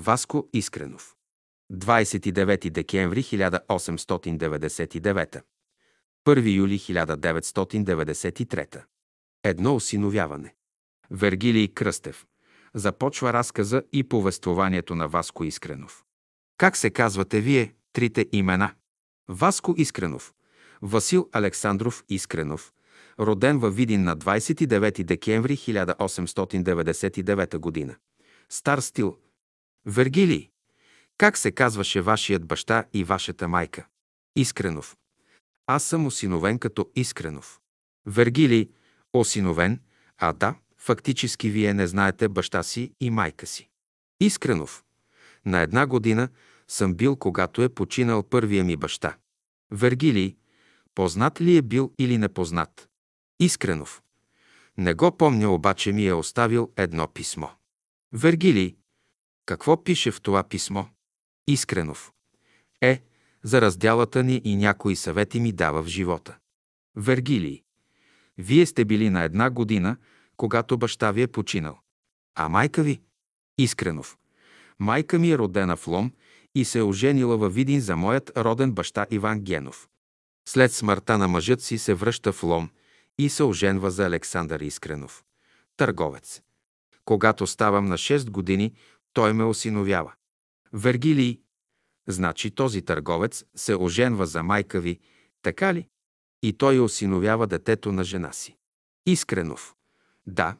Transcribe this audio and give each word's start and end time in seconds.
Васко 0.00 0.48
Искренов. 0.52 1.16
29 1.72 2.70
декември 2.70 3.22
1899. 3.22 5.42
1 6.26 6.56
юли 6.56 6.78
1993. 6.78 8.82
Едно 9.44 9.74
осиновяване. 9.74 10.54
Вергилий 11.10 11.68
Кръстев. 11.68 12.26
Започва 12.74 13.32
разказа 13.32 13.82
и 13.92 14.04
повествованието 14.04 14.94
на 14.94 15.08
Васко 15.08 15.44
Искренов. 15.44 16.04
Как 16.56 16.76
се 16.76 16.90
казвате 16.90 17.40
вие, 17.40 17.74
трите 17.92 18.28
имена? 18.32 18.74
Васко 19.28 19.74
Искренов. 19.76 20.34
Васил 20.82 21.28
Александров 21.32 22.04
Искренов. 22.08 22.72
Роден 23.18 23.58
във 23.58 23.76
Видин 23.76 24.04
на 24.04 24.16
29 24.16 25.04
декември 25.04 25.56
1899 25.56 27.88
г. 27.88 27.96
Стар 28.48 28.78
стил. 28.78 29.18
Вергилий. 29.86 30.50
Как 31.18 31.36
се 31.36 31.52
казваше 31.52 32.00
вашият 32.00 32.46
баща 32.46 32.84
и 32.92 33.04
вашата 33.04 33.48
майка? 33.48 33.86
Искренов. 34.36 34.96
Аз 35.66 35.84
съм 35.84 36.06
осиновен 36.06 36.58
като 36.58 36.90
Искренов. 36.96 37.60
Вергилий. 38.06 38.70
Осиновен, 39.12 39.80
а 40.18 40.32
да, 40.32 40.54
фактически 40.78 41.50
вие 41.50 41.74
не 41.74 41.86
знаете 41.86 42.28
баща 42.28 42.62
си 42.62 42.92
и 43.00 43.10
майка 43.10 43.46
си. 43.46 43.68
Искренов. 44.20 44.84
На 45.46 45.60
една 45.60 45.86
година 45.86 46.28
съм 46.68 46.94
бил, 46.94 47.16
когато 47.16 47.62
е 47.62 47.68
починал 47.68 48.22
първия 48.22 48.64
ми 48.64 48.76
баща. 48.76 49.16
Вергилий. 49.70 50.36
Познат 50.94 51.40
ли 51.40 51.56
е 51.56 51.62
бил 51.62 51.92
или 51.98 52.18
непознат? 52.18 52.88
Искренов. 53.40 54.02
Не 54.78 54.94
го 54.94 55.16
помня, 55.16 55.50
обаче 55.50 55.92
ми 55.92 56.06
е 56.06 56.12
оставил 56.12 56.72
едно 56.76 57.08
писмо. 57.08 57.48
Вергилий. 58.12 58.76
Какво 59.50 59.84
пише 59.84 60.10
в 60.10 60.20
това 60.20 60.42
писмо? 60.42 60.84
Искренов. 61.46 62.12
Е, 62.80 63.02
за 63.42 63.60
разделата 63.60 64.22
ни 64.22 64.40
и 64.44 64.56
някои 64.56 64.96
съвети 64.96 65.40
ми 65.40 65.52
дава 65.52 65.82
в 65.82 65.86
живота. 65.86 66.38
Вергилий. 66.96 67.62
Вие 68.38 68.66
сте 68.66 68.84
били 68.84 69.10
на 69.10 69.22
една 69.22 69.50
година, 69.50 69.96
когато 70.36 70.78
баща 70.78 71.10
ви 71.10 71.22
е 71.22 71.26
починал. 71.26 71.78
А 72.34 72.48
майка 72.48 72.82
ви? 72.82 73.00
Искренов. 73.58 74.18
Майка 74.78 75.18
ми 75.18 75.30
е 75.30 75.38
родена 75.38 75.76
в 75.76 75.86
Лом 75.86 76.12
и 76.54 76.64
се 76.64 76.78
е 76.78 76.82
оженила 76.82 77.36
във 77.36 77.54
Видин 77.54 77.80
за 77.80 77.96
моят 77.96 78.32
роден 78.36 78.72
баща 78.72 79.06
Иван 79.10 79.40
Генов. 79.40 79.88
След 80.48 80.72
смъртта 80.72 81.18
на 81.18 81.28
мъжът 81.28 81.62
си 81.62 81.78
се 81.78 81.94
връща 81.94 82.32
в 82.32 82.42
Лом 82.42 82.70
и 83.18 83.28
се 83.28 83.42
оженва 83.42 83.90
за 83.90 84.06
Александър 84.06 84.60
Искренов. 84.60 85.24
Търговец. 85.76 86.42
Когато 87.04 87.46
ставам 87.46 87.86
на 87.86 87.98
6 87.98 88.30
години, 88.30 88.72
той 89.12 89.32
ме 89.32 89.44
осиновява. 89.44 90.12
Вергилий. 90.72 91.40
Значи 92.08 92.50
този 92.50 92.82
търговец 92.82 93.44
се 93.56 93.74
оженва 93.74 94.26
за 94.26 94.42
майка 94.42 94.80
ви, 94.80 95.00
така 95.42 95.74
ли? 95.74 95.88
И 96.42 96.52
той 96.52 96.80
осиновява 96.80 97.46
детето 97.46 97.92
на 97.92 98.04
жена 98.04 98.32
си. 98.32 98.56
Искренов. 99.06 99.74
Да. 100.26 100.56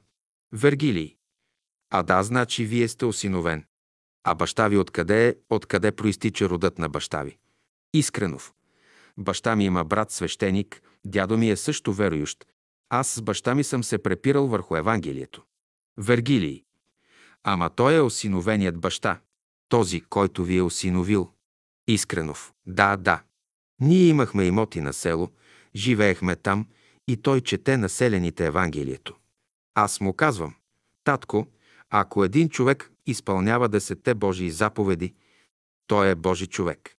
Вергилий. 0.53 1.17
А 1.91 2.03
да, 2.03 2.23
значи 2.23 2.65
вие 2.65 2.89
сте 2.89 3.05
осиновен. 3.05 3.65
А 4.25 4.35
баща 4.35 4.69
ви 4.69 4.77
откъде 4.77 5.29
е, 5.29 5.35
откъде 5.51 5.93
проистича 5.93 6.49
родът 6.49 6.79
на 6.79 6.89
баща 6.89 7.23
ви? 7.23 7.39
Искренов. 7.95 8.55
Баща 9.19 9.57
ми 9.57 9.65
има 9.65 9.85
брат 9.85 10.11
свещеник, 10.11 10.83
дядо 11.07 11.39
ми 11.39 11.51
е 11.51 11.57
също 11.57 11.93
верующ. 11.93 12.47
Аз 12.89 13.09
с 13.09 13.23
баща 13.23 13.55
ми 13.55 13.65
съм 13.65 13.85
се 13.85 14.03
препирал 14.03 14.47
върху 14.47 14.77
Евангелието. 14.77 15.45
Вергилий. 15.97 16.65
Ама 17.45 17.71
той 17.71 17.95
е 17.95 18.01
осиновеният 18.01 18.79
баща. 18.79 19.21
Този, 19.69 20.01
който 20.01 20.45
ви 20.45 20.57
е 20.57 20.63
осиновил. 20.63 21.31
Искренов. 21.89 22.53
Да, 22.67 22.97
да. 22.97 23.23
Ние 23.81 24.07
имахме 24.07 24.45
имоти 24.45 24.81
на 24.81 24.93
село, 24.93 25.31
живеехме 25.75 26.37
там 26.37 26.67
и 27.09 27.17
той 27.17 27.41
чете 27.41 27.77
населените 27.77 28.47
Евангелието. 28.47 29.17
Аз 29.75 30.01
му 30.01 30.13
казвам, 30.13 30.55
татко, 31.05 31.47
ако 31.91 32.25
един 32.25 32.49
човек 32.49 32.93
изпълнява 33.07 33.69
десетте 33.69 34.15
Божии 34.15 34.51
заповеди, 34.51 35.15
той 35.87 36.11
е 36.11 36.15
Божи 36.15 36.47
човек. 36.47 36.97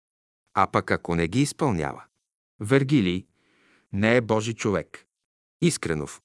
А 0.54 0.68
пък 0.68 0.92
ако 0.92 1.16
не 1.16 1.28
ги 1.28 1.42
изпълнява, 1.42 2.04
Вергилий 2.60 3.26
не 3.94 4.16
е 4.16 4.22
Божи 4.22 4.54
човек. 4.54 5.06
Искренов. 5.62 6.22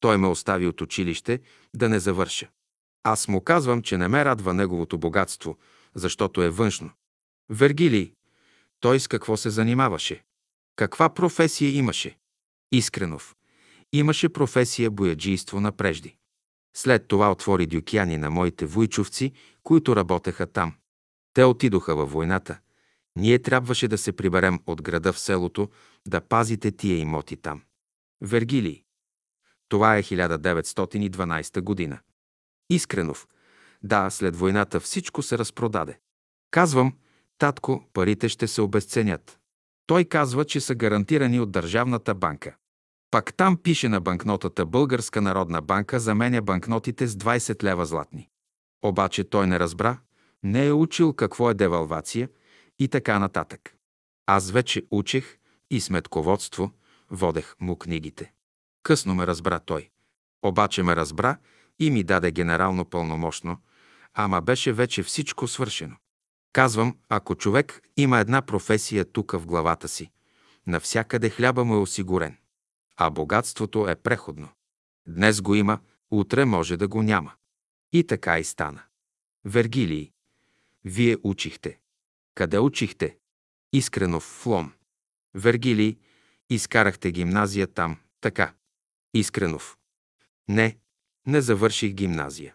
Той 0.00 0.16
ме 0.16 0.26
остави 0.26 0.66
от 0.66 0.80
училище 0.80 1.40
да 1.74 1.88
не 1.88 2.00
завърша. 2.00 2.48
Аз 3.08 3.28
му 3.28 3.40
казвам, 3.40 3.82
че 3.82 3.98
не 3.98 4.08
ме 4.08 4.24
радва 4.24 4.54
неговото 4.54 4.98
богатство, 4.98 5.58
защото 5.94 6.42
е 6.42 6.50
външно. 6.50 6.90
Вергилий. 7.50 8.12
Той 8.80 9.00
с 9.00 9.08
какво 9.08 9.36
се 9.36 9.50
занимаваше? 9.50 10.24
Каква 10.76 11.08
професия 11.08 11.70
имаше? 11.70 12.18
Искренов. 12.72 13.36
Имаше 13.92 14.28
професия 14.28 14.90
бояджийство 14.90 15.60
напрежди. 15.60 16.16
След 16.76 17.08
това 17.08 17.32
отвори 17.32 17.66
дюкяни 17.66 18.18
на 18.18 18.30
моите 18.30 18.66
войчовци, 18.66 19.32
които 19.62 19.96
работеха 19.96 20.46
там. 20.46 20.74
Те 21.34 21.44
отидоха 21.44 21.96
във 21.96 22.12
войната. 22.12 22.58
Ние 23.16 23.38
трябваше 23.38 23.88
да 23.88 23.98
се 23.98 24.12
приберем 24.12 24.60
от 24.66 24.82
града 24.82 25.12
в 25.12 25.18
селото, 25.18 25.70
да 26.06 26.20
пазите 26.20 26.70
тия 26.70 26.98
имоти 26.98 27.36
там. 27.36 27.62
Вергилий. 28.20 28.82
Това 29.68 29.96
е 29.96 30.02
1912 30.02 31.60
година. 31.60 31.98
Искренов. 32.70 33.28
Да, 33.82 34.10
след 34.10 34.36
войната 34.36 34.80
всичко 34.80 35.22
се 35.22 35.38
разпродаде. 35.38 35.98
Казвам, 36.50 36.92
татко, 37.38 37.84
парите 37.92 38.28
ще 38.28 38.48
се 38.48 38.62
обесценят. 38.62 39.38
Той 39.86 40.04
казва, 40.04 40.44
че 40.44 40.60
са 40.60 40.74
гарантирани 40.74 41.40
от 41.40 41.50
Държавната 41.50 42.14
банка. 42.14 42.56
Пак 43.10 43.34
там 43.34 43.56
пише 43.56 43.88
на 43.88 44.00
банкнотата 44.00 44.66
Българска 44.66 45.20
народна 45.20 45.62
банка 45.62 46.00
заменя 46.00 46.42
банкнотите 46.42 47.06
с 47.06 47.16
20 47.16 47.62
лева 47.62 47.86
златни. 47.86 48.28
Обаче 48.84 49.24
той 49.24 49.46
не 49.46 49.58
разбра, 49.58 49.98
не 50.42 50.66
е 50.66 50.72
учил 50.72 51.12
какво 51.12 51.50
е 51.50 51.54
девалвация 51.54 52.28
и 52.78 52.88
така 52.88 53.18
нататък. 53.18 53.76
Аз 54.26 54.50
вече 54.50 54.86
учех 54.90 55.38
и 55.70 55.80
сметководство, 55.80 56.72
водех 57.10 57.54
му 57.60 57.76
книгите. 57.76 58.32
Късно 58.82 59.14
ме 59.14 59.26
разбра 59.26 59.58
той. 59.58 59.90
Обаче 60.42 60.82
ме 60.82 60.96
разбра 60.96 61.36
и 61.78 61.90
ми 61.90 62.04
даде 62.04 62.30
генерално 62.30 62.84
пълномощно, 62.84 63.58
ама 64.14 64.40
беше 64.40 64.72
вече 64.72 65.02
всичко 65.02 65.48
свършено. 65.48 65.96
Казвам, 66.52 66.96
ако 67.08 67.34
човек 67.34 67.82
има 67.96 68.18
една 68.18 68.42
професия 68.42 69.04
тук 69.04 69.32
в 69.32 69.46
главата 69.46 69.88
си, 69.88 70.10
навсякъде 70.66 71.30
хляба 71.30 71.64
му 71.64 71.74
е 71.74 71.78
осигурен. 71.78 72.36
А 72.96 73.10
богатството 73.10 73.88
е 73.88 73.96
преходно. 73.96 74.48
Днес 75.06 75.40
го 75.40 75.54
има, 75.54 75.78
утре 76.10 76.44
може 76.44 76.76
да 76.76 76.88
го 76.88 77.02
няма. 77.02 77.32
И 77.92 78.04
така 78.04 78.38
и 78.38 78.44
стана. 78.44 78.82
Вергилий, 79.44 80.12
вие 80.84 81.16
учихте. 81.22 81.78
Къде 82.34 82.58
учихте? 82.58 83.16
Искрено 83.72 84.20
в 84.20 84.22
Флом. 84.22 84.72
Вергилий, 85.34 85.98
изкарахте 86.50 87.12
гимназия 87.12 87.66
там, 87.66 87.96
така. 88.20 88.54
Искренов. 89.14 89.76
Не, 90.48 90.78
не 91.26 91.40
завърших 91.40 91.92
гимназия. 91.92 92.54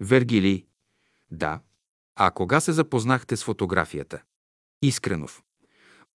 Вергилий. 0.00 0.66
Да. 1.30 1.60
А 2.16 2.30
кога 2.30 2.60
се 2.60 2.72
запознахте 2.72 3.36
с 3.36 3.44
фотографията? 3.44 4.22
Искренов. 4.82 5.42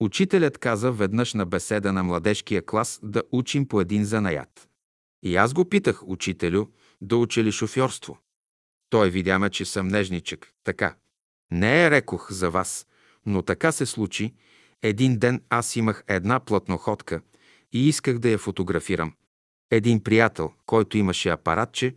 Учителят 0.00 0.58
каза 0.58 0.92
веднъж 0.92 1.34
на 1.34 1.46
беседа 1.46 1.92
на 1.92 2.02
младежкия 2.02 2.66
клас 2.66 3.00
да 3.02 3.22
учим 3.32 3.68
по 3.68 3.80
един 3.80 4.04
занаят. 4.04 4.68
И 5.22 5.36
аз 5.36 5.52
го 5.52 5.64
питах, 5.68 6.02
учителю, 6.08 6.66
да 7.00 7.16
учи 7.16 7.44
ли 7.44 7.52
шофьорство. 7.52 8.18
Той 8.90 9.10
видяме, 9.10 9.50
че 9.50 9.64
съм 9.64 9.88
нежничък. 9.88 10.52
Така. 10.64 10.94
Не 11.50 11.84
е 11.84 11.90
рекох 11.90 12.32
за 12.32 12.50
вас, 12.50 12.86
но 13.26 13.42
така 13.42 13.72
се 13.72 13.86
случи. 13.86 14.34
Един 14.82 15.18
ден 15.18 15.42
аз 15.48 15.76
имах 15.76 16.04
една 16.08 16.40
плътноходка 16.40 17.20
и 17.72 17.88
исках 17.88 18.18
да 18.18 18.28
я 18.28 18.38
фотографирам. 18.38 19.12
Един 19.70 20.02
приятел, 20.02 20.52
който 20.66 20.98
имаше 20.98 21.28
апаратче, 21.28 21.96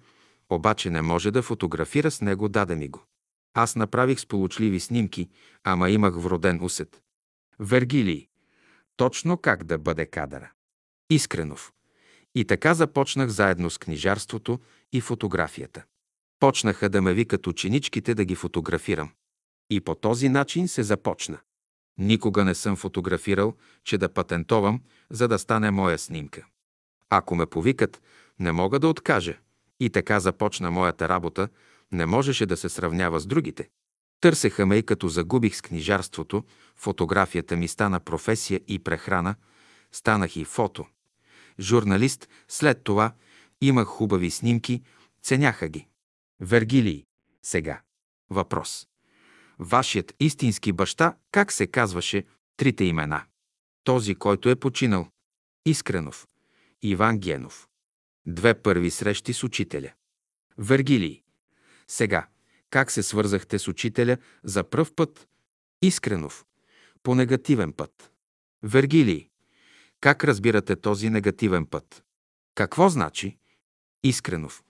обаче 0.50 0.90
не 0.90 1.02
може 1.02 1.32
да 1.32 1.42
фотографира 1.42 2.12
с 2.12 2.22
него, 2.22 2.50
даде 2.50 2.76
ми 2.76 2.88
го. 2.88 3.04
Аз 3.54 3.76
направих 3.76 4.20
сполучливи 4.20 4.80
снимки, 4.80 5.30
ама 5.64 5.90
имах 5.90 6.16
вроден 6.16 6.64
усет. 6.64 7.02
Вергилий. 7.60 8.28
Точно 8.98 9.38
как 9.38 9.64
да 9.64 9.78
бъде 9.78 10.06
кадъра. 10.06 10.52
Искренов. 11.10 11.74
И 12.36 12.46
така 12.46 12.74
започнах 12.74 13.30
заедно 13.30 13.70
с 13.70 13.78
книжарството 13.78 14.60
и 14.94 15.02
фотографията. 15.02 15.84
Почнаха 16.40 16.90
да 16.90 17.02
ме 17.02 17.14
викат 17.14 17.48
ученичките 17.48 18.16
да 18.16 18.26
ги 18.26 18.36
фотографирам. 18.36 19.12
И 19.70 19.82
по 19.82 19.96
този 19.96 20.30
начин 20.30 20.68
се 20.68 20.84
започна. 20.84 21.40
Никога 21.98 22.46
не 22.46 22.56
съм 22.56 22.76
фотографирал, 22.76 23.54
че 23.84 23.98
да 23.98 24.14
патентовам, 24.14 24.82
за 25.10 25.28
да 25.28 25.40
стане 25.40 25.72
моя 25.72 26.00
снимка. 26.00 26.46
Ако 27.16 27.36
ме 27.36 27.46
повикат, 27.46 28.02
не 28.40 28.52
мога 28.52 28.80
да 28.80 28.88
откажа. 28.88 29.38
И 29.80 29.90
така 29.90 30.20
започна 30.20 30.72
моята 30.72 31.10
работа, 31.10 31.48
не 31.92 32.06
можеше 32.06 32.46
да 32.46 32.58
се 32.58 32.70
сравнява 32.70 33.20
с 33.20 33.26
другите. 33.26 33.70
Търсеха 34.22 34.66
ме 34.66 34.76
и 34.76 34.84
като 34.84 35.08
загубих 35.08 35.56
с 35.56 35.62
книжарството, 35.62 36.44
фотографията 36.76 37.56
ми 37.56 37.68
стана 37.68 38.00
професия 38.00 38.62
и 38.68 38.80
прехрана, 38.80 39.36
станах 39.92 40.36
и 40.36 40.46
фото. 40.46 40.86
Журналист, 41.60 42.30
след 42.48 42.84
това 42.84 43.14
имах 43.62 43.88
хубави 43.88 44.32
снимки, 44.32 44.82
ценяха 45.24 45.68
ги. 45.68 45.88
Вергилий. 46.40 47.04
Сега. 47.46 47.82
Въпрос. 48.30 48.88
Вашият 49.60 50.14
истински 50.20 50.72
баща, 50.72 51.16
как 51.32 51.52
се 51.52 51.68
казваше 51.68 52.24
трите 52.58 52.84
имена? 52.84 53.24
Този, 53.84 54.16
който 54.16 54.50
е 54.50 54.56
починал. 54.56 55.08
Искренов. 55.66 56.28
Иван 56.86 57.20
Генов. 57.20 57.68
Две 58.26 58.54
първи 58.54 58.92
срещи 58.92 59.34
с 59.34 59.44
учителя. 59.44 59.92
Вергилий. 60.58 61.24
Сега, 61.88 62.28
как 62.70 62.92
се 62.92 63.04
свързахте 63.04 63.60
с 63.60 63.68
учителя 63.68 64.18
за 64.44 64.64
пръв 64.64 64.94
път? 64.96 65.28
Искренов. 65.82 66.46
По 67.04 67.16
негативен 67.16 67.74
път. 67.74 68.12
Вергилий. 68.64 69.30
Как 70.02 70.24
разбирате 70.24 70.76
този 70.76 71.10
негативен 71.10 71.66
път? 71.66 72.04
Какво 72.56 72.90
значи? 72.90 73.38
Искренов. 74.04 74.64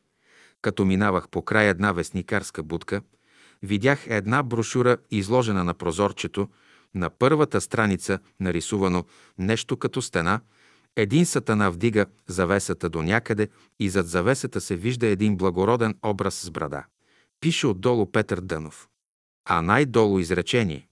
Като 0.61 0.85
минавах 0.85 1.29
по 1.29 1.45
край 1.45 1.69
една 1.69 1.91
вестникарска 1.91 2.63
будка, 2.63 3.01
видях 3.63 4.07
една 4.07 4.43
брошура, 4.43 4.97
изложена 5.11 5.63
на 5.63 5.73
прозорчето, 5.73 6.49
на 6.95 7.09
първата 7.09 7.61
страница 7.61 8.19
нарисувано 8.39 9.05
нещо 9.37 9.77
като 9.77 10.01
стена, 10.01 10.41
един 10.95 11.25
сатана 11.25 11.71
вдига 11.71 12.05
завесата 12.27 12.89
до 12.89 13.01
някъде 13.01 13.47
и 13.79 13.89
зад 13.89 14.07
завесата 14.07 14.61
се 14.61 14.75
вижда 14.75 15.07
един 15.07 15.37
благороден 15.37 15.95
образ 16.05 16.35
с 16.35 16.51
брада. 16.51 16.83
Пише 17.41 17.67
отдолу 17.67 18.11
Петър 18.11 18.41
Дънов. 18.41 18.87
А 19.45 19.61
най-долу 19.61 20.19
изречение. 20.19 20.87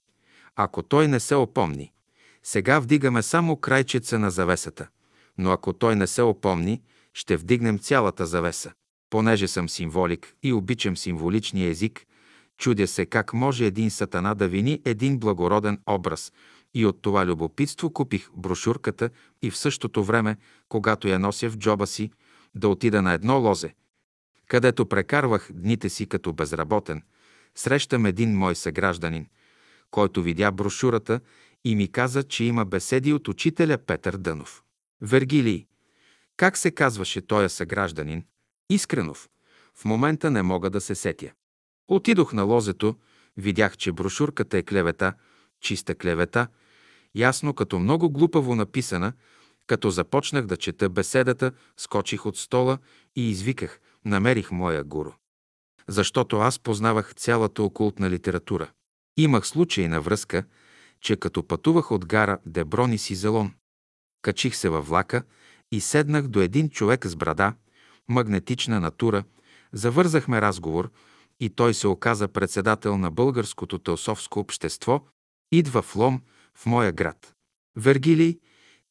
Ако 0.56 0.84
той 0.84 1.08
не 1.08 1.20
се 1.20 1.36
опомни, 1.36 1.92
сега 2.44 2.80
вдигаме 2.80 3.22
само 3.22 3.56
крайчеца 3.56 4.20
на 4.20 4.32
завесата, 4.32 4.88
но 5.38 5.52
ако 5.52 5.74
той 5.74 5.96
не 5.96 6.08
се 6.08 6.22
опомни, 6.22 6.82
ще 7.14 7.38
вдигнем 7.38 7.80
цялата 7.80 8.26
завеса. 8.26 8.72
Понеже 9.10 9.48
съм 9.48 9.70
символик 9.70 10.36
и 10.44 10.54
обичам 10.54 10.98
символичния 10.98 11.70
език, 11.70 12.06
чудя 12.58 12.88
се 12.88 13.06
как 13.06 13.34
може 13.34 13.66
един 13.66 13.92
сатана 13.92 14.36
да 14.36 14.48
вини 14.48 14.82
един 14.86 15.20
благороден 15.20 15.80
образ 15.90 16.32
и 16.74 16.86
от 16.86 17.02
това 17.02 17.26
любопитство 17.26 17.94
купих 17.94 18.30
брошурката 18.36 19.10
и 19.42 19.52
в 19.52 19.58
същото 19.58 20.04
време, 20.04 20.38
когато 20.70 21.08
я 21.08 21.20
нося 21.20 21.50
в 21.50 21.58
джоба 21.58 21.88
си, 21.88 22.12
да 22.56 22.68
отида 22.68 23.02
на 23.02 23.14
едно 23.14 23.40
лозе, 23.40 23.76
където 24.48 24.86
прекарвах 24.86 25.50
дните 25.54 25.90
си 25.90 26.06
като 26.06 26.34
безработен, 26.34 27.04
срещам 27.56 28.06
един 28.06 28.38
мой 28.38 28.56
съгражданин, 28.56 29.28
който 29.92 30.24
видя 30.24 30.52
брошурата 30.52 31.20
и 31.64 31.76
ми 31.76 31.92
каза, 31.92 32.24
че 32.24 32.44
има 32.44 32.66
беседи 32.66 33.14
от 33.14 33.28
учителя 33.28 33.78
Петър 33.78 34.18
Дънов. 34.18 34.64
Вергилий. 35.02 35.66
Как 36.38 36.58
се 36.58 36.72
казваше 36.72 37.22
тоя 37.22 37.50
съгражданин? 37.50 38.26
Искренов. 38.70 39.30
В 39.76 39.86
момента 39.86 40.32
не 40.32 40.42
мога 40.42 40.70
да 40.70 40.82
се 40.82 40.96
сетя. 40.96 41.32
Отидох 41.88 42.34
на 42.34 42.44
лозето, 42.44 42.96
видях, 43.38 43.78
че 43.78 43.92
брошурката 43.92 44.58
е 44.58 44.64
клевета, 44.64 45.14
чиста 45.62 45.96
клевета, 45.96 46.48
ясно 47.16 47.54
като 47.54 47.80
много 47.80 48.10
глупаво 48.10 48.56
написана, 48.56 49.14
като 49.68 49.90
започнах 49.90 50.46
да 50.46 50.58
чета 50.58 50.90
беседата, 50.90 51.52
скочих 51.78 52.26
от 52.26 52.38
стола 52.38 52.78
и 53.16 53.30
извиках, 53.30 53.80
намерих 54.06 54.52
моя 54.52 54.84
гуру. 54.84 55.12
Защото 55.88 56.38
аз 56.38 56.60
познавах 56.60 57.16
цялата 57.16 57.64
окултна 57.64 58.10
литература. 58.10 58.72
Имах 59.18 59.48
случай 59.48 59.88
на 59.88 60.02
връзка, 60.02 60.44
че 61.02 61.16
като 61.16 61.48
пътувах 61.48 61.92
от 61.92 62.06
гара 62.06 62.40
Деброни 62.46 62.98
си 62.98 63.16
Зелон, 63.16 63.54
качих 64.22 64.56
се 64.56 64.70
във 64.70 64.88
влака 64.88 65.24
и 65.72 65.82
седнах 65.82 66.28
до 66.28 66.42
един 66.42 66.70
човек 66.70 67.06
с 67.06 67.16
брада, 67.16 67.54
магнетична 68.10 68.80
натура, 68.80 69.24
завързахме 69.74 70.42
разговор 70.42 70.92
и 71.40 71.50
той 71.50 71.74
се 71.74 71.88
оказа 71.88 72.28
председател 72.28 72.98
на 72.98 73.12
Българското 73.12 73.80
теософско 73.80 74.40
общество, 74.40 75.02
идва 75.52 75.82
в 75.82 75.96
Лом, 75.96 76.22
в 76.62 76.66
моя 76.66 76.92
град. 76.92 77.34
Вергилий, 77.76 78.40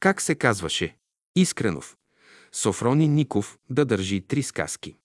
как 0.01 0.21
се 0.21 0.35
казваше? 0.35 0.97
Искренов. 1.37 1.97
Софрони 2.53 3.09
Ников 3.09 3.59
да 3.71 3.85
държи 3.85 4.21
три 4.21 4.43
сказки. 4.43 4.97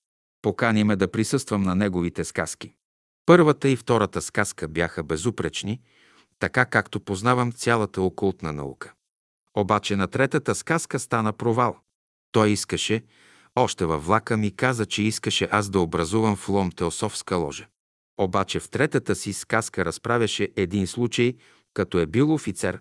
Покани 0.42 0.84
ме 0.84 0.96
да 0.96 1.12
присъствам 1.12 1.64
на 1.64 1.76
неговите 1.76 2.24
сказки. 2.24 2.76
Първата 3.26 3.70
и 3.70 3.76
втората 3.76 4.22
сказка 4.22 4.68
бяха 4.68 5.04
безупречни, 5.04 5.82
така 6.40 6.66
както 6.66 7.00
познавам 7.00 7.52
цялата 7.52 8.02
окултна 8.02 8.54
наука. 8.54 8.94
Обаче 9.58 9.96
на 9.96 10.08
третата 10.08 10.56
сказка 10.56 11.00
стана 11.00 11.34
провал. 11.34 11.78
Той 12.32 12.50
искаше, 12.50 13.04
още 13.56 13.86
във 13.86 14.06
влака 14.06 14.38
ми 14.38 14.56
каза, 14.56 14.86
че 14.86 15.04
искаше 15.04 15.48
аз 15.52 15.70
да 15.70 15.80
образувам 15.80 16.36
в 16.36 16.50
Лом 16.50 16.72
теософска 16.72 17.36
ложа. 17.36 17.68
Обаче 18.18 18.60
в 18.60 18.70
третата 18.70 19.16
си 19.16 19.34
сказка 19.34 19.86
разправяше 19.86 20.50
един 20.56 20.88
случай, 20.88 21.36
като 21.75 22.00
е 22.00 22.06
бил 22.06 22.33
офицер, 22.33 22.80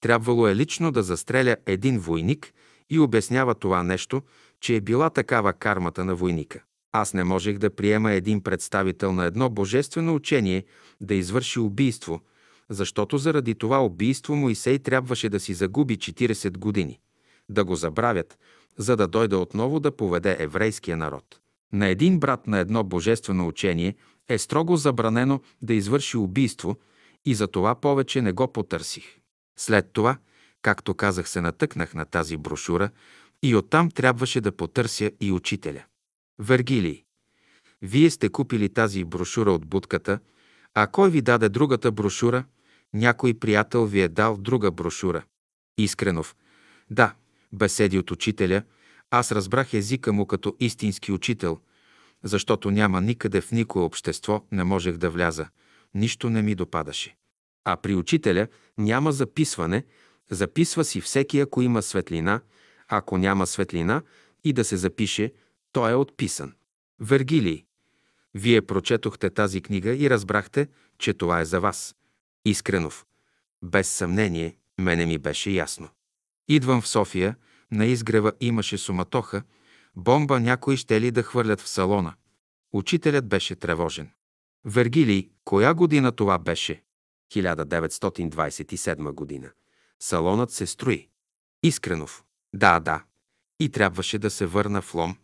трябвало 0.00 0.48
е 0.48 0.56
лично 0.56 0.92
да 0.92 1.02
застреля 1.02 1.56
един 1.66 1.98
войник 1.98 2.52
и 2.90 2.98
обяснява 2.98 3.54
това 3.54 3.82
нещо, 3.82 4.22
че 4.60 4.76
е 4.76 4.80
била 4.80 5.10
такава 5.10 5.52
кармата 5.52 6.04
на 6.04 6.14
войника. 6.14 6.62
Аз 6.92 7.14
не 7.14 7.24
можех 7.24 7.58
да 7.58 7.70
приема 7.70 8.12
един 8.12 8.42
представител 8.42 9.12
на 9.12 9.24
едно 9.24 9.50
божествено 9.50 10.14
учение 10.14 10.64
да 11.00 11.14
извърши 11.14 11.60
убийство, 11.60 12.20
защото 12.68 13.18
заради 13.18 13.54
това 13.54 13.84
убийство 13.84 14.36
Моисей 14.36 14.78
трябваше 14.78 15.28
да 15.28 15.40
си 15.40 15.54
загуби 15.54 15.96
40 15.96 16.58
години, 16.58 17.00
да 17.48 17.64
го 17.64 17.74
забравят, 17.76 18.38
за 18.76 18.96
да 18.96 19.08
дойде 19.08 19.36
отново 19.36 19.80
да 19.80 19.96
поведе 19.96 20.36
еврейския 20.38 20.96
народ. 20.96 21.40
На 21.72 21.86
един 21.86 22.20
брат 22.20 22.46
на 22.46 22.58
едно 22.58 22.84
божествено 22.84 23.48
учение 23.48 23.94
е 24.28 24.38
строго 24.38 24.76
забранено 24.76 25.40
да 25.62 25.74
извърши 25.74 26.16
убийство 26.16 26.76
и 27.26 27.34
за 27.34 27.46
това 27.46 27.74
повече 27.74 28.22
не 28.22 28.32
го 28.32 28.52
потърсих. 28.52 29.18
След 29.58 29.92
това, 29.92 30.18
както 30.62 30.94
казах, 30.94 31.28
се 31.28 31.40
натъкнах 31.40 31.94
на 31.94 32.04
тази 32.04 32.36
брошура 32.36 32.90
и 33.42 33.54
оттам 33.54 33.90
трябваше 33.90 34.40
да 34.40 34.52
потърся 34.52 35.10
и 35.20 35.32
учителя. 35.32 35.84
Вергилий. 36.38 37.02
Вие 37.82 38.10
сте 38.10 38.28
купили 38.28 38.68
тази 38.68 39.04
брошура 39.04 39.52
от 39.52 39.66
будката, 39.66 40.18
а 40.74 40.86
кой 40.86 41.10
ви 41.10 41.22
даде 41.22 41.48
другата 41.48 41.92
брошура? 41.92 42.44
Някой 42.94 43.34
приятел 43.34 43.86
ви 43.86 44.00
е 44.00 44.08
дал 44.08 44.36
друга 44.36 44.70
брошура. 44.70 45.24
Искренов. 45.78 46.36
Да, 46.90 47.14
беседи 47.52 47.98
от 47.98 48.10
учителя, 48.10 48.62
аз 49.10 49.32
разбрах 49.32 49.74
езика 49.74 50.12
му 50.12 50.26
като 50.26 50.56
истински 50.60 51.12
учител, 51.12 51.60
защото 52.22 52.70
няма 52.70 53.00
никъде 53.00 53.40
в 53.40 53.52
никое 53.52 53.82
общество 53.82 54.44
не 54.52 54.64
можех 54.64 54.96
да 54.96 55.10
вляза, 55.10 55.48
нищо 55.96 56.30
не 56.30 56.42
ми 56.42 56.54
допадаше. 56.54 57.16
А 57.64 57.76
при 57.76 57.94
учителя 57.94 58.48
няма 58.78 59.12
записване, 59.12 59.84
записва 60.30 60.84
си 60.84 61.00
всеки, 61.00 61.40
ако 61.40 61.62
има 61.62 61.82
светлина, 61.82 62.40
ако 62.88 63.18
няма 63.18 63.46
светлина 63.46 64.02
и 64.44 64.52
да 64.52 64.64
се 64.64 64.76
запише, 64.76 65.32
той 65.72 65.90
е 65.90 65.94
отписан. 65.94 66.54
Вергилий. 67.00 67.64
Вие 68.34 68.62
прочетохте 68.62 69.30
тази 69.30 69.60
книга 69.60 69.96
и 69.96 70.10
разбрахте, 70.10 70.68
че 70.98 71.14
това 71.14 71.40
е 71.40 71.44
за 71.44 71.60
вас. 71.60 71.96
Искренов. 72.44 73.06
Без 73.62 73.88
съмнение, 73.88 74.56
мене 74.78 75.06
ми 75.06 75.18
беше 75.18 75.50
ясно. 75.50 75.88
Идвам 76.48 76.80
в 76.82 76.88
София, 76.88 77.36
на 77.72 77.86
изгрева 77.86 78.32
имаше 78.40 78.78
суматоха, 78.78 79.42
бомба 79.96 80.40
някои 80.40 80.76
ще 80.76 81.00
ли 81.00 81.10
да 81.10 81.22
хвърлят 81.22 81.60
в 81.60 81.68
салона. 81.68 82.14
Учителят 82.72 83.28
беше 83.28 83.56
тревожен. 83.56 84.10
Вергилий, 84.66 85.30
коя 85.44 85.74
година 85.74 86.12
това 86.12 86.38
беше? 86.38 86.82
1927 87.34 89.12
година. 89.12 89.50
Салонът 90.02 90.50
се 90.50 90.66
строи. 90.66 91.08
Искренов. 91.62 92.24
Да, 92.54 92.80
да. 92.80 93.04
И 93.60 93.68
трябваше 93.68 94.18
да 94.18 94.30
се 94.30 94.46
върна 94.46 94.82
в 94.82 94.94
Лом. 94.94 95.16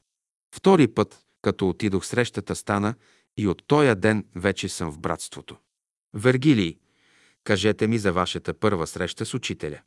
Втори 0.55 0.89
път, 0.89 1.25
като 1.43 1.69
отидох 1.69 2.07
срещата 2.07 2.57
стана 2.57 2.95
и 3.37 3.49
от 3.49 3.63
тоя 3.67 3.97
ден 3.97 4.27
вече 4.35 4.69
съм 4.69 4.93
в 4.93 4.99
братството. 4.99 5.57
Вергилий, 6.15 6.79
кажете 7.45 7.87
ми 7.87 7.99
за 7.99 8.13
вашата 8.13 8.55
първа 8.55 8.87
среща 8.87 9.27
с 9.27 9.35
учителя. 9.35 9.81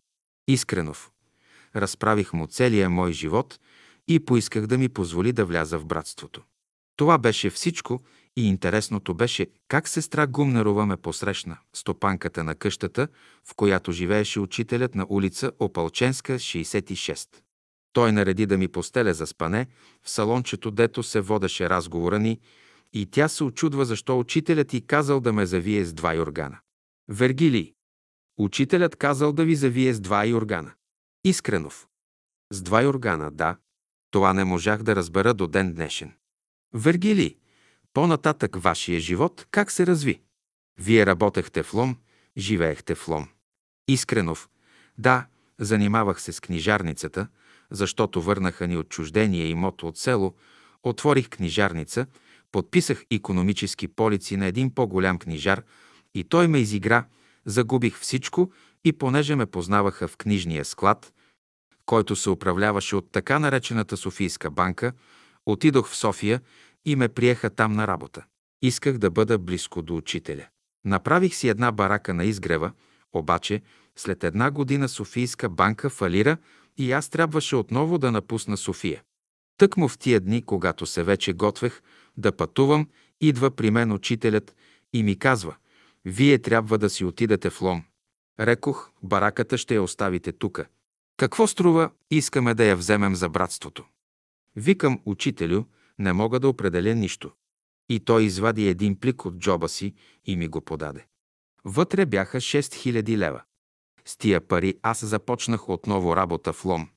Искренов 0.47 1.11
разправих 1.75 2.33
му 2.33 2.47
целия 2.47 2.89
мой 2.89 3.11
живот 3.11 3.59
и 4.07 4.25
поисках 4.25 4.67
да 4.67 4.77
ми 4.77 4.89
позволи 4.89 5.31
да 5.31 5.45
вляза 5.45 5.79
в 5.79 5.85
братството. 5.85 6.43
Това 6.95 7.17
беше 7.17 7.49
всичко 7.49 8.03
и 8.35 8.47
интересното 8.47 9.13
беше 9.13 9.47
как 9.67 9.87
сестра 9.87 10.27
Гумнерова 10.27 10.85
ме 10.85 10.97
посрещна, 10.97 11.57
стопанката 11.73 12.43
на 12.43 12.55
къщата, 12.55 13.07
в 13.49 13.55
която 13.55 13.91
живееше 13.91 14.39
учителят 14.39 14.95
на 14.95 15.05
улица 15.09 15.51
Опалченска, 15.59 16.33
66. 16.33 17.29
Той 17.93 18.11
нареди 18.11 18.45
да 18.45 18.57
ми 18.57 18.67
постеля 18.67 19.13
за 19.13 19.27
спане 19.27 19.67
в 20.03 20.09
салончето, 20.09 20.71
дето 20.71 21.03
се 21.03 21.21
водеше 21.21 21.69
разговора 21.69 22.19
ни 22.19 22.39
И 22.93 23.05
тя 23.05 23.27
се 23.27 23.43
очудва 23.43 23.85
защо 23.85 24.19
учителят 24.19 24.67
ти 24.67 24.87
казал 24.87 25.19
да 25.19 25.33
ме 25.33 25.45
завие 25.45 25.85
с 25.85 25.93
два 25.93 26.13
юргана. 26.13 26.57
Вергилий. 27.09 27.73
Учителят 28.37 28.95
казал 28.95 29.33
да 29.33 29.45
ви 29.45 29.55
завие 29.55 29.93
с 29.93 29.99
два 29.99 30.25
юргана. 30.25 30.71
Искренов. 31.23 31.87
С 32.51 32.61
два 32.61 32.81
юргана, 32.81 33.31
да. 33.31 33.57
Това 34.11 34.33
не 34.33 34.43
можах 34.43 34.83
да 34.83 34.95
разбера 34.95 35.33
до 35.33 35.47
ден 35.47 35.73
днешен. 35.73 36.13
Вергилий. 36.73 37.37
По-нататък 37.95 38.55
вашия 38.55 38.99
живот 38.99 39.47
как 39.51 39.71
се 39.71 39.87
разви? 39.87 40.21
Вие 40.79 41.05
работехте 41.05 41.63
в 41.63 41.73
Лом, 41.73 41.97
живеехте 42.37 42.95
в 42.95 43.07
Лом. 43.07 43.27
Искренов. 43.87 44.49
Да, 44.97 45.25
занимавах 45.59 46.21
се 46.21 46.31
с 46.31 46.39
книжарницата, 46.39 47.27
защото 47.71 48.21
върнаха 48.21 48.67
ни 48.67 48.77
отчуждение 48.77 49.45
имото 49.45 49.87
от 49.87 49.97
село, 49.97 50.35
отворих 50.83 51.29
книжарница, 51.29 52.05
подписах 52.51 53.03
економически 53.11 53.87
полици 53.87 54.37
на 54.37 54.45
един 54.45 54.73
по-голям 54.73 55.19
книжар 55.19 55.63
и 56.13 56.23
той 56.23 56.47
ме 56.47 56.59
изигра, 56.59 57.05
загубих 57.45 57.99
всичко 57.99 58.51
и 58.83 58.93
понеже 58.93 59.35
ме 59.35 59.45
познаваха 59.45 60.07
в 60.07 60.17
книжния 60.17 60.65
склад, 60.65 61.13
който 61.85 62.15
се 62.15 62.29
управляваше 62.29 62.95
от 62.95 63.11
така 63.11 63.39
наречената 63.39 63.97
Софийска 63.97 64.51
банка, 64.51 64.93
отидох 65.45 65.89
в 65.89 65.95
София 65.95 66.41
и 66.85 66.95
ме 66.95 67.09
приеха 67.09 67.49
там 67.49 67.73
на 67.73 67.87
работа. 67.87 68.25
Исках 68.61 68.97
да 68.97 69.11
бъда 69.11 69.37
близко 69.37 69.81
до 69.81 69.95
учителя. 69.95 70.47
Направих 70.85 71.35
си 71.35 71.49
една 71.49 71.71
барака 71.71 72.13
на 72.13 72.25
изгрева, 72.25 72.71
обаче 73.13 73.61
след 73.95 74.23
една 74.23 74.51
година 74.51 74.89
Софийска 74.89 75.49
банка 75.49 75.89
фалира 75.89 76.37
и 76.77 76.91
аз 76.91 77.09
трябваше 77.09 77.55
отново 77.55 77.97
да 77.97 78.11
напусна 78.11 78.57
София. 78.57 79.03
Тъкмо 79.57 79.87
в 79.87 79.97
тия 79.97 80.19
дни, 80.19 80.41
когато 80.41 80.85
се 80.85 81.03
вече 81.03 81.33
готвех 81.33 81.81
да 82.17 82.31
пътувам, 82.31 82.87
идва 83.21 83.51
при 83.51 83.71
мен 83.71 83.91
учителят 83.91 84.55
и 84.93 85.03
ми 85.03 85.19
казва 85.19 85.55
«Вие 86.05 86.39
трябва 86.39 86.77
да 86.77 86.89
си 86.89 87.05
отидете 87.05 87.49
в 87.49 87.61
Лом». 87.61 87.83
Рекох, 88.39 88.91
бараката 89.03 89.57
ще 89.57 89.75
я 89.75 89.83
оставите 89.83 90.31
тука. 90.31 90.65
Какво 91.17 91.47
струва, 91.47 91.89
искаме 92.11 92.53
да 92.53 92.65
я 92.65 92.75
вземем 92.75 93.15
за 93.15 93.29
братството. 93.29 93.85
Викам 94.55 95.01
учителю, 95.05 95.63
не 95.99 96.13
мога 96.13 96.39
да 96.39 96.49
определя 96.49 96.95
нищо. 96.95 97.31
И 97.89 97.99
той 97.99 98.23
извади 98.23 98.67
един 98.67 98.99
плик 98.99 99.25
от 99.25 99.37
джоба 99.37 99.69
си 99.69 99.93
и 100.25 100.35
ми 100.35 100.47
го 100.47 100.61
подаде. 100.61 101.05
Вътре 101.65 102.05
бяха 102.05 102.37
6000 102.37 103.17
лева. 103.17 103.41
С 104.05 104.17
тия 104.17 104.47
пари 104.47 104.79
аз 104.81 105.05
започнах 105.05 105.69
отново 105.69 106.15
работа 106.15 106.53
в 106.53 106.65
лом. 106.65 106.89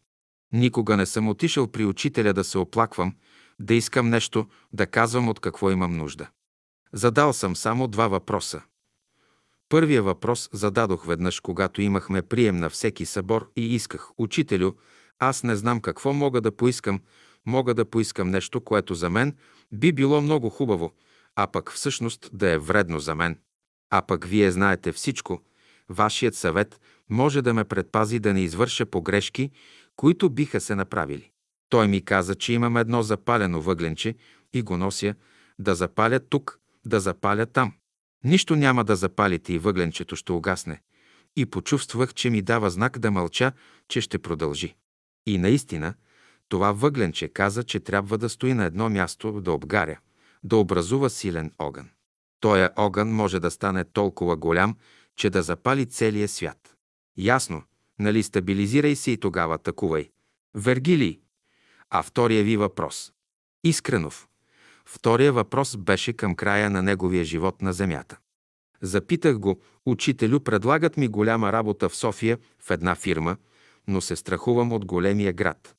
Никога 0.52 0.96
не 0.96 1.06
съм 1.06 1.28
отишъл 1.28 1.66
при 1.66 1.84
учителя 1.84 2.32
да 2.32 2.44
се 2.44 2.58
оплаквам, 2.58 3.14
да 3.60 3.74
искам 3.74 4.08
нещо, 4.08 4.46
да 4.72 4.86
казвам 4.86 5.28
от 5.28 5.40
какво 5.40 5.70
имам 5.70 5.96
нужда. 5.96 6.28
Задал 6.92 7.32
съм 7.32 7.56
само 7.56 7.88
два 7.88 8.08
въпроса. 8.08 8.62
Първия 9.68 10.02
въпрос 10.02 10.48
зададох 10.52 11.06
веднъж, 11.06 11.40
когато 11.40 11.82
имахме 11.82 12.22
прием 12.22 12.56
на 12.56 12.70
всеки 12.70 13.06
събор 13.06 13.50
и 13.56 13.74
исках, 13.74 14.10
учителю, 14.18 14.72
аз 15.18 15.42
не 15.42 15.56
знам 15.56 15.80
какво 15.80 16.12
мога 16.12 16.40
да 16.40 16.56
поискам, 16.56 17.00
мога 17.48 17.74
да 17.74 17.84
поискам 17.84 18.30
нещо, 18.30 18.60
което 18.60 18.94
за 18.94 19.10
мен 19.10 19.36
би 19.72 19.92
било 19.92 20.20
много 20.20 20.50
хубаво, 20.50 20.92
а 21.36 21.46
пък 21.46 21.72
всъщност 21.72 22.30
да 22.32 22.50
е 22.50 22.58
вредно 22.58 22.98
за 22.98 23.14
мен. 23.14 23.38
А 23.90 24.02
пък 24.02 24.24
вие 24.24 24.50
знаете 24.50 24.92
всичко. 24.92 25.42
Вашият 25.88 26.34
съвет 26.34 26.80
може 27.10 27.42
да 27.42 27.54
ме 27.54 27.64
предпази 27.64 28.18
да 28.18 28.34
не 28.34 28.40
извърша 28.40 28.86
погрешки, 28.86 29.50
които 29.96 30.30
биха 30.30 30.60
се 30.60 30.74
направили. 30.74 31.30
Той 31.68 31.88
ми 31.88 32.04
каза, 32.04 32.34
че 32.34 32.52
имам 32.52 32.76
едно 32.76 33.02
запалено 33.02 33.62
въгленче 33.62 34.14
и 34.52 34.62
го 34.62 34.76
нося 34.76 35.14
да 35.58 35.74
запаля 35.74 36.20
тук, 36.20 36.58
да 36.86 37.00
запаля 37.00 37.46
там. 37.46 37.72
Нищо 38.24 38.56
няма 38.56 38.84
да 38.84 38.96
запалите 38.96 39.52
и 39.52 39.58
въгленчето 39.58 40.16
ще 40.16 40.32
угасне. 40.32 40.80
И 41.36 41.46
почувствах, 41.46 42.14
че 42.14 42.30
ми 42.30 42.42
дава 42.42 42.70
знак 42.70 42.98
да 42.98 43.10
мълча, 43.10 43.52
че 43.88 44.00
ще 44.00 44.18
продължи. 44.18 44.74
И 45.26 45.38
наистина, 45.38 45.94
това 46.48 46.72
въгленче 46.72 47.28
каза, 47.28 47.64
че 47.64 47.80
трябва 47.80 48.18
да 48.18 48.28
стои 48.28 48.54
на 48.54 48.64
едно 48.64 48.88
място, 48.88 49.40
да 49.40 49.52
обгаря, 49.52 49.98
да 50.44 50.56
образува 50.56 51.08
силен 51.08 51.52
огън. 51.58 51.88
Тоя 52.40 52.70
огън 52.76 53.12
може 53.12 53.40
да 53.40 53.50
стане 53.50 53.84
толкова 53.84 54.36
голям, 54.36 54.76
че 55.16 55.30
да 55.30 55.42
запали 55.42 55.86
целия 55.86 56.28
свят. 56.28 56.76
Ясно, 57.16 57.62
нали 57.98 58.22
стабилизирай 58.22 58.96
се 58.96 59.10
и 59.10 59.16
тогава 59.16 59.54
атакувай. 59.54 60.10
Вергилий. 60.54 61.20
А 61.90 62.02
втория 62.02 62.44
ви 62.44 62.56
въпрос. 62.56 63.12
Искренов. 63.64 64.28
Втория 64.84 65.32
въпрос 65.32 65.76
беше 65.76 66.12
към 66.12 66.34
края 66.34 66.70
на 66.70 66.82
неговия 66.82 67.24
живот 67.24 67.62
на 67.62 67.72
земята. 67.72 68.18
Запитах 68.82 69.38
го, 69.38 69.60
учителю, 69.86 70.40
предлагат 70.40 70.96
ми 70.96 71.08
голяма 71.08 71.52
работа 71.52 71.88
в 71.88 71.96
София 71.96 72.38
в 72.58 72.70
една 72.70 72.94
фирма, 72.94 73.36
но 73.86 74.00
се 74.00 74.16
страхувам 74.16 74.72
от 74.72 74.84
големия 74.84 75.32
град. 75.32 75.77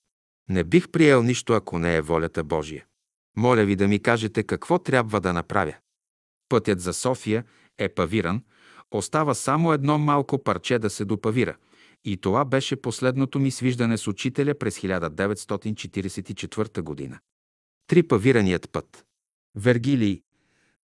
Не 0.50 0.64
бих 0.64 0.90
приел 0.90 1.24
нищо, 1.24 1.54
ако 1.54 1.80
не 1.80 1.96
е 1.96 2.02
волята 2.02 2.44
Божия. 2.44 2.86
Моля 3.38 3.66
ви 3.66 3.76
да 3.76 3.88
ми 3.88 4.00
кажете 4.00 4.44
какво 4.44 4.80
трябва 4.80 5.22
да 5.22 5.34
направя. 5.34 5.76
Пътят 6.50 6.82
за 6.82 6.94
София 6.94 7.44
е 7.78 7.90
павиран, 7.90 8.44
остава 8.92 9.34
само 9.34 9.74
едно 9.74 9.98
малко 9.98 10.44
парче 10.44 10.80
да 10.80 10.90
се 10.90 11.06
допавира. 11.06 11.58
И 12.06 12.18
това 12.18 12.46
беше 12.46 12.76
последното 12.76 13.40
ми 13.40 13.52
свиждане 13.52 13.98
с 13.98 14.08
учителя 14.08 14.54
през 14.54 14.80
1944 14.80 16.82
година. 16.82 17.20
Три 17.88 18.04
павираният 18.04 18.72
път. 18.72 19.06
Вергилий. 19.56 20.22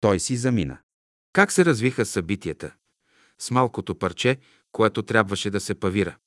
Той 0.01 0.20
си 0.20 0.38
замина. 0.38 0.78
Как 1.34 1.51
се 1.51 1.66
развиха 1.66 2.06
събитията? 2.06 2.74
С 3.39 3.51
малкото 3.51 3.96
парче, 3.96 4.38
което 4.72 5.04
трябваше 5.04 5.50
да 5.50 5.60
се 5.60 5.75
павира. 5.75 6.18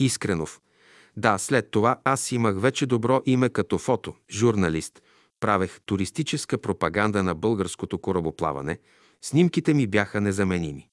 Искренов. 0.00 0.60
Да, 1.16 1.38
след 1.38 1.70
това 1.70 2.00
аз 2.04 2.32
имах 2.32 2.60
вече 2.60 2.86
добро 2.86 3.22
име 3.26 3.48
като 3.48 3.78
фото, 3.78 4.14
журналист. 4.30 5.02
Правех 5.40 5.80
туристическа 5.86 6.58
пропаганда 6.58 7.22
на 7.22 7.34
българското 7.34 7.98
корабоплаване. 7.98 8.78
Снимките 9.22 9.74
ми 9.74 9.86
бяха 9.86 10.20
незаменими. 10.20 10.88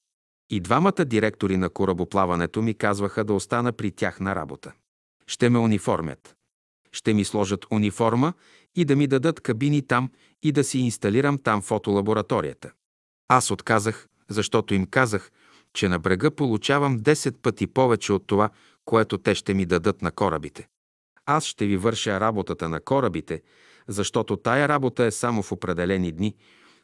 И 0.50 0.60
двамата 0.60 1.04
директори 1.04 1.56
на 1.56 1.70
корабоплаването 1.70 2.62
ми 2.62 2.74
казваха 2.74 3.24
да 3.24 3.32
остана 3.32 3.72
при 3.72 3.90
тях 3.90 4.20
на 4.20 4.34
работа. 4.34 4.72
Ще 5.26 5.50
ме 5.50 5.58
униформят. 5.58 6.36
Ще 6.92 7.14
ми 7.14 7.24
сложат 7.24 7.66
униформа 7.70 8.32
и 8.74 8.84
да 8.84 8.96
ми 8.96 9.06
дадат 9.06 9.40
кабини 9.40 9.86
там 9.86 10.10
и 10.42 10.52
да 10.52 10.64
си 10.64 10.78
инсталирам 10.78 11.38
там 11.38 11.62
фотолабораторията. 11.62 12.72
Аз 13.28 13.50
отказах, 13.50 14.08
защото 14.28 14.74
им 14.74 14.86
казах, 14.86 15.30
че 15.74 15.88
на 15.88 15.98
брега 15.98 16.30
получавам 16.30 17.00
10 17.00 17.34
пъти 17.42 17.66
повече 17.66 18.12
от 18.12 18.26
това, 18.26 18.50
което 18.84 19.18
те 19.18 19.34
ще 19.34 19.54
ми 19.54 19.66
дадат 19.66 20.02
на 20.02 20.10
корабите. 20.10 20.68
Аз 21.26 21.44
ще 21.44 21.66
ви 21.66 21.76
върша 21.76 22.20
работата 22.20 22.68
на 22.68 22.80
корабите, 22.80 23.42
защото 23.88 24.36
тая 24.36 24.68
работа 24.68 25.04
е 25.04 25.10
само 25.10 25.42
в 25.42 25.52
определени 25.52 26.12
дни, 26.12 26.34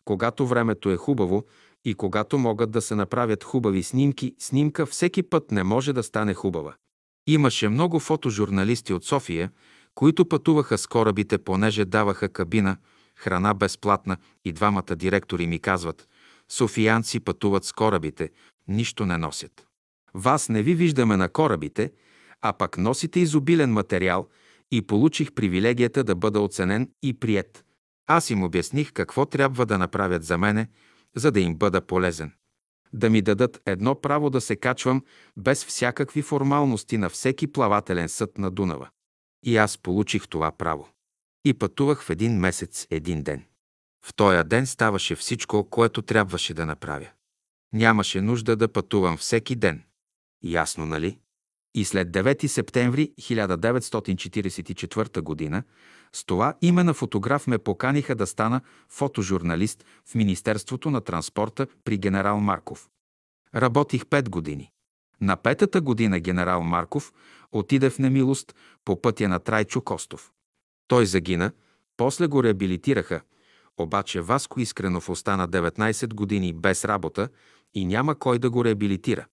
когато 0.05 0.47
времето 0.47 0.91
е 0.91 0.97
хубаво 0.97 1.45
и 1.85 1.95
когато 1.95 2.39
могат 2.39 2.71
да 2.71 2.81
се 2.81 2.95
направят 2.95 3.45
хубави 3.45 3.83
снимки, 3.83 4.35
снимка 4.39 4.87
всеки 4.87 5.23
път 5.23 5.51
не 5.51 5.63
може 5.63 5.93
да 5.93 6.03
стане 6.03 6.35
хубава. 6.35 6.75
Имаше 7.27 7.69
много 7.69 8.01
фотожурналисти 8.01 8.93
от 8.93 9.05
София, 9.05 9.51
които 9.95 10.29
пътуваха 10.29 10.79
с 10.79 10.87
корабите, 10.87 11.39
понеже 11.39 11.85
даваха 11.85 12.29
кабина, 12.29 12.77
храна 13.17 13.55
безплатна 13.55 14.17
и 14.45 14.53
двамата 14.53 14.97
директори 14.97 15.47
ми 15.47 15.59
казват 15.59 16.09
«Софиянци 16.49 17.21
пътуват 17.21 17.65
с 17.65 17.73
корабите, 17.73 18.31
нищо 18.69 19.07
не 19.07 19.19
носят». 19.19 19.68
Вас 20.15 20.49
не 20.49 20.63
ви 20.63 20.75
виждаме 20.75 21.17
на 21.17 21.29
корабите, 21.29 21.93
а 22.41 22.53
пък 22.53 22.79
носите 22.79 23.21
изобилен 23.21 23.73
материал 23.73 24.29
и 24.71 24.83
получих 24.83 25.33
привилегията 25.33 26.05
да 26.05 26.15
бъда 26.15 26.41
оценен 26.41 26.91
и 27.03 27.15
прият. 27.15 27.65
Аз 28.07 28.31
им 28.31 28.43
обясних 28.43 28.93
какво 28.93 29.27
трябва 29.27 29.67
да 29.67 29.79
направят 29.79 30.25
за 30.25 30.39
мене, 30.39 30.69
за 31.17 31.31
да 31.31 31.41
им 31.41 31.55
бъда 31.55 31.81
полезен. 31.81 32.33
Да 32.93 33.11
ми 33.11 33.23
дадат 33.23 33.63
едно 33.67 34.01
право 34.01 34.31
да 34.31 34.41
се 34.41 34.57
качвам 34.57 35.05
без 35.37 35.65
всякакви 35.65 36.23
формалности 36.23 36.99
на 36.99 37.09
всеки 37.09 37.47
плавателен 37.47 38.09
съд 38.09 38.39
на 38.39 38.51
Дунава. 38.51 38.89
И 39.45 39.57
аз 39.57 39.79
получих 39.79 40.29
това 40.29 40.53
право. 40.53 40.89
И 41.45 41.55
пътувах 41.55 42.03
в 42.03 42.11
един 42.11 42.39
месец, 42.39 42.87
един 42.91 43.23
ден. 43.23 43.45
В 44.07 44.15
този 44.15 44.49
ден 44.49 44.67
ставаше 44.67 45.17
всичко, 45.17 45.65
което 45.71 46.03
трябваше 46.03 46.55
да 46.55 46.67
направя. 46.67 47.09
Нямаше 47.73 48.21
нужда 48.21 48.57
да 48.57 48.69
пътувам 48.69 49.17
всеки 49.17 49.57
ден. 49.57 49.83
Ясно, 50.43 50.87
нали? 50.87 51.19
И 51.75 51.85
след 51.85 52.11
9 52.11 52.47
септември 52.47 53.13
1944 53.21 55.51
г. 55.51 55.63
с 56.13 56.25
това 56.25 56.55
име 56.63 56.85
на 56.85 56.95
фотограф 56.95 57.47
ме 57.47 57.59
поканиха 57.59 58.15
да 58.15 58.27
стана 58.27 58.61
фотожурналист 58.89 59.85
в 60.05 60.15
Министерството 60.15 60.91
на 60.91 61.01
транспорта 61.01 61.67
при 61.85 61.99
генерал 61.99 62.41
Марков. 62.41 62.89
Работих 63.55 64.05
5 64.05 64.29
години. 64.29 64.71
На 65.21 65.37
петата 65.37 65.81
година 65.81 66.21
генерал 66.21 66.63
Марков 66.63 67.13
отиде 67.53 67.91
в 67.91 67.99
немилост 67.99 68.55
по 68.85 69.03
пътя 69.03 69.29
на 69.29 69.39
Трайчо 69.39 69.81
Костов. 69.81 70.33
Той 70.89 71.07
загина, 71.07 71.53
после 71.97 72.27
го 72.27 72.45
реабилитираха, 72.45 73.21
Обаче 73.79 74.21
Васко 74.21 74.61
Искренов 74.61 75.09
остана 75.09 75.49
19 75.49 76.15
години 76.15 76.53
без 76.53 76.85
работа 76.85 77.29
и 77.75 77.85
няма 77.85 78.15
кой 78.15 78.39
да 78.39 78.51
го 78.51 78.65
реабилитира. 78.65 79.27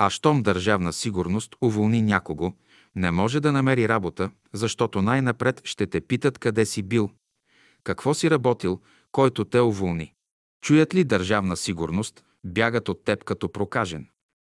А 0.00 0.10
щом 0.10 0.42
държавна 0.42 0.92
сигурност 0.92 1.56
уволни 1.62 2.02
някого, 2.02 2.52
не 2.96 3.10
може 3.10 3.40
да 3.40 3.52
намери 3.52 3.88
работа, 3.88 4.30
защото 4.52 5.02
най-напред 5.02 5.60
ще 5.64 5.86
те 5.86 6.00
питат 6.00 6.38
къде 6.38 6.66
си 6.66 6.82
бил, 6.82 7.10
какво 7.84 8.14
си 8.14 8.30
работил, 8.30 8.80
който 9.12 9.44
те 9.44 9.60
уволни. 9.60 10.12
Чуят 10.62 10.94
ли 10.94 11.04
държавна 11.04 11.56
сигурност, 11.56 12.24
бягат 12.44 12.88
от 12.88 13.04
теб 13.04 13.24
като 13.24 13.52
прокажен. 13.52 14.06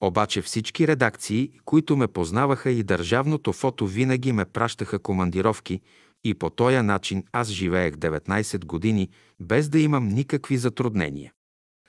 Обаче 0.02 0.42
всички 0.42 0.88
редакции, 0.88 1.52
които 1.64 1.96
ме 1.96 2.08
познаваха 2.08 2.70
и 2.70 2.82
държавното 2.82 3.52
фото 3.52 3.86
винаги 3.86 4.32
ме 4.32 4.44
пращаха 4.44 4.98
командировки 4.98 5.80
и 6.24 6.34
по 6.34 6.50
този 6.50 6.76
начин 6.76 7.24
аз 7.32 7.48
живеех 7.48 7.94
19 7.94 8.64
години 8.64 9.08
без 9.40 9.68
да 9.68 9.78
имам 9.78 10.08
никакви 10.08 10.56
затруднения. 10.56 11.32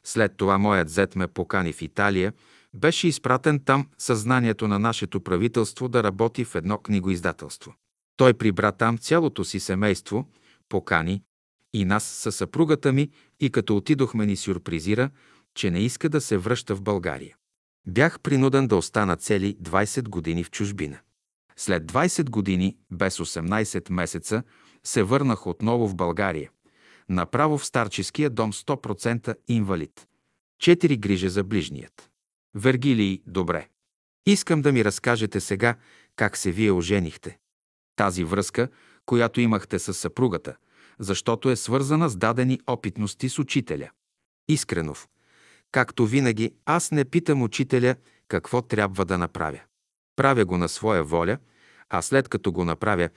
След 0.03 0.37
това 0.37 0.57
моят 0.57 0.89
зет 0.89 1.15
ме 1.15 1.27
покани 1.27 1.73
в 1.73 1.81
Италия, 1.81 2.33
беше 2.75 3.07
изпратен 3.07 3.59
там 3.59 3.87
съзнанието 3.97 4.67
на 4.67 4.79
нашето 4.79 5.21
правителство 5.21 5.87
да 5.87 6.03
работи 6.03 6.45
в 6.45 6.55
едно 6.55 6.77
книгоиздателство. 6.77 7.73
Той 8.17 8.33
прибра 8.33 8.71
там 8.71 8.97
цялото 8.97 9.43
си 9.43 9.59
семейство, 9.59 10.29
покани 10.69 11.23
и 11.73 11.85
нас 11.85 12.03
със 12.03 12.35
съпругата 12.35 12.93
ми 12.93 13.09
и 13.39 13.49
като 13.49 13.77
отидохме 13.77 14.25
ни 14.25 14.35
сюрпризира, 14.35 15.09
че 15.55 15.71
не 15.71 15.79
иска 15.79 16.09
да 16.09 16.21
се 16.21 16.37
връща 16.37 16.75
в 16.75 16.81
България. 16.81 17.35
Бях 17.87 18.19
принуден 18.19 18.67
да 18.67 18.75
остана 18.75 19.15
цели 19.15 19.57
20 19.61 20.09
години 20.09 20.43
в 20.43 20.51
чужбина. 20.51 20.99
След 21.57 21.91
20 21.91 22.29
години, 22.29 22.77
без 22.91 23.17
18 23.17 23.91
месеца, 23.91 24.43
се 24.83 25.03
върнах 25.03 25.47
отново 25.47 25.87
в 25.87 25.95
България. 25.95 26.51
Направо 27.09 27.57
в 27.57 27.65
старческия 27.65 28.29
дом 28.29 28.53
100% 28.53 29.35
инвалид. 29.47 30.07
Четири 30.59 30.97
грижа 30.97 31.29
за 31.29 31.43
ближният. 31.43 32.09
Вергилий, 32.57 33.21
добре. 33.27 33.67
Искам 34.25 34.61
да 34.61 34.71
ми 34.71 34.85
разкажете 34.85 35.39
сега 35.39 35.75
как 36.15 36.37
се 36.37 36.51
вие 36.51 36.71
оженихте. 36.71 37.37
Тази 37.95 38.23
връзка, 38.23 38.67
която 39.05 39.41
имахте 39.41 39.79
с 39.79 39.93
съпругата, 39.93 40.55
защото 40.99 41.49
е 41.49 41.55
свързана 41.55 42.09
с 42.09 42.17
дадени 42.17 42.59
опитности 42.67 43.29
с 43.29 43.39
учителя. 43.39 43.89
Искренов. 44.47 45.07
Както 45.71 46.05
винаги, 46.05 46.53
аз 46.65 46.91
не 46.91 47.05
питам 47.05 47.41
учителя 47.41 47.95
какво 48.27 48.61
трябва 48.61 49.05
да 49.05 49.17
направя. 49.17 49.59
Правя 50.15 50.45
го 50.45 50.57
на 50.57 50.69
своя 50.69 51.03
воля, 51.03 51.37
а 51.89 52.01
след 52.01 52.29
като 52.29 52.51
го 52.51 52.65
направя, 52.65 53.09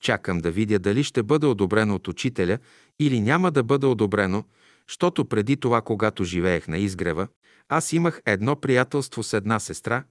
чакам 0.00 0.38
да 0.38 0.50
видя 0.50 0.78
дали 0.78 1.04
ще 1.04 1.22
бъде 1.22 1.46
одобрено 1.46 1.94
от 1.94 2.08
учителя 2.08 2.58
или 3.00 3.20
няма 3.20 3.50
да 3.50 3.62
бъде 3.62 3.86
одобрено, 3.86 4.44
защото 4.88 5.24
преди 5.24 5.56
това, 5.56 5.82
когато 5.82 6.24
живеех 6.24 6.68
на 6.68 6.78
изгрева, 6.78 7.28
аз 7.68 7.92
имах 7.92 8.22
едно 8.26 8.56
приятелство 8.56 9.22
с 9.22 9.32
една 9.32 9.60
сестра, 9.60 10.04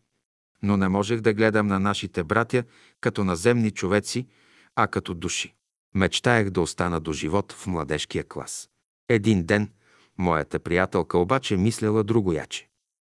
но 0.63 0.77
не 0.77 0.87
можех 0.87 1.21
да 1.21 1.33
гледам 1.33 1.67
на 1.67 1.79
нашите 1.79 2.23
братя 2.23 2.63
като 3.01 3.23
наземни 3.23 3.71
човеци, 3.71 4.27
а 4.75 4.87
като 4.87 5.13
души. 5.13 5.55
Мечтаях 5.95 6.49
да 6.49 6.61
остана 6.61 6.99
до 6.99 7.13
живот 7.13 7.51
в 7.51 7.67
младежкия 7.67 8.23
клас. 8.23 8.69
Един 9.09 9.45
ден 9.45 9.71
моята 10.17 10.59
приятелка 10.59 11.17
обаче 11.17 11.57
мислела 11.57 12.03
другояче. 12.03 12.69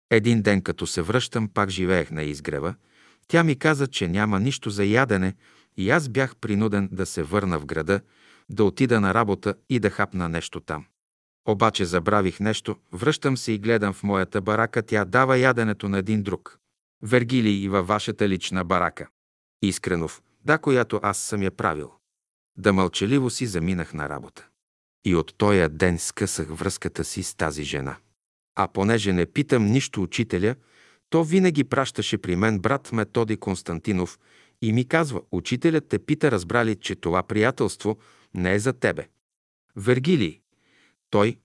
Един 0.09 0.41
ден, 0.41 0.61
като 0.61 0.87
се 0.87 1.01
връщам, 1.01 1.47
пак 1.47 1.69
живеех 1.69 2.11
на 2.11 2.23
изгрева, 2.23 2.75
тя 3.27 3.43
ми 3.43 3.55
каза, 3.55 3.87
че 3.87 4.07
няма 4.07 4.39
нищо 4.39 4.69
за 4.69 4.85
ядене 4.85 5.35
и 5.77 5.89
аз 5.89 6.09
бях 6.09 6.35
принуден 6.35 6.89
да 6.91 7.05
се 7.05 7.23
върна 7.23 7.59
в 7.59 7.65
града, 7.65 8.01
да 8.49 8.63
отида 8.63 9.01
на 9.01 9.13
работа 9.13 9.55
и 9.69 9.79
да 9.79 9.89
хапна 9.89 10.29
нещо 10.29 10.59
там. 10.59 10.85
Обаче 11.47 11.85
забравих 11.85 12.39
нещо, 12.39 12.75
връщам 12.91 13.37
се 13.37 13.51
и 13.51 13.59
гледам 13.59 13.93
в 13.93 14.03
моята 14.03 14.41
барака, 14.41 14.83
тя 14.83 15.05
дава 15.05 15.37
яденето 15.37 15.89
на 15.89 15.97
един 15.97 16.23
друг. 16.23 16.59
Вергили 17.01 17.49
и 17.49 17.69
във 17.69 17.87
вашата 17.87 18.29
лична 18.29 18.65
барака. 18.65 19.07
Искренов, 19.61 20.21
да, 20.45 20.57
която 20.57 20.99
аз 21.03 21.17
съм 21.17 21.43
я 21.43 21.51
правил. 21.51 21.91
Да 22.57 22.73
мълчаливо 22.73 23.29
си 23.29 23.45
заминах 23.45 23.93
на 23.93 24.09
работа. 24.09 24.47
И 25.05 25.15
от 25.15 25.33
тоя 25.37 25.69
ден 25.69 25.99
скъсах 25.99 26.47
връзката 26.47 27.03
си 27.03 27.23
с 27.23 27.35
тази 27.35 27.63
жена. 27.63 27.97
А 28.55 28.67
понеже 28.67 29.13
не 29.13 29.25
питам 29.25 29.65
нищо 29.65 30.03
учителя, 30.03 30.55
то 31.09 31.23
винаги 31.23 31.63
пращаше 31.63 32.17
при 32.17 32.35
мен 32.35 32.59
брат 32.59 32.91
Методи 32.91 33.37
Константинов 33.37 34.19
и 34.61 34.73
ми 34.73 34.87
казва, 34.87 35.21
учителят 35.31 35.87
те 35.87 35.99
пита 35.99 36.31
разбрали, 36.31 36.75
че 36.75 36.95
това 36.95 37.23
приятелство 37.23 37.97
не 38.33 38.53
е 38.53 38.59
за 38.59 38.73
тебе. 38.73 39.07
Вергилий, 39.75 40.41
той, 41.13 41.37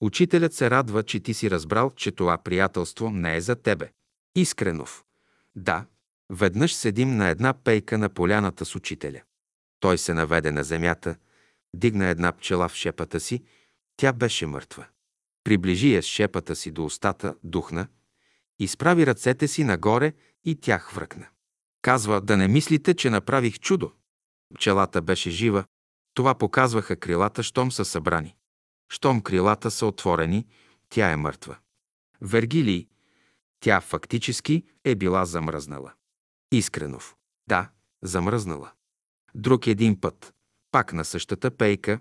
учителят 0.00 0.54
се 0.54 0.70
радва, 0.70 1.02
че 1.02 1.20
ти 1.20 1.34
си 1.34 1.50
разбрал, 1.50 1.90
че 1.90 2.10
това 2.10 2.38
приятелство 2.38 3.10
не 3.10 3.36
е 3.36 3.40
за 3.40 3.56
тебе. 3.56 3.92
Искренов. 4.36 5.04
Да, 5.56 5.86
веднъж 6.30 6.74
седим 6.74 7.16
на 7.16 7.28
една 7.28 7.52
пейка 7.52 7.98
на 7.98 8.08
поляната 8.08 8.64
с 8.64 8.74
учителя. 8.74 9.20
Той 9.80 9.98
се 9.98 10.14
наведе 10.14 10.52
на 10.52 10.64
земята, 10.64 11.16
дигна 11.76 12.06
една 12.06 12.32
пчела 12.32 12.68
в 12.68 12.74
шепата 12.74 13.20
си, 13.20 13.42
тя 13.96 14.12
беше 14.12 14.46
мъртва. 14.46 14.86
Приближи 15.44 15.94
я 15.94 16.02
с 16.02 16.06
шепата 16.06 16.56
си 16.56 16.70
до 16.70 16.84
устата, 16.84 17.34
духна, 17.44 17.86
изправи 18.58 19.06
ръцете 19.06 19.48
си 19.48 19.64
нагоре 19.64 20.12
и 20.44 20.60
тя 20.60 20.78
хвръкна. 20.78 21.26
Казва, 21.82 22.20
да 22.20 22.36
не 22.36 22.48
мислите, 22.48 22.94
че 22.94 23.10
направих 23.10 23.58
чудо. 23.58 23.92
Пчелата 24.54 25.02
беше 25.02 25.30
жива, 25.30 25.64
това 26.14 26.34
показваха 26.34 26.96
крилата, 26.96 27.42
щом 27.42 27.72
са 27.72 27.84
събрани. 27.84 28.36
Щом 28.92 29.20
крилата 29.20 29.70
са 29.70 29.86
отворени, 29.86 30.46
тя 30.88 31.10
е 31.10 31.16
мъртва. 31.16 31.56
Вергилий, 32.20 32.88
тя 33.60 33.80
фактически 33.80 34.64
е 34.84 34.94
била 34.94 35.24
замръзнала. 35.24 35.92
Искренов. 36.52 37.16
Да, 37.48 37.70
замръзнала. 38.02 38.70
Друг 39.34 39.66
един 39.66 40.00
път, 40.00 40.34
пак 40.70 40.92
на 40.92 41.04
същата 41.04 41.50
пейка, 41.50 42.00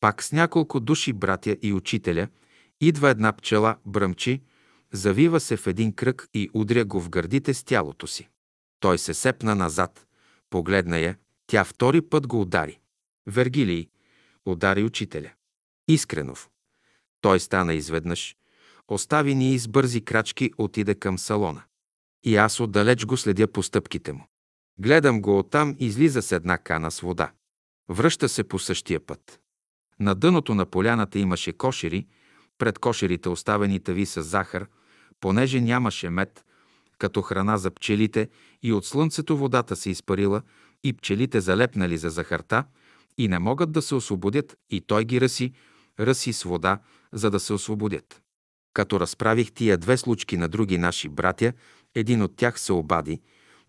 пак 0.00 0.22
с 0.22 0.32
няколко 0.32 0.80
души 0.80 1.12
братя 1.12 1.56
и 1.62 1.72
учителя, 1.72 2.28
идва 2.80 3.10
една 3.10 3.32
пчела, 3.32 3.76
бръмчи, 3.86 4.42
завива 4.92 5.40
се 5.40 5.56
в 5.56 5.66
един 5.66 5.92
кръг 5.92 6.28
и 6.34 6.50
удря 6.54 6.84
го 6.84 7.00
в 7.00 7.10
гърдите 7.10 7.54
с 7.54 7.64
тялото 7.64 8.06
си. 8.06 8.28
Той 8.80 8.98
се 8.98 9.14
сепна 9.14 9.54
назад, 9.54 10.06
погледна 10.50 10.98
я, 10.98 11.16
тя 11.46 11.64
втори 11.64 12.00
път 12.00 12.26
го 12.26 12.40
удари. 12.40 12.78
Вергилий 13.26 13.88
удари 14.46 14.82
учителя. 14.82 15.30
Искренов. 15.88 16.48
Той 17.20 17.40
стана 17.40 17.74
изведнъж, 17.74 18.36
остави 18.88 19.34
ни 19.34 19.54
и 19.54 19.58
с 19.58 19.68
бързи 19.68 20.00
крачки 20.00 20.50
отиде 20.58 20.94
към 20.94 21.18
салона. 21.18 21.62
И 22.24 22.36
аз 22.36 22.60
отдалеч 22.60 23.06
го 23.06 23.16
следя 23.16 23.46
по 23.46 23.62
стъпките 23.62 24.12
му. 24.12 24.26
Гледам 24.78 25.20
го 25.20 25.38
оттам, 25.38 25.76
излиза 25.78 26.22
с 26.22 26.32
една 26.32 26.58
кана 26.58 26.90
с 26.90 27.00
вода. 27.00 27.32
Връща 27.88 28.28
се 28.28 28.44
по 28.44 28.58
същия 28.58 29.00
път. 29.00 29.40
На 30.00 30.14
дъното 30.14 30.54
на 30.54 30.66
поляната 30.66 31.18
имаше 31.18 31.52
кошери, 31.52 32.06
пред 32.58 32.78
кошерите 32.78 33.28
оставени 33.28 33.80
тави 33.80 34.06
с 34.06 34.22
захар, 34.22 34.66
понеже 35.20 35.60
нямаше 35.60 36.10
мед, 36.10 36.44
като 36.98 37.22
храна 37.22 37.56
за 37.56 37.70
пчелите 37.70 38.28
и 38.62 38.72
от 38.72 38.86
слънцето 38.86 39.36
водата 39.36 39.76
се 39.76 39.90
изпарила 39.90 40.42
и 40.84 40.92
пчелите 40.92 41.40
залепнали 41.40 41.98
за 41.98 42.10
захарта 42.10 42.64
и 43.18 43.28
не 43.28 43.38
могат 43.38 43.72
да 43.72 43.82
се 43.82 43.94
освободят 43.94 44.56
и 44.70 44.80
той 44.80 45.04
ги 45.04 45.20
ръси, 45.20 45.52
ръси 46.00 46.32
с 46.32 46.42
вода, 46.42 46.78
за 47.12 47.30
да 47.30 47.40
се 47.40 47.52
освободят. 47.52 48.22
Като 48.72 49.00
разправих 49.00 49.52
тия 49.52 49.78
две 49.78 49.96
случки 49.96 50.36
на 50.36 50.48
други 50.48 50.78
наши 50.78 51.08
братя, 51.08 51.52
един 51.94 52.22
от 52.22 52.36
тях 52.36 52.60
се 52.60 52.72
обади 52.72 53.20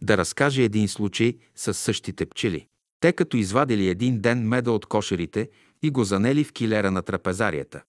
да 0.02 0.18
разкаже 0.18 0.64
един 0.64 0.88
случай 0.88 1.38
с 1.56 1.74
същите 1.74 2.26
пчели. 2.26 2.68
Те 3.00 3.14
като 3.14 3.38
извадили 3.38 3.88
един 3.88 4.20
ден 4.20 4.48
меда 4.48 4.72
от 4.72 4.86
кошерите 4.86 5.50
и 5.82 5.90
го 5.90 6.04
занели 6.04 6.44
в 6.44 6.54
килера 6.54 6.92
на 6.92 7.02
трапезарията. 7.02 7.84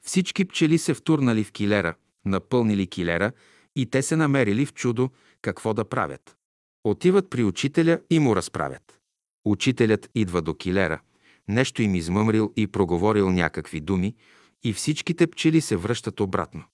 Всички 0.00 0.44
пчели 0.44 0.78
се 0.78 0.94
втурнали 0.94 1.44
в 1.44 1.52
килера, 1.52 1.94
напълнили 2.24 2.86
килера 2.86 3.32
и 3.76 3.86
те 3.86 4.02
се 4.02 4.16
намерили 4.16 4.66
в 4.66 4.74
чудо 4.74 5.10
какво 5.42 5.74
да 5.74 5.84
правят. 5.84 6.36
Отиват 6.84 7.30
при 7.30 7.44
учителя 7.44 8.00
и 8.10 8.18
му 8.18 8.36
разправят. 8.36 8.98
Учителят 9.44 10.10
идва 10.14 10.42
до 10.42 10.54
килера– 10.54 11.00
нещо 11.48 11.82
им 11.82 11.94
измъмрил 11.94 12.52
и 12.56 12.66
проговорил 12.66 13.30
някакви 13.30 13.80
думи 13.80 14.14
и 14.62 14.72
всичките 14.72 15.26
пчели 15.26 15.60
се 15.60 15.76
връщат 15.76 16.20
обратно. 16.20 16.64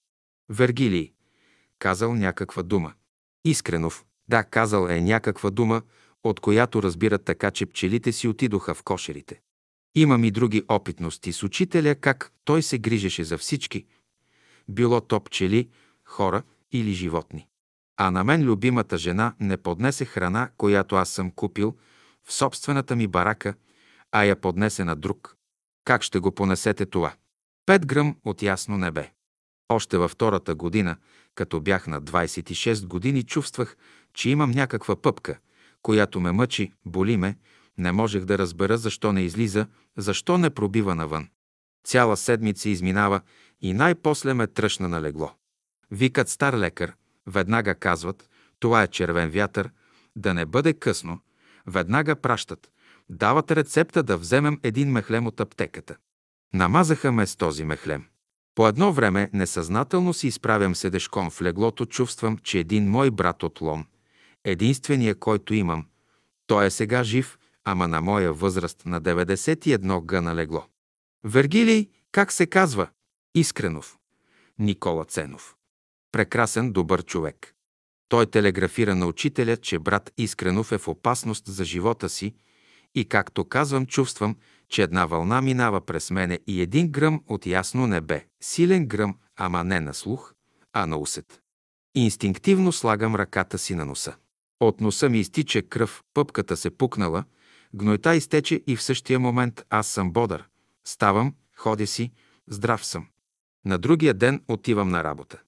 Вергилий 0.49 1.11
казал 1.79 2.15
някаква 2.15 2.63
дума. 2.63 2.93
Искренов, 3.45 4.05
да, 4.27 4.43
казал 4.43 4.87
е 4.87 5.01
някаква 5.01 5.49
дума, 5.49 5.81
от 6.23 6.39
която 6.39 6.83
разбират 6.83 7.25
така, 7.25 7.51
че 7.51 7.65
пчелите 7.65 8.11
си 8.11 8.27
отидоха 8.27 8.73
в 8.73 8.83
кошерите. 8.83 9.41
Имам 9.95 10.23
и 10.23 10.31
други 10.31 10.63
опитности 10.67 11.33
с 11.33 11.43
учителя, 11.43 11.95
как 11.95 12.31
той 12.43 12.61
се 12.61 12.77
грижеше 12.77 13.23
за 13.23 13.37
всички, 13.37 13.85
било 14.69 15.01
то 15.01 15.19
пчели, 15.19 15.69
хора 16.05 16.43
или 16.71 16.91
животни. 16.91 17.47
А 17.97 18.11
на 18.11 18.23
мен 18.23 18.43
любимата 18.43 18.97
жена 18.97 19.33
не 19.39 19.57
поднесе 19.57 20.05
храна, 20.05 20.49
която 20.57 20.95
аз 20.95 21.09
съм 21.09 21.31
купил 21.31 21.75
в 22.23 22.33
собствената 22.33 22.95
ми 22.95 23.07
барака– 23.07 23.53
а 24.11 24.23
я 24.23 24.35
поднесе 24.35 24.83
на 24.83 24.95
друг. 24.95 25.35
Как 25.85 26.03
ще 26.03 26.19
го 26.19 26.31
понесете 26.31 26.85
това? 26.85 27.13
Пет 27.65 27.85
гръм 27.85 28.15
от 28.25 28.41
ясно 28.41 28.77
небе. 28.77 29.11
Още 29.69 29.97
във 29.97 30.11
втората 30.11 30.55
година, 30.55 30.97
като 31.35 31.61
бях 31.61 31.87
на 31.87 32.01
26 32.01 32.85
години, 32.85 33.23
чувствах, 33.23 33.77
че 34.13 34.29
имам 34.29 34.51
някаква 34.51 34.95
пъпка, 34.95 35.37
която 35.81 36.19
ме 36.19 36.31
мъчи, 36.31 36.73
боли 36.85 37.17
ме, 37.17 37.37
не 37.77 37.91
можех 37.91 38.25
да 38.25 38.37
разбера 38.37 38.77
защо 38.77 39.13
не 39.13 39.21
излиза, 39.21 39.67
защо 39.97 40.37
не 40.37 40.49
пробива 40.49 40.95
навън. 40.95 41.27
Цяла 41.83 42.17
седмица 42.17 42.69
изминава 42.69 43.21
и 43.61 43.73
най-после 43.73 44.33
ме 44.33 44.47
тръщна 44.47 44.89
на 44.89 45.01
легло. 45.01 45.31
Викат 45.91 46.29
стар 46.29 46.53
лекар, 46.53 46.93
веднага 47.27 47.75
казват, 47.75 48.29
това 48.59 48.83
е 48.83 48.87
червен 48.87 49.29
вятър, 49.29 49.69
да 50.15 50.33
не 50.33 50.45
бъде 50.45 50.73
късно, 50.73 51.19
веднага 51.67 52.15
пращат, 52.15 52.69
дават 53.09 53.51
рецепта 53.51 54.03
да 54.03 54.17
вземем 54.17 54.59
един 54.63 54.91
мехлем 54.91 55.27
от 55.27 55.39
аптеката. 55.39 55.97
Намазаха 56.53 57.11
ме 57.11 57.27
с 57.27 57.35
този 57.35 57.63
мехлем. 57.63 58.05
По 58.55 58.67
едно 58.67 58.93
време 58.93 59.29
несъзнателно 59.33 60.13
си 60.13 60.27
изправям 60.27 60.75
седешком 60.75 61.29
в 61.29 61.41
леглото, 61.41 61.85
чувствам, 61.85 62.37
че 62.37 62.59
един 62.59 62.89
мой 62.89 63.11
брат 63.11 63.43
от 63.43 63.61
Лом, 63.61 63.85
единствения, 64.43 65.15
който 65.15 65.53
имам, 65.53 65.85
той 66.47 66.65
е 66.65 66.69
сега 66.69 67.03
жив, 67.03 67.37
ама 67.65 67.87
на 67.87 68.01
моя 68.01 68.33
възраст 68.33 68.85
на 68.85 69.01
91 69.01 70.05
гъна 70.05 70.35
легло. 70.35 70.65
Вергилий, 71.23 71.89
как 72.11 72.31
се 72.31 72.45
казва? 72.45 72.87
Искренов. 73.35 73.97
Никола 74.59 75.05
Ценов. 75.05 75.55
Прекрасен, 76.11 76.71
добър 76.71 77.03
човек. 77.03 77.55
Той 78.09 78.25
телеграфира 78.25 78.95
на 78.95 79.05
учителя, 79.05 79.57
че 79.57 79.79
брат 79.79 80.11
Искренов 80.17 80.71
е 80.71 80.77
в 80.77 80.87
опасност 80.87 81.47
за 81.47 81.65
живота 81.65 82.09
си 82.09 82.33
и, 82.95 83.05
както 83.05 83.45
казвам, 83.45 83.85
чувствам, 83.85 84.35
че 84.69 84.83
една 84.83 85.05
вълна 85.05 85.41
минава 85.41 85.81
през 85.81 86.11
мене 86.11 86.39
и 86.47 86.61
един 86.61 86.91
гръм 86.91 87.23
от 87.27 87.45
ясно 87.45 87.87
небе, 87.87 88.25
силен 88.41 88.87
гръм, 88.87 89.15
ама 89.35 89.63
не 89.63 89.79
на 89.79 89.93
слух, 89.93 90.33
а 90.73 90.85
на 90.85 90.97
усет. 90.97 91.41
Инстинктивно 91.95 92.71
слагам 92.71 93.15
ръката 93.15 93.57
си 93.57 93.75
на 93.75 93.85
носа. 93.85 94.15
От 94.59 94.81
носа 94.81 95.09
ми 95.09 95.19
изтича 95.19 95.61
кръв, 95.61 96.03
пъпката 96.13 96.57
се 96.57 96.69
пукнала, 96.69 97.23
гнойта 97.75 98.15
изтече 98.15 98.63
и 98.67 98.75
в 98.75 98.81
същия 98.81 99.19
момент 99.19 99.65
аз 99.69 99.87
съм 99.87 100.11
бодър. 100.11 100.47
Ставам, 100.87 101.33
ходя 101.57 101.87
си, 101.87 102.11
здрав 102.47 102.85
съм. 102.85 103.07
На 103.65 103.77
другия 103.77 104.13
ден 104.13 104.43
отивам 104.47 104.89
на 104.89 105.03
работа. 105.03 105.41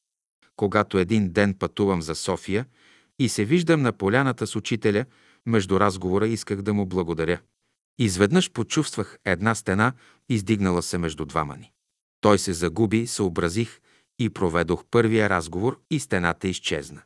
Когато 0.55 0.97
един 0.97 1.31
ден 1.31 1.53
пътувам 1.53 2.01
за 2.01 2.15
София 2.15 2.65
и 3.19 3.29
се 3.29 3.45
виждам 3.45 3.81
на 3.81 3.91
поляната 3.91 4.47
с 4.47 4.55
учителя, 4.55 5.05
между 5.45 5.79
разговора 5.79 6.27
исках 6.27 6.61
да 6.61 6.73
му 6.73 6.85
благодаря. 6.85 7.39
Изведнъж 7.99 8.51
почувствах 8.51 9.19
една 9.25 9.55
стена, 9.55 9.93
издигнала 10.29 10.83
се 10.83 10.97
между 10.97 11.25
двама 11.25 11.57
ни. 11.57 11.71
Той 12.21 12.39
се 12.39 12.53
загуби, 12.53 13.07
съобразих 13.07 13.81
и 14.19 14.29
проведох 14.29 14.85
първия 14.91 15.29
разговор 15.29 15.81
и 15.91 15.99
стената 15.99 16.47
изчезна. 16.47 17.01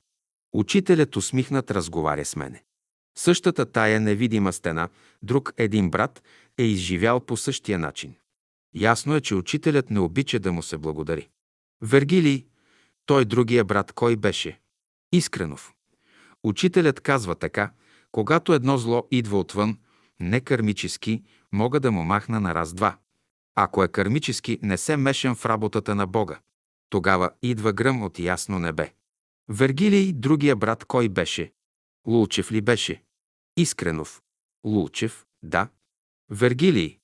Учителят 0.54 1.16
усмихнат 1.16 1.72
разговаря 1.72 2.26
с 2.26 2.36
мене. 2.36 2.64
Същата 3.18 3.66
тая 3.66 4.00
невидима 4.00 4.54
стена, 4.54 4.90
друг 5.24 5.54
един 5.58 5.90
брат 5.90 6.24
е 6.58 6.64
изживял 6.64 7.20
по 7.20 7.38
същия 7.38 7.80
начин. 7.80 8.16
Ясно 8.76 9.16
е, 9.16 9.22
че 9.22 9.36
учителят 9.36 9.90
не 9.90 10.00
обича 10.00 10.40
да 10.40 10.52
му 10.52 10.64
се 10.64 10.78
благодари. 10.78 11.30
Вергилий, 11.82 12.46
той 13.06 13.26
другия 13.26 13.64
брат 13.64 13.92
кой 13.92 14.16
беше? 14.16 14.60
Искренов. 15.12 15.74
Учителят 16.44 17.00
казва 17.00 17.36
така, 17.36 17.72
когато 18.16 18.54
едно 18.54 18.78
зло 18.78 19.08
идва 19.12 19.40
отвън, 19.40 19.78
не 20.20 20.42
кармически, 20.42 21.24
мога 21.52 21.80
да 21.80 21.92
му 21.92 22.04
махна 22.04 22.40
на 22.40 22.56
раз-два. 22.56 22.98
Ако 23.56 23.84
е 23.84 23.88
кармически, 23.88 24.60
не 24.62 24.78
се 24.78 24.98
мешам 24.98 25.36
в 25.36 25.46
работата 25.46 25.96
на 25.96 26.08
Бога. 26.08 26.40
Тогава 26.90 27.32
идва 27.42 27.74
гръм 27.74 28.04
от 28.04 28.20
ясно 28.20 28.60
небе. 28.60 28.94
Вергилий, 29.50 30.14
другия 30.14 30.56
брат, 30.56 30.86
кой 30.86 31.10
беше? 31.10 31.54
Лулчев 32.08 32.52
ли 32.52 32.62
беше? 32.62 33.04
Искренов. 33.58 34.22
Лулчев, 34.66 35.26
да. 35.44 35.68
Вергилий. 36.30 37.00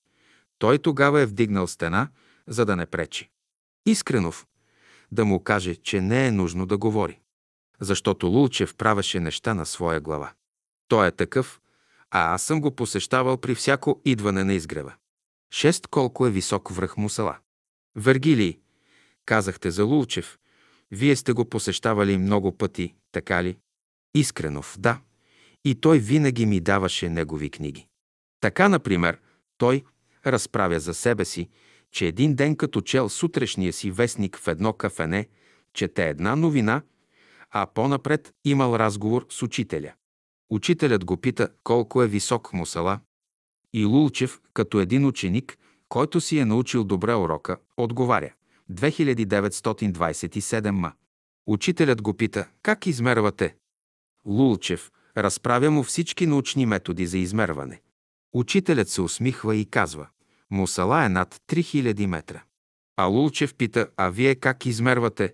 Той 0.60 0.78
тогава 0.78 1.22
е 1.22 1.26
вдигнал 1.26 1.68
стена, 1.68 2.10
за 2.48 2.66
да 2.66 2.76
не 2.76 2.86
пречи. 2.86 3.30
Искренов. 3.86 4.48
Да 5.12 5.26
му 5.26 5.44
каже, 5.44 5.76
че 5.76 6.02
не 6.02 6.28
е 6.28 6.32
нужно 6.32 6.66
да 6.66 6.78
говори. 6.78 7.20
Защото 7.80 8.28
Лулчев 8.28 8.76
правеше 8.76 9.20
неща 9.20 9.54
на 9.54 9.66
своя 9.66 10.02
глава. 10.02 10.32
Той 10.92 11.08
е 11.08 11.12
такъв, 11.12 11.62
а 12.10 12.34
аз 12.34 12.44
съм 12.44 12.62
го 12.62 12.76
посещавал 12.76 13.38
при 13.38 13.56
всяко 13.56 14.02
идване 14.06 14.44
на 14.44 14.54
изгрева. 14.54 14.94
Шест 15.54 15.88
колко 15.88 16.28
е 16.28 16.32
висок 16.32 16.72
връх 16.72 16.98
Мусала. 16.98 17.38
Вергилий, 17.96 18.60
казахте 19.26 19.72
за 19.72 19.84
Лулчев. 19.84 20.38
Вие 20.92 21.16
сте 21.16 21.34
го 21.34 21.50
посещавали 21.50 22.18
много 22.18 22.58
пъти, 22.58 22.96
така 23.12 23.44
ли? 23.44 23.58
Искренов, 24.16 24.76
да. 24.80 25.02
И 25.66 25.76
той 25.76 26.00
винаги 26.00 26.46
ми 26.46 26.60
даваше 26.60 27.10
негови 27.10 27.50
книги. 27.50 27.88
Така, 28.42 28.70
например, 28.70 29.20
той 29.58 29.84
разправя 30.26 30.80
за 30.80 30.94
себе 30.94 31.26
си, 31.26 31.50
че 31.92 32.08
един 32.08 32.36
ден 32.36 32.56
като 32.56 32.82
чел 32.82 33.10
сутрешния 33.10 33.74
си 33.74 33.92
вестник 33.92 34.38
в 34.38 34.48
едно 34.48 34.74
кафене, 34.74 35.28
чете 35.74 36.10
една 36.10 36.36
новина, 36.36 36.82
а 37.52 37.66
по-напред 37.66 38.34
имал 38.46 38.76
разговор 38.76 39.26
с 39.30 39.44
учителя. 39.44 39.94
Учителят 40.52 41.06
го 41.06 41.18
пита 41.18 41.50
колко 41.64 42.04
е 42.04 42.08
висок 42.08 42.54
Мусала. 42.54 43.00
И 43.74 43.86
Лулчев, 43.86 44.42
като 44.54 44.80
един 44.80 45.06
ученик, 45.06 45.58
който 45.90 46.22
си 46.22 46.38
е 46.38 46.46
научил 46.46 46.84
добре 46.84 47.16
урока, 47.16 47.58
отговаря 47.78 48.34
2927 48.72 50.72
ма. 50.72 50.92
Учителят 51.48 52.02
го 52.02 52.14
пита 52.14 52.48
как 52.64 52.88
измервате. 52.88 53.56
Лулчев 54.26 54.92
разправя 55.18 55.72
му 55.72 55.84
всички 55.84 56.26
научни 56.26 56.66
методи 56.66 57.08
за 57.08 57.18
измерване. 57.18 57.82
Учителят 58.34 58.90
се 58.90 59.02
усмихва 59.02 59.56
и 59.56 59.66
казва 59.66 60.08
Мусала 60.50 61.06
е 61.06 61.10
над 61.10 61.42
3000 61.48 62.06
метра. 62.06 62.44
А 62.98 63.06
Лулчев 63.06 63.56
пита, 63.56 63.88
а 63.98 64.10
вие 64.10 64.36
как 64.36 64.66
измервате? 64.66 65.34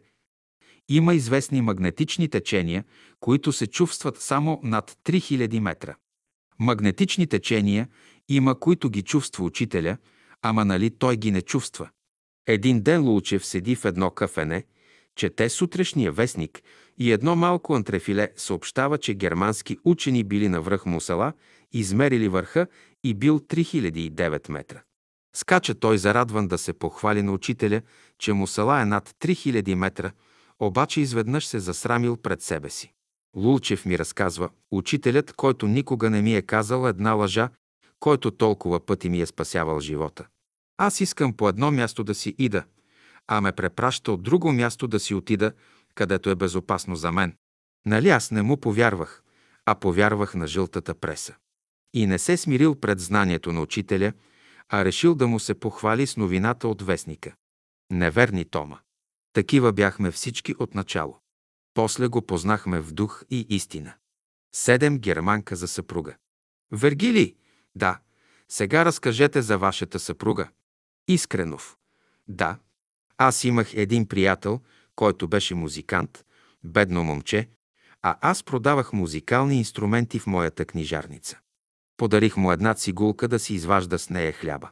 Има 0.90 1.16
известни 1.16 1.62
магнетични 1.62 2.30
течения, 2.30 2.84
които 3.20 3.52
се 3.52 3.68
чувстват 3.68 4.22
само 4.22 4.60
над 4.64 4.98
3000 5.06 5.60
метра. 5.60 5.96
Магнетични 6.60 7.28
течения 7.28 7.88
има, 8.30 8.60
които 8.60 8.90
ги 8.90 9.02
чувства 9.02 9.46
учителя, 9.46 9.98
ама 10.42 10.66
нали 10.66 10.90
той 10.90 11.18
ги 11.18 11.32
не 11.32 11.42
чувства. 11.42 11.90
Един 12.48 12.82
ден 12.82 13.04
Лулчев 13.04 13.46
седи 13.46 13.76
в 13.76 13.86
едно 13.86 14.12
кафене, 14.12 14.64
чете 15.16 15.50
сутрешния 15.50 16.12
вестник 16.12 16.62
и 16.98 17.12
едно 17.12 17.36
малко 17.36 17.76
антрефиле 17.76 18.32
съобщава, 18.36 18.98
че 18.98 19.14
германски 19.14 19.78
учени 19.84 20.24
били 20.24 20.50
на 20.50 20.62
връх 20.62 20.86
Мусала, 20.86 21.34
измерили 21.72 22.28
върха 22.28 22.68
и 23.04 23.14
бил 23.14 23.40
3009 23.40 24.50
метра. 24.50 24.82
Скача 25.36 25.76
той 25.76 25.98
зарадван 25.98 26.48
да 26.48 26.58
се 26.58 26.74
похвали 26.74 27.22
на 27.22 27.32
учителя, 27.32 27.82
че 28.20 28.34
Мусала 28.34 28.82
е 28.82 28.86
над 28.86 29.10
3000 29.10 29.76
метра, 29.76 30.12
обаче 30.60 31.02
изведнъж 31.02 31.46
се 31.46 31.60
засрамил 31.60 32.18
пред 32.18 32.42
себе 32.42 32.70
си. 32.70 32.94
Лулчев 33.36 33.86
ми 33.86 34.00
разказва, 34.00 34.50
учителят, 34.72 35.34
който 35.34 35.68
никога 35.68 36.10
не 36.10 36.22
ми 36.22 36.36
е 36.36 36.42
казал 36.42 36.88
една 36.88 37.12
лъжа, 37.12 37.50
който 38.00 38.32
толкова 38.32 38.86
пъти 38.86 39.10
ми 39.10 39.22
е 39.22 39.26
спасявал 39.26 39.80
живота. 39.80 40.28
Аз 40.78 41.02
искам 41.02 41.34
по 41.34 41.50
едно 41.50 41.72
място 41.72 42.04
да 42.04 42.16
си 42.16 42.36
ида, 42.38 42.64
а 43.28 43.42
ме 43.42 43.52
препраща 43.52 44.12
от 44.12 44.24
друго 44.24 44.52
място 44.54 44.88
да 44.88 45.00
си 45.00 45.14
отида, 45.14 45.52
където 45.96 46.30
е 46.30 46.36
безопасно 46.36 46.96
за 46.96 47.12
мен. 47.12 47.36
Нали 47.86 48.10
аз 48.10 48.32
не 48.32 48.42
му 48.42 48.58
повярвах, 48.58 49.24
а 49.66 49.76
повярвах 49.76 50.36
на 50.36 50.48
жълтата 50.48 50.96
преса. 50.96 51.36
И 51.94 52.08
не 52.08 52.20
се 52.20 52.38
смирил 52.38 52.76
пред 52.76 53.00
знанието 53.00 53.54
на 53.54 53.62
учителя, 53.62 54.14
а 54.70 54.86
решил 54.86 55.16
да 55.16 55.28
му 55.28 55.40
се 55.40 55.54
похвали 55.54 56.08
с 56.08 56.18
новината 56.18 56.68
от 56.68 56.82
вестника. 56.82 57.36
Неверни 57.92 58.46
Тома. 58.46 58.80
Такива 59.38 59.74
бяхме 59.74 60.12
всички 60.12 60.56
от 60.60 60.76
начало. 60.76 61.20
После 61.74 62.08
го 62.08 62.22
познахме 62.22 62.80
в 62.80 62.92
дух 62.92 63.24
и 63.30 63.46
истина. 63.50 63.94
Седем 64.56 65.00
германка 65.00 65.56
за 65.56 65.68
съпруга. 65.68 66.16
Вергили, 66.72 67.36
да. 67.76 68.00
Сега 68.50 68.86
разкажете 68.86 69.42
за 69.42 69.58
вашата 69.58 70.00
съпруга. 70.00 70.50
Искренов. 71.08 71.78
Да. 72.28 72.60
Аз 73.18 73.44
имах 73.44 73.74
един 73.74 74.08
приятел, 74.08 74.62
който 74.96 75.28
беше 75.28 75.56
музикант, 75.56 76.26
бедно 76.64 77.04
момче, 77.04 77.50
а 78.02 78.18
аз 78.22 78.44
продавах 78.44 78.94
музикални 78.94 79.58
инструменти 79.58 80.20
в 80.20 80.28
моята 80.28 80.66
книжарница. 80.66 81.40
Подарих 81.98 82.38
му 82.38 82.52
една 82.52 82.74
цигулка 82.74 83.28
да 83.28 83.40
си 83.40 83.54
изважда 83.54 84.00
с 84.00 84.10
нея 84.10 84.34
хляба. 84.34 84.70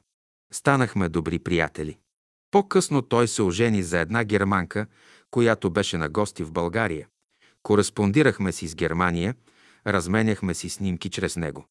Станахме 0.51 1.09
добри 1.09 1.39
приятели. 1.39 1.97
По-късно 2.55 3.01
той 3.01 3.27
се 3.27 3.41
ожени 3.41 3.83
за 3.83 3.99
една 3.99 4.23
германка, 4.23 4.87
която 5.31 5.69
беше 5.69 5.97
на 5.97 6.09
гости 6.09 6.43
в 6.43 6.51
България. 6.51 7.07
Кореспондирахме 7.63 8.51
си 8.51 8.67
с 8.67 8.75
Германия, 8.75 9.35
разменяхме 9.87 10.53
си 10.53 10.69
снимки 10.69 11.09
чрез 11.09 11.35
него. 11.35 11.65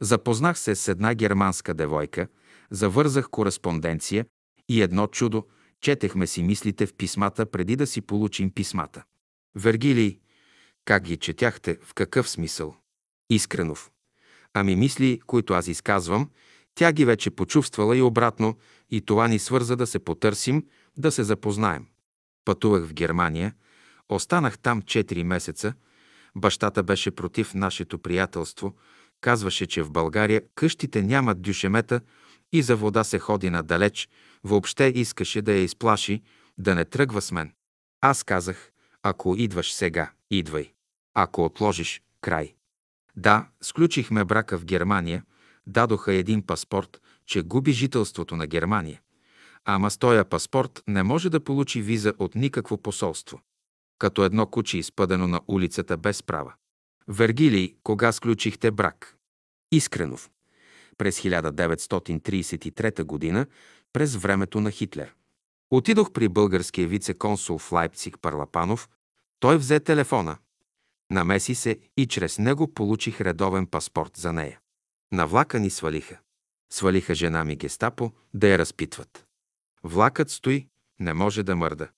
Запознах 0.00 0.58
се 0.58 0.74
с 0.74 0.88
една 0.88 1.14
германска 1.14 1.74
девойка, 1.74 2.28
завързах 2.70 3.28
кореспонденция 3.30 4.26
и 4.68 4.82
едно 4.82 5.06
чудо, 5.06 5.46
Четехме 5.80 6.26
си 6.26 6.42
мислите 6.42 6.86
в 6.86 6.94
писмата, 6.94 7.46
преди 7.46 7.76
да 7.76 7.86
си 7.86 8.00
получим 8.00 8.50
писмата. 8.50 9.04
Вергилий, 9.54 10.18
как 10.84 11.02
ги 11.02 11.16
четяхте, 11.16 11.78
в 11.82 11.94
какъв 11.94 12.28
смисъл? 12.28 12.76
Искренов. 13.30 13.90
Ами 14.54 14.76
мисли, 14.76 15.20
които 15.26 15.54
аз 15.54 15.66
изказвам, 15.68 16.30
тя 16.74 16.92
ги 16.92 17.04
вече 17.04 17.30
почувствала 17.30 17.96
и 17.96 18.02
обратно, 18.02 18.56
и 18.90 19.00
това 19.00 19.28
ни 19.28 19.38
свърза 19.38 19.76
да 19.76 19.86
се 19.86 19.98
потърсим, 19.98 20.64
да 20.96 21.12
се 21.12 21.22
запознаем. 21.22 21.86
Пътувах 22.44 22.84
в 22.84 22.94
Германия, 22.94 23.54
останах 24.08 24.58
там 24.58 24.82
4 24.82 25.22
месеца. 25.22 25.74
Бащата 26.36 26.82
беше 26.82 27.10
против 27.10 27.54
нашето 27.54 27.98
приятелство, 27.98 28.74
казваше, 29.20 29.66
че 29.66 29.82
в 29.82 29.90
България 29.90 30.42
къщите 30.54 31.02
нямат 31.02 31.42
дюшемета 31.42 32.00
и 32.52 32.62
за 32.62 32.76
вода 32.76 33.04
се 33.04 33.18
ходи 33.18 33.50
надалеч, 33.50 34.08
въобще 34.44 34.92
искаше 34.94 35.42
да 35.42 35.52
я 35.52 35.62
изплаши, 35.62 36.22
да 36.58 36.74
не 36.74 36.84
тръгва 36.84 37.22
с 37.22 37.32
мен. 37.32 37.52
Аз 38.00 38.22
казах, 38.22 38.72
ако 39.02 39.36
идваш 39.36 39.72
сега, 39.72 40.10
идвай. 40.30 40.72
Ако 41.14 41.44
отложиш, 41.44 42.02
край. 42.20 42.54
Да, 43.16 43.48
сключихме 43.62 44.24
брака 44.24 44.58
в 44.58 44.64
Германия, 44.64 45.24
дадоха 45.66 46.14
един 46.14 46.46
паспорт, 46.46 47.00
че 47.26 47.42
губи 47.42 47.72
жителството 47.72 48.36
на 48.36 48.46
Германия. 48.46 49.00
Ама 49.64 49.90
с 49.90 49.98
този 49.98 50.24
паспорт 50.24 50.82
не 50.88 51.02
може 51.02 51.30
да 51.30 51.44
получи 51.44 51.82
виза 51.82 52.14
от 52.18 52.34
никакво 52.34 52.78
посолство. 52.78 53.40
Като 53.98 54.24
едно 54.24 54.46
куче 54.46 54.78
изпъдено 54.78 55.28
на 55.28 55.40
улицата 55.48 55.96
без 55.96 56.22
права. 56.22 56.54
Вергилий, 57.08 57.74
кога 57.82 58.12
сключихте 58.12 58.70
брак? 58.70 59.16
Искренов. 59.72 60.30
През 60.98 61.20
1933 61.20 63.02
година, 63.02 63.46
през 63.92 64.16
времето 64.16 64.60
на 64.60 64.70
Хитлер. 64.70 65.14
Отидох 65.70 66.12
при 66.12 66.28
българския 66.28 66.88
вице-консул 66.88 67.58
в 67.58 67.72
Лайпциг 67.72 68.18
Парлапанов. 68.22 68.88
Той 69.40 69.56
взе 69.56 69.80
телефона. 69.80 70.38
Намеси 71.10 71.54
се 71.54 71.78
и 71.96 72.06
чрез 72.06 72.38
него 72.38 72.74
получих 72.74 73.20
редовен 73.20 73.66
паспорт 73.66 74.16
за 74.16 74.32
нея. 74.32 74.60
На 75.12 75.26
влака 75.26 75.60
ни 75.60 75.70
свалиха. 75.70 76.18
Свалиха 76.70 77.14
жена 77.14 77.44
ми 77.44 77.56
гестапо 77.56 78.12
да 78.34 78.48
я 78.48 78.58
разпитват. 78.58 79.26
Влакът 79.84 80.30
стои, 80.30 80.68
не 81.00 81.14
може 81.14 81.42
да 81.42 81.56
мърда. 81.56 81.88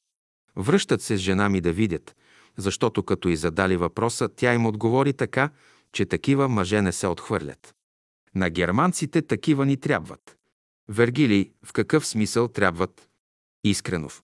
Връщат 0.57 1.03
се 1.03 1.17
с 1.17 1.21
жена 1.21 1.49
ми 1.49 1.61
да 1.61 1.73
видят, 1.73 2.17
защото 2.57 3.03
като 3.03 3.29
и 3.29 3.37
задали 3.37 3.77
въпроса, 3.77 4.29
тя 4.29 4.55
им 4.55 4.67
отговори 4.67 5.13
така, 5.13 5.51
че 5.93 6.07
такива 6.07 6.49
мъже 6.49 6.83
не 6.83 6.93
се 6.93 7.07
отхвърлят. 7.07 7.75
На 8.35 8.51
германците 8.51 9.23
такива 9.23 9.67
ни 9.67 9.77
трябват. 9.77 10.37
Вергилий, 10.89 11.51
в 11.65 11.73
какъв 11.73 12.07
смисъл 12.07 12.49
трябват? 12.49 13.09
Искренов. 13.65 14.23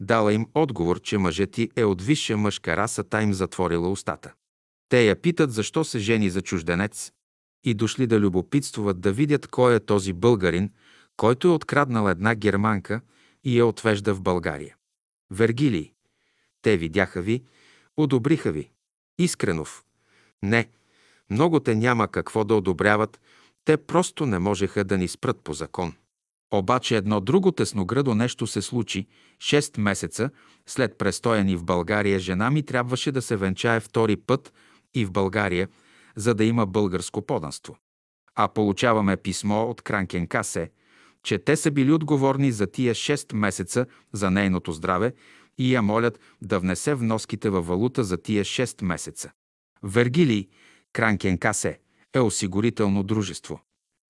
Дала 0.00 0.32
им 0.32 0.46
отговор, 0.54 1.00
че 1.00 1.18
мъжът 1.18 1.50
ти 1.50 1.70
е 1.76 1.84
от 1.84 2.02
висша 2.02 2.36
мъжка 2.36 2.76
раса, 2.76 3.04
та 3.04 3.22
им 3.22 3.34
затворила 3.34 3.90
устата. 3.90 4.32
Те 4.88 5.04
я 5.04 5.22
питат 5.22 5.52
защо 5.52 5.84
се 5.84 5.98
жени 5.98 6.30
за 6.30 6.42
чужденец 6.42 7.12
и 7.64 7.74
дошли 7.74 8.06
да 8.06 8.20
любопитствуват 8.20 9.00
да 9.00 9.12
видят 9.12 9.46
кой 9.46 9.74
е 9.74 9.80
този 9.80 10.12
българин, 10.12 10.70
който 11.16 11.48
е 11.48 11.50
откраднал 11.50 12.08
една 12.08 12.34
германка 12.34 13.00
и 13.44 13.58
я 13.58 13.66
отвежда 13.66 14.14
в 14.14 14.22
България. 14.22 14.76
Вергилий. 15.30 15.92
Те 16.62 16.76
видяха 16.76 17.22
ви, 17.22 17.44
одобриха 17.96 18.52
ви. 18.52 18.70
Искренов. 19.18 19.84
Не, 20.42 20.68
много 21.30 21.60
те 21.60 21.74
няма 21.74 22.08
какво 22.08 22.44
да 22.44 22.54
одобряват, 22.54 23.20
те 23.64 23.76
просто 23.76 24.26
не 24.26 24.38
можеха 24.38 24.84
да 24.84 24.98
ни 24.98 25.08
спрат 25.08 25.40
по 25.40 25.54
закон. 25.54 25.94
Обаче 26.52 26.96
едно 26.96 27.20
друго 27.20 27.52
тесногръдо 27.52 28.14
нещо 28.14 28.46
се 28.46 28.62
случи. 28.62 29.06
Шест 29.40 29.76
месеца 29.76 30.30
след 30.66 30.98
престоя 30.98 31.44
ни 31.44 31.56
в 31.56 31.64
България 31.64 32.18
жена 32.18 32.50
ми 32.50 32.62
трябваше 32.62 33.12
да 33.12 33.22
се 33.22 33.36
венчае 33.36 33.80
втори 33.80 34.16
път 34.16 34.52
и 34.94 35.04
в 35.04 35.12
България, 35.12 35.68
за 36.16 36.34
да 36.34 36.44
има 36.44 36.66
българско 36.66 37.22
поданство. 37.22 37.76
А 38.34 38.48
получаваме 38.48 39.16
писмо 39.16 39.62
от 39.62 39.82
Кранкен 39.82 40.26
Касе, 40.26 40.70
че 41.22 41.38
те 41.38 41.56
са 41.56 41.70
били 41.70 41.92
отговорни 41.92 42.52
за 42.52 42.66
тия 42.66 42.94
6 42.94 43.34
месеца 43.34 43.86
за 44.12 44.30
нейното 44.30 44.72
здраве 44.72 45.14
и 45.58 45.74
я 45.74 45.82
молят 45.82 46.20
да 46.42 46.58
внесе 46.58 46.94
вноските 46.94 47.50
във 47.50 47.66
валута 47.66 48.04
за 48.04 48.16
тия 48.16 48.44
6 48.44 48.84
месеца. 48.84 49.30
Вергилий, 49.82 50.48
Кранкен 50.92 51.38
Касе, 51.38 51.78
е 52.14 52.20
осигурително 52.20 53.02
дружество. 53.02 53.60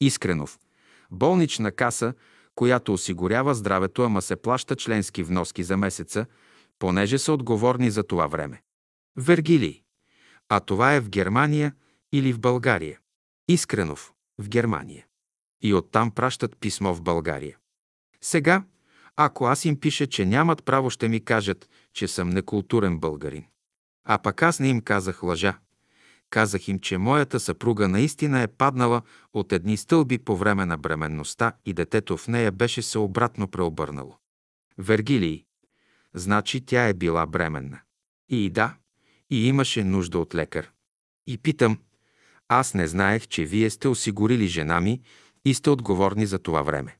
Искренов. 0.01 0.59
Болнична 1.11 1.73
каса, 1.73 2.15
която 2.55 2.93
осигурява 2.93 3.55
здравето, 3.55 4.03
ама 4.03 4.23
се 4.23 4.37
плаща 4.37 4.77
членски 4.77 5.23
вноски 5.23 5.63
за 5.63 5.77
месеца, 5.77 6.27
понеже 6.79 7.19
са 7.19 7.33
отговорни 7.33 7.91
за 7.91 8.03
това 8.03 8.27
време. 8.27 8.63
Вергилий. 9.17 9.83
А 10.49 10.61
това 10.61 10.95
е 10.95 11.01
в 11.01 11.09
Германия 11.09 11.75
или 12.13 12.33
в 12.33 12.41
България. 12.41 12.99
Искренов. 13.49 14.13
В 14.39 14.49
Германия. 14.49 15.07
И 15.63 15.75
оттам 15.75 16.11
пращат 16.11 16.57
писмо 16.57 16.95
в 16.95 17.03
България. 17.03 17.57
Сега, 18.21 18.65
ако 19.17 19.45
аз 19.45 19.65
им 19.65 19.81
пиша, 19.81 20.07
че 20.07 20.27
нямат 20.27 20.65
право, 20.65 20.91
ще 20.91 21.09
ми 21.09 21.25
кажат, 21.25 21.69
че 21.93 22.09
съм 22.09 22.31
некултурен 22.31 22.99
българин. 22.99 23.45
А 24.05 24.19
пък 24.19 24.43
аз 24.43 24.61
не 24.61 24.69
им 24.69 24.81
казах 24.81 25.23
лъжа. 25.23 25.59
Казах 26.31 26.69
им, 26.69 26.79
че 26.79 26.99
моята 26.99 27.41
съпруга 27.41 27.89
наистина 27.89 28.41
е 28.41 28.49
паднала 28.49 29.03
от 29.33 29.53
едни 29.53 29.77
стълби 29.77 30.19
по 30.19 30.37
време 30.37 30.67
на 30.67 30.79
бременността 30.79 31.53
и 31.65 31.73
детето 31.73 32.17
в 32.17 32.29
нея 32.29 32.53
беше 32.53 32.83
се 32.83 32.99
обратно 32.99 33.49
преобърнало. 33.49 34.17
Вергилий. 34.79 35.45
Значи 36.15 36.61
тя 36.61 36.89
е 36.89 36.95
била 36.95 37.27
бременна. 37.27 37.81
И 38.29 38.51
да, 38.51 38.75
и 39.31 39.49
имаше 39.49 39.85
нужда 39.85 40.19
от 40.19 40.35
лекар. 40.35 40.73
И 41.27 41.39
питам, 41.39 41.79
аз 42.53 42.75
не 42.75 42.87
знаех, 42.87 43.27
че 43.27 43.45
вие 43.45 43.71
сте 43.71 43.89
осигурили 43.89 44.47
жена 44.47 44.81
ми 44.81 45.01
и 45.45 45.55
сте 45.55 45.71
отговорни 45.71 46.27
за 46.27 46.39
това 46.39 46.63
време. 46.63 46.97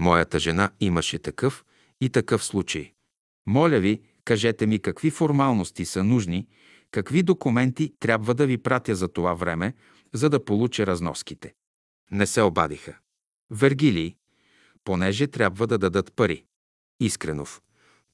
Моята 0.00 0.38
жена 0.38 0.70
имаше 0.80 1.18
такъв 1.18 1.64
и 2.00 2.10
такъв 2.10 2.44
случай. 2.44 2.92
Моля 3.46 3.78
ви, 3.78 4.02
кажете 4.24 4.66
ми 4.66 4.78
какви 4.78 5.10
формалности 5.10 5.84
са 5.84 6.04
нужни, 6.04 6.48
какви 6.90 7.22
документи 7.22 7.94
трябва 8.00 8.34
да 8.34 8.46
ви 8.46 8.58
пратя 8.58 8.94
за 8.94 9.08
това 9.08 9.34
време, 9.34 9.74
за 10.12 10.30
да 10.30 10.44
получа 10.44 10.86
разноските. 10.86 11.54
Не 12.10 12.26
се 12.26 12.42
обадиха. 12.42 12.98
Вергилий, 13.50 14.16
понеже 14.84 15.26
трябва 15.26 15.66
да 15.66 15.78
дадат 15.78 16.12
пари. 16.12 16.44
Искренов. 17.00 17.62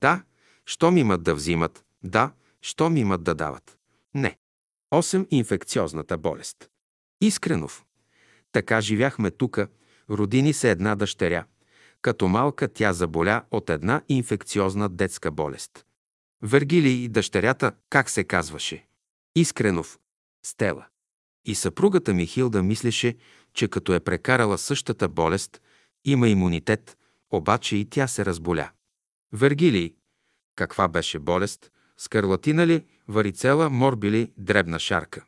Да, 0.00 0.22
що 0.64 0.90
ми 0.90 1.00
имат 1.00 1.22
да 1.22 1.34
взимат? 1.34 1.84
Да, 2.02 2.32
що 2.60 2.90
ми 2.90 3.00
имат 3.00 3.22
да 3.22 3.34
дават? 3.34 3.78
Не. 4.14 4.36
8. 4.90 5.26
Инфекциозната 5.30 6.18
болест. 6.18 6.70
Искренов. 7.20 7.84
Така 8.52 8.80
живяхме 8.80 9.30
тука, 9.30 9.68
родини 10.10 10.52
се 10.52 10.70
една 10.70 10.94
дъщеря. 10.94 11.44
Като 12.02 12.28
малка 12.28 12.68
тя 12.68 12.92
заболя 12.92 13.42
от 13.50 13.70
една 13.70 14.02
инфекциозна 14.08 14.88
детска 14.88 15.30
болест. 15.30 15.84
Вергилий 16.42 17.04
и 17.04 17.08
дъщерята, 17.08 17.72
как 17.90 18.10
се 18.10 18.24
казваше? 18.24 18.86
Искренов. 19.36 19.98
Стела. 20.46 20.86
И 21.44 21.54
съпругата 21.54 22.14
ми 22.14 22.26
Хилда 22.26 22.62
мислеше, 22.62 23.16
че 23.54 23.68
като 23.68 23.94
е 23.94 24.00
прекарала 24.00 24.58
същата 24.58 25.08
болест, 25.08 25.60
има 26.04 26.28
имунитет, 26.28 26.98
обаче 27.30 27.76
и 27.76 27.84
тя 27.84 28.08
се 28.08 28.24
разболя. 28.24 28.70
Вергилий. 29.32 29.94
Каква 30.56 30.88
беше 30.88 31.18
болест? 31.18 31.70
Скарлатина 31.96 32.66
ли, 32.66 32.84
варицела, 33.08 33.70
морбили, 33.70 34.32
дребна 34.36 34.78
шарка? 34.78 35.24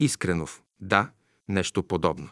Искренов. 0.00 0.62
Да, 0.80 1.10
нещо 1.48 1.82
подобно. 1.82 2.30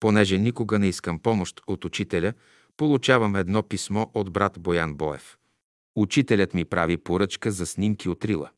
Понеже 0.00 0.38
никога 0.38 0.78
не 0.78 0.88
искам 0.88 1.18
помощ 1.18 1.60
от 1.66 1.84
учителя, 1.84 2.32
получавам 2.76 3.36
едно 3.36 3.62
писмо 3.62 4.06
от 4.14 4.32
брат 4.32 4.60
Боян 4.60 4.94
Боев. 4.94 5.38
Учителят 5.96 6.54
ми 6.54 6.64
прави 6.64 6.96
поръчка 6.96 7.52
за 7.52 7.66
снимки 7.66 8.08
от 8.08 8.24
Рила. 8.24 8.50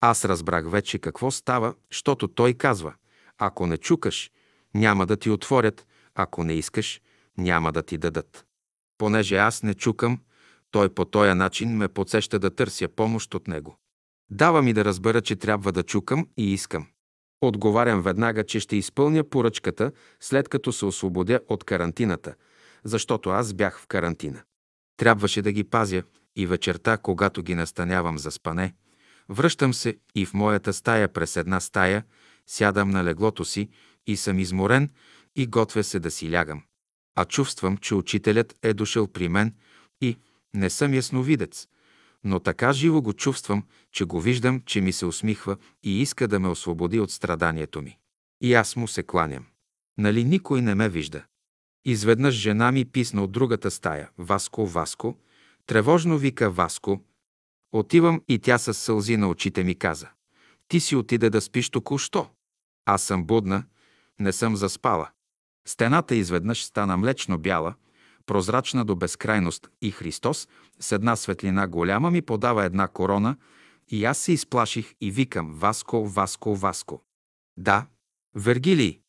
Аз 0.00 0.24
разбрах 0.24 0.70
вече 0.70 0.98
какво 0.98 1.30
става, 1.30 1.74
защото 1.92 2.28
той 2.28 2.54
казва, 2.54 2.94
ако 3.38 3.66
не 3.66 3.78
чукаш, 3.78 4.30
няма 4.74 5.06
да 5.06 5.16
ти 5.16 5.30
отворят, 5.30 5.86
ако 6.14 6.44
не 6.44 6.52
искаш, 6.52 7.00
няма 7.38 7.72
да 7.72 7.82
ти 7.82 7.98
дадат. 7.98 8.46
Понеже 8.98 9.36
аз 9.36 9.62
не 9.62 9.74
чукам, 9.74 10.20
той 10.70 10.94
по 10.94 11.04
този 11.04 11.34
начин 11.34 11.76
ме 11.76 11.88
подсеща 11.88 12.38
да 12.38 12.54
търся 12.54 12.88
помощ 12.88 13.34
от 13.34 13.48
него. 13.48 13.76
Дава 14.30 14.62
ми 14.62 14.72
да 14.72 14.84
разбера, 14.84 15.20
че 15.20 15.36
трябва 15.36 15.72
да 15.72 15.82
чукам 15.82 16.28
и 16.36 16.52
искам. 16.52 16.86
Отговарям 17.40 18.02
веднага, 18.02 18.44
че 18.44 18.60
ще 18.60 18.76
изпълня 18.76 19.24
поръчката, 19.24 19.92
след 20.20 20.48
като 20.48 20.72
се 20.72 20.86
освободя 20.86 21.40
от 21.48 21.64
карантината, 21.64 22.34
защото 22.84 23.30
аз 23.30 23.54
бях 23.54 23.80
в 23.80 23.86
карантина. 23.86 24.42
Трябваше 24.96 25.42
да 25.42 25.52
ги 25.52 25.64
пазя 25.64 26.02
и 26.36 26.46
вечерта, 26.46 26.96
когато 26.96 27.42
ги 27.42 27.54
настанявам 27.54 28.18
за 28.18 28.30
спане, 28.30 28.74
връщам 29.28 29.74
се 29.74 29.96
и 30.14 30.26
в 30.26 30.34
моята 30.34 30.72
стая 30.72 31.12
през 31.12 31.36
една 31.36 31.60
стая, 31.60 32.04
сядам 32.46 32.90
на 32.90 33.04
леглото 33.04 33.44
си 33.44 33.68
и 34.06 34.16
съм 34.16 34.38
изморен 34.38 34.90
и 35.36 35.46
готвя 35.46 35.84
се 35.84 36.00
да 36.00 36.10
си 36.10 36.32
лягам. 36.32 36.62
А 37.14 37.24
чувствам, 37.24 37.76
че 37.76 37.94
учителят 37.94 38.56
е 38.62 38.74
дошъл 38.74 39.06
при 39.06 39.28
мен 39.28 39.54
и, 40.00 40.16
Не 40.54 40.70
съм 40.70 40.94
ясновидец, 40.94 41.66
но 42.26 42.40
така 42.40 42.72
живо 42.72 43.02
го 43.02 43.12
чувствам, 43.12 43.64
че 43.92 44.04
го 44.04 44.20
виждам, 44.20 44.62
че 44.66 44.80
ми 44.80 44.92
се 44.92 45.06
усмихва 45.06 45.56
и 45.82 46.02
иска 46.02 46.28
да 46.28 46.40
ме 46.40 46.48
освободи 46.48 47.00
от 47.00 47.10
страданието 47.10 47.82
ми. 47.82 47.98
И 48.40 48.54
аз 48.54 48.76
му 48.76 48.88
се 48.88 49.02
кланям. 49.02 49.46
Нали 49.98 50.24
никой 50.24 50.62
не 50.62 50.74
ме 50.74 50.88
вижда? 50.88 51.24
Изведнъж 51.84 52.34
жена 52.34 52.72
ми 52.72 52.84
писна 52.84 53.24
от 53.24 53.32
другата 53.32 53.70
стая. 53.70 54.10
Васко, 54.18 54.66
Васко. 54.66 55.18
Тревожно 55.66 56.18
вика 56.18 56.50
Васко. 56.50 57.00
Отивам 57.72 58.22
и 58.28 58.38
тя 58.38 58.58
с 58.58 58.74
сълзи 58.74 59.16
на 59.16 59.28
очите 59.28 59.64
ми 59.64 59.74
каза. 59.74 60.08
Ти 60.68 60.80
си 60.80 60.96
отиде 60.96 61.30
да 61.30 61.40
спиш 61.40 61.70
току-що. 61.70 62.28
Аз 62.84 63.02
съм 63.02 63.24
будна, 63.24 63.64
не 64.18 64.32
съм 64.32 64.56
заспала. 64.56 65.10
Стената 65.68 66.14
изведнъж 66.14 66.64
стана 66.64 66.96
млечно 66.96 67.38
бяла, 67.38 67.74
прозрачна 68.26 68.84
до 68.84 68.96
безкрайност 68.96 69.68
и 69.82 69.90
Христос 69.90 70.48
с 70.80 70.92
една 70.92 71.16
светлина 71.16 71.66
голяма 71.66 72.10
ми 72.10 72.22
подава 72.22 72.64
една 72.64 72.88
корона 72.88 73.36
и 73.88 74.04
аз 74.04 74.18
се 74.18 74.32
изплаших 74.32 74.94
и 75.00 75.10
викам 75.10 75.54
Васко, 75.54 76.06
Васко, 76.06 76.56
Васко. 76.56 77.02
Да, 77.56 77.86
Вергилий. 78.34 79.00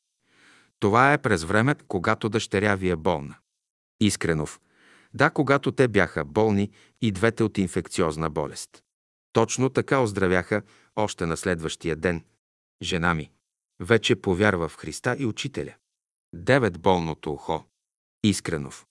Това 0.79 1.13
е 1.13 1.21
през 1.21 1.43
време, 1.43 1.75
когато 1.87 2.29
дъщеря 2.29 2.75
ви 2.75 2.89
е 2.89 2.95
болна. 2.95 3.35
Искренов. 3.99 4.59
Да, 5.13 5.29
когато 5.29 5.71
те 5.71 5.87
бяха 5.87 6.25
болни 6.25 6.71
и 7.01 7.11
двете 7.11 7.43
от 7.43 7.57
инфекциозна 7.57 8.29
болест. 8.29 8.83
Точно 9.33 9.69
така 9.69 9.99
оздравяха 9.99 10.61
още 10.95 11.25
на 11.25 11.37
следващия 11.37 11.95
ден. 11.95 12.23
Жена 12.81 13.13
ми 13.13 13.31
вече 13.79 14.15
повярва 14.15 14.67
в 14.67 14.75
Христа 14.75 15.15
и 15.19 15.25
Учителя. 15.25 15.73
Девет 16.33 16.79
болното 16.79 17.33
ухо. 17.33 17.63
Искренов. 18.23 18.85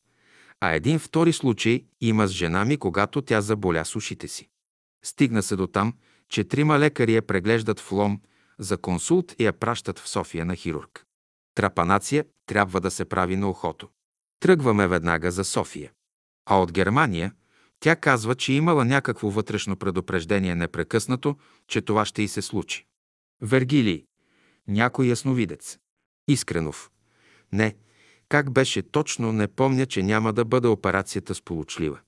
А 0.61 0.71
един 0.71 0.99
втори 0.99 1.33
случай 1.33 1.85
има 2.01 2.27
с 2.27 2.31
жена 2.31 2.65
ми, 2.65 2.77
когато 2.77 3.23
тя 3.23 3.41
заболя 3.41 3.85
с 3.85 3.97
ушите 3.97 4.29
си. 4.29 4.49
Стигна 5.05 5.43
се 5.43 5.57
до 5.57 5.67
там, 5.67 5.95
че 6.29 6.45
трима 6.45 6.79
лекари 6.79 7.15
я 7.15 7.23
преглеждат 7.23 7.81
в 7.81 7.93
Лом 7.93 8.21
за 8.59 8.77
консулт 8.77 9.35
и 9.39 9.45
я 9.45 9.53
пращат 9.53 9.99
в 9.99 10.09
София 10.09 10.45
на 10.45 10.57
хирург. 10.57 11.07
Трапанация 11.55 12.25
трябва 12.47 12.81
да 12.81 12.91
се 12.91 13.05
прави 13.05 13.37
на 13.37 13.51
ухото. 13.51 13.89
Тръгваме 14.41 14.89
веднага 14.89 15.31
за 15.31 15.45
София. 15.45 15.93
А 16.47 16.61
от 16.61 16.73
Германия 16.73 17.33
тя 17.81 17.97
казва, 17.97 18.35
че 18.35 18.53
имала 18.53 18.85
някакво 18.85 19.31
вътрешно 19.31 19.77
предупреждение 19.77 20.55
непрекъснато, 20.55 21.37
че 21.69 21.83
това 21.83 22.05
ще 22.05 22.23
й 22.23 22.29
се 22.29 22.43
случи. 22.43 22.87
Вергилий. 23.43 24.05
Някой 24.69 25.07
ясновидец. 25.07 25.79
Искренов. 26.29 26.91
Не, 27.53 27.77
как 28.29 28.51
беше 28.51 28.83
точно, 28.83 29.33
не 29.33 29.49
помня, 29.49 29.87
че 29.87 30.03
няма 30.03 30.33
да 30.33 30.45
бъде 30.45 30.69
операцията 30.69 31.35
сполучлива. 31.35 31.99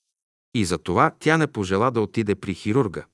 И 0.53 0.65
за 0.65 0.77
това 0.77 1.11
тя 1.19 1.37
не 1.37 1.47
пожела 1.47 1.91
да 1.91 2.01
отиде 2.01 2.35
при 2.35 2.53
хирурга, 2.53 3.05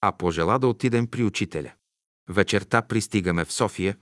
а 0.00 0.12
пожела 0.12 0.58
да 0.58 0.66
отидем 0.66 1.06
при 1.06 1.24
учителя. 1.24 1.72
Вечерта 2.28 2.82
пристигаме 2.82 3.44
в 3.44 3.52
София, 3.52 3.96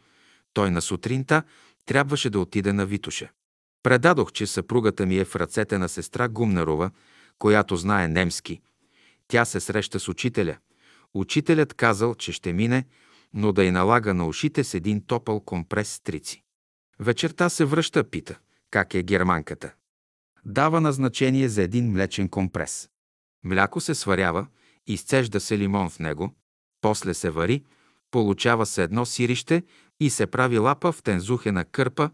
той 0.52 0.70
на 0.70 0.82
сутринта 0.82 1.42
трябваше 1.86 2.30
да 2.30 2.40
отиде 2.40 2.72
на 2.72 2.86
Витуша. 2.86 3.28
Предадох, 3.82 4.32
че 4.32 4.46
съпругата 4.46 5.06
ми 5.06 5.18
е 5.18 5.24
в 5.24 5.36
ръцете 5.36 5.78
на 5.78 5.88
сестра 5.88 6.28
Гумнарова, 6.28 6.90
която 7.38 7.76
знае 7.76 8.08
немски. 8.08 8.60
Тя 9.28 9.44
се 9.44 9.60
среща 9.60 10.00
с 10.00 10.08
учителя. 10.08 10.56
Учителят 11.14 11.74
казал, 11.74 12.14
че 12.14 12.32
ще 12.32 12.52
мине, 12.52 12.84
но 13.34 13.52
да 13.52 13.64
й 13.64 13.70
налага 13.70 14.14
на 14.14 14.26
ушите 14.26 14.64
с 14.64 14.74
един 14.74 15.06
топъл 15.06 15.40
компрес 15.40 15.88
с 15.92 16.00
трици. 16.00 16.42
Вечерта 16.98 17.48
се 17.48 17.64
връща, 17.64 18.04
пита, 18.04 18.38
как 18.70 18.94
е 18.94 19.02
германката. 19.02 19.74
Дава 20.44 20.80
назначение 20.80 21.48
за 21.48 21.62
един 21.62 21.92
млечен 21.92 22.28
компрес. 22.28 22.90
Мляко 23.44 23.80
се 23.80 23.94
сварява, 23.94 24.46
изцежда 24.86 25.40
се 25.40 25.58
лимон 25.58 25.90
в 25.90 25.98
него, 25.98 26.34
после 26.80 27.14
се 27.14 27.30
вари, 27.30 27.64
получава 28.10 28.66
се 28.66 28.82
едно 28.82 29.06
сирище 29.06 29.62
и 30.00 30.10
се 30.10 30.26
прави 30.26 30.58
лапа 30.58 30.92
в 30.92 31.02
тензухена 31.02 31.64
кърпа, 31.64 32.10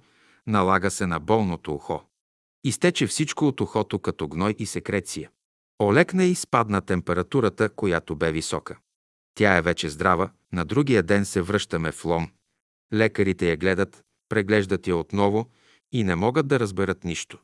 налага 0.47 0.91
се 0.91 1.07
на 1.07 1.21
болното 1.21 1.75
ухо. 1.75 2.03
Изтече 2.65 3.07
всичко 3.07 3.49
от 3.49 3.61
ухото 3.61 3.99
като 3.99 4.29
гной 4.29 4.55
и 4.59 4.67
секреция. 4.67 5.31
Олекна 5.83 6.25
и 6.25 6.35
спадна 6.35 6.81
температурата, 6.81 7.69
която 7.69 8.17
бе 8.17 8.33
висока. 8.33 8.79
Тя 9.35 9.57
е 9.57 9.63
вече 9.63 9.89
здрава, 9.89 10.31
на 10.53 10.65
другия 10.65 11.03
ден 11.03 11.25
се 11.25 11.43
връщаме 11.43 11.93
в 11.93 12.05
лом. 12.05 12.31
Лекарите 12.93 13.51
я 13.51 13.57
гледат, 13.57 14.05
преглеждат 14.29 14.87
я 14.87 14.97
отново 14.97 15.51
и 15.97 16.05
не 16.05 16.17
могат 16.17 16.49
да 16.49 16.61
разберат 16.61 17.05
нищо. 17.05 17.39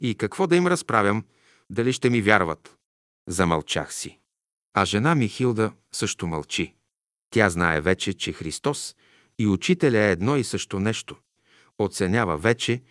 И 0.00 0.14
какво 0.14 0.46
да 0.46 0.56
им 0.56 0.66
разправям, 0.66 1.24
дали 1.70 1.92
ще 1.92 2.10
ми 2.10 2.22
вярват? 2.22 2.76
Замълчах 3.28 3.94
си. 3.94 4.18
А 4.74 4.84
жена 4.84 5.14
ми 5.14 5.28
Хилда 5.28 5.72
също 5.92 6.26
мълчи. 6.26 6.74
Тя 7.30 7.50
знае 7.50 7.80
вече, 7.80 8.14
че 8.14 8.32
Христос 8.32 8.96
и 9.38 9.46
Учителя 9.46 9.98
е 9.98 10.12
едно 10.12 10.36
и 10.36 10.44
също 10.44 10.80
нещо. 10.80 11.16
Оценява 11.78 12.38
вече, 12.38 12.82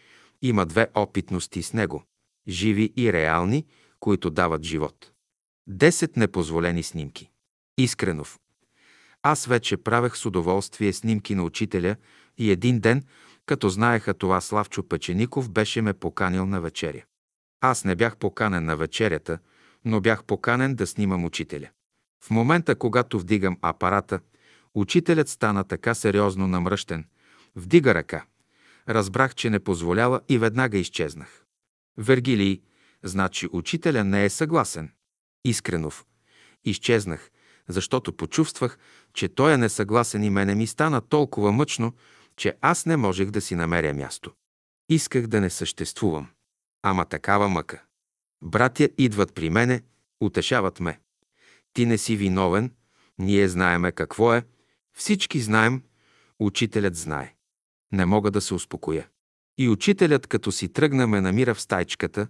има 0.42 0.66
две 0.66 0.88
опитности 0.96 1.64
с 1.64 1.74
Него– 1.74 2.04
живи 2.48 2.94
и 2.98 3.14
реални, 3.14 3.66
които 4.00 4.30
дават 4.30 4.64
живот. 4.64 5.12
Десет 5.68 6.18
непозволени 6.18 6.84
снимки. 6.84 7.30
Искренов. 7.78 8.40
Аз 9.24 9.46
вече 9.46 9.78
правех 9.78 10.18
с 10.18 10.26
удоволствие 10.26 10.94
снимки 10.94 11.36
на 11.36 11.44
учителя 11.44 11.96
и 12.38 12.52
един 12.52 12.80
ден, 12.80 13.04
като 13.50 13.70
знаеха 13.70 14.14
това, 14.14 14.42
Славчо 14.42 14.84
Печеников 14.84 15.50
беше 15.50 15.82
ме 15.82 15.94
поканил 15.94 16.46
на 16.46 16.62
вечеря. 16.62 17.04
Аз 17.62 17.86
не 17.86 17.96
бях 17.96 18.18
поканен 18.18 18.66
на 18.66 18.78
вечерята, 18.78 19.40
но 19.86 20.02
бях 20.02 20.24
поканен 20.24 20.76
да 20.76 20.88
снимам 20.88 21.26
учителя. 21.26 21.70
В 22.24 22.30
момента, 22.30 22.76
когато 22.76 23.20
вдигам 23.20 23.58
апарата, 23.62 24.20
учителят 24.74 25.30
стана 25.30 25.64
така 25.64 25.94
сериозно 25.94 26.48
намръщен. 26.48 27.06
Вдига 27.56 27.94
ръка. 27.94 28.26
Разбрах, 28.90 29.36
че 29.36 29.50
не 29.50 29.60
позволяла 29.60 30.22
и 30.30 30.38
веднага 30.38 30.78
изчезнах. 30.78 31.46
Вергилий, 31.98 32.62
значи 33.04 33.48
учителя 33.52 34.04
не 34.04 34.26
е 34.26 34.30
съгласен. 34.30 34.92
Искренов. 35.46 36.06
Изчезнах, 36.66 37.32
защото 37.68 38.14
почувствах, 38.14 38.78
че 39.14 39.30
той 39.30 39.54
е 39.54 39.58
несъгласен 39.58 40.24
и 40.24 40.30
мене 40.30 40.56
ми 40.56 40.68
стана 40.68 41.02
толкова 41.02 41.52
мъчно, 41.52 41.94
че 42.40 42.58
аз 42.62 42.86
не 42.86 42.98
можех 42.98 43.30
да 43.30 43.42
си 43.42 43.56
намеря 43.56 43.94
място. 43.94 44.32
Исках 44.90 45.28
да 45.28 45.42
не 45.42 45.50
съществувам. 45.50 46.28
Ама 46.84 47.06
такава 47.06 47.50
мъка. 47.50 47.84
Братя 48.44 48.90
идват 48.98 49.34
при 49.34 49.50
мене, 49.50 49.82
утешават 50.22 50.80
ме. 50.80 51.00
Ти 51.74 51.86
не 51.86 51.98
си 51.98 52.16
виновен, 52.16 52.72
ние 53.18 53.48
знаеме 53.48 53.92
какво 53.92 54.34
е, 54.34 54.44
всички 54.94 55.42
знаем, 55.42 55.84
учителят 56.40 56.96
знае. 56.96 57.36
Не 57.92 58.06
мога 58.06 58.32
да 58.32 58.42
се 58.42 58.54
успокоя. 58.54 59.10
И 59.58 59.70
учителят, 59.70 60.28
като 60.28 60.52
си 60.52 60.74
тръгна, 60.74 61.08
ме 61.08 61.22
намира 61.22 61.56
в 61.56 61.62
стайчката, 61.62 62.28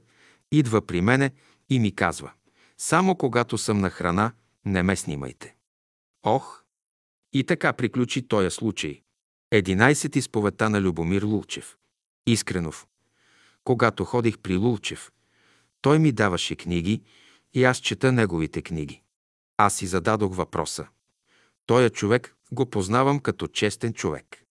идва 0.52 0.86
при 0.86 1.02
мене 1.02 1.32
и 1.70 1.80
ми 1.80 1.96
казва, 1.96 2.32
само 2.78 3.16
когато 3.16 3.58
съм 3.58 3.80
на 3.80 3.90
храна, 3.90 4.32
не 4.66 4.84
ме 4.84 4.96
снимайте. 4.96 5.56
Ох! 6.24 6.64
И 7.34 7.44
така 7.44 7.74
приключи 7.74 8.28
този 8.28 8.50
случай. 8.50 9.02
11 9.54 10.18
изповедта 10.18 10.70
на 10.70 10.82
Любомир 10.82 11.24
Лулчев. 11.24 11.78
Искренов. 12.28 12.88
Когато 13.64 14.06
ходих 14.06 14.38
при 14.38 14.58
Лулчев, 14.58 15.12
той 15.82 16.00
ми 16.00 16.12
даваше 16.12 16.56
книги 16.56 17.02
и 17.54 17.64
аз 17.64 17.78
чета 17.78 18.12
неговите 18.12 18.62
книги. 18.62 19.02
Аз 19.58 19.76
си 19.76 19.88
зададох 19.88 20.36
въпроса. 20.36 20.88
Тоя 21.66 21.90
човек 21.90 22.36
го 22.52 22.66
познавам 22.66 23.20
като 23.20 23.48
честен 23.48 23.94
човек. 23.94 24.44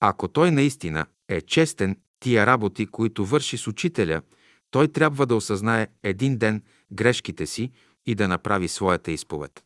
Ако 0.00 0.28
той 0.28 0.50
наистина 0.50 1.06
е 1.28 1.40
честен, 1.40 1.96
тия 2.20 2.46
работи, 2.46 2.86
които 2.86 3.26
върши 3.26 3.58
с 3.58 3.66
учителя, 3.66 4.22
той 4.70 4.88
трябва 4.88 5.26
да 5.26 5.36
осъзнае 5.36 5.88
един 6.02 6.38
ден 6.38 6.62
грешките 6.92 7.46
си 7.46 7.72
и 8.06 8.14
да 8.14 8.28
направи 8.28 8.68
своята 8.68 9.12
изповед. 9.12 9.64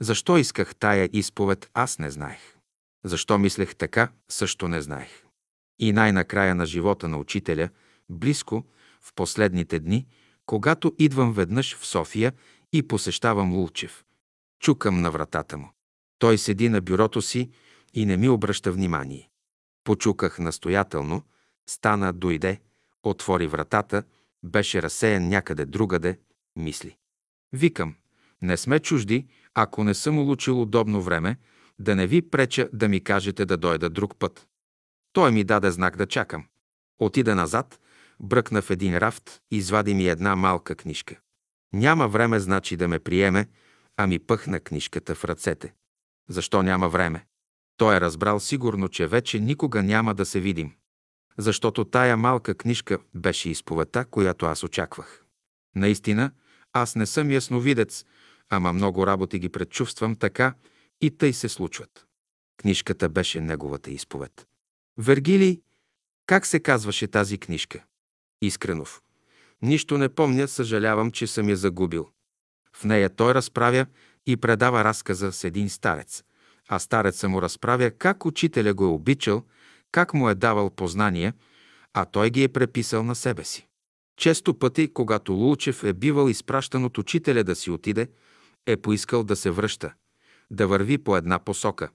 Защо 0.00 0.36
исках 0.36 0.74
тая 0.74 1.08
изповед, 1.12 1.70
аз 1.74 1.98
не 1.98 2.10
знаех. 2.10 2.61
Защо 3.04 3.38
мислех 3.38 3.76
така, 3.76 4.08
също 4.28 4.68
не 4.68 4.82
знаех. 4.82 5.24
И 5.78 5.92
най-накрая 5.92 6.54
на 6.54 6.66
живота 6.66 7.08
на 7.08 7.18
учителя, 7.18 7.68
близко, 8.08 8.64
в 9.00 9.14
последните 9.14 9.78
дни, 9.78 10.06
когато 10.46 10.94
идвам 10.98 11.32
веднъж 11.32 11.76
в 11.76 11.86
София 11.86 12.32
и 12.72 12.88
посещавам 12.88 13.52
Лулчев. 13.52 14.04
Чукам 14.60 15.00
на 15.00 15.10
вратата 15.10 15.58
му. 15.58 15.72
Той 16.18 16.38
седи 16.38 16.68
на 16.68 16.80
бюрото 16.80 17.22
си 17.22 17.50
и 17.94 18.06
не 18.06 18.16
ми 18.16 18.28
обръща 18.28 18.72
внимание. 18.72 19.30
Почуках 19.84 20.38
настоятелно, 20.38 21.22
стана, 21.66 22.12
дойде, 22.12 22.60
отвори 23.02 23.46
вратата, 23.46 24.02
беше 24.42 24.82
разсеян 24.82 25.28
някъде 25.28 25.64
другаде, 25.64 26.18
мисли. 26.56 26.96
Викам, 27.52 27.94
не 28.42 28.56
сме 28.56 28.78
чужди, 28.78 29.26
ако 29.54 29.84
не 29.84 29.94
съм 29.94 30.18
улучил 30.18 30.62
удобно 30.62 31.02
време, 31.02 31.36
да 31.78 31.96
не 31.96 32.06
ви 32.06 32.30
преча 32.30 32.68
да 32.72 32.88
ми 32.88 33.00
кажете 33.00 33.44
да 33.44 33.56
дойда 33.56 33.90
друг 33.90 34.18
път. 34.18 34.46
Той 35.12 35.32
ми 35.32 35.44
даде 35.44 35.70
знак 35.70 35.96
да 35.96 36.06
чакам. 36.06 36.46
Отида 36.98 37.34
назад, 37.34 37.80
бръкна 38.20 38.62
в 38.62 38.70
един 38.70 38.98
рафт 38.98 39.40
извади 39.50 39.94
ми 39.94 40.08
една 40.08 40.36
малка 40.36 40.74
книжка. 40.74 41.16
Няма 41.72 42.08
време, 42.08 42.40
значи 42.40 42.76
да 42.76 42.88
ме 42.88 42.98
приеме, 42.98 43.46
а 43.96 44.06
ми 44.06 44.18
пъхна 44.18 44.60
книжката 44.60 45.14
в 45.14 45.24
ръцете. 45.24 45.74
Защо 46.28 46.62
няма 46.62 46.88
време? 46.88 47.26
Той 47.76 47.96
е 47.96 48.00
разбрал 48.00 48.40
сигурно, 48.40 48.88
че 48.88 49.06
вече 49.06 49.40
никога 49.40 49.82
няма 49.82 50.14
да 50.14 50.24
се 50.24 50.40
видим. 50.40 50.72
Защото 51.38 51.84
тая 51.84 52.16
малка 52.16 52.54
книжка 52.54 52.98
беше 53.14 53.50
изповедта, 53.50 54.04
която 54.04 54.46
аз 54.46 54.64
очаквах. 54.64 55.24
Наистина, 55.74 56.30
аз 56.72 56.96
не 56.96 57.06
съм 57.06 57.30
ясновидец, 57.30 58.04
ама 58.50 58.72
много 58.72 59.06
работи 59.06 59.38
ги 59.38 59.48
предчувствам 59.48 60.16
така 60.16 60.54
и 61.02 61.10
тъй 61.10 61.32
се 61.32 61.48
случват. 61.48 62.06
Книжката 62.56 63.08
беше 63.08 63.40
неговата 63.40 63.90
изповед. 63.90 64.46
Вергилий, 64.98 65.60
как 66.26 66.46
се 66.46 66.60
казваше 66.60 67.06
тази 67.06 67.38
книжка? 67.38 67.84
Искренов. 68.42 69.02
Нищо 69.62 69.98
не 69.98 70.08
помня, 70.08 70.48
съжалявам, 70.48 71.10
че 71.10 71.26
съм 71.26 71.48
я 71.48 71.56
загубил. 71.56 72.08
В 72.76 72.84
нея 72.84 73.10
той 73.10 73.34
разправя 73.34 73.86
и 74.26 74.36
предава 74.36 74.84
разказа 74.84 75.32
с 75.32 75.44
един 75.44 75.70
старец, 75.70 76.24
а 76.68 76.78
стареца 76.78 77.28
му 77.28 77.42
разправя 77.42 77.90
как 77.90 78.26
учителя 78.26 78.74
го 78.74 78.84
е 78.84 78.88
обичал, 78.88 79.44
как 79.92 80.14
му 80.14 80.28
е 80.28 80.34
давал 80.34 80.70
познания, 80.70 81.34
а 81.92 82.04
той 82.04 82.30
ги 82.30 82.42
е 82.42 82.48
преписал 82.48 83.02
на 83.02 83.14
себе 83.14 83.44
си. 83.44 83.68
Често 84.16 84.58
пъти, 84.58 84.92
когато 84.92 85.32
Лулчев 85.32 85.84
е 85.84 85.92
бивал 85.92 86.28
изпращан 86.28 86.84
от 86.84 86.98
учителя 86.98 87.44
да 87.44 87.56
си 87.56 87.70
отиде, 87.70 88.08
е 88.66 88.76
поискал 88.76 89.24
да 89.24 89.36
се 89.36 89.50
връща, 89.50 89.94
да 90.52 90.66
върви 90.66 90.98
по 90.98 91.16
една 91.16 91.38
посока, 91.38 91.88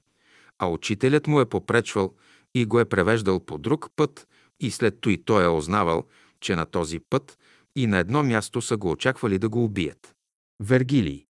а 0.60 0.68
учителят 0.68 1.28
му 1.28 1.42
е 1.42 1.46
попречвал 1.46 2.14
и 2.56 2.66
го 2.66 2.80
е 2.80 2.86
превеждал 2.86 3.40
по 3.40 3.58
друг 3.58 3.90
път 3.96 4.28
и 4.60 4.72
след 4.72 5.02
той 5.02 5.18
той 5.26 5.44
е 5.44 5.48
ознавал, 5.48 6.04
че 6.42 6.56
на 6.56 6.66
този 6.66 7.00
път 7.00 7.38
и 7.76 7.88
на 7.88 7.98
едно 7.98 8.24
място 8.24 8.62
са 8.62 8.78
го 8.78 8.92
очаквали 8.92 9.40
да 9.40 9.50
го 9.50 9.64
убият. 9.64 10.16
Вергилий. 10.64 11.26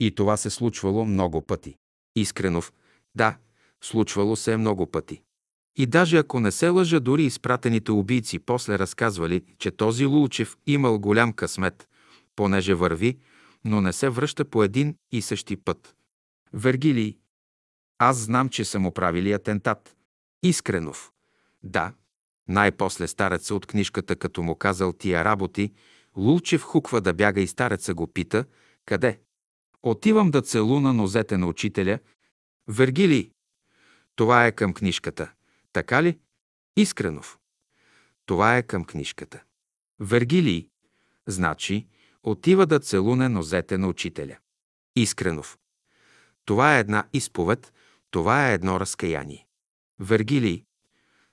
И 0.00 0.14
това 0.14 0.36
се 0.36 0.50
случвало 0.50 1.04
много 1.04 1.42
пъти. 1.42 1.76
Искренов. 2.16 2.72
Да, 3.14 3.36
случвало 3.82 4.36
се 4.36 4.52
е 4.52 4.56
много 4.56 4.86
пъти. 4.86 5.22
И 5.76 5.86
даже 5.86 6.16
ако 6.18 6.40
не 6.40 6.50
се 6.50 6.68
лъжа, 6.68 7.00
дори 7.00 7.24
изпратените 7.24 7.92
убийци 7.92 8.38
после 8.38 8.78
разказвали, 8.78 9.44
че 9.58 9.70
този 9.70 10.06
Лулчев 10.06 10.56
имал 10.66 10.98
голям 10.98 11.32
късмет, 11.32 11.88
понеже 12.36 12.74
върви, 12.74 13.18
но 13.64 13.80
не 13.80 13.92
се 13.92 14.08
връща 14.08 14.44
по 14.44 14.64
един 14.64 14.96
и 15.12 15.22
същи 15.22 15.56
път. 15.56 15.94
Вергилий. 16.56 17.18
Аз 17.98 18.16
знам, 18.16 18.48
че 18.48 18.64
са 18.64 18.78
му 18.78 18.94
правили 18.94 19.32
атентат. 19.32 19.96
Искренов. 20.42 21.12
Да. 21.62 21.94
Най-после 22.48 23.08
стареца 23.08 23.54
от 23.54 23.66
книжката, 23.66 24.16
като 24.16 24.42
му 24.42 24.54
казал 24.54 24.92
тия 24.92 25.24
работи, 25.24 25.72
Лулчев 26.16 26.62
хуква 26.62 27.00
да 27.00 27.12
бяга 27.12 27.40
и 27.40 27.46
стареца 27.46 27.94
го 27.94 28.06
пита, 28.06 28.44
къде? 28.84 29.20
Отивам 29.82 30.30
да 30.30 30.42
целуна 30.42 30.92
нозете 30.92 31.36
на 31.36 31.46
учителя. 31.46 31.98
Вергилий. 32.68 33.30
Това 34.16 34.46
е 34.46 34.52
към 34.52 34.74
книжката. 34.74 35.32
Така 35.72 36.02
ли? 36.02 36.18
Искренов. 36.76 37.38
Това 38.26 38.56
е 38.56 38.62
към 38.62 38.84
книжката. 38.84 39.42
Вергилий. 40.00 40.68
Значи, 41.26 41.86
отива 42.22 42.66
да 42.66 42.80
целуне 42.80 43.28
нозете 43.28 43.78
на 43.78 43.88
учителя. 43.88 44.36
Искренов. 44.96 45.58
Това 46.44 46.76
е 46.76 46.80
една 46.80 47.04
изповед, 47.12 47.72
това 48.10 48.50
е 48.50 48.54
едно 48.54 48.80
разкаяние. 48.80 49.46
Вергилий. 50.00 50.64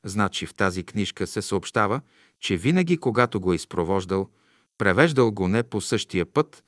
Значи 0.03 0.45
в 0.45 0.53
тази 0.53 0.83
книжка 0.83 1.27
се 1.27 1.41
съобщава, 1.41 2.01
че 2.39 2.57
винаги, 2.57 2.97
когато 2.97 3.39
го 3.39 3.53
е 3.53 3.55
изпровождал, 3.55 4.29
превеждал 4.77 5.31
го 5.31 5.47
не 5.47 5.63
по 5.63 5.81
същия 5.81 6.25
път, 6.25 6.63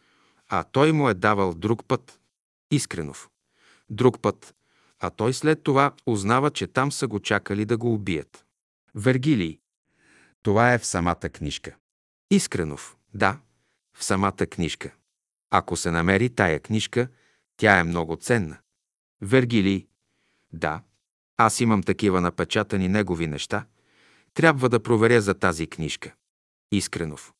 а 0.49 0.63
той 0.63 0.91
му 0.91 1.09
е 1.09 1.13
давал 1.13 1.53
друг 1.53 1.85
път. 1.87 2.19
Искренов. 2.71 3.29
Друг 3.89 4.21
път, 4.21 4.55
а 4.99 5.09
той 5.09 5.33
след 5.33 5.63
това 5.63 5.91
узнава, 6.05 6.51
че 6.51 6.67
там 6.67 6.91
са 6.91 7.07
го 7.07 7.19
чакали 7.19 7.65
да 7.65 7.77
го 7.77 7.93
убият. 7.93 8.45
Вергилий. 8.95 9.59
Това 10.41 10.73
е 10.73 10.79
в 10.79 10.85
самата 10.85 11.15
книжка. 11.15 11.75
Искренов. 12.31 12.97
Да, 13.13 13.39
в 13.93 14.03
самата 14.03 14.31
книжка. 14.31 14.93
Ако 15.49 15.75
се 15.75 15.91
намери 15.91 16.29
тая 16.29 16.59
книжка, 16.59 17.07
тя 17.63 17.79
е 17.79 17.83
много 17.83 18.15
ценна. 18.15 18.57
Вергилий. 19.21 19.87
Да, 20.53 20.81
аз 21.37 21.59
имам 21.59 21.83
такива 21.83 22.21
напечатани 22.21 22.87
негови 22.87 23.27
неща. 23.27 23.65
Трябва 24.33 24.69
да 24.69 24.83
проверя 24.83 25.21
за 25.21 25.33
тази 25.33 25.67
книжка. 25.67 26.13
Искренов. 26.71 27.33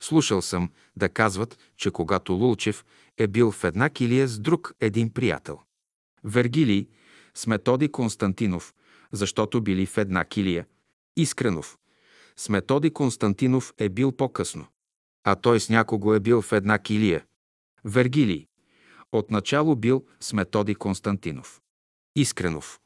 Слушал 0.00 0.42
съм 0.42 0.70
да 0.96 1.08
казват, 1.08 1.58
че 1.76 1.90
когато 1.90 2.32
Лулчев 2.32 2.84
е 3.18 3.26
бил 3.26 3.50
в 3.50 3.64
една 3.64 3.90
килия 3.90 4.28
с 4.28 4.38
друг 4.38 4.74
един 4.80 5.12
приятел. 5.12 5.60
Вергилий 6.24 6.88
с 7.34 7.46
Методи 7.46 7.92
Константинов, 7.92 8.74
защото 9.12 9.62
били 9.62 9.86
в 9.86 9.98
една 9.98 10.24
килия. 10.24 10.66
Искренов. 11.16 11.78
С 12.36 12.48
Методи 12.48 12.92
Константинов 12.92 13.74
е 13.78 13.88
бил 13.88 14.12
по-късно. 14.12 14.66
А 15.24 15.36
той 15.36 15.60
с 15.60 15.68
някого 15.68 16.14
е 16.14 16.20
бил 16.20 16.42
в 16.42 16.52
една 16.52 16.78
килия. 16.78 17.24
Вергилий. 17.84 18.46
Отначало 19.12 19.76
бил 19.76 20.04
с 20.20 20.32
Методи 20.32 20.74
Константинов. 20.74 21.60
Искренов. 22.16 22.80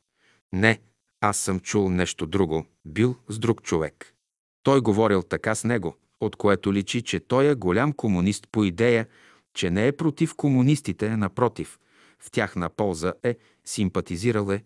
Не, 0.52 0.80
аз 1.20 1.38
съм 1.38 1.60
чул 1.60 1.90
нещо 1.90 2.26
друго. 2.26 2.66
Бил 2.84 3.16
с 3.28 3.38
друг 3.38 3.62
човек. 3.62 4.14
Той 4.62 4.80
говорил 4.80 5.22
така 5.22 5.54
с 5.54 5.64
него, 5.64 5.96
от 6.20 6.36
което 6.36 6.72
личи, 6.72 7.02
че 7.02 7.20
той 7.20 7.46
е 7.46 7.54
голям 7.54 7.92
комунист 7.92 8.48
по 8.52 8.64
идея, 8.64 9.06
че 9.54 9.70
не 9.70 9.86
е 9.86 9.96
против 9.96 10.34
комунистите, 10.34 11.06
а 11.06 11.16
напротив, 11.16 11.78
в 12.18 12.30
тяхна 12.30 12.70
полза 12.70 13.14
е, 13.22 13.36
симпатизирал 13.64 14.50
е. 14.50 14.64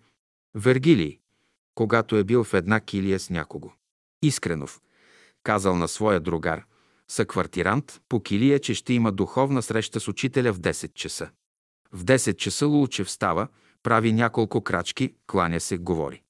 Вергилий, 0.55 1.19
когато 1.75 2.17
е 2.17 2.25
бил 2.25 2.45
в 2.45 2.55
една 2.55 2.81
килия 2.81 3.21
с 3.21 3.31
някого. 3.31 3.73
Искренов, 4.23 4.81
казал 5.43 5.77
на 5.77 5.89
своя 5.89 6.21
другар, 6.21 6.65
съквартирант 7.09 8.01
по 8.09 8.23
килия, 8.23 8.59
че 8.59 8.75
ще 8.75 8.93
има 8.93 9.13
духовна 9.13 9.63
среща 9.63 10.01
с 10.01 10.09
учителя 10.09 10.53
в 10.53 10.61
10 10.61 10.95
часа. 10.95 11.31
В 11.93 12.05
10 12.05 12.37
часа 12.37 12.67
Лулчев 12.67 13.11
става, 13.11 13.49
прави 13.83 14.13
няколко 14.13 14.61
крачки, 14.61 15.15
кланя 15.27 15.61
се, 15.61 15.79
говори. 15.79 16.23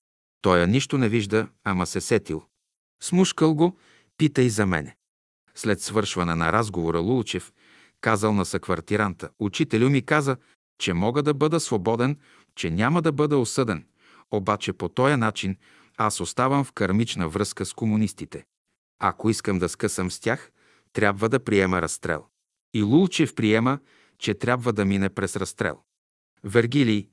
Той 0.43 0.67
нищо 0.67 0.99
не 0.99 1.09
вижда, 1.09 1.49
ама 1.65 1.87
се 1.87 2.01
сетил. 2.01 2.43
Смушкал 3.03 3.55
го, 3.55 3.77
пита 4.17 4.43
и 4.43 4.51
за 4.51 4.67
мене. 4.67 4.97
След 5.55 5.81
свършване 5.81 6.35
на 6.35 6.53
разговора 6.53 6.99
Лулчев 6.99 7.53
казал 8.01 8.33
на 8.33 8.45
съквартиранта, 8.45 9.31
учителю 9.39 9.91
ми 9.91 10.03
каза, 10.03 10.37
че 10.79 10.93
мога 10.93 11.23
да 11.23 11.35
бъда 11.35 11.61
свободен, 11.61 12.19
че 12.55 12.71
няма 12.71 13.03
да 13.03 13.13
бъда 13.13 13.39
осъден, 13.39 13.87
обаче 14.31 14.73
по 14.73 14.89
този 14.89 15.17
начин 15.17 15.57
аз 15.97 16.21
оставам 16.21 16.65
в 16.65 16.73
кармична 16.73 17.29
връзка 17.29 17.67
с 17.67 17.73
комунистите. 17.73 18.45
Ако 18.99 19.31
искам 19.31 19.59
да 19.59 19.69
скъсам 19.69 20.11
с 20.11 20.21
тях, 20.21 20.51
трябва 20.93 21.29
да 21.29 21.45
приема 21.45 21.83
разстрел. 21.83 22.27
И 22.75 22.83
Лулчев 22.83 23.35
приема, 23.35 23.79
че 24.21 24.35
трябва 24.35 24.73
да 24.73 24.85
мине 24.85 25.09
през 25.09 25.37
разстрел. 25.37 25.79
Вергилий, 26.45 27.09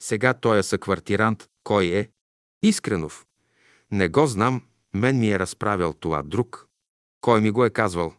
сега 0.00 0.34
той 0.34 0.58
е 0.58 0.62
съквартирант, 0.62 1.48
кой 1.64 1.86
е? 1.86 2.10
Искренов. 2.62 3.26
Не 3.90 4.08
го 4.08 4.26
знам, 4.26 4.62
мен 4.94 5.18
ми 5.18 5.30
е 5.30 5.38
разправял 5.38 5.92
това 5.92 6.22
друг. 6.22 6.68
Кой 7.20 7.40
ми 7.40 7.50
го 7.50 7.64
е 7.64 7.70
казвал? 7.70 8.14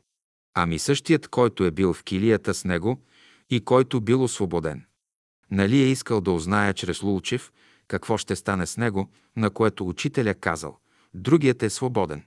Ами 0.53 0.80
същият, 0.80 1.28
който 1.28 1.63
е 1.63 1.71
бил 1.71 1.93
в 1.93 2.03
килията 2.03 2.53
с 2.53 2.65
него 2.65 3.01
и 3.49 3.65
който 3.65 4.01
бил 4.01 4.23
освободен. 4.23 4.86
Нали 5.51 5.78
е 5.82 5.88
искал 5.88 6.21
да 6.21 6.32
узная 6.32 6.73
чрез 6.73 7.01
Лулчев 7.01 7.51
какво 7.88 8.17
ще 8.17 8.36
стане 8.36 8.65
с 8.65 8.78
него, 8.78 9.09
на 9.36 9.49
което 9.49 9.88
учителя 9.88 10.34
казал 10.34 10.80
«Другият 11.13 11.63
е 11.63 11.69
свободен». 11.69 12.23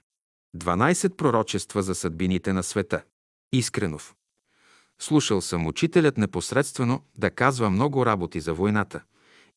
12 0.57 1.15
пророчества 1.15 1.83
за 1.83 1.95
съдбините 1.95 2.53
на 2.53 2.63
света. 2.63 3.03
Искренов. 3.53 4.15
Слушал 5.01 5.41
съм 5.41 5.67
учителят 5.67 6.17
непосредствено 6.17 7.03
да 7.15 7.31
казва 7.31 7.69
много 7.69 8.05
работи 8.05 8.39
за 8.39 8.53
войната 8.53 9.03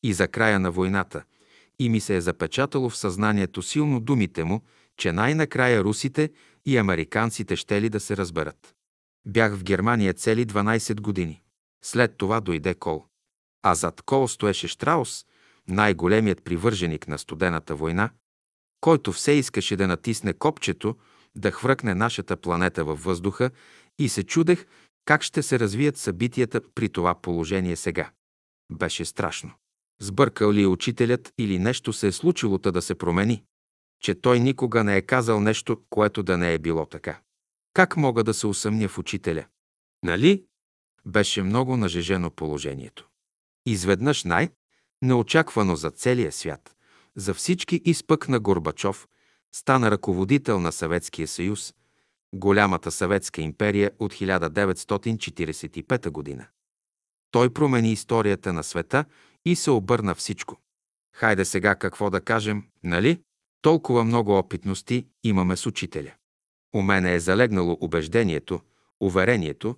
и 0.03 0.13
за 0.13 0.27
края 0.27 0.59
на 0.59 0.71
войната 0.71 1.23
и 1.79 1.89
ми 1.89 1.99
се 1.99 2.15
е 2.15 2.21
запечатало 2.21 2.89
в 2.89 2.97
съзнанието 2.97 3.61
силно 3.61 3.99
думите 3.99 4.43
му, 4.43 4.61
че 4.97 5.11
най-накрая 5.11 5.83
русите 5.83 6.29
и 6.65 6.77
американците 6.77 7.55
ще 7.55 7.81
ли 7.81 7.89
да 7.89 7.99
се 7.99 8.17
разберат. 8.17 8.75
Бях 9.27 9.55
в 9.55 9.63
Германия 9.63 10.13
цели 10.13 10.45
12 10.45 11.01
години. 11.01 11.41
След 11.83 12.17
това 12.17 12.39
дойде 12.39 12.73
Кол. 12.73 13.05
А 13.63 13.75
зад 13.75 14.01
Кол 14.01 14.27
стоеше 14.27 14.67
Штраус, 14.67 15.25
най-големият 15.67 16.43
привърженик 16.43 17.07
на 17.07 17.17
студената 17.17 17.75
война, 17.75 18.09
който 18.81 19.11
все 19.11 19.31
искаше 19.31 19.75
да 19.75 19.87
натисне 19.87 20.33
копчето, 20.33 20.95
да 21.35 21.51
хвръкне 21.51 21.95
нашата 21.95 22.37
планета 22.37 22.83
във 22.83 23.03
въздуха 23.03 23.49
и 23.99 24.09
се 24.09 24.23
чудех 24.23 24.65
как 25.05 25.23
ще 25.23 25.43
се 25.43 25.59
развият 25.59 25.97
събитията 25.97 26.61
при 26.75 26.89
това 26.89 27.21
положение 27.21 27.75
сега. 27.75 28.11
Беше 28.71 29.05
страшно. 29.05 29.51
Сбъркал 30.01 30.53
ли 30.53 30.61
е 30.61 30.67
учителят 30.67 31.33
или 31.37 31.59
нещо 31.59 31.93
се 31.93 32.07
е 32.07 32.11
случило 32.11 32.57
да 32.57 32.81
се 32.81 32.95
промени? 32.95 33.43
Че 34.01 34.15
той 34.15 34.39
никога 34.39 34.83
не 34.83 34.97
е 34.97 35.01
казал 35.01 35.39
нещо, 35.39 35.81
което 35.89 36.23
да 36.23 36.37
не 36.37 36.53
е 36.53 36.59
било 36.59 36.85
така. 36.85 37.21
Как 37.73 37.97
мога 37.97 38.23
да 38.23 38.33
се 38.33 38.47
усъмня 38.47 38.87
в 38.87 38.97
учителя? 38.97 39.45
Нали? 40.03 40.45
Беше 41.05 41.43
много 41.43 41.77
нажежено 41.77 42.31
положението. 42.31 43.07
Изведнъж 43.65 44.23
най- 44.23 44.49
неочаквано 45.01 45.75
за 45.75 45.91
целия 45.91 46.31
свят, 46.31 46.75
за 47.15 47.33
всички 47.33 47.81
изпъкна 47.85 48.39
Горбачов, 48.39 49.07
стана 49.55 49.91
ръководител 49.91 50.59
на 50.59 50.71
Съветския 50.71 51.27
съюз, 51.27 51.73
голямата 52.33 52.91
съветска 52.91 53.41
империя 53.41 53.91
от 53.99 54.13
1945 54.13 56.09
година. 56.09 56.45
Той 57.31 57.49
промени 57.49 57.91
историята 57.91 58.53
на 58.53 58.63
света 58.63 59.05
и 59.45 59.55
се 59.55 59.71
обърна 59.71 60.15
всичко. 60.15 60.57
Хайде 61.15 61.45
сега 61.45 61.75
какво 61.75 62.09
да 62.09 62.21
кажем, 62.21 62.63
нали? 62.83 63.21
Толкова 63.61 64.03
много 64.03 64.37
опитности 64.37 65.07
имаме 65.23 65.57
с 65.57 65.65
учителя. 65.65 66.11
У 66.75 66.81
мене 66.81 67.13
е 67.13 67.19
залегнало 67.19 67.77
убеждението, 67.81 68.61
уверението, 68.99 69.75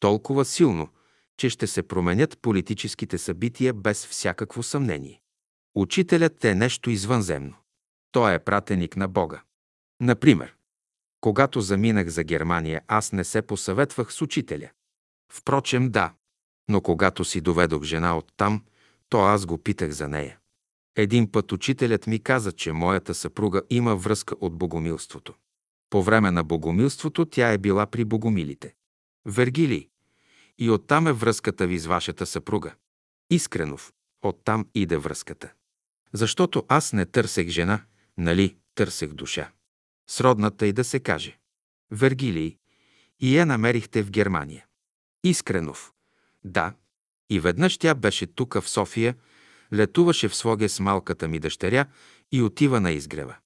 толкова 0.00 0.44
силно, 0.44 0.88
че 1.36 1.50
ще 1.50 1.66
се 1.66 1.82
променят 1.82 2.38
политическите 2.42 3.18
събития 3.18 3.74
без 3.74 4.06
всякакво 4.06 4.62
съмнение. 4.62 5.20
Учителят 5.74 6.44
е 6.44 6.54
нещо 6.54 6.90
извънземно. 6.90 7.54
Той 8.12 8.34
е 8.34 8.38
пратеник 8.38 8.96
на 8.96 9.08
Бога. 9.08 9.42
Например, 10.00 10.55
когато 11.20 11.60
заминах 11.60 12.08
за 12.08 12.24
Германия, 12.24 12.82
аз 12.88 13.12
не 13.12 13.24
се 13.24 13.42
посъветвах 13.42 14.12
с 14.12 14.22
учителя. 14.22 14.70
Впрочем, 15.32 15.90
да. 15.90 16.12
Но 16.68 16.80
когато 16.80 17.24
си 17.24 17.40
доведох 17.40 17.82
жена 17.82 18.18
от 18.18 18.32
там, 18.36 18.64
то 19.08 19.20
аз 19.20 19.46
го 19.46 19.58
питах 19.58 19.90
за 19.90 20.08
нея. 20.08 20.38
Един 20.96 21.32
път 21.32 21.52
учителят 21.52 22.06
ми 22.06 22.22
каза, 22.22 22.52
че 22.52 22.72
моята 22.72 23.14
съпруга 23.14 23.62
има 23.70 23.96
връзка 23.96 24.34
от 24.40 24.58
богомилството. 24.58 25.34
По 25.90 26.02
време 26.02 26.30
на 26.30 26.44
богомилството 26.44 27.24
тя 27.24 27.52
е 27.52 27.58
била 27.58 27.86
при 27.86 28.04
богомилите. 28.04 28.74
Вергилий. 29.26 29.88
И 30.58 30.70
оттам 30.70 31.06
е 31.06 31.12
връзката 31.12 31.66
ви 31.66 31.78
с 31.78 31.86
вашата 31.86 32.26
съпруга. 32.26 32.74
Искренов. 33.30 33.92
Оттам 34.22 34.66
иде 34.74 34.96
връзката. 34.96 35.52
Защото 36.12 36.64
аз 36.68 36.92
не 36.92 37.06
търсех 37.06 37.48
жена, 37.48 37.82
нали, 38.18 38.56
търсех 38.74 39.12
душа. 39.12 39.50
Сродната 40.06 40.66
и 40.66 40.72
да 40.72 40.84
се 40.84 41.00
каже. 41.00 41.38
Вергилий. 41.90 42.56
И 43.20 43.38
я 43.38 43.46
намерихте 43.46 44.02
в 44.02 44.10
Германия. 44.10 44.66
Искренов. 45.24 45.92
Да. 46.44 46.74
И 47.30 47.40
веднъж 47.40 47.78
тя 47.78 47.94
беше 47.94 48.26
тук 48.26 48.54
в 48.54 48.68
София, 48.68 49.14
летуваше 49.74 50.28
в 50.28 50.36
Своге 50.36 50.68
с 50.68 50.80
малката 50.80 51.28
ми 51.28 51.38
дъщеря 51.38 51.86
и 52.32 52.42
отива 52.42 52.80
на 52.80 52.90
изгрева. 52.90 53.36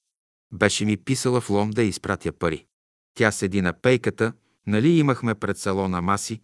Беше 0.53 0.85
ми 0.85 0.97
писала 0.97 1.41
в 1.41 1.51
Лом 1.51 1.71
да 1.71 1.83
изпратя 1.83 2.33
пари. 2.33 2.67
Тя 3.15 3.33
седи 3.33 3.63
на 3.63 3.73
пейката, 3.73 4.33
нали 4.67 4.89
имахме 4.89 5.35
пред 5.35 5.59
салона 5.59 6.03
маси, 6.03 6.41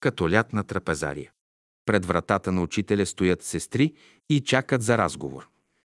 като 0.00 0.30
лятна 0.30 0.64
трапезария. 0.64 1.32
Пред 1.86 2.04
вратата 2.04 2.52
на 2.52 2.62
учителя 2.62 3.06
стоят 3.06 3.42
сестри 3.42 3.94
и 4.28 4.40
чакат 4.40 4.82
за 4.82 4.98
разговор. 4.98 5.48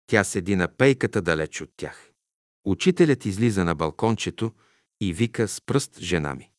Тя 0.06 0.24
седи 0.24 0.56
на 0.56 0.68
пейката 0.68 1.22
далеч 1.22 1.60
от 1.60 1.70
тях. 1.76 2.11
Учителят 2.64 3.24
излиза 3.24 3.64
на 3.64 3.74
балкончето 3.74 4.52
и 5.00 5.12
вика 5.12 5.48
с 5.48 5.60
пръст 5.60 5.98
жена 6.00 6.34
ми. 6.34 6.50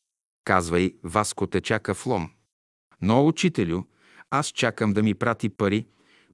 Казва 0.43 0.79
й, 0.79 0.95
Васко 1.03 1.47
те 1.47 1.61
чака 1.61 1.93
в 1.93 2.05
лом. 2.05 2.29
Но, 3.01 3.27
учителю, 3.27 3.83
аз 4.29 4.47
чакам 4.47 4.93
да 4.93 5.03
ми 5.03 5.13
прати 5.13 5.49
пари. 5.49 5.87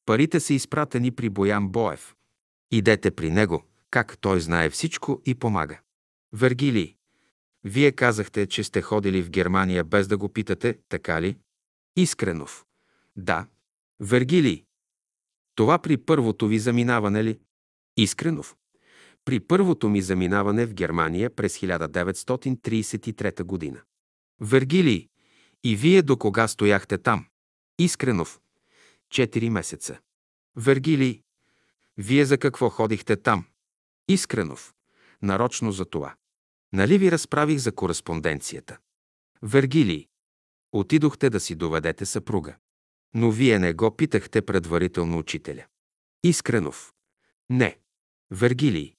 Парите 0.06 0.40
са 0.40 0.54
изпратени 0.54 1.12
при 1.12 1.30
Боян 1.30 1.70
Боев. 1.70 2.16
Идете 2.72 3.12
при 3.12 3.32
него, 3.32 3.64
как 3.92 4.18
той 4.18 4.40
знае 4.40 4.70
всичко 4.70 5.22
и 5.26 5.36
помага. 5.36 5.80
Вергилий, 6.34 6.96
вие 7.64 7.92
казахте, 7.92 8.48
че 8.48 8.64
сте 8.64 8.82
ходили 8.82 9.22
в 9.22 9.30
Германия 9.30 9.84
без 9.84 10.08
да 10.08 10.18
го 10.18 10.30
питате, 10.30 10.78
така 10.90 11.22
ли? 11.22 11.38
Искренов. 11.96 12.66
Да. 13.16 13.48
Вергилий. 14.00 14.66
Това 15.56 15.80
при 15.80 15.98
първото 15.98 16.48
ви 16.48 16.60
заминаване 16.60 17.24
ли? 17.24 17.40
Искренов. 17.98 18.56
При 19.30 19.40
първото 19.40 19.90
ми 19.90 20.02
заминаване 20.02 20.66
в 20.66 20.74
Германия 20.74 21.36
през 21.36 21.58
1933 21.60 23.44
година. 23.44 23.82
Вергилий. 24.42 25.10
И 25.64 25.76
вие 25.76 26.02
до 26.02 26.18
кога 26.18 26.48
стояхте 26.48 26.98
там? 26.98 27.26
Искренов. 27.80 28.40
Четири 29.10 29.50
месеца. 29.50 30.00
Вергилий. 30.56 31.22
Вие 31.98 32.26
за 32.26 32.38
какво 32.38 32.70
ходихте 32.70 33.16
там? 33.16 33.46
Искренов. 34.08 34.74
Нарочно 35.22 35.72
за 35.72 35.86
това. 35.86 36.16
Нали 36.74 36.98
ви 36.98 37.12
разправих 37.12 37.58
за 37.58 37.72
кореспонденцията? 37.72 38.78
Вергилий. 39.42 40.08
Отидохте 40.72 41.30
да 41.30 41.40
си 41.40 41.56
доведете 41.56 42.06
съпруга. 42.06 42.56
Но 43.14 43.32
вие 43.32 43.60
не 43.60 43.74
го 43.74 43.96
питахте 43.96 44.42
предварително 44.42 45.18
учителя. 45.18 45.66
Искренов. 46.24 46.94
Не. 47.50 47.78
Вергилий. 48.32 48.99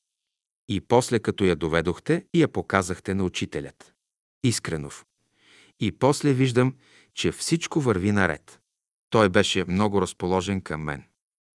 И 0.73 0.81
после 0.81 1.19
като 1.19 1.45
я 1.45 1.57
доведохте 1.57 2.25
и 2.35 2.43
я 2.43 2.49
показахте 2.49 3.15
на 3.15 3.25
учителят. 3.25 3.95
Искренов. 4.45 5.05
И 5.81 5.93
после 5.93 6.33
виждам, 6.33 6.75
че 7.15 7.33
всичко 7.33 7.81
върви 7.81 8.13
наред. 8.13 8.61
Той 9.11 9.29
беше 9.29 9.65
много 9.69 10.03
разположен 10.03 10.61
към 10.61 10.83
мен. 10.83 11.05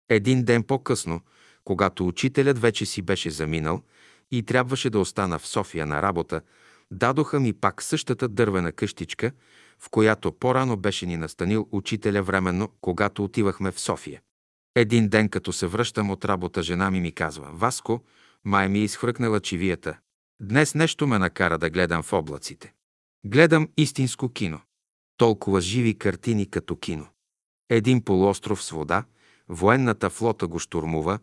Един 0.08 0.44
ден 0.44 0.62
по-късно, 0.62 1.20
когато 1.64 2.06
учителят 2.06 2.58
вече 2.58 2.86
си 2.86 3.02
беше 3.02 3.30
заминал 3.30 3.82
и 4.30 4.42
трябваше 4.42 4.90
да 4.90 4.98
остана 4.98 5.38
в 5.38 5.46
София 5.46 5.86
на 5.86 6.02
работа, 6.02 6.40
дадоха 6.90 7.40
ми 7.40 7.52
пак 7.52 7.82
същата 7.82 8.28
дървена 8.28 8.72
къщичка, 8.72 9.32
в 9.78 9.90
която 9.90 10.32
по-рано 10.32 10.76
беше 10.76 11.06
ни 11.06 11.16
настанил 11.16 11.68
учителя 11.72 12.22
временно, 12.22 12.72
когато 12.80 13.24
отивахме 13.24 13.70
в 13.72 13.80
София. 13.80 14.20
Един 14.74 15.08
ден, 15.08 15.28
като 15.28 15.52
се 15.52 15.66
връщам 15.66 16.10
от 16.10 16.24
работа, 16.24 16.62
жена 16.62 16.90
ми 16.90 17.00
ми 17.00 17.12
казва, 17.12 17.50
Васко, 17.52 18.00
май 18.46 18.68
ми 18.68 18.78
е 18.78 18.82
изхвъркнала 18.82 19.40
чивията. 19.40 19.98
Днес 20.40 20.74
нещо 20.74 21.06
ме 21.06 21.18
накара 21.18 21.58
да 21.58 21.70
гледам 21.70 22.02
в 22.02 22.12
облаците. 22.12 22.74
Гледам 23.24 23.68
истинско 23.76 24.28
кино. 24.28 24.60
Толкова 25.16 25.60
живи 25.60 25.98
картини 25.98 26.50
като 26.50 26.76
кино. 26.76 27.06
Един 27.68 28.04
полуостров 28.04 28.62
с 28.62 28.70
вода, 28.70 29.04
военната 29.48 30.10
флота 30.10 30.46
го 30.46 30.58
штурмува, 30.58 31.18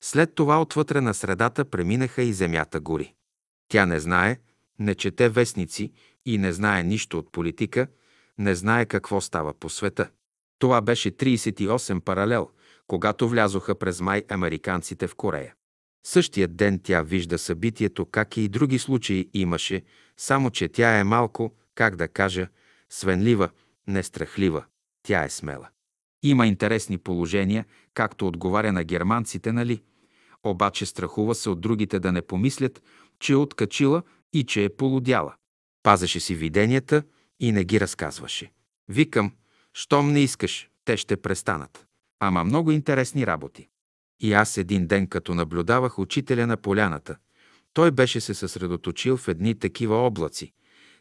след 0.00 0.34
това 0.34 0.60
отвътре 0.60 1.00
на 1.00 1.14
средата 1.14 1.64
преминаха 1.64 2.22
и 2.22 2.32
земята 2.32 2.80
гори. 2.80 3.14
Тя 3.68 3.86
не 3.86 4.00
знае, 4.00 4.38
не 4.78 4.94
чете 4.94 5.28
вестници 5.28 5.92
и 6.26 6.38
не 6.38 6.52
знае 6.52 6.82
нищо 6.82 7.18
от 7.18 7.32
политика, 7.32 7.86
не 8.38 8.54
знае 8.54 8.86
какво 8.86 9.20
става 9.20 9.54
по 9.54 9.70
света. 9.70 10.10
Това 10.58 10.80
беше 10.80 11.10
38 11.10 12.00
паралел, 12.00 12.50
когато 12.86 13.28
влязоха 13.28 13.74
през 13.74 14.00
май 14.00 14.22
американците 14.30 15.06
в 15.06 15.14
Корея. 15.14 15.55
Същия 16.08 16.48
ден 16.48 16.80
тя 16.82 17.02
вижда 17.02 17.38
събитието, 17.38 18.06
как 18.06 18.36
и 18.36 18.48
други 18.48 18.78
случаи 18.78 19.30
имаше, 19.34 19.82
само 20.16 20.50
че 20.50 20.68
тя 20.68 20.98
е 20.98 21.04
малко, 21.04 21.54
как 21.74 21.96
да 21.96 22.08
кажа, 22.08 22.48
свенлива, 22.90 23.50
нестрахлива. 23.86 24.64
Тя 25.02 25.24
е 25.24 25.30
смела. 25.30 25.68
Има 26.22 26.46
интересни 26.46 26.98
положения, 26.98 27.64
както 27.94 28.26
отговаря 28.26 28.72
на 28.72 28.84
германците, 28.84 29.52
нали? 29.52 29.82
Обаче 30.42 30.86
страхува 30.86 31.34
се 31.34 31.50
от 31.50 31.60
другите 31.60 31.98
да 31.98 32.12
не 32.12 32.22
помислят, 32.22 32.82
че 33.20 33.32
е 33.32 33.36
откачила 33.36 34.02
и 34.32 34.44
че 34.44 34.64
е 34.64 34.76
полудяла. 34.76 35.34
Пазеше 35.82 36.20
си 36.20 36.34
виденията 36.34 37.02
и 37.40 37.52
не 37.52 37.64
ги 37.64 37.80
разказваше. 37.80 38.52
Викам, 38.88 39.32
щом 39.72 40.12
не 40.12 40.20
искаш, 40.20 40.70
те 40.84 40.96
ще 40.96 41.16
престанат. 41.16 41.86
Ама 42.20 42.44
много 42.44 42.72
интересни 42.72 43.26
работи. 43.26 43.68
И 44.20 44.32
аз 44.32 44.56
един 44.56 44.86
ден, 44.86 45.06
като 45.06 45.34
наблюдавах 45.34 45.98
учителя 45.98 46.46
на 46.46 46.56
поляната, 46.56 47.16
той 47.72 47.90
беше 47.90 48.20
се 48.20 48.34
съсредоточил 48.34 49.16
в 49.16 49.28
едни 49.28 49.58
такива 49.58 49.96
облаци, 49.96 50.52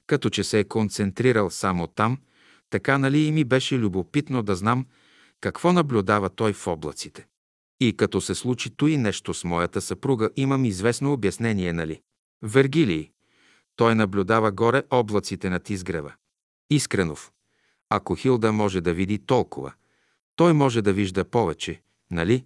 като 0.08 0.30
че 0.30 0.44
се 0.44 0.60
е 0.60 0.64
концентрирал 0.64 1.50
само 1.50 1.88
там, 1.88 2.18
така 2.70 2.98
нали 2.98 3.20
и 3.20 3.32
ми 3.32 3.44
беше 3.44 3.78
любопитно 3.78 4.44
да 4.44 4.56
знам 4.56 4.86
какво 5.42 5.74
наблюдава 5.74 6.30
той 6.30 6.54
в 6.54 6.68
облаците. 6.68 7.28
И 7.80 7.98
като 7.98 8.22
се 8.22 8.36
случи 8.36 8.72
и 8.88 8.98
нещо 8.98 9.34
с 9.34 9.44
моята 9.44 9.82
съпруга, 9.82 10.30
имам 10.36 10.66
известно 10.66 11.14
обяснение, 11.14 11.74
нали? 11.74 12.02
Вергилий. 12.42 13.12
Той 13.76 13.96
наблюдава 13.96 14.52
горе 14.52 14.84
облаците 14.90 15.50
над 15.50 15.70
изгрева. 15.70 16.14
Искренов. 16.70 17.32
Ако 17.90 18.16
Хилда 18.16 18.52
може 18.52 18.82
да 18.82 18.94
види 18.94 19.20
толкова, 19.20 19.74
той 20.36 20.54
може 20.54 20.82
да 20.82 20.94
вижда 20.94 21.26
повече, 21.26 21.82
нали? 22.12 22.46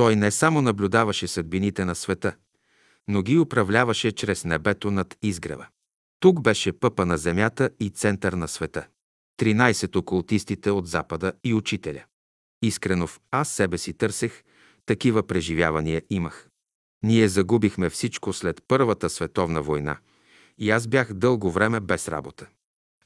Той 0.00 0.16
не 0.16 0.30
само 0.30 0.62
наблюдаваше 0.62 1.28
съдбините 1.28 1.84
на 1.84 1.94
света, 1.94 2.36
но 3.08 3.22
ги 3.22 3.38
управляваше 3.38 4.12
чрез 4.12 4.44
небето 4.44 4.90
над 4.90 5.16
изгрева. 5.22 5.66
Тук 6.20 6.40
беше 6.40 6.72
пъпа 6.72 7.06
на 7.06 7.18
земята 7.18 7.70
и 7.80 7.90
център 7.90 8.32
на 8.32 8.48
света. 8.48 8.86
13 9.40 9.96
окултистите 9.96 10.70
от 10.70 10.86
Запада 10.86 11.32
и 11.44 11.54
учителя. 11.54 12.04
Искренов, 12.62 13.20
аз 13.30 13.48
себе 13.48 13.78
си 13.78 13.92
търсех, 13.92 14.44
такива 14.86 15.26
преживявания 15.26 16.02
имах. 16.10 16.48
Ние 17.02 17.28
загубихме 17.28 17.90
всичко 17.90 18.32
след 18.32 18.62
Първата 18.68 19.10
световна 19.10 19.62
война 19.62 19.98
и 20.58 20.70
аз 20.70 20.86
бях 20.86 21.12
дълго 21.12 21.50
време 21.50 21.80
без 21.80 22.08
работа. 22.08 22.46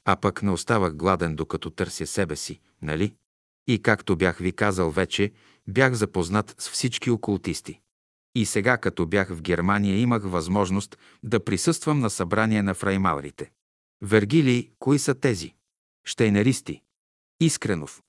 А 0.05 0.15
пък 0.15 0.43
не 0.43 0.51
оставах 0.51 0.95
гладен, 0.95 1.35
докато 1.35 1.69
търся 1.69 2.07
себе 2.07 2.35
си, 2.35 2.59
нали? 2.81 3.15
И 3.67 3.81
както 3.81 4.15
бях 4.15 4.37
ви 4.37 4.51
казал 4.51 4.91
вече, 4.91 5.31
бях 5.67 5.93
запознат 5.93 6.55
с 6.57 6.69
всички 6.69 7.11
окултисти. 7.11 7.79
И 8.35 8.45
сега, 8.45 8.77
като 8.77 9.05
бях 9.05 9.29
в 9.29 9.41
Германия, 9.41 9.99
имах 9.99 10.23
възможност 10.25 10.97
да 11.23 11.45
присъствам 11.45 11.99
на 11.99 12.09
събрание 12.09 12.61
на 12.61 12.73
фраймалрите. 12.73 13.51
Вергилий, 14.01 14.71
кои 14.79 14.99
са 14.99 15.15
тези? 15.15 15.53
Штейнеристи. 16.05 16.81
Искренов. 17.39 18.01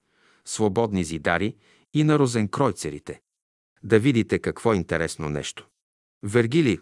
Свободни 0.44 1.04
зидари 1.04 1.56
и 1.94 2.04
на 2.04 2.18
розенкройцерите. 2.18 3.20
Да 3.82 3.98
видите 3.98 4.38
какво 4.38 4.74
интересно 4.74 5.28
нещо. 5.28 5.68
Вергили, 6.22 6.78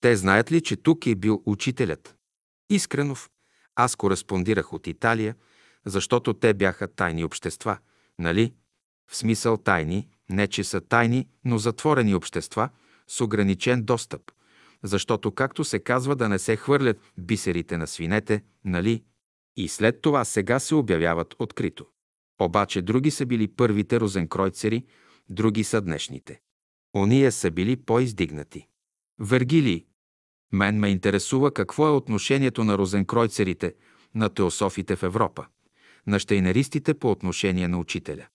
те 0.00 0.16
знаят 0.16 0.52
ли, 0.52 0.60
че 0.60 0.76
тук 0.76 1.06
е 1.06 1.14
бил 1.14 1.42
учителят? 1.46 2.16
Искренов. 2.70 3.30
Аз 3.74 3.96
кореспондирах 3.96 4.72
от 4.72 4.86
Италия, 4.86 5.34
защото 5.84 6.34
те 6.34 6.54
бяха 6.54 6.88
тайни 6.88 7.24
общества, 7.24 7.78
нали? 8.18 8.54
В 9.10 9.16
смисъл 9.16 9.56
тайни, 9.56 10.08
не 10.30 10.46
че 10.46 10.64
са 10.64 10.80
тайни, 10.80 11.28
но 11.44 11.58
затворени 11.58 12.14
общества 12.14 12.68
с 13.08 13.20
ограничен 13.20 13.82
достъп, 13.82 14.22
защото, 14.82 15.32
както 15.32 15.64
се 15.64 15.78
казва, 15.78 16.16
да 16.16 16.28
не 16.28 16.38
се 16.38 16.56
хвърлят 16.56 17.00
бисерите 17.18 17.76
на 17.76 17.86
свинете, 17.86 18.42
нали? 18.64 19.04
И 19.56 19.68
след 19.68 20.00
това 20.00 20.24
сега 20.24 20.58
се 20.58 20.74
обявяват 20.74 21.34
открито. 21.38 21.86
Обаче 22.40 22.82
други 22.82 23.10
са 23.10 23.26
били 23.26 23.48
първите 23.48 24.00
розенкройцери, 24.00 24.84
други 25.28 25.64
са 25.64 25.80
днешните. 25.80 26.40
Ония 26.96 27.32
са 27.32 27.50
били 27.50 27.76
по-издигнати. 27.76 28.66
Вергилий. 29.20 29.86
Мен 30.52 30.78
ме 30.78 30.88
интересува 30.88 31.54
какво 31.54 31.86
е 31.86 31.90
отношението 31.90 32.64
на 32.64 32.78
розенкройцерите, 32.78 33.74
на 34.14 34.28
теософите 34.28 34.96
в 34.96 35.02
Европа, 35.02 35.46
на 36.06 36.18
штейнеристите 36.18 36.94
по 36.94 37.10
отношение 37.10 37.68
на 37.68 37.78
учителя. 37.78 38.26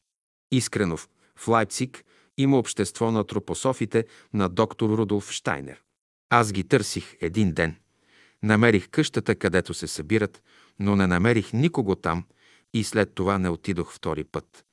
Искренов. 0.52 1.10
В 1.36 1.48
Лайпциг 1.48 2.06
има 2.38 2.58
общество 2.60 3.12
на 3.12 3.24
тропософите 3.24 4.06
на 4.34 4.50
доктор 4.50 4.90
Рудолф 4.90 5.32
Штайнер. 5.32 5.82
Аз 6.30 6.52
ги 6.52 6.64
търсих 6.64 7.16
един 7.22 7.54
ден. 7.54 7.76
Намерих 8.44 8.90
къщата, 8.90 9.36
където 9.36 9.74
се 9.74 9.88
събират, 9.88 10.44
но 10.80 10.96
не 10.96 11.08
намерих 11.08 11.54
никого 11.54 11.96
там 11.96 12.26
и 12.74 12.84
след 12.84 13.16
това 13.16 13.38
не 13.38 13.50
отидох 13.50 13.94
втори 13.94 14.24
път. 14.24 14.66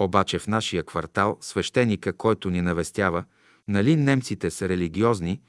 Обаче 0.00 0.38
в 0.38 0.46
нашия 0.46 0.82
квартал 0.82 1.38
свещеника, 1.40 2.12
който 2.12 2.50
ни 2.50 2.62
навестява, 2.62 3.24
нали 3.68 3.96
немците 3.96 4.50
са 4.50 4.68
религиозни, 4.68 5.40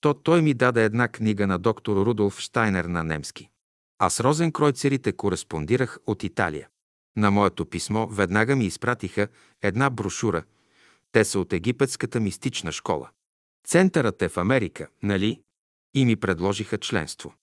то 0.00 0.14
той 0.14 0.42
ми 0.42 0.54
даде 0.54 0.84
една 0.84 1.08
книга 1.08 1.46
на 1.46 1.58
доктор 1.58 2.06
Рудолф 2.06 2.40
Штайнер 2.40 2.84
на 2.84 3.04
немски. 3.04 3.50
А 3.98 4.10
с 4.10 4.20
Розенкройцерите 4.20 5.12
кореспондирах 5.12 5.98
от 6.06 6.24
Италия. 6.24 6.68
На 7.16 7.30
моето 7.30 7.66
писмо 7.66 8.06
веднага 8.06 8.56
ми 8.56 8.64
изпратиха 8.64 9.28
една 9.62 9.90
брошура. 9.90 10.44
Те 11.12 11.24
са 11.24 11.40
от 11.40 11.52
египетската 11.52 12.20
мистична 12.20 12.72
школа. 12.72 13.10
Центърът 13.66 14.22
е 14.22 14.28
в 14.28 14.36
Америка, 14.36 14.88
нали? 15.02 15.40
И 15.94 16.04
ми 16.04 16.16
предложиха 16.16 16.78
членство. 16.78 17.34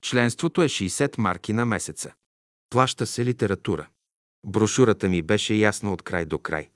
Членството 0.00 0.62
е 0.62 0.68
60 0.68 1.18
марки 1.18 1.52
на 1.52 1.66
месеца. 1.66 2.12
Плаща 2.70 3.06
се 3.06 3.24
литература. 3.24 3.88
Брошурата 4.46 5.08
ми 5.08 5.22
беше 5.22 5.54
ясна 5.54 5.92
от 5.92 6.02
край 6.02 6.24
до 6.24 6.38
край. 6.38 6.70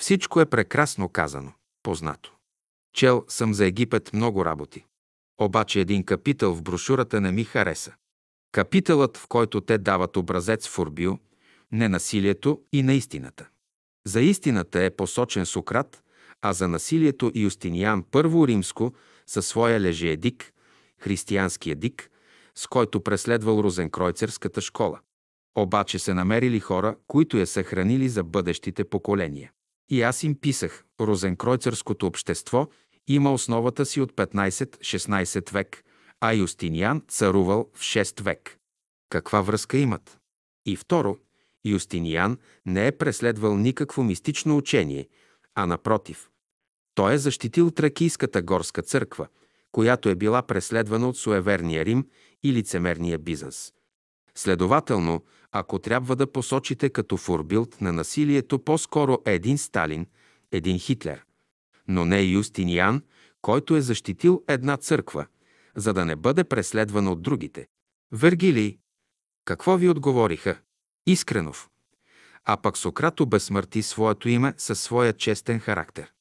Всичко 0.00 0.40
е 0.40 0.46
прекрасно 0.46 1.08
казано, 1.08 1.52
познато. 1.82 2.34
Чел 2.94 3.24
съм 3.28 3.54
за 3.54 3.66
Египет 3.66 4.12
много 4.12 4.44
работи. 4.44 4.84
Обаче 5.40 5.80
един 5.80 6.04
капитал 6.04 6.54
в 6.54 6.62
брошурата 6.62 7.20
не 7.20 7.32
ми 7.32 7.44
хареса. 7.44 7.94
Капиталът, 8.52 9.16
в 9.16 9.26
който 9.28 9.60
те 9.60 9.78
дават 9.78 10.16
образец 10.16 10.68
в 10.68 10.78
Урбио, 10.78 11.18
ненасилието 11.72 12.60
и 12.72 12.82
на 12.82 12.94
истината. 12.94 13.48
За 14.06 14.20
истината 14.20 14.82
е 14.82 14.90
посочен 14.90 15.46
Сократ, 15.46 16.02
а 16.42 16.52
за 16.52 16.68
насилието 16.68 17.32
Юстиниан 17.34 18.04
Първо 18.10 18.48
Римско 18.48 18.92
със 19.26 19.46
своя 19.46 19.80
лежиедик, 19.80 20.52
християнския 20.98 21.76
дик, 21.76 22.10
с 22.54 22.66
който 22.66 23.00
преследвал 23.00 23.62
Розенкройцерската 23.62 24.60
школа. 24.60 25.00
Обаче 25.58 25.98
се 25.98 26.14
намерили 26.14 26.60
хора, 26.60 26.96
които 27.06 27.36
я 27.38 27.46
съхранили 27.46 28.08
за 28.08 28.24
бъдещите 28.24 28.84
поколения. 28.84 29.50
И 29.90 30.02
аз 30.02 30.22
им 30.22 30.40
писах, 30.40 30.84
Розенкройцерското 31.00 32.06
общество 32.06 32.68
има 33.08 33.32
основата 33.32 33.86
си 33.86 34.00
от 34.00 34.12
15-16 34.12 35.52
век, 35.52 35.84
а 36.20 36.32
Юстиниан 36.32 37.02
царувал 37.08 37.70
в 37.74 37.80
6 37.80 38.22
век. 38.22 38.58
Каква 39.08 39.40
връзка 39.40 39.78
имат? 39.78 40.18
И 40.66 40.76
второ, 40.76 41.18
Юстиниан 41.64 42.38
не 42.66 42.86
е 42.86 42.92
преследвал 42.92 43.56
никакво 43.56 44.02
мистично 44.02 44.56
учение, 44.56 45.08
а 45.54 45.66
напротив. 45.66 46.30
Той 46.94 47.14
е 47.14 47.18
защитил 47.18 47.70
Тракийската 47.70 48.42
горска 48.42 48.82
църква, 48.82 49.26
която 49.72 50.08
е 50.08 50.14
била 50.14 50.42
преследвана 50.42 51.08
от 51.08 51.16
суеверния 51.16 51.84
Рим 51.84 52.06
и 52.42 52.52
лицемерния 52.52 53.18
Бизанс. 53.18 53.72
Следователно, 54.34 55.24
ако 55.52 55.78
трябва 55.78 56.16
да 56.16 56.32
посочите 56.32 56.90
като 56.90 57.16
форбилд 57.16 57.80
на 57.80 57.92
насилието, 57.92 58.58
по-скоро 58.58 59.18
е 59.26 59.34
един 59.34 59.58
Сталин, 59.58 60.06
един 60.52 60.78
Хитлер, 60.78 61.24
но 61.88 62.04
не 62.04 62.20
Юстиниан, 62.20 63.02
който 63.42 63.76
е 63.76 63.80
защитил 63.80 64.44
една 64.48 64.76
църква, 64.76 65.26
за 65.76 65.92
да 65.92 66.04
не 66.04 66.16
бъде 66.16 66.44
преследван 66.44 67.08
от 67.08 67.22
другите. 67.22 67.66
Вергилий, 68.12 68.78
какво 69.44 69.76
ви 69.76 69.88
отговориха? 69.88 70.58
Искренов. 71.06 71.68
А 72.44 72.56
пък 72.56 72.76
Сократ 72.76 73.20
обезсмърти 73.20 73.82
своето 73.82 74.28
име 74.28 74.54
със 74.56 74.80
своя 74.80 75.12
честен 75.12 75.60
характер. 75.60 76.12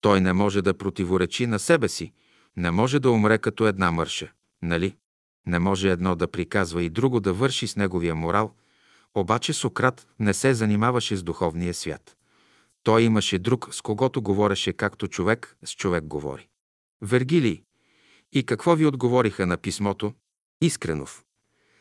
Той 0.00 0.20
не 0.20 0.32
може 0.32 0.62
да 0.62 0.78
противоречи 0.78 1.46
на 1.46 1.58
себе 1.58 1.88
си, 1.88 2.12
не 2.56 2.70
може 2.70 3.00
да 3.00 3.10
умре 3.10 3.38
като 3.38 3.66
една 3.66 3.90
мърша, 3.90 4.32
нали? 4.62 4.96
Не 5.46 5.58
може 5.58 5.90
едно 5.90 6.16
да 6.16 6.28
приказва 6.28 6.82
и 6.82 6.90
друго 6.90 7.20
да 7.20 7.32
върши 7.32 7.66
с 7.66 7.76
неговия 7.76 8.14
морал, 8.14 8.54
обаче 9.14 9.52
Сократ 9.52 10.06
не 10.18 10.34
се 10.34 10.54
занимаваше 10.54 11.16
с 11.16 11.22
духовния 11.22 11.74
свят. 11.74 12.16
Той 12.82 13.02
имаше 13.02 13.38
друг, 13.38 13.68
с 13.70 13.82
когото 13.82 14.22
говореше 14.22 14.72
както 14.72 15.08
човек 15.08 15.56
с 15.64 15.72
човек 15.72 16.04
говори. 16.04 16.48
Вергилий. 17.02 17.62
И 18.32 18.42
какво 18.46 18.76
ви 18.76 18.86
отговориха 18.86 19.46
на 19.46 19.56
писмото? 19.56 20.14
Искренов. 20.60 21.24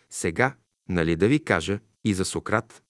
Сега, 0.10 0.56
нали 0.90 1.16
да 1.16 1.28
ви 1.28 1.44
кажа 1.44 1.80
и 2.04 2.14
за 2.14 2.26
Сократ? 2.26 2.84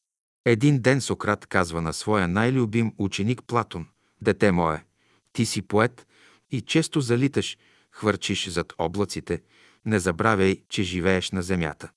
Един 0.45 0.82
ден 0.82 1.01
Сократ 1.01 1.45
казва 1.45 1.82
на 1.82 1.93
своя 1.93 2.28
най-любим 2.28 2.93
ученик 2.97 3.43
Платон, 3.47 3.88
«Дете 4.22 4.51
мое, 4.51 4.86
ти 5.34 5.45
си 5.45 5.62
поет 5.62 6.07
и 6.51 6.62
често 6.62 7.01
залиташ, 7.01 7.57
хвърчиш 7.91 8.49
зад 8.49 8.74
облаците, 8.78 9.41
не 9.86 9.99
забравяй, 9.99 10.62
че 10.70 10.84
живееш 10.84 11.32
на 11.32 11.41
земята». 11.41 11.91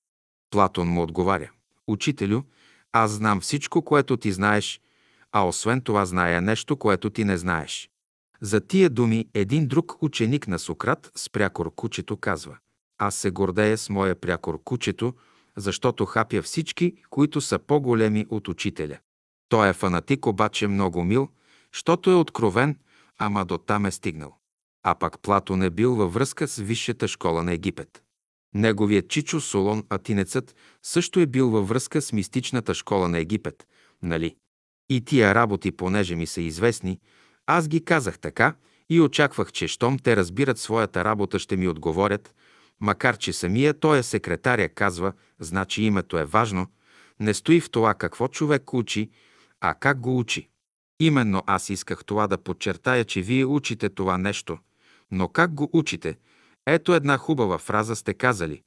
Платон 0.50 0.88
му 0.88 1.02
отговаря, 1.02 1.50
«Учителю, 1.86 2.42
аз 2.92 3.10
знам 3.10 3.40
всичко, 3.40 3.82
което 3.82 4.16
ти 4.16 4.32
знаеш, 4.32 4.80
а 5.32 5.46
освен 5.46 5.80
това 5.80 6.06
зная 6.06 6.42
нещо, 6.42 6.76
което 6.76 7.10
ти 7.10 7.24
не 7.24 7.36
знаеш». 7.36 7.90
За 8.40 8.60
тия 8.60 8.90
думи 8.90 9.26
един 9.34 9.68
друг 9.68 10.02
ученик 10.02 10.48
на 10.48 10.58
Сократ 10.58 11.10
с 11.14 11.30
прякор 11.30 11.74
кучето 11.74 12.16
казва 12.16 12.58
«Аз 12.98 13.14
се 13.14 13.30
гордея 13.30 13.78
с 13.78 13.90
моя 13.90 14.20
прякор 14.20 14.62
кучето, 14.64 15.14
защото 15.56 16.06
хапя 16.06 16.42
всички, 16.42 16.96
които 17.10 17.40
са 17.40 17.58
по-големи 17.58 18.26
от 18.30 18.48
учителя. 18.48 18.98
Той 19.48 19.68
е 19.68 19.72
фанатик, 19.72 20.26
обаче 20.26 20.66
много 20.66 21.04
мил, 21.04 21.28
щото 21.72 22.10
е 22.10 22.14
откровен, 22.14 22.78
ама 23.18 23.44
до 23.44 23.58
там 23.58 23.86
е 23.86 23.90
стигнал. 23.90 24.36
А 24.82 24.94
пак 24.94 25.20
Платон 25.20 25.62
е 25.62 25.70
бил 25.70 25.94
във 25.94 26.14
връзка 26.14 26.48
с 26.48 26.56
висшата 26.56 27.08
школа 27.08 27.42
на 27.42 27.52
Египет. 27.52 28.02
Неговият 28.54 29.08
чичо 29.08 29.40
Солон 29.40 29.84
Атинецът 29.88 30.54
също 30.82 31.20
е 31.20 31.26
бил 31.26 31.50
във 31.50 31.68
връзка 31.68 32.02
с 32.02 32.12
мистичната 32.12 32.74
школа 32.74 33.08
на 33.08 33.18
Египет, 33.18 33.66
нали? 34.02 34.36
И 34.88 35.04
тия 35.04 35.34
работи, 35.34 35.72
понеже 35.72 36.16
ми 36.16 36.26
са 36.26 36.40
известни, 36.40 37.00
аз 37.46 37.68
ги 37.68 37.84
казах 37.84 38.18
така 38.18 38.54
и 38.88 39.00
очаквах, 39.00 39.52
че 39.52 39.68
щом 39.68 39.98
те 39.98 40.16
разбират 40.16 40.58
своята 40.58 41.04
работа, 41.04 41.38
ще 41.38 41.56
ми 41.56 41.68
отговорят, 41.68 42.34
макар 42.80 43.16
че 43.16 43.32
самия 43.32 43.80
той 43.80 43.98
е 43.98 44.02
секретаря 44.02 44.68
казва, 44.68 45.12
значи 45.38 45.82
името 45.82 46.18
е 46.18 46.24
важно, 46.24 46.66
не 47.20 47.34
стои 47.34 47.60
в 47.60 47.70
това 47.70 47.94
какво 47.94 48.28
човек 48.28 48.74
учи, 48.74 49.10
а 49.60 49.74
как 49.74 50.00
го 50.00 50.18
учи. 50.18 50.48
Именно 51.00 51.42
аз 51.46 51.70
исках 51.70 52.04
това 52.04 52.26
да 52.26 52.38
подчертая, 52.38 53.04
че 53.04 53.22
вие 53.22 53.44
учите 53.44 53.88
това 53.88 54.18
нещо, 54.18 54.58
но 55.10 55.28
как 55.28 55.54
го 55.54 55.70
учите? 55.72 56.18
Ето 56.66 56.94
една 56.94 57.16
хубава 57.16 57.58
фраза 57.58 57.96
сте 57.96 58.14
казали, 58.14 58.62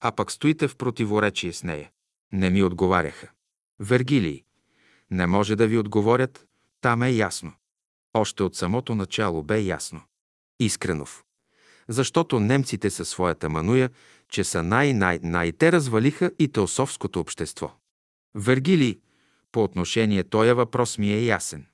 а 0.00 0.12
пък 0.12 0.32
стоите 0.32 0.68
в 0.68 0.76
противоречие 0.76 1.52
с 1.52 1.62
нея. 1.62 1.90
Не 2.32 2.50
ми 2.50 2.62
отговаряха. 2.62 3.28
Вергилий. 3.80 4.44
Не 5.10 5.26
може 5.26 5.56
да 5.56 5.66
ви 5.66 5.78
отговорят, 5.78 6.46
там 6.80 7.02
е 7.02 7.10
ясно. 7.10 7.52
Още 8.14 8.42
от 8.42 8.56
самото 8.56 8.94
начало 8.94 9.42
бе 9.42 9.60
ясно. 9.60 10.00
Искренов. 10.60 11.24
Защото 11.88 12.40
немците 12.40 12.90
със 12.90 13.08
своята 13.08 13.48
мануя 13.48 13.90
че 14.30 14.44
са 14.44 14.62
най-най-най. 14.62 15.52
Те 15.52 15.72
развалиха 15.72 16.30
и 16.38 16.48
теософското 16.48 17.20
общество. 17.20 17.72
Вергили, 18.34 19.00
по 19.52 19.62
отношение 19.64 20.24
този 20.24 20.52
въпрос 20.52 20.98
ми 20.98 21.12
е 21.12 21.24
ясен. 21.24 21.66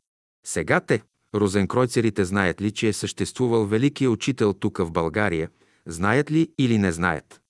Сега 0.46 0.80
те, 0.80 1.02
розенкройцерите, 1.34 2.24
знаят 2.24 2.60
ли, 2.60 2.70
че 2.70 2.88
е 2.88 2.92
съществувал 2.92 3.66
великият 3.66 4.12
учител 4.12 4.52
тук 4.52 4.78
в 4.78 4.90
България, 4.90 5.50
знаят 5.86 6.30
ли 6.30 6.48
или 6.58 6.78
не 6.78 6.92
знаят? 6.92 7.40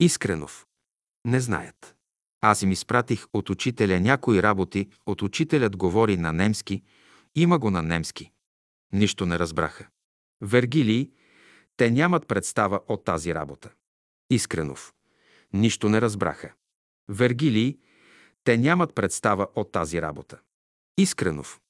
Искренов. 0.00 0.66
Не 1.26 1.40
знаят. 1.40 1.94
Аз 2.40 2.62
им 2.62 2.72
изпратих 2.72 3.26
от 3.32 3.50
учителя 3.50 4.00
някои 4.00 4.42
работи, 4.42 4.88
от 5.06 5.22
учителят 5.22 5.76
говори 5.76 6.16
на 6.16 6.32
немски, 6.32 6.82
има 7.34 7.58
го 7.58 7.70
на 7.70 7.82
немски. 7.82 8.31
Нищо 8.92 9.26
не 9.26 9.38
разбраха. 9.38 9.88
Вергилий, 10.40 11.10
те 11.76 11.90
нямат 11.90 12.26
представа 12.26 12.80
от 12.88 13.04
тази 13.04 13.34
работа. 13.34 13.70
Искренов. 14.30 14.92
Нищо 15.52 15.88
не 15.88 16.00
разбраха. 16.00 16.52
Вергилий, 17.08 17.78
те 18.44 18.58
нямат 18.58 18.94
представа 18.94 19.46
от 19.54 19.72
тази 19.72 20.02
работа. 20.02 20.38
Искренов. 20.98 21.60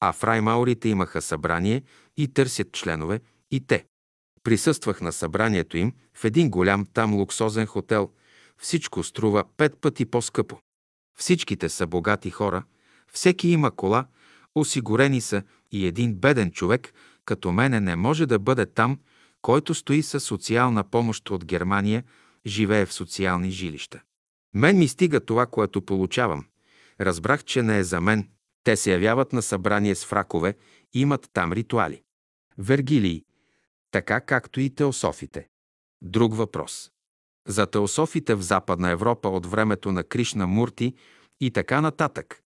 А 0.00 0.12
фраймаурите 0.12 0.88
имаха 0.88 1.22
събрание 1.22 1.82
и 2.16 2.28
търсят 2.28 2.72
членове, 2.72 3.20
и 3.50 3.66
те. 3.66 3.86
Присъствах 4.42 5.00
на 5.00 5.12
събранието 5.12 5.76
им 5.76 5.92
в 6.14 6.24
един 6.24 6.50
голям 6.50 6.86
там 6.86 7.14
луксозен 7.14 7.66
хотел. 7.66 8.10
Всичко 8.58 9.02
струва 9.02 9.44
пет 9.56 9.80
пъти 9.80 10.06
по-скъпо. 10.06 10.58
Всичките 11.18 11.68
са 11.68 11.86
богати 11.86 12.30
хора, 12.30 12.64
всеки 13.12 13.48
има 13.48 13.70
кола, 13.70 14.06
осигурени 14.54 15.20
са 15.20 15.42
и 15.72 15.86
един 15.86 16.14
беден 16.14 16.50
човек, 16.50 16.92
като 17.24 17.52
мене, 17.52 17.80
не 17.80 17.96
може 17.96 18.26
да 18.26 18.38
бъде 18.38 18.66
там, 18.66 18.98
който 19.42 19.74
стои 19.74 20.02
със 20.02 20.24
социална 20.24 20.84
помощ 20.84 21.30
от 21.30 21.44
Германия, 21.44 22.04
живее 22.46 22.86
в 22.86 22.92
социални 22.92 23.50
жилища. 23.50 24.00
Мен 24.54 24.78
ми 24.78 24.88
стига 24.88 25.20
това, 25.20 25.46
което 25.46 25.82
получавам. 25.82 26.46
Разбрах, 27.00 27.44
че 27.44 27.62
не 27.62 27.78
е 27.78 27.84
за 27.84 28.00
мен. 28.00 28.28
Те 28.64 28.76
се 28.76 28.92
явяват 28.92 29.32
на 29.32 29.42
събрание 29.42 29.94
с 29.94 30.04
фракове, 30.04 30.54
имат 30.92 31.30
там 31.32 31.52
ритуали. 31.52 32.02
Вергилий, 32.58 33.24
така 33.90 34.20
както 34.20 34.60
и 34.60 34.70
теософите. 34.70 35.48
Друг 36.02 36.34
въпрос. 36.34 36.90
За 37.48 37.66
теософите 37.66 38.34
в 38.34 38.42
Западна 38.42 38.90
Европа 38.90 39.28
от 39.28 39.46
времето 39.46 39.92
на 39.92 40.04
Кришна 40.04 40.46
Мурти 40.46 40.94
и 41.40 41.50
така 41.50 41.80
нататък. 41.80 42.40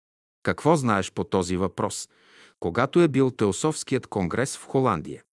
Какво 0.43 0.75
знаеш 0.75 1.11
по 1.11 1.23
този 1.23 1.57
въпрос, 1.57 2.09
когато 2.63 3.01
е 3.01 3.07
бил 3.07 3.31
Теософският 3.31 4.07
конгрес 4.07 4.57
в 4.57 4.65
Холандия? 4.65 5.23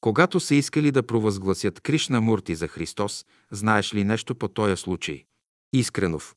Когато 0.00 0.40
са 0.40 0.54
искали 0.54 0.90
да 0.90 1.02
провъзгласят 1.02 1.80
Кришна 1.80 2.20
Мурти 2.20 2.54
за 2.54 2.68
Христос, 2.68 3.24
знаеш 3.50 3.94
ли 3.94 4.04
нещо 4.04 4.34
по 4.34 4.48
този 4.48 4.76
случай? 4.76 5.24
Искренов. 5.72 6.34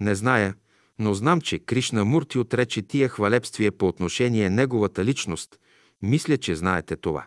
Не 0.00 0.14
зная, 0.14 0.54
но 0.98 1.14
знам, 1.14 1.40
че 1.40 1.58
Кришна 1.58 2.04
Мурти 2.04 2.38
отрече 2.38 2.82
тия 2.82 3.08
хвалебствия 3.08 3.72
по 3.72 3.88
отношение 3.88 4.50
неговата 4.50 5.04
личност. 5.04 5.58
Мисля, 6.02 6.38
че 6.38 6.56
знаете 6.56 6.96
това. 6.96 7.26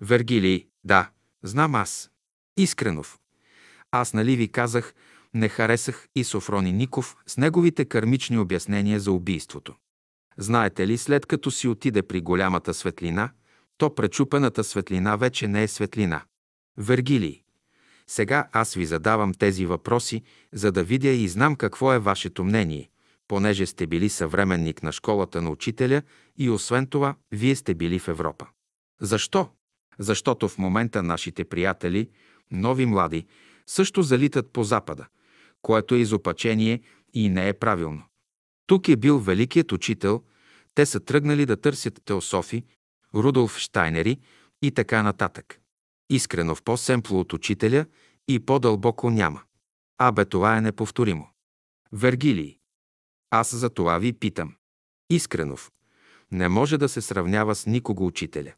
Вергилий. 0.00 0.66
Да, 0.84 1.10
знам 1.42 1.74
аз. 1.74 2.10
Искренов. 2.56 3.18
Аз 3.90 4.12
нали 4.12 4.36
ви 4.36 4.48
казах, 4.48 4.94
не 5.34 5.48
харесах 5.48 6.08
и 6.14 6.24
Софрони 6.24 6.72
Ников 6.72 7.16
с 7.26 7.36
неговите 7.36 7.84
кармични 7.84 8.38
обяснения 8.38 9.00
за 9.00 9.12
убийството. 9.12 9.74
Знаете 10.38 10.86
ли, 10.86 10.98
след 10.98 11.26
като 11.26 11.50
си 11.50 11.68
отиде 11.68 12.02
при 12.02 12.20
голямата 12.20 12.74
светлина, 12.74 13.30
то 13.78 13.94
пречупената 13.94 14.64
светлина 14.64 15.16
вече 15.16 15.48
не 15.48 15.62
е 15.62 15.68
светлина. 15.68 16.22
Вергилий. 16.76 17.42
Сега 18.06 18.48
аз 18.52 18.74
ви 18.74 18.86
задавам 18.86 19.34
тези 19.34 19.66
въпроси, 19.66 20.22
за 20.52 20.72
да 20.72 20.84
видя 20.84 21.08
и 21.08 21.28
знам 21.28 21.56
какво 21.56 21.92
е 21.92 21.98
вашето 21.98 22.44
мнение, 22.44 22.90
понеже 23.28 23.66
сте 23.66 23.86
били 23.86 24.08
съвременник 24.08 24.82
на 24.82 24.92
школата 24.92 25.42
на 25.42 25.50
учителя 25.50 26.02
и 26.36 26.50
освен 26.50 26.86
това, 26.86 27.14
вие 27.32 27.56
сте 27.56 27.74
били 27.74 27.98
в 27.98 28.08
Европа. 28.08 28.46
Защо? 29.00 29.48
Защото 29.98 30.48
в 30.48 30.58
момента 30.58 31.02
нашите 31.02 31.44
приятели, 31.44 32.10
нови 32.50 32.86
млади, 32.86 33.26
също 33.66 34.02
залитат 34.02 34.50
по 34.52 34.64
Запада, 34.64 35.06
което 35.62 35.94
е 35.94 35.98
изопачение 35.98 36.80
и 37.14 37.28
не 37.28 37.48
е 37.48 37.52
правилно. 37.52 38.02
Тук 38.66 38.88
е 38.88 38.96
бил 38.96 39.18
великият 39.18 39.72
учител, 39.72 40.22
те 40.74 40.86
са 40.86 41.00
тръгнали 41.00 41.46
да 41.46 41.56
търсят 41.56 42.00
теософи, 42.04 42.64
Рудолф 43.14 43.58
Штайнери 43.58 44.20
и 44.62 44.70
така 44.70 45.02
нататък. 45.02 45.60
Искрено 46.10 46.54
в 46.54 46.62
по-семпло 46.62 47.20
от 47.20 47.32
учителя 47.32 47.86
и 48.28 48.40
по-дълбоко 48.40 49.10
няма. 49.10 49.42
Абе, 49.98 50.24
това 50.24 50.56
е 50.56 50.60
неповторимо. 50.60 51.28
Вергилий. 51.92 52.58
Аз 53.30 53.54
за 53.54 53.70
това 53.70 53.98
ви 53.98 54.12
питам. 54.12 54.54
Искренов. 55.10 55.72
Не 56.32 56.48
може 56.48 56.78
да 56.78 56.88
се 56.88 57.00
сравнява 57.00 57.54
с 57.54 57.66
никого 57.66 58.06
учителя. 58.06 58.52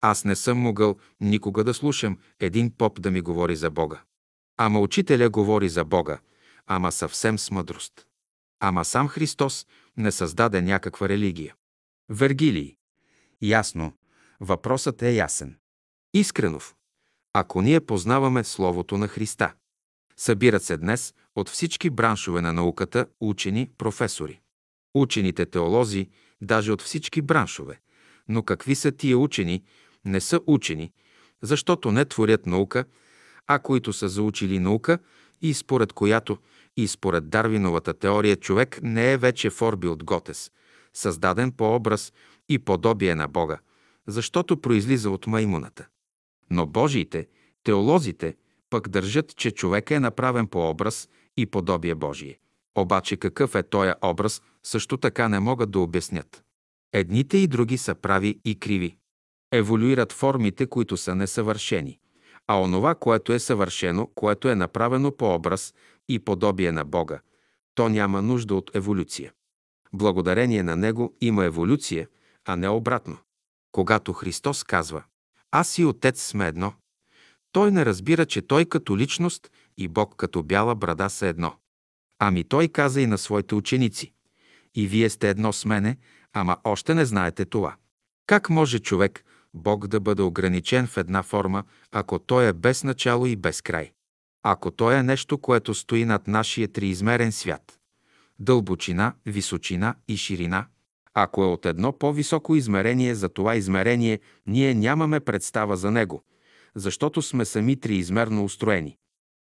Аз 0.00 0.24
не 0.24 0.36
съм 0.36 0.58
могъл 0.58 0.96
никога 1.20 1.64
да 1.64 1.74
слушам 1.74 2.18
един 2.40 2.70
поп 2.70 3.00
да 3.00 3.10
ми 3.10 3.20
говори 3.20 3.56
за 3.56 3.70
Бога. 3.70 4.02
Ама 4.56 4.80
учителя 4.80 5.30
говори 5.30 5.68
за 5.68 5.84
Бога, 5.84 6.18
ама 6.66 6.92
съвсем 6.92 7.38
с 7.38 7.50
мъдрост. 7.50 8.07
Ама 8.60 8.84
сам 8.84 9.08
Христос 9.08 9.66
не 9.96 10.12
създаде 10.12 10.62
някаква 10.62 11.08
религия. 11.08 11.54
Вергилий. 12.08 12.76
Ясно. 13.42 13.92
Въпросът 14.40 15.02
е 15.02 15.12
ясен. 15.12 15.56
Искренов. 16.14 16.74
Ако 17.32 17.62
ние 17.62 17.80
познаваме 17.80 18.44
Словото 18.44 18.98
на 18.98 19.08
Христа. 19.08 19.54
Събират 20.16 20.62
се 20.62 20.76
днес 20.76 21.14
от 21.34 21.48
всички 21.48 21.90
браншове 21.90 22.40
на 22.40 22.52
науката 22.52 23.06
учени, 23.20 23.70
професори. 23.78 24.40
Учените 24.94 25.46
теолози, 25.46 26.08
даже 26.40 26.72
от 26.72 26.82
всички 26.82 27.22
браншове. 27.22 27.80
Но 28.28 28.42
какви 28.42 28.74
са 28.74 28.92
тия 28.92 29.18
учени? 29.18 29.64
Не 30.04 30.20
са 30.20 30.40
учени, 30.46 30.92
защото 31.42 31.92
не 31.92 32.04
творят 32.04 32.46
наука, 32.46 32.84
а 33.46 33.58
които 33.58 33.92
са 33.92 34.08
заучили 34.08 34.58
наука 34.58 34.98
и 35.42 35.54
според 35.54 35.92
която 35.92 36.38
и 36.78 36.88
според 36.88 37.28
Дарвиновата 37.28 37.94
теория 37.94 38.36
човек 38.36 38.80
не 38.82 39.12
е 39.12 39.16
вече 39.16 39.50
Форби 39.50 39.88
от 39.88 40.04
Готес, 40.04 40.50
създаден 40.94 41.52
по 41.52 41.74
образ 41.74 42.12
и 42.48 42.58
подобие 42.58 43.14
на 43.14 43.28
Бога, 43.28 43.58
защото 44.06 44.60
произлиза 44.60 45.10
от 45.10 45.26
маймуната. 45.26 45.86
Но 46.50 46.66
Божиите, 46.66 47.26
теолозите, 47.64 48.36
пък 48.70 48.88
държат, 48.88 49.36
че 49.36 49.50
човек 49.50 49.90
е 49.90 50.00
направен 50.00 50.46
по 50.46 50.70
образ 50.70 51.08
и 51.36 51.46
подобие 51.46 51.94
Божие. 51.94 52.38
Обаче 52.78 53.16
какъв 53.16 53.54
е 53.54 53.62
този 53.62 53.92
образ, 54.04 54.42
също 54.62 54.96
така 54.96 55.28
не 55.28 55.40
могат 55.40 55.70
да 55.70 55.80
обяснят. 55.80 56.44
Едните 56.92 57.38
и 57.38 57.46
други 57.46 57.78
са 57.78 57.94
прави 57.94 58.40
и 58.44 58.60
криви. 58.60 58.96
Еволюират 59.52 60.12
формите, 60.12 60.66
които 60.66 60.96
са 60.96 61.14
несъвършени. 61.14 61.98
А 62.46 62.60
онова, 62.60 62.94
което 62.94 63.32
е 63.32 63.38
съвършено, 63.38 64.06
което 64.14 64.48
е 64.48 64.54
направено 64.54 65.16
по 65.16 65.34
образ 65.34 65.74
и 66.08 66.18
подобие 66.18 66.72
на 66.72 66.84
Бога, 66.84 67.20
то 67.74 67.88
няма 67.88 68.22
нужда 68.22 68.54
от 68.54 68.70
еволюция. 68.74 69.32
Благодарение 69.92 70.62
на 70.62 70.76
него 70.76 71.16
има 71.20 71.44
еволюция, 71.44 72.08
а 72.44 72.56
не 72.56 72.68
обратно. 72.68 73.18
Когато 73.72 74.12
Христос 74.12 74.64
казва 74.64 75.04
«Аз 75.50 75.78
и 75.78 75.84
Отец 75.84 76.22
сме 76.22 76.48
едно», 76.48 76.72
той 77.52 77.70
не 77.70 77.86
разбира, 77.86 78.26
че 78.26 78.42
той 78.42 78.64
като 78.64 78.96
личност 78.96 79.50
и 79.76 79.88
Бог 79.88 80.14
като 80.16 80.42
бяла 80.42 80.74
брада 80.74 81.10
са 81.10 81.26
едно. 81.26 81.54
Ами 82.18 82.44
той 82.44 82.68
каза 82.68 83.00
и 83.00 83.06
на 83.06 83.18
своите 83.18 83.54
ученици 83.54 84.12
«И 84.74 84.86
вие 84.86 85.10
сте 85.10 85.30
едно 85.30 85.52
с 85.52 85.64
мене, 85.64 85.96
ама 86.32 86.56
още 86.64 86.94
не 86.94 87.04
знаете 87.04 87.44
това». 87.44 87.76
Как 88.26 88.50
може 88.50 88.78
човек, 88.78 89.24
Бог 89.54 89.86
да 89.86 90.00
бъде 90.00 90.22
ограничен 90.22 90.86
в 90.86 90.96
една 90.96 91.22
форма, 91.22 91.64
ако 91.92 92.18
Той 92.18 92.48
е 92.48 92.52
без 92.52 92.84
начало 92.84 93.26
и 93.26 93.36
без 93.36 93.62
край. 93.62 93.92
Ако 94.42 94.70
Той 94.70 94.96
е 94.96 95.02
нещо, 95.02 95.38
което 95.38 95.74
стои 95.74 96.04
над 96.04 96.28
нашия 96.28 96.68
триизмерен 96.68 97.32
свят. 97.32 97.78
Дълбочина, 98.38 99.14
височина 99.26 99.94
и 100.08 100.16
ширина. 100.16 100.66
Ако 101.14 101.42
е 101.42 101.46
от 101.46 101.66
едно 101.66 101.92
по-високо 101.92 102.56
измерение, 102.56 103.14
за 103.14 103.28
това 103.28 103.56
измерение 103.56 104.20
ние 104.46 104.74
нямаме 104.74 105.20
представа 105.20 105.76
за 105.76 105.90
него, 105.90 106.24
защото 106.74 107.22
сме 107.22 107.44
сами 107.44 107.80
триизмерно 107.80 108.44
устроени. 108.44 108.96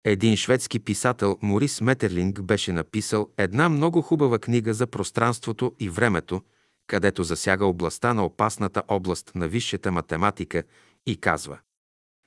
Един 0.04 0.36
шведски 0.36 0.80
писател 0.80 1.38
Морис 1.42 1.80
Метерлинг 1.80 2.42
беше 2.42 2.72
написал 2.72 3.28
една 3.38 3.68
много 3.68 4.02
хубава 4.02 4.38
книга 4.38 4.74
за 4.74 4.86
пространството 4.86 5.72
и 5.80 5.88
времето, 5.88 6.42
където 6.86 7.22
засяга 7.22 7.66
областта 7.66 8.14
на 8.14 8.24
опасната 8.24 8.82
област 8.88 9.32
на 9.34 9.48
висшата 9.48 9.92
математика 9.92 10.62
и 11.06 11.16
казва 11.16 11.58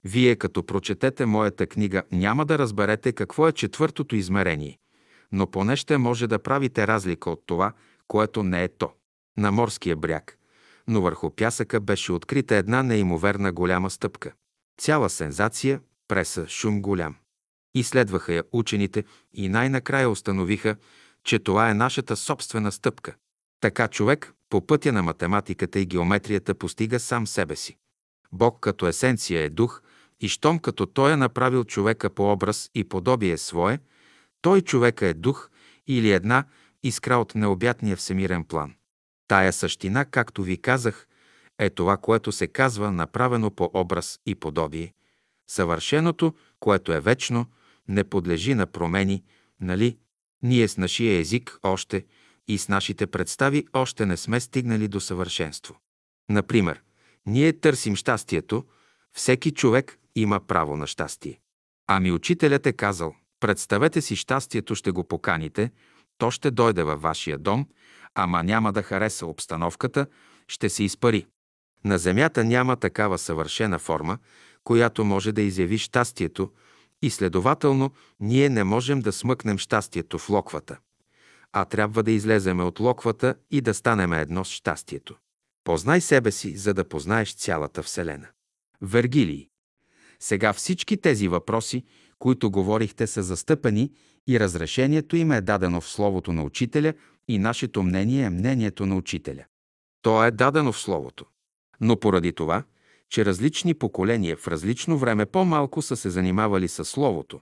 Вие 0.06 0.36
като 0.36 0.64
прочетете 0.64 1.26
моята 1.26 1.68
книга 1.68 2.04
няма 2.12 2.46
да 2.46 2.58
разберете 2.60 3.12
какво 3.12 3.48
е 3.48 3.52
четвъртото 3.52 4.16
измерение, 4.16 4.78
но 5.32 5.52
поне 5.52 5.76
ще 5.76 5.98
може 5.98 6.28
да 6.28 6.40
правите 6.40 6.88
разлика 6.88 7.30
от 7.30 7.44
това, 7.46 7.74
което 8.08 8.44
не 8.44 8.64
е 8.64 8.68
то. 8.68 8.92
На 9.38 9.52
морския 9.52 9.96
бряг, 9.96 10.38
но 10.88 11.02
върху 11.02 11.30
пясъка 11.30 11.80
беше 11.80 12.12
открита 12.12 12.56
една 12.56 12.84
неимоверна 12.84 13.52
голяма 13.52 13.90
стъпка. 13.90 14.34
Цяла 14.82 15.10
сензация, 15.10 15.80
преса, 16.08 16.48
шум 16.48 16.82
голям. 16.82 17.16
Изследваха 17.76 18.34
я 18.34 18.44
учените 18.52 19.04
и 19.34 19.50
най-накрая 19.50 20.10
установиха, 20.10 20.76
че 21.24 21.40
това 21.40 21.70
е 21.70 21.74
нашата 21.74 22.16
собствена 22.16 22.72
стъпка. 22.72 23.16
Така 23.62 23.88
човек 23.88 24.34
по 24.50 24.68
пътя 24.68 24.92
на 24.92 25.04
математиката 25.04 25.80
и 25.80 25.86
геометрията 25.86 26.56
постига 26.56 27.00
сам 27.00 27.28
себе 27.28 27.56
си. 27.56 27.78
Бог 28.32 28.60
като 28.60 28.88
есенция 28.88 29.42
е 29.42 29.50
дух 29.50 29.82
и 30.20 30.28
щом 30.28 30.60
като 30.60 30.86
Той 30.86 31.14
е 31.14 31.16
направил 31.16 31.64
човека 31.64 32.10
по 32.10 32.32
образ 32.32 32.70
и 32.76 32.84
подобие 32.84 33.38
свое, 33.38 33.80
той 34.42 34.62
човека 34.62 35.08
е 35.08 35.14
дух 35.14 35.50
или 35.88 36.12
една 36.12 36.44
искра 36.84 37.18
от 37.18 37.36
необятния 37.36 37.98
всемирен 37.98 38.44
план. 38.44 38.74
Тая 39.28 39.54
същина, 39.54 40.06
както 40.06 40.44
ви 40.44 40.62
казах, 40.62 41.08
е 41.60 41.70
това, 41.70 41.98
което 41.98 42.32
се 42.32 42.48
казва 42.48 42.92
направено 42.92 43.52
по 43.52 43.72
образ 43.74 44.20
и 44.26 44.36
подобие. 44.36 44.94
Съвършеното, 45.48 46.34
което 46.60 46.94
е 46.94 47.00
вечно, 47.00 47.46
не 47.88 48.04
подлежи 48.04 48.54
на 48.54 48.66
промени, 48.66 49.24
нали? 49.62 49.98
Ние 50.44 50.68
с 50.68 50.78
нашия 50.78 51.20
език 51.20 51.60
още 51.64 52.06
и 52.48 52.58
с 52.58 52.70
нашите 52.70 53.08
представи 53.08 53.68
още 53.74 54.06
не 54.06 54.18
сме 54.18 54.40
стигнали 54.40 54.88
до 54.88 55.00
съвършенство. 55.00 55.76
Например, 56.30 56.82
ние 57.26 57.54
търсим 57.54 57.96
щастието, 57.96 58.66
всеки 59.14 59.52
човек 59.52 60.00
има 60.16 60.40
право 60.40 60.78
на 60.78 60.88
щастие. 60.88 61.40
Ами 61.88 62.12
учителят 62.12 62.66
е 62.66 62.74
казал, 62.74 63.16
представете 63.40 64.02
си 64.02 64.16
щастието 64.16 64.76
ще 64.76 64.92
го 64.92 65.04
поканите, 65.04 65.72
то 66.18 66.32
ще 66.32 66.52
дойде 66.52 66.84
във 66.84 67.02
вашия 67.02 67.38
дом, 67.38 67.68
ама 68.16 68.44
няма 68.44 68.74
да 68.74 68.84
хареса 68.84 69.26
обстановката, 69.26 70.08
ще 70.48 70.70
се 70.70 70.84
изпари. 70.84 71.26
На 71.86 71.98
Земята 71.98 72.44
няма 72.44 72.76
такава 72.76 73.18
съвършена 73.18 73.80
форма, 73.80 74.18
която 74.64 75.06
може 75.06 75.32
да 75.32 75.42
изяви 75.42 75.78
щастието 75.78 76.52
и 77.02 77.10
следователно 77.10 77.92
ние 78.20 78.50
не 78.50 78.64
можем 78.64 79.00
да 79.00 79.12
смъкнем 79.12 79.58
щастието 79.58 80.20
в 80.20 80.30
локвата, 80.30 80.78
а 81.54 81.66
трябва 81.66 82.04
да 82.04 82.12
излеземе 82.12 82.64
от 82.64 82.80
локвата 82.80 83.36
и 83.52 83.62
да 83.62 83.74
станем 83.74 84.14
едно 84.14 84.46
с 84.46 84.50
щастието. 84.50 85.16
Познай 85.64 86.02
себе 86.02 86.32
си, 86.32 86.58
за 86.58 86.74
да 86.74 86.90
познаеш 86.90 87.36
цялата 87.36 87.84
Вселена. 87.84 88.28
Вергилий. 88.82 89.48
Сега 90.20 90.54
всички 90.54 90.98
тези 90.98 91.28
въпроси, 91.28 91.84
които 92.20 92.52
говорихте, 92.52 93.08
са 93.08 93.24
застъпени 93.24 93.92
и 94.28 94.40
разрешението 94.40 95.16
им 95.16 95.32
е 95.32 95.42
дадено 95.42 95.82
в 95.82 95.90
Словото 95.90 96.34
на 96.34 96.44
Учителя 96.44 96.94
и 97.28 97.38
нашето 97.38 97.84
мнение 97.84 98.24
е 98.24 98.30
мнението 98.30 98.86
на 98.86 98.96
Учителя. 98.96 99.46
То 100.02 100.24
е 100.24 100.32
дадено 100.32 100.72
в 100.72 100.80
Словото. 100.80 101.26
Но 101.82 102.00
поради 102.00 102.34
това, 102.34 102.64
че 103.10 103.26
различни 103.26 103.74
поколения 103.74 104.38
в 104.38 104.48
различно 104.48 104.98
време 104.98 105.26
по-малко 105.26 105.82
са 105.82 105.96
се 105.96 106.10
занимавали 106.10 106.68
с 106.68 106.86
Словото, 106.86 107.42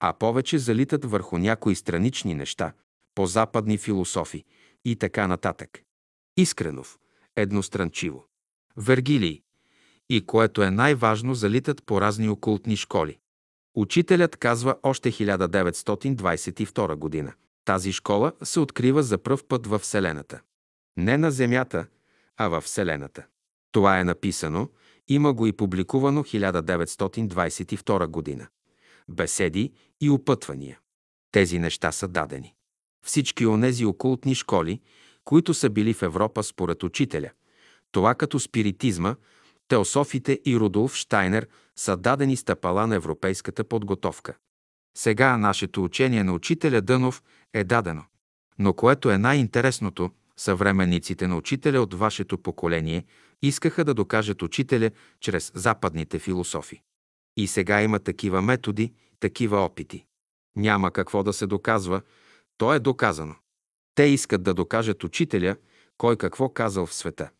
а 0.00 0.12
повече 0.12 0.58
залитат 0.58 1.04
върху 1.04 1.38
някои 1.38 1.74
странични 1.74 2.34
неща, 2.34 2.72
по-западни 3.14 3.78
философи 3.78 4.44
и 4.84 4.96
така 4.96 5.26
нататък. 5.26 5.82
Искренов, 6.36 6.98
едностранчиво. 7.36 8.24
Вергилий, 8.76 9.42
и 10.10 10.26
което 10.26 10.62
е 10.62 10.70
най-важно, 10.70 11.34
залитат 11.34 11.84
по 11.86 12.00
разни 12.00 12.28
окултни 12.28 12.76
школи. 12.76 13.18
Учителят 13.74 14.36
казва 14.36 14.76
още 14.82 15.12
1922 15.12 16.94
година. 16.94 17.32
Тази 17.64 17.92
школа 17.92 18.32
се 18.42 18.60
открива 18.60 19.02
за 19.02 19.18
пръв 19.18 19.44
път 19.44 19.66
във 19.66 19.82
Вселената. 19.82 20.40
Не 20.96 21.18
на 21.18 21.30
Земята, 21.30 21.86
а 22.36 22.48
във 22.48 22.64
Вселената. 22.64 23.26
Това 23.72 24.00
е 24.00 24.04
написано, 24.04 24.68
има 25.08 25.32
го 25.32 25.46
и 25.46 25.52
публикувано 25.52 26.22
1922 26.22 28.06
година. 28.06 28.46
Беседи 29.08 29.72
и 30.00 30.10
опътвания. 30.10 30.78
Тези 31.32 31.58
неща 31.58 31.92
са 31.92 32.08
дадени. 32.08 32.54
Всички 33.06 33.46
онези 33.46 33.84
окултни 33.84 34.34
школи, 34.34 34.80
които 35.24 35.54
са 35.54 35.70
били 35.70 35.94
в 35.94 36.02
Европа 36.02 36.42
според 36.42 36.82
учителя, 36.82 37.30
това 37.92 38.14
като 38.14 38.40
спиритизма, 38.40 39.16
теософите 39.68 40.40
и 40.44 40.56
Рудолф 40.56 40.94
Штайнер 40.94 41.48
са 41.76 41.96
дадени 41.96 42.36
стъпала 42.36 42.86
на 42.86 42.94
европейската 42.94 43.64
подготовка. 43.64 44.36
Сега 44.96 45.36
нашето 45.36 45.84
учение 45.84 46.24
на 46.24 46.32
учителя 46.32 46.80
Дънов 46.80 47.22
е 47.54 47.64
дадено. 47.64 48.04
Но 48.58 48.72
което 48.72 49.10
е 49.10 49.18
най-интересното, 49.18 50.10
съвременниците 50.36 51.26
на 51.26 51.36
учителя 51.36 51.80
от 51.80 51.94
вашето 51.94 52.38
поколение 52.38 53.04
искаха 53.42 53.84
да 53.84 53.94
докажат 53.94 54.42
учителя 54.42 54.90
чрез 55.20 55.52
западните 55.54 56.18
философи. 56.18 56.82
И 57.36 57.46
сега 57.46 57.82
има 57.82 57.98
такива 57.98 58.42
методи, 58.42 58.92
такива 59.20 59.56
опити. 59.56 60.04
Няма 60.56 60.90
какво 60.90 61.22
да 61.22 61.32
се 61.32 61.46
доказва, 61.46 62.02
то 62.56 62.74
е 62.74 62.78
доказано. 62.78 63.34
Те 63.94 64.02
искат 64.02 64.42
да 64.42 64.54
докажат 64.54 65.04
учителя, 65.04 65.56
кой 65.98 66.16
какво 66.16 66.48
казал 66.48 66.86
в 66.86 66.94
света. 66.94 67.30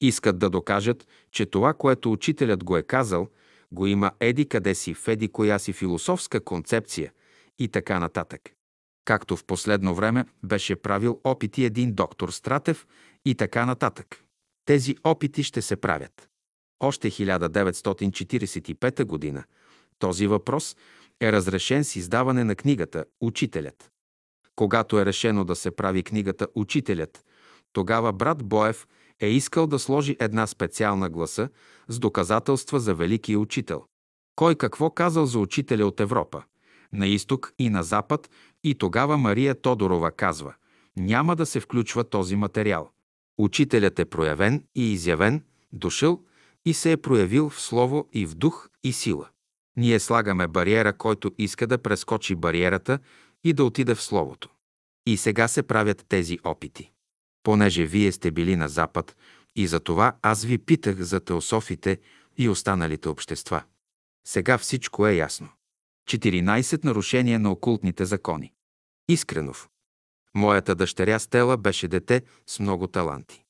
Искат 0.00 0.38
да 0.38 0.50
докажат, 0.50 1.06
че 1.30 1.46
това, 1.46 1.74
което 1.74 2.12
учителят 2.12 2.64
го 2.64 2.76
е 2.76 2.82
казал, 2.82 3.28
го 3.72 3.86
има 3.86 4.10
еди 4.20 4.48
къде 4.48 4.74
си, 4.74 4.94
в 4.94 5.08
еди 5.08 5.28
коя 5.28 5.58
си 5.58 5.72
философска 5.72 6.40
концепция 6.40 7.12
и 7.58 7.68
така 7.68 7.98
нататък. 7.98 8.40
Както 9.04 9.36
в 9.36 9.44
последно 9.44 9.94
време 9.94 10.24
беше 10.44 10.76
правил 10.76 11.20
опити 11.24 11.64
един 11.64 11.94
доктор 11.94 12.28
Стратев 12.30 12.86
и 13.24 13.34
така 13.34 13.66
нататък. 13.66 14.24
Тези 14.64 14.96
опити 15.04 15.42
ще 15.42 15.62
се 15.62 15.76
правят. 15.76 16.28
Още 16.80 17.10
1945 17.10 19.04
година 19.04 19.44
този 19.98 20.26
въпрос 20.26 20.76
е 21.20 21.32
разрешен 21.32 21.84
с 21.84 21.96
издаване 21.96 22.44
на 22.44 22.54
книгата 22.54 23.04
«Учителят». 23.20 23.90
Когато 24.56 25.00
е 25.00 25.06
решено 25.06 25.44
да 25.44 25.56
се 25.56 25.70
прави 25.70 26.02
книгата 26.02 26.48
«Учителят», 26.54 27.24
тогава 27.72 28.12
брат 28.12 28.44
Боев 28.44 28.86
е 29.20 29.28
искал 29.28 29.66
да 29.66 29.78
сложи 29.78 30.16
една 30.20 30.46
специална 30.46 31.08
гласа 31.08 31.48
с 31.88 31.98
доказателства 31.98 32.80
за 32.80 32.94
великия 32.94 33.40
учител. 33.40 33.84
Кой 34.36 34.54
какво 34.54 34.90
казал 34.90 35.26
за 35.26 35.38
учителя 35.38 35.86
от 35.86 36.00
Европа, 36.00 36.42
на 36.92 37.06
изток 37.06 37.52
и 37.58 37.70
на 37.70 37.82
запад, 37.82 38.30
и 38.64 38.74
тогава 38.74 39.18
Мария 39.18 39.54
Тодорова 39.60 40.10
казва 40.10 40.54
«Няма 40.96 41.36
да 41.36 41.46
се 41.46 41.60
включва 41.60 42.04
този 42.04 42.36
материал». 42.36 42.90
Учителят 43.38 43.98
е 43.98 44.04
проявен 44.04 44.64
и 44.74 44.92
изявен, 44.92 45.44
дошъл 45.72 46.20
и 46.64 46.74
се 46.74 46.92
е 46.92 46.96
проявил 46.96 47.50
в 47.50 47.60
слово 47.60 48.08
и 48.12 48.26
в 48.26 48.34
дух 48.34 48.68
и 48.84 48.92
сила. 48.92 49.28
Ние 49.76 50.00
слагаме 50.00 50.48
бариера, 50.48 50.92
който 50.92 51.30
иска 51.38 51.66
да 51.66 51.78
прескочи 51.78 52.34
бариерата 52.34 52.98
и 53.44 53.52
да 53.52 53.64
отиде 53.64 53.94
в 53.94 54.02
Словото. 54.02 54.48
И 55.06 55.16
сега 55.16 55.48
се 55.48 55.62
правят 55.62 56.04
тези 56.08 56.38
опити 56.44 56.92
понеже 57.48 57.86
вие 57.86 58.12
сте 58.12 58.30
били 58.30 58.56
на 58.56 58.68
Запад 58.68 59.16
и 59.56 59.66
за 59.66 59.80
това 59.80 60.16
аз 60.22 60.44
ви 60.44 60.58
питах 60.58 61.00
за 61.00 61.20
теософите 61.20 61.98
и 62.38 62.48
останалите 62.48 63.08
общества. 63.08 63.62
Сега 64.26 64.58
всичко 64.58 65.06
е 65.06 65.14
ясно. 65.14 65.48
14 66.08 66.84
нарушения 66.84 67.38
на 67.38 67.52
окултните 67.52 68.04
закони. 68.04 68.52
Искренов. 69.08 69.68
Моята 70.34 70.74
дъщеря 70.74 71.18
Стела 71.18 71.56
беше 71.56 71.88
дете 71.88 72.22
с 72.46 72.60
много 72.60 72.86
таланти. 72.86 73.44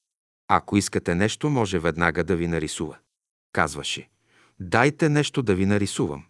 Ако 0.48 0.76
искате 0.76 1.14
нещо, 1.14 1.50
може 1.50 1.78
веднага 1.78 2.24
да 2.24 2.36
ви 2.36 2.46
нарисува. 2.46 2.96
Казваше. 3.52 4.08
Дайте 4.60 5.08
нещо 5.08 5.42
да 5.42 5.54
ви 5.54 5.66
нарисувам. 5.66 6.24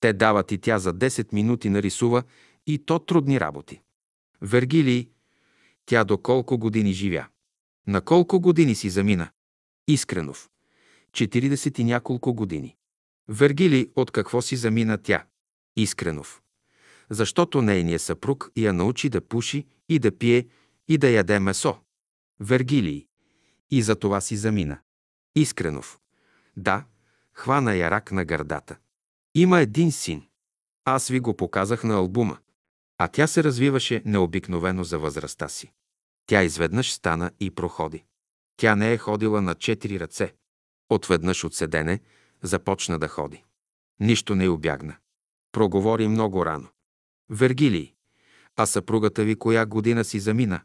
Те 0.00 0.12
дават 0.12 0.52
и 0.52 0.58
тя 0.58 0.78
за 0.78 0.94
10 0.94 1.32
минути 1.32 1.70
нарисува 1.70 2.22
и 2.66 2.78
то 2.78 2.98
трудни 2.98 3.40
работи. 3.40 3.80
Вергилий 4.42 5.13
тя 5.86 6.04
до 6.04 6.18
колко 6.18 6.58
години 6.58 6.92
живя? 6.92 7.26
На 7.86 8.00
колко 8.00 8.40
години 8.40 8.74
си 8.74 8.90
замина? 8.90 9.30
Искренов. 9.88 10.48
40 11.12 11.80
и 11.80 11.84
няколко 11.84 12.34
години. 12.34 12.76
Вергили, 13.28 13.92
от 13.96 14.10
какво 14.10 14.42
си 14.42 14.56
замина 14.56 14.98
тя? 14.98 15.24
Искренов. 15.76 16.42
Защото 17.10 17.62
нейният 17.62 18.02
съпруг 18.02 18.50
я 18.56 18.72
научи 18.72 19.08
да 19.08 19.20
пуши 19.20 19.66
и 19.88 19.98
да 19.98 20.18
пие 20.18 20.46
и 20.88 20.98
да 20.98 21.08
яде 21.08 21.40
месо. 21.40 21.76
Вергилий. 22.40 23.06
И 23.70 23.82
за 23.82 23.96
това 23.96 24.20
си 24.20 24.36
замина. 24.36 24.78
Искренов. 25.36 25.98
Да, 26.56 26.84
хвана 27.32 27.74
я 27.74 27.90
рак 27.90 28.12
на 28.12 28.24
гърдата. 28.24 28.76
Има 29.34 29.60
един 29.60 29.92
син. 29.92 30.22
Аз 30.84 31.08
ви 31.08 31.20
го 31.20 31.36
показах 31.36 31.84
на 31.84 31.94
албума. 31.94 32.38
А 32.98 33.08
тя 33.08 33.26
се 33.26 33.44
развиваше 33.44 34.02
необикновено 34.04 34.84
за 34.84 34.98
възрастта 34.98 35.48
си. 35.48 35.72
Тя 36.26 36.42
изведнъж 36.42 36.92
стана 36.92 37.30
и 37.40 37.50
проходи. 37.50 38.04
Тя 38.56 38.76
не 38.76 38.92
е 38.92 38.98
ходила 38.98 39.40
на 39.40 39.54
четири 39.54 40.00
ръце. 40.00 40.34
Отведнъж 40.88 41.44
от 41.44 41.54
седене 41.54 42.00
започна 42.42 42.98
да 42.98 43.08
ходи. 43.08 43.44
Нищо 44.00 44.34
не 44.34 44.48
обягна. 44.48 44.96
Проговори 45.52 46.08
много 46.08 46.46
рано. 46.46 46.68
Вергилий, 47.30 47.94
а 48.56 48.66
съпругата 48.66 49.24
ви 49.24 49.36
коя 49.36 49.66
година 49.66 50.04
си 50.04 50.20
замина? 50.20 50.60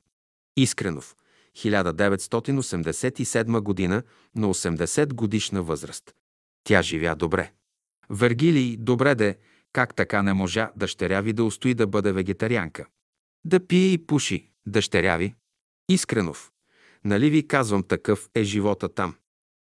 Искренов, 0.57 1.15
1987 1.57 3.59
година 3.59 4.03
на 4.36 4.47
80 4.47 5.13
годишна 5.13 5.63
възраст. 5.63 6.15
Тя 6.63 6.82
живя 6.82 7.15
добре. 7.15 7.51
Вергилий, 8.09 8.77
добре 8.77 9.15
де, 9.15 9.38
Как 9.74 9.95
така 9.95 10.22
не 10.22 10.34
можа 10.34 10.72
дъщеря 10.76 11.22
ви 11.22 11.34
да 11.34 11.43
устои 11.43 11.74
да 11.74 11.88
бъде 11.88 12.11
вегетарианка? 12.11 12.86
Да 13.45 13.67
пие 13.67 13.91
и 13.91 14.05
пуши, 14.05 14.51
дъщеря 14.65 15.17
ви? 15.17 15.36
Искренов. 15.89 16.51
Нали 17.03 17.30
ви 17.30 17.47
казвам 17.47 17.84
такъв 17.84 18.30
е 18.36 18.43
живота 18.43 18.89
там? 18.89 19.15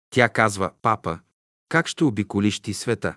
Тя 0.10 0.30
казва, 0.30 0.72
папа, 0.82 1.20
как 1.70 1.88
ще 1.88 2.04
обиколиш 2.04 2.60
ти 2.60 2.74
света? 2.74 3.16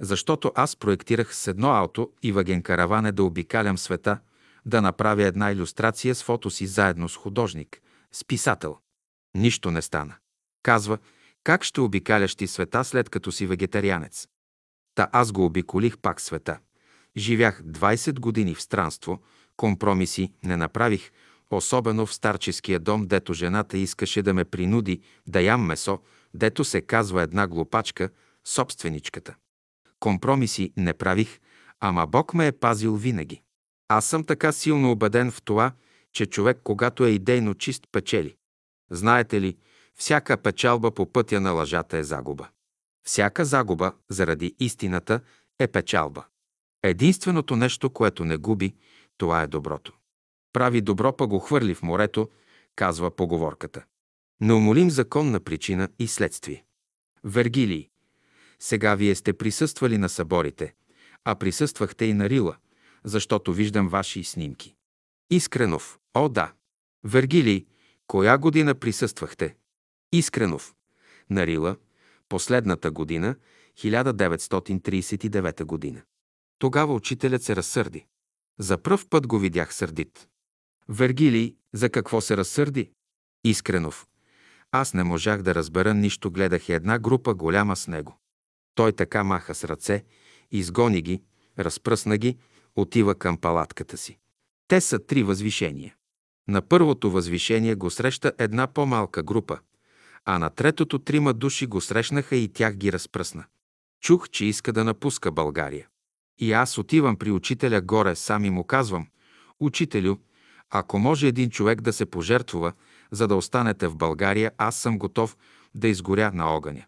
Защото 0.00 0.52
аз 0.54 0.76
проектирах 0.76 1.36
с 1.36 1.46
едно 1.46 1.68
ауто 1.68 2.12
и 2.22 2.32
ваген 2.32 2.62
караване 2.62 3.12
да 3.12 3.24
обикалям 3.24 3.78
света, 3.78 4.18
да 4.66 4.82
направя 4.82 5.22
една 5.22 5.50
иллюстрация 5.50 6.14
с 6.14 6.22
фото 6.22 6.50
си 6.50 6.66
заедно 6.66 7.08
с 7.08 7.16
художник, 7.16 7.82
с 8.12 8.24
писател. 8.24 8.78
Нищо 9.34 9.70
не 9.70 9.82
стана. 9.82 10.14
Казва, 10.62 10.98
как 11.44 11.64
ще 11.64 11.80
обикаляш 11.80 12.36
ти 12.36 12.46
света 12.46 12.84
след 12.84 13.10
като 13.10 13.32
си 13.32 13.46
вегетарианец? 13.46 14.28
Та 15.00 15.08
аз 15.12 15.32
го 15.32 15.44
обиколих 15.44 15.98
пак 15.98 16.20
света. 16.20 16.58
Живях 17.16 17.62
20 17.62 18.20
години 18.20 18.54
в 18.54 18.62
странство, 18.62 19.20
компромиси 19.56 20.32
не 20.44 20.56
направих, 20.56 21.10
особено 21.50 22.06
в 22.06 22.14
старческия 22.14 22.80
дом, 22.80 23.06
дето 23.06 23.32
жената 23.32 23.78
искаше 23.78 24.22
да 24.22 24.34
ме 24.34 24.44
принуди 24.44 25.00
да 25.28 25.40
ям 25.40 25.66
месо, 25.66 25.98
дето 26.34 26.64
се 26.64 26.80
казва 26.80 27.22
една 27.22 27.46
глупачка, 27.46 28.10
собственичката. 28.44 29.34
Компромиси 30.00 30.72
не 30.76 30.94
правих, 30.94 31.40
ама 31.80 32.06
Бог 32.06 32.34
ме 32.34 32.46
е 32.46 32.52
пазил 32.52 32.96
винаги. 32.96 33.42
Аз 33.88 34.06
съм 34.06 34.24
така 34.24 34.52
силно 34.52 34.90
убеден 34.90 35.30
в 35.30 35.42
това, 35.42 35.72
че 36.12 36.26
човек, 36.26 36.60
когато 36.64 37.04
е 37.04 37.10
идейно 37.10 37.54
чист, 37.54 37.82
печели. 37.92 38.36
Знаете 38.90 39.40
ли, 39.40 39.56
всяка 39.94 40.36
печалба 40.36 40.90
по 40.90 41.12
пътя 41.12 41.40
на 41.40 41.50
лъжата 41.50 41.96
е 41.98 42.02
загуба. 42.02 42.48
Всяка 43.04 43.44
загуба 43.44 43.92
заради 44.08 44.54
истината 44.58 45.20
е 45.58 45.68
печалба. 45.68 46.24
Единственото 46.82 47.56
нещо, 47.56 47.90
което 47.90 48.24
не 48.24 48.36
губи, 48.36 48.74
това 49.16 49.42
е 49.42 49.46
доброто. 49.46 49.92
Прави 50.52 50.80
добро, 50.80 51.16
па 51.16 51.26
го 51.26 51.38
хвърли 51.38 51.74
в 51.74 51.82
морето, 51.82 52.30
казва 52.76 53.16
поговорката. 53.16 53.84
Неумолим 54.40 54.90
закон 54.90 55.30
на 55.30 55.40
причина 55.40 55.88
и 55.98 56.08
следствие. 56.08 56.64
Вергилий. 57.24 57.88
Сега 58.58 58.94
вие 58.94 59.14
сте 59.14 59.32
присъствали 59.32 59.98
на 59.98 60.08
съборите, 60.08 60.74
а 61.24 61.34
присъствахте 61.34 62.04
и 62.04 62.14
на 62.14 62.30
Рила, 62.30 62.56
защото 63.04 63.52
виждам 63.52 63.88
ваши 63.88 64.24
снимки. 64.24 64.74
Искренов. 65.30 65.98
О, 66.14 66.28
да. 66.28 66.52
Вергилий. 67.04 67.66
Коя 68.06 68.38
година 68.38 68.74
присъствахте? 68.74 69.56
Искренов. 70.12 70.74
На 71.30 71.46
Рила. 71.46 71.76
Последната 72.30 72.90
година, 72.90 73.36
1939 73.78 75.64
година. 75.64 76.02
Тогава 76.58 76.94
учителят 76.94 77.42
се 77.42 77.56
разсърди. 77.56 78.06
За 78.58 78.78
пръв 78.78 79.08
път 79.08 79.26
го 79.26 79.38
видях 79.38 79.74
сърдит. 79.74 80.28
Вергилий, 80.88 81.54
за 81.72 81.90
какво 81.90 82.20
се 82.20 82.36
разсърди? 82.36 82.90
Искренов. 83.44 84.06
Аз 84.72 84.94
не 84.94 85.04
можах 85.04 85.42
да 85.42 85.54
разбера 85.54 85.94
нищо, 85.94 86.30
гледах 86.30 86.68
една 86.68 86.98
група 86.98 87.34
голяма 87.34 87.76
с 87.76 87.88
него. 87.88 88.18
Той 88.74 88.92
така 88.92 89.24
маха 89.24 89.54
с 89.54 89.64
ръце, 89.64 90.04
изгони 90.50 91.02
ги, 91.02 91.22
разпръсна 91.58 92.18
ги, 92.18 92.38
отива 92.76 93.14
към 93.14 93.36
палатката 93.36 93.96
си. 93.96 94.18
Те 94.68 94.80
са 94.80 94.98
три 95.06 95.22
възвишения. 95.22 95.94
На 96.48 96.62
първото 96.62 97.10
възвишение 97.10 97.74
го 97.74 97.90
среща 97.90 98.32
една 98.38 98.66
по-малка 98.66 99.22
група, 99.22 99.58
а 100.24 100.38
на 100.38 100.50
третото 100.50 100.98
трима 100.98 101.34
души 101.34 101.66
го 101.66 101.80
срещнаха 101.80 102.36
и 102.36 102.48
тях 102.48 102.74
ги 102.74 102.92
разпръсна. 102.92 103.44
Чух, 104.02 104.28
че 104.28 104.44
иска 104.44 104.72
да 104.72 104.84
напуска 104.84 105.30
България. 105.30 105.86
И 106.38 106.52
аз 106.52 106.78
отивам 106.78 107.16
при 107.16 107.30
учителя 107.30 107.80
горе, 107.80 108.16
сам 108.16 108.44
и 108.44 108.50
му 108.50 108.64
казвам, 108.64 109.06
«Учителю, 109.60 110.16
ако 110.70 110.98
може 110.98 111.26
един 111.28 111.50
човек 111.50 111.80
да 111.80 111.92
се 111.92 112.06
пожертвува, 112.06 112.72
за 113.10 113.28
да 113.28 113.36
останете 113.36 113.88
в 113.88 113.96
България, 113.96 114.52
аз 114.58 114.76
съм 114.76 114.98
готов 114.98 115.36
да 115.74 115.88
изгоря 115.88 116.32
на 116.34 116.46
огъня. 116.46 116.86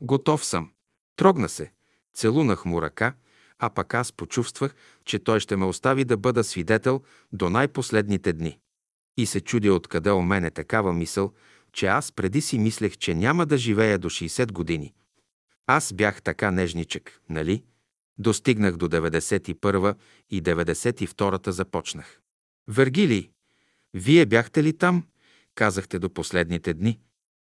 Готов 0.00 0.44
съм. 0.44 0.70
Трогна 1.16 1.48
се. 1.48 1.72
Целунах 2.14 2.64
му 2.64 2.82
ръка, 2.82 3.14
а 3.58 3.70
пък 3.70 3.94
аз 3.94 4.12
почувствах, 4.12 4.74
че 5.04 5.18
той 5.18 5.40
ще 5.40 5.56
ме 5.56 5.64
остави 5.64 6.04
да 6.04 6.16
бъда 6.16 6.44
свидетел 6.44 7.02
до 7.32 7.50
най-последните 7.50 8.32
дни. 8.32 8.58
И 9.16 9.26
се 9.26 9.40
чудя 9.40 9.74
откъде 9.74 10.10
у 10.10 10.22
мене 10.22 10.50
такава 10.50 10.92
мисъл, 10.92 11.32
че 11.72 11.86
аз 11.86 12.12
преди 12.12 12.40
си 12.40 12.58
мислех, 12.58 12.96
че 12.96 13.14
няма 13.14 13.46
да 13.46 13.58
живея 13.58 13.98
до 13.98 14.10
60 14.10 14.52
години. 14.52 14.94
Аз 15.66 15.92
бях 15.92 16.22
така 16.22 16.50
нежничък, 16.50 17.20
нали? 17.28 17.62
Достигнах 18.18 18.76
до 18.76 18.88
91 18.88 19.96
и 20.30 20.42
92 20.42 21.50
започнах. 21.50 22.20
Вергилий, 22.68 23.30
вие 23.94 24.26
бяхте 24.26 24.62
ли 24.62 24.72
там? 24.72 25.06
Казахте 25.54 25.98
до 25.98 26.10
последните 26.10 26.74
дни. 26.74 27.00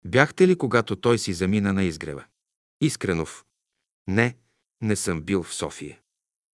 Бяхте 0.04 0.48
ли, 0.48 0.58
когато 0.58 0.96
той 0.96 1.18
си 1.18 1.32
замина 1.32 1.72
на 1.72 1.84
изгрева? 1.84 2.24
Искренов. 2.80 3.44
Не, 4.08 4.36
не 4.82 4.96
съм 4.96 5.22
бил 5.22 5.42
в 5.42 5.54
София. 5.54 5.98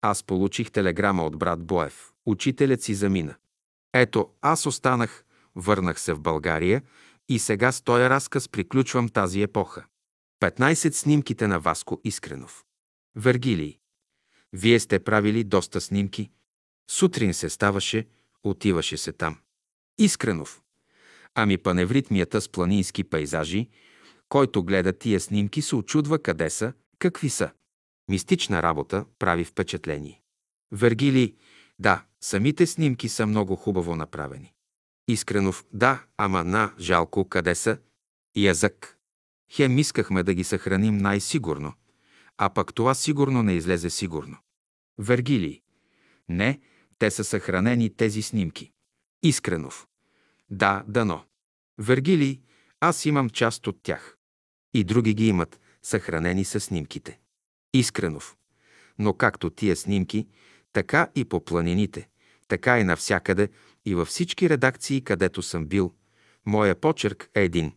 Аз 0.01 0.23
получих 0.23 0.71
телеграма 0.71 1.25
от 1.25 1.39
брат 1.39 1.65
Боев. 1.65 2.13
Учителят 2.27 2.83
си 2.83 2.95
замина. 2.95 3.35
Ето, 3.93 4.31
аз 4.41 4.67
останах, 4.67 5.25
върнах 5.55 6.01
се 6.01 6.13
в 6.13 6.21
България 6.21 6.83
и 7.29 7.39
сега 7.39 7.73
с 7.73 7.83
този 7.83 8.05
разказ 8.05 8.49
приключвам 8.49 9.09
тази 9.09 9.43
епоха. 9.43 9.85
15 10.43 10.91
снимките 10.93 11.47
на 11.47 11.61
Васко 11.61 12.01
Искренов. 12.05 12.65
Вергилий. 13.17 13.79
Вие 14.53 14.81
сте 14.81 14.99
правили 14.99 15.45
доста 15.45 15.81
снимки. 15.81 16.31
Сутрин 16.91 17.35
се 17.35 17.49
ставаше, 17.49 18.07
отиваше 18.43 18.97
се 18.97 19.13
там. 19.13 19.39
Искренов. 19.99 20.63
Ами 21.35 21.59
паневритмията 21.59 22.41
с 22.41 22.49
планински 22.49 23.05
пейзажи, 23.05 23.69
който 24.29 24.65
гледа 24.65 24.93
тия 24.93 25.21
снимки, 25.21 25.63
се 25.63 25.77
очудва 25.77 26.19
къде 26.19 26.51
са, 26.51 26.73
какви 26.99 27.31
са. 27.31 27.51
Мистична 28.09 28.63
работа 28.63 29.05
прави 29.19 29.45
впечатление. 29.45 30.23
Вергили, 30.73 31.37
да, 31.79 32.05
самите 32.21 32.67
снимки 32.67 33.09
са 33.09 33.27
много 33.27 33.57
хубаво 33.57 33.97
направени. 33.97 34.53
Искренов, 35.09 35.65
да, 35.73 36.05
ама 36.17 36.45
на, 36.45 36.75
жалко, 36.79 37.29
къде 37.29 37.55
са? 37.55 37.79
Язък. 38.37 38.99
Хем 39.53 39.79
искахме 39.79 40.23
да 40.23 40.35
ги 40.35 40.45
съхраним 40.45 40.97
най-сигурно, 40.97 41.73
а 42.39 42.51
пък 42.51 42.75
това 42.75 42.95
сигурно 42.95 43.43
не 43.43 43.53
излезе 43.53 43.91
сигурно. 43.91 44.39
Вергилий. 44.99 45.63
Не, 46.29 46.61
те 46.99 47.11
са 47.11 47.25
съхранени 47.25 47.97
тези 47.97 48.23
снимки. 48.23 48.73
Искренов. 49.23 49.87
Да, 50.51 50.85
дано. 50.89 51.25
Вергилий, 51.79 52.41
аз 52.81 53.07
имам 53.07 53.31
част 53.31 53.67
от 53.67 53.83
тях. 53.83 54.17
И 54.75 54.85
други 54.85 55.15
ги 55.15 55.27
имат, 55.29 55.61
съхранени 55.83 56.45
са 56.45 56.61
снимките. 56.61 57.21
Искренов. 57.75 58.37
Но 58.99 59.15
както 59.15 59.51
тия 59.51 59.77
снимки, 59.77 60.29
така 60.73 61.11
и 61.15 61.25
по 61.25 61.45
планините, 61.45 62.09
така 62.49 62.79
и 62.79 62.85
навсякъде 62.85 63.49
и 63.85 63.95
във 63.95 64.09
всички 64.09 64.51
редакции, 64.51 65.01
където 65.01 65.43
съм 65.43 65.67
бил, 65.67 65.95
моя 66.47 66.75
почерк 66.75 67.31
е 67.35 67.43
един. 67.43 67.73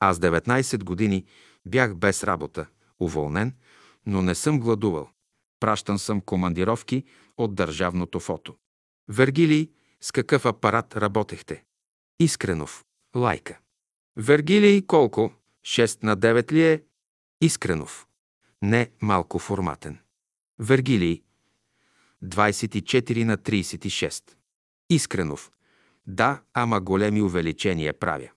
Аз 0.00 0.18
19 0.18 0.84
години 0.84 1.24
бях 1.66 1.94
без 1.94 2.24
работа, 2.24 2.66
уволнен, 3.00 3.54
но 4.06 4.22
не 4.22 4.34
съм 4.34 4.60
гладувал. 4.60 5.10
Пращан 5.60 5.98
съм 5.98 6.20
командировки 6.20 7.04
от 7.36 7.54
държавното 7.54 8.20
фото. 8.20 8.56
Вергилий, 9.08 9.70
с 10.00 10.12
какъв 10.12 10.46
апарат 10.46 10.96
работехте? 10.96 11.64
Искренов. 12.20 12.84
Лайка. 13.16 13.58
Вергилий 14.16 14.86
колко? 14.86 15.32
6 15.62 16.04
на 16.04 16.16
9 16.16 16.52
ли 16.52 16.62
е? 16.62 16.82
Искренов. 17.40 18.06
Не 18.62 18.90
малко 19.02 19.38
форматен. 19.38 19.98
Вергилий. 20.58 21.22
24 22.24 23.24
на 23.24 23.38
36. 23.38 24.34
Искренов. 24.90 25.50
Да, 26.06 26.40
ама 26.54 26.80
големи 26.80 27.22
увеличения 27.22 27.98
правя. 27.98 28.28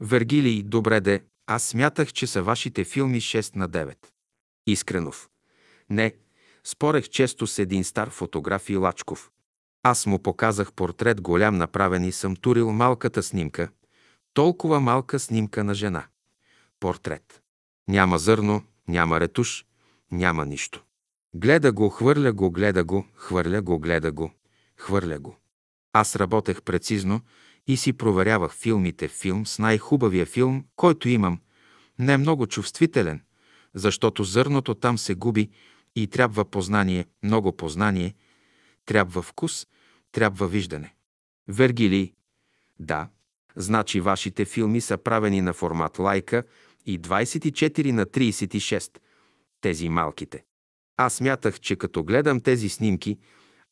Вергилий, 0.00 0.62
добре 0.62 1.00
де, 1.00 1.22
аз 1.46 1.64
смятах, 1.64 2.12
че 2.12 2.26
са 2.26 2.42
вашите 2.42 2.84
филми 2.84 3.20
6 3.20 3.56
на 3.56 3.68
9. 3.68 3.96
Искренов. 4.66 5.28
Не, 5.90 6.14
спорех 6.64 7.08
често 7.08 7.46
с 7.46 7.58
един 7.58 7.84
стар 7.84 8.10
фотограф 8.10 8.70
Лачков. 8.70 9.30
Аз 9.82 10.06
му 10.06 10.18
показах 10.18 10.72
портрет 10.72 11.20
голям 11.20 11.56
направен 11.56 12.04
и 12.04 12.12
съм 12.12 12.36
турил 12.36 12.72
малката 12.72 13.22
снимка, 13.22 13.68
толкова 14.34 14.80
малка 14.80 15.18
снимка 15.18 15.64
на 15.64 15.74
жена. 15.74 16.06
Портрет. 16.80 17.42
Няма 17.88 18.18
зърно, 18.18 18.62
няма 18.88 19.20
ретуш, 19.20 19.66
няма 20.12 20.46
нищо. 20.46 20.84
Гледа 21.34 21.72
го, 21.72 21.88
хвърля 21.88 22.32
го, 22.32 22.50
гледа 22.50 22.84
го, 22.84 23.06
хвърля 23.14 23.62
го, 23.62 23.78
гледа 23.78 24.12
го, 24.12 24.30
хвърля 24.76 25.18
го. 25.18 25.36
Аз 25.98 26.16
работех 26.16 26.62
прецизно 26.62 27.20
и 27.66 27.76
си 27.76 27.92
проверявах 27.92 28.54
филмите. 28.54 29.08
Филм 29.08 29.46
с 29.46 29.58
най-хубавия 29.58 30.26
филм, 30.26 30.64
който 30.76 31.08
имам, 31.08 31.40
не 31.98 32.12
е 32.12 32.16
много 32.16 32.46
чувствителен, 32.46 33.22
защото 33.74 34.24
зърното 34.24 34.74
там 34.74 34.98
се 34.98 35.14
губи 35.14 35.50
И 35.96 36.06
трябва 36.06 36.44
познание, 36.44 37.06
много 37.22 37.56
познание, 37.56 38.14
трябва 38.86 39.22
вкус, 39.22 39.66
трябва 40.12 40.48
виждане. 40.48 40.94
Вергилий. 41.48 42.12
Да. 42.80 43.08
Значи 43.56 44.00
вашите 44.00 44.44
филми 44.44 44.80
са 44.80 44.98
правени 44.98 45.40
на 45.40 45.52
формат 45.52 45.98
лайка 45.98 46.42
и 46.86 47.00
24 47.00 47.90
на 47.90 48.06
36. 48.06 48.98
Тези 49.60 49.88
малките. 49.88 50.44
Аз 50.96 51.14
смятах, 51.14 51.60
че 51.60 51.76
като 51.76 52.04
гледам 52.04 52.40
тези 52.40 52.68
снимки, 52.68 53.18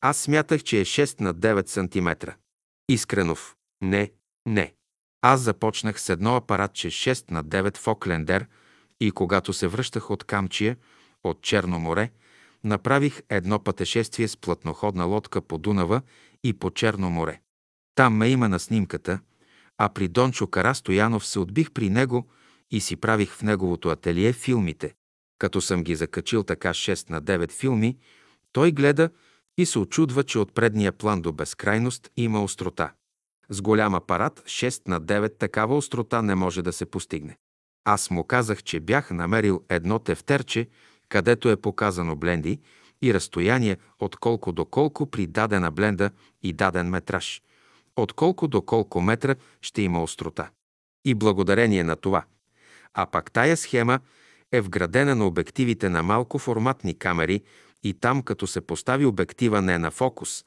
аз 0.01 0.17
смятах, 0.17 0.63
че 0.63 0.81
е 0.81 0.85
6 0.85 1.21
на 1.21 1.35
9 1.35 1.69
см. 1.69 2.31
Искренов. 2.89 3.57
Не, 3.83 4.13
не. 4.47 4.75
Аз 5.23 5.41
започнах 5.41 6.01
с 6.01 6.09
едно 6.09 6.37
апаратче 6.37 6.89
6 6.89 7.31
на 7.31 7.45
9 7.45 7.77
Фоклендер 7.77 8.47
и 9.01 9.11
когато 9.11 9.53
се 9.53 9.69
връщах 9.69 10.11
от 10.11 10.25
Камчия, 10.25 10.77
от 11.25 11.43
Черно 11.43 11.79
море, 11.79 12.11
направих 12.65 13.23
едно 13.29 13.59
пътешествие 13.59 14.29
с 14.29 14.37
плътноходна 14.37 15.05
лодка 15.05 15.43
по 15.43 15.59
Дунава 15.59 16.03
и 16.45 16.53
по 16.53 16.71
Черно 16.71 17.11
море. 17.11 17.41
Там 17.95 18.17
ме 18.17 18.29
има 18.29 18.49
на 18.49 18.59
снимката, 18.59 19.21
а 19.79 19.89
при 19.89 20.09
Дончо 20.09 20.47
Карастоянов 20.47 21.27
се 21.27 21.39
отбих 21.39 21.71
при 21.71 21.91
него 21.91 22.27
и 22.71 22.81
си 22.81 22.97
правих 22.97 23.33
в 23.33 23.43
неговото 23.43 23.89
ателие 23.89 24.33
филмите. 24.33 24.95
Като 25.39 25.61
съм 25.61 25.85
ги 25.85 25.95
закачил 25.95 26.43
така 26.43 26.69
6 26.69 27.11
на 27.11 27.23
9 27.23 27.53
филми, 27.53 27.99
той 28.53 28.73
гледа 28.73 29.11
и 29.59 29.67
се 29.67 29.79
очудва, 29.79 30.25
че 30.25 30.39
от 30.39 30.55
предния 30.55 30.93
план 30.93 31.23
до 31.23 31.33
безкрайност 31.33 32.11
има 32.17 32.45
острота. 32.45 32.93
С 33.49 33.63
голям 33.63 33.95
апарат 33.95 34.43
6 34.47 34.89
на 34.89 35.01
9 35.01 35.39
такава 35.39 35.77
острота 35.77 36.23
не 36.23 36.35
може 36.35 36.63
да 36.63 36.73
се 36.73 36.87
постигне. 36.87 37.37
Аз 37.85 38.11
му 38.11 38.25
казах, 38.25 38.63
че 38.63 38.81
бях 38.81 39.11
намерил 39.11 39.63
едно 39.69 39.99
тефтерче, 39.99 40.69
където 41.09 41.51
е 41.51 41.57
показано 41.57 42.17
бленди 42.17 42.61
и 43.03 43.15
разстояние 43.15 43.77
от 44.01 44.17
колко 44.17 44.53
до 44.53 44.65
колко 44.65 45.07
при 45.07 45.27
дадена 45.27 45.71
бленда 45.71 46.11
и 46.43 46.53
даден 46.53 46.89
метраж, 46.89 47.43
от 47.97 48.13
колко 48.13 48.49
до 48.49 48.63
колко 48.63 49.01
метра 49.01 49.35
ще 49.61 49.83
има 49.83 50.03
острота. 50.03 50.51
И 51.05 51.15
благодарение 51.15 51.85
на 51.85 51.97
това. 51.97 52.25
А 52.95 53.07
пак 53.07 53.31
тая 53.33 53.57
схема 53.57 54.01
е 54.53 54.61
вградена 54.61 55.15
на 55.15 55.27
обективите 55.27 55.89
на 55.89 56.03
малко 56.03 56.39
форматни 56.39 56.95
камери 56.95 57.43
и 57.85 57.95
там, 57.95 58.23
като 58.23 58.47
се 58.47 58.61
постави 58.61 59.07
обектива 59.07 59.63
не 59.63 59.79
на 59.79 59.91
фокус, 59.91 60.45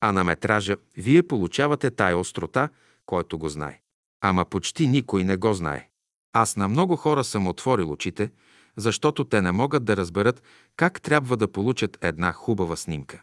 а 0.00 0.12
на 0.12 0.24
метража, 0.24 0.76
вие 0.96 1.22
получавате 1.22 1.90
тая 1.90 2.18
острота, 2.18 2.68
който 3.06 3.38
го 3.38 3.48
знае. 3.48 3.80
Ама 4.20 4.44
почти 4.44 4.86
никой 4.86 5.24
не 5.24 5.36
го 5.36 5.54
знае. 5.54 5.88
Аз 6.32 6.56
на 6.56 6.68
много 6.68 6.96
хора 6.96 7.24
съм 7.24 7.46
отворил 7.46 7.90
очите, 7.90 8.30
защото 8.76 9.24
те 9.24 9.42
не 9.42 9.52
могат 9.52 9.84
да 9.84 9.96
разберат 9.96 10.42
как 10.76 11.00
трябва 11.00 11.36
да 11.36 11.52
получат 11.52 11.98
една 12.00 12.32
хубава 12.32 12.76
снимка. 12.76 13.22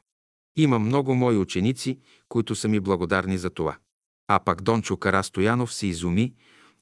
Има 0.58 0.80
много 0.80 1.16
мои 1.16 1.38
ученици, 1.38 2.00
които 2.30 2.56
са 2.56 2.68
ми 2.68 2.80
благодарни 2.80 3.38
за 3.38 3.50
това. 3.50 3.78
А 4.28 4.40
пак 4.40 4.62
Дончо 4.62 4.98
Карастоянов 4.98 5.74
се 5.74 5.88
изуми 5.88 6.34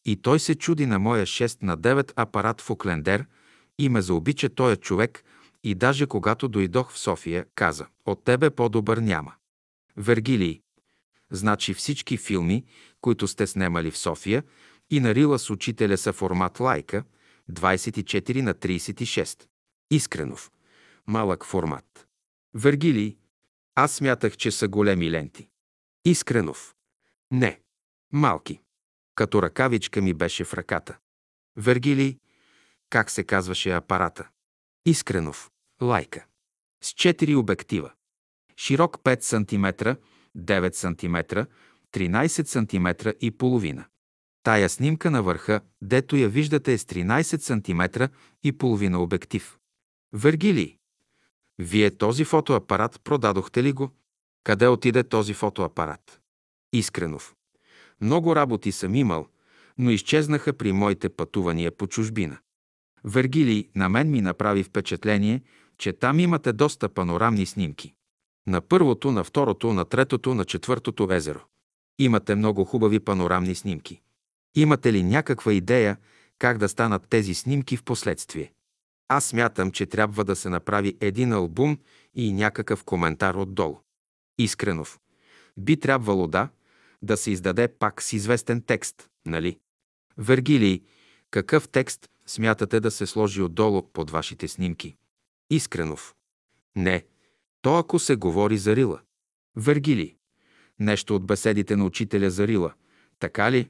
и 0.06 0.16
той 0.16 0.40
се 0.40 0.56
чуди 0.56 0.86
на 0.86 1.00
моя 1.00 1.26
6 1.26 1.64
на 1.64 1.78
9 1.78 2.14
апарат 2.16 2.62
в 2.62 2.70
Оклендер 2.70 3.26
и 3.80 3.90
ме 3.90 4.02
заобича 4.02 4.50
този 4.50 4.78
човек 4.78 5.24
и 5.66 5.76
даже 5.76 6.08
когато 6.08 6.48
дойдох 6.48 6.92
в 6.92 7.00
София, 7.00 7.46
каза, 7.56 7.88
от 8.06 8.24
тебе 8.24 8.50
по-добър 8.50 8.98
няма. 8.98 9.34
Вергилий. 9.98 10.62
Значи 11.32 11.74
всички 11.74 12.18
филми, 12.18 12.66
които 13.02 13.28
сте 13.28 13.48
снимали 13.48 13.92
в 13.92 13.98
София 13.98 14.44
и 14.90 15.00
на 15.00 15.16
Рила 15.16 15.40
с 15.40 15.50
учителя 15.50 15.98
са 15.98 16.14
формат 16.14 16.60
лайка, 16.60 17.04
24 17.52 18.42
на 18.42 18.54
36. 18.54 19.48
Искренов. 19.92 20.52
Малък 21.08 21.46
формат. 21.46 22.08
Вергилий. 22.54 23.18
Аз 23.76 23.92
смятах, 23.92 24.38
че 24.38 24.52
са 24.52 24.68
големи 24.68 25.12
ленти. 25.12 25.50
Искренов. 26.06 26.76
Не. 27.32 27.62
Малки. 28.14 28.62
Като 29.16 29.42
ръкавичка 29.42 30.02
ми 30.02 30.14
беше 30.14 30.44
в 30.44 30.54
ръката. 30.54 30.98
Вергилий. 31.58 32.18
Как 32.90 33.12
се 33.12 33.24
казваше 33.24 33.72
апарата? 33.72 34.30
Искренов. 34.86 35.52
Лайка. 35.86 36.26
С 36.82 36.94
4 36.94 37.36
обектива. 37.36 37.92
Широк 38.58 38.98
5 39.04 39.22
см, 39.22 39.98
9 40.38 40.74
см, 40.74 41.48
13 41.92 42.46
см 42.46 43.10
и 43.22 43.32
половина. 43.32 43.86
Тая 44.44 44.70
снимка 44.70 45.12
на 45.12 45.24
върха, 45.24 45.62
дето 45.82 46.16
я 46.16 46.30
виждате 46.30 46.74
е 46.74 46.78
с 46.78 46.86
13 46.86 47.38
см 47.38 48.10
и 48.44 48.52
половина 48.52 49.02
обектив. 49.02 49.58
Вергилий, 50.14 50.78
вие 51.60 51.98
този 51.98 52.24
фотоапарат 52.24 53.02
продадохте 53.04 53.64
ли 53.64 53.72
го? 53.72 53.90
Къде 54.44 54.68
отиде 54.68 55.04
този 55.04 55.34
фотоапарат? 55.34 56.22
Искренов. 56.74 57.36
Много 58.02 58.36
работи 58.36 58.72
съм 58.72 58.96
имал, 58.96 59.28
но 59.78 59.90
изчезнаха 59.90 60.54
при 60.54 60.72
моите 60.72 61.10
пътувания 61.10 61.78
по 61.78 61.88
чужбина. 61.88 62.38
Вергилий, 63.04 63.70
на 63.76 63.90
мен 63.90 64.12
ми 64.12 64.22
направи 64.22 64.64
впечатление, 64.64 65.42
че 65.78 65.94
там 65.94 66.20
имате 66.20 66.54
доста 66.54 66.90
панорамни 66.90 67.46
снимки. 67.46 67.94
На 68.48 68.62
първото, 68.62 69.12
на 69.12 69.24
второто, 69.24 69.74
на 69.74 69.86
третото, 69.86 70.34
на 70.34 70.46
четвъртото 70.46 71.08
езеро. 71.12 71.40
Имате 72.00 72.36
много 72.36 72.66
хубави 72.66 73.00
панорамни 73.00 73.56
снимки. 73.56 74.02
Имате 74.56 74.94
ли 74.94 75.04
някаква 75.04 75.54
идея 75.54 75.98
как 76.40 76.58
да 76.58 76.70
станат 76.70 77.08
тези 77.10 77.34
снимки 77.34 77.78
в 77.78 77.84
последствие? 77.84 78.52
Аз 79.08 79.26
смятам, 79.26 79.72
че 79.72 79.86
трябва 79.86 80.24
да 80.24 80.36
се 80.36 80.50
направи 80.50 80.98
един 81.02 81.34
албум 81.34 81.78
и 82.14 82.34
някакъв 82.34 82.84
коментар 82.84 83.36
отдолу. 83.36 83.80
Искренов. 84.38 85.00
Би 85.58 85.80
трябвало 85.80 86.28
да, 86.28 86.50
да 87.02 87.18
се 87.18 87.32
издаде 87.32 87.68
пак 87.68 88.02
с 88.02 88.14
известен 88.14 88.62
текст, 88.62 89.10
нали? 89.26 89.60
Вергилий, 90.18 90.82
какъв 91.32 91.70
текст 91.70 92.10
смятате 92.26 92.80
да 92.80 92.92
се 92.92 93.06
сложи 93.06 93.42
отдолу 93.42 93.90
под 93.94 94.12
вашите 94.12 94.48
снимки? 94.48 94.96
Искренов. 95.50 96.16
Не, 96.76 97.06
то 97.62 97.78
ако 97.78 98.00
се 98.00 98.16
говори 98.16 98.58
за 98.58 98.76
Рила. 98.76 99.02
Вергилий. 99.56 100.16
Нещо 100.80 101.16
от 101.16 101.26
беседите 101.26 101.76
на 101.76 101.86
учителя 101.86 102.30
за 102.30 102.48
Рила. 102.48 102.74
Така 103.20 103.52
ли? 103.52 103.70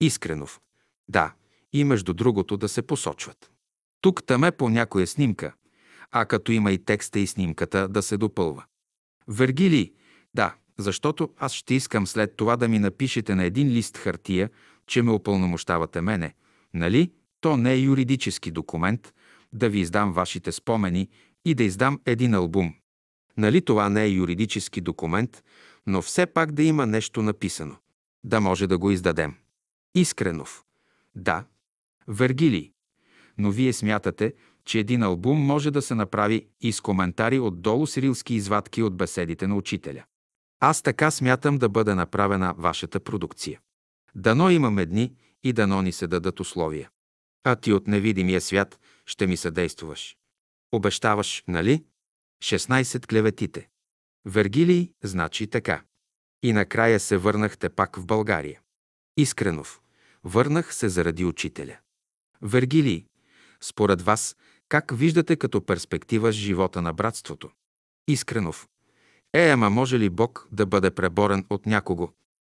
Искренов. 0.00 0.60
Да, 1.08 1.34
и 1.72 1.84
между 1.84 2.14
другото 2.14 2.56
да 2.56 2.68
се 2.68 2.82
посочват. 2.82 3.52
Тук 4.00 4.26
таме 4.26 4.50
по 4.50 4.68
някоя 4.68 5.06
снимка, 5.06 5.54
а 6.10 6.24
като 6.24 6.52
има 6.52 6.72
и 6.72 6.84
текста 6.84 7.18
и 7.18 7.26
снимката 7.26 7.88
да 7.88 8.02
се 8.02 8.16
допълва. 8.16 8.64
Вергилий, 9.28 9.92
да, 10.34 10.54
защото 10.78 11.30
аз 11.36 11.52
ще 11.52 11.74
искам 11.74 12.06
след 12.06 12.36
това 12.36 12.56
да 12.56 12.68
ми 12.68 12.78
напишете 12.78 13.34
на 13.34 13.44
един 13.44 13.68
лист 13.68 13.96
хартия, 13.96 14.50
че 14.86 15.02
ме 15.02 15.10
опълномощавате 15.10 16.00
мене, 16.00 16.34
нали? 16.74 17.12
То 17.40 17.56
не 17.56 17.72
е 17.72 17.78
юридически 17.78 18.50
документ, 18.50 19.14
да 19.52 19.68
ви 19.68 19.78
издам 19.78 20.12
вашите 20.12 20.52
спомени 20.52 21.08
и 21.44 21.54
да 21.54 21.64
издам 21.64 22.00
един 22.06 22.34
албум. 22.34 22.74
Нали 23.36 23.62
това 23.62 23.88
не 23.88 24.04
е 24.04 24.08
юридически 24.08 24.80
документ, 24.80 25.44
но 25.86 26.02
все 26.02 26.26
пак 26.26 26.52
да 26.52 26.62
има 26.62 26.86
нещо 26.86 27.22
написано. 27.22 27.76
Да 28.24 28.40
може 28.40 28.66
да 28.66 28.78
го 28.78 28.90
издадем. 28.90 29.34
Искренов. 29.94 30.64
Да. 31.14 31.44
Вергилий. 32.08 32.72
Но 33.38 33.50
вие 33.50 33.72
смятате, 33.72 34.34
че 34.64 34.78
един 34.78 35.02
албум 35.02 35.38
може 35.38 35.70
да 35.70 35.82
се 35.82 35.94
направи 35.94 36.46
и 36.60 36.72
с 36.72 36.80
коментари 36.80 37.38
отдолу 37.38 37.86
с 37.86 37.96
рилски 37.96 38.34
извадки 38.34 38.82
от 38.82 38.96
беседите 38.96 39.46
на 39.46 39.56
учителя. 39.56 40.04
Аз 40.60 40.82
така 40.82 41.10
смятам 41.10 41.58
да 41.58 41.68
бъде 41.68 41.94
направена 41.94 42.54
вашата 42.58 43.00
продукция. 43.00 43.60
Дано 44.14 44.50
имаме 44.50 44.86
дни 44.86 45.12
и 45.42 45.52
дано 45.52 45.82
ни 45.82 45.92
се 45.92 46.06
дадат 46.06 46.40
условия. 46.40 46.90
А 47.44 47.56
ти 47.56 47.72
от 47.72 47.86
невидимия 47.86 48.40
свят 48.40 48.78
ще 49.08 49.26
ми 49.26 49.36
съдействуваш. 49.36 50.16
Обещаваш, 50.72 51.44
нали? 51.48 51.84
16 52.42 53.06
клеветите. 53.06 53.68
Вергилий 54.24 54.92
значи 55.02 55.46
така. 55.46 55.82
И 56.42 56.52
накрая 56.52 57.00
се 57.00 57.16
върнахте 57.16 57.68
пак 57.68 57.96
в 57.96 58.06
България. 58.06 58.60
Искренов. 59.16 59.80
Върнах 60.24 60.74
се 60.74 60.88
заради 60.88 61.24
учителя. 61.24 61.78
Вергилий. 62.42 63.06
Според 63.60 64.02
вас, 64.02 64.36
как 64.68 64.92
виждате 64.96 65.36
като 65.36 65.66
перспектива 65.66 66.32
с 66.32 66.36
живота 66.36 66.82
на 66.82 66.92
братството? 66.92 67.50
Искренов. 68.08 68.68
Е, 69.34 69.48
ама 69.50 69.70
може 69.70 69.98
ли 69.98 70.10
Бог 70.10 70.48
да 70.52 70.66
бъде 70.66 70.90
преборен 70.90 71.46
от 71.50 71.66
някого? 71.66 72.08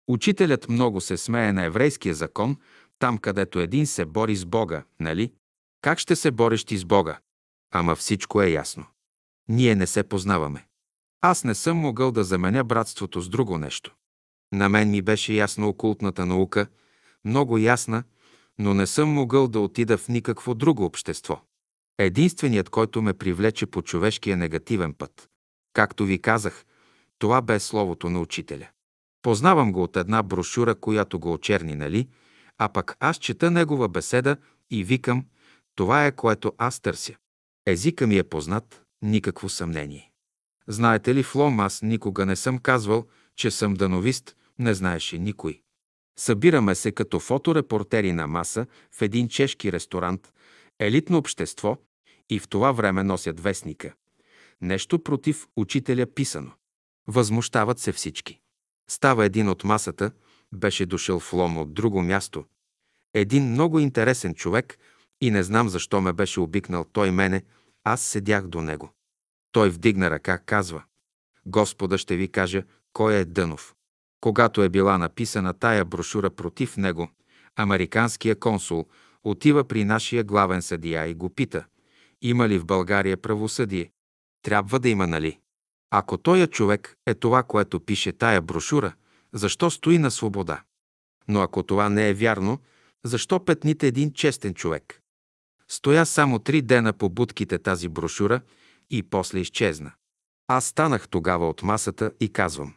Учителят 0.09 0.69
много 0.69 1.01
се 1.01 1.17
смее 1.17 1.53
на 1.53 1.65
еврейския 1.65 2.15
закон, 2.15 2.57
там 2.99 3.19
където 3.19 3.61
един 3.61 3.87
се 3.87 4.05
бори 4.05 4.37
с 4.37 4.45
Бога, 4.45 4.85
нали? 5.01 5.33
Как 5.81 5.98
ще 5.98 6.16
се 6.16 6.31
бориш 6.31 6.65
ти 6.65 6.77
с 6.77 6.85
Бога? 6.85 7.19
Ама 7.70 7.97
всичко 7.97 8.43
е 8.43 8.48
ясно. 8.48 8.86
Ние 9.48 9.74
не 9.74 9.86
се 9.86 10.02
познаваме. 10.02 10.66
Аз 11.20 11.44
не 11.44 11.55
съм 11.55 11.77
могъл 11.77 12.12
да 12.12 12.24
заменя 12.24 12.65
братството 12.65 13.20
с 13.20 13.28
друго 13.28 13.59
нещо. 13.59 13.94
На 14.52 14.69
мен 14.69 14.90
ми 14.90 15.02
беше 15.02 15.32
ясна 15.32 15.69
окултната 15.69 16.27
наука, 16.27 16.66
много 17.24 17.59
ясна, 17.59 18.02
но 18.59 18.74
не 18.74 18.86
съм 18.86 19.09
могъл 19.09 19.48
да 19.48 19.61
отида 19.61 19.98
в 19.98 20.09
никакво 20.09 20.55
друго 20.55 20.85
общество. 20.85 21.43
Единственият, 21.98 22.70
който 22.70 23.02
ме 23.02 23.15
привлече 23.15 23.66
по 23.66 23.82
човешкия 23.82 24.36
негативен 24.36 24.94
път. 24.94 25.28
Както 25.73 26.05
ви 26.05 26.19
казах, 26.19 26.65
това 27.19 27.43
бе 27.43 27.61
словото 27.61 28.11
на 28.11 28.20
учителя. 28.20 28.69
Познавам 29.23 29.73
го 29.73 29.82
от 29.82 29.97
една 29.97 30.23
брошура, 30.23 30.74
която 30.74 31.19
го 31.19 31.32
очерни, 31.32 31.74
нали? 31.74 32.09
А 32.59 32.69
пък 32.69 32.97
аз 33.01 33.16
чета 33.16 33.51
негова 33.51 33.89
беседа 33.89 34.36
и 34.70 34.85
викам, 34.85 35.24
това 35.81 36.07
е 36.07 36.12
което 36.12 36.52
аз 36.59 36.81
търся. 36.81 37.15
Езика 37.66 38.07
ми 38.07 38.19
е 38.19 38.23
познат, 38.23 38.82
никакво 39.02 39.48
съмнение. 39.48 40.11
Знаете 40.69 41.15
ли, 41.15 41.23
в 41.23 41.35
Лом 41.35 41.61
аз 41.61 41.82
никога 41.82 42.27
не 42.27 42.36
съм 42.36 42.59
казвал, 42.59 43.07
че 43.36 43.51
съм 43.51 43.74
дановист, 43.74 44.36
не 44.59 44.74
знаеше 44.74 45.19
никой. 45.19 45.61
Събираме 46.19 46.74
се 46.74 46.93
като 46.93 47.20
фоторепортери 47.20 48.12
на 48.12 48.27
маса 48.27 48.66
в 48.93 49.02
един 49.02 49.28
чешки 49.28 49.73
ресторант, 49.73 50.32
елитно 50.78 51.19
общество 51.19 51.77
и 52.31 52.39
в 52.39 52.48
това 52.48 52.73
време 52.73 53.02
носят 53.02 53.40
вестника. 53.40 53.94
Нещо 54.61 55.02
против 55.02 55.47
учителя 55.57 56.07
писано. 56.07 56.51
Възмущават 57.07 57.78
се 57.78 57.93
всички. 57.93 58.40
Става 58.90 59.24
един 59.24 59.48
от 59.48 59.65
масата, 59.65 60.11
беше 60.55 60.86
дошъл 60.86 61.20
в 61.20 61.32
Лом 61.32 61.59
от 61.59 61.74
друго 61.74 62.02
място. 62.02 62.44
Един 63.15 63.51
много 63.51 63.78
интересен 63.78 64.35
човек 64.35 64.78
и 65.21 65.31
не 65.31 65.43
знам 65.43 65.69
защо 65.69 66.01
ме 66.01 66.13
беше 66.13 66.41
обикнал 66.41 66.85
той 66.93 67.11
мене, 67.11 67.43
аз 67.85 68.01
седях 68.01 68.49
до 68.49 68.63
него. 68.63 68.91
Той 69.53 69.71
вдигна 69.71 70.11
ръка, 70.11 70.39
казва. 70.39 70.83
Господа 71.47 71.99
ще 71.99 72.17
ви 72.17 72.29
кажа, 72.29 72.63
кой 72.93 73.15
е 73.15 73.25
Дънов. 73.25 73.75
Когато 74.21 74.63
е 74.63 74.69
била 74.69 74.99
написана 74.99 75.55
тая 75.55 75.85
брошура 75.85 76.31
против 76.31 76.77
него, 76.77 77.11
американския 77.57 78.39
консул 78.39 78.87
отива 79.25 79.65
при 79.65 79.85
нашия 79.85 80.25
главен 80.25 80.63
съдия 80.63 81.07
и 81.07 81.15
го 81.15 81.31
пита, 81.31 81.65
има 82.23 82.49
ли 82.49 82.59
в 82.59 82.67
България 82.67 83.17
правосъдие? 83.17 83.91
Трябва 84.43 84.79
да 84.79 84.89
има, 84.89 85.07
нали? 85.07 85.39
Ако 85.91 86.19
тоя 86.19 86.47
човек 86.47 86.97
е 87.07 87.15
това, 87.15 87.43
което 87.43 87.81
пише 87.81 88.13
тая 88.13 88.41
брошура, 88.41 88.93
защо 89.33 89.71
стои 89.71 89.99
на 89.99 90.11
свобода? 90.11 90.63
Но 91.29 91.41
ако 91.41 91.63
това 91.63 91.89
не 91.89 92.09
е 92.09 92.15
вярно, 92.15 92.59
защо 93.05 93.45
петните 93.45 93.87
един 93.87 94.13
честен 94.13 94.55
човек? 94.55 95.00
Стоя 95.73 96.07
само 96.07 96.39
три 96.39 96.63
дена 96.63 96.93
по 96.93 97.09
будките 97.09 97.59
тази 97.59 97.89
брошура 97.89 98.41
и 98.91 99.03
после 99.03 99.39
изчезна. 99.39 99.93
Аз 100.49 100.65
станах 100.65 101.09
тогава 101.09 101.49
от 101.49 101.63
масата 101.63 102.13
и 102.21 102.33
казвам. 102.33 102.75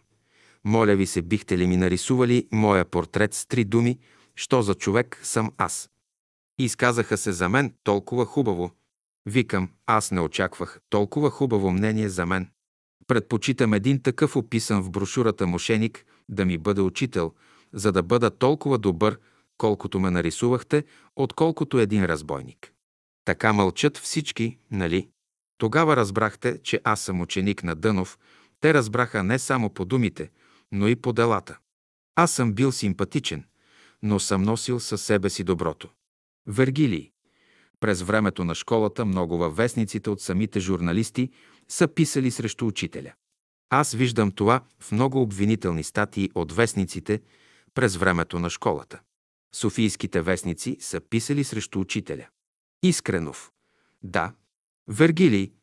Моля 0.65 0.95
ви 0.95 1.06
се, 1.06 1.22
бихте 1.22 1.57
ли 1.57 1.68
ми 1.68 1.78
нарисували 1.78 2.48
моя 2.52 2.86
портрет 2.86 3.34
с 3.34 3.45
три 3.45 3.64
думи, 3.64 3.99
що 4.36 4.61
за 4.61 4.76
човек 4.76 5.20
съм 5.24 5.52
аз? 5.57 5.90
Изказаха 6.60 7.18
се 7.18 7.32
за 7.32 7.49
мен 7.49 7.74
толкова 7.84 8.26
хубаво. 8.26 8.72
Викам, 9.26 9.70
аз 9.86 10.11
не 10.11 10.22
очаквах 10.22 10.80
толкова 10.90 11.30
хубаво 11.30 11.72
мнение 11.72 12.10
за 12.10 12.26
мен. 12.26 12.49
Предпочитам 13.07 13.74
един 13.74 14.02
такъв 14.02 14.36
описан 14.36 14.82
в 14.82 14.91
брошурата 14.91 15.48
мошеник 15.48 16.06
да 16.30 16.45
ми 16.45 16.57
бъде 16.57 16.82
учител, 16.82 17.34
за 17.74 17.91
да 17.91 18.03
бъда 18.03 18.30
толкова 18.30 18.78
добър, 18.78 19.20
колкото 19.57 19.99
ме 19.99 20.11
нарисувахте, 20.11 20.84
отколкото 21.15 21.80
един 21.80 22.06
разбойник. 22.06 22.73
Така 23.26 23.54
мълчат 23.54 23.98
всички, 23.98 24.58
нали? 24.72 25.10
Тогава 25.58 25.95
разбрахте, 25.95 26.60
че 26.64 26.82
аз 26.84 27.02
съм 27.02 27.22
ученик 27.22 27.64
на 27.64 27.76
Дънов. 27.76 28.20
Те 28.60 28.74
разбраха 28.74 29.24
не 29.24 29.40
само 29.40 29.70
по 29.70 29.86
думите, 29.86 30.32
но 30.72 30.88
и 30.88 30.95
по 30.95 31.14
делата. 31.14 31.58
Аз 32.16 32.32
съм 32.32 32.54
бил 32.54 32.72
симпатичен, 32.72 33.44
но 34.02 34.20
съм 34.20 34.44
носил 34.44 34.80
със 34.80 35.02
себе 35.02 35.30
си 35.30 35.44
доброто. 35.44 35.90
Вергилий. 36.48 37.12
През 37.80 38.02
времето 38.02 38.44
на 38.44 38.56
школата 38.56 39.06
много 39.06 39.38
във 39.38 39.56
вестниците 39.56 40.10
от 40.10 40.22
самите 40.22 40.60
журналисти 40.60 41.30
са 41.68 41.88
писали 41.88 42.32
срещу 42.32 42.68
учителя. 42.68 43.14
Аз 43.70 43.94
виждам 43.94 44.32
това 44.32 44.62
в 44.80 44.91
много 44.91 45.22
обвинителни 45.22 45.84
статии 45.84 46.30
от 46.36 46.52
вестниците 46.52 47.22
през 47.74 47.95
времето 47.95 48.40
на 48.40 48.50
школата. 48.50 49.02
Софийските 49.56 50.22
вестници 50.22 50.78
са 50.80 51.02
писали 51.02 51.44
срещу 51.44 51.80
учителя. 51.80 52.28
Искренов. 52.84 53.51
Да. 54.01 54.34
Вергилий. 54.88 55.53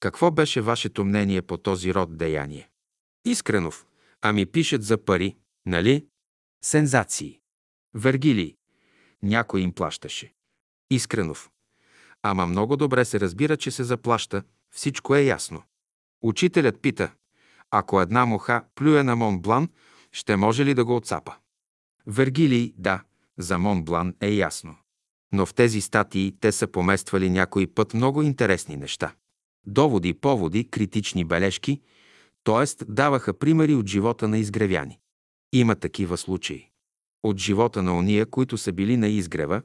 Какво 0.00 0.30
беше 0.30 0.60
вашето 0.60 1.04
мнение 1.04 1.42
по 1.42 1.56
този 1.58 1.94
род 1.94 2.16
деяние? 2.16 2.70
Искренов. 3.24 3.86
Ами 4.22 4.46
пишат 4.46 4.82
за 4.82 5.04
пари, 5.04 5.36
нали? 5.66 6.06
Сензации. 6.64 7.40
Вергилий. 7.94 8.56
Някой 9.22 9.60
им 9.60 9.72
плащаше. 9.72 10.34
Искренов. 10.90 11.50
Ама 12.22 12.46
много 12.46 12.76
добре 12.76 13.04
се 13.04 13.20
разбира, 13.20 13.56
че 13.56 13.70
се 13.70 13.84
заплаща, 13.84 14.42
всичко 14.70 15.14
е 15.14 15.20
ясно. 15.20 15.62
Учителят 16.22 16.82
пита, 16.82 17.12
ако 17.70 18.00
една 18.00 18.26
муха 18.26 18.64
плюе 18.74 19.02
на 19.02 19.16
Монблан, 19.16 19.68
ще 20.12 20.36
може 20.36 20.64
ли 20.64 20.74
да 20.74 20.84
го 20.84 20.96
отцапа? 20.96 21.36
Вергилий, 22.06 22.74
да, 22.76 23.02
за 23.38 23.58
Монблан 23.58 24.14
е 24.20 24.30
ясно. 24.30 24.76
Но 25.32 25.46
в 25.46 25.54
тези 25.54 25.80
статии 25.80 26.34
те 26.40 26.52
са 26.52 26.66
помествали 26.66 27.30
някой 27.30 27.66
път 27.66 27.94
много 27.94 28.22
интересни 28.22 28.76
неща. 28.76 29.14
Доводи, 29.66 30.14
поводи, 30.14 30.70
критични 30.70 31.24
бележки, 31.24 31.80
т.е. 32.44 32.84
даваха 32.84 33.38
примери 33.38 33.74
от 33.74 33.86
живота 33.86 34.28
на 34.28 34.38
изгревяни. 34.38 34.98
Има 35.52 35.74
такива 35.74 36.16
случаи. 36.16 36.70
От 37.22 37.38
живота 37.38 37.82
на 37.82 37.98
ония, 37.98 38.26
които 38.26 38.58
са 38.58 38.72
били 38.72 38.96
на 38.96 39.08
изгрева, 39.08 39.62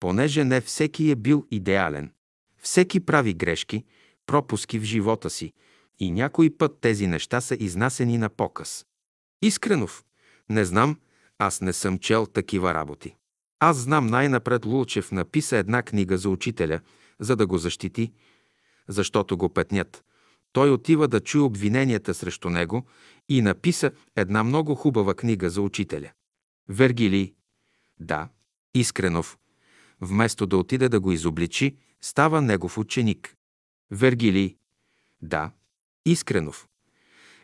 понеже 0.00 0.44
не 0.44 0.60
всеки 0.60 1.10
е 1.10 1.16
бил 1.16 1.46
идеален. 1.50 2.12
Всеки 2.58 3.00
прави 3.00 3.34
грешки, 3.34 3.84
пропуски 4.26 4.78
в 4.78 4.82
живота 4.82 5.30
си 5.30 5.52
и 5.98 6.10
някой 6.10 6.50
път 6.50 6.78
тези 6.80 7.06
неща 7.06 7.40
са 7.40 7.56
изнасени 7.60 8.18
на 8.18 8.28
показ. 8.28 8.86
Искренов, 9.42 10.04
не 10.50 10.64
знам, 10.64 11.00
аз 11.38 11.60
не 11.60 11.72
съм 11.72 11.98
чел 11.98 12.26
такива 12.26 12.74
работи. 12.74 13.16
Аз 13.60 13.76
знам 13.76 14.06
най-напред 14.06 14.66
Лулчев 14.66 15.12
написа 15.12 15.56
една 15.56 15.82
книга 15.82 16.18
за 16.18 16.30
учителя, 16.30 16.80
за 17.20 17.36
да 17.36 17.46
го 17.46 17.58
защити, 17.58 18.12
защото 18.88 19.36
го 19.36 19.48
петнят. 19.48 20.04
Той 20.52 20.70
отива 20.70 21.08
да 21.08 21.20
чуе 21.20 21.42
обвиненията 21.42 22.14
срещу 22.14 22.50
него 22.50 22.86
и 23.28 23.42
написа 23.42 23.90
една 24.16 24.44
много 24.44 24.74
хубава 24.74 25.14
книга 25.14 25.50
за 25.50 25.62
учителя. 25.62 26.10
Вергилий. 26.68 27.34
Да. 28.00 28.28
Искренов. 28.74 29.38
Вместо 30.00 30.46
да 30.46 30.56
отиде 30.56 30.88
да 30.88 31.00
го 31.00 31.12
изобличи, 31.12 31.76
става 32.00 32.42
негов 32.42 32.78
ученик. 32.78 33.36
Вергилий. 33.90 34.56
Да. 35.22 35.50
Искренов. 36.06 36.68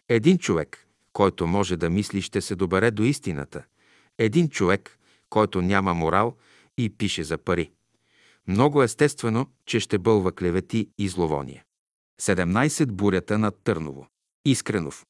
Един 0.08 0.38
човек, 0.38 0.86
който 1.12 1.46
може 1.46 1.76
да 1.76 1.90
мисли, 1.90 2.22
ще 2.22 2.40
се 2.40 2.54
добере 2.56 2.90
до 2.90 3.02
истината. 3.02 3.64
Един 4.18 4.48
човек, 4.48 4.98
който 5.30 5.62
няма 5.62 5.94
морал 5.94 6.36
и 6.78 6.90
пише 6.90 7.24
за 7.24 7.38
пари. 7.38 7.70
Много 8.48 8.82
естествено, 8.82 9.46
че 9.66 9.80
ще 9.80 9.98
бълва 9.98 10.32
клевети 10.32 10.90
и 10.98 11.08
зловония. 11.08 11.64
17 12.20 12.92
бурята 12.92 13.38
над 13.38 13.54
Търново. 13.64 14.06
Искренов. 14.44 15.06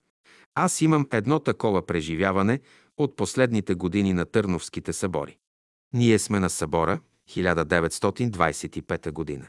Аз 0.54 0.80
имам 0.80 1.06
едно 1.12 1.38
такова 1.38 1.86
преживяване 1.86 2.60
от 2.96 3.16
последните 3.16 3.74
години 3.74 4.12
на 4.12 4.24
Търновските 4.24 4.92
събори. 4.92 5.38
Ние 5.92 6.18
сме 6.18 6.40
на 6.40 6.50
събора 6.50 7.00
1925 7.30 9.12
година. 9.12 9.46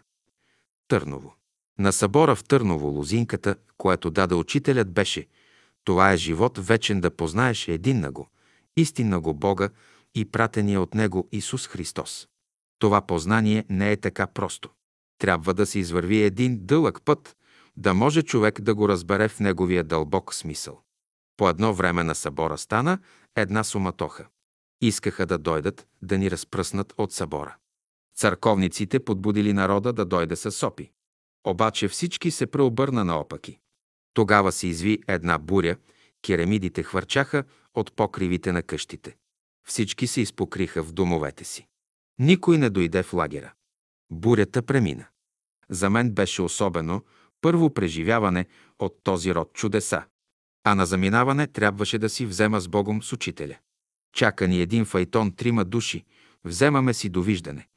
Търново. 0.87 1.35
На 1.79 1.91
събора 1.91 2.35
в 2.35 2.43
Търново 2.43 2.87
лозинката, 2.87 3.55
което 3.77 4.09
даде 4.09 4.35
учителят, 4.35 4.91
беше 4.91 5.27
«Това 5.83 6.13
е 6.13 6.17
живот 6.17 6.57
вечен 6.57 7.01
да 7.01 7.11
познаеш 7.11 7.67
един 7.67 7.99
на 7.99 8.11
го, 8.11 8.29
истинна 8.77 9.21
го 9.21 9.33
Бога 9.33 9.69
и 10.15 10.25
пратения 10.25 10.81
от 10.81 10.93
Него 10.93 11.27
Исус 11.31 11.67
Христос». 11.67 12.27
Това 12.79 13.01
познание 13.01 13.65
не 13.69 13.91
е 13.91 13.97
така 13.97 14.27
просто. 14.27 14.69
Трябва 15.17 15.53
да 15.53 15.65
се 15.65 15.79
извърви 15.79 16.23
един 16.23 16.65
дълъг 16.65 17.01
път, 17.05 17.37
да 17.77 17.93
може 17.93 18.21
човек 18.21 18.61
да 18.61 18.75
го 18.75 18.89
разбере 18.89 19.27
в 19.27 19.39
неговия 19.39 19.83
дълбок 19.83 20.33
смисъл. 20.33 20.81
По 21.37 21.49
едно 21.49 21.73
време 21.73 22.03
на 22.03 22.15
събора 22.15 22.57
стана 22.57 22.99
една 23.35 23.63
суматоха. 23.63 24.27
Искаха 24.81 25.25
да 25.25 25.37
дойдат 25.37 25.87
да 26.01 26.17
ни 26.17 26.31
разпръснат 26.31 26.93
от 26.97 27.11
събора. 27.11 27.55
Църковниците 28.15 28.99
подбудили 28.99 29.53
народа 29.53 29.93
да 29.93 30.05
дойде 30.05 30.35
с 30.35 30.51
сопи. 30.51 30.91
Обаче 31.47 31.87
всички 31.87 32.31
се 32.31 32.47
преобърна 32.47 33.05
наопаки. 33.05 33.59
Тогава 34.13 34.51
се 34.51 34.67
изви 34.67 34.99
една 35.07 35.37
буря, 35.37 35.75
керамидите 36.21 36.83
хвърчаха 36.83 37.43
от 37.73 37.95
покривите 37.95 38.51
на 38.51 38.63
къщите. 38.63 39.17
Всички 39.67 40.07
се 40.07 40.21
изпокриха 40.21 40.83
в 40.83 40.91
домовете 40.91 41.43
си. 41.43 41.67
Никой 42.19 42.57
не 42.57 42.69
дойде 42.69 43.03
в 43.03 43.13
лагера. 43.13 43.53
Бурята 44.11 44.61
премина. 44.61 45.05
За 45.69 45.89
мен 45.89 46.11
беше 46.11 46.41
особено 46.41 47.03
първо 47.41 47.73
преживяване 47.73 48.45
от 48.79 48.97
този 49.03 49.35
род 49.35 49.53
чудеса. 49.53 50.03
А 50.63 50.75
на 50.75 50.85
заминаване 50.85 51.47
трябваше 51.47 51.97
да 51.97 52.09
си 52.09 52.25
взема 52.25 52.59
с 52.59 52.67
Богом 52.67 53.03
с 53.03 53.13
учителя. 53.13 53.57
Чака 54.13 54.47
ни 54.47 54.61
един 54.61 54.85
файтон, 54.85 55.35
трима 55.35 55.65
души, 55.65 56.05
вземаме 56.43 56.93
си 56.93 57.09
довиждане. 57.09 57.67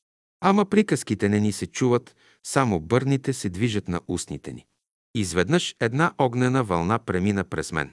Ама 0.40 0.64
приказките 0.64 1.28
не 1.28 1.40
ни 1.40 1.52
се 1.52 1.66
чуват, 1.66 2.16
само 2.42 2.80
бърните 2.80 3.32
се 3.32 3.48
движат 3.48 3.88
на 3.88 4.00
устните 4.08 4.52
ни. 4.52 4.66
Изведнъж 5.14 5.76
една 5.80 6.12
огнена 6.18 6.64
вълна 6.64 6.98
премина 6.98 7.44
през 7.44 7.72
мен. 7.72 7.92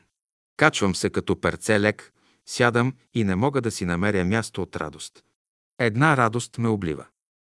Качвам 0.57 0.95
се 0.95 1.09
като 1.09 1.41
перце 1.41 1.80
лек, 1.80 2.13
сядам 2.45 2.93
и 3.13 3.23
не 3.23 3.35
мога 3.35 3.61
да 3.61 3.72
си 3.72 3.85
намеря 3.85 4.26
място 4.26 4.61
от 4.61 4.76
радост. 4.76 5.23
Една 5.80 6.18
радост 6.18 6.57
ме 6.57 6.68
облива. 6.68 7.05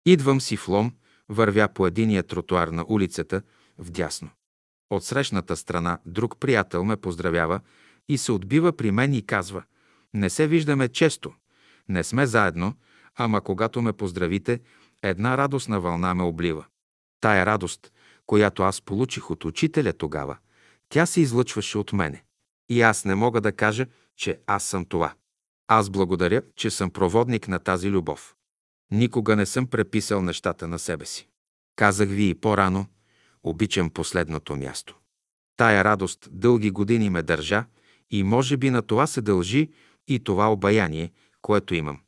Идвам 0.07 0.41
си 0.41 0.57
в 0.57 0.69
лом, 0.69 0.93
вървя 1.29 1.69
по 1.69 1.87
единия 1.87 2.23
тротуар 2.23 2.69
на 2.69 2.85
улицата, 2.89 3.43
вдясно. 3.79 4.31
От 4.91 5.05
срещната 5.05 5.57
страна 5.57 5.99
друг 6.07 6.41
приятел 6.41 6.85
ме 6.85 6.97
поздравява 6.97 7.61
и 8.09 8.19
се 8.19 8.33
отбива 8.33 8.73
при 8.73 8.91
мен 8.91 9.15
и 9.15 9.27
казва 9.27 9.63
«Не 10.15 10.31
се 10.31 10.47
виждаме 10.47 10.89
често, 10.89 11.35
не 11.89 12.05
сме 12.05 12.27
заедно, 12.27 12.75
ама 13.17 13.41
когато 13.41 13.83
ме 13.83 13.93
поздравите, 13.93 14.61
една 15.03 15.39
радостна 15.39 15.81
вълна 15.81 16.15
ме 16.15 16.23
облива. 16.23 16.65
Тая 17.21 17.47
радост, 17.47 17.93
която 18.27 18.63
аз 18.63 18.81
получих 18.81 19.31
от 19.31 19.45
учителя 19.45 19.93
тогава, 19.93 20.37
тя 20.89 21.07
се 21.07 21.21
излъчваше 21.21 21.79
от 21.79 21.93
мене. 21.93 22.25
И 22.69 22.83
аз 22.83 23.05
не 23.05 23.15
мога 23.15 23.41
да 23.41 23.53
кажа, 23.53 23.87
че 24.17 24.41
аз 24.47 24.65
съм 24.65 24.85
това. 24.85 25.15
Аз 25.69 25.91
благодаря, 25.91 26.43
че 26.57 26.71
съм 26.71 26.91
проводник 26.91 27.49
на 27.49 27.59
тази 27.59 27.91
любов. 27.91 28.35
Никога 28.91 29.37
не 29.37 29.47
съм 29.47 29.67
преписал 29.67 30.23
нещата 30.23 30.69
на 30.69 30.79
себе 30.79 31.07
си. 31.07 31.29
Казах 31.77 32.09
ви 32.09 32.29
и 32.29 32.35
по-рано, 32.35 32.87
обичам 33.43 33.91
последното 33.91 34.57
място. 34.57 34.99
Тая 35.57 35.85
радост 35.85 36.29
дълги 36.31 36.71
години 36.71 37.11
ме 37.11 37.23
държа 37.23 37.65
и 38.11 38.23
може 38.23 38.57
би 38.57 38.71
на 38.71 38.83
това 38.83 39.07
се 39.07 39.21
дължи 39.21 39.71
и 40.09 40.19
това 40.19 40.53
обаяние, 40.53 41.13
което 41.43 41.75
имам. 41.75 42.01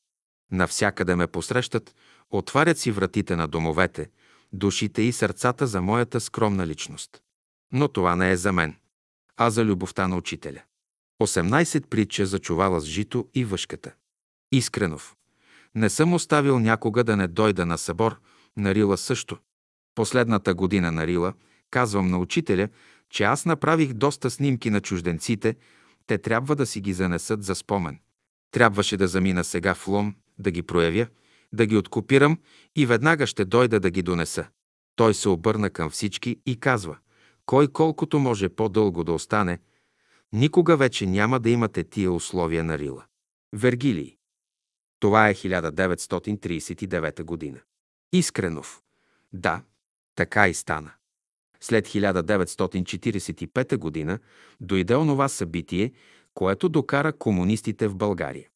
Навсякъде 0.52 1.14
ме 1.14 1.26
посрещат, 1.26 1.94
отварят 2.30 2.78
си 2.78 2.90
вратите 2.90 3.36
на 3.36 3.48
домовете, 3.48 4.10
душите 4.52 5.02
и 5.02 5.12
сърцата 5.12 5.66
за 5.66 5.82
моята 5.82 6.20
скромна 6.20 6.66
личност. 6.66 7.22
Но 7.72 7.88
това 7.88 8.16
не 8.16 8.30
е 8.30 8.36
за 8.36 8.52
мен, 8.52 8.76
а 9.36 9.50
за 9.50 9.64
любовта 9.64 10.08
на 10.08 10.16
учителя. 10.16 10.62
18 11.26 11.86
притча 11.86 12.26
за 12.26 12.38
чувала 12.38 12.80
с 12.80 12.84
жито 12.84 13.28
и 13.34 13.44
въшката. 13.44 13.92
Искренов. 14.52 15.14
Не 15.74 15.90
съм 15.90 16.12
оставил 16.12 16.58
някога 16.58 17.04
да 17.04 17.16
не 17.16 17.28
дойда 17.28 17.66
на 17.66 17.78
събор, 17.78 18.20
на 18.56 18.74
Рила 18.74 18.96
също. 18.96 19.38
Последната 19.94 20.54
година 20.54 20.92
на 20.92 21.06
Рила 21.06 21.32
казвам 21.70 22.10
на 22.10 22.18
учителя, 22.18 22.68
че 23.10 23.24
аз 23.24 23.46
направих 23.46 23.92
доста 23.92 24.30
снимки 24.30 24.70
на 24.70 24.80
чужденците, 24.80 25.56
те 26.06 26.18
трябва 26.18 26.56
да 26.56 26.66
си 26.66 26.80
ги 26.80 26.92
занесат 26.92 27.42
за 27.42 27.54
спомен. 27.54 27.98
Трябваше 28.50 28.96
да 28.96 29.08
замина 29.08 29.44
сега 29.44 29.74
в 29.74 29.88
Лом, 29.88 30.14
да 30.38 30.50
ги 30.50 30.62
проявя, 30.62 31.06
да 31.52 31.66
ги 31.66 31.76
откопирам 31.76 32.38
и 32.76 32.86
веднага 32.86 33.26
ще 33.26 33.44
дойда 33.44 33.80
да 33.80 33.90
ги 33.90 34.02
донеса. 34.02 34.46
Той 34.96 35.14
се 35.14 35.28
обърна 35.28 35.70
към 35.70 35.90
всички 35.90 36.40
и 36.46 36.60
казва, 36.60 36.96
кой 37.46 37.68
колкото 37.68 38.18
може 38.18 38.48
по-дълго 38.48 39.04
да 39.04 39.12
остане, 39.12 39.58
никога 40.34 40.76
вече 40.76 41.06
няма 41.06 41.40
да 41.40 41.50
имате 41.50 41.84
тия 41.84 42.12
условия 42.12 42.64
на 42.64 42.78
Рила. 42.78 43.04
Вергилий. 43.52 44.16
Това 45.00 45.28
е 45.28 45.34
1939 45.34 47.22
година. 47.22 47.60
Искренов. 48.12 48.82
Да, 49.32 49.62
така 50.14 50.48
и 50.48 50.54
стана. 50.54 50.90
След 51.60 51.88
1945 51.88 53.76
година 53.76 54.18
дойде 54.60 54.94
онова 54.94 55.28
събитие, 55.28 55.92
което 56.34 56.68
докара 56.68 57.12
комунистите 57.12 57.88
в 57.88 57.96
България. 57.96 58.48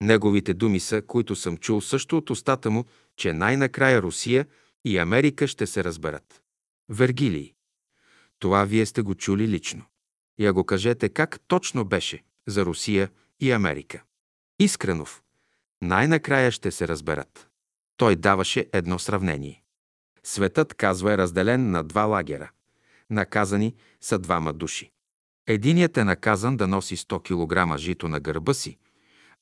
Неговите 0.00 0.54
думи 0.54 0.80
са, 0.80 1.02
които 1.02 1.36
съм 1.36 1.56
чул 1.56 1.80
също 1.80 2.16
от 2.18 2.30
устата 2.30 2.70
му, 2.70 2.84
че 3.16 3.32
най-накрая 3.32 4.02
Русия 4.02 4.46
и 4.84 4.98
Америка 4.98 5.46
ще 5.46 5.66
се 5.66 5.84
разберат. 5.84 6.42
Вергилий. 6.88 7.54
Това 8.38 8.64
вие 8.64 8.86
сте 8.86 9.02
го 9.02 9.14
чули 9.14 9.48
лично. 9.48 9.84
Я 10.38 10.52
го 10.52 10.64
кажете 10.64 11.08
как 11.08 11.40
точно 11.48 11.84
беше 11.84 12.22
за 12.46 12.64
Русия 12.64 13.10
и 13.40 13.52
Америка. 13.52 14.02
Искренов. 14.58 15.22
Най-накрая 15.82 16.52
ще 16.52 16.70
се 16.70 16.88
разберат. 16.88 17.48
Той 17.96 18.16
даваше 18.16 18.68
едно 18.72 18.98
сравнение. 18.98 19.62
Светът, 20.22 20.74
казва, 20.74 21.12
е 21.12 21.18
разделен 21.18 21.70
на 21.70 21.84
два 21.84 22.02
лагера. 22.02 22.50
Наказани 23.10 23.74
са 24.00 24.18
двама 24.18 24.52
души. 24.52 24.90
Единият 25.46 25.96
е 25.96 26.04
наказан 26.04 26.56
да 26.56 26.68
носи 26.68 26.96
100 26.96 27.72
кг 27.72 27.78
жито 27.78 28.08
на 28.08 28.20
гърба 28.20 28.54
си, 28.54 28.78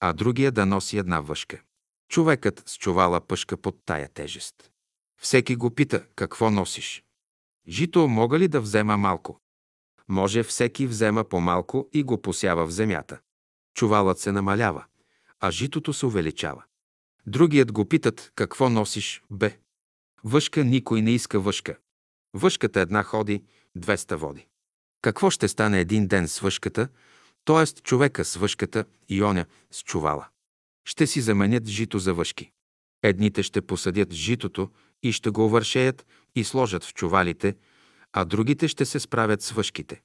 а 0.00 0.12
другия 0.12 0.52
да 0.52 0.66
носи 0.66 0.98
една 0.98 1.20
въшка. 1.20 1.62
Човекът 2.08 2.62
с 2.66 2.78
чувала 2.78 3.20
пъшка 3.20 3.56
под 3.56 3.76
тая 3.84 4.08
тежест. 4.08 4.70
Всеки 5.20 5.56
го 5.56 5.70
пита, 5.70 6.04
какво 6.16 6.50
носиш? 6.50 7.04
Жито 7.68 8.08
мога 8.08 8.38
ли 8.38 8.48
да 8.48 8.60
взема 8.60 8.96
малко? 8.96 9.40
Може 10.08 10.42
всеки 10.42 10.86
взема 10.86 11.24
по-малко 11.24 11.88
и 11.92 12.02
го 12.02 12.22
посява 12.22 12.66
в 12.66 12.70
земята. 12.70 13.18
Чувалът 13.74 14.18
се 14.18 14.32
намалява, 14.32 14.84
а 15.40 15.50
житото 15.50 15.92
се 15.92 16.06
увеличава. 16.06 16.64
Другият 17.26 17.72
го 17.72 17.88
питат, 17.88 18.32
какво 18.34 18.68
носиш, 18.68 19.22
бе? 19.30 19.58
Въшка 20.24 20.64
никой 20.64 21.02
не 21.02 21.10
иска 21.10 21.40
въшка. 21.40 21.76
Въшката 22.34 22.80
една 22.80 23.02
ходи, 23.02 23.44
200 23.78 24.14
води. 24.16 24.46
Какво 25.02 25.30
ще 25.30 25.48
стане 25.48 25.80
един 25.80 26.06
ден 26.06 26.28
с 26.28 26.38
въшката, 26.38 26.88
т.е. 27.44 27.66
човека 27.66 28.24
с 28.24 28.36
въшката 28.36 28.84
и 29.08 29.22
оня 29.22 29.46
с 29.70 29.82
чувала? 29.82 30.26
Ще 30.84 31.06
си 31.06 31.20
заменят 31.20 31.66
жито 31.66 31.98
за 31.98 32.14
въшки. 32.14 32.50
Едните 33.02 33.42
ще 33.42 33.60
посадят 33.60 34.12
житото 34.12 34.70
и 35.02 35.12
ще 35.12 35.30
го 35.30 35.48
вършеят 35.48 36.06
и 36.34 36.44
сложат 36.44 36.84
в 36.84 36.94
чувалите, 36.94 37.56
а 38.16 38.24
другите 38.24 38.68
ще 38.68 38.84
се 38.84 39.00
справят 39.00 39.42
с 39.42 39.50
въшките. 39.50 40.00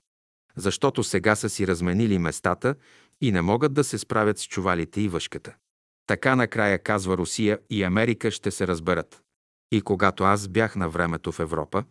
Защото 0.55 1.03
сега 1.03 1.35
са 1.35 1.49
си 1.49 1.67
разменили 1.67 2.19
местата 2.19 2.75
и 3.21 3.31
не 3.31 3.41
могат 3.41 3.73
да 3.73 3.83
се 3.83 3.97
справят 3.97 4.39
с 4.39 4.47
чувалите 4.47 5.01
и 5.01 5.07
въшката. 5.07 5.55
Така 6.07 6.35
накрая, 6.35 6.79
казва 6.79 7.17
Русия 7.17 7.59
и 7.69 7.83
Америка, 7.83 8.31
ще 8.31 8.51
се 8.51 8.67
разберат. 8.67 9.21
И 9.71 9.81
когато 9.81 10.23
аз 10.23 10.47
бях 10.47 10.75
на 10.75 10.89
времето 10.89 11.31
в 11.31 11.39
Европа, 11.39 11.83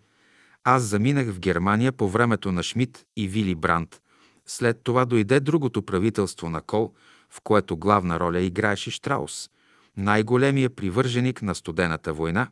аз 0.64 0.82
заминах 0.82 1.26
в 1.26 1.40
Германия 1.40 1.92
по 1.92 2.08
времето 2.08 2.52
на 2.52 2.62
Шмидт 2.62 3.04
и 3.16 3.28
Вили 3.28 3.54
Бранд. 3.54 4.00
След 4.46 4.80
това 4.82 5.04
дойде 5.04 5.40
другото 5.40 5.82
правителство 5.82 6.50
на 6.50 6.60
Кол, 6.60 6.92
в 7.30 7.40
което 7.44 7.76
главна 7.76 8.20
роля 8.20 8.40
играеше 8.40 8.90
Штраус, 8.90 9.50
най-големия 9.96 10.70
привърженик 10.70 11.42
на 11.42 11.54
студената 11.54 12.12
война, 12.12 12.48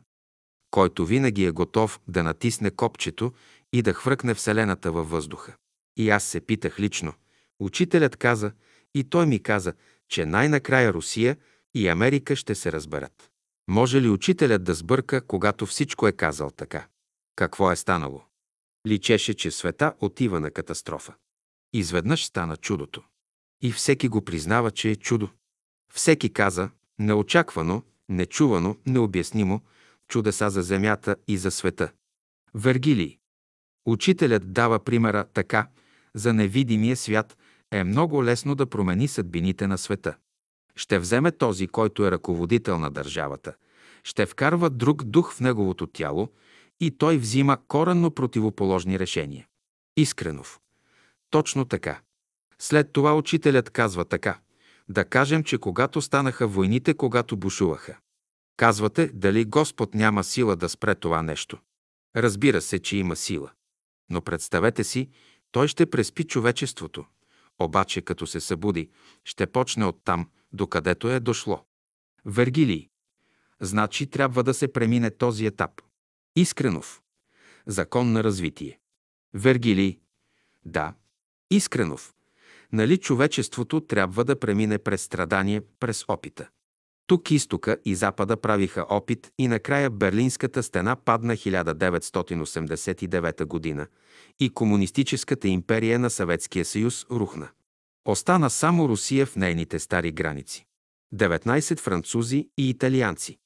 който 0.71 1.05
винаги 1.05 1.45
е 1.45 1.51
готов 1.51 1.99
да 2.07 2.23
натисне 2.23 2.71
копчето 2.71 3.33
и 3.73 3.81
да 3.81 3.93
хвъркне 3.93 4.33
Вселената 4.33 4.91
във 4.91 5.09
въздуха. 5.09 5.55
И 5.97 6.09
аз 6.09 6.23
се 6.23 6.41
питах 6.41 6.79
лично. 6.79 7.13
Учителят 7.59 8.15
каза, 8.15 8.51
и 8.93 9.03
той 9.03 9.25
ми 9.25 9.43
каза, 9.43 9.73
че 10.09 10.25
най-накрая 10.25 10.93
Русия 10.93 11.37
и 11.73 11.87
Америка 11.87 12.35
ще 12.35 12.55
се 12.55 12.71
разберат. 12.71 13.31
Може 13.67 14.01
ли 14.01 14.09
учителят 14.09 14.63
да 14.63 14.73
сбърка, 14.73 15.27
когато 15.27 15.65
всичко 15.65 16.07
е 16.07 16.11
казал 16.11 16.51
така? 16.51 16.87
Какво 17.35 17.71
е 17.71 17.75
станало? 17.75 18.23
Личеше, 18.87 19.33
че 19.33 19.51
света 19.51 19.93
отива 19.99 20.39
на 20.39 20.51
катастрофа. 20.51 21.15
Изведнъж 21.73 22.25
стана 22.25 22.57
чудото. 22.57 23.03
И 23.61 23.71
всеки 23.71 24.07
го 24.07 24.25
признава, 24.25 24.71
че 24.71 24.89
е 24.89 24.95
чудо. 24.95 25.29
Всеки 25.93 26.33
каза, 26.33 26.69
неочаквано, 26.99 27.83
нечувано, 28.09 28.77
необяснимо, 28.85 29.61
чудеса 30.07 30.49
за 30.49 30.61
земята 30.61 31.15
и 31.27 31.37
за 31.37 31.51
света. 31.51 31.91
Вергилий. 32.53 33.19
Учителят 33.89 34.53
дава 34.53 34.79
примера 34.79 35.25
така, 35.33 35.67
за 36.15 36.33
невидимия 36.33 36.95
свят 36.95 37.37
е 37.71 37.83
много 37.83 38.23
лесно 38.23 38.55
да 38.55 38.65
промени 38.65 39.07
съдбините 39.07 39.67
на 39.67 39.77
света. 39.77 40.15
Ще 40.75 40.99
вземе 40.99 41.31
този, 41.31 41.67
който 41.67 42.05
е 42.05 42.11
ръководител 42.11 42.79
на 42.79 42.91
държавата, 42.91 43.53
ще 44.03 44.25
вкарва 44.25 44.69
друг 44.69 45.03
дух 45.03 45.33
в 45.33 45.39
неговото 45.39 45.87
тяло 45.87 46.29
и 46.79 46.97
той 46.97 47.17
взима 47.17 47.57
коренно 47.67 48.11
противоположни 48.11 48.99
решения. 48.99 49.47
Искренов. 49.97 50.59
Точно 51.29 51.65
така. 51.65 51.99
След 52.59 52.93
това 52.93 53.15
учителят 53.15 53.69
казва 53.69 54.05
така. 54.05 54.39
Да 54.89 55.05
кажем, 55.05 55.43
че 55.43 55.57
когато 55.57 56.01
станаха 56.01 56.47
войните, 56.47 56.93
когато 56.93 57.37
бушуваха. 57.37 57.97
Казвате, 58.57 59.11
дали 59.13 59.45
Господ 59.45 59.95
няма 59.95 60.23
сила 60.23 60.55
да 60.55 60.69
спре 60.69 60.95
това 60.95 61.21
нещо. 61.21 61.57
Разбира 62.15 62.61
се, 62.61 62.79
че 62.79 62.97
има 62.97 63.15
сила. 63.15 63.51
Но 64.09 64.21
представете 64.21 64.83
си, 64.83 65.09
той 65.51 65.67
ще 65.67 65.85
преспи 65.85 66.23
човечеството. 66.23 67.05
Обаче, 67.59 68.01
като 68.01 68.27
се 68.27 68.39
събуди, 68.39 68.89
ще 69.25 69.47
почне 69.47 69.85
оттам, 69.85 70.29
докъдето 70.53 71.09
е 71.09 71.19
дошло. 71.19 71.65
Вергилий. 72.25 72.89
Значи 73.59 74.07
трябва 74.07 74.43
да 74.43 74.53
се 74.53 74.73
премине 74.73 75.11
този 75.11 75.45
етап. 75.45 75.81
Искренов. 76.35 77.01
Закон 77.67 78.11
на 78.11 78.23
развитие. 78.23 78.79
Вергилий. 79.33 79.99
Да. 80.65 80.93
Искренов. 81.51 82.13
Нали 82.71 82.97
човечеството 82.97 83.81
трябва 83.81 84.25
да 84.25 84.39
премине 84.39 84.77
през 84.77 85.01
страдание, 85.01 85.61
през 85.79 86.05
опита. 86.07 86.49
Тук 87.09 87.31
изтока 87.31 87.77
и 87.85 87.95
запада 87.95 88.37
правиха 88.37 88.85
опит 88.89 89.31
и 89.37 89.47
накрая 89.47 89.89
Берлинската 89.89 90.63
стена 90.63 90.95
падна 90.95 91.33
1989 91.33 93.45
година 93.45 93.87
и 94.39 94.49
комунистическата 94.49 95.47
империя 95.47 95.99
на 95.99 96.09
Съветския 96.09 96.65
съюз 96.65 97.05
рухна. 97.11 97.49
Остана 98.05 98.49
само 98.49 98.89
Русия 98.89 99.25
в 99.25 99.35
нейните 99.35 99.79
стари 99.79 100.11
граници. 100.11 100.65
19 101.15 101.79
французи 101.79 102.49
и 102.57 102.69
италианци. 102.69 103.37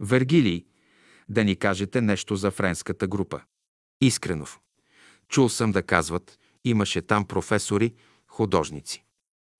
Вергилий, 0.00 0.64
да 1.28 1.44
ни 1.44 1.56
кажете 1.56 2.00
нещо 2.00 2.36
за 2.36 2.50
френската 2.50 3.06
група. 3.06 3.40
Искренов. 4.00 4.60
Чул 5.28 5.48
съм 5.48 5.72
да 5.72 5.82
казват, 5.82 6.38
имаше 6.64 7.02
там 7.02 7.26
професори, 7.26 7.94
художници. 8.26 9.04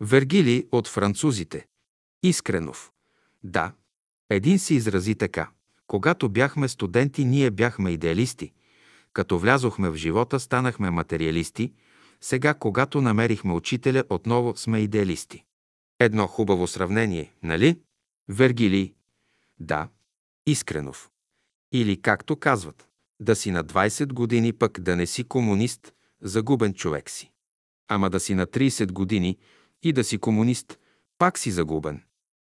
Вергилий 0.01 0.67
от 0.73 0.89
французите. 0.89 1.67
Искренов. 2.23 2.90
Да. 3.45 3.73
Един 4.31 4.59
се 4.59 4.75
изрази 4.75 5.15
така. 5.15 5.51
Когато 5.87 6.29
бяхме 6.29 6.69
студенти, 6.69 7.25
ние 7.25 7.51
бяхме 7.51 7.91
идеалисти. 7.91 8.53
Като 9.13 9.39
влязохме 9.39 9.91
в 9.91 9.97
живота, 9.97 10.41
станахме 10.41 10.91
материалисти. 10.91 11.73
Сега, 12.21 12.55
когато 12.55 13.01
намерихме 13.01 13.53
учителя, 13.53 14.05
отново 14.11 14.57
сме 14.57 14.79
идеалисти. 14.79 15.45
Едно 15.99 16.27
хубаво 16.27 16.67
сравнение, 16.67 17.33
нали? 17.43 17.79
Вергилий. 18.29 18.95
Да. 19.59 19.89
Искренов. 20.47 21.11
Или 21.73 22.03
както 22.03 22.37
казват, 22.37 22.89
да 23.21 23.37
си 23.37 23.51
на 23.51 23.65
20 23.65 24.13
години 24.13 24.53
пък 24.53 24.81
да 24.81 24.97
не 24.97 25.07
си 25.07 25.25
комунист, 25.25 25.93
загубен 26.21 26.75
човек 26.75 27.11
си. 27.11 27.31
Ама 27.89 28.11
да 28.11 28.21
си 28.21 28.35
на 28.35 28.47
30 28.47 28.93
години 28.93 29.39
и 29.83 29.93
да 29.93 30.05
си 30.05 30.19
комунист, 30.19 30.79
пак 31.19 31.39
си 31.39 31.51
загубен. 31.51 32.03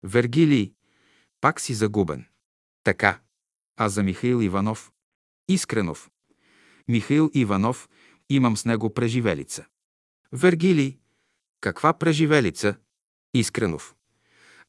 Вергилий, 0.08 0.74
пак 1.42 1.60
си 1.60 1.74
загубен. 1.74 2.26
Така. 2.84 3.20
А 3.78 3.90
за 3.90 4.04
Михаил 4.04 4.42
Иванов? 4.42 4.92
Искренов. 5.48 6.10
Михаил 6.88 7.32
Иванов, 7.34 7.90
имам 8.30 8.58
с 8.58 8.66
него 8.66 8.94
преживелица. 8.94 9.66
Вергилий. 10.32 11.00
Каква 11.62 11.94
преживелица? 11.94 12.76
Искренов. 13.34 13.96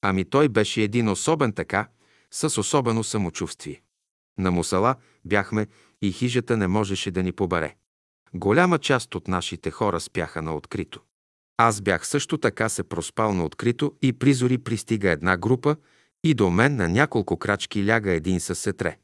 Ами 0.02 0.24
той 0.24 0.48
беше 0.48 0.82
един 0.82 1.08
особен 1.08 1.52
така, 1.52 1.88
с 2.30 2.58
особено 2.60 3.04
самочувствие. 3.04 3.82
На 4.38 4.50
мусала 4.50 4.96
бяхме 5.24 5.66
и 6.02 6.12
хижата 6.12 6.56
не 6.56 6.66
можеше 6.66 7.10
да 7.10 7.22
ни 7.22 7.32
побере. 7.32 7.76
Голяма 8.34 8.78
част 8.78 9.14
от 9.14 9.28
нашите 9.28 9.70
хора 9.70 10.00
спяха 10.00 10.42
на 10.42 10.56
открито. 10.56 11.05
Аз 11.56 11.80
бях 11.80 12.06
също 12.06 12.38
така 12.38 12.68
се 12.68 12.82
проспал 12.82 13.34
на 13.34 13.44
открито 13.44 13.92
и 14.02 14.12
призори 14.12 14.58
пристига 14.58 15.10
една 15.10 15.36
група 15.36 15.76
и 16.24 16.34
до 16.34 16.50
мен 16.50 16.76
на 16.76 16.88
няколко 16.88 17.36
крачки 17.36 17.86
ляга 17.86 18.12
един 18.12 18.40
със 18.40 18.58
сетре. 18.58 18.98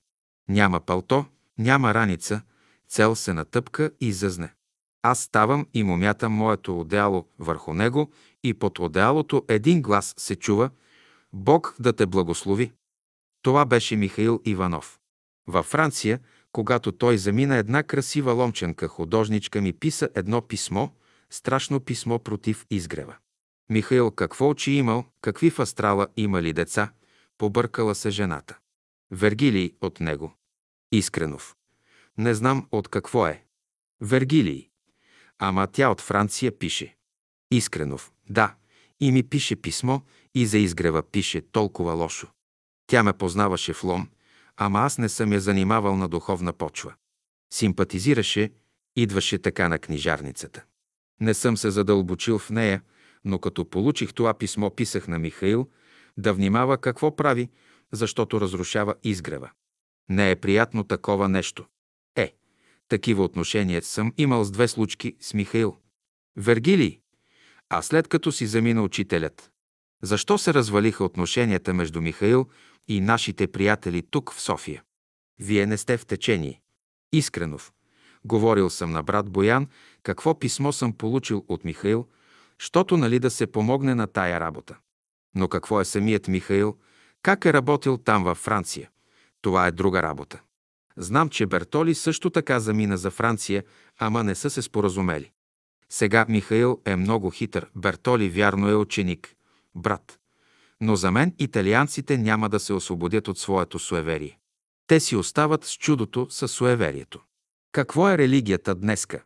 Няма 0.49 0.81
пълто, 0.81 1.25
няма 1.59 1.95
раница, 1.95 2.43
цел 2.89 3.15
се 3.15 3.33
натъпка 3.33 3.91
и 4.01 4.13
зъзне. 4.13 4.55
Аз 5.03 5.21
ставам 5.21 5.67
и 5.75 5.83
му 5.83 5.97
мятам 5.97 6.33
моето 6.33 6.81
одеяло 6.81 7.27
върху 7.39 7.75
него 7.75 8.11
и 8.45 8.55
под 8.55 8.79
одеялото 8.79 9.45
един 9.49 9.83
глас 9.83 10.15
се 10.17 10.37
чува 10.37 10.71
«Бог 11.33 11.75
да 11.79 11.93
те 11.93 12.07
благослови». 12.07 12.73
Това 13.43 13.65
беше 13.65 13.97
Михаил 13.97 14.41
Иванов. 14.45 14.99
Във 15.49 15.67
Франция, 15.67 16.21
когато 16.53 16.93
той 16.93 17.19
замина 17.19 17.57
една 17.57 17.83
красива 17.83 18.33
ломченка, 18.33 18.89
художничка 18.89 19.61
ми 19.61 19.73
писа 19.73 20.09
едно 20.15 20.43
писмо, 20.43 20.89
страшно 21.33 21.81
писмо 21.81 22.19
против 22.19 22.67
изгрева. 22.71 23.17
Михаил 23.71 24.11
какво 24.11 24.49
очи 24.49 24.73
имал, 24.73 25.05
какви 25.21 25.51
в 25.51 25.59
астрала 25.59 26.09
имали 26.17 26.53
деца, 26.53 26.93
побъркала 27.39 27.95
се 27.95 28.11
жената. 28.11 28.59
Вергилий 29.11 29.73
от 29.81 30.01
него. 30.01 30.37
Искренов. 30.93 31.57
Не 32.19 32.35
знам 32.35 32.69
от 32.71 32.89
какво 32.89 33.27
е. 33.27 33.45
Вергилий. 34.01 34.71
Ама 35.39 35.67
тя 35.67 35.91
от 35.91 36.01
Франция 36.01 36.59
пише. 36.59 36.97
Искренов. 37.51 38.13
Да. 38.31 38.55
И 39.01 39.13
ми 39.13 39.23
пише 39.23 39.57
писмо 39.57 40.01
и 40.35 40.47
за 40.47 40.59
изгрева 40.59 41.03
пише 41.03 41.41
толкова 41.41 41.93
лошо. 41.93 42.29
Тя 42.87 43.03
ме 43.03 43.13
познаваше 43.13 43.73
в 43.73 43.85
лом, 43.85 44.09
ама 44.57 44.81
аз 44.81 44.99
не 44.99 45.09
съм 45.09 45.33
я 45.33 45.41
занимавал 45.41 45.97
на 45.97 46.09
духовна 46.09 46.53
почва. 46.53 46.95
Симпатизираше, 47.53 48.53
идваше 48.97 49.39
така 49.39 49.69
на 49.69 49.79
книжарницата. 49.79 50.65
Не 51.21 51.35
съм 51.35 51.57
се 51.57 51.71
задълбочил 51.71 52.39
в 52.39 52.51
нея, 52.51 52.83
но 53.25 53.39
като 53.39 53.71
получих 53.71 54.15
това 54.15 54.35
писмо, 54.35 54.71
писах 54.71 55.09
на 55.09 55.19
Михаил 55.19 55.69
да 56.17 56.35
внимава 56.35 56.79
какво 56.79 57.17
прави, 57.17 57.49
защото 57.93 58.41
разрушава 58.41 58.95
изгрева. 59.03 59.51
Не 60.09 60.31
е 60.31 60.37
приятно 60.37 60.85
такова 60.85 61.29
нещо. 61.29 61.67
Е, 62.17 62.35
такива 62.89 63.25
отношения 63.25 63.83
съм 63.83 64.13
имал 64.19 64.45
с 64.45 64.51
две 64.51 64.69
случки 64.69 65.17
с 65.21 65.35
Михаил. 65.35 65.77
Вергилий, 66.37 67.01
а 67.69 67.83
след 67.83 68.09
като 68.09 68.33
си 68.33 68.47
замина 68.47 68.83
учителят. 68.83 69.51
Защо 70.03 70.39
се 70.39 70.55
развалиха 70.55 71.05
отношенията 71.05 71.75
между 71.75 72.01
Михаил 72.01 72.49
и 72.89 73.01
нашите 73.01 73.47
приятели 73.47 74.03
тук 74.11 74.33
в 74.33 74.41
София? 74.41 74.83
Вие 75.39 75.67
не 75.67 75.77
сте 75.77 75.97
в 75.97 76.07
течение. 76.07 76.61
Искренов. 77.13 77.73
Говорил 78.25 78.71
съм 78.71 78.91
на 78.93 79.03
брат 79.03 79.31
Боян, 79.31 79.67
какво 80.03 80.39
писмо 80.39 80.73
съм 80.73 80.93
получил 80.93 81.45
от 81.49 81.65
Михаил, 81.65 82.07
щото 82.59 82.97
нали 82.97 83.19
да 83.19 83.31
се 83.31 83.47
помогне 83.47 83.95
на 83.95 84.07
тая 84.07 84.41
работа. 84.41 84.77
Но 85.35 85.49
какво 85.49 85.81
е 85.81 85.85
самият 85.85 86.29
Михаил, 86.29 86.77
как 87.23 87.45
е 87.45 87.53
работил 87.53 87.99
там 87.99 88.25
във 88.25 88.39
Франция? 88.39 88.91
Това 89.41 89.67
е 89.67 89.71
друга 89.73 90.03
работа. 90.03 90.41
Знам, 90.97 91.29
че 91.29 91.47
Бертоли 91.47 91.95
също 91.95 92.31
така 92.31 92.61
замина 92.61 92.97
за 92.97 93.11
Франция, 93.11 93.65
ама 93.99 94.25
не 94.25 94.35
са 94.35 94.51
се 94.51 94.63
споразумели. 94.63 95.31
Сега 95.91 96.27
Михаил 96.29 96.81
е 96.85 96.97
много 96.97 97.31
хитър, 97.31 97.71
Бертоли 97.77 98.29
вярно 98.29 98.69
е 98.69 98.75
ученик, 98.75 99.35
брат. 99.75 100.19
Но 100.81 100.97
за 100.97 101.11
мен 101.11 101.35
италианците 101.39 102.19
няма 102.19 102.49
да 102.49 102.61
се 102.61 102.73
освободят 102.73 103.29
от 103.29 103.39
своето 103.39 103.79
суеверие. 103.79 104.39
Те 104.87 105.01
си 105.01 105.17
остават 105.17 105.65
с 105.65 105.77
чудото 105.77 106.27
със 106.31 106.53
суеверието. 106.53 107.21
Какво 107.73 108.11
е 108.11 108.19
религията 108.19 108.75
днеска? 108.75 109.23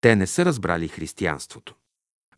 Те 0.00 0.16
не 0.16 0.26
са 0.26 0.44
разбрали 0.44 0.88
християнството. 0.88 1.74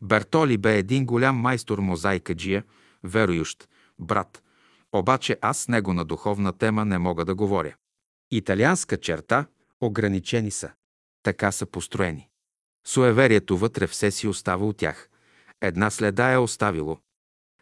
Бертоли 0.01 0.57
бе 0.57 0.77
един 0.77 1.05
голям 1.05 1.35
майстор 1.35 1.79
мозайкаджия, 1.79 2.63
верующ, 3.03 3.67
брат, 3.99 4.43
обаче 4.91 5.37
аз 5.41 5.57
с 5.57 5.67
него 5.67 5.93
на 5.93 6.05
духовна 6.05 6.53
тема 6.57 6.85
не 6.85 6.97
мога 6.97 7.25
да 7.25 7.35
говоря. 7.35 7.75
Италианска 8.31 8.97
черта– 8.97 9.45
ограничени 9.81 10.51
са. 10.51 10.71
Така 11.23 11.51
са 11.51 11.65
построени. 11.65 12.29
Суеверието 12.87 13.57
вътре 13.57 13.87
все 13.87 14.11
си 14.11 14.27
остава 14.27 14.65
от 14.65 14.77
тях. 14.77 15.09
Една 15.61 15.89
следа 15.89 16.31
е 16.31 16.37
оставило. 16.37 16.99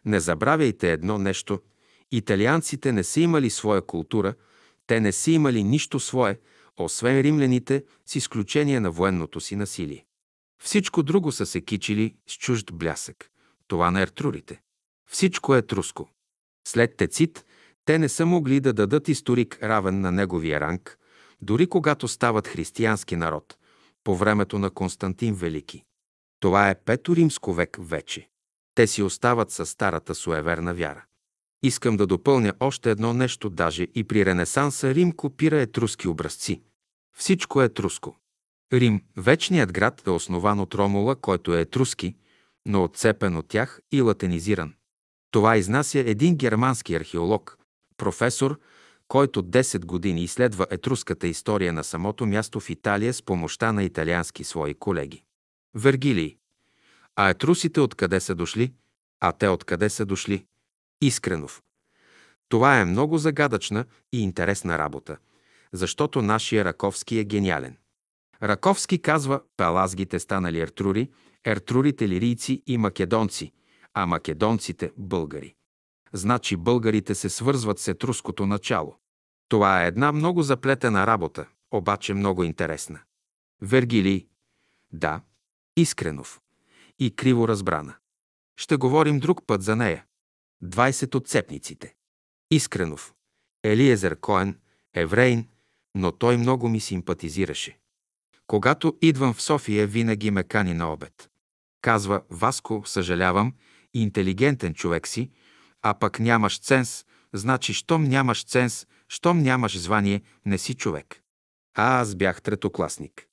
Не 0.04 0.20
забравяйте 0.20 0.92
едно 0.92 1.18
нещо. 1.18 1.60
Италианците 2.12 2.92
не 2.92 3.04
са 3.04 3.20
имали 3.20 3.50
своя 3.50 3.82
култура, 3.82 4.34
те 4.86 5.00
не 5.00 5.12
са 5.12 5.30
имали 5.30 5.64
нищо 5.64 6.00
свое, 6.00 6.38
освен 6.84 7.20
римляните, 7.20 7.84
с 8.06 8.14
изключение 8.14 8.80
на 8.80 8.90
военното 8.90 9.40
си 9.40 9.56
насилие. 9.56 10.06
Всичко 10.62 11.02
друго 11.02 11.32
са 11.32 11.46
се 11.46 11.60
кичили 11.60 12.14
с 12.26 12.32
чужд 12.32 12.72
блясък. 12.72 13.30
Това 13.66 13.90
на 13.90 14.00
ертрурите. 14.00 14.60
Всичко 15.10 15.54
е 15.54 15.62
труско. 15.62 16.10
След 16.68 16.96
Тецит 16.96 17.44
те 17.84 17.98
не 17.98 18.08
са 18.08 18.26
могли 18.26 18.60
да 18.60 18.72
дадат 18.72 19.08
историк 19.08 19.62
равен 19.62 20.00
на 20.00 20.12
неговия 20.12 20.60
ранг, 20.60 20.98
дори 21.40 21.66
когато 21.66 22.08
стават 22.08 22.48
християнски 22.48 23.16
народ, 23.16 23.58
по 24.04 24.16
времето 24.16 24.58
на 24.58 24.70
Константин 24.70 25.34
Велики. 25.34 25.84
Това 26.40 26.70
е 26.70 26.80
пето 26.84 27.16
римско 27.16 27.52
век 27.52 27.76
вече. 27.80 28.28
Те 28.74 28.86
си 28.86 29.02
остават 29.02 29.50
със 29.50 29.70
старата 29.70 30.14
суеверна 30.14 30.74
вяра. 30.74 31.04
Искам 31.62 31.96
да 31.96 32.06
допълня 32.06 32.52
още 32.60 32.90
едно 32.90 33.14
нещо, 33.14 33.50
даже 33.50 33.86
и 33.94 34.04
при 34.04 34.26
Ренесанса 34.26 34.94
Рим 34.94 35.12
копира 35.12 35.60
етруски 35.60 36.08
образци. 36.08 36.62
Всичко 37.18 37.62
е 37.62 37.64
етруско. 37.64 38.16
Рим, 38.72 39.02
вечният 39.16 39.72
град, 39.72 40.02
е 40.06 40.10
основан 40.10 40.60
от 40.60 40.74
Ромула, 40.74 41.16
който 41.16 41.54
е 41.54 41.60
етруски, 41.60 42.14
но 42.66 42.84
отцепен 42.84 43.36
от 43.36 43.48
тях 43.48 43.80
и 43.92 44.02
латинизиран. 44.02 44.74
Това 45.30 45.56
изнася 45.56 45.98
един 45.98 46.36
германски 46.36 46.94
археолог, 46.94 47.58
професор, 47.96 48.60
който 49.08 49.42
10 49.42 49.84
години 49.84 50.22
изследва 50.22 50.66
етруската 50.70 51.26
история 51.26 51.72
на 51.72 51.84
самото 51.84 52.26
място 52.26 52.60
в 52.60 52.70
Италия 52.70 53.14
с 53.14 53.22
помощта 53.22 53.72
на 53.72 53.84
италиански 53.84 54.44
свои 54.44 54.74
колеги. 54.74 55.22
Вергилий. 55.74 56.36
А 57.16 57.28
етрусите 57.28 57.80
откъде 57.80 58.20
са 58.20 58.34
дошли? 58.34 58.72
А 59.20 59.32
те 59.32 59.48
откъде 59.48 59.90
са 59.90 60.06
дошли? 60.06 60.46
Искренов. 61.00 61.62
Това 62.48 62.80
е 62.80 62.84
много 62.84 63.18
загадъчна 63.18 63.84
и 64.12 64.22
интересна 64.22 64.78
работа, 64.78 65.16
защото 65.72 66.22
нашия 66.22 66.64
Раковски 66.64 67.18
е 67.18 67.24
гениален. 67.24 67.76
Раковски 68.42 69.02
казва, 69.02 69.40
пелазгите 69.56 70.18
станали 70.18 70.60
ертрури, 70.60 71.10
ертрурите 71.44 72.08
лирийци 72.08 72.62
и 72.66 72.78
македонци, 72.78 73.52
а 73.94 74.06
македонците– 74.06 74.92
българи. 74.96 75.54
Значи 76.12 76.56
българите 76.56 77.14
се 77.14 77.28
свързват 77.28 77.78
с 77.78 77.88
етруското 77.88 78.46
начало. 78.46 78.96
Това 79.48 79.84
е 79.84 79.86
една 79.86 80.12
много 80.12 80.42
заплетена 80.42 81.06
работа, 81.06 81.46
обаче 81.70 82.14
много 82.14 82.44
интересна. 82.44 83.00
Вергилий. 83.62 84.26
Да. 84.92 85.20
Искренов. 85.76 86.40
И 86.98 87.16
криво 87.16 87.48
разбрана. 87.48 87.94
Ще 88.56 88.76
говорим 88.76 89.18
друг 89.18 89.46
път 89.46 89.62
за 89.62 89.76
нея. 89.76 90.04
20 90.64 91.14
от 91.14 91.28
цепниците. 91.28 91.94
Искренов. 92.50 93.14
Елиезер 93.62 94.20
Коен, 94.20 94.58
еврейн, 94.94 95.48
но 95.94 96.12
той 96.12 96.36
много 96.36 96.68
ми 96.68 96.80
симпатизираше. 96.80 97.78
Когато 98.46 98.96
идвам 99.02 99.34
в 99.34 99.42
София, 99.42 99.86
винаги 99.86 100.30
ме 100.30 100.42
кани 100.42 100.74
на 100.74 100.92
обед. 100.92 101.30
Казва, 101.82 102.22
Васко, 102.30 102.82
съжалявам, 102.86 103.52
интелигентен 103.94 104.74
човек 104.74 105.08
си, 105.08 105.30
а 105.82 105.94
пък 105.94 106.20
нямаш 106.20 106.60
ценз, 106.60 107.04
значи, 107.32 107.74
щом 107.74 108.04
нямаш 108.04 108.44
ценз, 108.44 108.86
щом 109.08 109.38
нямаш 109.38 109.78
звание, 109.78 110.22
не 110.46 110.58
си 110.58 110.74
човек. 110.74 111.22
А 111.76 112.00
аз 112.00 112.14
бях 112.14 112.42
третокласник. 112.42 113.26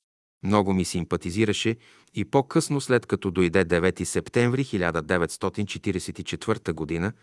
Много 0.44 0.74
ми 0.74 0.86
симпатизираше 0.86 1.76
и 2.14 2.26
по-късно, 2.26 2.82
след 2.82 3.06
като 3.06 3.32
дойде 3.32 3.66
9 3.66 4.04
септември 4.04 4.66
1944 4.66 7.02
г., 7.02 7.14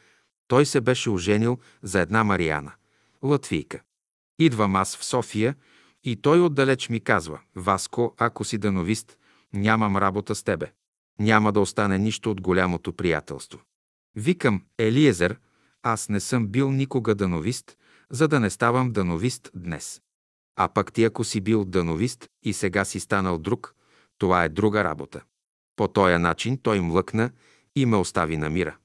той 0.49 0.67
се 0.67 0.81
беше 0.81 1.11
оженил 1.11 1.59
за 1.83 2.01
една 2.01 2.25
Мариана, 2.25 2.73
латвийка. 3.23 3.81
Идвам 4.39 4.77
аз 4.77 4.97
в 4.97 5.05
София 5.05 5.55
и 6.05 6.17
той 6.17 6.41
отдалеч 6.41 6.89
ми 6.89 7.01
казва, 7.01 7.41
Васко, 7.57 8.15
ако 8.19 8.45
си 8.45 8.59
дановист, 8.59 9.19
нямам 9.53 9.97
работа 9.97 10.35
с 10.35 10.43
тебе. 10.43 10.73
Няма 11.19 11.53
да 11.53 11.61
остане 11.61 11.99
нищо 11.99 12.31
от 12.31 12.41
голямото 12.41 12.93
приятелство. 12.93 13.61
Викам, 14.17 14.63
Елиезер, 14.79 15.39
аз 15.83 16.09
не 16.09 16.21
съм 16.21 16.47
бил 16.47 16.71
никога 16.71 17.15
дановист, 17.15 17.77
за 18.11 18.29
да 18.29 18.41
не 18.41 18.51
ставам 18.51 18.93
дановист 18.93 19.51
днес. 19.55 20.03
А 20.57 20.69
пък 20.69 20.93
ти 20.93 21.05
ако 21.05 21.25
си 21.25 21.41
бил 21.41 21.65
дановист 21.65 22.29
и 22.43 22.53
сега 22.53 22.85
си 22.85 23.01
станал 23.01 23.39
друг, 23.39 23.75
това 24.19 24.45
е 24.45 24.49
друга 24.49 24.85
работа. 24.85 25.23
По 25.77 25.89
този 25.89 26.19
начин 26.19 26.59
той 26.63 26.81
млъкна 26.81 27.31
и 27.77 27.87
ме 27.87 27.97
остави 27.97 28.37
на 28.37 28.51
мира. 28.51 28.77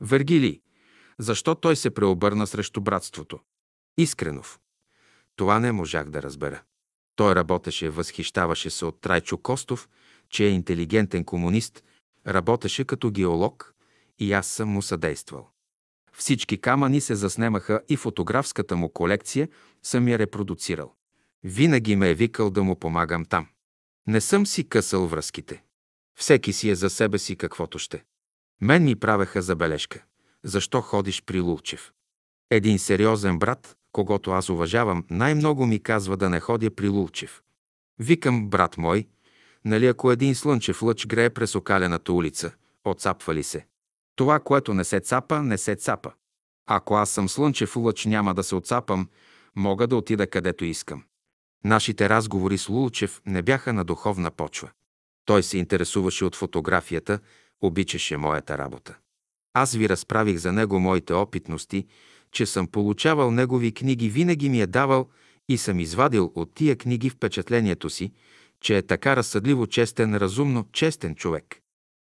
Вергилий, 0.00 0.60
защо 1.18 1.54
той 1.54 1.76
се 1.76 1.90
преобърна 1.90 2.46
срещу 2.46 2.80
братството? 2.80 3.40
Искренов. 3.98 4.58
Това 5.36 5.60
не 5.60 5.72
можах 5.72 6.10
да 6.10 6.22
разбера. 6.22 6.62
Той 7.16 7.34
работеше, 7.34 7.90
възхищаваше 7.90 8.70
се 8.70 8.84
от 8.84 9.00
Трайчо 9.00 9.38
Костов, 9.38 9.88
че 10.30 10.44
е 10.44 10.50
интелигентен 10.50 11.24
комунист, 11.24 11.84
работеше 12.26 12.84
като 12.84 13.10
геолог 13.10 13.74
и 14.18 14.32
аз 14.32 14.46
съм 14.46 14.68
му 14.68 14.82
съдействал. 14.82 15.48
Всички 16.12 16.60
камъни 16.60 17.00
се 17.00 17.14
заснемаха 17.14 17.80
и 17.88 17.96
фотографската 17.96 18.76
му 18.76 18.88
колекция 18.88 19.48
съм 19.82 20.08
я 20.08 20.18
репродуцирал. 20.18 20.94
Винаги 21.44 21.96
ме 21.96 22.10
е 22.10 22.14
викал 22.14 22.50
да 22.50 22.62
му 22.62 22.76
помагам 22.76 23.24
там. 23.24 23.46
Не 24.06 24.20
съм 24.20 24.46
си 24.46 24.68
късал 24.68 25.06
връзките. 25.06 25.64
Всеки 26.18 26.52
си 26.52 26.70
е 26.70 26.74
за 26.74 26.90
себе 26.90 27.18
си 27.18 27.36
каквото 27.36 27.78
ще. 27.78 28.04
Мен 28.60 28.84
ми 28.84 28.96
правеха 28.96 29.42
забележка. 29.42 30.04
Защо 30.44 30.80
ходиш 30.80 31.22
при 31.22 31.40
Лулчев? 31.40 31.92
Един 32.50 32.78
сериозен 32.78 33.38
брат, 33.38 33.76
когато 33.94 34.30
аз 34.30 34.48
уважавам, 34.48 35.04
най-много 35.10 35.66
ми 35.66 35.82
казва 35.82 36.16
да 36.16 36.30
не 36.30 36.40
ходя 36.40 36.70
при 36.70 36.88
Лулчев. 36.88 37.42
Викам, 37.98 38.48
брат 38.48 38.78
мой, 38.78 39.08
нали 39.64 39.86
ако 39.86 40.10
един 40.10 40.34
слънчев 40.34 40.82
лъч 40.82 41.06
грее 41.06 41.30
през 41.30 41.54
окалената 41.54 42.12
улица, 42.12 42.52
отцапва 42.84 43.34
ли 43.34 43.42
се? 43.42 43.66
Това, 44.16 44.40
което 44.40 44.74
не 44.74 44.84
се 44.84 45.00
цапа, 45.00 45.42
не 45.42 45.58
се 45.58 45.74
цапа. 45.74 46.12
Ако 46.66 46.94
аз 46.94 47.10
съм 47.10 47.28
слънчев 47.28 47.76
лъч, 47.76 48.04
няма 48.04 48.34
да 48.34 48.42
се 48.42 48.54
отцапам, 48.54 49.08
мога 49.56 49.86
да 49.86 49.96
отида 49.96 50.26
където 50.26 50.64
искам. 50.64 51.04
Нашите 51.64 52.08
разговори 52.08 52.58
с 52.58 52.68
Лулчев 52.68 53.22
не 53.26 53.42
бяха 53.42 53.72
на 53.72 53.84
духовна 53.84 54.30
почва. 54.30 54.70
Той 55.24 55.42
се 55.42 55.58
интересуваше 55.58 56.24
от 56.24 56.36
фотографията, 56.36 57.18
обичаше 57.60 58.16
моята 58.16 58.58
работа. 58.58 58.96
Аз 59.52 59.74
ви 59.74 59.88
разправих 59.88 60.36
за 60.36 60.52
него 60.52 60.80
моите 60.80 61.12
опитности, 61.12 61.86
че 62.34 62.46
съм 62.46 62.66
получавал 62.66 63.30
негови 63.30 63.72
книги, 63.72 64.08
винаги 64.08 64.48
ми 64.48 64.60
е 64.60 64.66
давал 64.66 65.08
и 65.48 65.58
съм 65.58 65.80
извадил 65.80 66.32
от 66.34 66.54
тия 66.54 66.76
книги 66.76 67.10
впечатлението 67.10 67.90
си, 67.90 68.12
че 68.60 68.76
е 68.76 68.82
така 68.82 69.16
разсъдливо 69.16 69.66
честен, 69.66 70.16
разумно 70.16 70.68
честен 70.72 71.14
човек. 71.14 71.60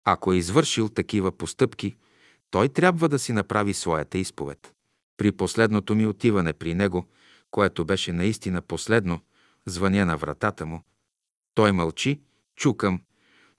Ако 0.04 0.32
е 0.32 0.36
извършил 0.36 0.88
такива 0.88 1.32
постъпки, 1.32 1.96
той 2.50 2.68
трябва 2.68 3.08
да 3.08 3.18
си 3.18 3.32
направи 3.32 3.74
своята 3.74 4.18
изповед. 4.18 4.72
При 5.16 5.32
последното 5.32 5.94
ми 5.94 6.06
отиване 6.06 6.52
при 6.52 6.74
него, 6.74 7.06
което 7.50 7.84
беше 7.84 8.12
наистина 8.12 8.62
последно, 8.62 9.20
звъня 9.66 10.06
на 10.06 10.16
вратата 10.16 10.66
му. 10.66 10.82
Той 11.54 11.72
мълчи, 11.72 12.20
чукам, 12.56 13.00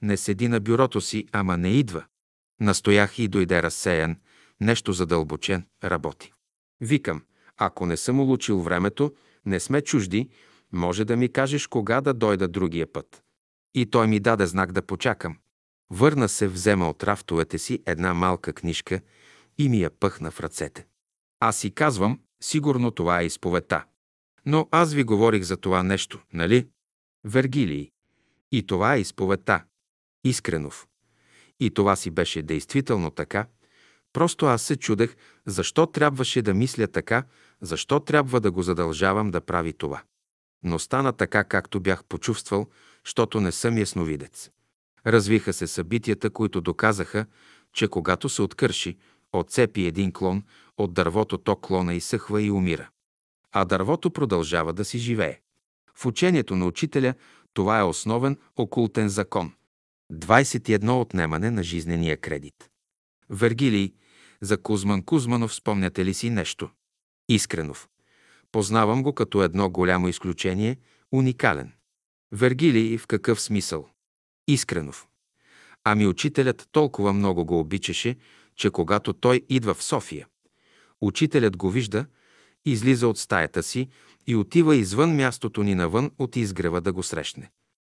не 0.02 0.18
седи 0.18 0.48
на 0.48 0.60
бюрото 0.60 1.02
си, 1.02 1.26
ама 1.32 1.58
не 1.58 1.70
идва. 1.70 2.06
Настоях 2.60 3.20
и 3.20 3.28
дойде 3.28 3.64
разсеян, 3.64 4.16
нещо 4.62 4.94
задълбочен, 4.94 5.66
работи. 5.84 6.35
Викам, 6.82 7.24
ако 7.58 7.86
не 7.86 7.98
съм 7.98 8.20
улучил 8.20 8.62
времето, 8.62 9.14
не 9.46 9.60
сме 9.60 9.82
чужди, 9.82 10.30
може 10.72 11.06
да 11.06 11.18
ми 11.18 11.32
кажеш 11.32 11.68
кога 11.68 12.02
да 12.02 12.14
дойда 12.14 12.48
другия 12.48 12.94
път. 12.94 13.24
И 13.74 13.86
той 13.86 14.08
ми 14.08 14.20
даде 14.20 14.46
знак 14.46 14.72
да 14.72 14.82
почакам. 14.82 15.38
Върна 15.90 16.30
се, 16.30 16.48
взема 16.48 16.90
от 16.90 17.04
рафтовете 17.04 17.58
си 17.58 17.84
една 17.86 18.14
малка 18.14 18.54
книжка 18.54 19.02
и 19.58 19.70
ми 19.70 19.82
я 19.82 19.90
пъхна 19.90 20.32
в 20.32 20.40
ръцете. 20.40 20.86
Аз 21.40 21.58
си 21.58 21.72
казвам, 21.72 22.20
сигурно 22.42 22.92
това 22.92 23.22
е 23.22 23.26
изповедта. 23.26 23.86
Но 24.46 24.68
аз 24.72 24.94
ви 24.94 25.04
говорих 25.04 25.44
за 25.44 25.58
това 25.58 25.84
нещо, 25.84 26.22
нали? 26.34 26.68
Вергилий. 27.24 27.92
И 28.52 28.68
това 28.68 28.96
е 28.96 29.00
изповедта. 29.00 29.64
Искренов. 30.24 30.88
И 31.60 31.72
това 31.72 31.96
си 31.96 32.12
беше 32.12 32.42
действително 32.42 33.12
така. 33.12 33.48
Просто 34.16 34.46
аз 34.46 34.62
се 34.62 34.76
чудех, 34.76 35.16
защо 35.46 35.86
трябваше 35.86 36.42
да 36.42 36.54
мисля 36.54 36.88
така, 36.88 37.24
защо 37.62 38.00
трябва 38.00 38.42
да 38.42 38.52
го 38.52 38.64
задължавам 38.64 39.32
да 39.32 39.42
прави 39.42 39.74
това. 39.74 40.04
Но 40.64 40.80
стана 40.80 41.14
така, 41.14 41.44
както 41.44 41.80
бях 41.80 42.04
почувствал, 42.04 42.68
защото 43.06 43.42
не 43.42 43.52
съм 43.52 43.78
ясновидец. 43.78 44.50
Развиха 45.08 45.54
се 45.54 45.68
събитията, 45.68 46.30
които 46.30 46.62
доказаха, 46.62 47.26
че 47.74 47.88
когато 47.88 48.30
се 48.30 48.42
откърши, 48.42 48.98
отцепи 49.34 49.86
един 49.86 50.12
клон, 50.14 50.44
от 50.78 50.94
дървото 50.94 51.38
то 51.38 51.56
клона 51.56 51.94
изсъхва 51.94 52.42
и 52.42 52.52
умира. 52.52 52.90
А 53.52 53.66
дървото 53.66 54.12
продължава 54.12 54.74
да 54.74 54.86
си 54.86 54.98
живее. 54.98 55.40
В 55.96 56.06
учението 56.06 56.56
на 56.56 56.66
учителя 56.66 57.14
това 57.54 57.80
е 57.80 57.84
основен 57.84 58.38
окултен 58.56 59.10
закон. 59.10 59.52
21 60.14 61.02
отнемане 61.02 61.52
на 61.52 61.64
жизнения 61.64 62.18
кредит. 62.18 62.70
Вергилий, 63.30 63.94
за 64.42 64.58
Кузман 64.58 65.04
Кузманов 65.04 65.56
спомняте 65.56 66.06
ли 66.06 66.14
си 66.14 66.30
нещо? 66.30 66.70
Искренов. 67.30 67.90
Познавам 68.52 69.04
го 69.04 69.14
като 69.14 69.44
едно 69.44 69.70
голямо 69.70 70.08
изключение, 70.08 70.78
уникален. 71.12 71.72
Вергилий 72.32 72.98
в 72.98 73.08
какъв 73.08 73.42
смисъл? 73.42 73.90
Искренов. 74.48 75.08
Ами 75.84 76.08
учителят 76.08 76.68
толкова 76.72 77.14
много 77.14 77.46
го 77.46 77.60
обичаше, 77.60 78.16
че 78.56 78.70
когато 78.70 79.14
той 79.14 79.42
идва 79.50 79.74
в 79.74 79.84
София, 79.84 80.28
учителят 81.02 81.58
го 81.58 81.70
вижда, 81.70 82.06
излиза 82.66 83.08
от 83.08 83.18
стаята 83.18 83.64
си 83.64 83.90
и 84.28 84.36
отива 84.36 84.76
извън 84.76 85.16
мястото 85.16 85.64
ни 85.64 85.76
навън 85.76 86.12
от 86.18 86.36
изгрева 86.36 86.82
да 86.82 86.94
го 86.94 87.04
срещне. 87.04 87.52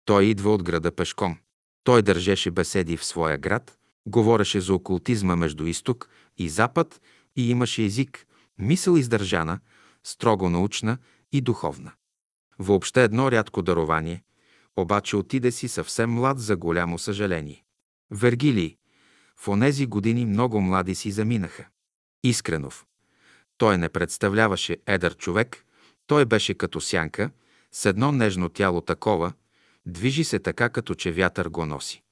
Той 0.04 0.24
идва 0.24 0.54
от 0.54 0.62
града 0.62 0.92
пешком. 0.92 1.38
Той 1.84 2.02
държеше 2.02 2.50
беседи 2.50 2.96
в 2.96 3.04
своя 3.04 3.38
град, 3.38 3.78
говореше 4.06 4.60
за 4.60 4.74
окултизма 4.74 5.36
между 5.36 5.66
изток 5.66 6.08
и 6.38 6.48
запад 6.48 7.00
и 7.36 7.50
имаше 7.50 7.82
език, 7.82 8.26
мисъл 8.58 8.96
издържана, 8.96 9.60
строго 10.04 10.50
научна 10.50 10.98
и 11.32 11.40
духовна. 11.40 11.92
Въобще 12.58 13.04
едно 13.04 13.32
рядко 13.32 13.62
дарование, 13.62 14.22
обаче 14.76 15.16
отиде 15.16 15.52
си 15.52 15.68
съвсем 15.68 16.10
млад 16.10 16.38
за 16.38 16.56
голямо 16.56 16.98
съжаление. 16.98 17.64
Вергилий. 18.10 18.76
В 19.36 19.48
онези 19.48 19.86
години 19.86 20.26
много 20.26 20.60
млади 20.60 20.94
си 20.94 21.10
заминаха. 21.10 21.66
Искренов. 22.24 22.86
Той 23.58 23.78
не 23.78 23.88
представляваше 23.88 24.76
едър 24.86 25.16
човек, 25.16 25.64
той 26.06 26.24
беше 26.24 26.54
като 26.54 26.80
сянка, 26.80 27.30
с 27.72 27.86
едно 27.86 28.12
нежно 28.12 28.48
тяло 28.48 28.80
такова, 28.80 29.32
движи 29.86 30.24
се 30.24 30.38
така, 30.38 30.68
като 30.68 30.94
че 30.94 31.12
вятър 31.12 31.48
го 31.48 31.66
носи. 31.66 32.02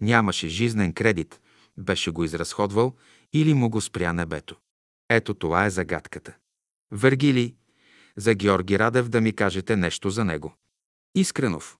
Нямаше 0.00 0.48
жизнен 0.48 0.92
кредит, 0.92 1.40
беше 1.78 2.10
го 2.10 2.24
изразходвал 2.24 2.96
или 3.32 3.54
му 3.54 3.70
го 3.70 3.80
спря 3.80 4.12
небето. 4.12 4.56
Ето 5.08 5.34
това 5.34 5.66
е 5.66 5.70
загадката. 5.70 6.36
Вергилий, 6.92 7.54
за 8.16 8.34
Георги 8.34 8.78
Радев 8.78 9.08
да 9.08 9.20
ми 9.20 9.32
кажете 9.32 9.76
нещо 9.76 10.10
за 10.10 10.24
него. 10.24 10.54
Искренов. 11.14 11.78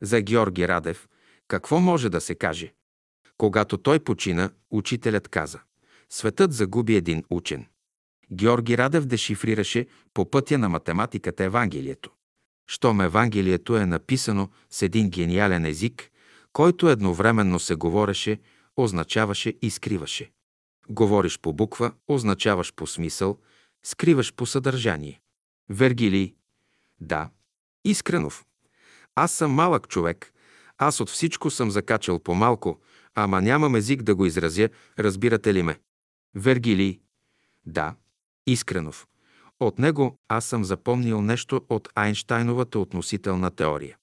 За 0.00 0.20
Георги 0.20 0.68
Радев, 0.68 1.08
какво 1.48 1.80
може 1.80 2.08
да 2.08 2.20
се 2.20 2.34
каже? 2.34 2.74
Когато 3.36 3.78
той 3.78 4.00
почина, 4.00 4.50
учителят 4.70 5.28
каза 5.28 5.60
Светът 6.10 6.52
загуби 6.52 6.96
един 6.96 7.24
учен. 7.30 7.66
Георги 8.32 8.78
Радев 8.78 9.06
дешифрираше 9.06 9.86
по 10.14 10.30
пътя 10.30 10.58
на 10.58 10.68
математиката 10.68 11.44
Евангелието. 11.44 12.10
Щом 12.66 13.00
Евангелието 13.00 13.76
е 13.76 13.86
написано 13.86 14.48
с 14.70 14.82
един 14.82 15.10
гениален 15.10 15.64
език, 15.64 16.10
който 16.58 16.88
едновременно 16.88 17.58
се 17.58 17.74
говореше, 17.74 18.40
означаваше 18.76 19.54
и 19.62 19.70
скриваше. 19.70 20.30
Говориш 20.88 21.38
по 21.38 21.52
буква, 21.52 21.92
означаваш 22.08 22.74
по 22.74 22.86
смисъл, 22.86 23.38
скриваш 23.84 24.34
по 24.34 24.46
съдържание. 24.46 25.20
Вергилий. 25.68 26.34
Да. 27.00 27.30
Искренов. 27.84 28.44
Аз 29.14 29.32
съм 29.32 29.50
малък 29.50 29.88
човек. 29.88 30.32
Аз 30.78 31.00
от 31.00 31.10
всичко 31.10 31.50
съм 31.50 31.70
закачал 31.70 32.18
по-малко, 32.18 32.80
ама 33.14 33.42
нямам 33.42 33.76
език 33.76 34.02
да 34.02 34.14
го 34.14 34.26
изразя, 34.26 34.68
разбирате 34.98 35.54
ли 35.54 35.62
ме? 35.62 35.80
Вергилий. 36.34 37.00
Да. 37.66 37.94
Искренов. 38.46 39.06
От 39.60 39.78
него 39.78 40.16
аз 40.28 40.44
съм 40.44 40.64
запомнил 40.64 41.22
нещо 41.22 41.60
от 41.68 41.88
Айнштайновата 41.94 42.78
относителна 42.78 43.50
теория. 43.50 43.97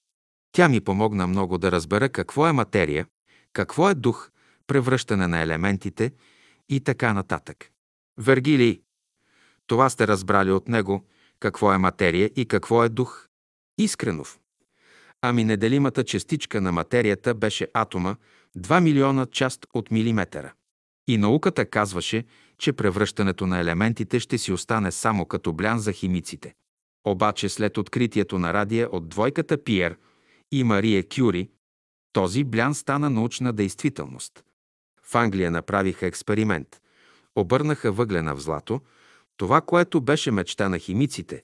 Тя 0.56 0.68
ми 0.68 0.80
помогна 0.80 1.26
много 1.26 1.58
да 1.58 1.72
разбера 1.72 2.08
какво 2.08 2.46
е 2.46 2.52
материя, 2.52 3.06
какво 3.52 3.90
е 3.90 3.94
дух, 3.94 4.30
превръщане 4.66 5.26
на 5.26 5.40
елементите 5.40 6.12
и 6.68 6.80
така 6.80 7.12
нататък. 7.12 7.70
Вергилий, 8.18 8.80
това 9.66 9.90
сте 9.90 10.06
разбрали 10.06 10.50
от 10.50 10.68
него, 10.68 11.04
какво 11.40 11.72
е 11.72 11.78
материя 11.78 12.30
и 12.36 12.46
какво 12.46 12.84
е 12.84 12.88
дух. 12.88 13.28
Искренов. 13.78 14.38
Ами 15.22 15.44
неделимата 15.44 16.04
частичка 16.04 16.60
на 16.60 16.72
материята 16.72 17.34
беше 17.34 17.68
атома, 17.74 18.16
2 18.58 18.80
милиона 18.80 19.26
част 19.26 19.66
от 19.74 19.90
милиметъра. 19.90 20.52
И 21.08 21.18
науката 21.18 21.66
казваше, 21.66 22.24
че 22.58 22.72
превръщането 22.72 23.46
на 23.46 23.58
елементите 23.58 24.20
ще 24.20 24.38
си 24.38 24.52
остане 24.52 24.92
само 24.92 25.26
като 25.26 25.52
блян 25.52 25.78
за 25.78 25.92
химиците. 25.92 26.54
Обаче 27.06 27.48
след 27.48 27.78
откритието 27.78 28.38
на 28.38 28.52
радия 28.52 28.88
от 28.92 29.08
двойката 29.08 29.64
Пиер 29.64 29.96
и 30.52 30.64
Мария 30.64 31.04
Кюри, 31.08 31.50
този 32.12 32.44
блян 32.44 32.74
стана 32.74 33.10
научна 33.10 33.52
действителност. 33.52 34.44
В 35.02 35.14
Англия 35.14 35.50
направиха 35.50 36.06
експеримент. 36.06 36.80
Обърнаха 37.36 37.92
въглена 37.92 38.34
в 38.34 38.40
злато, 38.40 38.80
това, 39.36 39.60
което 39.60 40.00
беше 40.00 40.30
мечта 40.30 40.68
на 40.68 40.78
химиците, 40.78 41.42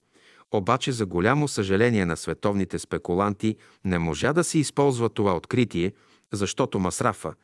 обаче 0.51 0.93
за 0.93 1.07
голямо 1.07 1.49
съжаление 1.49 2.07
на 2.07 2.17
световните 2.17 2.79
спекуланти 2.79 3.57
не 3.85 3.99
можа 3.99 4.33
да 4.33 4.45
се 4.45 4.59
използва 4.59 5.09
това 5.09 5.37
откритие, 5.37 5.93
защото 6.33 6.79
масрафа, 6.79 7.35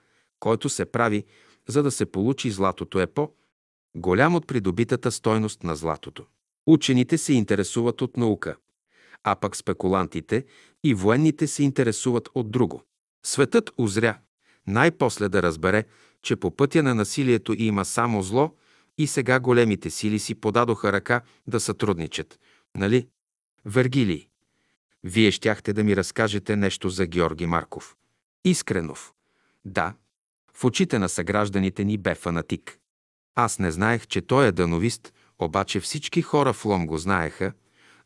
който 0.40 0.68
се 0.68 0.84
прави, 0.84 1.24
за 1.68 1.82
да 1.82 1.90
се 1.90 2.06
получи 2.06 2.50
златото 2.50 3.00
е 3.00 3.06
по 3.06 3.30
голям 3.96 4.34
от 4.34 4.46
придобитата 4.46 5.12
стойност 5.12 5.62
на 5.62 5.76
златото. 5.76 6.26
Учените 6.66 7.18
се 7.18 7.32
интересуват 7.32 8.02
от 8.02 8.16
наука, 8.16 8.56
а 9.24 9.34
пък 9.34 9.56
спекулантите 9.56 10.44
и 10.84 10.94
военните 10.94 11.46
се 11.46 11.62
интересуват 11.62 12.28
от 12.34 12.50
друго. 12.50 12.82
Светът 13.24 13.70
озря 13.78 14.18
най-после 14.66 15.28
да 15.28 15.42
разбере, 15.42 15.84
че 16.22 16.36
по 16.36 16.56
пътя 16.56 16.82
на 16.82 16.94
насилието 16.94 17.54
има 17.58 17.84
само 17.84 18.22
зло 18.22 18.54
и 18.98 19.06
сега 19.06 19.40
големите 19.40 19.90
сили 19.90 20.18
си 20.18 20.34
подадоха 20.34 20.92
ръка 20.92 21.20
да 21.46 21.60
сътрудничат. 21.60 22.40
Нали? 22.76 23.08
Вергилий. 23.64 24.28
Вие 25.04 25.30
щяхте 25.30 25.72
да 25.72 25.84
ми 25.84 25.96
разкажете 25.96 26.56
нещо 26.56 26.88
за 26.88 27.06
Георги 27.06 27.46
Марков. 27.46 27.96
Искренов. 28.44 29.12
Да. 29.64 29.94
В 30.54 30.64
очите 30.64 30.98
на 30.98 31.08
съгражданите 31.08 31.84
ни 31.84 31.98
бе 31.98 32.14
фанатик. 32.14 32.78
Аз 33.34 33.58
не 33.58 33.70
знаех, 33.70 34.06
че 34.06 34.20
той 34.20 34.46
е 34.46 34.52
дановист, 34.52 35.14
обаче 35.38 35.80
всички 35.80 36.22
хора 36.22 36.52
в 36.52 36.64
Лом 36.64 36.86
го 36.86 36.98
знаеха, 36.98 37.52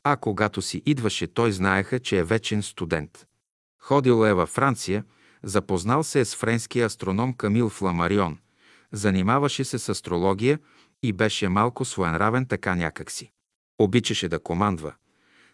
а 0.05 0.17
когато 0.17 0.63
си 0.63 0.83
идваше, 0.87 1.27
той 1.27 1.53
знаеха, 1.53 2.01
че 2.01 2.19
е 2.19 2.25
вечен 2.25 2.63
студент. 2.63 3.27
Ходил 3.79 4.27
е 4.27 4.35
във 4.35 4.49
Франция, 4.49 5.05
запознал 5.43 6.03
се 6.03 6.21
е 6.21 6.25
с 6.25 6.37
френския 6.37 6.87
астроном 6.87 7.35
Камил 7.35 7.69
Фламарион, 7.69 8.39
занимаваше 8.93 9.65
се 9.65 9.79
с 9.79 9.89
астрология 9.89 10.59
и 11.03 11.13
беше 11.13 11.49
малко 11.49 11.85
своенравен 11.85 12.47
така 12.47 12.75
някакси. 12.75 13.31
Обичаше 13.79 14.29
да 14.29 14.39
командва. 14.39 14.95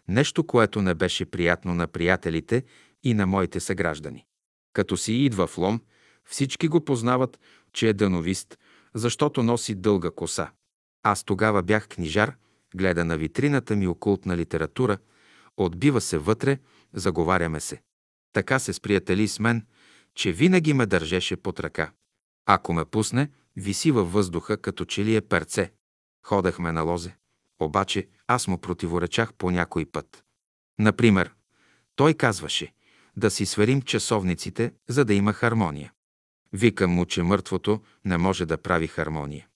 Нещо, 0.07 0.47
което 0.47 0.81
не 0.81 0.93
беше 0.93 1.25
приятно 1.25 1.75
на 1.75 1.87
приятелите 1.87 2.63
и 3.03 3.13
на 3.13 3.27
моите 3.27 3.59
съграждани. 3.59 4.25
Като 4.73 4.97
си 4.97 5.13
идва 5.13 5.47
в 5.47 5.57
лом, 5.57 5.81
всички 6.25 6.67
го 6.67 6.85
познават, 6.85 7.39
че 7.73 7.89
е 7.89 7.93
дановист, 7.93 8.57
защото 8.93 9.43
носи 9.43 9.75
дълга 9.75 10.11
коса. 10.11 10.51
Аз 11.03 11.23
тогава 11.23 11.63
бях 11.63 11.87
книжар, 11.87 12.35
гледа 12.75 13.05
на 13.05 13.17
витрината 13.17 13.75
ми 13.75 13.87
окултна 13.87 14.37
литература, 14.37 14.97
отбива 15.57 16.01
се 16.01 16.17
вътре, 16.17 16.59
заговаряме 16.93 17.59
се. 17.59 17.81
Така 18.33 18.59
се 18.59 18.73
сприятели 18.73 19.27
с 19.27 19.39
мен, 19.39 19.65
че 20.15 20.31
винаги 20.31 20.73
ме 20.73 20.85
държеше 20.85 21.35
под 21.35 21.59
ръка. 21.59 21.91
Ако 22.45 22.73
ме 22.73 22.85
пусне, 22.85 23.29
виси 23.55 23.91
във 23.91 24.13
въздуха, 24.13 24.57
като 24.57 24.85
че 24.85 25.05
ли 25.05 25.15
е 25.15 25.21
перце. 25.21 25.71
Ходехме 26.25 26.71
на 26.71 26.81
лозе. 26.81 27.15
Обаче 27.59 28.07
аз 28.27 28.47
му 28.47 28.57
противоречах 28.57 29.33
по 29.33 29.51
някой 29.51 29.85
път. 29.85 30.23
Например, 30.79 31.33
той 31.95 32.13
казваше 32.13 32.73
да 33.17 33.31
си 33.31 33.45
сверим 33.45 33.81
часовниците, 33.81 34.73
за 34.87 35.05
да 35.05 35.13
има 35.13 35.33
хармония. 35.33 35.93
Викам 36.53 36.91
му, 36.91 37.05
че 37.05 37.23
мъртвото 37.23 37.81
не 38.05 38.17
може 38.17 38.45
да 38.45 38.57
прави 38.57 38.87
хармония. 38.87 39.48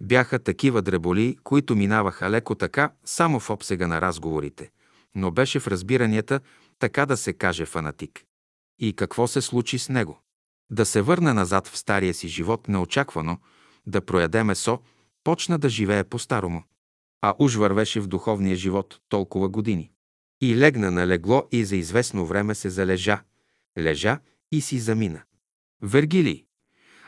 Бяха 0.00 0.38
такива 0.38 0.82
дреболи, 0.82 1.36
които 1.44 1.76
минаваха 1.76 2.30
леко 2.30 2.54
така, 2.54 2.92
само 3.04 3.40
в 3.40 3.50
обсега 3.50 3.86
на 3.86 4.00
разговорите, 4.00 4.70
но 5.14 5.30
беше 5.30 5.60
в 5.60 5.66
разбиранията, 5.66 6.40
така 6.78 7.06
да 7.06 7.16
се 7.16 7.32
каже, 7.32 7.66
фанатик. 7.66 8.24
И 8.78 8.92
какво 8.92 9.26
се 9.26 9.40
случи 9.40 9.78
с 9.78 9.88
него? 9.88 10.22
Да 10.70 10.86
се 10.86 11.02
върне 11.02 11.32
назад 11.32 11.66
в 11.68 11.78
стария 11.78 12.14
си 12.14 12.28
живот 12.28 12.68
неочаквано, 12.68 13.38
да 13.86 14.00
прояде 14.00 14.44
месо, 14.44 14.78
почна 15.24 15.58
да 15.58 15.68
живее 15.68 16.04
по-старому. 16.04 16.62
А 17.22 17.34
уж 17.38 17.54
вървеше 17.54 18.00
в 18.00 18.06
духовния 18.06 18.56
живот 18.56 19.00
толкова 19.08 19.48
години. 19.48 19.90
И 20.40 20.56
легна 20.56 20.90
на 20.90 21.06
легло 21.06 21.48
и 21.52 21.64
за 21.64 21.76
известно 21.76 22.26
време 22.26 22.54
се 22.54 22.70
залежа. 22.70 23.22
Лежа 23.78 24.20
и 24.52 24.60
си 24.60 24.78
замина. 24.78 25.22
Вергилий. 25.82 26.44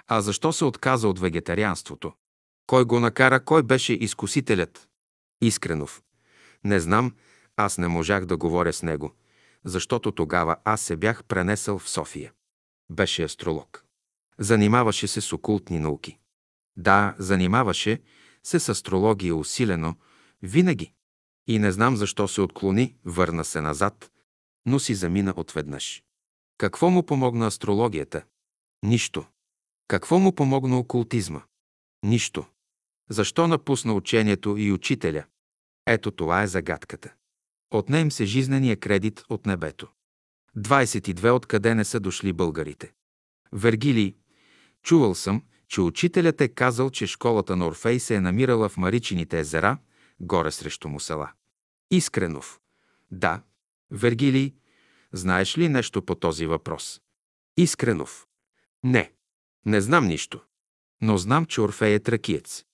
А 0.06 0.20
защо 0.20 0.52
се 0.52 0.64
отказа 0.64 1.08
от 1.08 1.18
вегетарианството? 1.18 2.12
Кой 2.70 2.84
го 2.84 3.00
накара, 3.00 3.44
кой 3.44 3.62
беше 3.62 3.92
изкусителят? 3.92 4.88
Искренов. 5.40 6.02
Не 6.64 6.80
знам, 6.80 7.14
аз 7.56 7.78
не 7.78 7.88
можах 7.88 8.24
да 8.24 8.36
говоря 8.36 8.72
с 8.72 8.82
него, 8.82 9.14
защото 9.64 10.12
тогава 10.12 10.56
аз 10.64 10.80
се 10.80 10.96
бях 10.96 11.24
пренесъл 11.24 11.78
в 11.78 11.90
София. 11.90 12.32
Беше 12.90 13.22
астролог. 13.22 13.84
Занимаваше 14.38 15.08
се 15.08 15.20
с 15.20 15.32
окултни 15.32 15.78
науки. 15.78 16.18
Да, 16.76 17.14
занимаваше 17.18 18.02
се 18.44 18.60
с 18.60 18.68
астрология 18.68 19.36
усилено, 19.36 19.94
винаги. 20.42 20.92
И 21.46 21.58
не 21.58 21.72
знам 21.72 21.96
защо 21.96 22.28
се 22.28 22.40
отклони, 22.40 22.96
върна 23.04 23.44
се 23.44 23.60
назад, 23.60 24.10
но 24.66 24.78
си 24.78 24.94
замина 24.94 25.34
отведнъж. 25.36 26.02
Какво 26.58 26.90
му 26.90 27.02
помогна 27.06 27.46
астрологията? 27.46 28.22
Нищо. 28.82 29.24
Какво 29.88 30.18
му 30.18 30.34
помогна 30.34 30.78
окултизма? 30.78 31.42
Нищо. 32.02 32.46
Защо 33.10 33.46
напусна 33.48 33.94
учението 33.94 34.56
и 34.58 34.72
учителя? 34.72 35.24
Ето 35.86 36.10
това 36.10 36.42
е 36.42 36.46
загадката. 36.46 37.12
Отнем 37.70 38.10
се 38.10 38.24
жизнения 38.24 38.76
кредит 38.76 39.22
от 39.28 39.46
небето. 39.46 39.88
22 40.56 41.32
откъде 41.32 41.74
не 41.74 41.84
са 41.84 42.00
дошли 42.00 42.32
българите. 42.32 42.92
Вергилий, 43.52 44.14
чувал 44.82 45.14
съм, 45.14 45.42
че 45.68 45.80
учителят 45.80 46.40
е 46.40 46.48
казал, 46.48 46.90
че 46.90 47.06
школата 47.06 47.56
на 47.56 47.66
Орфей 47.66 48.00
се 48.00 48.14
е 48.14 48.20
намирала 48.20 48.68
в 48.68 48.76
Маричините 48.76 49.38
езера, 49.38 49.78
горе 50.20 50.50
срещу 50.50 50.88
Мусала. 50.88 51.32
Искренов. 51.90 52.60
Да. 53.10 53.42
Вергилий, 53.90 54.54
знаеш 55.12 55.58
ли 55.58 55.68
нещо 55.68 56.02
по 56.02 56.14
този 56.14 56.46
въпрос? 56.46 57.00
Искренов. 57.56 58.26
Не. 58.84 59.12
Не 59.66 59.80
знам 59.80 60.06
нищо. 60.06 60.40
Но 61.02 61.18
знам, 61.18 61.46
че 61.46 61.60
Орфей 61.60 61.94
е 61.94 62.00
тракиец. 62.00 62.64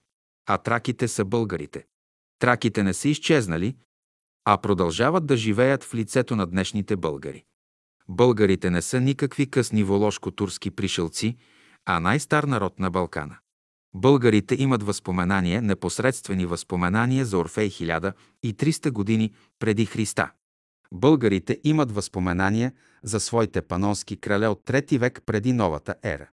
А 0.46 0.58
траките 0.58 1.08
са 1.08 1.24
българите. 1.24 1.86
Траките 2.38 2.82
не 2.82 2.94
са 2.94 3.08
изчезнали, 3.08 3.76
а 4.44 4.58
продължават 4.58 5.26
да 5.26 5.36
живеят 5.36 5.84
в 5.84 5.94
лицето 5.94 6.36
на 6.36 6.46
днешните 6.46 6.96
българи. 6.96 7.44
Българите 8.08 8.70
не 8.70 8.82
са 8.82 9.00
никакви 9.00 9.50
късни 9.50 9.84
волошко-турски 9.84 10.70
пришелци, 10.70 11.36
а 11.86 12.00
най-стар 12.00 12.44
народ 12.44 12.78
на 12.78 12.90
Балкана. 12.90 13.36
Българите 13.94 14.62
имат 14.62 14.82
възпоменания, 14.82 15.62
непосредствени 15.62 16.46
възпоменания 16.46 17.24
за 17.24 17.38
Орфей 17.38 17.70
1300 17.70 18.90
години 18.90 19.32
преди 19.58 19.86
Христа. 19.86 20.30
Българите 20.92 21.60
имат 21.64 21.92
възпоменания 21.92 22.72
за 23.02 23.20
своите 23.20 23.62
панонски 23.62 24.16
крале 24.16 24.48
от 24.48 24.64
трети 24.64 24.98
век 24.98 25.22
преди 25.26 25.52
новата 25.52 25.94
ера. 26.02 26.28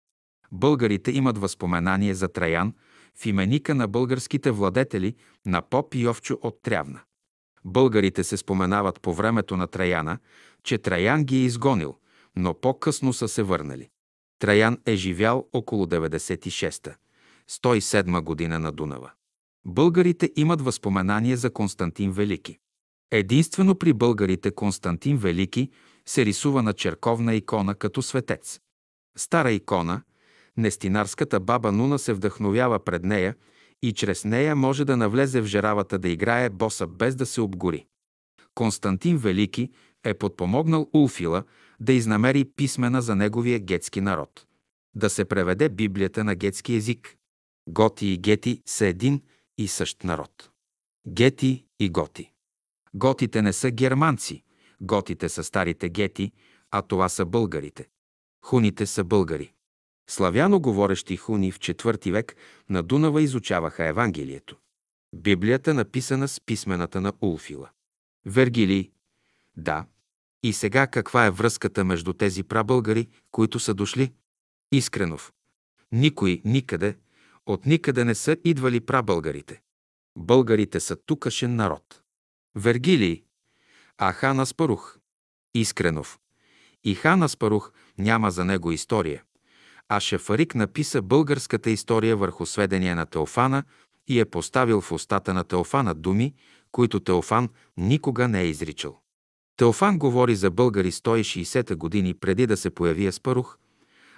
Българите 0.52 1.12
имат 1.12 1.38
възпоменание 1.38 2.14
за 2.14 2.28
Траян, 2.28 2.74
в 3.16 3.26
именика 3.26 3.76
на 3.76 3.88
българските 3.88 4.52
владетели 4.52 5.16
на 5.46 5.62
поп 5.62 5.96
Йовчо 5.96 6.38
от 6.42 6.62
Трявна. 6.62 7.02
Българите 7.66 8.24
се 8.24 8.38
споменават 8.38 9.02
по 9.02 9.14
времето 9.14 9.58
на 9.58 9.68
Траяна, 9.68 10.18
че 10.64 10.78
Траян 10.78 11.24
ги 11.24 11.38
е 11.38 11.46
изгонил, 11.46 11.96
но 12.36 12.54
по-късно 12.54 13.14
са 13.14 13.28
се 13.28 13.44
върнали. 13.44 13.90
Траян 14.40 14.78
е 14.86 14.96
живял 14.96 15.48
около 15.54 15.86
96-та, 15.86 16.96
107 17.50 18.22
година 18.22 18.60
на 18.60 18.72
Дунава. 18.72 19.12
Българите 19.66 20.32
имат 20.36 20.62
възпоменание 20.62 21.36
за 21.36 21.50
Константин 21.50 22.12
Велики. 22.12 22.58
Единствено 23.12 23.76
при 23.76 23.94
българите 23.94 24.52
Константин 24.52 25.18
Велики 25.18 25.70
се 26.06 26.26
рисува 26.26 26.64
на 26.64 26.74
черковна 26.74 27.36
икона 27.36 27.76
като 27.76 28.02
светец. 28.02 28.60
Стара 29.18 29.52
икона, 29.52 30.02
Нестинарската 30.60 31.40
баба 31.40 31.72
Нуна 31.72 32.00
се 32.00 32.14
вдъхновява 32.14 32.80
пред 32.80 33.04
нея 33.04 33.36
и 33.82 33.94
чрез 33.94 34.26
нея 34.26 34.56
може 34.56 34.86
да 34.86 34.98
навлезе 34.98 35.42
в 35.42 35.46
жеравата 35.46 36.00
да 36.00 36.10
играе 36.10 36.50
боса 36.50 36.88
без 36.88 37.16
да 37.16 37.26
се 37.26 37.42
обгори. 37.42 37.86
Константин 38.56 39.18
Велики 39.18 39.70
е 40.04 40.14
подпомогнал 40.14 40.90
Улфила 40.94 41.44
да 41.80 41.94
изнамери 41.94 42.46
писмена 42.46 43.02
за 43.02 43.16
неговия 43.16 43.60
гетски 43.60 44.02
народ. 44.02 44.46
Да 44.96 45.10
се 45.10 45.26
преведе 45.26 45.70
Библията 45.70 46.24
на 46.24 46.36
гетски 46.36 46.74
език. 46.74 47.16
Готи 47.70 48.08
и 48.08 48.18
гети 48.18 48.62
са 48.66 48.86
един 48.86 49.22
и 49.58 49.68
същ 49.68 50.04
народ. 50.04 50.50
Гети 51.08 51.66
и 51.80 51.90
готи. 51.90 52.32
Готите 52.94 53.42
не 53.42 53.54
са 53.54 53.72
германци, 53.72 54.44
готите 54.82 55.30
са 55.30 55.44
старите 55.44 55.90
гети, 55.90 56.32
а 56.72 56.82
това 56.82 57.10
са 57.10 57.26
българите. 57.26 57.88
Хуните 58.46 58.86
са 58.86 59.04
българи. 59.04 59.54
Славяно 60.10 60.60
говорещи 60.60 61.18
хуни 61.18 61.52
в 61.52 61.60
IV 61.60 62.12
век 62.12 62.36
на 62.70 62.84
Дунава 62.84 63.22
изучаваха 63.22 63.88
Евангелието. 63.88 64.58
Библията 65.16 65.74
написана 65.74 66.28
с 66.28 66.42
писмената 66.42 67.02
на 67.02 67.14
Улфила. 67.22 67.70
Вергилий. 68.26 68.92
Да. 69.58 69.86
И 70.44 70.54
сега 70.54 70.88
каква 70.88 71.26
е 71.26 71.32
връзката 71.32 71.84
между 71.84 72.14
тези 72.14 72.44
прабългари, 72.44 73.08
които 73.32 73.60
са 73.60 73.74
дошли? 73.74 74.14
Искренов. 74.72 75.34
Никой 75.92 76.42
никъде, 76.46 76.98
от 77.46 77.66
никъде 77.66 78.06
не 78.06 78.16
са 78.16 78.38
идвали 78.44 78.80
прабългарите. 78.80 79.62
Българите 80.18 80.80
са 80.80 80.96
тукашен 80.96 81.56
народ. 81.56 82.02
Вергилий. 82.56 83.24
А 83.98 84.14
хан 84.14 84.40
Аспарух. 84.40 84.98
Искренов. 85.54 86.20
И 86.84 86.96
хан 86.96 87.24
Аспарух 87.24 87.72
няма 87.98 88.32
за 88.32 88.46
него 88.46 88.72
история. 88.72 89.24
А 89.90 90.00
Шефарик 90.00 90.56
написа 90.56 91.02
българската 91.02 91.70
история 91.70 92.18
върху 92.18 92.46
сведения 92.46 92.96
на 92.96 93.06
Теофана 93.06 93.64
и 94.08 94.20
е 94.20 94.26
поставил 94.26 94.82
в 94.82 94.92
устата 94.92 95.34
на 95.34 95.44
Теофана 95.44 95.94
думи, 95.94 96.34
които 96.72 97.00
Теофан 97.00 97.50
никога 97.78 98.28
не 98.28 98.42
е 98.42 98.48
изричал. 98.48 99.00
Теофан 99.58 100.00
говори 100.00 100.36
за 100.36 100.52
българи 100.52 100.92
160 100.92 101.76
години 101.76 102.14
преди 102.14 102.48
да 102.48 102.58
се 102.58 102.70
появи 102.70 103.08
Аспарух, 103.08 103.58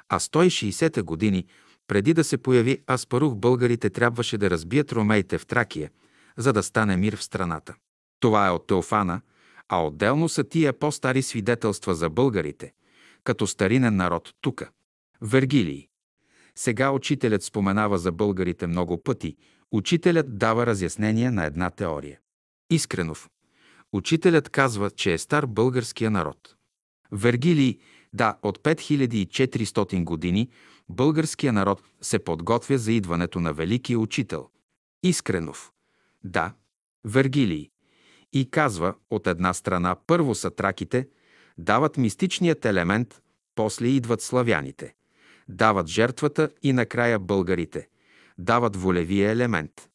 а 0.09 0.19
160 0.19 1.01
години 1.03 1.45
преди 1.87 2.13
да 2.13 2.23
се 2.23 2.37
появи 2.37 2.83
Аспарух 2.91 3.35
българите 3.35 3.89
трябваше 3.89 4.37
да 4.37 4.49
разбият 4.49 4.91
ромеите 4.91 5.37
в 5.37 5.45
Тракия, 5.45 5.89
за 6.37 6.53
да 6.53 6.63
стане 6.63 6.97
мир 6.97 7.15
в 7.15 7.23
страната. 7.23 7.75
Това 8.19 8.47
е 8.47 8.51
от 8.51 8.67
Теофана, 8.67 9.21
а 9.69 9.85
отделно 9.85 10.29
са 10.29 10.43
тия 10.43 10.73
по-стари 10.73 11.21
свидетелства 11.21 11.95
за 11.95 12.09
българите, 12.09 12.73
като 13.23 13.47
старинен 13.47 13.95
народ 13.95 14.33
тука. 14.41 14.69
Вергилий. 15.21 15.87
Сега 16.55 16.91
учителят 16.91 17.43
споменава 17.43 17.97
за 17.97 18.11
българите 18.11 18.67
много 18.67 19.03
пъти. 19.03 19.37
Учителят 19.71 20.37
дава 20.37 20.65
разяснение 20.65 21.31
на 21.31 21.45
една 21.45 21.69
теория. 21.69 22.19
Искренов. 22.69 23.29
Учителят 23.93 24.49
казва, 24.49 24.91
че 24.91 25.13
е 25.13 25.17
стар 25.17 25.45
българския 25.45 26.11
народ. 26.11 26.55
Вергилий, 27.11 27.79
да, 28.13 28.37
от 28.43 28.59
5400 28.59 30.03
години 30.03 30.49
българския 30.89 31.53
народ 31.53 31.81
се 32.01 32.19
подготвя 32.19 32.77
за 32.77 32.91
идването 32.91 33.39
на 33.39 33.53
Великия 33.53 33.99
Учител. 33.99 34.49
Искренов. 35.03 35.71
Да, 36.23 36.53
Вергилий. 37.05 37.69
И 38.33 38.49
казва, 38.51 38.95
от 39.09 39.27
една 39.27 39.53
страна 39.53 39.95
първо 40.07 40.35
са 40.35 40.51
траките, 40.51 41.07
дават 41.57 41.97
мистичният 41.97 42.65
елемент, 42.65 43.21
после 43.55 43.87
идват 43.87 44.21
славяните. 44.21 44.93
Дават 45.51 45.87
жертвата 45.87 46.49
и 46.63 46.73
накрая 46.73 47.19
българите. 47.19 47.87
Дават 48.37 48.75
волевия 48.75 49.31
елемент. 49.31 49.89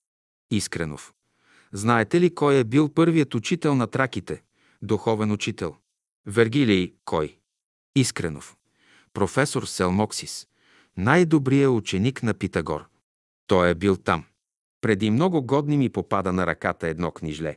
Искренов. 0.50 1.12
Знаете 1.72 2.20
ли 2.20 2.34
кой 2.34 2.58
е 2.58 2.64
бил 2.64 2.88
първият 2.88 3.34
учител 3.34 3.74
на 3.74 3.86
траките? 3.86 4.42
Духовен 4.82 5.32
учител. 5.32 5.76
Вергилий 6.26 6.94
кой? 7.04 7.38
Искренов. 7.94 8.56
Професор 9.12 9.62
Селмоксис. 9.62 10.46
Най-добрият 10.96 11.72
ученик 11.72 12.22
на 12.22 12.34
Питагор. 12.34 12.84
Той 13.46 13.70
е 13.70 13.74
бил 13.74 13.96
там. 13.96 14.24
Преди 14.80 15.10
много 15.10 15.42
годни 15.42 15.76
ми 15.76 15.88
попада 15.88 16.32
на 16.32 16.46
ръката 16.46 16.88
едно 16.88 17.10
книжле, 17.10 17.56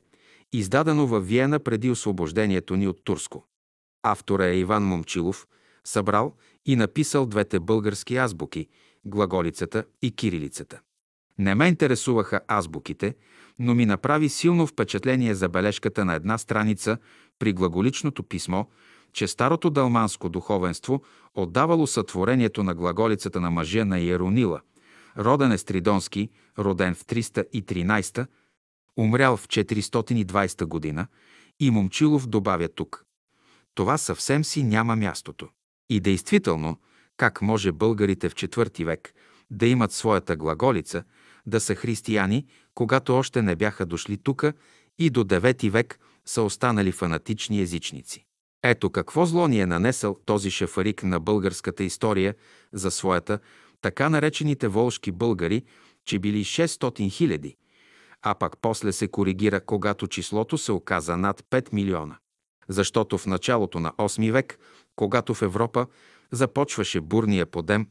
издадено 0.53 1.07
във 1.07 1.27
Виена 1.27 1.59
преди 1.59 1.89
освобождението 1.89 2.75
ни 2.75 2.87
от 2.87 3.03
Турско. 3.03 3.45
Автора 4.03 4.45
е 4.45 4.57
Иван 4.57 4.83
Момчилов, 4.83 5.47
събрал 5.83 6.35
и 6.65 6.75
написал 6.75 7.25
двете 7.25 7.59
български 7.59 8.17
азбуки– 8.17 8.67
глаголицата 9.05 9.83
и 10.01 10.11
кирилицата. 10.11 10.79
Не 11.39 11.55
ме 11.55 11.67
интересуваха 11.67 12.41
азбуките, 12.47 13.15
но 13.59 13.75
ми 13.75 13.85
направи 13.85 14.29
силно 14.29 14.67
впечатление 14.67 15.35
забележката 15.35 16.05
на 16.05 16.13
една 16.13 16.37
страница 16.37 16.97
при 17.39 17.53
глаголичното 17.53 18.23
писмо, 18.23 18.65
че 19.13 19.27
старото 19.27 19.69
далманско 19.69 20.29
духовенство 20.29 21.01
отдавало 21.35 21.87
сътворението 21.87 22.63
на 22.63 22.75
глаголицата 22.75 23.41
на 23.41 23.51
мъжа 23.51 23.85
на 23.85 23.99
Иеронила, 23.99 24.61
роден 25.17 25.51
е 25.51 25.57
Стридонски, 25.57 26.29
роден 26.59 26.95
в 26.95 27.05
313, 27.05 28.27
умрял 28.97 29.37
в 29.37 29.47
420 29.47 30.65
година, 30.65 31.07
и 31.59 31.71
Момчилов 31.71 32.27
добавя 32.27 32.67
тук. 32.67 33.05
Това 33.75 33.97
съвсем 33.97 34.43
си 34.43 34.63
няма 34.63 34.95
мястото. 34.95 35.49
И 35.89 35.99
действително, 35.99 36.77
как 37.17 37.41
може 37.41 37.71
българите 37.71 38.29
в 38.29 38.35
IV 38.35 38.85
век 38.85 39.13
да 39.51 39.67
имат 39.67 39.91
своята 39.91 40.35
глаголица, 40.35 41.03
да 41.45 41.59
са 41.59 41.75
християни, 41.75 42.45
когато 42.75 43.15
още 43.15 43.41
не 43.41 43.55
бяха 43.55 43.85
дошли 43.85 44.17
тука 44.17 44.53
и 44.99 45.09
до 45.09 45.23
IX 45.23 45.69
век 45.69 45.99
са 46.25 46.41
останали 46.41 46.91
фанатични 46.91 47.61
езичници. 47.61 48.25
Ето 48.63 48.89
какво 48.89 49.25
зло 49.25 49.47
ни 49.47 49.59
е 49.59 49.65
нанесъл 49.65 50.17
този 50.25 50.51
шафарик 50.51 51.03
на 51.03 51.19
българската 51.19 51.83
история 51.83 52.35
за 52.73 52.91
своята, 52.91 53.39
така 53.81 54.09
наречените 54.09 54.67
волшки 54.67 55.11
българи, 55.11 55.63
че 56.05 56.19
били 56.19 56.43
600 56.43 57.11
хиляди, 57.11 57.55
а 58.21 58.35
пак 58.35 58.57
после 58.61 58.91
се 58.91 59.07
коригира, 59.07 59.61
когато 59.61 60.07
числото 60.07 60.57
се 60.57 60.71
оказа 60.71 61.17
над 61.17 61.41
5 61.41 61.73
милиона. 61.73 62.17
Защото 62.69 63.17
в 63.17 63.25
началото 63.25 63.79
на 63.79 63.91
8 63.91 64.31
век 64.31 64.59
когато 64.99 65.33
в 65.33 65.41
Европа 65.41 65.87
започваше 66.31 67.01
бурния 67.01 67.45
подем, 67.45 67.87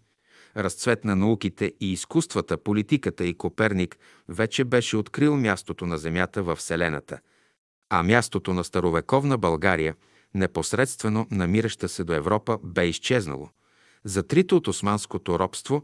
разцвет 0.57 1.05
на 1.05 1.17
науките 1.17 1.73
и 1.81 1.93
изкуствата, 1.93 2.59
политиката 2.59 3.25
и 3.25 3.35
Коперник 3.35 3.99
вече 4.29 4.65
беше 4.65 4.97
открил 4.97 5.37
мястото 5.37 5.87
на 5.87 5.99
Земята 5.99 6.43
във 6.43 6.59
Вселената, 6.59 7.19
а 7.91 8.03
мястото 8.03 8.55
на 8.55 8.65
старовековна 8.65 9.39
България, 9.39 9.95
непосредствено 10.35 11.27
намираща 11.31 11.89
се 11.89 12.05
до 12.05 12.13
Европа, 12.13 12.59
бе 12.63 12.89
изчезнало, 12.89 13.49
затрито 14.05 14.57
от 14.57 14.69
османското 14.69 15.39
робство 15.39 15.83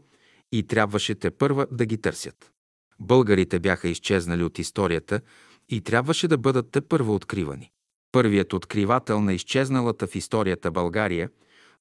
и 0.51 0.67
трябваше 0.67 1.15
те 1.15 1.31
първа 1.31 1.67
да 1.71 1.85
ги 1.85 2.01
търсят. 2.01 2.51
Българите 2.99 3.59
бяха 3.59 3.89
изчезнали 3.89 4.43
от 4.43 4.59
историята 4.59 5.21
и 5.69 5.81
трябваше 5.81 6.27
да 6.27 6.37
бъдат 6.37 6.71
те 6.71 6.81
първа 6.81 7.13
откривани. 7.13 7.71
Първият 8.15 8.53
откривател 8.53 9.21
на 9.21 9.33
изчезналата 9.33 10.07
в 10.07 10.15
историята 10.15 10.71
България, 10.71 11.29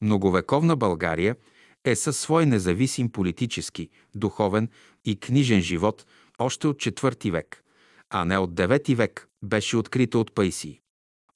многовековна 0.01 0.77
България, 0.77 1.37
е 1.85 1.97
със 1.97 2.19
свой 2.19 2.47
независим 2.47 3.13
политически, 3.13 3.89
духовен 4.15 4.69
и 5.05 5.17
книжен 5.17 5.61
живот 5.61 6.07
още 6.39 6.67
от 6.69 6.77
IV 6.77 7.31
век, 7.31 7.65
а 8.11 8.25
не 8.25 8.39
от 8.39 8.51
IX 8.51 8.95
век 8.95 9.29
беше 9.45 9.77
открита 9.77 10.19
от 10.19 10.35
Пайсии. 10.35 10.81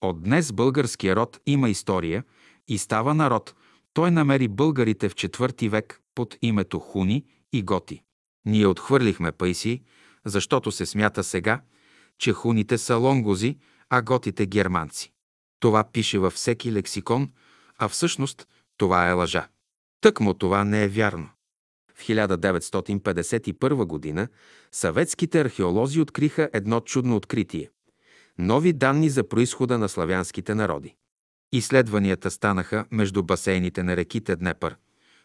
От 0.00 0.22
днес 0.22 0.52
българския 0.52 1.16
род 1.16 1.40
има 1.46 1.70
история 1.70 2.24
и 2.68 2.78
става 2.78 3.14
народ. 3.14 3.54
Той 3.92 4.10
намери 4.10 4.48
българите 4.48 5.08
в 5.08 5.14
IV 5.14 5.68
век 5.68 6.00
под 6.14 6.36
името 6.42 6.78
Хуни 6.78 7.24
и 7.52 7.62
Готи. 7.62 8.02
Ние 8.46 8.66
отхвърлихме 8.66 9.32
Пайсии, 9.32 9.82
защото 10.24 10.72
се 10.72 10.86
смята 10.86 11.24
сега, 11.24 11.60
че 12.18 12.32
хуните 12.32 12.78
са 12.78 12.96
лонгози, 12.96 13.58
а 13.90 14.02
готите 14.02 14.46
германци. 14.46 15.12
Това 15.60 15.84
пише 15.84 16.18
във 16.18 16.32
всеки 16.32 16.72
лексикон, 16.72 17.30
а 17.78 17.88
всъщност 17.88 18.48
това 18.76 19.08
е 19.08 19.12
лъжа. 19.12 19.48
Тъкмо 20.00 20.34
това 20.34 20.64
не 20.64 20.84
е 20.84 20.88
вярно. 20.88 21.28
В 21.94 22.06
1951 22.06 23.84
година 23.84 24.28
съветските 24.72 25.40
археолози 25.40 26.00
откриха 26.00 26.50
едно 26.52 26.80
чудно 26.80 27.16
откритие– 27.16 27.70
нови 28.38 28.72
данни 28.72 29.10
за 29.10 29.28
происхода 29.28 29.78
на 29.78 29.88
славянските 29.88 30.54
народи. 30.54 30.94
Изследванията 31.52 32.30
станаха 32.30 32.84
между 32.90 33.22
басейните 33.22 33.82
на 33.82 33.96
реките 33.96 34.36
Днепър, 34.36 34.76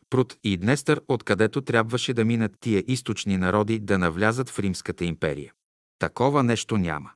Прут 0.10 0.38
и 0.44 0.58
Днестър, 0.58 1.02
откъдето 1.08 1.62
трябваше 1.62 2.14
да 2.14 2.26
минат 2.26 2.52
тия 2.60 2.84
източни 2.88 3.38
народи 3.38 3.80
да 3.80 3.98
навлязат 3.98 4.50
в 4.50 4.60
Римската 4.60 5.06
империя. 5.06 5.54
Такова 6.00 6.44
нещо 6.44 6.78
няма. 6.78 7.12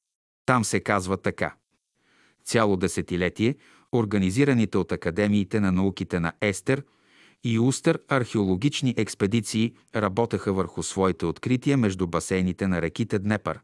Там 0.47 0.65
се 0.65 0.79
казва 0.79 1.17
така. 1.17 1.55
Цяло 2.43 2.77
десетилетие 2.77 3.55
организираните 3.91 4.77
от 4.77 4.91
академиите 4.91 5.59
на 5.59 5.71
науките 5.71 6.19
на 6.19 6.33
Естер 6.41 6.83
и 7.43 7.59
Устър 7.59 7.99
археологични 8.07 8.93
експедиции 8.97 9.73
работеха 9.95 10.53
върху 10.53 10.83
своите 10.83 11.25
открития 11.25 11.77
между 11.77 12.07
басейните 12.07 12.67
на 12.67 12.81
реките 12.81 13.19
Днепър, 13.19 13.59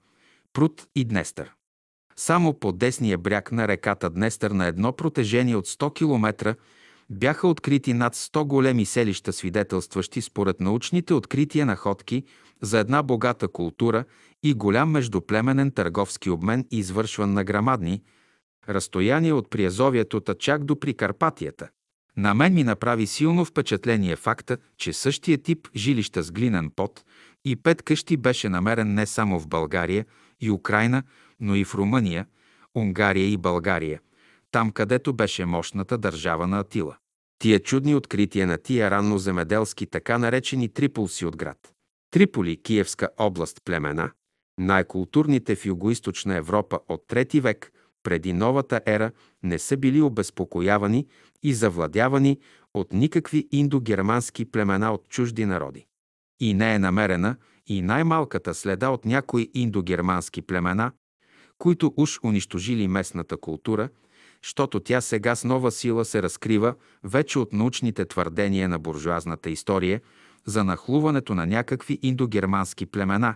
Прут 0.54 0.88
и 0.96 1.06
Днестър. 1.06 1.52
Само 2.16 2.60
по 2.60 2.72
десния 2.72 3.18
бряг 3.18 3.52
на 3.52 3.68
реката 3.68 4.10
Днестър 4.10 4.52
на 4.52 4.66
едно 4.68 4.92
протежение 4.92 5.56
от 5.56 5.68
100 5.68 5.94
км 5.94 6.56
бяха 7.10 7.48
открити 7.48 7.94
над 7.94 8.16
100 8.16 8.44
големи 8.44 8.86
селища, 8.86 9.34
свидетелстващи 9.34 10.22
според 10.22 10.60
научните 10.60 11.14
открития 11.14 11.66
находки 11.66 12.24
за 12.62 12.80
една 12.80 13.04
богата 13.04 13.48
култура 13.48 14.06
и 14.44 14.54
голям 14.54 14.92
междуплеменен 14.92 15.72
търговски 15.72 16.30
обмен, 16.30 16.66
извършван 16.72 17.34
на 17.34 17.44
грамадни, 17.44 18.02
разстояние 18.70 19.34
от 19.34 19.50
Приазовието 19.50 20.22
чак 20.40 20.64
до 20.64 20.80
Прикарпатията. 20.80 21.70
На 22.18 22.34
мен 22.34 22.54
ми 22.54 22.64
направи 22.64 23.08
силно 23.08 23.46
впечатление 23.46 24.16
факта, 24.16 24.58
че 24.78 24.94
същия 24.94 25.38
тип 25.38 25.68
жилища 25.76 26.24
с 26.24 26.32
глинен 26.32 26.72
пот 26.76 27.04
и 27.46 27.56
пет 27.56 27.82
къщи 27.82 28.18
беше 28.18 28.50
намерен 28.50 28.94
не 28.94 29.06
само 29.06 29.40
в 29.40 29.48
България 29.48 30.06
и 30.42 30.52
Украина, 30.52 31.04
но 31.40 31.56
и 31.56 31.66
в 31.66 31.76
Румъния, 31.76 32.26
Унгария 32.76 33.28
и 33.28 33.38
България, 33.38 34.00
там 34.54 34.72
където 34.72 35.14
беше 35.14 35.46
мощната 35.46 35.98
държава 35.98 36.48
на 36.48 36.60
Атила. 36.60 36.98
Тия 37.40 37.60
чудни 37.60 37.96
открития 37.96 38.48
на 38.48 38.58
тия 38.58 38.92
ранноземеделски 38.92 39.86
така 39.86 40.18
наречени 40.18 40.70
Триполси 40.70 41.26
от 41.26 41.38
град. 41.38 41.74
Триполи, 42.12 42.62
Киевска 42.62 43.10
област, 43.18 43.62
племена, 43.66 44.12
най-културните 44.60 45.56
в 45.56 45.66
Юго-Источна 45.66 46.38
Европа 46.38 46.80
от 46.90 47.08
трети 47.08 47.40
век– 47.40 47.72
преди 48.04 48.34
новата 48.34 48.82
ера 48.86 49.12
не 49.44 49.60
са 49.60 49.78
били 49.78 50.02
обезпокоявани 50.02 51.08
и 51.44 51.54
завладявани 51.54 52.40
от 52.74 52.94
никакви 52.94 53.48
индогермански 53.52 54.46
племена 54.46 54.94
от 54.94 55.10
чужди 55.10 55.46
народи. 55.46 55.86
И 56.40 56.54
не 56.54 56.76
е 56.76 56.80
намерена 56.80 57.36
и 57.68 57.82
най-малката 57.82 58.54
следа 58.54 58.90
от 58.90 59.06
някои 59.06 59.52
индогермански 59.54 60.42
племена, 60.42 60.92
които 61.58 61.94
уж 61.98 62.20
унищожили 62.24 62.88
местната 62.88 63.38
култура, 63.38 63.90
защото 64.44 64.80
тя 64.80 65.02
сега 65.02 65.36
с 65.36 65.44
нова 65.44 65.72
сила 65.72 66.06
се 66.06 66.24
разкрива 66.24 66.76
вече 67.04 67.40
от 67.40 67.54
научните 67.54 68.06
твърдения 68.06 68.70
на 68.70 68.80
буржуазната 68.80 69.50
история 69.50 70.02
за 70.46 70.64
нахлуването 70.64 71.36
на 71.36 71.46
някакви 71.46 72.00
индогермански 72.02 72.86
племена, 72.86 73.36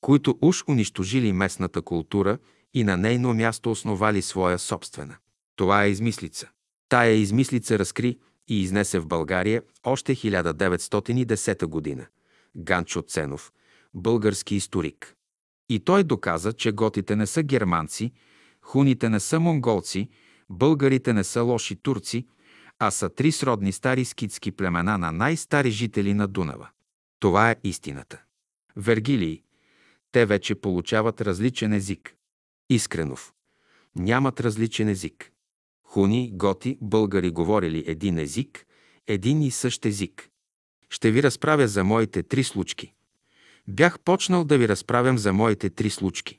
които 0.00 0.38
уж 0.42 0.64
унищожили 0.68 1.32
местната 1.32 1.82
култура 1.82 2.38
и 2.74 2.84
на 2.84 2.96
нейно 2.96 3.34
място 3.34 3.70
основали 3.70 4.22
своя 4.22 4.58
собствена. 4.58 5.16
Това 5.56 5.84
е 5.84 5.90
измислица. 5.90 6.48
Тая 6.88 7.12
измислица 7.12 7.78
разкри 7.78 8.18
и 8.48 8.62
изнесе 8.62 8.98
в 8.98 9.06
България 9.06 9.62
още 9.84 10.14
1910 10.14 11.66
година. 11.66 12.06
Ганчо 12.56 13.02
Ценов, 13.02 13.52
български 13.94 14.54
историк. 14.54 15.14
И 15.68 15.80
той 15.80 16.04
доказа, 16.04 16.52
че 16.52 16.72
готите 16.72 17.16
не 17.16 17.26
са 17.26 17.42
германци, 17.42 18.12
хуните 18.62 19.08
не 19.08 19.20
са 19.20 19.40
монголци, 19.40 20.08
българите 20.54 21.12
не 21.12 21.24
са 21.24 21.42
лоши 21.42 21.76
турци, 21.76 22.26
а 22.78 22.90
са 22.90 23.08
три 23.08 23.32
сродни 23.32 23.72
стари 23.72 24.04
скитски 24.04 24.52
племена 24.52 24.98
на 24.98 25.12
най-стари 25.12 25.70
жители 25.70 26.14
на 26.14 26.28
Дунава. 26.28 26.68
Това 27.20 27.50
е 27.50 27.56
истината. 27.64 28.22
Вергилии. 28.76 29.42
Те 30.12 30.26
вече 30.26 30.54
получават 30.54 31.20
различен 31.20 31.72
език. 31.72 32.14
Искренов. 32.70 33.32
Нямат 33.96 34.40
различен 34.40 34.88
език. 34.88 35.32
Хуни, 35.82 36.30
готи, 36.34 36.78
българи 36.80 37.30
говорили 37.30 37.84
един 37.86 38.18
език, 38.18 38.66
един 39.06 39.42
и 39.42 39.50
същ 39.50 39.86
език. 39.86 40.30
Ще 40.90 41.10
ви 41.10 41.22
разправя 41.22 41.68
за 41.68 41.84
моите 41.84 42.22
три 42.22 42.44
случки. 42.44 42.94
Бях 43.68 44.00
почнал 44.00 44.44
да 44.44 44.58
ви 44.58 44.68
разправям 44.68 45.18
за 45.18 45.32
моите 45.32 45.70
три 45.70 45.90
случки. 45.90 46.38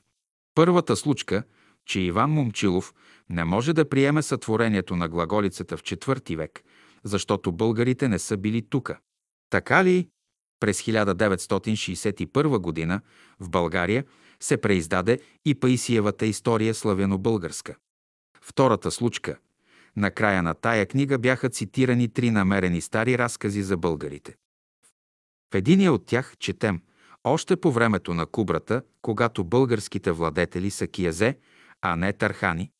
Първата 0.54 0.96
случка, 0.96 1.42
че 1.86 2.00
Иван 2.00 2.30
Момчилов 2.30 2.94
не 3.30 3.44
може 3.44 3.72
да 3.72 3.88
приеме 3.88 4.22
сътворението 4.22 4.96
на 4.96 5.08
глаголицата 5.08 5.76
в 5.76 5.82
четвърти 5.82 6.36
век, 6.36 6.64
защото 7.04 7.52
българите 7.52 8.08
не 8.08 8.18
са 8.18 8.36
били 8.36 8.62
тука. 8.62 8.98
Така 9.50 9.84
ли? 9.84 10.08
През 10.60 10.82
1961 10.82 12.88
г. 12.88 13.00
в 13.40 13.50
България 13.50 14.04
се 14.40 14.56
преиздаде 14.56 15.20
и 15.44 15.54
Паисиевата 15.54 16.26
история 16.26 16.74
славяно-българска. 16.74 17.74
Втората 18.40 18.90
случка. 18.90 19.38
На 19.96 20.10
края 20.10 20.42
на 20.42 20.54
тая 20.54 20.86
книга 20.86 21.18
бяха 21.18 21.48
цитирани 21.48 22.08
три 22.08 22.30
намерени 22.30 22.80
стари 22.80 23.18
разкази 23.18 23.62
за 23.62 23.76
българите. 23.76 24.36
В 25.52 25.54
единия 25.54 25.92
от 25.92 26.06
тях 26.06 26.34
четем 26.38 26.80
още 27.24 27.56
по 27.56 27.72
времето 27.72 28.14
на 28.14 28.26
Кубрата, 28.26 28.82
когато 29.02 29.44
българските 29.44 30.12
владетели 30.12 30.70
са 30.70 30.86
киязе, 30.86 31.38
а 31.82 31.96
не 31.96 32.12
тархани, 32.12 32.70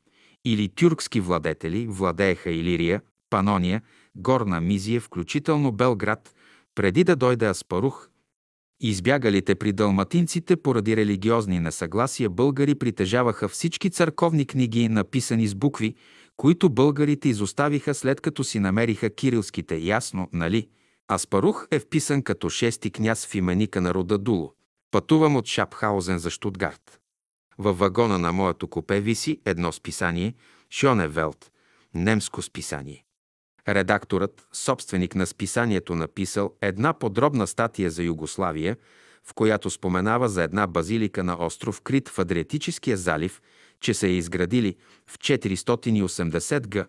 или 0.47 0.69
тюркски 0.69 1.21
владетели 1.21 1.87
владееха 1.87 2.51
Илирия, 2.51 3.01
Панония, 3.31 3.83
Горна 4.17 4.61
Мизия, 4.61 5.01
включително 5.01 5.73
Белград, 5.73 6.35
преди 6.75 7.05
да 7.05 7.17
дойде 7.17 7.47
Аспарух, 7.47 8.09
Избягалите 8.81 9.55
при 9.55 9.73
далматинците 9.73 10.57
поради 10.57 10.97
религиозни 10.97 11.61
несъгласия 11.61 12.31
българи 12.31 12.75
притежаваха 12.75 13.49
всички 13.49 13.91
църковни 13.91 14.47
книги, 14.47 14.89
написани 14.89 15.47
с 15.47 15.55
букви, 15.55 15.95
които 16.37 16.71
българите 16.71 17.29
изоставиха 17.29 17.95
след 17.95 18.21
като 18.21 18.45
си 18.45 18.59
намериха 18.59 19.11
кирилските, 19.11 19.77
ясно, 19.77 20.29
нали? 20.33 20.69
Аспарух 21.13 21.67
е 21.71 21.79
вписан 21.79 22.23
като 22.23 22.49
шести 22.49 22.91
княз 22.91 23.27
в 23.27 23.35
именика 23.35 23.81
на 23.81 23.95
рода 23.95 24.19
Дуло. 24.19 24.53
Пътувам 24.91 25.37
от 25.37 25.47
Шапхаузен 25.47 26.19
за 26.19 26.31
Штутгарт. 26.31 27.01
Във 27.59 27.79
вагона 27.79 28.19
на 28.19 28.33
моето 28.33 28.69
купе 28.69 29.01
виси 29.01 29.41
едно 29.45 29.73
списание 29.73 30.35
Шоневелт, 30.71 31.51
немско 31.95 32.43
списание. 32.43 33.05
Редакторът, 33.69 34.47
собственик 34.53 35.15
на 35.15 35.27
списанието, 35.27 35.95
написал 35.95 36.55
една 36.61 36.93
подробна 36.93 37.47
статия 37.47 37.91
за 37.91 38.03
Югославия, 38.03 38.77
в 39.25 39.35
която 39.35 39.71
споменава 39.71 40.29
за 40.29 40.43
една 40.43 40.67
базилика 40.67 41.25
на 41.25 41.47
остров 41.47 41.81
Крит 41.81 42.09
в 42.09 42.19
Адриатическия 42.19 42.97
залив, 42.97 43.43
че 43.81 43.95
са 43.95 44.07
я 44.07 44.17
изградили 44.17 44.77
в 45.07 45.19
480 45.19 46.69
г., 46.69 46.87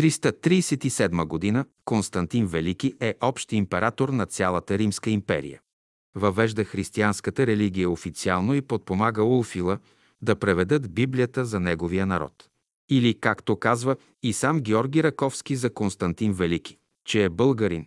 337 0.00 1.24
година 1.24 1.64
Константин 1.84 2.46
Велики 2.46 2.94
е 3.00 3.14
общ 3.20 3.52
император 3.52 4.08
на 4.08 4.26
цялата 4.26 4.78
Римска 4.78 5.10
империя. 5.10 5.60
Въвежда 6.14 6.64
християнската 6.64 7.46
религия 7.46 7.90
официално 7.90 8.54
и 8.54 8.62
подпомага 8.62 9.24
Улфила 9.24 9.78
да 10.22 10.36
преведат 10.36 10.92
Библията 10.92 11.44
за 11.44 11.60
неговия 11.60 12.06
народ. 12.06 12.32
Или, 12.90 13.14
както 13.20 13.56
казва 13.56 13.96
и 14.22 14.32
сам 14.32 14.60
Георги 14.60 15.02
Раковски 15.02 15.56
за 15.56 15.74
Константин 15.74 16.32
Велики, 16.32 16.76
че 17.04 17.24
е 17.24 17.28
българин. 17.28 17.86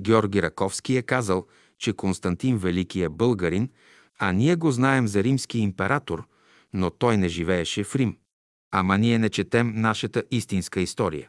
Георги 0.00 0.42
Раковски 0.42 0.96
е 0.96 1.02
казал, 1.02 1.46
че 1.78 1.92
Константин 1.92 2.58
Велики 2.58 3.02
е 3.02 3.08
българин, 3.08 3.68
а 4.18 4.32
ние 4.32 4.56
го 4.56 4.70
знаем 4.70 5.08
за 5.08 5.24
римски 5.24 5.58
император, 5.58 6.24
но 6.72 6.90
той 6.90 7.16
не 7.16 7.28
живееше 7.28 7.84
в 7.84 7.96
Рим. 7.96 8.16
Ама 8.70 8.98
ние 8.98 9.18
не 9.18 9.28
четем 9.28 9.72
нашата 9.74 10.22
истинска 10.30 10.80
история. 10.80 11.28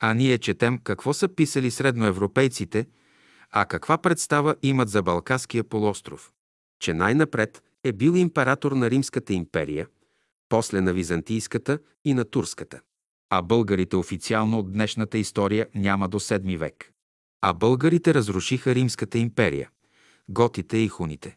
А 0.00 0.14
ние 0.14 0.38
четем 0.38 0.78
какво 0.78 1.12
са 1.14 1.28
писали 1.28 1.70
средноевропейците, 1.70 2.86
а 3.50 3.64
каква 3.64 3.98
представа 3.98 4.56
имат 4.62 4.88
за 4.88 5.02
Балканския 5.02 5.64
полуостров. 5.64 6.32
Че 6.80 6.94
най-напред 6.94 7.62
е 7.84 7.92
бил 7.92 8.12
император 8.16 8.72
на 8.72 8.90
Римската 8.90 9.32
империя, 9.32 9.86
после 10.48 10.80
на 10.80 10.92
Византийската 10.92 11.78
и 12.04 12.14
на 12.14 12.24
Турската. 12.24 12.80
А 13.30 13.42
българите 13.42 13.96
официално 13.96 14.58
от 14.58 14.72
днешната 14.72 15.18
история 15.18 15.66
няма 15.74 16.08
до 16.08 16.20
7 16.20 16.58
век. 16.58 16.92
А 17.42 17.52
българите 17.52 18.14
разрушиха 18.14 18.74
Римската 18.74 19.18
империя, 19.18 19.70
готите 20.28 20.76
и 20.76 20.88
хуните. 20.88 21.36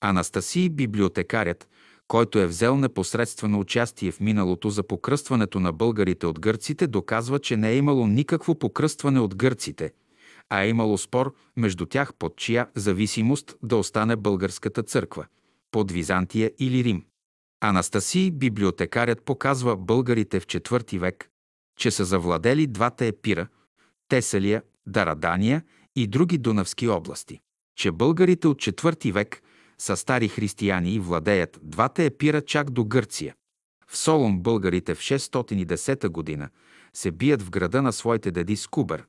Анастасий, 0.00 0.68
библиотекарят, 0.68 1.68
който 2.12 2.38
е 2.38 2.46
взел 2.46 2.76
непосредствено 2.76 3.60
участие 3.60 4.12
в 4.12 4.20
миналото 4.20 4.70
за 4.70 4.82
покръстването 4.82 5.60
на 5.60 5.72
българите 5.72 6.26
от 6.26 6.40
гърците, 6.40 6.86
доказва, 6.86 7.38
че 7.38 7.56
не 7.56 7.70
е 7.70 7.76
имало 7.76 8.06
никакво 8.06 8.54
покръстване 8.54 9.20
от 9.20 9.36
гърците, 9.36 9.92
а 10.48 10.62
е 10.62 10.68
имало 10.68 10.98
спор 10.98 11.34
между 11.56 11.86
тях 11.86 12.14
под 12.18 12.36
чия 12.36 12.68
зависимост 12.74 13.56
да 13.62 13.76
остане 13.76 14.16
българската 14.16 14.82
църква– 14.82 15.26
под 15.70 15.90
Византия 15.92 16.50
или 16.58 16.84
Рим. 16.84 17.04
Анастасий, 17.60 18.30
библиотекарят, 18.30 19.22
показва 19.22 19.76
българите 19.76 20.40
в 20.40 20.46
IV 20.46 20.98
век, 20.98 21.30
че 21.78 21.90
са 21.90 22.04
завладели 22.04 22.66
двата 22.66 23.04
епира– 23.04 23.46
Тесалия, 24.08 24.62
Дарадания 24.86 25.62
и 25.96 26.06
други 26.06 26.38
дунавски 26.38 26.88
области, 26.88 27.40
че 27.76 27.92
българите 27.92 28.48
от 28.48 28.62
IV 28.62 29.12
век 29.12 29.42
са 29.82 29.96
стари 29.96 30.28
християни 30.28 30.94
и 30.94 30.98
владеят 30.98 31.58
двата 31.62 32.02
епира 32.02 32.40
чак 32.40 32.70
до 32.70 32.84
Гърция. 32.84 33.34
В 33.88 33.96
Солон 33.96 34.40
българите 34.40 34.94
в 34.94 34.98
610 34.98 36.08
година 36.08 36.48
се 36.94 37.10
бият 37.10 37.42
в 37.42 37.50
града 37.50 37.82
на 37.82 37.92
своите 37.92 38.30
деди 38.30 38.56
Скубър, 38.56 39.04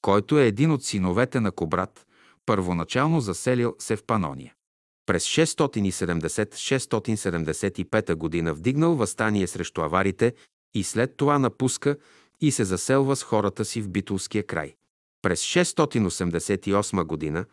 който 0.00 0.38
е 0.38 0.46
един 0.46 0.70
от 0.70 0.84
синовете 0.84 1.40
на 1.40 1.52
Кобрат, 1.52 2.06
първоначално 2.46 3.20
заселил 3.20 3.74
се 3.78 3.96
в 3.96 4.04
Панония. 4.04 4.54
През 5.06 5.24
670-675 5.24 8.14
година 8.14 8.54
вдигнал 8.54 8.94
възстание 8.94 9.46
срещу 9.46 9.80
аварите 9.80 10.34
и 10.74 10.84
след 10.84 11.16
това 11.16 11.38
напуска 11.38 11.96
и 12.40 12.50
се 12.50 12.64
заселва 12.64 13.16
с 13.16 13.22
хората 13.22 13.64
си 13.64 13.80
в 13.80 13.88
Битулския 13.88 14.46
край. 14.46 14.74
През 15.22 15.42
688 15.42 17.04
година 17.04 17.44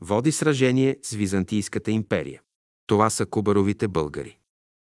води 0.00 0.32
сражение 0.32 0.96
с 1.02 1.14
Византийската 1.14 1.90
империя. 1.90 2.40
Това 2.86 3.10
са 3.10 3.26
кубаровите 3.26 3.88
българи. 3.88 4.38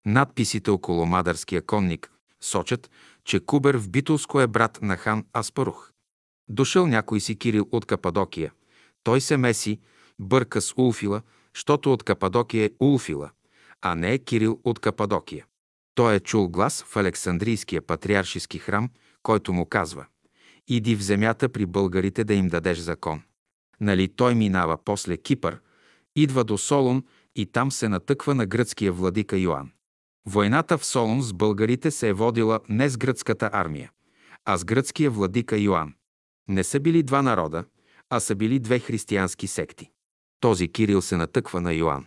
Надписите 0.06 0.70
около 0.70 1.06
Мадарския 1.06 1.62
конник 1.62 2.12
сочат, 2.40 2.90
че 3.24 3.40
Кубер 3.40 3.76
в 3.76 3.88
Битулско 3.88 4.40
е 4.40 4.46
брат 4.46 4.78
на 4.82 4.96
хан 4.96 5.24
Аспарух. 5.36 5.92
Дошъл 6.48 6.86
някой 6.86 7.20
си 7.20 7.36
Кирил 7.36 7.68
от 7.72 7.86
Кападокия. 7.86 8.52
Той 9.02 9.20
се 9.20 9.36
меси, 9.36 9.80
бърка 10.18 10.60
с 10.60 10.74
Улфила, 10.76 11.22
щото 11.54 11.92
от 11.92 12.02
Кападокия 12.02 12.64
е 12.64 12.70
Улфила, 12.80 13.30
а 13.82 13.94
не 13.94 14.12
е 14.12 14.18
Кирил 14.18 14.60
от 14.64 14.78
Кападокия. 14.78 15.46
Той 15.94 16.14
е 16.14 16.20
чул 16.20 16.48
глас 16.48 16.84
в 16.88 16.96
Александрийския 16.96 17.82
патриаршиски 17.82 18.58
храм, 18.58 18.90
който 19.22 19.52
му 19.52 19.66
казва 19.66 20.06
«Иди 20.68 20.96
в 20.96 21.02
земята 21.02 21.48
при 21.48 21.66
българите 21.66 22.24
да 22.24 22.34
им 22.34 22.48
дадеш 22.48 22.78
закон». 22.78 23.22
Нали 23.80 24.08
той 24.08 24.34
минава 24.34 24.78
после 24.84 25.16
Кипър, 25.16 25.60
идва 26.16 26.44
до 26.44 26.58
Солун 26.58 27.04
и 27.36 27.46
там 27.46 27.72
се 27.72 27.88
натъква 27.88 28.34
на 28.34 28.46
гръцкия 28.46 28.92
владика 28.92 29.38
Йоан. 29.38 29.70
Войната 30.26 30.78
в 30.78 30.84
Солун 30.84 31.22
с 31.22 31.32
българите 31.32 31.90
се 31.90 32.08
е 32.08 32.12
водила 32.12 32.60
не 32.68 32.88
с 32.88 32.96
гръцката 32.96 33.50
армия, 33.52 33.90
а 34.44 34.56
с 34.56 34.64
гръцкия 34.64 35.10
владика 35.10 35.58
Йоан. 35.58 35.94
Не 36.48 36.64
са 36.64 36.80
били 36.80 37.02
два 37.02 37.22
народа, 37.22 37.64
а 38.10 38.20
са 38.20 38.34
били 38.34 38.58
две 38.58 38.78
християнски 38.78 39.46
секти. 39.46 39.90
Този 40.40 40.68
Кирил 40.68 41.02
се 41.02 41.16
натъква 41.16 41.60
на 41.60 41.72
Йоан. 41.72 42.06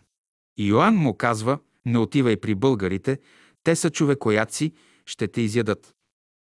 Йоан 0.60 0.96
му 0.96 1.18
казва, 1.18 1.60
не 1.86 1.98
отивай 1.98 2.38
при 2.38 2.56
българите, 2.56 3.20
те 3.64 3.76
са 3.76 3.90
човекояци, 3.90 4.74
ще 5.06 5.28
те 5.28 5.42
изядат. 5.42 5.94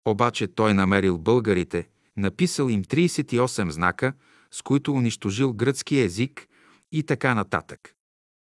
Обаче 0.05 0.47
той 0.47 0.73
намерил 0.73 1.17
българите, 1.17 1.87
написал 2.17 2.69
им 2.69 2.83
38 2.83 3.69
знака, 3.69 4.13
с 4.53 4.61
които 4.61 4.93
унищожил 4.93 5.53
гръцки 5.53 5.99
език 5.99 6.47
и 6.91 7.03
така 7.03 7.35
нататък. 7.35 7.95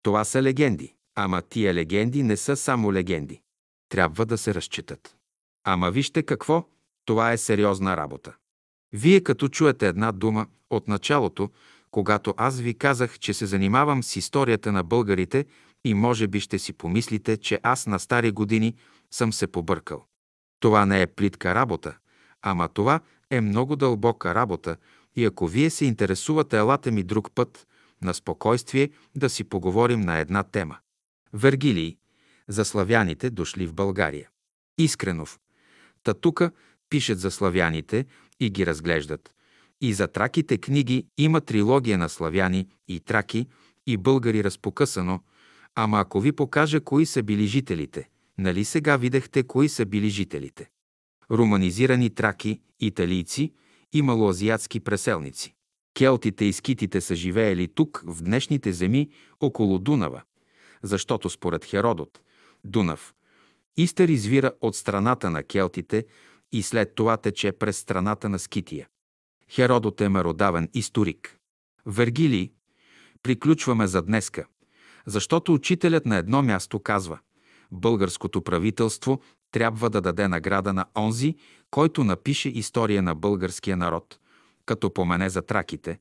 Това 0.04 0.26
са 0.26 0.44
легенди, 0.44 0.96
ама 1.16 1.42
тия 1.42 1.74
легенди 1.74 2.24
не 2.24 2.38
са 2.38 2.56
само 2.56 2.94
легенди. 2.94 3.42
Трябва 3.90 4.26
да 4.26 4.38
се 4.38 4.54
разчитат. 4.54 5.16
Ама 5.64 5.92
вижте 5.92 6.24
какво, 6.24 6.66
това 7.06 7.32
е 7.32 7.38
сериозна 7.38 7.98
работа. 7.98 8.36
Вие 8.94 9.22
като 9.24 9.48
чуете 9.48 9.88
една 9.88 10.12
дума 10.12 10.48
от 10.70 10.88
началото, 10.88 11.50
когато 11.92 12.34
аз 12.38 12.60
ви 12.60 12.74
казах, 12.74 13.20
че 13.20 13.34
се 13.34 13.46
занимавам 13.46 14.04
с 14.04 14.16
историята 14.16 14.72
на 14.72 14.84
българите 14.84 15.46
и 15.84 15.94
може 15.94 16.28
би 16.28 16.40
ще 16.40 16.60
си 16.60 16.74
помислите, 16.74 17.38
че 17.38 17.60
аз 17.64 17.88
на 17.88 18.00
стари 18.00 18.32
години 18.32 18.76
съм 19.12 19.34
се 19.34 19.48
побъркал. 19.48 20.06
Това 20.60 20.86
не 20.86 21.02
е 21.02 21.08
плитка 21.08 21.56
работа, 21.56 21.98
ама 22.42 22.70
това 22.70 23.00
е 23.30 23.42
много 23.42 23.76
дълбока 23.76 24.36
работа 24.36 24.78
и 25.16 25.26
ако 25.26 25.48
вие 25.48 25.70
се 25.70 25.86
интересувате, 25.86 26.58
елате 26.58 26.92
ми 26.92 27.04
друг 27.04 27.32
път 27.36 27.68
на 28.02 28.14
спокойствие 28.14 28.90
да 29.16 29.30
си 29.30 29.44
поговорим 29.44 30.02
на 30.02 30.18
една 30.18 30.44
тема. 30.44 30.78
Вергилий 31.34 31.98
за 32.48 32.66
славяните 32.66 33.30
дошли 33.30 33.68
в 33.68 33.74
България. 33.74 34.30
Искренов. 34.78 35.40
Та 36.04 36.14
тука 36.14 36.52
пишат 36.90 37.20
за 37.20 37.32
славяните 37.32 38.06
и 38.40 38.50
ги 38.50 38.66
разглеждат. 38.66 39.34
И 39.82 39.94
за 39.94 40.08
траките 40.08 40.58
книги 40.58 41.06
има 41.18 41.42
трилогия 41.42 41.98
на 41.98 42.10
славяни 42.10 42.68
и 42.88 43.00
траки 43.00 43.48
и 43.88 43.98
българи 43.98 44.44
разпокъсано, 44.44 45.24
ама 45.76 46.00
ако 46.00 46.20
ви 46.22 46.32
покажа 46.32 46.82
кои 46.82 47.06
са 47.06 47.24
били 47.24 47.48
жителите, 47.48 48.10
нали 48.38 48.66
сега 48.66 48.98
видяхте 48.98 49.44
кои 49.44 49.70
са 49.70 49.86
били 49.86 50.10
жителите? 50.10 50.70
Руманизирани 51.32 52.10
траки, 52.10 52.62
италийци– 52.80 53.54
имало 53.94 54.30
азиатски 54.30 54.80
преселници. 54.80 55.56
Келтите 55.98 56.46
и 56.46 56.54
скитите 56.54 57.02
са 57.02 57.16
живеели 57.16 57.68
тук, 57.68 58.04
в 58.06 58.24
днешните 58.24 58.74
земи, 58.74 59.10
около 59.40 59.80
Дунава, 59.80 60.22
защото 60.84 61.30
според 61.30 61.66
Херодот, 61.66 62.22
Дунав, 62.64 63.14
Истър 63.78 64.08
извира 64.08 64.52
от 64.62 64.76
страната 64.76 65.30
на 65.30 65.44
келтите 65.44 66.06
и 66.52 66.64
след 66.64 66.96
това 66.96 67.18
тече 67.18 67.52
през 67.52 67.78
страната 67.78 68.30
на 68.30 68.40
Скития. 68.40 68.88
Херодот 69.52 70.02
е 70.02 70.10
меродавен 70.10 70.70
историк. 70.74 71.38
Вергилий, 71.86 72.52
приключваме 73.24 73.88
за 73.88 74.02
днеска, 74.02 74.46
защото 75.06 75.54
учителят 75.54 76.06
на 76.06 76.16
едно 76.16 76.42
място 76.42 76.80
казва 76.80 77.20
Българското 77.72 78.42
правителство 78.42 79.22
трябва 79.52 79.90
да 79.90 80.02
даде 80.02 80.28
награда 80.28 80.74
на 80.74 80.86
онзи, 80.98 81.36
който 81.72 82.04
напише 82.04 82.50
история 82.50 83.02
на 83.02 83.16
българския 83.16 83.78
народ, 83.78 84.20
като 84.66 84.94
помене 84.94 85.30
за 85.30 85.42
траките, 85.42 86.00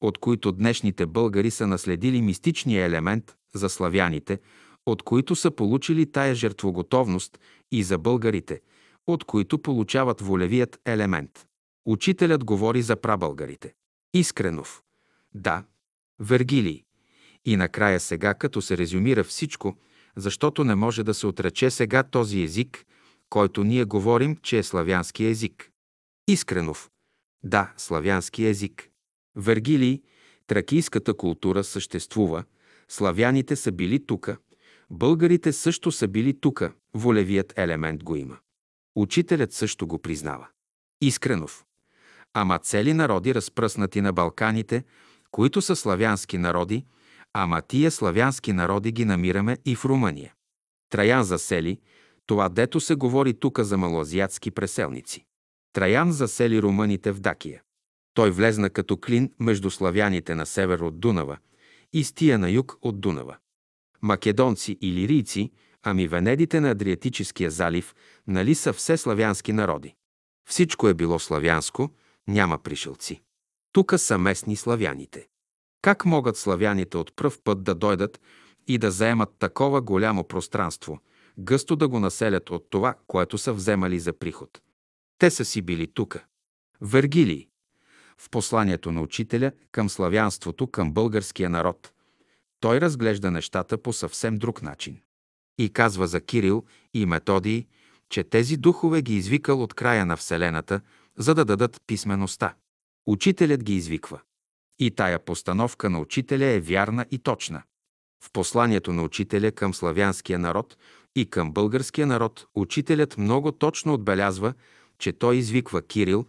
от 0.00 0.18
които 0.18 0.52
днешните 0.52 1.06
българи 1.06 1.50
са 1.50 1.66
наследили 1.66 2.22
мистичния 2.22 2.86
елемент 2.86 3.36
за 3.54 3.68
славяните, 3.68 4.38
от 4.86 5.02
които 5.02 5.36
са 5.36 5.50
получили 5.50 6.12
тая 6.12 6.34
жертвоготовност 6.34 7.38
и 7.72 7.82
за 7.82 7.98
българите, 7.98 8.60
от 9.06 9.24
които 9.24 9.58
получават 9.58 10.20
волевият 10.20 10.80
елемент. 10.84 11.46
Учителят 11.86 12.44
говори 12.44 12.82
за 12.82 12.96
прабългарите. 12.96 13.74
Искренов. 14.14 14.82
Да. 15.34 15.64
Вергилий. 16.18 16.84
И 17.44 17.56
накрая 17.56 18.00
сега, 18.00 18.34
като 18.34 18.62
се 18.62 18.78
резюмира 18.78 19.24
всичко, 19.24 19.76
защото 20.16 20.64
не 20.64 20.74
може 20.74 21.04
да 21.04 21.14
се 21.14 21.26
отрече 21.26 21.70
сега 21.70 22.02
този 22.02 22.42
език, 22.42 22.86
който 23.32 23.64
ние 23.64 23.84
говорим, 23.84 24.36
че 24.42 24.58
е 24.58 24.62
славянски 24.62 25.24
език. 25.24 25.70
Искренов. 26.28 26.90
Да, 27.44 27.72
славянски 27.76 28.46
език. 28.46 28.88
Вергилий, 29.36 30.02
тракийската 30.46 31.14
култура 31.14 31.64
съществува, 31.64 32.44
славяните 32.88 33.56
са 33.56 33.72
били 33.72 34.06
тука, 34.06 34.36
българите 34.90 35.52
също 35.52 35.92
са 35.92 36.08
били 36.08 36.40
тука, 36.40 36.72
волевият 36.94 37.58
елемент 37.58 38.04
го 38.04 38.16
има. 38.16 38.38
Учителят 38.96 39.52
също 39.52 39.86
го 39.86 39.98
признава. 39.98 40.48
Искренов. 41.00 41.64
Ама 42.34 42.58
цели 42.58 42.94
народи 42.94 43.34
разпръснати 43.34 44.00
на 44.00 44.12
Балканите, 44.12 44.84
които 45.30 45.62
са 45.62 45.76
славянски 45.76 46.38
народи, 46.38 46.86
ама 47.32 47.62
тия 47.62 47.90
славянски 47.90 48.52
народи 48.52 48.92
ги 48.92 49.04
намираме 49.04 49.58
и 49.64 49.76
в 49.76 49.84
Румъния. 49.84 50.34
Траян 50.90 51.24
засели, 51.24 51.80
това 52.26 52.48
дето 52.48 52.80
се 52.80 52.94
говори 52.94 53.34
тука 53.34 53.64
за 53.64 53.78
малоазиатски 53.78 54.50
преселници. 54.50 55.24
Траян 55.72 56.12
засели 56.12 56.62
румъните 56.62 57.12
в 57.12 57.20
Дакия. 57.20 57.62
Той 58.14 58.30
влезна 58.30 58.70
като 58.70 58.96
клин 58.96 59.32
между 59.40 59.70
славяните 59.70 60.34
на 60.34 60.46
север 60.46 60.78
от 60.78 61.00
Дунава 61.00 61.38
и 61.92 62.04
стия 62.04 62.38
на 62.38 62.50
юг 62.50 62.78
от 62.82 63.00
Дунава. 63.00 63.36
Македонци 64.02 64.78
и 64.80 64.92
лирийци, 64.92 65.50
ами 65.82 66.08
венедите 66.08 66.60
на 66.60 66.70
Адриатическия 66.70 67.50
залив, 67.50 67.94
нали 68.26 68.54
са 68.54 68.72
все 68.72 68.96
славянски 68.96 69.52
народи. 69.52 69.94
Всичко 70.48 70.88
е 70.88 70.94
било 70.94 71.18
славянско, 71.18 71.90
няма 72.28 72.58
пришелци. 72.58 73.22
Тука 73.72 73.98
са 73.98 74.18
местни 74.18 74.56
славяните. 74.56 75.26
Как 75.82 76.04
могат 76.04 76.36
славяните 76.36 76.96
от 76.96 77.16
пръв 77.16 77.38
път 77.44 77.62
да 77.62 77.74
дойдат 77.74 78.20
и 78.68 78.78
да 78.78 78.90
заемат 78.90 79.30
такова 79.38 79.80
голямо 79.80 80.24
пространство, 80.24 81.00
гъсто 81.38 81.76
да 81.76 81.88
го 81.88 82.00
населят 82.00 82.50
от 82.50 82.66
това, 82.70 82.94
което 83.06 83.38
са 83.38 83.52
вземали 83.52 84.00
за 84.00 84.12
приход? 84.12 84.62
Те 85.18 85.30
са 85.30 85.44
си 85.44 85.62
били 85.62 85.86
тука. 85.86 86.24
Вергилий. 86.80 87.48
В 88.18 88.30
посланието 88.30 88.92
на 88.92 89.02
учителя 89.02 89.52
към 89.72 89.90
славянството, 89.90 90.66
към 90.66 90.92
българския 90.92 91.50
народ, 91.50 91.92
той 92.60 92.80
разглежда 92.80 93.30
нещата 93.30 93.78
по 93.78 93.92
съвсем 93.92 94.36
друг 94.36 94.62
начин. 94.62 95.00
И 95.58 95.72
казва 95.72 96.06
за 96.06 96.20
Кирил 96.20 96.64
и 96.94 97.06
Методий, 97.06 97.66
че 98.08 98.24
тези 98.24 98.56
духове 98.56 99.02
ги 99.02 99.16
извикал 99.16 99.62
от 99.62 99.74
края 99.74 100.06
на 100.06 100.16
Вселената, 100.16 100.80
за 101.18 101.34
да 101.34 101.44
дадат 101.44 101.82
писмеността. 101.86 102.54
Учителят 103.06 103.64
ги 103.64 103.74
извиква. 103.74 104.20
И 104.78 104.90
тая 104.90 105.18
постановка 105.18 105.90
на 105.90 106.00
учителя 106.00 106.44
е 106.44 106.60
вярна 106.60 107.06
и 107.10 107.18
точна. 107.18 107.62
В 108.24 108.30
посланието 108.32 108.92
на 108.92 109.02
учителя 109.02 109.52
към 109.52 109.74
славянския 109.74 110.38
народ 110.38 110.76
и 111.16 111.26
към 111.26 111.52
българския 111.52 112.06
народ 112.06 112.46
учителят 112.54 113.18
много 113.18 113.52
точно 113.52 113.94
отбелязва, 113.94 114.54
че 114.98 115.12
той 115.12 115.36
извиква 115.36 115.82
Кирил 115.82 116.26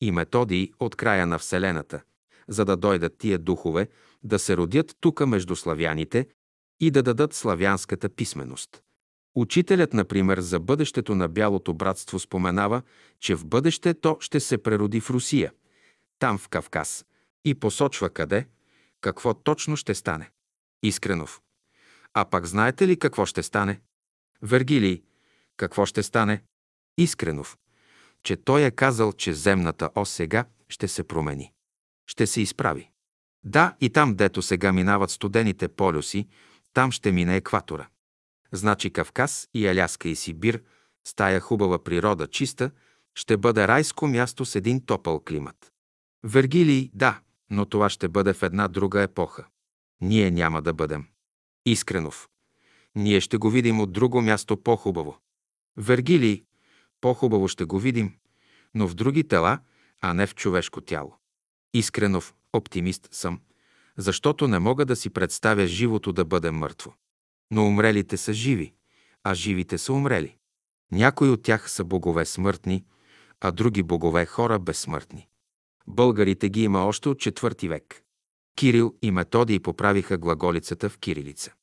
и 0.00 0.10
Методий 0.10 0.70
от 0.80 0.96
края 0.96 1.26
на 1.26 1.38
Вселената, 1.38 2.02
за 2.48 2.64
да 2.64 2.76
дойдат 2.76 3.18
тия 3.18 3.38
духове 3.38 3.88
да 4.22 4.38
се 4.38 4.56
родят 4.56 4.96
тука 5.00 5.26
между 5.26 5.56
славяните 5.56 6.28
и 6.80 6.90
да 6.90 7.02
дадат 7.02 7.34
славянската 7.34 8.08
писменост. 8.08 8.82
Учителят, 9.34 9.92
например, 9.92 10.40
за 10.40 10.60
бъдещето 10.60 11.14
на 11.14 11.28
Бялото 11.28 11.74
братство 11.74 12.18
споменава, 12.18 12.82
че 13.20 13.34
в 13.34 13.46
бъдеще 13.46 13.94
то 13.94 14.16
ще 14.20 14.40
се 14.40 14.58
прероди 14.58 15.00
в 15.00 15.10
Русия, 15.10 15.52
там 16.18 16.38
в 16.38 16.48
Кавказ, 16.48 17.04
и 17.44 17.54
посочва 17.54 18.10
къде, 18.10 18.46
какво 19.00 19.34
точно 19.34 19.76
ще 19.76 19.94
стане. 19.94 20.30
Искренов. 20.82 21.40
А 22.14 22.24
пак 22.24 22.46
знаете 22.46 22.88
ли 22.88 22.98
какво 22.98 23.26
ще 23.26 23.42
стане? 23.42 23.80
Вергилий. 24.44 25.02
Какво 25.56 25.86
ще 25.86 26.02
стане? 26.02 26.42
Искренов. 26.98 27.58
Че 28.22 28.36
той 28.36 28.62
е 28.62 28.70
казал, 28.70 29.12
че 29.12 29.34
земната 29.34 29.90
ос 29.94 30.10
сега 30.10 30.44
ще 30.68 30.88
се 30.88 31.04
промени. 31.04 31.52
Ще 32.06 32.26
се 32.26 32.40
изправи. 32.40 32.90
Да, 33.44 33.76
и 33.80 33.90
там, 33.90 34.14
дето 34.14 34.42
сега 34.42 34.72
минават 34.72 35.10
студените 35.10 35.68
полюси, 35.68 36.28
там 36.72 36.92
ще 36.92 37.12
мине 37.12 37.36
екватора. 37.36 37.88
Значи 38.52 38.90
Кавказ 38.90 39.48
и 39.54 39.66
Аляска 39.66 40.08
и 40.08 40.16
Сибир, 40.16 40.62
с 41.06 41.14
тая 41.14 41.40
хубава 41.40 41.84
природа 41.84 42.26
чиста, 42.26 42.70
ще 43.14 43.36
бъде 43.36 43.68
райско 43.68 44.06
място 44.06 44.44
с 44.44 44.54
един 44.54 44.86
топъл 44.86 45.20
климат. 45.20 45.72
Вергилий, 46.24 46.90
да, 46.94 47.20
но 47.50 47.66
това 47.66 47.88
ще 47.88 48.08
бъде 48.08 48.32
в 48.32 48.42
една 48.42 48.68
друга 48.68 49.02
епоха. 49.02 49.46
Ние 50.00 50.30
няма 50.30 50.62
да 50.62 50.72
бъдем. 50.72 51.06
Искренов. 51.66 52.28
Ние 52.96 53.20
ще 53.20 53.36
го 53.36 53.50
видим 53.50 53.80
от 53.80 53.92
друго 53.92 54.22
място 54.22 54.56
по-хубаво. 54.56 55.18
Вергилий, 55.76 56.44
по-хубаво 57.00 57.48
ще 57.48 57.64
го 57.64 57.78
видим, 57.78 58.12
но 58.74 58.88
в 58.88 58.94
други 58.94 59.28
тела, 59.28 59.58
а 60.00 60.14
не 60.14 60.26
в 60.26 60.34
човешко 60.34 60.80
тяло. 60.80 61.16
Искренов, 61.74 62.34
оптимист 62.52 63.08
съм, 63.10 63.40
защото 63.96 64.48
не 64.48 64.58
мога 64.58 64.84
да 64.84 64.96
си 64.96 65.10
представя 65.10 65.66
живото 65.66 66.12
да 66.12 66.24
бъде 66.24 66.50
мъртво. 66.50 66.94
Но 67.50 67.66
умрелите 67.66 68.16
са 68.16 68.32
живи, 68.32 68.74
а 69.22 69.34
живите 69.34 69.78
са 69.78 69.92
умрели. 69.92 70.36
Някои 70.92 71.30
от 71.30 71.42
тях 71.42 71.70
са 71.70 71.84
богове 71.84 72.24
смъртни, 72.24 72.84
а 73.40 73.50
други 73.50 73.82
богове 73.82 74.26
хора 74.26 74.58
безсмъртни. 74.58 75.28
Българите 75.86 76.48
ги 76.48 76.62
има 76.62 76.84
още 76.84 77.08
от 77.08 77.18
четвърти 77.18 77.68
век. 77.68 78.02
Кирил 78.56 78.94
и 79.02 79.10
Методий 79.10 79.60
поправиха 79.60 80.18
глаголицата 80.18 80.90
в 80.90 80.98
кирилица. 80.98 81.54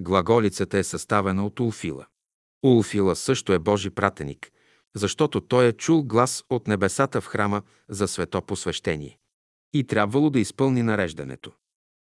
Глаголицата 0.00 0.78
е 0.78 0.84
съставена 0.84 1.46
от 1.46 1.60
Улфила. 1.60 2.06
Улфила 2.62 3.16
също 3.16 3.52
е 3.52 3.58
Божи 3.58 3.90
пратеник, 3.90 4.52
защото 4.94 5.40
той 5.40 5.66
е 5.66 5.72
чул 5.72 6.02
глас 6.02 6.44
от 6.50 6.68
небесата 6.68 7.20
в 7.20 7.26
храма 7.26 7.62
за 7.88 8.08
свето 8.08 8.42
посвещение. 8.42 9.18
И 9.72 9.84
трябвало 9.84 10.30
да 10.30 10.40
изпълни 10.40 10.82
нареждането. 10.82 11.52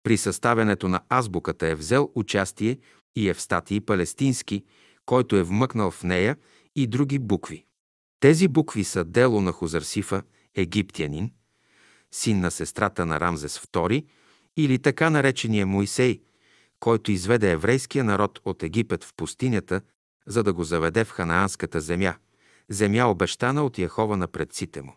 При 0.03 0.17
съставянето 0.17 0.87
на 0.87 1.01
азбуката 1.09 1.67
е 1.67 1.75
взел 1.75 2.11
участие 2.15 2.79
и 3.15 3.29
Евстатий 3.29 3.81
Палестински, 3.81 4.65
който 5.05 5.35
е 5.35 5.43
вмъкнал 5.43 5.91
в 5.91 6.03
нея 6.03 6.37
и 6.75 6.87
други 6.87 7.19
букви. 7.19 7.65
Тези 8.19 8.47
букви 8.47 8.83
са 8.83 9.03
дело 9.03 9.41
на 9.41 9.51
Хузарсифа, 9.51 10.23
египтянин, 10.55 11.31
син 12.11 12.39
на 12.39 12.51
сестрата 12.51 13.05
на 13.05 13.19
Рамзес 13.19 13.59
II, 13.59 14.05
или 14.57 14.79
така 14.79 15.09
наречения 15.09 15.65
Моисей, 15.65 16.21
който 16.79 17.11
изведе 17.11 17.51
еврейския 17.51 18.03
народ 18.03 18.39
от 18.45 18.63
Египет 18.63 19.03
в 19.03 19.13
пустинята, 19.15 19.81
за 20.27 20.43
да 20.43 20.53
го 20.53 20.63
заведе 20.63 21.03
в 21.03 21.11
ханаанската 21.11 21.81
земя, 21.81 22.15
земя 22.69 23.05
обещана 23.05 23.65
от 23.65 23.77
Яхова 23.77 24.17
на 24.17 24.27
предците 24.27 24.81
му. 24.81 24.95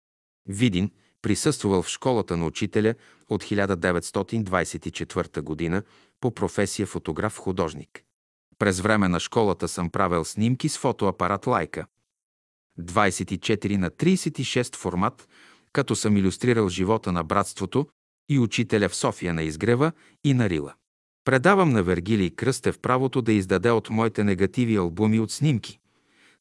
Видин, 0.48 0.92
присъствал 1.22 1.82
в 1.82 1.88
школата 1.88 2.38
на 2.38 2.46
учителя 2.46 2.96
от 3.30 3.44
1924 3.44 5.72
г. 5.72 5.84
по 6.22 6.32
професия 6.32 6.86
фотограф-художник. 6.86 8.07
През 8.60 8.80
време 8.80 9.08
на 9.08 9.20
школата 9.20 9.68
съм 9.68 9.90
правил 9.90 10.26
снимки 10.26 10.70
с 10.70 10.78
фотоапарат 10.78 11.48
Лайка. 11.48 11.86
24 12.80 13.78
на 13.78 13.90
36 13.90 14.76
формат, 14.76 15.28
като 15.74 15.96
съм 15.96 16.18
иллюстрирал 16.18 16.70
живота 16.70 17.12
на 17.12 17.24
братството 17.24 17.88
и 18.30 18.40
учителя 18.40 18.90
в 18.90 18.96
София 18.96 19.34
на 19.34 19.44
Изгрева 19.44 19.92
и 20.24 20.34
на 20.34 20.50
Рила. 20.50 20.74
Предавам 21.26 21.70
на 21.70 21.84
Вергилий 21.84 22.30
Кръстев 22.30 22.80
правото 22.80 23.22
да 23.22 23.34
издаде 23.34 23.72
от 23.72 23.90
моите 23.90 24.24
негативи 24.24 24.76
албуми 24.76 25.20
от 25.20 25.32
снимки, 25.32 25.80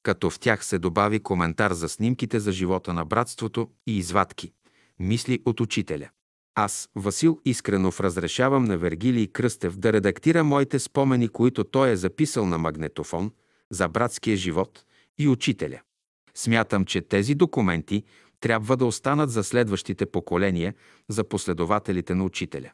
като 0.03 0.31
в 0.31 0.39
тях 0.39 0.65
се 0.65 0.79
добави 0.79 1.23
коментар 1.23 1.73
за 1.73 1.89
снимките 1.89 2.41
за 2.41 2.53
живота 2.53 2.93
на 2.93 3.05
братството 3.05 3.71
и 3.87 3.99
извадки, 3.99 4.53
мисли 4.99 5.43
от 5.45 5.61
учителя. 5.61 6.09
Аз, 6.59 6.89
Васил 6.95 7.41
Искренов, 7.45 8.01
разрешавам 8.01 8.65
на 8.65 8.79
Вергилий 8.79 9.27
Кръстев 9.27 9.77
да 9.77 9.93
редактира 9.93 10.45
моите 10.45 10.79
спомени, 10.79 11.29
които 11.29 11.65
той 11.65 11.91
е 11.91 11.97
записал 11.97 12.47
на 12.47 12.59
магнетофон 12.59 13.31
за 13.71 13.89
братския 13.89 14.37
живот 14.37 14.85
и 15.19 15.29
учителя. 15.29 15.81
Смятам, 16.35 16.85
че 16.85 17.01
тези 17.01 17.35
документи 17.35 18.05
трябва 18.41 18.77
да 18.77 18.87
останат 18.87 19.31
за 19.31 19.45
следващите 19.45 20.07
поколения, 20.07 20.75
за 21.09 21.25
последователите 21.25 22.15
на 22.15 22.25
учителя. 22.25 22.71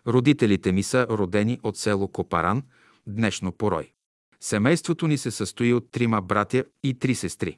Родителите 0.07 0.71
ми 0.71 0.83
са 0.83 1.07
родени 1.09 1.59
от 1.63 1.77
село 1.77 2.07
Копаран, 2.07 2.63
днешно 3.07 3.51
Порой. 3.51 3.91
Семейството 4.39 5.07
ни 5.07 5.17
се 5.17 5.31
състои 5.31 5.73
от 5.73 5.91
трима 5.91 6.21
братя 6.21 6.63
и 6.83 6.99
три 6.99 7.15
сестри. 7.15 7.57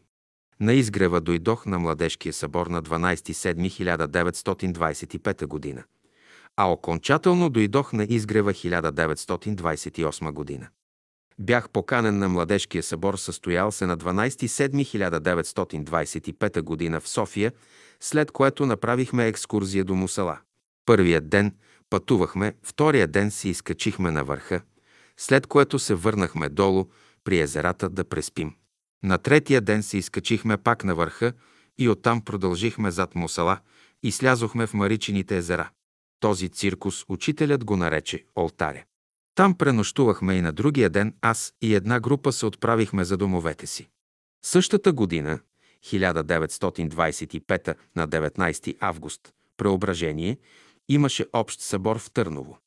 На 0.64 0.74
изгрева 0.74 1.22
дойдох 1.22 1.66
на 1.66 1.80
Младежкия 1.80 2.34
събор 2.34 2.68
на 2.68 2.84
12.7.1925 2.84 5.46
година, 5.46 5.84
а 6.58 6.72
окончателно 6.72 7.50
дойдох 7.50 7.94
на 7.94 8.04
изгрева 8.04 8.54
1928 8.54 10.32
година. 10.32 10.68
Бях 11.40 11.70
поканен 11.70 12.18
на 12.18 12.30
Младежкия 12.30 12.84
събор, 12.84 13.16
състоял 13.16 13.72
се 13.72 13.86
на 13.86 13.98
12.7.1925 13.98 16.62
година 16.62 17.00
в 17.00 17.08
София, 17.08 17.52
след 18.00 18.32
което 18.32 18.66
направихме 18.66 19.28
екскурзия 19.28 19.86
до 19.86 19.96
Мусала. 19.96 20.40
Първият 20.86 21.30
ден 21.30 21.56
пътувахме, 21.90 22.54
втория 22.64 23.08
ден 23.08 23.32
се 23.32 23.50
изкачихме 23.50 24.12
на 24.12 24.24
върха, 24.24 24.62
след 25.18 25.48
което 25.48 25.80
се 25.80 25.96
върнахме 25.96 26.50
долу 26.50 26.86
при 27.24 27.40
езерата 27.40 27.90
да 27.90 28.04
преспим. 28.04 28.56
На 29.04 29.18
третия 29.18 29.62
ден 29.62 29.84
се 29.84 29.98
изкачихме 29.98 30.58
пак 30.58 30.84
на 30.84 30.96
върха 30.96 31.34
и 31.78 31.90
оттам 31.90 32.22
продължихме 32.22 32.92
зад 32.92 33.16
Мусала 33.16 33.60
и 34.04 34.12
слязохме 34.12 34.68
в 34.68 34.74
Маричините 34.74 35.38
езера. 35.38 35.70
Този 36.20 36.50
циркус 36.50 37.06
учителят 37.08 37.66
го 37.66 37.78
нарече 37.78 38.26
Олтаря. 38.36 38.84
Там 39.36 39.58
пренощувахме 39.58 40.34
и 40.34 40.42
на 40.42 40.52
другия 40.52 40.90
ден 40.90 41.16
аз 41.22 41.54
и 41.62 41.76
една 41.76 42.00
група 42.00 42.32
се 42.32 42.46
отправихме 42.46 43.04
за 43.04 43.18
домовете 43.18 43.68
си. 43.68 43.90
Същата 44.46 44.94
година, 44.94 45.40
1925 45.86 47.76
на 47.96 48.08
19 48.08 48.78
август, 48.80 49.34
Преображение, 49.58 50.38
имаше 50.90 51.26
общ 51.34 51.62
събор 51.62 52.00
в 52.00 52.12
Търново. 52.12 52.58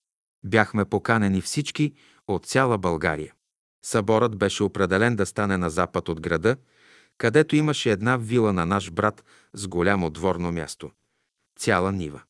Бяхме 0.45 0.85
поканени 0.85 1.41
всички 1.41 1.95
от 2.29 2.47
цяла 2.47 2.79
България. 2.79 3.36
Съборът 3.87 4.37
беше 4.37 4.63
определен 4.63 5.17
да 5.17 5.27
стане 5.27 5.57
на 5.57 5.71
запад 5.71 6.09
от 6.09 6.21
града, 6.21 6.57
където 7.19 7.57
имаше 7.57 7.91
една 7.91 8.17
вила 8.17 8.53
на 8.53 8.67
наш 8.67 8.91
брат 8.91 9.25
с 9.55 9.69
голямо 9.69 10.11
дворно 10.11 10.53
място. 10.53 10.91
Цяла 11.59 11.93
нива. 11.93 12.23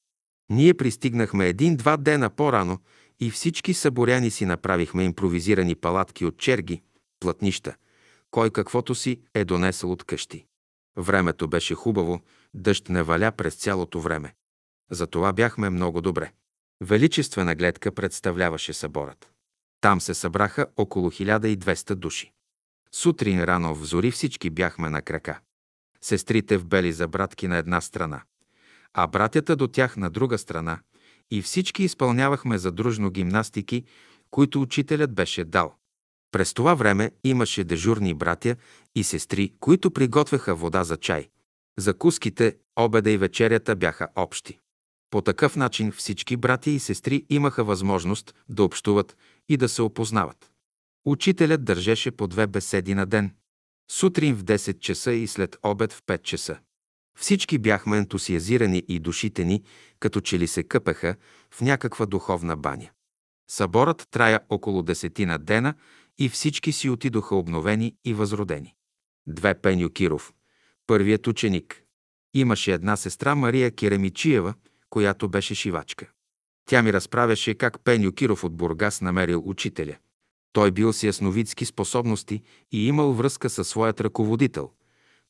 Ние 0.51 0.75
пристигнахме 0.75 1.49
един-два 1.49 1.97
дена 1.97 2.31
по-рано 2.31 2.79
и 3.21 3.31
всички 3.31 3.75
съборяни 3.75 4.31
си 4.31 4.45
направихме 4.45 5.05
импровизирани 5.05 5.75
палатки 5.75 6.25
от 6.25 6.39
черги, 6.39 6.83
плътнища, 7.21 7.75
кой 8.31 8.51
каквото 8.51 8.95
си 8.95 9.21
е 9.35 9.45
донесъл 9.45 9.93
от 9.93 10.05
къщи. 10.05 10.47
Времето 10.97 11.49
беше 11.49 11.75
хубаво, 11.75 12.21
дъжд 12.55 12.89
не 12.89 13.03
валя 13.03 13.33
през 13.33 13.55
цялото 13.55 14.01
време. 14.01 14.35
Затова 14.91 15.33
бяхме 15.33 15.71
много 15.71 16.01
добре. 16.01 16.33
Величествена 16.81 17.55
гледка 17.55 17.93
представляваше 17.93 18.73
съборът. 18.73 19.36
Там 19.87 20.01
се 20.01 20.15
събраха 20.15 20.67
около 20.77 21.11
1200 21.11 21.95
души. 21.95 22.33
Сутрин 22.93 23.45
рано 23.45 23.75
в 23.75 23.85
зори 23.85 24.11
всички 24.11 24.51
бяхме 24.51 24.91
на 24.91 25.03
крака. 25.03 25.41
Сестрите 26.01 26.57
в 26.59 26.67
бели 26.67 26.93
забратки 26.93 27.49
на 27.49 27.57
една 27.57 27.81
страна, 27.81 28.23
а 28.95 29.07
братята 29.07 29.57
до 29.57 29.69
тях 29.69 29.97
на 29.97 30.11
друга 30.11 30.39
страна 30.39 30.79
и 31.31 31.43
всички 31.43 31.83
изпълнявахме 31.83 32.59
задружно 32.59 33.11
гимнастики, 33.11 33.85
които 34.31 34.63
учителят 34.63 35.15
беше 35.15 35.45
дал. 35.45 35.75
През 36.33 36.55
това 36.55 36.75
време 36.75 37.11
имаше 37.25 37.65
дежурни 37.65 38.15
братя 38.15 38.57
и 38.95 39.05
сестри, 39.05 39.53
които 39.61 39.91
приготвяха 39.91 40.55
вода 40.55 40.85
за 40.85 40.97
чай. 40.97 41.29
Закуските, 41.79 42.57
обеда 42.77 43.11
и 43.11 43.19
вечерята 43.19 43.77
бяха 43.77 44.09
общи. 44.17 44.59
По 45.11 45.23
такъв 45.23 45.57
начин 45.57 45.93
всички 45.93 46.37
братя 46.37 46.71
и 46.71 46.79
сестри 46.79 47.27
имаха 47.31 47.65
възможност 47.65 48.35
да 48.49 48.65
общуват 48.65 49.17
и 49.49 49.57
да 49.57 49.69
се 49.69 49.83
опознават. 49.83 50.51
Учителят 51.05 51.65
държеше 51.65 52.11
по 52.11 52.27
две 52.27 52.47
беседи 52.47 52.95
на 52.95 53.07
ден. 53.07 53.35
Сутрин 53.91 54.35
в 54.35 54.45
10 54.45 54.79
часа 54.79 55.13
и 55.13 55.27
след 55.27 55.57
обед 55.63 55.93
в 55.93 56.03
5 56.03 56.23
часа. 56.23 56.59
Всички 57.19 57.59
бяхме 57.59 57.99
ентусиазирани 57.99 58.85
и 58.89 58.99
душите 58.99 59.45
ни, 59.45 59.63
като 60.01 60.21
че 60.21 60.39
ли 60.39 60.47
се 60.47 60.63
къпеха 60.63 61.17
в 61.51 61.61
някаква 61.61 62.07
духовна 62.07 62.57
баня. 62.57 62.91
Съборът 63.51 64.09
трая 64.11 64.41
около 64.49 64.83
десетина 64.83 65.39
дена 65.39 65.75
и 66.19 66.29
всички 66.29 66.73
си 66.73 66.91
отидоха 66.91 67.37
обновени 67.37 67.97
и 68.05 68.15
възродени. 68.15 68.75
Две 69.27 69.55
Пеню 69.55 69.91
Киров, 69.91 70.33
първият 70.87 71.27
ученик. 71.27 71.83
Имаше 72.35 72.73
една 72.73 72.97
сестра 72.97 73.35
Мария 73.35 73.71
Керемичиева, 73.71 74.55
която 74.91 75.29
беше 75.29 75.55
шивачка. 75.55 76.11
Тя 76.67 76.83
ми 76.83 76.93
разправяше 76.93 77.55
как 77.55 77.81
Пеню 77.81 78.13
Киров 78.13 78.45
от 78.45 78.57
Бургас 78.57 79.01
намерил 79.01 79.43
учителя. 79.47 79.97
Той 80.53 80.71
бил 80.71 80.93
с 80.93 81.03
ясновидски 81.03 81.65
способности 81.65 82.43
и 82.73 82.89
имал 82.89 83.13
връзка 83.13 83.51
със 83.51 83.69
своят 83.69 84.01
ръководител, 84.01 84.71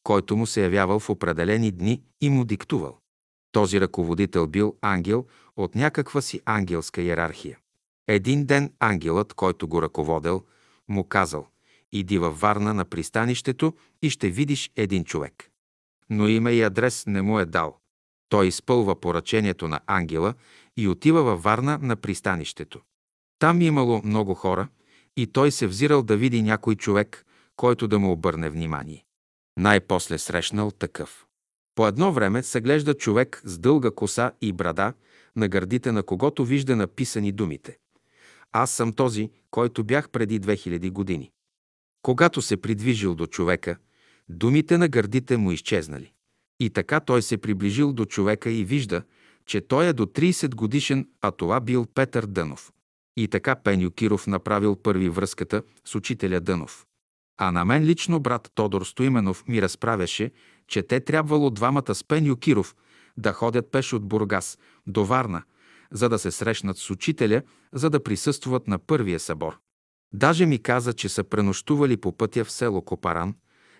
който 0.03 0.37
му 0.37 0.47
се 0.47 0.63
явявал 0.63 0.99
в 0.99 1.11
определени 1.11 1.71
дни 1.71 2.03
и 2.21 2.31
му 2.31 2.45
диктувал. 2.45 2.99
Този 3.53 3.81
ръководител 3.81 4.47
бил 4.47 4.77
ангел 4.81 5.27
от 5.57 5.75
някаква 5.75 6.21
си 6.21 6.41
ангелска 6.45 7.03
иерархия. 7.03 7.59
Един 8.09 8.45
ден 8.45 8.73
ангелът, 8.81 9.35
който 9.35 9.69
го 9.69 9.83
ръководел, 9.83 10.45
му 10.89 11.05
казал 11.05 11.47
«Иди 11.93 12.19
във 12.19 12.41
Варна 12.41 12.75
на 12.75 12.85
пристанището 12.85 13.75
и 14.03 14.11
ще 14.11 14.31
видиш 14.31 14.71
един 14.77 15.05
човек». 15.05 15.51
Но 16.11 16.29
име 16.29 16.53
и 16.53 16.63
адрес 16.63 17.07
не 17.07 17.23
му 17.23 17.41
е 17.41 17.45
дал. 17.45 17.79
Той 18.29 18.47
изпълва 18.47 19.01
поръчението 19.01 19.69
на 19.69 19.81
ангела 19.87 20.35
и 20.77 20.89
отива 20.89 21.23
във 21.23 21.43
Варна 21.43 21.78
на 21.82 21.97
пристанището. 21.97 22.81
Там 23.39 23.62
имало 23.62 24.03
много 24.05 24.35
хора 24.35 24.69
и 25.16 25.27
той 25.27 25.51
се 25.51 25.66
взирал 25.66 26.03
да 26.03 26.16
види 26.16 26.43
някой 26.43 26.74
човек, 26.74 27.27
който 27.57 27.89
да 27.89 27.98
му 27.98 28.12
обърне 28.12 28.51
внимание. 28.51 29.05
Най-после 29.59 30.19
срещнал 30.19 30.70
такъв. 30.70 31.27
По 31.74 31.86
едно 31.86 32.12
време 32.12 32.43
се 32.43 32.61
глежда 32.61 32.94
човек 32.94 33.40
с 33.44 33.59
дълга 33.59 33.90
коса 33.90 34.32
и 34.40 34.53
брада, 34.53 34.93
на 35.36 35.48
гърдите 35.48 35.93
на 35.93 36.03
когото 36.03 36.44
вижда 36.44 36.77
написани 36.77 37.32
думите. 37.32 37.78
Аз 38.53 38.70
съм 38.70 38.93
този, 38.93 39.31
който 39.51 39.85
бях 39.85 40.11
преди 40.11 40.40
2000 40.40 40.90
години. 40.90 41.31
Когато 42.03 42.43
се 42.43 42.57
придвижил 42.57 43.15
до 43.15 43.27
човека, 43.27 43.77
думите 44.28 44.78
на 44.78 44.89
гърдите 44.89 45.36
му 45.36 45.53
изчезнали. 45.53 46.12
И 46.61 46.70
така 46.70 47.01
той 47.01 47.23
се 47.23 47.39
приближил 47.39 47.93
до 47.93 48.05
човека 48.05 48.51
и 48.51 48.65
вижда, 48.65 49.03
че 49.47 49.60
той 49.60 49.86
е 49.86 49.93
до 49.93 50.06
30 50.06 50.55
годишен, 50.55 51.09
а 51.20 51.31
това 51.31 51.60
бил 51.60 51.86
Петър 51.94 52.27
Дънов. 52.27 52.73
И 53.16 53.28
така 53.28 53.56
Пеню 53.56 53.90
Киров 53.90 54.27
направил 54.27 54.77
първи 54.77 55.09
връзката 55.09 55.62
с 55.85 55.94
учителя 55.94 56.40
Дънов. 56.40 56.86
А 57.39 57.52
на 57.52 57.64
мен 57.64 57.85
лично 57.85 58.20
брат 58.20 58.51
Тодор 58.55 58.85
Стоименов 58.85 59.44
ми 59.48 59.62
разправяше, 59.62 60.31
че 60.68 60.82
те 60.82 61.01
трябвало 61.01 61.51
двамата 61.51 61.94
с 61.94 62.05
Пеню 62.05 62.36
Киров 62.36 62.77
да 63.16 63.32
ходят 63.32 63.70
пеш 63.70 63.93
от 63.93 64.09
Бургас 64.09 64.59
до 64.86 65.05
Варна, 65.05 65.43
за 65.90 66.09
да 66.09 66.18
се 66.18 66.31
срещнат 66.31 66.78
с 66.78 66.90
учителя, 66.90 67.43
за 67.73 67.90
да 67.90 68.02
присъстват 68.02 68.68
на 68.68 68.78
първия 68.78 69.20
събор. 69.20 69.59
Даже 70.12 70.47
ми 70.47 70.62
каза, 70.62 70.93
че 70.93 71.09
са 71.09 71.24
пренощували 71.24 71.97
по 71.97 72.16
пътя 72.16 72.44
в 72.44 72.51
село 72.51 72.82
Копаран, 72.82 73.35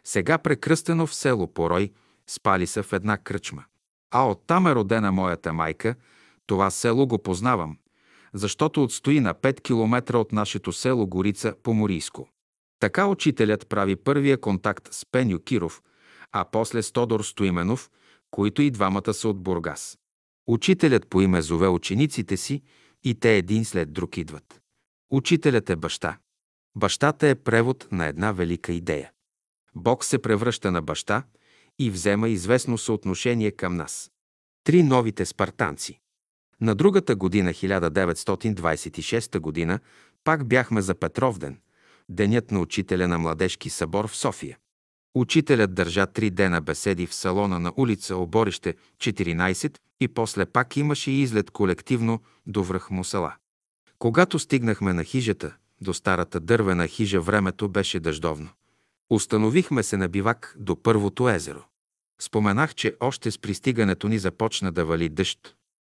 сега 0.05 0.39
прекръстено 0.39 1.07
в 1.07 1.15
село 1.15 1.53
Порой, 1.53 1.93
спали 2.27 2.67
са 2.67 2.83
в 2.83 2.93
една 2.93 3.19
кръчма. 3.19 3.65
А 4.11 4.31
оттам 4.31 4.67
е 4.67 4.75
родена 4.75 5.13
моята 5.13 5.53
майка, 5.53 5.95
това 6.47 6.71
село 6.71 7.07
го 7.07 7.23
познавам, 7.23 7.79
защото 8.35 8.83
отстои 8.83 9.21
на 9.21 9.35
5 9.35 9.63
км 9.63 10.19
от 10.19 10.33
нашето 10.33 10.73
село 10.73 11.07
Горица 11.07 11.55
по 11.63 11.75
Морийско. 11.75 12.29
Така 12.81 13.07
учителят 13.07 13.69
прави 13.69 13.97
първия 13.97 14.41
контакт 14.41 14.89
с 14.91 15.07
Пеню 15.13 15.39
Киров, 15.39 15.83
а 16.33 16.45
после 16.53 16.83
с 16.83 16.93
Тодор 16.93 17.23
Стоименов, 17.23 17.91
които 18.31 18.63
и 18.63 18.71
двамата 18.71 19.15
са 19.15 19.29
от 19.29 19.43
Бургас. 19.43 19.99
Учителят 20.47 21.09
по 21.09 21.21
име 21.21 21.43
зове 21.43 21.69
учениците 21.69 22.37
си 22.37 22.63
и 23.05 23.15
те 23.15 23.37
един 23.37 23.65
след 23.65 23.93
друг 23.93 24.17
идват. 24.17 24.61
Учителят 25.11 25.71
е 25.71 25.77
баща. 25.77 26.19
Бащата 26.77 27.29
е 27.29 27.35
превод 27.35 27.89
на 27.93 28.07
една 28.07 28.33
велика 28.33 28.73
идея. 28.73 29.11
Бог 29.75 30.05
се 30.05 30.19
превръща 30.19 30.73
на 30.73 30.83
баща 30.83 31.23
и 31.79 31.91
взема 31.91 32.29
известно 32.29 32.79
съотношение 32.79 33.51
към 33.51 33.77
нас. 33.77 34.11
Три 34.65 34.83
новите 34.83 35.27
спартанци. 35.27 36.01
На 36.61 36.75
другата 36.75 37.17
година, 37.17 37.51
1926 37.51 39.39
година, 39.39 39.79
пак 40.25 40.49
бяхме 40.49 40.83
за 40.83 40.95
Петровден, 40.95 41.61
денят 42.09 42.51
на 42.51 42.61
учителя 42.61 43.09
на 43.09 43.19
Младежки 43.19 43.71
събор 43.71 44.09
в 44.09 44.17
София. 44.17 44.59
Учителят 45.15 45.75
държа 45.75 46.07
три 46.07 46.31
дена 46.31 46.61
беседи 46.61 47.07
в 47.07 47.15
салона 47.15 47.59
на 47.59 47.73
улица 47.77 48.17
Оборище 48.17 48.75
14 48.99 49.79
и 50.01 50.09
после 50.09 50.47
пак 50.47 50.77
имаше 50.77 51.11
излет 51.11 51.51
колективно 51.51 52.21
до 52.47 52.63
връх 52.63 52.91
Мусала. 52.91 53.35
Когато 53.99 54.39
стигнахме 54.39 54.93
на 54.93 55.05
хижата, 55.05 55.57
до 55.81 55.95
старата 55.95 56.41
дървена 56.41 56.87
хижа 56.87 57.21
времето 57.21 57.69
беше 57.69 58.01
дъждовно. 58.01 58.49
Установихме 59.11 59.83
се 59.83 59.97
на 59.97 60.09
бивак 60.09 60.57
до 60.59 60.83
първото 60.83 61.29
езеро. 61.29 61.65
Споменах, 62.21 62.75
че 62.75 62.97
още 63.01 63.31
с 63.31 63.39
пристигането 63.39 64.09
ни 64.09 64.19
започна 64.19 64.73
да 64.73 64.85
вали 64.85 65.09
дъжд. 65.09 65.57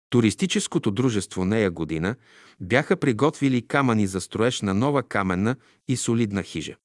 Туристическото 0.10 0.92
дружество 0.92 1.46
Нея 1.46 1.72
година 1.72 2.16
бяха 2.62 2.98
приготвили 2.98 3.68
камъни 3.68 4.08
за 4.08 4.22
строеж 4.22 4.62
на 4.62 4.74
нова 4.74 5.04
каменна 5.04 5.56
и 5.88 5.98
солидна 5.98 6.44
хижа. 6.44 6.76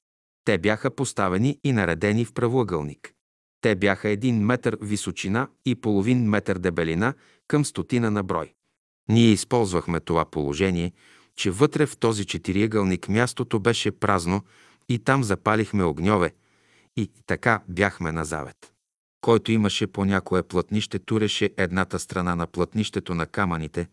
Те 0.44 0.59
бяха 0.59 0.90
поставени 0.90 1.59
и 1.65 1.73
наредени 1.73 2.24
в 2.24 2.32
правоъгълник. 2.32 3.12
Те 3.61 3.74
бяха 3.74 4.09
един 4.09 4.44
метър 4.44 4.78
височина 4.82 5.49
и 5.66 5.74
половин 5.74 6.28
метър 6.28 6.59
дебелина 6.59 7.15
към 7.49 7.65
стотина 7.65 8.11
на 8.11 8.23
брой. 8.23 8.55
Ние 9.09 9.28
използвахме 9.28 10.01
това 10.01 10.24
положение, 10.24 10.93
че 11.36 11.51
вътре 11.51 11.86
в 11.86 11.97
този 11.97 12.24
четириъгълник 12.24 13.09
мястото 13.09 13.61
беше 13.61 13.90
празно 13.90 14.43
и 14.93 14.98
там 14.98 15.24
запалихме 15.24 15.85
огньове 15.85 16.32
и 16.97 17.10
така 17.27 17.62
бяхме 17.69 18.12
на 18.12 18.24
завет. 18.24 18.73
Който 19.20 19.52
имаше 19.52 19.86
по 19.86 20.05
някое 20.05 20.43
плътнище, 20.43 20.98
туреше 20.98 21.51
едната 21.56 21.98
страна 21.98 22.35
на 22.35 22.47
плътнището 22.47 23.14
на 23.14 23.27
камъните, 23.27 23.89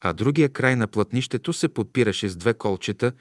а 0.00 0.12
другия 0.12 0.48
край 0.48 0.76
на 0.76 0.86
плътнището 0.86 1.52
се 1.52 1.68
подпираше 1.68 2.28
с 2.28 2.36
две 2.36 2.54
колчета 2.54 3.12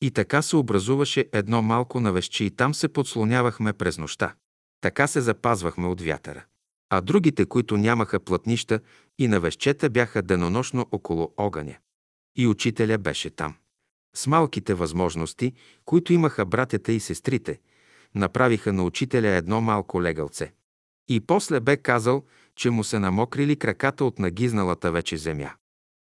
и 0.00 0.10
така 0.10 0.42
се 0.42 0.56
образуваше 0.56 1.28
едно 1.32 1.62
малко 1.62 2.00
навещи 2.00 2.44
и 2.44 2.50
там 2.50 2.74
се 2.74 2.88
подслонявахме 2.88 3.72
през 3.72 3.98
нощта. 3.98 4.34
Така 4.80 5.06
се 5.06 5.20
запазвахме 5.20 5.86
от 5.86 6.00
вятъра. 6.00 6.44
А 6.90 7.00
другите, 7.00 7.46
които 7.46 7.76
нямаха 7.76 8.20
плътнища 8.20 8.80
и 9.18 9.28
навещета, 9.28 9.90
бяха 9.90 10.22
денонощно 10.22 10.86
около 10.92 11.34
огъня. 11.36 11.76
И 12.36 12.46
учителя 12.46 12.98
беше 12.98 13.30
там. 13.30 13.54
С 14.14 14.26
малките 14.26 14.74
възможности, 14.74 15.52
които 15.84 16.12
имаха 16.12 16.46
братята 16.46 16.92
и 16.92 17.00
сестрите, 17.00 17.60
направиха 18.14 18.72
на 18.72 18.84
учителя 18.84 19.28
едно 19.28 19.60
малко 19.60 20.02
легълце. 20.02 20.52
И 21.08 21.20
после 21.20 21.60
бе 21.60 21.76
казал, 21.76 22.24
че 22.56 22.70
му 22.70 22.84
се 22.84 22.98
намокрили 22.98 23.56
краката 23.56 24.04
от 24.04 24.18
нагизналата 24.18 24.92
вече 24.92 25.16
земя. 25.16 25.50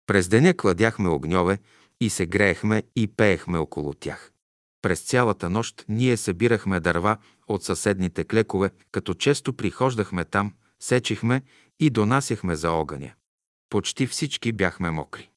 През 0.07 0.27
деня 0.27 0.53
кладяхме 0.53 1.09
огньове 1.09 1.57
и 2.01 2.09
се 2.09 2.25
греехме 2.25 2.83
и 2.95 3.07
пеехме 3.07 3.57
около 3.57 3.93
тях. 3.93 4.31
През 4.81 5.01
цялата 5.01 5.49
нощ 5.49 5.85
ние 5.89 6.17
събирахме 6.17 6.79
дърва 6.79 7.17
от 7.47 7.63
съседните 7.63 8.23
клекове, 8.23 8.69
като 8.91 9.13
често 9.13 9.53
прихождахме 9.53 10.25
там, 10.25 10.53
сечихме 10.79 11.41
и 11.79 11.89
донасяхме 11.89 12.55
за 12.55 12.71
огъня. 12.71 13.13
Почти 13.69 14.07
всички 14.07 14.51
бяхме 14.51 14.91
мокри. 14.91 15.28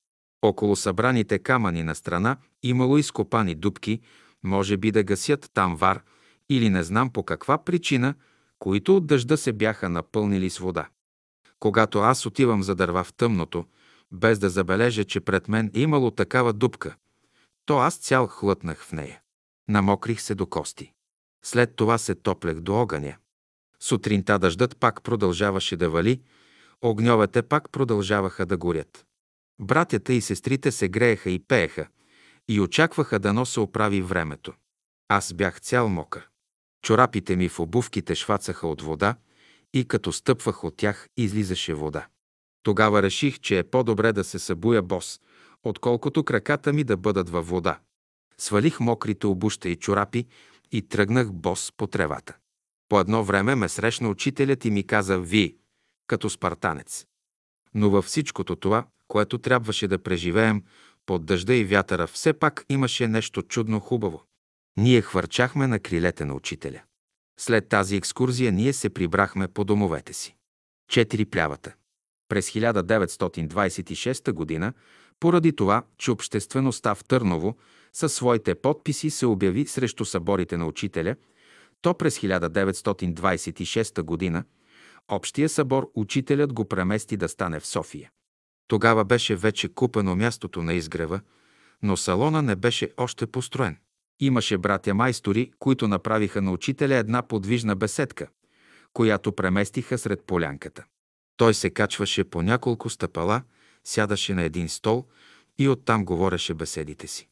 Около 0.42 0.76
събраните 0.76 1.38
камъни 1.38 1.82
на 1.82 1.94
страна 1.94 2.36
имало 2.62 2.98
изкопани 2.98 3.54
дубки, 3.54 4.00
може 4.42 4.76
би 4.76 4.90
да 4.90 5.02
гасят 5.02 5.50
там 5.54 5.76
вар 5.76 6.02
или 6.48 6.70
не 6.70 6.82
знам 6.82 7.10
по 7.10 7.22
каква 7.22 7.64
причина, 7.64 8.14
които 8.58 8.96
от 8.96 9.06
дъжда 9.06 9.36
се 9.36 9.52
бяха 9.52 9.88
напълнили 9.88 10.50
с 10.50 10.58
вода. 10.58 10.88
Когато 11.60 11.98
аз 11.98 12.26
отивам 12.26 12.62
за 12.62 12.74
дърва 12.74 13.04
в 13.04 13.12
тъмното, 13.12 13.64
без 14.12 14.38
да 14.38 14.50
забележа, 14.50 15.04
че 15.04 15.20
пред 15.20 15.48
мен 15.48 15.70
е 15.74 15.80
имало 15.80 16.10
такава 16.10 16.52
дупка, 16.52 16.96
то 17.66 17.78
аз 17.78 17.96
цял 17.96 18.26
хлътнах 18.26 18.84
в 18.84 18.92
нея. 18.92 19.20
Намокрих 19.68 20.20
се 20.20 20.34
до 20.34 20.46
кости. 20.46 20.92
След 21.44 21.76
това 21.76 21.98
се 21.98 22.14
топлех 22.14 22.60
до 22.60 22.74
огъня. 22.74 23.16
Сутринта 23.80 24.38
дъждът 24.38 24.76
пак 24.76 25.02
продължаваше 25.02 25.76
да 25.76 25.90
вали, 25.90 26.20
огньовете 26.82 27.42
пак 27.42 27.70
продължаваха 27.70 28.46
да 28.46 28.56
горят. 28.56 29.06
Братята 29.62 30.12
и 30.12 30.20
сестрите 30.20 30.72
се 30.72 30.88
грееха 30.88 31.30
и 31.30 31.38
пееха 31.38 31.88
и 32.48 32.60
очакваха 32.60 33.18
да 33.18 33.46
се 33.46 33.60
оправи 33.60 34.02
времето. 34.02 34.52
Аз 35.08 35.32
бях 35.32 35.60
цял 35.60 35.88
мокър. 35.88 36.28
Чорапите 36.84 37.36
ми 37.36 37.48
в 37.48 37.60
обувките 37.60 38.14
швацаха 38.14 38.68
от 38.68 38.82
вода 38.82 39.16
и 39.74 39.84
като 39.84 40.12
стъпвах 40.12 40.64
от 40.64 40.76
тях 40.76 41.08
излизаше 41.16 41.74
вода. 41.74 42.06
Тогава 42.62 43.02
реших, 43.02 43.40
че 43.40 43.58
е 43.58 43.62
по-добре 43.62 44.12
да 44.12 44.24
се 44.24 44.38
събуя 44.38 44.82
бос, 44.82 45.20
отколкото 45.62 46.24
краката 46.24 46.72
ми 46.72 46.84
да 46.84 46.96
бъдат 46.96 47.30
във 47.30 47.48
вода. 47.48 47.80
Свалих 48.38 48.80
мокрите 48.80 49.26
обуща 49.26 49.68
и 49.68 49.76
чорапи 49.76 50.26
и 50.72 50.88
тръгнах 50.88 51.32
бос 51.32 51.72
по 51.76 51.86
тревата. 51.86 52.36
По 52.88 53.00
едно 53.00 53.24
време 53.24 53.54
ме 53.54 53.68
срещна 53.68 54.08
учителят 54.08 54.64
и 54.64 54.70
ми 54.70 54.86
каза 54.86 55.18
«Ви», 55.18 55.56
като 56.06 56.30
спартанец. 56.30 57.06
Но 57.74 57.90
във 57.90 58.04
всичкото 58.04 58.56
това, 58.56 58.86
което 59.12 59.38
трябваше 59.38 59.88
да 59.88 59.98
преживеем 59.98 60.62
под 61.06 61.26
дъжда 61.26 61.54
и 61.54 61.64
вятъра, 61.64 62.06
все 62.06 62.32
пак 62.32 62.64
имаше 62.68 63.08
нещо 63.08 63.42
чудно 63.42 63.80
хубаво. 63.80 64.24
Ние 64.76 65.02
хвърчахме 65.02 65.66
на 65.66 65.78
крилете 65.78 66.24
на 66.24 66.34
учителя. 66.34 66.82
След 67.40 67.68
тази 67.68 67.96
екскурзия 67.96 68.52
ние 68.52 68.72
се 68.72 68.90
прибрахме 68.90 69.48
по 69.48 69.64
домовете 69.64 70.12
си. 70.12 70.36
Четири 70.90 71.24
плявата. 71.24 71.74
През 72.28 72.50
1926 72.50 74.60
г., 74.60 74.72
поради 75.20 75.56
това, 75.56 75.82
че 75.98 76.10
обществеността 76.10 76.94
в 76.94 77.04
Търново 77.04 77.56
със 77.92 78.14
своите 78.14 78.54
подписи 78.54 79.10
се 79.10 79.26
обяви 79.26 79.66
срещу 79.66 80.04
съборите 80.04 80.56
на 80.56 80.66
учителя, 80.66 81.16
то 81.82 81.94
през 81.94 82.18
1926 82.18 84.32
г. 84.32 84.44
Общия 85.08 85.48
събор 85.48 85.90
учителят 85.94 86.52
го 86.52 86.64
премести 86.64 87.16
да 87.16 87.28
стане 87.28 87.60
в 87.60 87.66
София. 87.66 88.10
Тогава 88.72 89.04
беше 89.04 89.36
вече 89.36 89.68
купено 89.68 90.16
мястото 90.16 90.62
на 90.62 90.74
изгрева, 90.74 91.20
но 91.82 91.96
салона 91.96 92.42
не 92.42 92.56
беше 92.56 92.90
още 92.96 93.26
построен. 93.26 93.76
Имаше 94.20 94.58
братя 94.58 94.94
майстори, 94.94 95.52
които 95.58 95.88
направиха 95.88 96.42
на 96.42 96.52
учителя 96.52 96.94
една 96.94 97.22
подвижна 97.22 97.76
беседка, 97.76 98.26
която 98.92 99.32
преместиха 99.32 99.98
сред 99.98 100.22
полянката. 100.26 100.84
Той 101.36 101.54
се 101.54 101.70
качваше 101.70 102.24
по 102.24 102.42
няколко 102.42 102.90
стъпала, 102.90 103.42
сядаше 103.84 104.34
на 104.34 104.42
един 104.42 104.68
стол 104.68 105.06
и 105.58 105.68
оттам 105.68 106.04
говореше 106.04 106.54
беседите 106.54 107.06
си. 107.06 107.28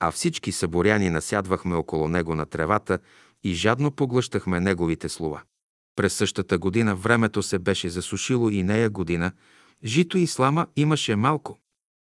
А 0.00 0.10
всички 0.10 0.52
съборяни 0.52 1.10
насядвахме 1.10 1.74
около 1.74 2.08
него 2.08 2.34
на 2.34 2.46
тревата 2.46 2.98
и 3.44 3.54
жадно 3.54 3.90
поглъщахме 3.90 4.60
неговите 4.60 5.08
слова. 5.08 5.42
През 5.96 6.14
същата 6.14 6.58
година 6.58 6.96
времето 6.96 7.42
се 7.42 7.58
беше 7.58 7.88
засушило 7.88 8.50
и 8.50 8.62
нея 8.62 8.90
година, 8.90 9.32
жито 9.84 10.18
и 10.18 10.26
слама 10.26 10.66
имаше 10.76 11.16
малко, 11.16 11.58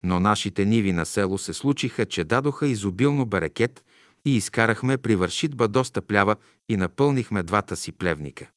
но 0.05 0.21
нашите 0.21 0.65
ниви 0.65 0.93
на 0.93 1.07
село 1.07 1.39
се 1.39 1.53
случиха, 1.53 2.07
че 2.07 2.25
дадоха 2.25 2.67
изобилно 2.67 3.27
берекет 3.27 3.85
и 4.25 4.37
изкарахме 4.37 4.99
при 4.99 5.17
вършитба 5.17 5.69
доста 5.69 6.03
плява 6.03 6.37
и 6.69 6.77
напълнихме 6.77 7.43
двата 7.43 7.77
си 7.77 7.93
плевника. 7.93 8.51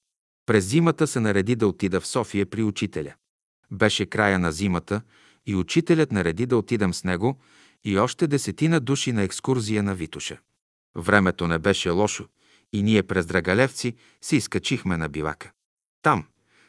През 0.46 0.66
зимата 0.66 1.08
се 1.08 1.20
нареди 1.20 1.56
да 1.56 1.68
отида 1.68 2.02
в 2.02 2.08
София 2.08 2.46
при 2.46 2.64
учителя. 2.64 3.14
Беше 3.72 4.06
края 4.06 4.40
на 4.40 4.52
зимата 4.52 5.02
и 5.46 5.56
учителят 5.56 6.12
нареди 6.12 6.46
да 6.46 6.58
отидам 6.58 6.94
с 6.94 7.04
него 7.04 7.40
и 7.84 8.00
още 8.00 8.28
десетина 8.28 8.80
души 8.80 9.12
на 9.12 9.24
екскурзия 9.24 9.84
на 9.84 9.96
Витуша. 9.96 10.38
Времето 10.96 11.48
не 11.48 11.60
беше 11.60 11.90
лошо 11.90 12.28
и 12.74 12.84
ние 12.84 13.04
през 13.04 13.26
Драгалевци 13.26 13.96
се 14.22 14.36
изкачихме 14.36 14.98
на 14.98 15.10
бивака. 15.10 15.52
Там, 16.02 16.26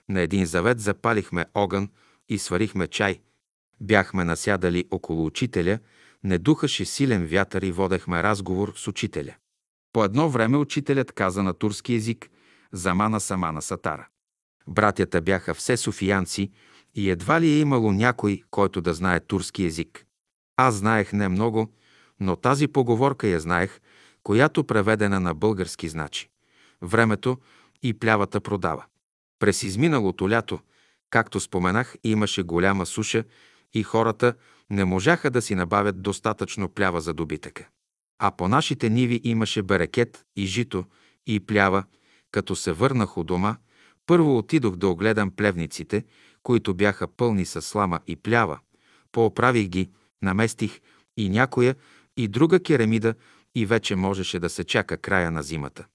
на 0.08 0.20
един 0.20 0.46
завет, 0.46 0.80
запалихме 0.80 1.46
огън 1.54 1.88
и 2.28 2.38
сварихме 2.38 2.86
чай. 2.86 3.20
Бяхме 3.80 4.24
насядали 4.24 4.84
около 4.90 5.26
учителя, 5.26 5.78
не 6.24 6.38
духаше 6.38 6.84
силен 6.84 7.26
вятър 7.26 7.62
и 7.62 7.72
водехме 7.72 8.22
разговор 8.22 8.72
с 8.76 8.88
учителя. 8.88 9.34
По 9.92 10.04
едно 10.04 10.28
време 10.28 10.56
учителят 10.56 11.12
каза 11.12 11.42
на 11.42 11.54
турски 11.54 11.94
език 11.94 12.30
«Замана 12.72 13.20
самана 13.20 13.62
сатара». 13.62 14.08
Братята 14.68 15.20
бяха 15.20 15.54
все 15.54 15.76
софиянци 15.76 16.50
и 16.94 17.10
едва 17.10 17.40
ли 17.40 17.46
е 17.46 17.58
имало 17.58 17.92
някой, 17.92 18.42
който 18.50 18.80
да 18.80 18.94
знае 18.94 19.20
турски 19.20 19.64
език. 19.64 20.06
Аз 20.56 20.74
знаех 20.74 21.12
не 21.12 21.28
много, 21.28 21.72
но 22.20 22.36
тази 22.36 22.68
поговорка 22.68 23.26
я 23.26 23.40
знаех, 23.40 23.80
която 24.22 24.64
преведена 24.64 25.20
на 25.20 25.34
български 25.34 25.88
значи. 25.88 26.28
Времето 26.82 27.38
и 27.82 27.94
плявата 27.94 28.40
продава. 28.40 28.84
През 29.38 29.62
изминалото 29.62 30.30
лято, 30.30 30.60
както 31.10 31.40
споменах, 31.40 31.94
имаше 32.04 32.42
голяма 32.42 32.86
суша 32.86 33.24
и 33.74 33.82
хората 33.82 34.34
не 34.70 34.84
можаха 34.84 35.30
да 35.30 35.42
си 35.42 35.54
набавят 35.54 36.02
достатъчно 36.02 36.68
плява 36.68 37.00
за 37.00 37.14
добитъка. 37.14 37.68
А 38.18 38.30
по 38.30 38.48
нашите 38.48 38.90
ниви 38.90 39.20
имаше 39.24 39.62
берекет 39.62 40.24
и 40.36 40.46
жито 40.46 40.84
и 41.26 41.40
плява. 41.40 41.84
Като 42.30 42.56
се 42.56 42.72
върнах 42.72 43.18
у 43.18 43.24
дома, 43.24 43.56
първо 44.06 44.38
отидох 44.38 44.76
да 44.76 44.88
огледам 44.88 45.30
плевниците, 45.30 46.04
които 46.42 46.74
бяха 46.74 47.08
пълни 47.08 47.44
с 47.44 47.62
слама 47.62 48.00
и 48.06 48.16
плява. 48.16 48.58
Пооправих 49.12 49.68
ги, 49.68 49.90
наместих 50.22 50.80
и 51.16 51.28
някоя 51.28 51.74
и 52.16 52.28
друга 52.28 52.60
керамида 52.62 53.14
и 53.54 53.66
вече 53.66 53.96
можеше 53.96 54.38
да 54.38 54.48
се 54.48 54.64
чака 54.64 54.96
края 54.96 55.30
на 55.30 55.42
зимата. 55.42 55.86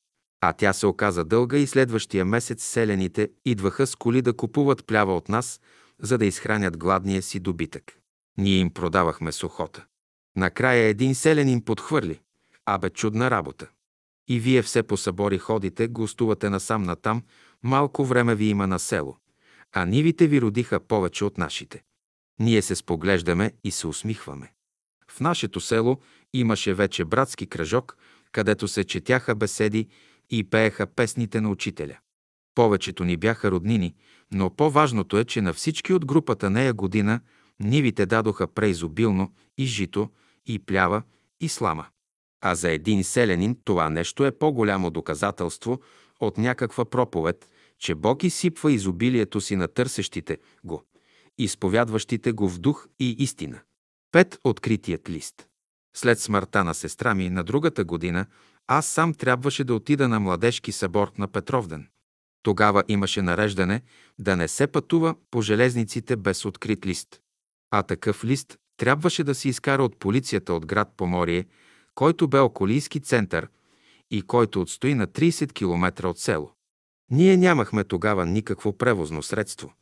А 0.45 0.53
тя 0.53 0.73
се 0.73 0.87
оказа 0.87 1.23
дълга 1.23 1.57
и 1.57 1.67
следващия 1.67 2.25
месец 2.25 2.63
селените 2.63 3.29
идваха 3.45 3.87
с 3.87 3.95
коли 3.95 4.21
да 4.21 4.33
купуват 4.33 4.85
плява 4.85 5.15
от 5.15 5.29
нас, 5.29 5.61
за 5.99 6.17
да 6.17 6.25
изхранят 6.25 6.77
гладния 6.77 7.21
си 7.21 7.39
добитък. 7.39 7.97
Ние 8.37 8.57
им 8.57 8.69
продавахме 8.69 9.31
сухота. 9.31 9.85
Накрая 10.35 10.83
един 10.83 11.15
селянин 11.15 11.61
подхвърли. 11.61 12.19
Абе, 12.65 12.89
чудна 12.89 13.31
работа. 13.31 13.67
И 14.27 14.39
вие 14.39 14.61
все 14.61 14.83
по 14.83 14.97
събори 14.97 15.37
ходите, 15.37 15.87
гостувате 15.87 16.49
насам 16.49 16.83
натам, 16.83 17.23
малко 17.63 18.05
време 18.05 18.35
ви 18.35 18.45
има 18.45 18.67
на 18.67 18.79
село. 18.79 19.17
А 19.71 19.85
нивите 19.85 20.27
ви 20.27 20.41
родиха 20.41 20.79
повече 20.79 21.25
от 21.25 21.37
нашите. 21.37 21.83
Ние 22.39 22.61
се 22.61 22.75
споглеждаме 22.75 23.51
и 23.63 23.71
се 23.71 23.87
усмихваме. 23.87 24.53
В 25.07 25.19
нашето 25.19 25.59
село 25.59 25.99
имаше 26.33 26.73
вече 26.73 27.05
братски 27.05 27.47
кръжок, 27.47 27.97
където 28.31 28.67
се 28.67 28.83
четяха 28.83 29.35
беседи 29.35 29.87
и 30.29 30.43
пееха 30.43 30.87
песните 30.87 31.41
на 31.41 31.49
учителя. 31.49 31.97
Повечето 32.55 33.03
ни 33.03 33.17
бяха 33.17 33.51
роднини, 33.51 33.95
но 34.31 34.49
по-важното 34.49 35.17
е, 35.17 35.25
че 35.25 35.41
на 35.41 35.53
всички 35.53 35.93
от 35.93 36.05
групата 36.05 36.49
нея 36.49 36.73
година 36.73 37.19
нивите 37.59 38.05
дадоха 38.05 38.47
преизобилно 38.47 39.33
и 39.57 39.65
жито, 39.65 40.09
и 40.45 40.59
плява, 40.59 41.03
и 41.41 41.49
слама. 41.49 41.85
А 42.41 42.55
за 42.55 42.71
един 42.71 43.03
селянин 43.03 43.57
това 43.63 43.89
нещо 43.89 44.25
е 44.25 44.31
по-голямо 44.31 44.91
доказателство 44.91 45.81
от 46.19 46.37
някаква 46.37 46.85
проповед, 46.85 47.49
че 47.79 47.95
Бог 47.95 48.23
изсипва 48.23 48.71
изобилието 48.71 49.41
си 49.41 49.55
на 49.55 49.67
търсещите 49.67 50.37
го, 50.63 50.83
изповядващите 51.37 52.31
го 52.31 52.49
в 52.49 52.59
дух 52.59 52.87
и 52.99 53.15
истина. 53.19 53.59
Пет 54.11 54.39
откритият 54.43 55.09
лист. 55.09 55.47
След 55.95 56.19
смъртта 56.19 56.63
на 56.63 56.73
сестра 56.73 57.15
ми 57.15 57.29
на 57.29 57.43
другата 57.43 57.83
година, 57.83 58.25
аз 58.67 58.85
сам 58.87 59.13
трябваше 59.13 59.63
да 59.63 59.75
отида 59.75 60.07
на 60.07 60.19
младежки 60.19 60.71
събор 60.71 61.11
на 61.17 61.27
Петровден. 61.27 61.87
Тогава 62.43 62.83
имаше 62.87 63.21
нареждане 63.21 63.81
да 64.19 64.35
не 64.35 64.47
се 64.47 64.67
пътува 64.67 65.15
по 65.31 65.41
железниците 65.41 66.15
без 66.15 66.45
открит 66.45 66.85
лист. 66.85 67.21
А 67.71 67.83
такъв 67.83 68.23
лист 68.23 68.57
трябваше 68.77 69.23
да 69.23 69.35
се 69.35 69.49
изкара 69.49 69.83
от 69.83 69.99
полицията 69.99 70.53
от 70.53 70.65
град 70.65 70.93
Поморие, 70.97 71.45
който 71.95 72.27
бе 72.27 72.39
околийски 72.39 72.99
център 72.99 73.47
и 74.11 74.21
който 74.21 74.61
отстои 74.61 74.93
на 74.93 75.07
30 75.07 75.53
км 75.53 76.07
от 76.07 76.19
село. 76.19 76.51
Ние 77.11 77.37
нямахме 77.37 77.83
тогава 77.83 78.25
никакво 78.25 78.77
превозно 78.77 79.23
средство. 79.23 79.73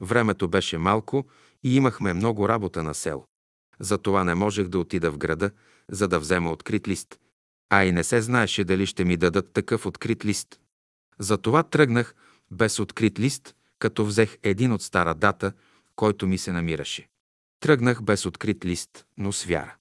Времето 0.00 0.48
беше 0.48 0.78
малко 0.78 1.24
и 1.62 1.76
имахме 1.76 2.14
много 2.14 2.48
работа 2.48 2.82
на 2.82 2.94
село. 2.94 3.24
Затова 3.80 4.24
не 4.24 4.34
можех 4.34 4.68
да 4.68 4.78
отида 4.78 5.10
в 5.10 5.18
града, 5.18 5.50
за 5.90 6.08
да 6.08 6.20
взема 6.20 6.50
открит 6.50 6.88
лист. 6.88 7.18
А 7.70 7.84
и 7.84 7.92
не 7.92 8.04
се 8.04 8.22
знаеше 8.22 8.64
дали 8.64 8.86
ще 8.86 9.04
ми 9.04 9.16
дадат 9.16 9.52
такъв 9.52 9.86
открит 9.86 10.24
лист. 10.24 10.60
Затова 11.18 11.62
тръгнах 11.62 12.14
без 12.50 12.78
открит 12.78 13.18
лист, 13.20 13.54
като 13.78 14.04
взех 14.04 14.38
един 14.42 14.72
от 14.72 14.82
стара 14.82 15.14
дата, 15.14 15.52
който 15.96 16.26
ми 16.26 16.38
се 16.38 16.52
намираше. 16.52 17.08
Тръгнах 17.60 18.02
без 18.02 18.26
открит 18.26 18.64
лист, 18.64 19.06
но 19.16 19.32
с 19.32 19.44
вяра. 19.44 19.74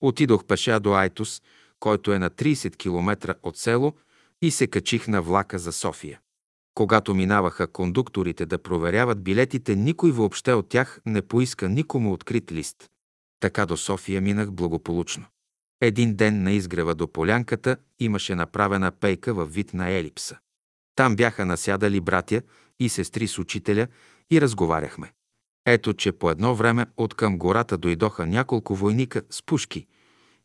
Отидох 0.00 0.44
пеша 0.44 0.80
до 0.80 0.94
Айтос, 0.94 1.42
който 1.80 2.12
е 2.12 2.18
на 2.18 2.30
30 2.30 2.76
км 2.76 3.34
от 3.42 3.56
село, 3.56 3.94
и 4.42 4.50
се 4.50 4.66
качих 4.66 5.08
на 5.08 5.22
влака 5.22 5.58
за 5.58 5.72
София. 5.72 6.20
Когато 6.74 7.14
минаваха 7.14 7.66
кондукторите 7.66 8.46
да 8.46 8.58
проверяват 8.58 9.22
билетите, 9.22 9.76
никой 9.76 10.10
въобще 10.10 10.52
от 10.52 10.68
тях 10.68 11.00
не 11.06 11.22
поиска 11.22 11.68
никому 11.68 12.12
открит 12.12 12.52
лист. 12.52 12.90
Така 13.40 13.66
до 13.66 13.76
София 13.76 14.20
минах 14.20 14.52
благополучно. 14.52 15.24
Един 15.84 16.14
ден 16.14 16.42
на 16.42 16.52
изгрева 16.52 16.94
до 16.94 17.08
полянката 17.08 17.76
имаше 17.98 18.34
направена 18.34 18.90
пейка 18.92 19.34
във 19.34 19.54
вид 19.54 19.74
на 19.74 19.90
елипса. 19.90 20.38
Там 20.96 21.16
бяха 21.16 21.46
насядали 21.46 22.00
братя 22.00 22.42
и 22.80 22.88
сестри 22.88 23.28
с 23.28 23.38
учителя 23.38 23.86
и 24.30 24.40
разговаряхме. 24.40 25.12
Ето, 25.66 25.94
че 25.94 26.12
по 26.12 26.30
едно 26.30 26.54
време 26.54 26.86
от 26.96 27.14
към 27.14 27.38
гората 27.38 27.78
дойдоха 27.78 28.26
няколко 28.26 28.74
войника 28.74 29.22
с 29.30 29.42
пушки 29.42 29.86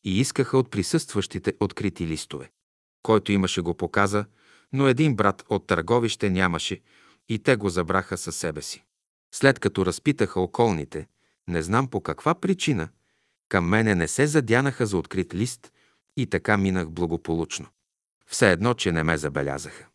и 0.03 0.19
искаха 0.19 0.57
от 0.57 0.71
присъстващите 0.71 1.53
открити 1.59 2.07
листове. 2.07 2.51
Който 3.03 3.31
имаше 3.31 3.61
го 3.61 3.73
показа, 3.73 4.25
но 4.73 4.87
един 4.87 5.15
брат 5.15 5.43
от 5.49 5.67
търговище 5.67 6.29
нямаше 6.29 6.81
и 7.29 7.39
те 7.39 7.55
го 7.55 7.69
забраха 7.69 8.17
със 8.17 8.35
себе 8.35 8.61
си. 8.61 8.83
След 9.33 9.59
като 9.59 9.85
разпитаха 9.85 10.41
околните, 10.41 11.07
не 11.47 11.61
знам 11.61 11.87
по 11.87 12.01
каква 12.01 12.35
причина, 12.35 12.89
към 13.49 13.67
мене 13.67 13.95
не 13.95 14.07
се 14.07 14.27
задянаха 14.27 14.85
за 14.85 14.97
открит 14.97 15.35
лист 15.35 15.71
и 16.17 16.27
така 16.27 16.57
минах 16.57 16.89
благополучно. 16.89 17.67
Все 18.27 18.51
едно, 18.51 18.73
че 18.73 18.91
не 18.91 19.03
ме 19.03 19.17
забелязаха. 19.17 19.85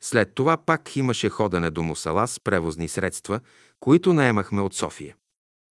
След 0.00 0.34
това 0.34 0.56
пак 0.56 0.96
имаше 0.96 1.28
ходене 1.28 1.70
до 1.70 1.82
Мусала 1.82 2.28
с 2.28 2.40
превозни 2.40 2.88
средства, 2.88 3.40
които 3.80 4.12
наемахме 4.12 4.60
от 4.60 4.74
София. 4.74 5.16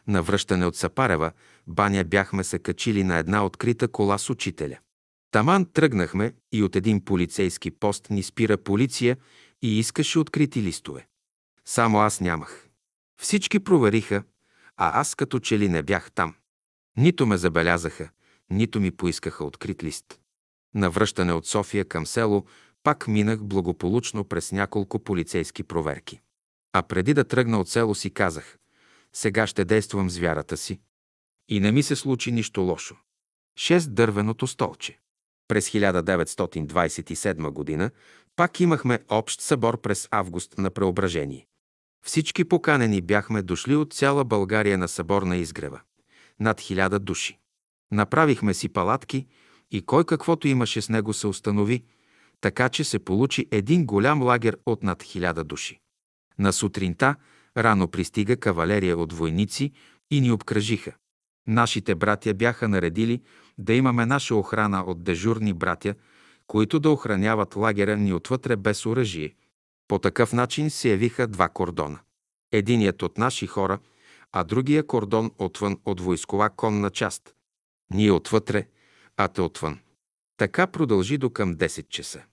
На 0.07 0.21
връщане 0.21 0.65
от 0.65 0.75
Сапарева, 0.75 1.31
баня 1.67 2.03
бяхме 2.03 2.43
се 2.43 2.59
качили 2.59 3.03
на 3.03 3.17
една 3.17 3.45
открита 3.45 3.87
кола 3.87 4.17
с 4.17 4.29
учителя. 4.29 4.77
Таман 5.31 5.65
тръгнахме 5.65 6.33
и 6.51 6.63
от 6.63 6.75
един 6.75 7.05
полицейски 7.05 7.71
пост 7.71 8.09
ни 8.09 8.23
спира 8.23 8.57
полиция 8.57 9.17
и 9.61 9.79
искаше 9.79 10.19
открити 10.19 10.63
листове. 10.63 11.07
Само 11.65 11.99
аз 11.99 12.19
нямах. 12.19 12.67
Всички 13.21 13.59
провериха, 13.59 14.23
а 14.77 14.99
аз 14.99 15.15
като 15.15 15.39
че 15.39 15.59
ли 15.59 15.69
не 15.69 15.83
бях 15.83 16.11
там. 16.11 16.35
Нито 16.97 17.25
ме 17.25 17.37
забелязаха, 17.37 18.09
нито 18.49 18.79
ми 18.79 18.91
поискаха 18.91 19.45
открит 19.45 19.83
лист. 19.83 20.19
На 20.75 20.89
връщане 20.89 21.33
от 21.33 21.45
София 21.45 21.85
към 21.85 22.05
село 22.05 22.45
пак 22.83 23.07
минах 23.07 23.43
благополучно 23.43 24.23
през 24.23 24.51
няколко 24.51 24.99
полицейски 24.99 25.63
проверки. 25.63 26.21
А 26.73 26.83
преди 26.83 27.13
да 27.13 27.23
тръгна 27.23 27.59
от 27.59 27.69
село 27.69 27.95
си 27.95 28.09
казах, 28.09 28.57
сега 29.13 29.47
ще 29.47 29.65
действам 29.65 30.09
с 30.09 30.17
вярата 30.17 30.57
си. 30.57 30.79
И 31.49 31.59
не 31.59 31.71
ми 31.71 31.83
се 31.83 31.95
случи 31.95 32.31
нищо 32.31 32.61
лошо. 32.61 32.95
Шест 33.59 33.93
дървеното 33.93 34.47
столче. 34.47 34.99
През 35.47 35.69
1927 35.69 37.49
година 37.49 37.91
пак 38.35 38.59
имахме 38.59 38.99
общ 39.09 39.41
събор 39.41 39.81
през 39.81 40.07
август 40.11 40.57
на 40.57 40.69
Преображение. 40.69 41.47
Всички 42.05 42.43
поканени 42.43 43.01
бяхме 43.01 43.41
дошли 43.41 43.75
от 43.75 43.93
цяла 43.93 44.25
България 44.25 44.77
на 44.77 44.87
събор 44.87 45.21
на 45.21 45.37
изгрева. 45.37 45.81
Над 46.43 46.61
хиляда 46.61 46.99
души. 46.99 47.37
Направихме 47.91 48.53
си 48.53 48.69
палатки 48.69 49.27
и 49.71 49.81
кой 49.81 50.03
каквото 50.05 50.47
имаше 50.47 50.81
с 50.81 50.89
него 50.89 51.13
се 51.13 51.27
установи, 51.27 51.83
така 52.41 52.69
че 52.69 52.83
се 52.83 52.99
получи 52.99 53.47
един 53.51 53.85
голям 53.85 54.21
лагер 54.21 54.57
от 54.65 54.83
над 54.83 55.03
хиляда 55.03 55.43
души. 55.43 55.79
На 56.39 56.53
сутринта 56.53 57.15
рано 57.57 57.87
пристига 57.87 58.37
кавалерия 58.37 58.97
от 58.97 59.13
войници 59.13 59.71
и 60.11 60.21
ни 60.21 60.31
обкръжиха. 60.31 60.91
Нашите 61.47 61.95
братя 61.95 62.33
бяха 62.33 62.67
наредили 62.67 63.21
да 63.57 63.73
имаме 63.73 64.05
наша 64.05 64.35
охрана 64.35 64.83
от 64.87 65.03
дежурни 65.03 65.53
братя, 65.53 65.95
които 66.47 66.79
да 66.79 66.89
охраняват 66.89 67.55
лагера 67.55 67.97
ни 67.97 68.13
отвътре 68.13 68.55
без 68.55 68.85
оръжие. 68.85 69.35
По 69.87 69.99
такъв 69.99 70.33
начин 70.33 70.69
се 70.69 70.89
явиха 70.89 71.27
два 71.27 71.49
кордона. 71.49 71.99
Единият 72.51 73.01
от 73.01 73.17
наши 73.17 73.47
хора, 73.47 73.79
а 74.33 74.43
другия 74.43 74.87
кордон 74.87 75.31
отвън 75.37 75.77
от 75.85 76.01
войскова 76.01 76.49
конна 76.49 76.89
част. 76.89 77.35
Ние 77.93 78.11
отвътре, 78.11 78.67
а 79.17 79.27
те 79.27 79.41
отвън. 79.41 79.79
Така 80.37 80.67
продължи 80.67 81.17
до 81.17 81.29
към 81.29 81.55
10 81.55 81.87
часа. 81.87 82.23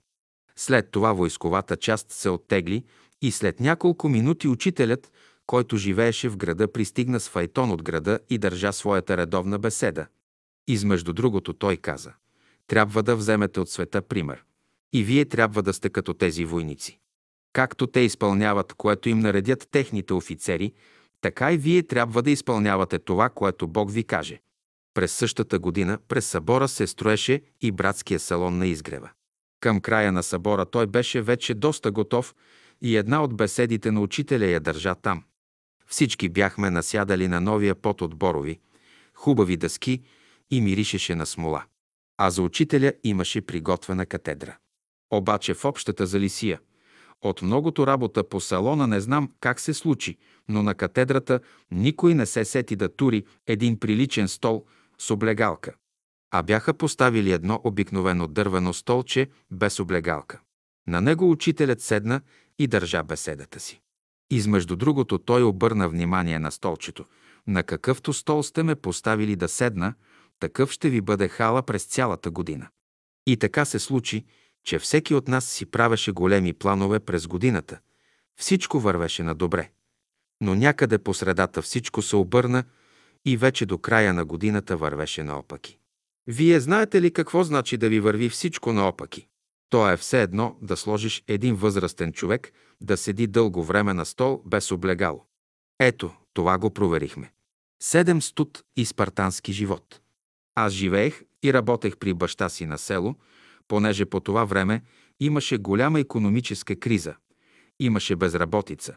След 0.55 0.91
това 0.91 1.13
войсковата 1.13 1.77
част 1.77 2.11
се 2.11 2.29
оттегли 2.29 2.83
и 3.21 3.31
след 3.31 3.59
няколко 3.59 4.09
минути 4.09 4.47
учителят, 4.47 5.11
който 5.47 5.77
живееше 5.77 6.29
в 6.29 6.37
града, 6.37 6.71
пристигна 6.71 7.19
с 7.19 7.29
файтон 7.29 7.71
от 7.71 7.83
града 7.83 8.19
и 8.29 8.37
държа 8.37 8.73
своята 8.73 9.17
редовна 9.17 9.59
беседа. 9.59 10.07
Измежду 10.67 11.13
другото 11.13 11.53
той 11.53 11.77
каза, 11.77 12.13
трябва 12.67 13.03
да 13.03 13.15
вземете 13.15 13.59
от 13.59 13.69
света 13.69 14.01
пример. 14.01 14.43
И 14.93 15.03
вие 15.03 15.25
трябва 15.25 15.63
да 15.63 15.73
сте 15.73 15.89
като 15.89 16.13
тези 16.13 16.45
войници. 16.45 16.99
Както 17.53 17.87
те 17.87 17.99
изпълняват, 17.99 18.73
което 18.73 19.09
им 19.09 19.19
наредят 19.19 19.67
техните 19.71 20.13
офицери, 20.13 20.73
така 21.21 21.51
и 21.51 21.57
вие 21.57 21.83
трябва 21.83 22.21
да 22.21 22.31
изпълнявате 22.31 22.99
това, 22.99 23.29
което 23.29 23.67
Бог 23.67 23.91
ви 23.91 24.03
каже. 24.03 24.41
През 24.93 25.11
същата 25.11 25.59
година 25.59 25.99
през 26.07 26.25
събора 26.25 26.67
се 26.67 26.87
строеше 26.87 27.41
и 27.61 27.71
братския 27.71 28.19
салон 28.19 28.57
на 28.57 28.67
изгрева. 28.67 29.09
Към 29.59 29.81
края 29.81 30.11
на 30.11 30.23
събора 30.23 30.65
той 30.65 30.87
беше 30.87 31.21
вече 31.21 31.53
доста 31.53 31.91
готов 31.91 32.35
и 32.81 32.97
една 32.97 33.23
от 33.23 33.37
беседите 33.37 33.91
на 33.91 34.01
учителя 34.01 34.45
я 34.45 34.59
държа 34.59 34.95
там. 34.95 35.23
Всички 35.87 36.29
бяхме 36.29 36.69
насядали 36.69 37.27
на 37.27 37.41
новия 37.41 37.75
пот 37.75 38.01
от 38.01 38.15
борови, 38.15 38.59
хубави 39.13 39.57
дъски 39.57 40.01
и 40.51 40.61
миришеше 40.61 41.15
на 41.15 41.25
смола. 41.25 41.65
А 42.17 42.29
за 42.29 42.41
учителя 42.41 42.93
имаше 43.03 43.41
приготвена 43.41 44.05
катедра. 44.05 44.57
Обаче 45.11 45.53
в 45.53 45.65
общата 45.65 46.05
залисия, 46.05 46.59
от 47.21 47.41
многото 47.41 47.87
работа 47.87 48.29
по 48.29 48.39
салона 48.39 48.87
не 48.87 48.99
знам 48.99 49.31
как 49.39 49.59
се 49.59 49.73
случи, 49.73 50.17
но 50.51 50.63
на 50.63 50.75
катедрата 50.75 51.39
никой 51.71 52.13
не 52.13 52.25
се 52.25 52.45
сети 52.45 52.75
да 52.75 52.95
тури 52.95 53.25
един 53.47 53.79
приличен 53.79 54.27
стол 54.27 54.65
с 54.97 55.11
облегалка. 55.11 55.73
А 56.31 56.43
бяха 56.43 56.73
поставили 56.73 57.31
едно 57.31 57.61
обикновено 57.63 58.27
дървено 58.27 58.73
столче 58.73 59.29
без 59.51 59.79
облегалка. 59.79 60.39
На 60.87 61.01
него 61.01 61.31
учителят 61.31 61.81
седна 61.81 62.21
и 62.59 62.67
държа 62.67 63.03
беседата 63.03 63.59
си. 63.59 63.81
Измежду 64.31 64.75
другото 64.75 65.17
той 65.17 65.43
обърна 65.43 65.89
внимание 65.89 66.39
на 66.39 66.51
столчето. 66.51 67.05
На 67.47 67.63
какъвто 67.63 68.13
стол 68.13 68.43
сте 68.43 68.63
ме 68.63 68.75
поставили 68.75 69.35
да 69.35 69.47
седна, 69.47 69.93
такъв 70.39 70.71
ще 70.71 70.89
ви 70.89 71.01
бъде 71.01 71.27
хала 71.27 71.63
през 71.63 71.85
цялата 71.85 72.31
година. 72.31 72.67
И 73.27 73.37
така 73.37 73.65
се 73.65 73.79
случи, 73.79 74.25
че 74.63 74.79
всеки 74.79 75.13
от 75.13 75.27
нас 75.27 75.45
си 75.45 75.65
правеше 75.65 76.11
големи 76.11 76.53
планове 76.53 76.99
през 76.99 77.27
годината. 77.27 77.79
Всичко 78.39 78.79
вървеше 78.79 79.23
на 79.23 79.35
добре. 79.35 79.69
Но 80.41 80.55
някъде 80.55 80.97
по 80.97 81.13
средата 81.13 81.61
всичко 81.61 82.01
се 82.01 82.15
обърна 82.15 82.63
и 83.25 83.37
вече 83.37 83.65
до 83.65 83.77
края 83.77 84.13
на 84.13 84.25
годината 84.25 84.77
вървеше 84.77 85.23
наопаки. 85.23 85.77
Вие 86.27 86.59
знаете 86.59 87.01
ли 87.01 87.13
какво 87.13 87.43
значи 87.43 87.77
да 87.77 87.89
ви 87.89 87.99
върви 87.99 88.29
всичко 88.29 88.73
наопаки? 88.73 89.27
То 89.69 89.89
е 89.89 89.97
все 89.97 90.21
едно 90.21 90.57
да 90.61 90.77
сложиш 90.77 91.23
един 91.27 91.55
възрастен 91.55 92.13
човек 92.13 92.51
да 92.81 92.97
седи 92.97 93.27
дълго 93.27 93.63
време 93.63 93.93
на 93.93 94.05
стол 94.05 94.41
без 94.45 94.71
облегало. 94.71 95.25
Ето, 95.79 96.11
това 96.33 96.57
го 96.57 96.69
проверихме. 96.69 97.31
Седем 97.81 98.21
студ 98.21 98.63
и 98.77 98.85
спартански 98.85 99.53
живот. 99.53 100.01
Аз 100.55 100.73
живеех 100.73 101.21
и 101.43 101.53
работех 101.53 101.97
при 101.97 102.13
баща 102.13 102.49
си 102.49 102.65
на 102.65 102.77
село, 102.77 103.15
понеже 103.67 104.05
по 104.05 104.19
това 104.19 104.45
време 104.45 104.81
имаше 105.19 105.57
голяма 105.57 105.99
економическа 105.99 106.75
криза, 106.75 107.15
имаше 107.79 108.15
безработица. 108.15 108.95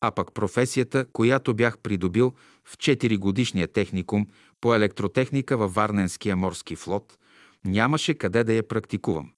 А 0.00 0.10
пък 0.10 0.34
професията, 0.34 1.06
която 1.12 1.54
бях 1.54 1.78
придобил 1.78 2.32
в 2.64 2.76
4 2.76 3.18
годишния 3.18 3.68
техникум 3.68 4.26
по 4.60 4.74
електротехника 4.74 5.56
във 5.56 5.74
Варненския 5.74 6.36
морски 6.36 6.76
флот, 6.76 7.18
нямаше 7.64 8.14
къде 8.14 8.44
да 8.44 8.52
я 8.52 8.68
практикувам. 8.68 9.32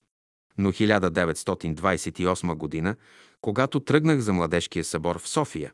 Но 0.58 0.72
1928 0.72 2.54
година, 2.54 2.96
когато 3.40 3.80
тръгнах 3.80 4.20
за 4.20 4.32
младежкия 4.32 4.84
събор 4.84 5.18
в 5.18 5.28
София, 5.28 5.72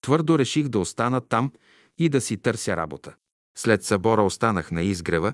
твърдо 0.00 0.38
реших 0.38 0.68
да 0.68 0.78
остана 0.78 1.20
там 1.20 1.52
и 1.98 2.08
да 2.08 2.20
си 2.20 2.36
търся 2.36 2.76
работа. 2.76 3.14
След 3.56 3.84
събора 3.84 4.22
останах 4.22 4.70
на 4.70 4.82
изгрева 4.82 5.32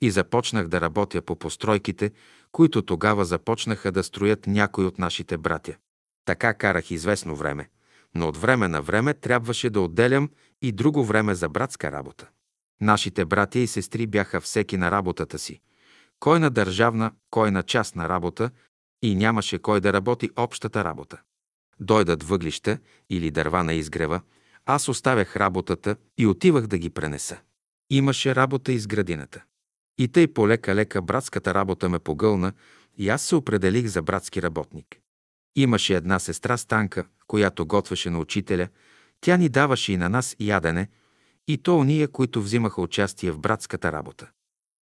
и 0.00 0.10
започнах 0.10 0.68
да 0.68 0.80
работя 0.80 1.22
по 1.22 1.36
постройките, 1.36 2.12
които 2.52 2.82
тогава 2.82 3.24
започнаха 3.24 3.92
да 3.92 4.02
строят 4.02 4.46
някои 4.46 4.84
от 4.84 4.98
нашите 4.98 5.38
братя. 5.38 5.76
Така 6.24 6.54
карах 6.54 6.90
известно 6.90 7.36
време, 7.36 7.68
но 8.14 8.28
от 8.28 8.36
време 8.36 8.68
на 8.68 8.82
време 8.82 9.14
трябваше 9.14 9.70
да 9.70 9.80
отделям 9.80 10.30
и 10.62 10.72
друго 10.72 11.04
време 11.04 11.34
за 11.34 11.48
братска 11.48 11.92
работа. 11.92 12.28
Нашите 12.80 13.24
братя 13.24 13.58
и 13.58 13.66
сестри 13.66 14.06
бяха 14.06 14.40
всеки 14.40 14.76
на 14.76 14.90
работата 14.90 15.38
си. 15.38 15.60
Кой 16.20 16.40
на 16.40 16.50
държавна, 16.50 17.12
кой 17.30 17.50
на 17.50 17.62
частна 17.62 18.08
работа 18.08 18.50
и 19.02 19.14
нямаше 19.14 19.58
кой 19.58 19.80
да 19.80 19.92
работи 19.92 20.30
общата 20.36 20.84
работа. 20.84 21.20
Дойдат 21.80 22.22
въглища 22.22 22.78
или 23.10 23.30
дърва 23.30 23.64
на 23.64 23.74
изгрева, 23.74 24.20
аз 24.66 24.88
оставях 24.88 25.36
работата 25.36 25.96
и 26.18 26.26
отивах 26.26 26.66
да 26.66 26.78
ги 26.78 26.90
пренеса. 26.90 27.38
Имаше 27.90 28.34
работа 28.34 28.72
из 28.72 28.86
градината. 28.86 29.42
И 29.98 30.08
тъй 30.08 30.34
полека-лека 30.34 31.02
братската 31.02 31.54
работа 31.54 31.88
ме 31.88 31.98
погълна 31.98 32.52
и 32.98 33.08
аз 33.08 33.22
се 33.22 33.36
определих 33.36 33.86
за 33.86 34.02
братски 34.02 34.42
работник. 34.42 35.00
Имаше 35.56 35.94
една 35.94 36.18
сестра 36.18 36.56
Станка, 36.56 37.04
която 37.26 37.66
готвеше 37.66 38.10
на 38.10 38.18
учителя. 38.18 38.68
Тя 39.20 39.36
ни 39.36 39.48
даваше 39.48 39.92
и 39.92 39.96
на 39.96 40.08
нас 40.08 40.36
ядене, 40.40 40.88
и 41.48 41.58
то 41.58 41.78
уния, 41.78 42.08
които 42.08 42.42
взимаха 42.42 42.82
участие 42.82 43.30
в 43.30 43.38
братската 43.38 43.92
работа. 43.92 44.30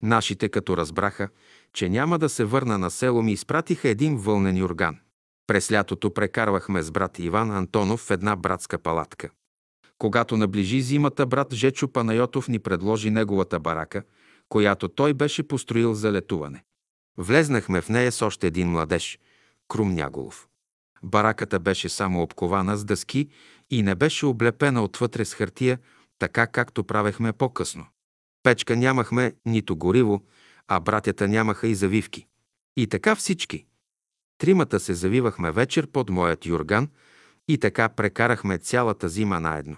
Нашите, 0.02 0.48
като 0.48 0.76
разбраха, 0.76 1.28
че 1.72 1.88
няма 1.88 2.18
да 2.18 2.28
се 2.28 2.44
върна 2.44 2.78
на 2.78 2.90
село, 2.90 3.22
ми 3.22 3.32
изпратиха 3.32 3.88
един 3.88 4.16
вълнен 4.16 4.56
юрган. 4.56 4.98
През 5.46 5.72
лятото 5.72 6.14
прекарвахме 6.14 6.82
с 6.82 6.90
брат 6.90 7.18
Иван 7.18 7.50
Антонов 7.50 8.00
в 8.00 8.10
една 8.10 8.36
братска 8.36 8.78
палатка. 8.78 9.30
Когато 9.98 10.36
наближи 10.36 10.80
зимата, 10.80 11.26
брат 11.26 11.54
Жечо 11.54 11.88
Панайотов 11.88 12.48
ни 12.48 12.58
предложи 12.58 13.10
неговата 13.10 13.60
барака, 13.60 14.02
която 14.48 14.88
той 14.88 15.14
беше 15.14 15.42
построил 15.42 15.94
за 15.94 16.12
летуване. 16.12 16.64
Влезнахме 17.18 17.80
в 17.80 17.88
нея 17.88 18.12
с 18.12 18.22
още 18.22 18.46
един 18.46 18.68
младеж, 18.68 19.18
Крум 19.68 19.94
Няголов. 19.94 20.48
Бараката 21.02 21.58
беше 21.58 21.88
само 21.88 22.22
обкована 22.22 22.76
с 22.76 22.84
дъски 22.84 23.28
и 23.70 23.82
не 23.82 23.94
беше 23.94 24.26
облепена 24.26 24.84
отвътре 24.84 25.24
с 25.24 25.34
хартия, 25.34 25.78
така 26.18 26.46
както 26.46 26.84
правехме 26.84 27.32
по-късно. 27.32 27.86
Печка 28.42 28.76
нямахме 28.76 29.34
нито 29.46 29.76
гориво, 29.76 30.22
а 30.68 30.80
братята 30.80 31.28
нямаха 31.28 31.68
и 31.68 31.74
завивки. 31.74 32.26
И 32.76 32.86
така 32.86 33.14
всички. 33.14 33.66
Тримата 34.38 34.80
се 34.80 34.94
завивахме 34.94 35.52
вечер 35.52 35.86
под 35.86 36.10
моят 36.10 36.46
юрган 36.46 36.88
и 37.48 37.58
така 37.58 37.88
прекарахме 37.88 38.58
цялата 38.58 39.08
зима 39.08 39.40
наедно. 39.40 39.76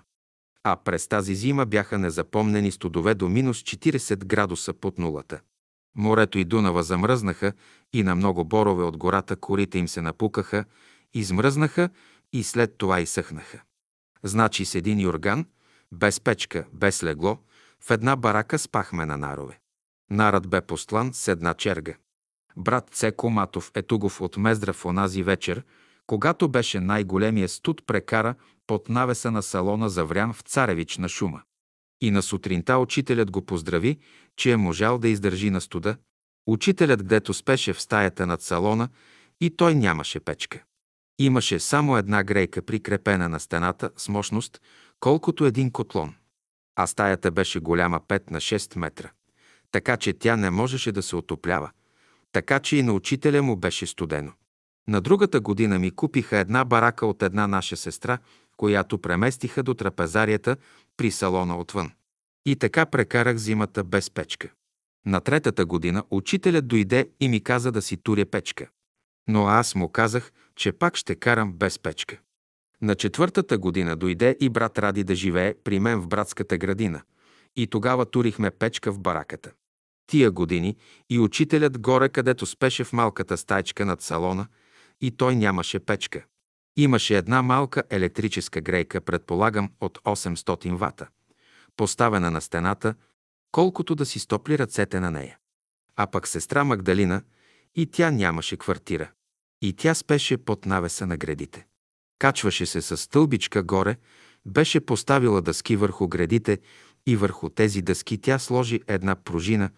А 0.65 0.77
през 0.77 1.09
тази 1.09 1.35
зима 1.35 1.67
бяха 1.67 1.99
незапомнени 1.99 2.71
студове 2.71 3.15
до 3.15 3.29
минус 3.29 3.63
40 3.63 4.25
градуса 4.25 4.73
под 4.73 4.99
нулата. 4.99 5.41
Морето 5.97 6.39
и 6.39 6.45
Дунава 6.45 6.83
замръзнаха 6.83 7.53
и 7.93 8.03
на 8.03 8.15
много 8.15 8.45
борове 8.45 8.85
от 8.85 8.97
гората 8.97 9.37
корите 9.37 9.79
им 9.79 9.89
се 9.89 10.03
напукаха, 10.03 10.65
измръзнаха 11.15 11.91
и 12.33 12.45
след 12.45 12.79
това 12.79 13.01
изсъхнаха. 13.01 13.63
Значи 14.23 14.65
с 14.65 14.75
един 14.75 15.01
юрган, 15.01 15.47
без 15.93 16.21
печка, 16.21 16.67
без 16.73 17.03
легло, 17.03 17.39
в 17.81 17.91
една 17.91 18.17
барака 18.17 18.59
спахме 18.59 19.07
на 19.07 19.17
нарове. 19.17 19.59
Нарът 20.11 20.49
бе 20.49 20.61
послан 20.61 21.11
с 21.15 21.29
една 21.29 21.55
черга. 21.55 21.95
Брат 22.57 22.91
Цеко 22.91 23.31
Матов 23.31 23.71
Етугов 23.75 24.21
от 24.21 24.37
Мездра 24.37 24.73
в 24.73 24.85
онази 24.85 25.23
вечер, 25.23 25.65
когато 26.07 26.49
беше 26.49 26.81
най-големия 26.81 27.49
студ, 27.49 27.87
прекара 27.87 28.35
под 28.67 28.89
навеса 28.89 29.31
на 29.31 29.43
салона 29.43 29.89
Заврян 29.89 30.33
в 30.33 30.41
Царевич 30.41 30.99
на 30.99 31.09
Шума. 31.09 31.43
И 32.01 32.11
на 32.11 32.23
сутринта 32.23 32.79
учителят 32.79 33.31
го 33.31 33.47
поздрави, 33.47 33.99
че 34.37 34.53
е 34.53 34.57
можал 34.57 34.99
да 34.99 35.09
издържи 35.09 35.51
на 35.51 35.61
студа. 35.61 35.97
Учителят 36.47 37.03
гдето 37.03 37.35
спеше 37.35 37.73
в 37.73 37.81
стаята 37.81 38.27
над 38.27 38.43
салона 38.43 38.89
и 39.41 39.57
той 39.57 39.75
нямаше 39.75 40.21
печка. 40.21 40.65
Имаше 41.19 41.61
само 41.61 41.97
една 41.97 42.25
грейка 42.25 42.63
прикрепена 42.63 43.29
на 43.29 43.41
стената 43.41 43.91
с 43.97 44.09
мощност, 44.09 44.61
колкото 45.01 45.45
един 45.45 45.71
котлон. 45.71 46.15
А 46.77 46.87
стаята 46.87 47.31
беше 47.31 47.61
голяма 47.61 48.01
5 48.01 48.31
на 48.31 48.41
6 48.41 48.79
метра, 48.79 49.11
така 49.73 49.97
че 49.97 50.13
тя 50.13 50.37
не 50.37 50.51
можеше 50.51 50.93
да 50.93 51.03
се 51.03 51.17
отоплява, 51.17 51.71
така 52.33 52.61
че 52.61 52.77
и 52.77 52.83
на 52.83 52.93
учителя 52.93 53.43
му 53.43 53.57
беше 53.57 53.87
студено. 53.87 54.33
На 54.89 55.01
другата 55.01 55.41
година 55.41 55.79
ми 55.79 55.91
купиха 55.91 56.37
една 56.37 56.65
барака 56.65 57.07
от 57.07 57.23
една 57.23 57.47
наша 57.47 57.77
сестра, 57.77 58.19
която 58.57 58.99
преместиха 58.99 59.63
до 59.63 59.75
трапезарията 59.75 60.57
при 60.97 61.11
салона 61.11 61.59
отвън. 61.59 61.93
И 62.47 62.57
така 62.57 62.87
прекарах 62.87 63.37
зимата 63.37 63.85
без 63.85 64.11
печка. 64.11 64.49
На 65.07 65.21
третата 65.21 65.67
година 65.67 66.05
учителят 66.11 66.69
дойде 66.69 67.11
и 67.21 67.29
ми 67.29 67.41
каза 67.41 67.73
да 67.73 67.83
си 67.83 67.97
туря 67.97 68.27
печка. 68.27 68.69
Но 69.29 69.47
аз 69.47 69.75
му 69.75 69.89
казах, 69.89 70.33
че 70.59 70.73
пак 70.73 70.97
ще 70.97 71.15
карам 71.15 71.53
без 71.53 71.79
печка. 71.79 72.19
На 72.83 72.95
четвъртата 72.95 73.59
година 73.59 73.97
дойде 73.97 74.37
и 74.41 74.49
брат 74.49 74.79
Ради 74.79 75.05
да 75.05 75.15
живее 75.15 75.55
при 75.65 75.81
мен 75.81 76.01
в 76.01 76.09
братската 76.09 76.59
градина. 76.59 77.03
И 77.57 77.67
тогава 77.67 78.07
турихме 78.07 78.51
печка 78.51 78.93
в 78.93 79.01
бараката. 79.01 79.53
Тия 80.07 80.31
години 80.31 80.77
и 81.11 81.19
учителят 81.19 81.79
горе, 81.79 82.09
където 82.09 82.47
спеше 82.47 82.85
в 82.85 82.93
малката 82.93 83.37
стайчка 83.37 83.87
над 83.87 84.03
салона, 84.03 84.47
и 85.01 85.11
той 85.11 85.37
нямаше 85.37 85.81
печка. 85.81 86.25
Имаше 86.77 87.17
една 87.17 87.43
малка 87.43 87.83
електрическа 87.91 88.61
грейка, 88.61 89.01
предполагам 89.01 89.71
от 89.81 89.99
800 89.99 90.75
вата, 90.75 91.09
поставена 91.77 92.31
на 92.31 92.41
стената, 92.41 92.95
колкото 93.53 93.95
да 93.95 94.07
си 94.07 94.19
стопли 94.19 94.59
ръцете 94.59 95.01
на 95.01 95.11
нея. 95.11 95.39
А 95.97 96.07
пък 96.07 96.29
сестра 96.29 96.65
Магдалина 96.65 97.23
и 97.75 97.87
тя 97.87 98.11
нямаше 98.11 98.57
квартира. 98.57 99.11
И 99.63 99.73
тя 99.73 99.95
спеше 99.95 100.37
под 100.37 100.67
навеса 100.67 101.07
на 101.07 101.17
гредите. 101.17 101.67
Качваше 102.19 102.67
се 102.67 102.83
с 102.83 102.97
стълбичка 102.97 103.63
горе, 103.63 103.97
беше 104.47 104.81
поставила 104.81 105.43
дъски 105.43 105.77
върху 105.77 106.09
гредите 106.09 106.59
и 107.07 107.17
върху 107.17 107.49
тези 107.49 107.83
дъски 107.83 108.19
тя 108.19 108.39
сложи 108.39 108.81
една 108.87 109.15
пружина 109.15 109.71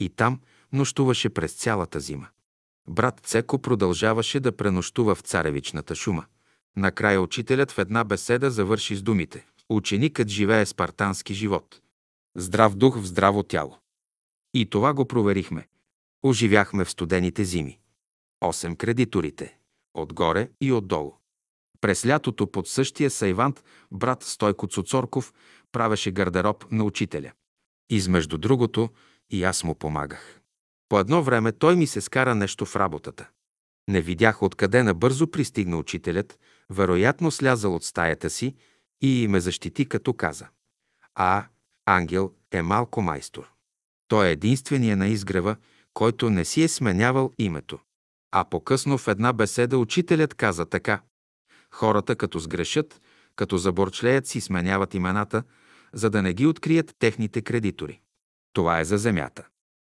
и 0.00 0.08
там 0.08 0.40
нощуваше 0.72 1.28
през 1.28 1.52
цялата 1.52 2.00
зима. 2.00 2.28
Брат 2.88 3.20
Цеко 3.20 3.58
продължаваше 3.58 4.40
да 4.40 4.56
пренощува 4.56 5.14
в 5.14 5.20
царевичната 5.20 5.94
шума. 5.94 6.24
Накрая 6.76 7.20
учителят 7.20 7.70
в 7.70 7.78
една 7.78 8.04
беседа 8.04 8.50
завърши 8.50 8.96
с 8.96 9.02
думите 9.02 9.46
«Ученикът 9.68 10.28
живее 10.28 10.66
спартански 10.66 11.34
живот. 11.34 11.80
Здрав 12.36 12.74
дух 12.74 12.98
в 12.98 13.06
здраво 13.06 13.42
тяло». 13.42 13.78
И 14.54 14.66
това 14.70 14.94
го 14.94 15.08
проверихме. 15.08 15.68
Оживяхме 16.22 16.84
в 16.84 16.90
студените 16.90 17.44
зими. 17.44 17.78
Осем 18.40 18.76
кредиторите. 18.76 19.58
Отгоре 19.94 20.50
и 20.60 20.72
отдолу. 20.72 21.12
През 21.80 22.06
лятото 22.06 22.46
под 22.46 22.68
същия 22.68 23.10
сайвант 23.10 23.64
брат 23.92 24.22
Стойко 24.22 24.66
Цуцорков 24.66 25.34
правеше 25.72 26.10
гардероб 26.10 26.64
на 26.70 26.84
учителя. 26.84 27.32
Измежду 27.90 28.38
другото 28.38 28.90
и 29.30 29.44
аз 29.44 29.64
му 29.64 29.74
помагах. 29.74 30.40
По 30.88 31.00
едно 31.00 31.22
време 31.22 31.52
той 31.52 31.76
ми 31.76 31.86
се 31.86 32.00
скара 32.00 32.34
нещо 32.34 32.66
в 32.66 32.76
работата. 32.76 33.28
Не 33.88 34.00
видях 34.00 34.42
откъде 34.42 34.82
набързо 34.82 35.30
пристигна 35.30 35.76
учителят, 35.76 36.38
вероятно 36.70 37.30
слязал 37.30 37.74
от 37.74 37.84
стаята 37.84 38.30
си 38.30 38.54
и 39.00 39.26
ме 39.28 39.40
защити, 39.40 39.86
като 39.88 40.14
каза. 40.14 40.48
А, 41.14 41.46
Ангел 41.86 42.32
е 42.52 42.62
малко 42.62 43.02
майстор. 43.02 43.52
Той 44.08 44.28
е 44.28 44.32
единствения 44.32 44.96
на 44.96 45.08
изгрева, 45.08 45.56
който 45.94 46.30
не 46.30 46.44
си 46.44 46.62
е 46.62 46.68
сменявал 46.68 47.32
името. 47.38 47.78
А 48.32 48.44
по-късно 48.44 48.98
в 48.98 49.08
една 49.08 49.32
беседа 49.32 49.78
учителят 49.78 50.34
каза 50.34 50.66
така. 50.66 51.02
Хората 51.70 52.16
като 52.16 52.38
сгрешат, 52.38 53.00
като 53.36 53.58
заборчлеят 53.58 54.26
си 54.26 54.40
сменяват 54.40 54.94
имената, 54.94 55.42
за 55.92 56.10
да 56.10 56.22
не 56.22 56.34
ги 56.34 56.46
открият 56.46 56.94
техните 56.98 57.42
кредитори. 57.42 58.00
Това 58.52 58.80
е 58.80 58.84
за 58.84 58.98
земята. 58.98 59.46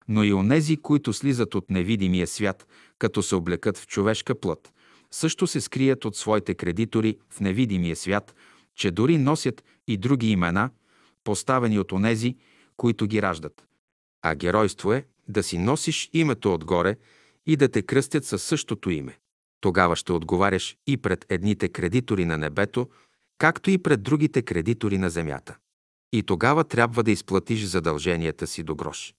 Но 0.07 0.23
и 0.23 0.33
онези, 0.33 0.77
които 0.77 1.13
слизат 1.13 1.55
от 1.55 1.69
невидимия 1.69 2.27
свят, 2.27 2.67
като 2.99 3.23
се 3.23 3.35
облекат 3.35 3.77
в 3.77 3.87
човешка 3.87 4.39
плът, 4.39 4.73
също 5.11 5.47
се 5.47 5.61
скрият 5.61 6.05
от 6.05 6.15
своите 6.15 6.53
кредитори 6.53 7.17
в 7.29 7.39
невидимия 7.39 7.95
свят, 7.95 8.35
че 8.75 8.91
дори 8.91 9.17
носят 9.17 9.63
и 9.87 9.97
други 9.97 10.31
имена, 10.31 10.69
поставени 11.23 11.79
от 11.79 11.91
онези, 11.91 12.35
които 12.77 13.07
ги 13.07 13.21
раждат. 13.21 13.63
А 14.21 14.35
геройство 14.35 14.93
е 14.93 15.05
да 15.27 15.43
си 15.43 15.57
носиш 15.57 16.09
името 16.13 16.53
отгоре 16.53 16.95
и 17.45 17.55
да 17.55 17.69
те 17.69 17.81
кръстят 17.81 18.25
със 18.25 18.43
същото 18.43 18.89
име. 18.89 19.19
Тогава 19.61 19.95
ще 19.95 20.11
отговаряш 20.11 20.77
и 20.87 20.97
пред 20.97 21.25
едните 21.29 21.69
кредитори 21.69 22.25
на 22.25 22.37
небето, 22.37 22.89
както 23.37 23.69
и 23.69 23.77
пред 23.77 24.03
другите 24.03 24.41
кредитори 24.41 24.97
на 24.97 25.09
земята. 25.09 25.57
И 26.13 26.23
тогава 26.23 26.63
трябва 26.63 27.03
да 27.03 27.11
изплатиш 27.11 27.63
задълженията 27.63 28.47
си 28.47 28.63
до 28.63 28.75
грош. 28.75 29.15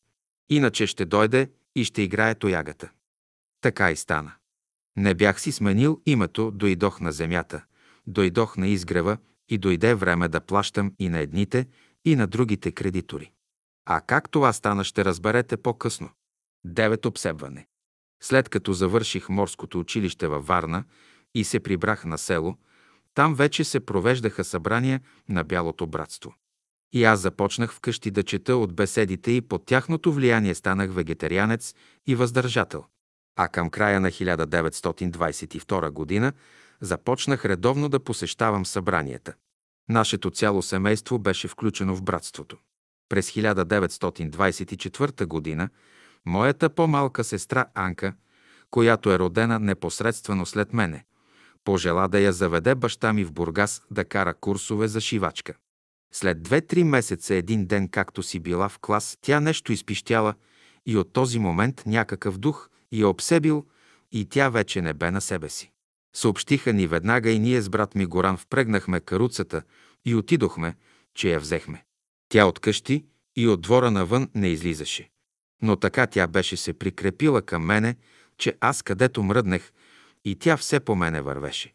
Иначе 0.51 0.87
ще 0.87 1.05
дойде 1.05 1.51
и 1.75 1.85
ще 1.85 2.03
играе 2.03 2.35
тоягата. 2.35 2.91
Така 3.61 3.91
и 3.91 3.97
стана. 3.97 4.33
Не 4.97 5.15
бях 5.15 5.41
си 5.41 5.53
сменил 5.53 6.03
името, 6.07 6.51
дойдох 6.51 7.01
на 7.01 7.13
земята, 7.13 7.65
дойдох 8.07 8.57
на 8.57 8.69
изгрева 8.69 9.19
и 9.49 9.59
дойде 9.59 9.95
време 9.95 10.29
да 10.29 10.41
плащам 10.41 10.93
и 10.99 11.09
на 11.09 11.19
едните, 11.19 11.67
и 12.05 12.17
на 12.17 12.27
другите 12.27 12.73
кредитори. 12.73 13.33
А 13.87 14.01
как 14.01 14.31
това 14.31 14.53
стана, 14.53 14.85
ще 14.85 15.05
разберете 15.05 15.57
по-късно. 15.57 16.11
Девет 16.65 17.07
обсебване. 17.07 17.67
След 18.25 18.49
като 18.49 18.73
завърших 18.73 19.29
морското 19.29 19.81
училище 19.81 20.29
във 20.29 20.47
Варна 20.47 20.85
и 21.35 21.45
се 21.45 21.61
прибрах 21.61 22.05
на 22.05 22.19
село, 22.19 22.57
там 23.15 23.35
вече 23.35 23.65
се 23.65 23.81
провеждаха 23.81 24.45
събрания 24.45 25.01
на 25.29 25.45
Бялото 25.45 25.87
братство. 25.87 26.35
И 26.93 27.05
аз 27.05 27.21
започнах 27.21 27.73
вкъщи 27.73 28.11
да 28.11 28.23
чета 28.23 28.57
от 28.57 28.75
беседите 28.75 29.31
и 29.31 29.41
под 29.41 29.67
тяхното 29.67 30.13
влияние 30.13 30.55
станах 30.55 30.93
вегетарианец 30.93 31.75
и 32.07 32.15
въздържател. 32.15 32.85
А 33.37 33.49
към 33.49 33.71
края 33.71 34.01
на 34.01 34.11
1922 34.11 35.91
година 35.91 36.33
започнах 36.81 37.45
редовно 37.45 37.89
да 37.89 38.01
посещавам 38.01 38.67
събранията. 38.67 39.35
Нашето 39.89 40.31
цяло 40.31 40.63
семейство 40.63 41.19
беше 41.19 41.49
включено 41.49 41.97
в 41.97 42.03
братството. 42.03 42.57
През 43.09 43.31
1924 43.31 45.27
година 45.27 45.69
моята 46.27 46.71
по-малка 46.71 47.25
сестра 47.25 47.67
Анка, 47.75 48.15
която 48.71 49.13
е 49.13 49.19
родена 49.19 49.59
непосредствено 49.59 50.47
след 50.47 50.73
мене, 50.73 51.05
пожела 51.65 52.09
да 52.09 52.21
я 52.21 52.33
заведе 52.33 52.75
баща 52.75 53.13
ми 53.13 53.25
в 53.25 53.33
Бургас 53.33 53.83
да 53.91 54.05
кара 54.05 54.35
курсове 54.35 54.89
за 54.89 55.01
шивачка. 55.01 55.55
След 56.13 56.43
две-три 56.43 56.85
месеца 56.85 57.35
един 57.35 57.67
ден, 57.67 57.89
както 57.89 58.23
си 58.23 58.41
била 58.41 58.69
в 58.69 58.79
клас, 58.79 59.19
тя 59.21 59.41
нещо 59.41 59.73
изпищяла 59.73 60.35
и 60.87 60.97
от 60.97 61.13
този 61.13 61.39
момент 61.39 61.83
някакъв 61.87 62.39
дух 62.39 62.71
я 62.93 63.09
обсебил 63.09 63.67
и 64.13 64.29
тя 64.29 64.49
вече 64.49 64.83
не 64.83 64.95
бе 64.95 65.11
на 65.11 65.21
себе 65.21 65.49
си. 65.49 65.71
Съобщиха 66.17 66.73
ни 66.73 66.87
веднага 66.87 67.31
и 67.31 67.39
ние 67.39 67.61
с 67.61 67.69
брат 67.69 67.95
ми 67.95 68.07
Горан 68.07 68.37
впрегнахме 68.37 69.01
каруцата 69.01 69.63
и 70.05 70.15
отидохме, 70.15 70.77
че 71.15 71.31
я 71.33 71.41
взехме. 71.41 71.85
Тя 72.29 72.47
от 72.47 72.59
къщи 72.59 73.05
и 73.37 73.49
от 73.49 73.61
двора 73.61 73.91
навън 73.91 74.29
не 74.35 74.49
излизаше. 74.49 75.11
Но 75.63 75.77
така 75.77 76.07
тя 76.07 76.27
беше 76.27 76.57
се 76.57 76.73
прикрепила 76.73 77.43
към 77.43 77.65
мене, 77.65 77.97
че 78.39 78.57
аз 78.61 78.83
където 78.83 79.23
мръднех 79.23 79.73
и 80.25 80.37
тя 80.37 80.57
все 80.57 80.81
по 80.81 80.95
мене 80.95 81.23
вървеше. 81.23 81.75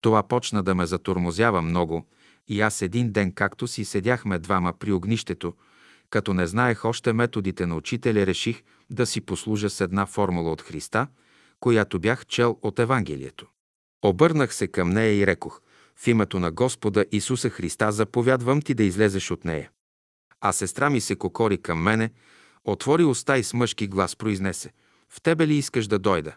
Това 0.00 0.22
почна 0.22 0.62
да 0.62 0.74
ме 0.74 0.86
затормозява 0.86 1.62
много 1.62 2.06
и 2.48 2.60
аз 2.60 2.82
един 2.82 3.12
ден, 3.12 3.32
както 3.32 3.66
си 3.66 3.84
седяхме 3.84 4.38
двама 4.38 4.72
при 4.72 4.92
огнището, 4.92 5.54
като 6.10 6.34
не 6.34 6.46
знаех 6.46 6.84
още 6.84 7.12
методите 7.12 7.66
на 7.66 7.76
учителя, 7.76 8.26
реших 8.26 8.62
да 8.90 9.06
си 9.06 9.20
послужа 9.20 9.70
с 9.70 9.80
една 9.80 10.06
формула 10.06 10.52
от 10.52 10.62
Христа, 10.62 11.06
която 11.60 12.00
бях 12.00 12.26
чел 12.26 12.58
от 12.62 12.78
Евангелието. 12.78 13.46
Обърнах 14.04 14.54
се 14.54 14.66
към 14.66 14.90
нея 14.90 15.14
и 15.14 15.26
рекох, 15.26 15.60
в 15.96 16.06
името 16.06 16.40
на 16.40 16.50
Господа 16.50 17.04
Исуса 17.12 17.50
Христа 17.50 17.92
заповядвам 17.92 18.62
ти 18.62 18.74
да 18.74 18.82
излезеш 18.82 19.30
от 19.30 19.44
нея. 19.44 19.70
А 20.40 20.52
сестра 20.52 20.90
ми 20.90 21.00
се 21.00 21.16
кокори 21.16 21.58
към 21.58 21.82
мене, 21.82 22.10
отвори 22.64 23.04
уста 23.04 23.38
и 23.38 23.44
с 23.44 23.54
мъжки 23.54 23.86
глас 23.86 24.16
произнесе 24.16 24.72
«В 25.08 25.22
тебе 25.22 25.46
ли 25.46 25.54
искаш 25.54 25.86
да 25.86 25.98
дойда?» 25.98 26.36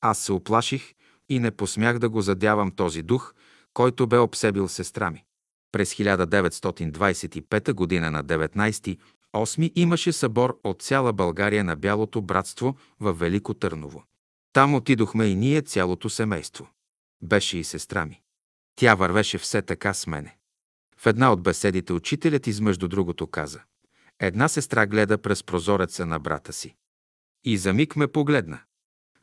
Аз 0.00 0.18
се 0.18 0.32
оплаших 0.32 0.94
и 1.28 1.38
не 1.38 1.50
посмях 1.50 1.98
да 1.98 2.08
го 2.08 2.20
задявам 2.20 2.70
този 2.70 3.02
дух, 3.02 3.34
който 3.74 4.06
бе 4.06 4.18
обсебил 4.18 4.68
сестра 4.68 5.10
ми. 5.10 5.24
През 5.72 5.94
1925 5.94 8.00
г. 8.00 8.10
на 8.10 8.24
19 8.24 8.98
8 9.34 9.72
имаше 9.74 10.12
събор 10.12 10.60
от 10.64 10.82
цяла 10.82 11.12
България 11.12 11.64
на 11.64 11.76
Бялото 11.76 12.22
братство 12.22 12.76
в 13.00 13.12
Велико 13.12 13.54
Търново. 13.54 14.04
Там 14.52 14.74
отидохме 14.74 15.24
и 15.24 15.34
ние 15.34 15.62
цялото 15.62 16.10
семейство. 16.10 16.68
Беше 17.22 17.58
и 17.58 17.64
сестра 17.64 18.06
ми. 18.06 18.20
Тя 18.76 18.94
вървеше 18.94 19.38
все 19.38 19.62
така 19.62 19.94
с 19.94 20.06
мене. 20.06 20.36
В 20.98 21.06
една 21.06 21.32
от 21.32 21.42
беседите 21.42 21.92
учителят 21.92 22.46
измежду 22.46 22.88
другото 22.88 23.26
каза. 23.26 23.60
Една 24.20 24.48
сестра 24.48 24.86
гледа 24.86 25.18
през 25.18 25.44
прозореца 25.44 26.06
на 26.06 26.18
брата 26.18 26.52
си. 26.52 26.74
И 27.44 27.58
за 27.58 27.72
миг 27.72 27.96
ме 27.96 28.06
погледна. 28.06 28.60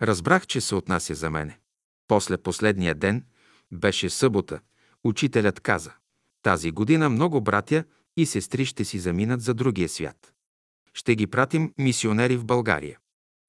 Разбрах, 0.01 0.47
че 0.47 0.61
се 0.61 0.75
отнася 0.75 1.15
за 1.15 1.29
мене. 1.29 1.59
После 2.07 2.37
последния 2.37 2.95
ден, 2.95 3.25
беше 3.71 4.09
събота, 4.09 4.59
учителят 5.03 5.59
каза. 5.59 5.93
Тази 6.43 6.71
година 6.71 7.09
много 7.09 7.41
братя 7.41 7.83
и 8.17 8.25
сестри 8.25 8.65
ще 8.65 8.85
си 8.85 8.99
заминат 8.99 9.41
за 9.41 9.53
другия 9.53 9.89
свят. 9.89 10.33
Ще 10.93 11.15
ги 11.15 11.27
пратим 11.27 11.73
мисионери 11.77 12.37
в 12.37 12.45
България. 12.45 12.99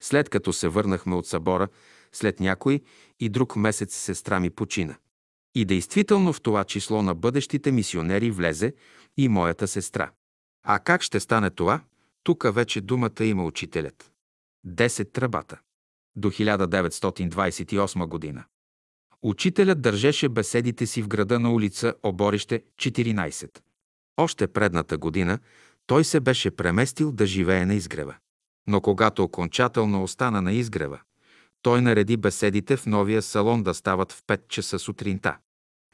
След 0.03 0.29
като 0.29 0.53
се 0.53 0.67
върнахме 0.67 1.15
от 1.15 1.27
събора, 1.27 1.67
след 2.11 2.39
някой 2.39 2.81
и 3.19 3.29
друг 3.29 3.55
месец 3.55 3.95
сестра 3.95 4.39
ми 4.39 4.49
почина. 4.49 4.95
И 5.55 5.65
действително 5.65 6.33
в 6.33 6.41
това 6.41 6.63
число 6.63 7.01
на 7.01 7.15
бъдещите 7.15 7.71
мисионери 7.71 8.31
влезе 8.31 8.73
и 9.17 9.27
моята 9.27 9.67
сестра. 9.67 10.11
А 10.63 10.79
как 10.79 11.01
ще 11.01 11.19
стане 11.19 11.49
това? 11.49 11.81
Тук 12.23 12.45
вече 12.55 12.81
думата 12.81 13.23
има 13.23 13.45
учителят. 13.45 14.11
Десет 14.63 15.11
тръбата. 15.11 15.59
До 16.15 16.31
1928 16.31 18.07
година. 18.07 18.43
Учителят 19.21 19.81
държеше 19.81 20.29
беседите 20.29 20.85
си 20.85 21.01
в 21.01 21.07
града 21.07 21.39
на 21.39 21.53
улица 21.53 21.93
Оборище 22.03 22.63
14. 22.77 23.59
Още 24.17 24.47
предната 24.47 24.97
година 24.97 25.39
той 25.87 26.03
се 26.03 26.19
беше 26.19 26.51
преместил 26.51 27.11
да 27.11 27.25
живее 27.25 27.65
на 27.65 27.73
изгрева. 27.73 28.15
Но 28.67 28.81
когато 28.81 29.23
окончателно 29.23 30.03
остана 30.03 30.41
на 30.41 30.51
изгрева, 30.51 30.99
Той 31.61 31.81
нареди 31.81 32.17
беседите 32.17 32.77
в 32.77 32.85
новия 32.85 33.21
салон 33.21 33.63
да 33.63 33.73
стават 33.73 34.11
в 34.11 34.23
5 34.23 34.47
часа 34.47 34.79
сутринта. 34.79 35.37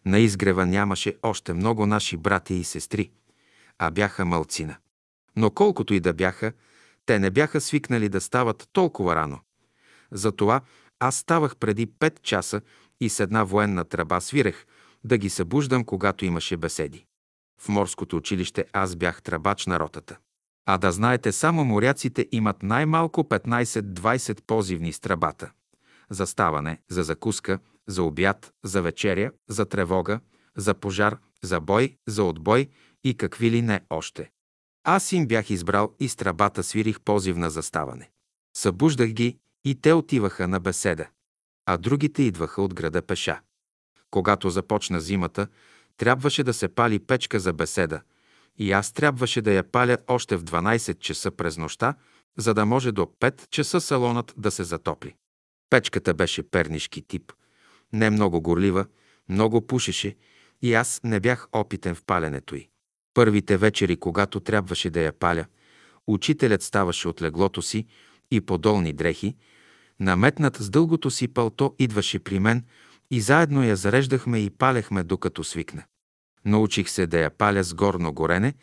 На 0.05 0.19
изгрева 0.19 0.65
нямаше 0.65 1.17
още 1.23 1.53
много 1.53 1.85
наши 1.85 2.17
братя 2.17 2.53
и 2.53 2.63
сестри, 2.63 3.11
а 3.79 3.91
бяха 3.91 4.25
мълцина. 4.25 4.75
Но 5.35 5.51
колкото 5.51 5.93
и 5.93 5.99
да 5.99 6.13
бяха, 6.13 6.53
те 7.05 7.19
не 7.19 7.31
бяха 7.31 7.61
свикнали 7.61 8.09
да 8.09 8.21
стават 8.21 8.69
толкова 8.73 9.15
рано. 9.15 9.39
Затова 10.11 10.61
аз 10.99 11.15
ставах 11.15 11.55
преди 11.55 11.87
5 11.87 12.21
часа 12.21 12.61
и 13.01 13.09
с 13.09 13.19
една 13.19 13.43
военна 13.43 13.85
тръба 13.85 14.21
свирех, 14.21 14.65
да 15.03 15.17
ги 15.17 15.29
събуждам, 15.29 15.83
когато 15.83 16.25
имаше 16.25 16.57
беседи. 16.57 17.05
В 17.61 17.69
морското 17.69 18.17
училище 18.17 18.65
аз 18.73 18.95
бях 18.95 19.21
тръбач 19.21 19.65
на 19.65 19.79
ротата. 19.79 20.17
А 20.65 20.77
да 20.77 20.91
знаете, 20.91 21.31
само 21.31 21.65
моряците 21.65 22.27
имат 22.31 22.63
най-малко 22.63 23.23
15-20 23.23 24.41
позивни 24.41 24.93
с 24.93 24.99
тръбата. 24.99 25.51
За 26.09 26.27
ставане, 26.27 26.81
за 26.89 27.03
закуска, 27.03 27.59
за 27.87 28.03
обяд, 28.03 28.51
за 28.63 28.81
вечеря, 28.81 29.31
за 29.49 29.65
тревога, 29.65 30.19
за 30.57 30.73
пожар, 30.73 31.17
за 31.43 31.59
бой, 31.59 31.97
за 32.07 32.23
отбой 32.23 32.69
и 33.03 33.13
какви 33.13 33.51
ли 33.51 33.61
не 33.61 33.81
още. 33.89 34.31
Аз 34.83 35.11
им 35.11 35.27
бях 35.27 35.49
избрал 35.49 35.95
и 35.99 36.09
с 36.09 36.15
тръбата 36.15 36.63
свирих 36.63 36.99
позивна 37.01 37.49
заставане. 37.49 38.09
Събуждах 38.57 39.09
ги 39.09 39.37
и 39.65 39.75
те 39.75 39.93
отиваха 39.93 40.47
на 40.47 40.59
беседа, 40.59 41.07
а 41.65 41.77
другите 41.77 42.23
идваха 42.23 42.61
от 42.61 42.73
града 42.73 43.01
пеша. 43.01 43.41
Когато 44.11 44.49
започна 44.49 44.99
зимата, 44.99 45.47
трябваше 45.97 46.43
да 46.43 46.53
се 46.53 46.67
пали 46.67 46.99
печка 46.99 47.39
за 47.39 47.53
беседа 47.53 48.01
и 48.57 48.71
аз 48.71 48.91
трябваше 48.91 49.41
да 49.41 49.51
я 49.51 49.63
паля 49.63 49.97
още 50.07 50.35
в 50.37 50.43
12 50.43 50.99
часа 50.99 51.31
през 51.31 51.57
нощта, 51.57 51.95
за 52.37 52.53
да 52.53 52.65
може 52.65 52.91
до 52.91 53.01
5 53.01 53.49
часа 53.49 53.81
салонът 53.81 54.33
да 54.37 54.51
се 54.51 54.63
затопли. 54.63 55.15
Печката 55.69 56.13
беше 56.13 56.43
пернишки 56.43 57.01
тип, 57.01 57.33
не 57.93 58.09
много 58.09 58.41
горлива, 58.41 58.85
много 59.29 59.67
пушеше 59.67 60.15
и 60.61 60.73
аз 60.73 61.01
не 61.03 61.19
бях 61.19 61.47
опитен 61.51 61.95
в 61.95 62.03
паленето 62.03 62.55
й. 62.55 62.69
Първите 63.19 63.57
вечери, 63.57 63.97
когато 63.97 64.39
трябваше 64.39 64.89
да 64.89 65.01
я 65.01 65.13
паля, 65.13 65.45
учителят 66.07 66.63
ставаше 66.63 67.07
от 67.07 67.21
леглото 67.21 67.61
си 67.61 67.85
и 68.31 68.41
по 68.41 68.57
долни 68.57 68.93
дрехи, 68.93 69.35
наметнат 69.99 70.55
с 70.55 70.69
дългото 70.69 71.11
си 71.11 71.27
пълто, 71.27 71.75
идваше 71.79 72.19
при 72.19 72.39
мен 72.39 72.65
и 73.11 73.21
заедно 73.21 73.63
я 73.63 73.75
зареждахме 73.75 74.39
и 74.39 74.49
палехме, 74.49 75.03
докато 75.03 75.43
свикне. 75.43 75.85
Научих 76.45 76.89
се 76.89 77.07
да 77.07 77.19
я 77.19 77.29
паля 77.29 77.63
с 77.63 77.73
горно 77.73 78.13
горене 78.13 78.53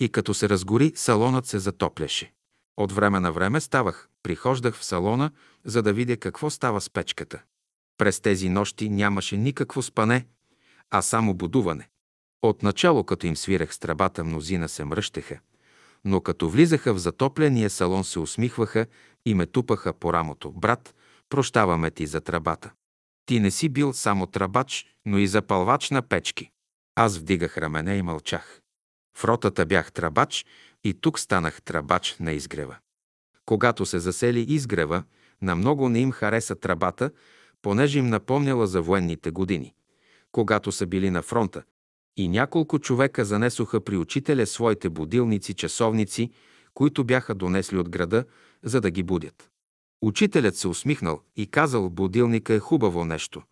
и 0.00 0.08
като 0.08 0.34
се 0.34 0.48
разгори, 0.48 0.92
салонът 0.94 1.46
се 1.46 1.58
затопляше. 1.58 2.32
От 2.76 2.92
време 2.92 3.20
на 3.20 3.32
време 3.32 3.60
ставах, 3.60 4.08
прихождах 4.22 4.74
в 4.74 4.84
салона, 4.84 5.30
за 5.64 5.82
да 5.82 5.92
видя 5.92 6.16
какво 6.16 6.50
става 6.50 6.80
с 6.80 6.90
печката. 6.90 7.42
През 7.98 8.20
тези 8.20 8.48
нощи 8.48 8.88
нямаше 8.88 9.36
никакво 9.36 9.82
спане, 9.82 10.26
а 10.90 11.02
само 11.02 11.34
будуване. 11.34 11.88
Отначало, 12.46 13.04
като 13.04 13.26
им 13.26 13.36
свирех 13.36 13.74
с 13.74 13.78
тръбата, 13.78 14.24
мнозина 14.24 14.68
се 14.68 14.84
мръщеха, 14.84 15.38
но 16.04 16.20
като 16.20 16.48
влизаха 16.50 16.94
в 16.94 16.98
затопления 16.98 17.70
салон, 17.70 18.04
се 18.04 18.18
усмихваха 18.18 18.86
и 19.26 19.34
ме 19.34 19.46
тупаха 19.46 19.92
по 19.92 20.12
рамото. 20.12 20.52
Брат, 20.52 20.94
прощаваме 21.28 21.90
ти 21.90 22.06
за 22.06 22.20
тръбата. 22.20 22.72
Ти 23.26 23.40
не 23.40 23.50
си 23.50 23.68
бил 23.68 23.92
само 23.92 24.26
тръбач, 24.26 24.86
но 25.06 25.18
и 25.18 25.26
запалвач 25.26 25.90
на 25.90 26.02
печки. 26.02 26.50
Аз 26.94 27.18
вдигах 27.18 27.58
рамене 27.58 27.96
и 27.96 28.02
мълчах. 28.02 28.60
В 29.16 29.24
ротата 29.24 29.66
бях 29.66 29.92
тръбач 29.92 30.46
и 30.84 30.94
тук 30.94 31.18
станах 31.18 31.62
тръбач 31.62 32.16
на 32.20 32.32
изгрева. 32.32 32.76
Когато 33.46 33.86
се 33.86 33.98
засели 33.98 34.40
изгрева, 34.40 35.02
на 35.42 35.56
много 35.56 35.88
не 35.88 35.98
им 35.98 36.12
хареса 36.12 36.54
тръбата, 36.54 37.10
понеже 37.62 37.98
им 37.98 38.06
напомняла 38.06 38.66
за 38.66 38.82
военните 38.82 39.30
години, 39.30 39.74
когато 40.32 40.72
са 40.72 40.86
били 40.86 41.10
на 41.10 41.22
фронта, 41.22 41.62
и 42.16 42.28
няколко 42.28 42.78
човека 42.78 43.24
занесоха 43.24 43.80
при 43.80 43.96
учителя 43.96 44.46
своите 44.46 44.88
будилници, 44.88 45.54
часовници, 45.54 46.30
които 46.74 47.04
бяха 47.04 47.34
донесли 47.34 47.78
от 47.78 47.88
града, 47.88 48.24
за 48.62 48.80
да 48.80 48.90
ги 48.90 49.02
будят. 49.02 49.50
Учителят 50.02 50.56
се 50.56 50.68
усмихнал 50.68 51.20
и 51.36 51.46
казал, 51.46 51.90
будилника 51.90 52.54
е 52.54 52.58
хубаво 52.58 53.04
нещо, 53.04 53.42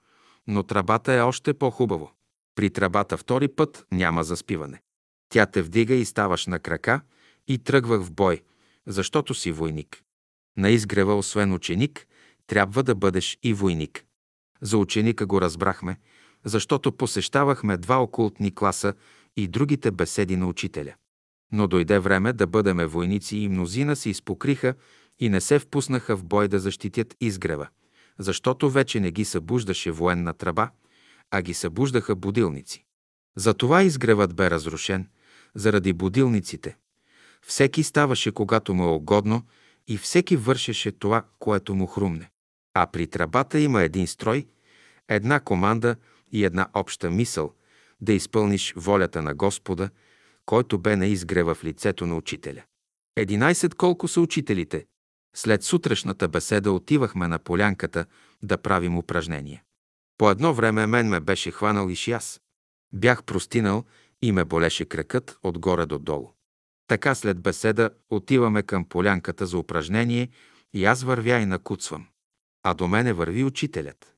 но 0.47 0.63
тръбата 0.63 1.13
е 1.13 1.21
още 1.21 1.55
по-хубаво. 1.55 2.13
При 2.55 2.71
тръбата 2.71 3.17
втори 3.17 3.49
път 3.49 3.87
няма 3.93 4.25
заспиване. 4.25 4.83
Тя 5.29 5.47
те 5.47 5.63
вдига 5.63 5.95
и 5.95 6.05
ставаш 6.05 6.47
на 6.47 6.59
крака 6.59 7.01
и 7.49 7.59
тръгвах 7.59 8.03
в 8.03 8.13
бой, 8.13 8.43
защото 8.87 9.35
си 9.35 9.53
войник. 9.53 10.03
На 10.57 10.71
изгрева, 10.71 11.17
освен 11.17 11.53
ученик, 11.53 12.07
трябва 12.47 12.83
да 12.83 12.95
бъдеш 12.95 13.39
и 13.43 13.55
войник. 13.55 14.05
За 14.61 14.79
ученика 14.79 15.27
го 15.27 15.41
разбрахме, 15.41 15.97
защото 16.45 16.93
посещавахме 16.93 17.77
два 17.77 18.03
окултни 18.03 18.55
класа 18.55 18.95
и 19.37 19.49
другите 19.49 19.91
беседи 19.91 20.37
на 20.37 20.47
учителя. 20.47 20.95
Но 21.53 21.67
дойде 21.67 21.99
време 21.99 22.33
да 22.33 22.47
бъдеме 22.47 22.87
войници 22.87 23.37
и 23.37 23.49
мнозина 23.49 23.97
се 23.97 24.11
изпокриха 24.11 24.75
и 25.19 25.29
не 25.29 25.41
се 25.41 25.59
впуснаха 25.59 26.17
в 26.17 26.25
бой 26.25 26.49
да 26.49 26.59
защитят 26.59 27.17
изгрева, 27.21 27.69
защото 28.19 28.71
вече 28.71 29.01
не 29.01 29.11
ги 29.11 29.25
събуждаше 29.25 29.91
военна 29.91 30.35
тръба, 30.35 30.71
а 31.31 31.43
ги 31.43 31.55
събуждаха 31.55 32.17
будилници. 32.17 32.85
Затова 33.37 33.83
изгревът 33.83 34.35
бе 34.35 34.51
разрушен, 34.51 35.09
заради 35.55 35.93
будилниците. 35.93 36.77
Всеки 37.47 37.83
ставаше, 37.83 38.33
когато 38.33 38.75
му 38.75 38.85
е 38.85 38.93
угодно, 38.93 39.43
и 39.89 39.99
всеки 39.99 40.37
вършеше 40.37 40.93
това, 40.93 41.25
което 41.39 41.75
му 41.75 41.87
хрумне. 41.87 42.31
А 42.75 42.87
при 42.87 43.07
тръбата 43.07 43.61
има 43.61 43.83
един 43.83 44.07
строй, 44.07 44.47
една 45.09 45.41
команда 45.41 45.97
и 46.33 46.45
една 46.45 46.69
обща 46.75 47.11
мисъл 47.11 47.55
да 48.01 48.13
изпълниш 48.13 48.75
волята 48.77 49.23
на 49.23 49.35
Господа, 49.35 49.91
който 50.47 50.79
бе 50.79 50.97
на 50.97 51.07
изгрева 51.07 51.55
в 51.55 51.65
лицето 51.65 52.07
на 52.07 52.17
учителя. 52.17 52.63
Единайсет 53.17 53.75
колко 53.75 54.09
са 54.09 54.21
учителите? 54.21 54.87
След 55.37 55.63
сутрешната 55.63 56.29
беседа 56.29 56.73
отивахме 56.73 57.29
на 57.29 57.39
полянката 57.39 58.07
да 58.43 58.59
правим 58.59 58.99
упражнения. 58.99 59.63
По 60.19 60.31
едно 60.31 60.55
време 60.55 60.87
мен 60.87 61.09
ме 61.09 61.21
беше 61.21 61.51
хванал 61.51 61.89
и 61.89 61.95
шияс. 61.95 62.41
Бях 62.93 63.25
простинал 63.25 63.85
и 64.23 64.33
ме 64.33 64.45
болеше 64.45 64.85
кракът 64.85 65.39
отгоре 65.43 65.87
до 65.87 65.99
долу. 65.99 66.33
Така 66.87 67.15
след 67.15 67.41
беседа 67.41 67.91
отиваме 68.11 68.63
към 68.63 68.85
полянката 68.85 69.47
за 69.47 69.59
упражнение 69.59 70.29
и 70.75 70.85
аз 70.85 71.03
вървя 71.03 71.39
и 71.39 71.47
накуцвам. 71.47 72.07
А 72.63 72.75
до 72.75 72.89
мене 72.89 73.13
върви 73.13 73.45
учителят. 73.45 74.12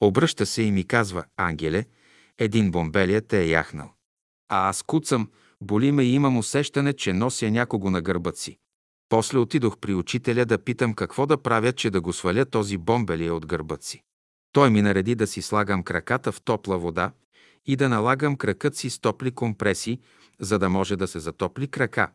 Обръща 0.00 0.46
се 0.46 0.62
и 0.62 0.70
ми 0.70 0.86
казва, 0.86 1.24
Ангеле, 1.36 1.84
един 2.38 2.70
бомбелия 2.70 3.20
те 3.26 3.40
е 3.40 3.48
яхнал. 3.48 3.92
А 4.48 4.68
аз 4.68 4.82
куцам, 4.82 5.30
боли 5.60 5.92
ме 5.92 6.02
и 6.02 6.14
имам 6.14 6.36
усещане, 6.36 6.92
че 6.92 7.12
нося 7.12 7.50
някого 7.50 7.90
на 7.90 8.02
гърбът 8.02 8.36
си. 8.36 8.58
После 9.08 9.38
отидох 9.38 9.78
при 9.78 9.94
учителя 9.94 10.44
да 10.44 10.58
питам 10.58 10.94
какво 10.94 11.26
да 11.26 11.42
правя, 11.42 11.72
че 11.72 11.90
да 11.90 12.00
го 12.00 12.12
сваля 12.12 12.44
този 12.44 12.76
бомбелия 12.76 13.34
от 13.34 13.46
гърбът 13.46 13.82
си. 13.82 14.02
Той 14.52 14.70
ми 14.70 14.82
нареди 14.82 15.14
да 15.14 15.26
си 15.26 15.42
слагам 15.42 15.82
краката 15.82 16.32
в 16.32 16.40
топла 16.40 16.78
вода 16.78 17.12
и 17.66 17.76
да 17.76 17.88
налагам 17.88 18.36
кракът 18.36 18.76
си 18.76 18.90
с 18.90 18.98
топли 18.98 19.30
компреси, 19.30 20.00
за 20.40 20.58
да 20.58 20.68
може 20.68 20.96
да 20.96 21.08
се 21.08 21.18
затопли 21.18 21.68
крака. 21.68 22.10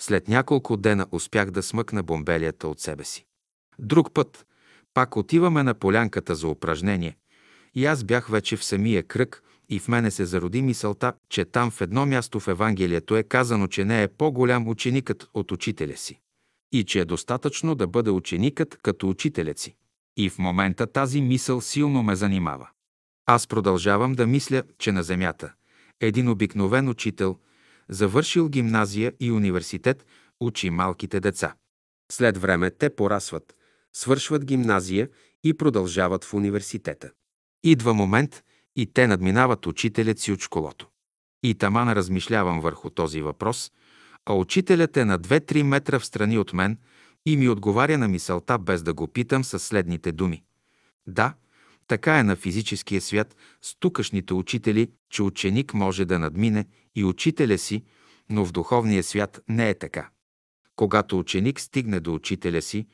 След 0.00 0.28
няколко 0.28 0.76
дена 0.76 1.06
успях 1.12 1.50
да 1.50 1.62
смъкна 1.62 2.02
бомбелията 2.02 2.68
от 2.68 2.80
себе 2.80 3.04
си. 3.04 3.26
Друг 3.78 4.12
път 4.14 4.46
пак 4.98 5.16
отиваме 5.16 5.62
на 5.62 5.74
полянката 5.74 6.34
за 6.34 6.48
упражнение 6.48 7.16
и 7.74 7.86
аз 7.86 8.04
бях 8.04 8.28
вече 8.28 8.56
в 8.56 8.64
самия 8.64 9.02
кръг 9.02 9.42
и 9.68 9.78
в 9.78 9.88
мене 9.88 10.10
се 10.10 10.24
зароди 10.24 10.62
мисълта, 10.62 11.12
че 11.28 11.44
там 11.44 11.70
в 11.70 11.80
едно 11.80 12.06
място 12.06 12.40
в 12.40 12.48
Евангелието 12.48 13.16
е 13.16 13.22
казано, 13.22 13.66
че 13.66 13.84
не 13.84 14.02
е 14.02 14.08
по-голям 14.08 14.68
ученикът 14.68 15.28
от 15.34 15.52
учителя 15.52 15.96
си 15.96 16.20
и 16.72 16.84
че 16.84 17.00
е 17.00 17.04
достатъчно 17.04 17.74
да 17.74 17.86
бъде 17.86 18.10
ученикът 18.10 18.78
като 18.82 19.08
учителят 19.08 19.58
си. 19.58 19.74
И 20.16 20.30
в 20.30 20.38
момента 20.38 20.86
тази 20.86 21.20
мисъл 21.20 21.60
силно 21.60 22.02
ме 22.02 22.16
занимава. 22.16 22.68
Аз 23.26 23.46
продължавам 23.46 24.12
да 24.12 24.26
мисля, 24.26 24.62
че 24.78 24.92
на 24.92 25.02
Земята 25.02 25.52
един 26.00 26.28
обикновен 26.28 26.88
учител, 26.88 27.38
завършил 27.88 28.48
гимназия 28.48 29.12
и 29.20 29.32
университет, 29.32 30.06
учи 30.40 30.70
малките 30.70 31.20
деца. 31.20 31.54
След 32.12 32.38
време 32.38 32.70
те 32.70 32.96
порасват, 32.96 33.54
свършват 33.92 34.44
гимназия 34.44 35.08
и 35.44 35.54
продължават 35.54 36.24
в 36.24 36.34
университета. 36.34 37.10
Идва 37.64 37.94
момент 37.94 38.42
и 38.76 38.86
те 38.92 39.06
надминават 39.06 39.66
учителят 39.66 40.18
си 40.18 40.32
от 40.32 40.40
школото. 40.40 40.88
И 41.42 41.54
тамана 41.54 41.94
размишлявам 41.94 42.60
върху 42.60 42.90
този 42.90 43.22
въпрос, 43.22 43.72
а 44.26 44.32
учителят 44.32 44.96
е 44.96 45.04
на 45.04 45.18
2-3 45.18 45.62
метра 45.62 45.98
в 45.98 46.06
страни 46.06 46.38
от 46.38 46.52
мен 46.52 46.78
и 47.26 47.36
ми 47.36 47.48
отговаря 47.48 47.98
на 47.98 48.08
мисълта, 48.08 48.58
без 48.58 48.82
да 48.82 48.94
го 48.94 49.08
питам 49.08 49.44
със 49.44 49.66
следните 49.66 50.12
думи. 50.12 50.42
Да, 51.06 51.34
така 51.86 52.18
е 52.18 52.22
на 52.22 52.36
физическия 52.36 53.00
свят 53.00 53.36
с 53.62 53.74
тукашните 53.80 54.34
учители, 54.34 54.90
че 55.10 55.22
ученик 55.22 55.74
може 55.74 56.04
да 56.04 56.18
надмине 56.18 56.66
и 56.96 57.04
учителя 57.04 57.58
си, 57.58 57.84
но 58.30 58.44
в 58.44 58.52
духовния 58.52 59.02
свят 59.02 59.40
не 59.48 59.70
е 59.70 59.78
така. 59.78 60.10
Когато 60.76 61.18
ученик 61.18 61.60
стигне 61.60 62.00
до 62.00 62.14
учителя 62.14 62.62
си, 62.62 62.86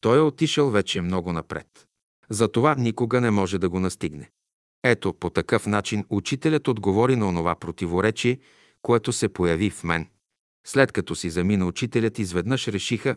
той 0.00 0.18
е 0.18 0.20
отишъл 0.20 0.70
вече 0.70 1.00
много 1.00 1.32
напред. 1.32 1.86
Затова 2.30 2.74
никога 2.74 3.20
не 3.20 3.30
може 3.30 3.58
да 3.58 3.68
го 3.68 3.80
настигне. 3.80 4.30
Ето, 4.84 5.12
по 5.12 5.30
такъв 5.30 5.66
начин 5.66 6.04
учителят 6.10 6.68
отговори 6.68 7.16
на 7.16 7.28
онова 7.28 7.54
противоречие, 7.54 8.38
което 8.82 9.12
се 9.12 9.28
появи 9.28 9.70
в 9.70 9.84
мен. 9.84 10.08
След 10.66 10.92
като 10.92 11.14
си 11.14 11.30
замина 11.30 11.66
учителят, 11.66 12.18
изведнъж 12.18 12.68
решиха, 12.68 13.16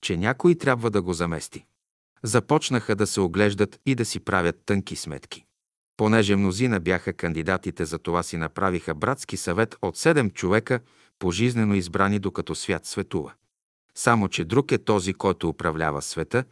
че 0.00 0.16
някой 0.16 0.54
трябва 0.54 0.90
да 0.90 1.02
го 1.02 1.12
замести. 1.12 1.64
Започнаха 2.22 2.96
да 2.96 3.06
се 3.06 3.20
оглеждат 3.20 3.80
и 3.86 3.94
да 3.94 4.04
си 4.04 4.20
правят 4.20 4.56
тънки 4.66 4.96
сметки. 4.96 5.44
Понеже 5.96 6.36
мнозина 6.36 6.80
бяха 6.80 7.12
кандидатите, 7.12 7.84
за 7.84 7.98
това 7.98 8.22
си 8.22 8.36
направиха 8.36 8.94
братски 8.94 9.36
съвет 9.36 9.76
от 9.82 9.96
седем 9.96 10.30
човека, 10.30 10.80
пожизнено 11.18 11.74
избрани 11.74 12.18
докато 12.18 12.54
свят 12.54 12.86
светува. 12.86 13.32
Само, 13.94 14.28
че 14.28 14.44
друг 14.44 14.72
е 14.72 14.78
този, 14.78 15.14
който 15.14 15.48
управлява 15.48 16.02
света, 16.02 16.44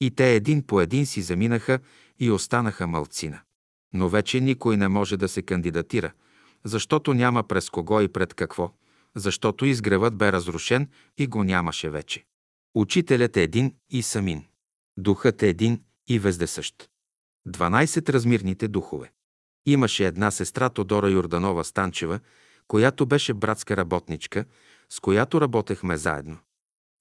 и 0.00 0.10
те 0.10 0.34
един 0.34 0.66
по 0.66 0.80
един 0.80 1.06
си 1.06 1.22
заминаха 1.22 1.78
и 2.18 2.30
останаха 2.30 2.86
мълцина. 2.86 3.40
Но 3.92 4.08
вече 4.08 4.40
никой 4.40 4.76
не 4.76 4.88
може 4.88 5.16
да 5.16 5.28
се 5.28 5.42
кандидатира, 5.42 6.12
защото 6.64 7.14
няма 7.14 7.42
през 7.42 7.70
кого 7.70 8.00
и 8.00 8.08
пред 8.08 8.34
какво, 8.34 8.72
защото 9.16 9.64
изгревът 9.64 10.16
бе 10.16 10.32
разрушен 10.32 10.88
и 11.18 11.26
го 11.26 11.44
нямаше 11.44 11.90
вече. 11.90 12.24
Учителят 12.74 13.36
е 13.36 13.42
един 13.42 13.74
и 13.90 14.02
самин. 14.02 14.44
Духът 14.96 15.42
е 15.42 15.48
един 15.48 15.82
и 16.08 16.18
вездесъщ. 16.18 16.90
12 17.48 18.08
размирните 18.08 18.68
духове. 18.68 19.12
Имаше 19.66 20.06
една 20.06 20.30
сестра 20.30 20.68
Тодора 20.68 21.10
Йорданова 21.10 21.64
Станчева, 21.64 22.20
която 22.68 23.06
беше 23.06 23.34
братска 23.34 23.76
работничка, 23.76 24.44
с 24.88 25.00
която 25.00 25.40
работехме 25.40 25.96
заедно. 25.96 26.38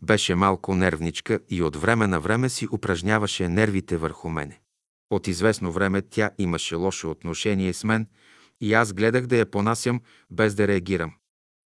Беше 0.02 0.36
малко 0.36 0.76
нервничка 0.76 1.40
и 1.50 1.62
от 1.62 1.76
време 1.76 2.08
на 2.08 2.20
време 2.20 2.50
си 2.50 2.68
упражняваше 2.72 3.50
нервите 3.50 3.98
върху 3.98 4.30
мене. 4.30 4.62
От 5.10 5.28
известно 5.28 5.72
време 5.72 6.02
тя 6.02 6.32
имаше 6.38 6.76
лошо 6.76 7.12
отношение 7.12 7.74
с 7.74 7.84
мен 7.84 8.08
и 8.62 8.74
аз 8.74 8.94
гледах 8.94 9.26
да 9.26 9.38
я 9.38 9.52
понасям 9.52 10.02
без 10.32 10.56
да 10.56 10.68
реагирам. 10.68 11.14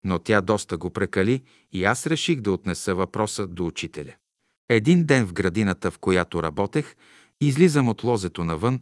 Но 0.04 0.18
тя 0.18 0.40
доста 0.40 0.76
го 0.76 0.90
прекали 0.90 1.42
и 1.72 1.84
аз 1.84 2.06
реших 2.06 2.40
да 2.40 2.52
отнеса 2.52 2.94
въпроса 2.94 3.46
до 3.46 3.66
учителя. 3.66 4.14
Един 4.68 5.04
ден 5.04 5.26
в 5.26 5.32
градината, 5.32 5.90
в 5.90 5.98
която 5.98 6.42
работех, 6.42 6.94
излизам 7.40 7.88
от 7.88 8.04
лозето 8.04 8.44
навън 8.44 8.80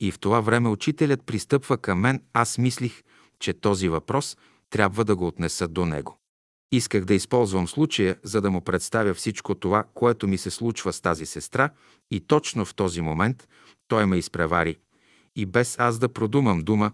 и 0.00 0.10
в 0.10 0.18
това 0.18 0.40
време 0.40 0.68
учителят 0.68 1.26
пристъпва 1.26 1.78
към 1.78 2.00
мен. 2.00 2.22
Аз 2.32 2.58
мислих, 2.58 3.02
че 3.38 3.52
този 3.52 3.88
въпрос 3.88 4.36
трябва 4.70 5.04
да 5.04 5.16
го 5.16 5.26
отнеса 5.26 5.68
до 5.68 5.86
него. 5.86 6.19
Исках 6.72 7.04
да 7.04 7.14
използвам 7.14 7.68
случая, 7.68 8.16
за 8.22 8.40
да 8.40 8.50
му 8.50 8.60
представя 8.60 9.14
всичко 9.14 9.54
това, 9.54 9.84
което 9.94 10.28
ми 10.28 10.38
се 10.38 10.50
случва 10.50 10.92
с 10.92 11.00
тази 11.00 11.26
сестра 11.26 11.70
и 12.10 12.20
точно 12.20 12.64
в 12.64 12.74
този 12.74 13.00
момент 13.00 13.48
той 13.88 14.06
ме 14.06 14.16
изпревари 14.16 14.76
и 15.36 15.46
без 15.46 15.78
аз 15.78 15.98
да 15.98 16.08
продумам 16.08 16.60
дума, 16.60 16.92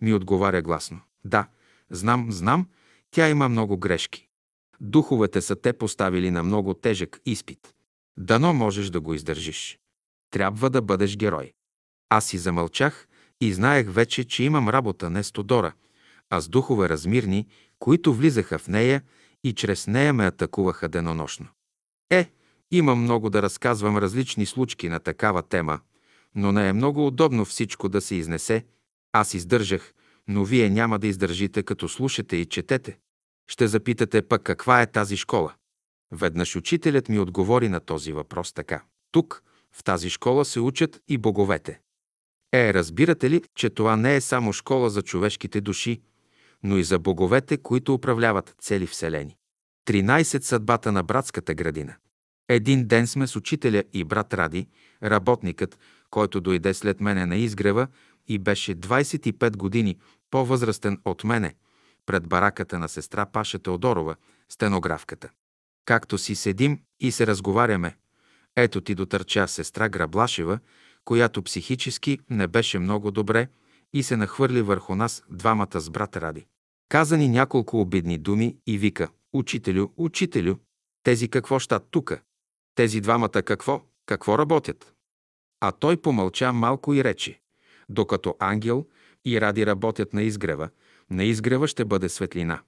ми 0.00 0.14
отговаря 0.14 0.62
гласно. 0.62 1.00
Да, 1.24 1.48
знам, 1.90 2.32
знам, 2.32 2.68
тя 3.10 3.28
има 3.28 3.48
много 3.48 3.78
грешки. 3.78 4.28
Духовете 4.80 5.40
са 5.40 5.56
те 5.56 5.72
поставили 5.72 6.30
на 6.30 6.42
много 6.42 6.74
тежък 6.74 7.20
изпит. 7.26 7.74
Дано 8.18 8.54
можеш 8.54 8.90
да 8.90 9.00
го 9.00 9.14
издържиш. 9.14 9.78
Трябва 10.30 10.70
да 10.70 10.82
бъдеш 10.82 11.16
герой. 11.16 11.52
Аз 12.08 12.26
си 12.26 12.38
замълчах 12.38 13.08
и 13.40 13.52
знаех 13.52 13.92
вече, 13.92 14.24
че 14.24 14.44
имам 14.44 14.68
работа 14.68 15.10
не 15.10 15.22
с 15.22 15.32
Тодора, 15.32 15.72
а 16.30 16.40
с 16.40 16.48
духове 16.48 16.88
размирни, 16.88 17.46
които 17.78 18.14
влизаха 18.14 18.58
в 18.58 18.68
нея 18.68 19.02
и 19.44 19.52
чрез 19.52 19.86
нея 19.86 20.12
ме 20.12 20.26
атакуваха 20.26 20.88
денонощно. 20.88 21.46
Е, 22.10 22.30
имам 22.70 23.02
много 23.02 23.30
да 23.30 23.42
разказвам 23.42 23.96
различни 23.96 24.46
случки 24.46 24.88
на 24.88 25.00
такава 25.00 25.42
тема, 25.42 25.80
но 26.34 26.52
не 26.52 26.68
е 26.68 26.72
много 26.72 27.06
удобно 27.06 27.44
всичко 27.44 27.88
да 27.88 28.00
се 28.00 28.14
изнесе. 28.14 28.64
Аз 29.12 29.34
издържах, 29.34 29.94
но 30.28 30.44
вие 30.44 30.70
няма 30.70 30.98
да 30.98 31.06
издържите, 31.06 31.62
като 31.62 31.88
слушате 31.88 32.36
и 32.36 32.46
четете. 32.46 32.98
Ще 33.50 33.66
запитате 33.66 34.22
пък 34.22 34.42
каква 34.42 34.82
е 34.82 34.90
тази 34.90 35.16
школа. 35.16 35.54
Веднъж 36.12 36.56
учителят 36.56 37.08
ми 37.08 37.18
отговори 37.18 37.68
на 37.68 37.80
този 37.80 38.12
въпрос 38.12 38.52
така. 38.52 38.82
Тук, 39.12 39.42
в 39.72 39.84
тази 39.84 40.10
школа 40.10 40.44
се 40.44 40.60
учат 40.60 41.00
и 41.08 41.18
боговете. 41.18 41.80
Е, 42.52 42.74
разбирате 42.74 43.30
ли, 43.30 43.42
че 43.54 43.70
това 43.70 43.96
не 43.96 44.16
е 44.16 44.20
само 44.20 44.52
школа 44.52 44.90
за 44.90 45.02
човешките 45.02 45.60
души, 45.60 46.00
но 46.62 46.76
и 46.76 46.84
за 46.84 46.98
боговете, 46.98 47.56
които 47.56 47.94
управляват 47.94 48.54
цели 48.58 48.86
вселени. 48.86 49.36
13. 49.86 50.42
Съдбата 50.42 50.92
на 50.92 51.02
братската 51.02 51.54
градина. 51.54 51.94
Един 52.48 52.86
ден 52.86 53.06
сме 53.06 53.26
с 53.26 53.36
учителя 53.36 53.82
и 53.92 54.04
брат 54.04 54.34
Ради, 54.34 54.66
работникът, 55.02 55.78
който 56.10 56.40
дойде 56.40 56.74
след 56.74 57.00
мене 57.00 57.26
на 57.26 57.36
изгрева 57.36 57.86
и 58.26 58.38
беше 58.38 58.74
25 58.76 59.56
години 59.56 59.98
по-възрастен 60.30 60.98
от 61.04 61.24
мене, 61.24 61.54
пред 62.06 62.28
бараката 62.28 62.78
на 62.78 62.88
сестра 62.88 63.26
Паша 63.26 63.58
Теодорова, 63.58 64.16
стенографката. 64.48 65.28
Както 65.84 66.18
си 66.18 66.34
седим 66.34 66.80
и 67.00 67.12
се 67.12 67.26
разговаряме, 67.26 67.96
ето 68.56 68.80
ти 68.80 68.94
дотърча 68.94 69.48
сестра 69.48 69.88
Граблашева, 69.88 70.58
която 71.04 71.42
психически 71.42 72.18
не 72.30 72.46
беше 72.46 72.78
много 72.78 73.10
добре 73.10 73.48
и 73.92 74.02
се 74.02 74.16
нахвърли 74.16 74.62
върху 74.62 74.94
нас 74.94 75.24
двамата 75.30 75.80
с 75.80 75.90
брат 75.90 76.16
Ради. 76.16 76.46
Каза 76.88 77.16
ни 77.16 77.28
няколко 77.28 77.80
обидни 77.80 78.18
думи 78.18 78.56
и 78.66 78.78
вика 78.78 79.08
«Учителю, 79.32 79.88
учителю, 79.96 80.54
тези 81.02 81.28
какво 81.28 81.58
щат 81.58 81.86
тука? 81.90 82.20
Тези 82.74 83.00
двамата 83.00 83.42
какво? 83.42 83.82
Какво 84.06 84.38
работят?» 84.38 84.94
А 85.60 85.72
той 85.72 85.96
помълча 85.96 86.52
малко 86.52 86.94
и 86.94 87.04
рече 87.04 87.40
«Докато 87.88 88.36
ангел 88.38 88.86
и 89.24 89.40
Ради 89.40 89.66
работят 89.66 90.12
на 90.12 90.22
изгрева, 90.22 90.68
на 91.10 91.24
изгрева 91.24 91.68
ще 91.68 91.84
бъде 91.84 92.08
светлина. 92.08 92.60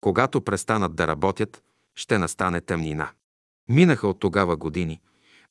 Когато 0.00 0.40
престанат 0.40 0.94
да 0.94 1.06
работят, 1.06 1.62
ще 1.94 2.18
настане 2.18 2.60
тъмнина». 2.60 3.10
Минаха 3.68 4.08
от 4.08 4.20
тогава 4.20 4.56
години, 4.56 5.00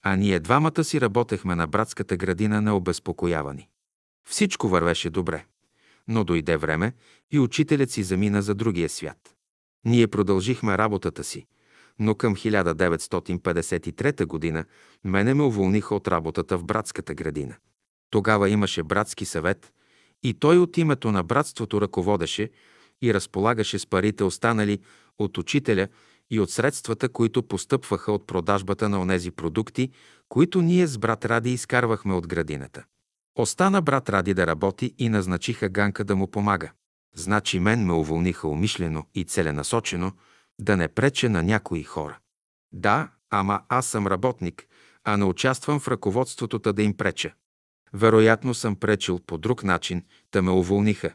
а 0.02 0.16
ние 0.16 0.40
двамата 0.40 0.84
си 0.84 1.02
работехме 1.02 1.56
на 1.56 1.68
братската 1.68 2.18
градина 2.18 2.62
необезпокоявани. 2.62 3.70
Всичко 4.30 4.68
вървеше 4.68 5.10
добре. 5.10 5.46
Но 6.08 6.24
дойде 6.24 6.58
време 6.58 6.94
и 7.32 7.40
учителят 7.40 7.92
си 7.92 8.04
замина 8.04 8.42
за 8.42 8.56
другия 8.56 8.90
свят. 8.90 9.36
Ние 9.86 10.08
продължихме 10.08 10.78
работата 10.78 11.24
си, 11.24 11.46
но 12.00 12.16
към 12.16 12.36
1953 12.36 14.26
година 14.26 14.66
мене 15.04 15.34
ме 15.34 15.44
уволниха 15.44 15.96
от 15.96 16.08
работата 16.08 16.58
в 16.58 16.64
братската 16.64 17.14
градина. 17.14 17.56
Тогава 18.10 18.50
имаше 18.50 18.84
братски 18.84 19.26
съвет 19.26 19.74
и 20.24 20.34
той 20.34 20.58
от 20.58 20.78
името 20.78 21.12
на 21.12 21.24
братството 21.24 21.82
ръководеше 21.82 22.50
и 23.02 23.14
разполагаше 23.14 23.80
с 23.80 23.88
парите 23.88 24.24
останали 24.24 24.80
от 25.20 25.38
учителя 25.38 25.88
и 26.30 26.40
от 26.40 26.50
средствата, 26.50 27.10
които 27.10 27.44
постъпваха 27.44 28.12
от 28.12 28.28
продажбата 28.28 28.90
на 28.90 29.02
онези 29.02 29.32
продукти, 29.32 29.92
които 30.30 30.62
ние 30.62 30.88
с 30.88 30.98
брат 30.98 31.26
Ради 31.26 31.54
изкарвахме 31.54 32.14
от 32.14 32.28
градината. 32.28 32.84
Остана 33.36 33.82
брат 33.82 34.10
Ради 34.10 34.34
да 34.34 34.48
работи 34.48 34.96
и 34.98 35.10
назначиха 35.10 35.70
Ганка 35.70 36.04
да 36.04 36.16
му 36.16 36.28
помага. 36.28 36.72
Значи 37.16 37.60
мен 37.60 37.86
ме 37.86 37.94
уволниха 37.94 38.48
умишлено 38.48 39.06
и 39.14 39.24
целенасочено 39.24 40.12
да 40.60 40.78
не 40.78 40.88
прече 40.88 41.30
на 41.30 41.44
някои 41.44 41.84
хора. 41.84 42.20
Да, 42.72 43.12
ама 43.30 43.62
аз 43.70 43.86
съм 43.86 44.08
работник, 44.08 44.68
а 45.04 45.18
не 45.18 45.24
участвам 45.24 45.80
в 45.80 45.88
ръководството 45.88 46.74
да 46.74 46.84
им 46.84 46.98
преча. 46.98 47.34
Вероятно 47.94 48.54
съм 48.54 48.76
пречил 48.76 49.20
по 49.20 49.38
друг 49.38 49.64
начин, 49.64 50.04
да 50.32 50.42
ме 50.42 50.52
уволниха. 50.52 51.14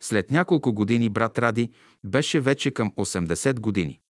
След 0.00 0.30
няколко 0.30 0.72
години 0.72 1.08
брат 1.08 1.38
Ради 1.38 1.72
беше 2.04 2.40
вече 2.40 2.70
към 2.70 2.92
80 2.92 3.60
години. 3.60 4.00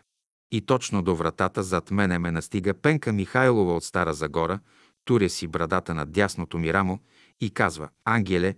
И 0.51 0.61
точно 0.61 1.01
до 1.01 1.15
вратата 1.15 1.63
зад 1.63 1.91
мене 1.91 2.19
ме 2.19 2.31
настига 2.31 2.73
Пенка 2.73 3.13
Михайлова 3.13 3.75
от 3.75 3.83
Стара 3.83 4.13
Загора, 4.13 4.59
туря 5.05 5.29
си 5.29 5.47
брадата 5.47 5.93
над 5.93 6.11
дясното 6.11 6.57
ми 6.57 6.73
рамо 6.73 6.99
и 7.41 7.49
казва 7.49 7.89
«Ангеле, 8.05 8.55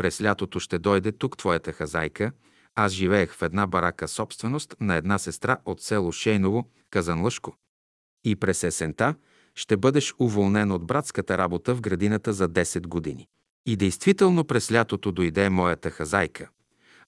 През 0.00 0.22
лятото 0.22 0.60
ще 0.60 0.78
дойде 0.78 1.12
тук 1.12 1.36
твоята 1.36 1.72
хазайка. 1.72 2.32
Аз 2.74 2.92
живеех 2.92 3.34
в 3.34 3.42
една 3.42 3.66
барака 3.66 4.08
собственост 4.08 4.76
на 4.80 4.94
една 4.96 5.18
сестра 5.18 5.56
от 5.64 5.82
село 5.82 6.12
Шейново, 6.12 6.70
Казанлъшко. 6.90 7.54
И 8.24 8.36
през 8.36 8.64
есента 8.64 9.14
ще 9.54 9.76
бъдеш 9.76 10.14
уволнен 10.18 10.72
от 10.72 10.86
братската 10.86 11.38
работа 11.38 11.74
в 11.74 11.80
градината 11.80 12.32
за 12.32 12.48
10 12.48 12.86
години. 12.86 13.28
И 13.66 13.76
действително 13.76 14.44
през 14.44 14.72
лятото 14.72 15.12
дойде 15.12 15.50
моята 15.50 15.90
хазайка, 15.90 16.48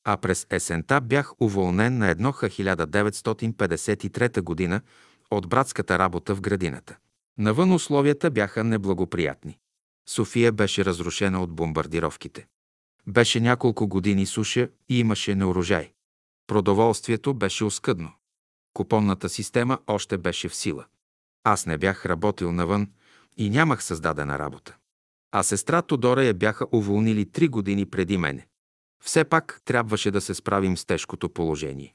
а 0.05 0.17
през 0.17 0.47
есента 0.51 1.01
бях 1.01 1.33
уволнен 1.41 1.99
на 1.99 2.09
едноха 2.09 2.49
1953 2.49 4.41
година 4.41 4.81
от 5.31 5.49
братската 5.49 5.99
работа 5.99 6.35
в 6.35 6.41
градината. 6.41 6.97
Навън 7.39 7.73
условията 7.73 8.31
бяха 8.31 8.65
неблагоприятни. 8.65 9.59
София 10.09 10.53
беше 10.53 10.85
разрушена 10.85 11.43
от 11.43 11.53
бомбардировките. 11.53 12.47
Беше 13.07 13.41
няколко 13.41 13.89
години 13.89 14.27
суша 14.27 14.69
и 14.89 14.99
имаше 14.99 15.35
неурожай. 15.35 15.93
Продоволствието 16.47 17.35
беше 17.35 17.65
оскъдно. 17.65 18.13
Купонната 18.75 19.29
система 19.29 19.79
още 19.87 20.19
беше 20.19 20.49
в 20.49 20.55
сила. 20.55 20.85
Аз 21.45 21.67
не 21.67 21.79
бях 21.79 22.07
работил 22.07 22.53
навън 22.53 22.91
и 23.37 23.51
нямах 23.51 23.85
създадена 23.85 24.39
работа. 24.39 24.77
А 25.33 25.43
сестра 25.43 25.83
Тодора 25.83 26.25
я 26.25 26.35
бяха 26.35 26.67
уволнили 26.73 27.31
три 27.31 27.49
години 27.49 27.87
преди 27.87 28.19
мене. 28.19 28.47
Все 29.05 29.25
пак 29.25 29.61
трябваше 29.65 30.11
да 30.11 30.21
се 30.21 30.35
справим 30.35 30.77
с 30.77 30.85
тежкото 30.85 31.29
положение. 31.29 31.95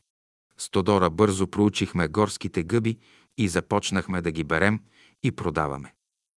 С 0.57 0.69
Тодора 0.69 1.09
бързо 1.09 1.47
проучихме 1.47 2.07
горските 2.07 2.63
гъби 2.63 2.97
и 3.37 3.47
започнахме 3.47 4.21
да 4.21 4.31
ги 4.31 4.43
берем 4.43 4.79
и 5.23 5.31
продаваме. 5.31 5.93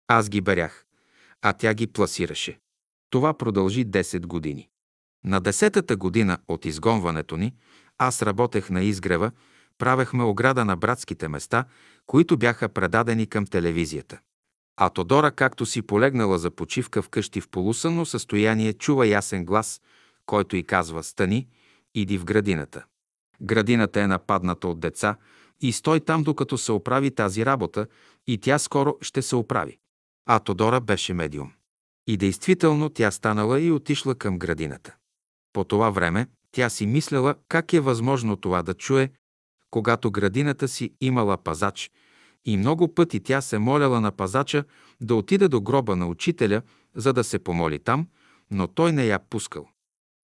Аз 0.08 0.30
ги 0.30 0.42
берях, 0.42 0.86
а 1.42 1.54
тя 1.54 1.74
ги 1.74 1.88
пласираше. 1.88 2.60
Това 3.10 3.34
продължи 3.34 3.86
10 3.86 4.26
години. 4.26 4.70
На 5.24 5.42
десетата 5.42 5.96
година 5.96 6.38
от 6.48 6.66
изгонването 6.66 7.38
ни, 7.38 7.56
аз 7.98 8.22
работех 8.22 8.70
на 8.70 8.84
изгрева, 8.84 9.32
правехме 9.78 10.24
ограда 10.24 10.66
на 10.66 10.78
братските 10.78 11.28
места, 11.28 11.66
които 12.06 12.38
бяха 12.38 12.70
предадени 12.70 13.28
към 13.28 13.46
телевизията. 13.46 14.20
А 14.78 14.90
Тодора, 14.90 15.32
както 15.32 15.66
си 15.66 15.82
полегнала 15.82 16.38
за 16.38 16.52
почивка 16.52 17.02
вкъщи 17.02 17.42
в 17.42 17.50
полусънно 17.50 18.06
състояние, 18.06 18.74
чува 18.74 19.08
ясен 19.08 19.46
глас, 19.46 19.82
който 20.26 20.56
й 20.56 20.64
казва 20.64 21.04
«Стани, 21.04 21.48
иди 21.96 22.18
в 22.18 22.26
градината». 22.26 22.86
Градината 23.42 24.02
е 24.02 24.08
нападната 24.08 24.68
от 24.68 24.80
деца 24.80 25.16
и 25.62 25.72
стой 25.72 26.00
там, 26.00 26.24
докато 26.24 26.58
се 26.58 26.72
оправи 26.72 27.12
тази 27.12 27.46
работа 27.46 27.88
и 28.28 28.38
тя 28.38 28.60
скоро 28.60 28.98
ще 29.02 29.22
се 29.22 29.36
оправи. 29.36 29.78
А 30.26 30.40
Тодора 30.40 30.82
беше 30.82 31.14
медиум. 31.14 31.52
И 32.08 32.18
действително 32.18 32.90
тя 32.90 33.12
станала 33.12 33.62
и 33.62 33.72
отишла 33.72 34.16
към 34.16 34.40
градината. 34.40 34.96
По 35.54 35.64
това 35.64 35.90
време 35.90 36.28
тя 36.52 36.70
си 36.70 36.86
мисляла 36.86 37.36
как 37.50 37.74
е 37.74 37.80
възможно 37.80 38.38
това 38.38 38.64
да 38.64 38.74
чуе, 38.74 39.12
когато 39.72 40.12
градината 40.12 40.68
си 40.68 40.94
имала 41.02 41.38
пазач 41.38 41.92
и 42.46 42.58
много 42.58 42.96
пъти 42.96 43.20
тя 43.20 43.42
се 43.42 43.58
моляла 43.58 44.02
на 44.02 44.12
пазача 44.12 44.64
да 45.02 45.16
отиде 45.16 45.48
до 45.48 45.62
гроба 45.62 45.96
на 45.96 46.08
учителя, 46.08 46.62
за 46.96 47.14
да 47.14 47.24
се 47.24 47.40
помоли 47.40 47.80
там, 47.80 48.08
но 48.52 48.68
той 48.68 48.92
не 48.92 49.06
я 49.06 49.20
пускал. 49.20 49.68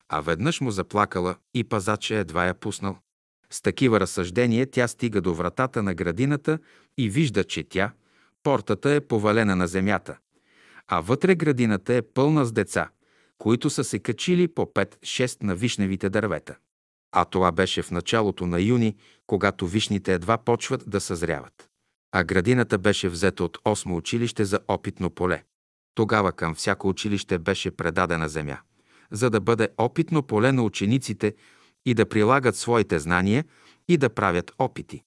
А 0.09 0.21
веднъж 0.21 0.61
му 0.61 0.71
заплакала 0.71 1.37
и 1.55 1.65
пазача 1.65 2.15
едва 2.15 2.47
я 2.47 2.55
пуснал. 2.55 2.97
С 3.51 3.63
такива 3.63 4.01
разсъждения 4.01 4.71
тя 4.71 4.89
стига 4.89 5.21
до 5.21 5.35
вратата 5.35 5.83
на 5.83 5.95
градината 5.95 6.59
и 6.99 7.11
вижда, 7.11 7.45
че 7.45 7.65
тя, 7.65 7.93
портата 8.43 8.91
е 8.91 9.01
повалена 9.01 9.57
на 9.57 9.67
земята, 9.67 10.19
а 10.89 11.01
вътре 11.01 11.35
градината 11.35 11.95
е 11.95 12.03
пълна 12.03 12.45
с 12.45 12.53
деца, 12.53 12.89
които 13.39 13.71
са 13.71 13.85
се 13.85 13.99
качили 13.99 14.49
по 14.49 14.67
5-6 14.67 15.43
на 15.43 15.55
вишневите 15.55 16.11
дървета. 16.11 16.57
А 17.13 17.25
това 17.25 17.53
беше 17.53 17.83
в 17.83 17.91
началото 17.91 18.47
на 18.47 18.61
юни, 18.61 18.97
когато 19.27 19.67
вишните 19.67 20.15
едва 20.15 20.39
почват 20.39 20.91
да 20.91 21.01
съзряват. 21.01 21.69
А 22.13 22.25
градината 22.25 22.79
беше 22.79 23.09
взета 23.09 23.45
от 23.45 23.59
осмо 23.65 23.97
училище 23.97 24.45
за 24.45 24.61
опитно 24.69 25.11
поле. 25.11 25.43
Тогава 25.95 26.33
към 26.33 26.55
всяко 26.55 26.89
училище 26.89 27.39
беше 27.39 27.71
предадена 27.71 28.29
земя, 28.29 28.59
за 29.11 29.31
да 29.31 29.41
бъде 29.41 29.69
опитно 29.79 30.23
поле 30.23 30.53
на 30.53 30.63
учениците 30.63 31.35
и 31.87 31.95
да 31.95 32.09
прилагат 32.09 32.57
своите 32.57 32.99
знания 32.99 33.45
и 33.89 33.97
да 33.97 34.11
правят 34.11 34.53
опити. 34.59 35.03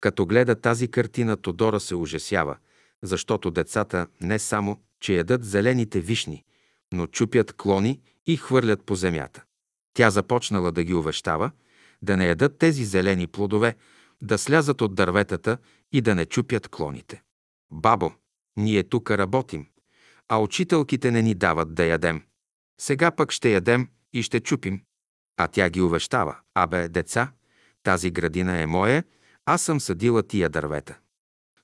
Като 0.00 0.26
гледа 0.26 0.54
тази 0.54 0.88
картина, 0.88 1.36
Тодора 1.36 1.80
се 1.80 1.94
ужасява, 1.94 2.56
защото 3.02 3.50
децата 3.50 4.06
не 4.20 4.38
само, 4.38 4.80
че 5.00 5.16
ядат 5.16 5.44
зелените 5.44 6.00
вишни, 6.00 6.44
но 6.92 7.06
чупят 7.06 7.52
клони 7.52 8.00
и 8.26 8.36
хвърлят 8.36 8.84
по 8.84 8.94
земята. 8.94 9.44
Тя 9.94 10.10
започнала 10.10 10.72
да 10.72 10.84
ги 10.84 10.94
увещава, 10.94 11.50
да 12.02 12.16
не 12.16 12.26
ядат 12.26 12.58
тези 12.58 12.84
зелени 12.84 13.26
плодове, 13.26 13.76
да 14.22 14.38
слязат 14.38 14.80
от 14.80 14.94
дърветата 14.94 15.58
и 15.92 16.00
да 16.00 16.14
не 16.14 16.26
чупят 16.26 16.68
клоните. 16.68 17.22
Бабо, 17.70 18.12
ние 18.56 18.82
тук 18.82 19.10
работим, 19.10 19.66
а 20.28 20.38
учителките 20.38 21.10
не 21.10 21.22
ни 21.22 21.34
дават 21.34 21.74
да 21.74 21.84
ядем. 21.84 22.22
Сега 22.80 23.10
пък 23.10 23.32
ще 23.32 23.52
ядем 23.52 23.88
и 24.12 24.22
ще 24.22 24.40
чупим. 24.40 24.82
А 25.36 25.48
тя 25.48 25.70
ги 25.70 25.80
увещава. 25.80 26.36
Абе, 26.54 26.88
деца, 26.88 27.32
тази 27.82 28.10
градина 28.10 28.60
е 28.60 28.66
моя, 28.66 29.04
аз 29.46 29.62
съм 29.62 29.80
съдила 29.80 30.22
тия 30.22 30.48
дървета. 30.48 30.98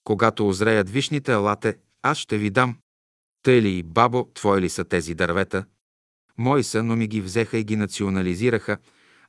Когато 0.05 0.49
озреят 0.49 0.91
вишните 0.91 1.33
алате, 1.33 1.78
аз 2.03 2.19
ще 2.19 2.39
ви 2.39 2.51
дам. 2.51 2.77
Тъй 3.43 3.62
ли, 3.62 3.83
бабо, 3.83 4.28
твои 4.35 4.61
ли 4.61 4.69
са 4.69 4.85
тези 4.85 5.15
дървета? 5.15 5.65
Мои 6.39 6.63
са, 6.63 6.83
ми 6.83 7.07
ги 7.07 7.21
взеха 7.21 7.59
и 7.59 7.65
ги 7.65 7.77
национализираха, 7.77 8.79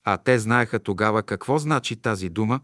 а 0.03 0.17
те 0.17 0.39
знаеха 0.39 0.79
тогава 0.79 1.23
какво 1.23 1.57
значи 1.57 1.95
тази 1.95 2.29
дума, 2.29 2.59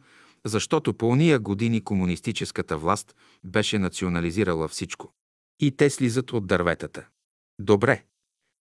защото 0.45 0.94
по 0.94 1.10
уния 1.10 1.40
години 1.40 1.84
комунистическата 1.84 2.78
власт 2.78 3.16
беше 3.44 3.80
национализирала 3.80 4.68
всичко. 4.68 5.14
И 5.60 5.72
те 5.72 5.90
слизат 5.90 6.34
от 6.34 6.48
дърветата. 6.48 7.08
Добре, 7.60 8.03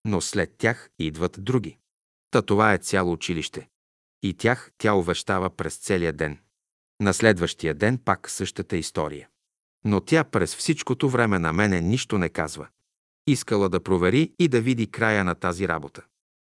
но 0.04 0.20
след 0.20 0.54
тях 0.58 0.90
идват 0.98 1.36
други. 1.38 1.78
Та 2.30 2.42
това 2.42 2.72
е 2.72 2.78
цяло 2.78 3.12
училище. 3.12 3.68
И 4.22 4.34
тях 4.34 4.70
тя 4.78 4.94
увещава 4.94 5.50
през 5.50 5.76
целия 5.76 6.12
ден. 6.12 6.38
На 7.00 7.14
следващия 7.14 7.74
ден 7.74 7.98
пак 7.98 8.30
същата 8.30 8.76
история. 8.76 9.28
Но 9.84 10.00
тя 10.00 10.24
през 10.24 10.56
всичкото 10.56 11.08
време 11.08 11.38
на 11.38 11.52
мене 11.52 11.80
нищо 11.80 12.18
не 12.18 12.28
казва. 12.28 12.68
Искала 13.30 13.68
да 13.68 13.80
провери 13.80 14.32
и 14.38 14.48
да 14.48 14.60
види 14.60 14.86
края 14.86 15.24
на 15.24 15.34
тази 15.34 15.68
работа. 15.68 16.02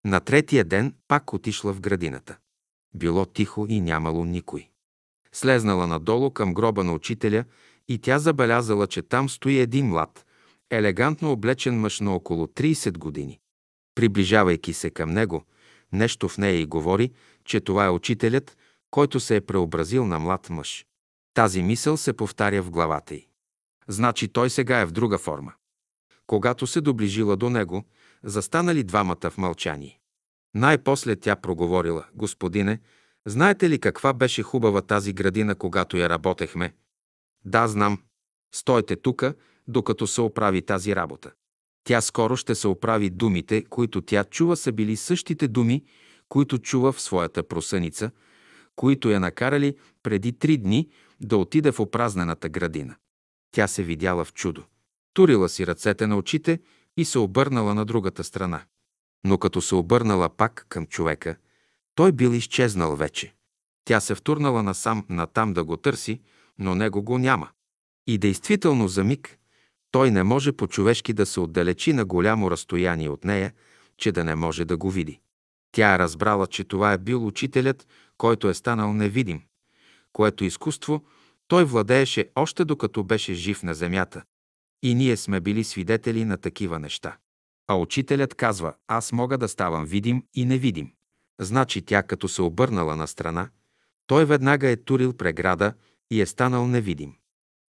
На 0.05 0.19
третия 0.19 0.63
ден 0.63 0.95
пак 1.07 1.33
отишла 1.33 1.73
в 1.73 1.81
градината. 1.81 2.37
Било 2.95 3.25
тихо 3.25 3.65
и 3.69 3.81
нямало 3.81 4.25
никой. 4.25 4.69
Слезнала 5.31 5.87
надолу 5.87 6.31
към 6.31 6.53
гроба 6.53 6.83
на 6.83 6.93
учителя 6.93 7.45
и 7.87 7.97
тя 7.97 8.19
забелязала, 8.19 8.87
че 8.87 9.01
там 9.01 9.29
стои 9.29 9.59
един 9.59 9.87
млад, 9.87 10.25
елегантно 10.69 11.31
облечен 11.31 11.79
мъж 11.79 11.99
на 11.99 12.15
около 12.15 12.47
30 12.47 12.97
години. 12.97 13.39
Приближавайки 13.95 14.73
се 14.73 14.89
към 14.89 15.09
него, 15.09 15.45
нещо 15.91 16.29
в 16.29 16.37
нея 16.37 16.59
и 16.59 16.65
говори, 16.65 17.11
че 17.45 17.59
това 17.59 17.85
е 17.85 17.89
учителят, 17.89 18.57
който 18.91 19.19
се 19.19 19.35
е 19.35 19.41
преобразил 19.41 20.05
на 20.05 20.19
млад 20.19 20.49
мъж. 20.49 20.85
Тази 21.33 21.63
мисъл 21.63 21.97
се 21.97 22.13
повтаря 22.13 22.63
в 22.63 22.71
главата 22.71 23.15
й. 23.15 23.27
Значи 23.87 24.27
той 24.27 24.49
сега 24.49 24.79
е 24.79 24.85
в 24.85 24.91
друга 24.91 25.17
форма. 25.17 25.53
Когато 26.27 26.67
се 26.67 26.81
доближила 26.81 27.37
до 27.37 27.49
него, 27.49 27.83
застанали 28.23 28.83
двамата 28.83 29.29
в 29.29 29.37
мълчание. 29.37 29.99
Най-после 30.55 31.15
тя 31.15 31.35
проговорила, 31.35 32.05
господине, 32.13 32.79
знаете 33.25 33.69
ли 33.69 33.79
каква 33.79 34.13
беше 34.13 34.43
хубава 34.43 34.81
тази 34.81 35.13
градина, 35.13 35.55
когато 35.55 35.97
я 35.97 36.09
работехме? 36.09 36.73
Да, 37.45 37.67
знам. 37.67 38.01
Стойте 38.55 38.95
тука, 38.95 39.35
докато 39.67 40.07
се 40.07 40.21
оправи 40.21 40.61
тази 40.61 40.95
работа. 40.95 41.31
Тя 41.83 42.01
скоро 42.01 42.37
ще 42.37 42.55
се 42.55 42.67
оправи 42.67 43.09
думите, 43.09 43.63
които 43.63 44.01
тя 44.01 44.23
чува 44.23 44.55
са 44.55 44.71
били 44.71 44.95
същите 44.95 45.47
думи, 45.47 45.83
които 46.29 46.57
чува 46.57 46.91
в 46.91 47.01
своята 47.01 47.43
просъница, 47.43 48.11
които 48.75 49.09
я 49.09 49.19
накарали 49.19 49.77
преди 50.03 50.33
три 50.33 50.57
дни 50.57 50.89
да 51.21 51.37
отиде 51.37 51.71
в 51.71 51.79
опразнената 51.79 52.49
градина. 52.49 52.95
Тя 53.51 53.67
се 53.67 53.83
видяла 53.83 54.25
в 54.25 54.33
чудо. 54.33 54.63
Турила 55.13 55.49
си 55.49 55.67
ръцете 55.67 56.07
на 56.07 56.17
очите 56.17 56.59
и 56.97 57.05
се 57.05 57.19
обърнала 57.19 57.73
на 57.73 57.85
другата 57.85 58.23
страна. 58.23 58.61
Но 59.25 59.37
като 59.37 59.61
се 59.61 59.75
обърнала 59.75 60.29
пак 60.29 60.65
към 60.69 60.85
човека, 60.85 61.35
той 61.95 62.11
бил 62.11 62.29
изчезнал 62.29 62.95
вече. 62.95 63.33
Тя 63.85 63.99
се 63.99 64.15
втурнала 64.15 64.63
насам 64.63 65.05
натам 65.09 65.53
да 65.53 65.63
го 65.63 65.77
търси, 65.77 66.21
но 66.59 66.75
него 66.75 67.03
го 67.03 67.17
няма. 67.17 67.49
И 68.07 68.17
действително 68.17 68.87
за 68.87 69.03
миг 69.03 69.39
той 69.91 70.11
не 70.11 70.23
може 70.23 70.51
по-човешки 70.51 71.13
да 71.13 71.25
се 71.25 71.39
отдалечи 71.39 71.93
на 71.93 72.05
голямо 72.05 72.51
разстояние 72.51 73.09
от 73.09 73.23
нея, 73.23 73.53
че 73.97 74.11
да 74.11 74.23
не 74.23 74.35
може 74.35 74.65
да 74.65 74.77
го 74.77 74.91
види. 74.91 75.19
Тя 75.71 75.95
е 75.95 75.99
разбрала, 75.99 76.47
че 76.47 76.63
това 76.63 76.93
е 76.93 76.97
бил 76.97 77.27
учителят, 77.27 77.87
който 78.17 78.49
е 78.49 78.53
станал 78.53 78.93
невидим, 78.93 79.41
което 80.13 80.43
изкуство 80.43 81.03
той 81.47 81.63
владееше 81.63 82.29
още 82.35 82.65
докато 82.65 83.03
беше 83.03 83.33
жив 83.33 83.63
на 83.63 83.73
земята. 83.73 84.23
И 84.83 84.95
ние 84.95 85.17
сме 85.17 85.39
били 85.39 85.63
свидетели 85.63 86.25
на 86.25 86.37
такива 86.37 86.79
неща. 86.79 87.17
А 87.67 87.75
учителят 87.75 88.35
казва, 88.35 88.73
аз 88.87 89.11
мога 89.11 89.37
да 89.37 89.47
ставам 89.47 89.85
видим 89.85 90.23
и 90.33 90.45
невидим. 90.45 90.91
Значи 91.39 91.81
тя, 91.81 92.03
като 92.03 92.27
се 92.27 92.41
обърнала 92.41 92.95
на 92.95 93.07
страна, 93.07 93.49
той 94.07 94.25
веднага 94.25 94.69
е 94.69 94.75
турил 94.75 95.13
преграда 95.13 95.73
и 96.11 96.21
е 96.21 96.25
станал 96.25 96.67
невидим. 96.67 97.13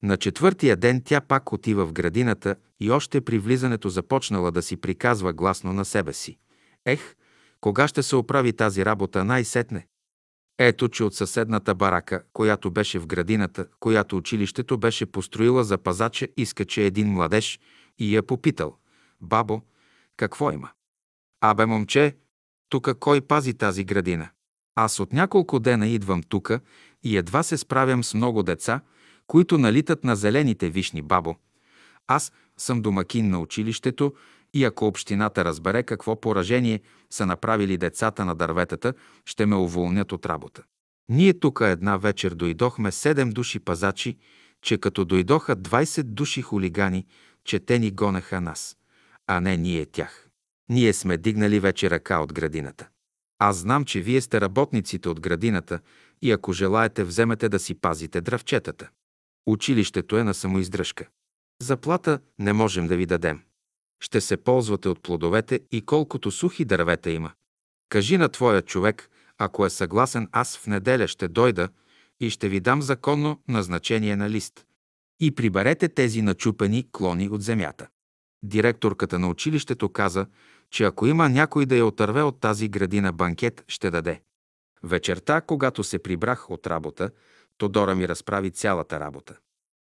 На 0.02 0.16
четвъртия 0.16 0.76
ден 0.76 1.02
тя 1.04 1.20
пак 1.20 1.52
отива 1.52 1.86
в 1.86 1.92
градината 1.92 2.56
и 2.80 2.90
още 2.90 3.20
при 3.20 3.38
влизането 3.38 3.88
започнала 3.88 4.52
да 4.52 4.62
си 4.62 4.76
приказва 4.76 5.32
гласно 5.32 5.72
на 5.72 5.84
себе 5.84 6.12
си. 6.12 6.38
Ех, 6.84 7.14
кога 7.60 7.88
ще 7.88 8.02
се 8.02 8.16
оправи 8.16 8.52
тази 8.52 8.84
работа 8.84 9.24
най-сетне? 9.24 9.86
Ето, 10.58 10.88
че 10.88 11.04
от 11.04 11.14
съседната 11.14 11.74
барака, 11.74 12.22
която 12.32 12.70
беше 12.70 12.98
в 12.98 13.06
градината, 13.06 13.66
която 13.80 14.16
училището 14.16 14.78
беше 14.78 15.06
построила 15.06 15.64
за 15.64 15.78
пазача, 15.78 16.28
изкаче 16.36 16.82
един 16.82 17.08
младеж 17.08 17.60
и 17.98 18.16
я 18.16 18.22
попитал. 18.22 18.76
Бабо, 19.20 19.62
какво 20.16 20.50
има? 20.50 20.70
Абе, 21.40 21.66
момче, 21.66 22.16
тука 22.68 22.94
кой 22.94 23.20
пази 23.20 23.54
тази 23.54 23.84
градина? 23.84 24.28
Аз 24.74 25.00
от 25.00 25.12
няколко 25.12 25.60
дена 25.60 25.86
идвам 25.86 26.22
тука 26.22 26.60
и 27.02 27.16
едва 27.16 27.42
се 27.42 27.56
справям 27.56 28.04
с 28.04 28.14
много 28.14 28.42
деца, 28.42 28.80
които 29.26 29.58
налитат 29.58 30.04
на 30.04 30.16
зелените 30.16 30.70
вишни, 30.70 31.02
бабо. 31.02 31.36
Аз 32.06 32.32
съм 32.56 32.82
домакин 32.82 33.30
на 33.30 33.40
училището 33.40 34.14
и 34.54 34.64
ако 34.64 34.86
общината 34.86 35.44
разбере 35.44 35.82
какво 35.82 36.20
поражение 36.20 36.80
са 37.10 37.26
направили 37.26 37.76
децата 37.76 38.24
на 38.24 38.34
дърветата, 38.34 38.94
ще 39.24 39.46
ме 39.46 39.56
уволнят 39.56 40.12
от 40.12 40.26
работа. 40.26 40.62
Ние 41.08 41.34
тук 41.40 41.60
една 41.64 41.96
вечер 41.96 42.34
дойдохме 42.34 42.92
седем 42.92 43.30
души 43.30 43.60
пазачи, 43.60 44.16
че 44.62 44.78
като 44.78 45.04
дойдоха 45.04 45.56
20 45.56 46.02
души 46.02 46.42
хулигани, 46.42 47.06
че 47.44 47.60
те 47.60 47.78
ни 47.78 47.90
гонеха 47.90 48.40
нас, 48.40 48.76
а 49.26 49.40
не 49.40 49.56
ние 49.56 49.86
тях. 49.86 50.28
Ние 50.68 50.92
сме 50.92 51.16
дигнали 51.16 51.60
вече 51.60 51.90
ръка 51.90 52.18
от 52.18 52.32
градината. 52.32 52.88
Аз 53.38 53.56
знам, 53.56 53.84
че 53.84 54.00
вие 54.00 54.20
сте 54.20 54.40
работниците 54.40 55.08
от 55.08 55.20
градината 55.20 55.80
и 56.22 56.32
ако 56.32 56.52
желаете, 56.52 57.04
вземете 57.04 57.48
да 57.48 57.58
си 57.58 57.74
пазите 57.74 58.20
дравчетата. 58.20 58.88
Училището 59.46 60.18
е 60.18 60.24
на 60.24 60.34
самоиздръжка. 60.34 61.08
Заплата 61.62 62.18
не 62.38 62.52
можем 62.52 62.86
да 62.86 62.96
ви 62.96 63.06
дадем. 63.06 63.42
Ще 64.04 64.20
се 64.20 64.36
ползвате 64.36 64.88
от 64.88 65.02
плодовете 65.02 65.60
и 65.72 65.82
колкото 65.82 66.30
сухи 66.30 66.64
дървета 66.64 67.10
има. 67.10 67.32
Кажи 67.88 68.16
на 68.16 68.28
твоя 68.28 68.62
човек, 68.62 69.10
ако 69.38 69.66
е 69.66 69.70
съгласен, 69.70 70.28
аз 70.32 70.56
в 70.56 70.66
неделя 70.66 71.08
ще 71.08 71.28
дойда 71.28 71.68
и 72.20 72.30
ще 72.30 72.48
ви 72.48 72.60
дам 72.60 72.82
законно 72.82 73.42
назначение 73.48 74.16
на 74.16 74.30
лист. 74.30 74.66
И 75.20 75.34
приберете 75.34 75.88
тези 75.88 76.22
начупени 76.22 76.84
клони 76.92 77.28
от 77.28 77.42
земята. 77.42 77.88
Директорката 78.42 79.18
на 79.18 79.28
училището 79.28 79.88
каза, 79.88 80.26
че 80.70 80.84
ако 80.84 81.06
има 81.06 81.28
някой 81.28 81.66
да 81.66 81.76
я 81.76 81.86
отърве 81.86 82.22
от 82.22 82.40
тази 82.40 82.68
градина 82.68 83.12
банкет, 83.12 83.64
ще 83.68 83.90
даде. 83.90 84.20
Вечерта, 84.82 85.40
когато 85.40 85.84
се 85.84 85.98
прибрах 85.98 86.50
от 86.50 86.66
работа, 86.66 87.10
Тодора 87.58 87.94
ми 87.94 88.08
разправи 88.08 88.50
цялата 88.50 89.00
работа. 89.00 89.36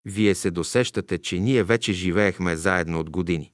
Вие 0.05 0.35
се 0.35 0.51
досещате, 0.51 1.19
че 1.19 1.39
ние 1.39 1.63
вече 1.63 1.93
живеехме 1.93 2.57
заедно 2.57 3.01
от 3.01 3.11
години. 3.11 3.53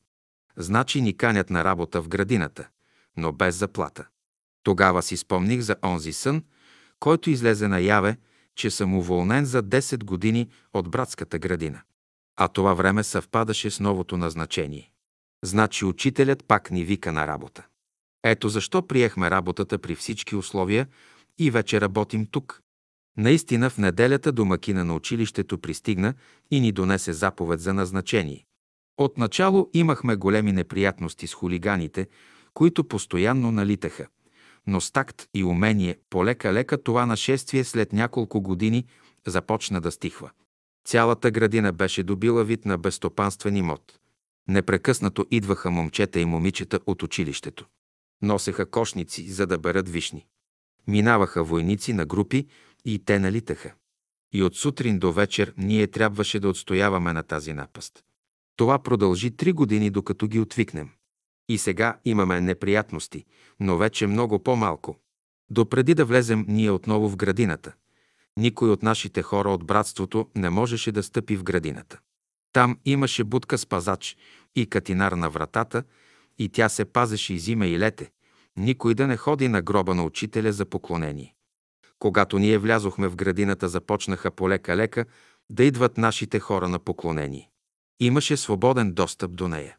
Значи 0.56 1.00
ни 1.00 1.16
канят 1.16 1.50
на 1.50 1.64
работа 1.64 2.02
в 2.02 2.08
градината, 2.08 2.68
но 3.16 3.32
без 3.32 3.56
заплата. 3.56 4.06
Тогава 4.62 5.02
си 5.02 5.16
спомних 5.16 5.60
за 5.60 5.76
онзи 5.84 6.12
сън, 6.12 6.42
който 7.00 7.30
излезе 7.30 7.68
наяве, 7.68 8.16
че 8.54 8.70
съм 8.70 8.94
уволнен 8.94 9.44
за 9.44 9.62
10 9.62 10.04
години 10.04 10.48
от 10.72 10.90
братската 10.90 11.38
градина. 11.38 11.82
А 12.36 12.48
това 12.48 12.74
време 12.74 13.04
съвпадаше 13.04 13.70
с 13.70 13.80
новото 13.80 14.16
назначение. 14.16 14.90
Значи 15.44 15.84
учителят 15.84 16.44
пак 16.44 16.70
ни 16.70 16.84
вика 16.84 17.12
на 17.12 17.26
работа. 17.26 17.66
Ето 18.22 18.48
защо 18.48 18.86
приехме 18.86 19.30
работата 19.30 19.78
при 19.78 19.94
всички 19.94 20.36
условия 20.36 20.88
и 21.38 21.50
вече 21.50 21.80
работим 21.80 22.26
тук. 22.26 22.60
Наистина 23.16 23.70
в 23.70 23.78
неделята 23.78 24.32
домакина 24.32 24.84
на 24.84 24.94
училището 24.94 25.58
пристигна 25.58 26.14
и 26.50 26.60
ни 26.60 26.72
донесе 26.72 27.12
заповед 27.12 27.60
за 27.60 27.74
назначение. 27.74 28.46
Отначало 28.98 29.70
имахме 29.74 30.16
големи 30.16 30.52
неприятности 30.52 31.26
с 31.26 31.34
хулиганите, 31.34 32.08
които 32.54 32.84
постоянно 32.84 33.52
налитаха. 33.52 34.06
Но 34.66 34.80
с 34.80 34.90
такт 34.90 35.28
и 35.34 35.44
умение, 35.44 35.98
полека-лека 36.10 36.82
това 36.82 37.06
нашествие 37.06 37.64
след 37.64 37.92
няколко 37.92 38.40
години 38.40 38.84
започна 39.26 39.80
да 39.80 39.90
стихва. 39.90 40.30
Цялата 40.86 41.30
градина 41.30 41.72
беше 41.72 42.02
добила 42.02 42.44
вид 42.44 42.64
на 42.64 42.78
безстопанствен 42.78 43.56
имот. 43.56 43.98
Непрекъснато 44.48 45.26
идваха 45.30 45.70
момчета 45.70 46.20
и 46.20 46.24
момичета 46.24 46.80
от 46.86 47.02
училището. 47.02 47.66
Носеха 48.22 48.70
кошници, 48.70 49.30
за 49.30 49.46
да 49.46 49.58
берат 49.58 49.88
вишни. 49.88 50.26
Минаваха 50.86 51.44
войници 51.44 51.92
на 51.92 52.06
групи 52.06 52.46
и 52.84 53.04
те 53.04 53.18
налитаха. 53.18 53.74
И 54.32 54.42
от 54.42 54.56
сутрин 54.56 54.98
до 54.98 55.12
вечер 55.12 55.54
ние 55.56 55.86
трябваше 55.86 56.40
да 56.40 56.48
отстояваме 56.48 57.12
на 57.12 57.22
тази 57.22 57.52
напаст. 57.52 58.04
Това 58.56 58.78
продължи 58.78 59.36
три 59.36 59.52
години, 59.52 59.90
докато 59.90 60.26
ги 60.26 60.40
отвикнем. 60.40 60.90
И 61.48 61.58
сега 61.58 61.98
имаме 62.04 62.40
неприятности, 62.40 63.24
но 63.60 63.76
вече 63.76 64.06
много 64.06 64.38
по-малко. 64.38 64.96
Допреди 65.50 65.94
да 65.94 66.04
влезем 66.04 66.44
ние 66.48 66.70
отново 66.70 67.08
в 67.08 67.16
градината, 67.16 67.72
никой 68.36 68.70
от 68.70 68.82
нашите 68.82 69.22
хора 69.22 69.50
от 69.50 69.64
братството 69.64 70.28
не 70.36 70.50
можеше 70.50 70.92
да 70.92 71.02
стъпи 71.02 71.36
в 71.36 71.44
градината. 71.44 71.98
Там 72.52 72.78
имаше 72.84 73.24
будка 73.24 73.58
с 73.58 73.66
пазач 73.66 74.16
и 74.56 74.66
катинар 74.66 75.12
на 75.12 75.30
вратата, 75.30 75.84
и 76.38 76.48
тя 76.48 76.68
се 76.68 76.84
пазеше 76.84 77.34
и 77.34 77.38
зима 77.38 77.66
и 77.66 77.78
лете, 77.78 78.10
никой 78.56 78.94
да 78.94 79.06
не 79.06 79.16
ходи 79.16 79.48
на 79.48 79.62
гроба 79.62 79.94
на 79.94 80.04
учителя 80.04 80.52
за 80.52 80.64
поклонение. 80.64 81.34
Когато 81.98 82.38
ние 82.38 82.58
влязохме 82.58 83.08
в 83.08 83.16
градината, 83.16 83.68
започнаха 83.68 84.30
полека-лека 84.30 85.04
да 85.50 85.64
идват 85.64 85.98
нашите 85.98 86.40
хора 86.40 86.68
на 86.68 86.78
поклонение. 86.78 87.50
Имаше 88.00 88.36
свободен 88.36 88.92
достъп 88.92 89.36
до 89.36 89.48
нея. 89.48 89.76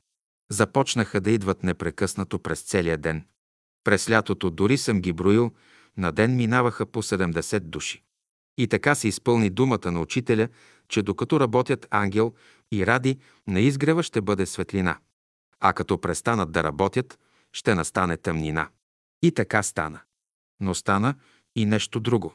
Започнаха 0.52 1.22
да 1.22 1.32
идват 1.32 1.64
непрекъснато 1.64 2.40
през 2.40 2.61
целия 2.61 2.98
ден. 2.98 3.26
През 3.84 4.10
лятото 4.10 4.50
дори 4.50 4.77
съм 4.77 5.02
ги 5.02 5.14
броил, 5.14 5.52
на 5.98 6.11
ден 6.11 6.35
минаваха 6.35 6.85
по 6.85 7.03
70 7.03 7.60
души. 7.60 8.03
И 8.58 8.68
така 8.68 8.95
се 8.95 9.08
изпълни 9.08 9.50
думата 9.50 9.92
на 9.92 10.02
учителя, 10.02 10.48
че 10.88 11.02
докато 11.02 11.40
работят 11.40 11.88
ангел 11.90 12.34
и 12.72 12.85
ради, 12.85 13.19
на 13.48 13.60
изгрева 13.60 14.03
ще 14.03 14.22
бъде 14.22 14.45
светлина. 14.45 14.98
А 15.60 15.74
като 15.74 16.02
престанат 16.02 16.52
да 16.52 16.64
работят, 16.64 17.19
ще 17.53 17.76
настане 17.76 18.18
тъмнина. 18.18 18.69
И 19.22 19.32
така 19.32 19.64
стана. 19.64 20.00
Но 20.60 20.74
стана 20.74 21.16
и 21.56 21.66
нещо 21.66 22.00
друго. 22.00 22.34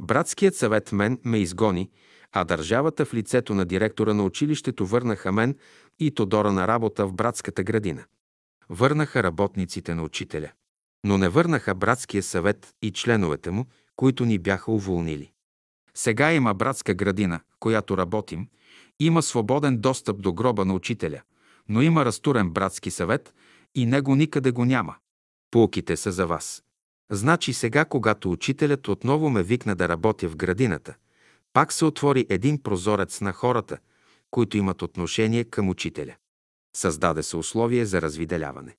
Братският 0.00 0.56
съвет 0.56 0.92
мен 0.92 1.18
ме 1.24 1.38
изгони, 1.38 1.90
а 2.38 2.44
държавата 2.44 3.04
в 3.04 3.14
лицето 3.14 3.54
на 3.54 3.64
директора 3.64 4.14
на 4.14 4.24
училището 4.24 4.86
върнаха 4.86 5.32
мен 5.32 5.56
и 5.98 6.14
Тодора 6.14 6.52
на 6.52 6.68
работа 6.68 7.06
в 7.06 7.12
братската 7.12 7.62
градина. 7.62 8.04
Върнаха 8.68 9.22
работниците 9.22 9.94
на 9.94 10.02
учителя. 10.02 10.50
Но 11.04 11.18
не 11.18 11.28
върнаха 11.28 11.74
братския 11.74 12.22
съвет 12.22 12.74
и 12.82 12.92
членовете 12.92 13.50
му, 13.50 13.66
които 13.96 14.24
ни 14.24 14.38
бяха 14.38 14.72
уволнили. 14.72 15.32
Сега 15.94 16.32
има 16.32 16.54
братска 16.54 16.94
градина, 16.94 17.40
която 17.60 17.98
работим, 17.98 18.48
има 19.00 19.22
свободен 19.22 19.78
достъп 19.78 20.22
до 20.22 20.32
гроба 20.32 20.64
на 20.64 20.74
учителя, 20.74 21.22
но 21.68 21.82
има 21.82 22.04
разтурен 22.04 22.50
братски 22.50 22.90
съвет 22.90 23.34
и 23.74 23.86
него 23.86 24.14
никъде 24.14 24.50
го 24.50 24.64
няма. 24.64 24.94
Пулките 25.50 25.96
са 25.96 26.12
за 26.12 26.26
вас. 26.26 26.62
Значи 27.10 27.52
сега, 27.52 27.84
когато 27.84 28.30
учителят 28.30 28.88
отново 28.88 29.30
ме 29.30 29.42
викна 29.42 29.76
да 29.76 29.88
работя 29.88 30.28
в 30.28 30.36
градината, 30.36 30.94
пак 31.56 31.72
се 31.72 31.84
отвори 31.84 32.26
един 32.28 32.62
прозорец 32.62 33.20
на 33.20 33.32
хората, 33.32 33.78
които 34.30 34.56
имат 34.56 34.82
отношение 34.82 35.44
към 35.44 35.68
учителя. 35.68 36.14
Създаде 36.76 37.22
се 37.22 37.36
условие 37.36 37.84
за 37.84 38.02
развиделяване. 38.02 38.76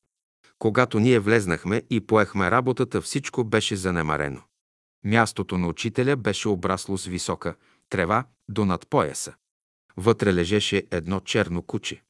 Когато 0.60 1.00
ние 1.00 1.20
влезнахме 1.20 1.84
и 1.90 2.00
поехме 2.00 2.52
работата, 2.52 3.02
всичко 3.02 3.44
беше 3.44 3.76
занемарено. 3.76 4.42
Мястото 5.06 5.58
на 5.58 5.68
учителя 5.68 6.16
беше 6.16 6.50
обрасло 6.50 6.98
с 6.98 7.06
висока 7.06 7.56
трева 7.90 8.26
до 8.50 8.66
над 8.66 8.88
пояса. 8.90 9.34
Вътре 9.98 10.34
лежеше 10.34 10.84
едно 10.92 11.20
черно 11.20 11.62
куче. 11.62 12.04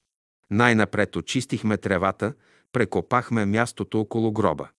Най-напред 0.51 1.15
очистихме 1.15 1.77
тревата, 1.77 2.33
прекопахме 2.71 3.45
мястото 3.45 3.99
около 3.99 4.31
гроба, 4.31 4.69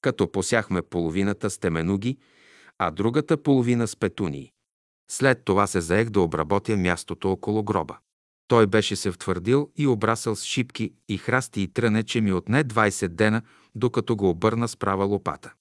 като 0.00 0.32
посяхме 0.32 0.82
половината 0.82 1.50
с 1.50 1.58
теменуги, 1.58 2.18
а 2.78 2.90
другата 2.90 3.42
половина 3.42 3.88
с 3.88 3.96
петунии. 3.96 4.53
След 5.10 5.44
това 5.44 5.66
се 5.66 5.80
заех 5.80 6.10
да 6.10 6.20
обработя 6.20 6.76
мястото 6.76 7.32
около 7.32 7.62
гроба. 7.62 7.98
Той 8.48 8.66
беше 8.66 8.96
се 8.96 9.10
втвърдил 9.10 9.70
и 9.76 9.86
обрасъл 9.86 10.36
с 10.36 10.44
шипки 10.44 10.94
и 11.08 11.18
храсти 11.18 11.60
и 11.60 11.68
тръне, 11.68 12.02
че 12.02 12.20
ми 12.20 12.32
отне 12.32 12.64
20 12.64 13.08
дена, 13.08 13.42
докато 13.74 14.16
го 14.16 14.28
обърна 14.28 14.68
с 14.68 14.76
права 14.76 15.04
лопата. 15.04 15.52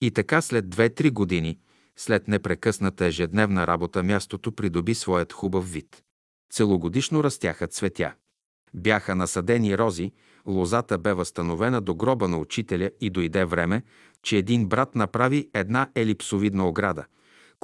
И 0.00 0.10
така 0.10 0.40
след 0.40 0.64
2-3 0.64 1.10
години, 1.10 1.58
след 1.96 2.28
непрекъсната 2.28 3.04
ежедневна 3.06 3.66
работа, 3.66 4.02
мястото 4.02 4.52
придоби 4.52 4.94
своят 4.94 5.32
хубав 5.32 5.72
вид. 5.72 6.02
Целогодишно 6.52 7.24
растяха 7.24 7.66
цветя. 7.66 8.14
Бяха 8.74 9.14
насадени 9.14 9.78
рози, 9.78 10.12
лозата 10.46 10.98
бе 10.98 11.12
възстановена 11.12 11.80
до 11.80 11.94
гроба 11.94 12.28
на 12.28 12.38
учителя 12.38 12.90
и 13.00 13.10
дойде 13.10 13.44
време, 13.44 13.82
че 14.22 14.36
един 14.36 14.68
брат 14.68 14.94
направи 14.94 15.50
една 15.54 15.90
елипсовидна 15.94 16.68
ограда, 16.68 17.04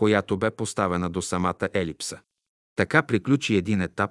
която 0.01 0.37
бе 0.37 0.51
поставена 0.51 1.11
до 1.11 1.23
самата 1.23 1.69
елипса. 1.75 2.19
Така 2.77 3.03
приключи 3.03 3.57
един 3.57 3.81
етап, 3.81 4.11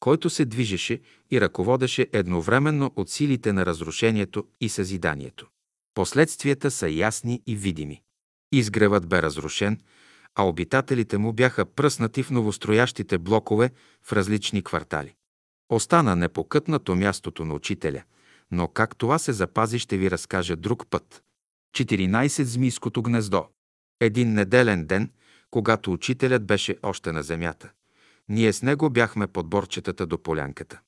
който 0.00 0.30
се 0.30 0.44
движеше 0.44 1.00
и 1.30 1.40
ръководеше 1.40 2.08
едновременно 2.12 2.92
от 2.96 3.10
силите 3.10 3.52
на 3.52 3.66
разрушението 3.66 4.44
и 4.60 4.68
съзиданието. 4.68 5.46
Последствията 5.94 6.70
са 6.70 6.88
ясни 6.88 7.42
и 7.46 7.56
видими. 7.56 8.02
Изгревът 8.52 9.08
бе 9.08 9.22
разрушен, 9.22 9.80
а 10.34 10.42
обитателите 10.42 11.18
му 11.18 11.32
бяха 11.32 11.64
пръснати 11.66 12.22
в 12.22 12.30
новостроящите 12.30 13.18
блокове 13.18 13.70
в 14.02 14.12
различни 14.12 14.62
квартали. 14.62 15.14
Остана 15.68 16.16
непокътнато 16.16 16.96
мястото 16.96 17.44
на 17.44 17.54
учителя, 17.54 18.02
но 18.50 18.68
как 18.68 18.96
това 18.96 19.18
се 19.18 19.32
запази 19.32 19.78
ще 19.78 19.98
ви 19.98 20.10
разкажа 20.10 20.56
друг 20.56 20.86
път. 20.90 21.22
14. 21.76 22.42
Змийското 22.42 23.02
гнездо. 23.02 23.46
Един 24.00 24.32
неделен 24.32 24.86
ден, 24.86 25.10
когато 25.50 25.92
учителят 25.92 26.46
беше 26.46 26.76
още 26.82 27.12
на 27.12 27.22
земята. 27.22 27.70
Ние 28.28 28.52
с 28.52 28.62
него 28.62 28.90
бяхме 28.90 29.26
под 29.26 29.48
борчетата 29.48 30.06
до 30.06 30.18
полянката. 30.18 30.80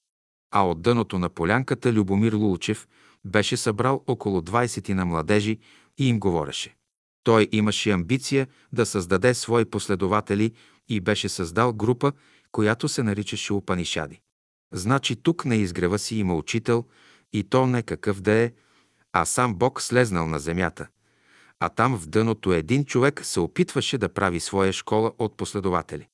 А 0.50 0.66
от 0.66 0.82
дъното 0.82 1.18
на 1.18 1.28
полянката 1.28 1.92
Любомир 1.92 2.32
Лулчев 2.32 2.88
беше 3.24 3.56
събрал 3.56 4.04
около 4.06 4.40
20 4.40 4.92
на 4.92 5.04
младежи 5.04 5.58
и 5.98 6.08
им 6.08 6.20
говореше. 6.20 6.76
Той 7.24 7.48
имаше 7.52 7.90
амбиция 7.90 8.46
да 8.72 8.86
създаде 8.86 9.34
свои 9.34 9.64
последователи 9.64 10.52
и 10.88 11.00
беше 11.00 11.28
създал 11.28 11.72
група, 11.72 12.12
която 12.52 12.88
се 12.88 13.02
наричаше 13.02 13.52
Упанишади. 13.52 14.20
Значи 14.72 15.16
тук 15.16 15.44
на 15.44 15.56
изгрева 15.56 15.98
си 15.98 16.16
има 16.16 16.34
учител 16.34 16.84
и 17.32 17.44
то 17.44 17.66
не 17.66 17.82
какъв 17.82 18.20
да 18.20 18.32
е, 18.32 18.52
а 19.12 19.24
сам 19.24 19.54
Бог 19.54 19.82
слезнал 19.82 20.26
на 20.26 20.38
земята. 20.38 20.88
А 21.64 21.68
там 21.68 21.98
в 21.98 22.06
дъното 22.06 22.52
един 22.52 22.84
човек 22.84 23.20
се 23.24 23.40
опитваше 23.40 23.98
да 23.98 24.08
прави 24.08 24.40
своя 24.40 24.72
школа 24.72 25.12
от 25.18 25.36
последователи. 25.36 26.08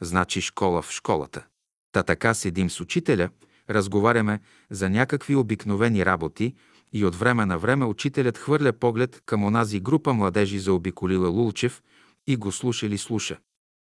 Значи 0.00 0.40
школа 0.40 0.82
в 0.82 0.90
школата. 0.92 1.46
Та 1.92 2.02
така 2.02 2.34
седим 2.34 2.70
с 2.70 2.80
учителя, 2.80 3.30
разговаряме 3.70 4.40
за 4.70 4.90
някакви 4.90 5.36
обикновени 5.36 6.06
работи 6.06 6.54
и 6.92 7.04
от 7.04 7.14
време 7.14 7.46
на 7.46 7.58
време 7.58 7.84
учителят 7.84 8.38
хвърля 8.38 8.72
поглед 8.72 9.22
към 9.26 9.44
онази 9.44 9.80
група 9.80 10.12
младежи 10.12 10.58
заобиколила 10.58 11.28
Лулчев 11.28 11.82
и 12.26 12.36
го 12.36 12.52
слуша 12.52 12.88
ли 12.88 12.98
слуша. 12.98 13.38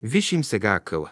Виж 0.01 0.31
им 0.31 0.43
сега 0.43 0.73
акъла. 0.73 1.11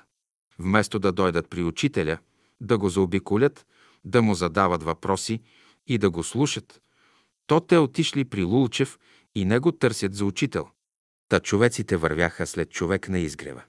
Вместо 0.60 1.00
да 1.00 1.12
дойдат 1.12 1.50
при 1.50 1.64
учителя, 1.64 2.18
да 2.62 2.78
го 2.78 2.90
заобиколят, 2.90 3.66
да 4.06 4.22
му 4.22 4.34
задават 4.34 4.84
въпроси 4.84 5.42
и 5.88 5.98
да 5.98 6.10
го 6.10 6.24
слушат, 6.24 6.82
то 7.48 7.60
те 7.60 7.78
отишли 7.78 8.26
при 8.26 8.44
Лулчев 8.44 9.00
и 9.36 9.46
него 9.46 9.72
търсят 9.72 10.14
за 10.14 10.26
учител. 10.26 10.68
Та 11.30 11.40
човеците 11.40 11.98
вървяха 11.98 12.48
след 12.48 12.70
човек 12.70 13.10
на 13.10 13.20
изгрева. 13.20 13.64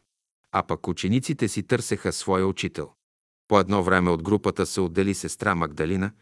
А 0.52 0.62
пък 0.62 0.88
учениците 0.88 1.48
си 1.48 1.62
търсеха 1.62 2.12
своя 2.12 2.46
учител. 2.46 2.90
По 3.48 3.60
едно 3.60 3.82
време 3.82 4.10
от 4.10 4.22
групата 4.22 4.66
се 4.66 4.80
отдели 4.80 5.14
сестра 5.14 5.54
Магдалина. 5.54 6.12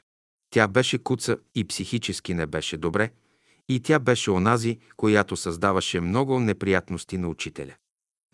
Тя 0.51 0.69
беше 0.69 0.99
куца 0.99 1.39
и 1.55 1.65
психически 1.65 2.35
не 2.35 2.47
беше 2.47 2.77
добре, 2.77 3.11
и 3.69 3.81
тя 3.81 3.99
беше 3.99 4.31
онази, 4.31 4.79
която 4.97 5.37
създаваше 5.37 6.01
много 6.01 6.41
неприятности 6.41 7.19
на 7.19 7.29
учителя. 7.29 7.75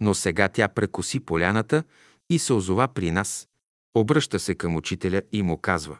Но 0.01 0.15
сега 0.15 0.49
тя 0.49 0.69
прекоси 0.69 1.21
поляната 1.21 1.85
и 2.31 2.39
се 2.39 2.53
озова 2.53 2.89
при 2.89 3.11
нас. 3.11 3.49
Обръща 3.95 4.39
се 4.39 4.55
към 4.55 4.77
учителя 4.77 5.23
и 5.33 5.43
му 5.43 5.59
казва 5.59 5.99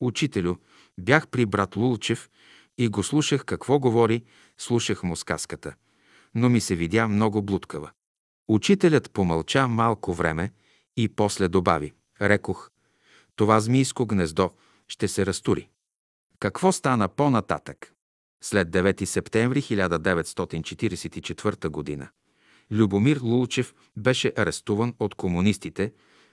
«Учителю, 0.00 0.56
бях 1.00 1.28
при 1.28 1.46
брат 1.46 1.76
Лулчев 1.76 2.30
и 2.78 2.88
го 2.88 3.02
слушах 3.02 3.44
какво 3.44 3.78
говори, 3.78 4.24
слушах 4.58 5.02
му 5.02 5.16
сказката, 5.16 5.74
но 6.34 6.48
ми 6.48 6.60
се 6.60 6.74
видя 6.74 7.08
много 7.08 7.42
блудкава. 7.42 7.90
Учителят 8.48 9.10
помълча 9.10 9.68
малко 9.68 10.12
време 10.12 10.52
и 10.96 11.08
после 11.08 11.48
добави. 11.48 11.92
Рекох, 12.20 12.70
това 13.36 13.60
змийско 13.60 14.06
гнездо 14.06 14.50
ще 14.88 15.08
се 15.08 15.26
разтури. 15.26 15.68
Какво 16.38 16.72
стана 16.72 17.08
по-нататък? 17.08 17.92
След 18.44 18.70
9 18.70 19.04
септември 19.04 19.62
1944 19.62 21.98
г. 21.98 22.10
Любомир 22.70 23.20
Лулчев 23.22 23.74
беше 23.96 24.32
арестуван 24.36 24.94
от 25.00 25.14
комунистите, 25.14 25.92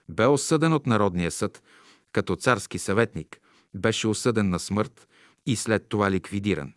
бе 0.10 0.26
осъден 0.26 0.74
от 0.74 0.86
Народния 0.86 1.32
съд 1.32 1.64
като 2.12 2.36
царски 2.36 2.80
съветник, 2.80 3.42
беше 3.74 4.08
осъден 4.08 4.50
на 4.50 4.60
смърт 4.60 5.08
и 5.46 5.56
след 5.56 5.90
това 5.90 6.12
ликвидиран. 6.12 6.74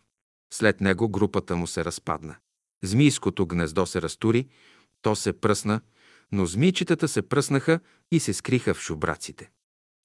След 0.53 0.81
него 0.81 1.09
групата 1.09 1.55
му 1.55 1.67
се 1.67 1.85
разпадна. 1.85 2.35
Змийското 2.83 3.45
гнездо 3.45 3.85
се 3.85 4.01
разтури, 4.01 4.47
то 5.01 5.15
се 5.15 5.33
пръсна, 5.33 5.81
но 6.31 6.45
змийчетата 6.45 7.07
се 7.07 7.21
пръснаха 7.21 7.79
и 8.11 8.19
се 8.19 8.33
скриха 8.33 8.73
в 8.73 8.81
шубраците. 8.81 9.49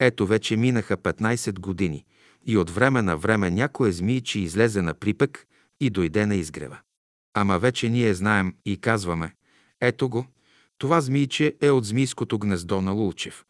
Ето 0.00 0.26
вече 0.26 0.56
минаха 0.56 0.96
15 0.96 1.58
години 1.58 2.04
и 2.46 2.56
от 2.56 2.70
време 2.70 3.02
на 3.02 3.16
време 3.16 3.50
някое 3.50 3.92
змийче 3.92 4.40
излезе 4.40 4.82
на 4.82 4.94
припек 4.94 5.46
и 5.80 5.90
дойде 5.90 6.26
на 6.26 6.34
изгрева. 6.34 6.78
Ама 7.34 7.58
вече 7.58 7.88
ние 7.88 8.14
знаем 8.14 8.54
и 8.64 8.76
казваме, 8.76 9.34
ето 9.80 10.08
го, 10.08 10.26
това 10.78 11.00
змийче 11.00 11.56
е 11.60 11.70
от 11.70 11.84
змийското 11.84 12.38
гнездо 12.38 12.80
на 12.80 12.92
Лулчев. 12.92 13.44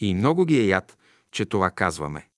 И 0.00 0.14
много 0.14 0.44
ги 0.44 0.60
е 0.60 0.66
яд, 0.66 0.98
че 1.32 1.44
това 1.44 1.70
казваме. 1.70 2.29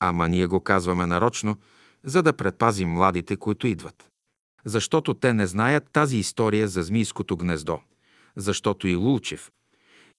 Ама 0.00 0.28
ние 0.28 0.46
го 0.46 0.60
казваме 0.60 1.06
нарочно, 1.06 1.56
за 2.04 2.22
да 2.22 2.32
предпазим 2.32 2.88
младите, 2.88 3.36
които 3.36 3.66
идват. 3.66 4.10
Защото 4.64 5.14
те 5.14 5.34
не 5.34 5.46
знаят 5.46 5.90
тази 5.92 6.16
история 6.16 6.68
за 6.68 6.82
змийското 6.82 7.36
гнездо. 7.36 7.80
Защото 8.36 8.88
и 8.88 8.94
Лулчев, 8.94 9.50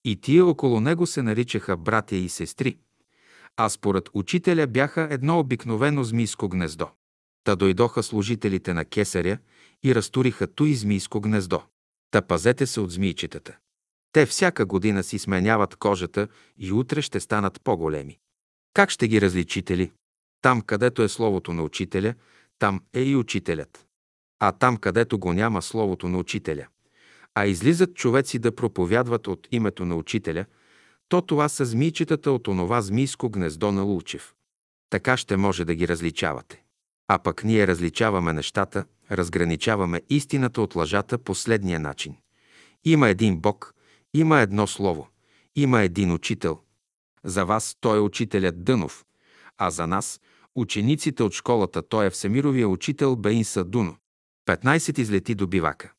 и 0.05 0.21
тия 0.21 0.45
около 0.45 0.79
него 0.79 1.07
се 1.07 1.21
наричаха 1.21 1.77
братя 1.77 2.15
и 2.15 2.29
сестри, 2.29 2.77
а 3.57 3.69
според 3.69 4.09
учителя 4.13 4.67
бяха 4.67 5.07
едно 5.11 5.39
обикновено 5.39 6.03
змийско 6.03 6.49
гнездо. 6.49 6.87
Та 7.43 7.55
дойдоха 7.55 8.03
служителите 8.03 8.73
на 8.73 8.85
кесаря 8.85 9.37
и 9.83 9.95
разтуриха 9.95 10.47
и 10.61 10.75
змийско 10.75 11.21
гнездо. 11.21 11.63
Та 12.11 12.21
пазете 12.21 12.67
се 12.67 12.79
от 12.79 12.91
змийчетата. 12.91 13.57
Те 14.11 14.25
всяка 14.25 14.65
година 14.65 15.03
си 15.03 15.19
сменяват 15.19 15.75
кожата 15.75 16.27
и 16.57 16.71
утре 16.71 17.01
ще 17.01 17.19
станат 17.19 17.61
по-големи. 17.63 18.19
Как 18.73 18.89
ще 18.89 19.07
ги 19.07 19.21
различите 19.21 19.77
ли? 19.77 19.91
Там, 20.41 20.61
където 20.61 21.03
е 21.03 21.09
словото 21.09 21.53
на 21.53 21.63
учителя, 21.63 22.13
там 22.59 22.81
е 22.93 23.01
и 23.01 23.15
учителят. 23.15 23.85
А 24.39 24.51
там, 24.51 24.77
където 24.77 25.19
го 25.19 25.33
няма 25.33 25.61
словото 25.61 26.09
на 26.09 26.17
учителя, 26.17 26.67
а 27.35 27.45
излизат 27.45 27.95
човеци 27.95 28.39
да 28.39 28.55
проповядват 28.55 29.27
от 29.27 29.47
името 29.51 29.85
на 29.85 29.95
учителя, 29.95 30.45
то 31.09 31.21
това 31.21 31.49
са 31.49 31.65
змийчетата 31.65 32.31
от 32.31 32.47
онова 32.47 32.81
змийско 32.81 33.29
гнездо 33.29 33.71
на 33.71 33.81
Лучев. 33.81 34.33
Така 34.89 35.17
ще 35.17 35.37
може 35.37 35.65
да 35.65 35.75
ги 35.75 35.87
различавате. 35.87 36.63
А 37.07 37.19
пък 37.19 37.43
ние 37.43 37.67
различаваме 37.67 38.33
нещата, 38.33 38.85
разграничаваме 39.11 40.01
истината 40.09 40.61
от 40.61 40.75
лъжата 40.75 41.17
последния 41.17 41.79
начин. 41.79 42.15
Има 42.85 43.09
един 43.09 43.39
Бог, 43.39 43.73
има 44.13 44.39
едно 44.39 44.67
Слово, 44.67 45.07
има 45.55 45.81
един 45.81 46.11
учител. 46.11 46.59
За 47.25 47.45
вас 47.45 47.77
той 47.81 47.97
е 47.97 48.01
учителят 48.01 48.63
Дънов, 48.63 49.05
а 49.57 49.69
за 49.69 49.87
нас, 49.87 50.21
учениците 50.55 51.23
от 51.23 51.33
школата, 51.33 51.81
той 51.81 52.05
е 52.05 52.09
Всемировия 52.09 52.69
учител 52.69 53.15
Беин 53.15 53.45
Садуно. 53.45 53.95
15 54.47 54.99
излети 54.99 55.35
до 55.35 55.47
бивака. 55.47 55.91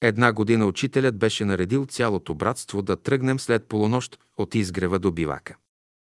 Една 0.00 0.32
година 0.32 0.66
учителят 0.66 1.18
беше 1.18 1.44
наредил 1.44 1.86
цялото 1.86 2.34
братство 2.34 2.82
да 2.82 2.96
тръгнем 2.96 3.40
след 3.40 3.68
полунощ 3.68 4.18
от 4.36 4.54
изгрева 4.54 4.98
до 4.98 5.12
бивака. 5.12 5.56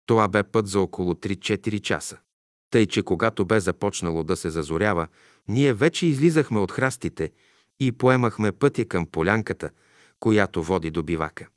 Това 0.06 0.28
бе 0.28 0.42
път 0.42 0.66
за 0.66 0.80
около 0.80 1.14
3-4 1.14 1.80
часа. 1.80 2.18
Тъй, 2.70 2.86
че 2.86 3.02
когато 3.02 3.44
бе 3.44 3.60
започнало 3.60 4.24
да 4.24 4.36
се 4.36 4.50
зазорява, 4.50 5.08
ние 5.48 5.74
вече 5.74 6.06
излизахме 6.06 6.60
от 6.60 6.72
храстите 6.72 7.32
и 7.80 7.92
поемахме 7.92 8.52
пътя 8.52 8.84
към 8.84 9.06
полянката, 9.06 9.70
която 10.20 10.62
води 10.62 10.90
до 10.90 11.02
бивака. 11.02 11.48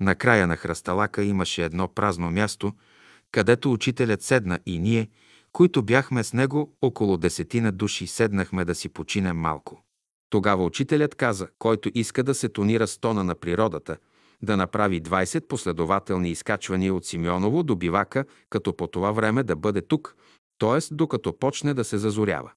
На 0.00 0.14
края 0.14 0.46
на 0.46 0.56
хръсталака 0.56 1.22
имаше 1.22 1.64
едно 1.64 1.88
празно 1.88 2.30
място, 2.30 2.72
където 3.32 3.72
учителят 3.72 4.22
седна 4.22 4.58
и 4.66 4.78
ние, 4.78 5.08
които 5.52 5.82
бяхме 5.82 6.24
с 6.24 6.32
него 6.32 6.76
около 6.82 7.16
десетина 7.16 7.72
души, 7.72 8.06
седнахме 8.06 8.64
да 8.64 8.74
си 8.74 8.88
починем 8.88 9.36
малко. 9.36 9.82
Тогава 10.30 10.64
учителят 10.64 11.14
каза, 11.14 11.48
който 11.58 11.90
иска 11.94 12.22
да 12.22 12.34
се 12.34 12.48
тонира 12.48 12.86
с 12.86 12.98
тона 12.98 13.24
на 13.24 13.34
природата, 13.34 13.96
да 14.42 14.56
направи 14.56 15.02
20 15.02 15.46
последователни 15.46 16.30
изкачвания 16.30 16.94
от 16.94 17.06
Симеоново 17.06 17.62
до 17.62 17.76
бивака, 17.76 18.24
като 18.50 18.76
по 18.76 18.86
това 18.86 19.12
време 19.12 19.42
да 19.42 19.56
бъде 19.56 19.82
тук, 19.82 20.16
т.е. 20.58 20.94
докато 20.94 21.38
почне 21.38 21.74
да 21.74 21.84
се 21.84 21.98
зазорява. 21.98 22.52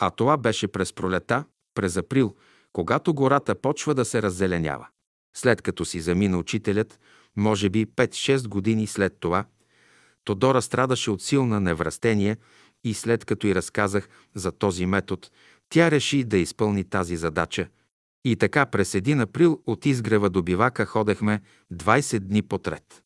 А 0.00 0.10
това 0.10 0.36
беше 0.36 0.68
през 0.68 0.92
пролета, 0.92 1.44
през 1.74 1.96
април, 1.96 2.34
когато 2.72 3.14
гората 3.14 3.54
почва 3.54 3.94
да 3.94 4.04
се 4.04 4.22
раззеленява. 4.22 4.86
След 5.36 5.62
като 5.62 5.84
си 5.84 6.00
замина 6.00 6.38
учителят, 6.38 7.00
може 7.36 7.70
би 7.70 7.86
5-6 7.86 8.48
години 8.48 8.86
след 8.86 9.16
това, 9.20 9.44
Тодора 10.24 10.62
страдаше 10.62 11.10
от 11.10 11.22
силна 11.22 11.60
неврастение 11.60 12.36
и 12.84 12.94
след 12.94 13.24
като 13.24 13.46
й 13.46 13.54
разказах 13.54 14.08
за 14.34 14.52
този 14.52 14.86
метод, 14.86 15.28
тя 15.68 15.90
реши 15.90 16.24
да 16.24 16.36
изпълни 16.36 16.84
тази 16.84 17.16
задача. 17.16 17.68
И 18.24 18.36
така 18.36 18.66
през 18.66 18.94
един 18.94 19.20
април 19.20 19.62
от 19.66 19.86
изгрева 19.86 20.30
до 20.30 20.42
бивака 20.42 20.86
ходехме 20.86 21.40
20 21.72 22.18
дни 22.18 22.42
подред. 22.42 23.02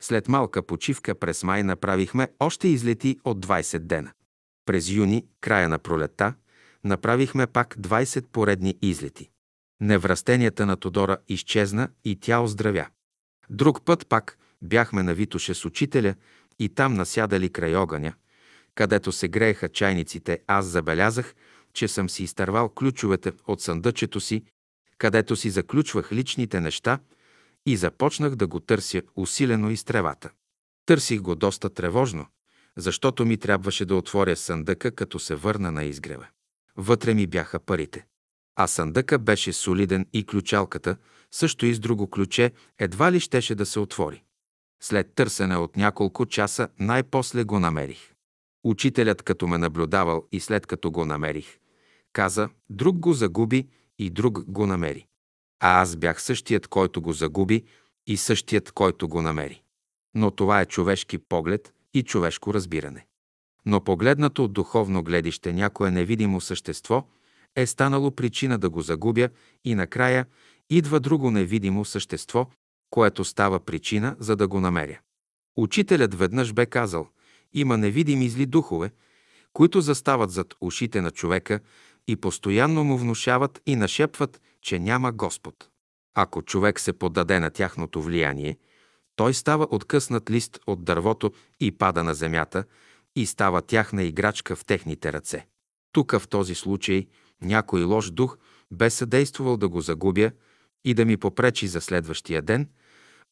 След 0.00 0.28
малка 0.28 0.62
почивка 0.62 1.14
през 1.14 1.42
май 1.42 1.62
направихме 1.62 2.28
още 2.40 2.68
излети 2.68 3.18
от 3.24 3.46
20 3.46 3.78
дена. 3.78 4.12
През 4.66 4.90
юни, 4.90 5.26
края 5.40 5.68
на 5.68 5.78
пролетта, 5.78 6.34
направихме 6.84 7.46
пак 7.46 7.76
20 7.76 8.26
поредни 8.26 8.78
излети. 8.82 9.30
Неврастенията 9.80 10.66
на 10.66 10.76
Тодора 10.76 11.16
изчезна 11.28 11.88
и 12.04 12.20
тя 12.20 12.40
оздравя. 12.40 12.86
Друг 13.50 13.84
път 13.84 14.06
пак 14.08 14.38
бяхме 14.62 15.02
на 15.02 15.14
Витоше 15.14 15.54
с 15.54 15.64
учителя 15.64 16.14
и 16.58 16.68
там 16.68 16.94
насядали 16.94 17.52
край 17.52 17.76
огъня, 17.76 18.14
където 18.74 19.12
се 19.12 19.28
грееха 19.28 19.68
чайниците, 19.68 20.38
аз 20.46 20.66
забелязах, 20.66 21.34
че 21.72 21.88
съм 21.88 22.10
си 22.10 22.22
изтървал 22.22 22.68
ключовете 22.68 23.32
от 23.46 23.60
съндъчето 23.60 24.20
си, 24.20 24.44
където 24.98 25.36
си 25.36 25.50
заключвах 25.50 26.12
личните 26.12 26.60
неща 26.60 26.98
и 27.66 27.76
започнах 27.76 28.34
да 28.34 28.46
го 28.46 28.60
търся 28.60 29.02
усилено 29.16 29.70
из 29.70 29.84
тревата. 29.84 30.30
Търсих 30.86 31.20
го 31.20 31.34
доста 31.34 31.70
тревожно, 31.70 32.26
защото 32.76 33.26
ми 33.26 33.36
трябваше 33.36 33.84
да 33.84 33.94
отворя 33.94 34.36
съндъка, 34.36 34.90
като 34.90 35.18
се 35.18 35.34
върна 35.34 35.72
на 35.72 35.84
изгрева. 35.84 36.26
Вътре 36.76 37.14
ми 37.14 37.26
бяха 37.26 37.60
парите. 37.60 38.06
А 38.56 38.66
съндъка 38.66 39.18
беше 39.18 39.52
солиден 39.52 40.06
и 40.12 40.26
ключалката, 40.26 40.96
също 41.30 41.66
и 41.66 41.74
с 41.74 41.78
друго 41.78 42.10
ключе, 42.10 42.52
едва 42.78 43.12
ли 43.12 43.20
щеше 43.20 43.54
да 43.54 43.66
се 43.66 43.80
отвори. 43.80 44.22
След 44.82 45.14
търсене 45.14 45.56
от 45.56 45.76
няколко 45.76 46.26
часа 46.26 46.68
най-после 46.78 47.44
го 47.44 47.60
намерих. 47.60 48.12
Учителят, 48.64 49.22
като 49.22 49.46
ме 49.46 49.58
наблюдавал 49.58 50.26
и 50.32 50.40
след 50.40 50.66
като 50.66 50.90
го 50.90 51.04
намерих, 51.04 51.58
каза, 52.12 52.48
друг 52.70 52.98
го 52.98 53.12
загуби 53.12 53.68
и 53.98 54.10
друг 54.10 54.44
го 54.50 54.66
намери. 54.66 55.06
А 55.60 55.80
аз 55.80 55.96
бях 55.96 56.22
същият, 56.22 56.68
който 56.68 57.02
го 57.02 57.12
загуби 57.12 57.64
и 58.06 58.16
същият, 58.16 58.72
който 58.72 59.08
го 59.08 59.22
намери. 59.22 59.62
Но 60.14 60.30
това 60.30 60.60
е 60.60 60.66
човешки 60.66 61.18
поглед 61.18 61.74
и 61.94 62.02
човешко 62.02 62.54
разбиране. 62.54 63.06
Но 63.66 63.80
погледнато 63.80 64.44
от 64.44 64.52
духовно 64.52 65.02
гледище 65.02 65.52
някое 65.52 65.90
невидимо 65.90 66.40
същество 66.40 67.06
е 67.56 67.66
станало 67.66 68.10
причина 68.10 68.58
да 68.58 68.70
го 68.70 68.80
загубя 68.82 69.28
и 69.64 69.74
накрая 69.74 70.26
идва 70.70 71.00
друго 71.00 71.30
невидимо 71.30 71.84
същество, 71.84 72.46
което 72.90 73.24
става 73.24 73.60
причина, 73.60 74.16
за 74.18 74.36
да 74.36 74.48
го 74.48 74.60
намеря. 74.60 74.98
Учителят 75.56 76.14
веднъж 76.14 76.52
бе 76.52 76.66
казал, 76.66 77.08
има 77.52 77.78
невидими 77.78 78.28
зли 78.28 78.46
духове, 78.46 78.90
които 79.52 79.80
застават 79.80 80.30
зад 80.30 80.54
ушите 80.60 81.00
на 81.00 81.10
човека 81.10 81.60
и 82.08 82.16
постоянно 82.16 82.84
му 82.84 82.98
внушават 82.98 83.62
и 83.66 83.76
нашепват, 83.76 84.40
че 84.62 84.78
няма 84.78 85.12
Господ. 85.12 85.68
Ако 86.14 86.42
човек 86.42 86.80
се 86.80 86.92
поддаде 86.92 87.40
на 87.40 87.50
тяхното 87.50 88.02
влияние, 88.02 88.56
той 89.16 89.34
става 89.34 89.66
откъснат 89.70 90.30
лист 90.30 90.58
от 90.66 90.84
дървото 90.84 91.32
и 91.60 91.72
пада 91.72 92.04
на 92.04 92.14
земята 92.14 92.64
и 93.16 93.26
става 93.26 93.62
тяхна 93.62 94.02
играчка 94.02 94.56
в 94.56 94.64
техните 94.64 95.12
ръце. 95.12 95.46
Тук 95.92 96.12
в 96.12 96.28
този 96.28 96.54
случай 96.54 97.06
някой 97.42 97.84
лош 97.84 98.10
дух 98.10 98.38
бе 98.70 98.90
съдействувал 98.90 99.56
да 99.56 99.68
го 99.68 99.80
загубя 99.80 100.30
и 100.84 100.94
да 100.94 101.04
ми 101.04 101.16
попречи 101.16 101.66
за 101.66 101.80
следващия 101.80 102.42
ден, 102.42 102.68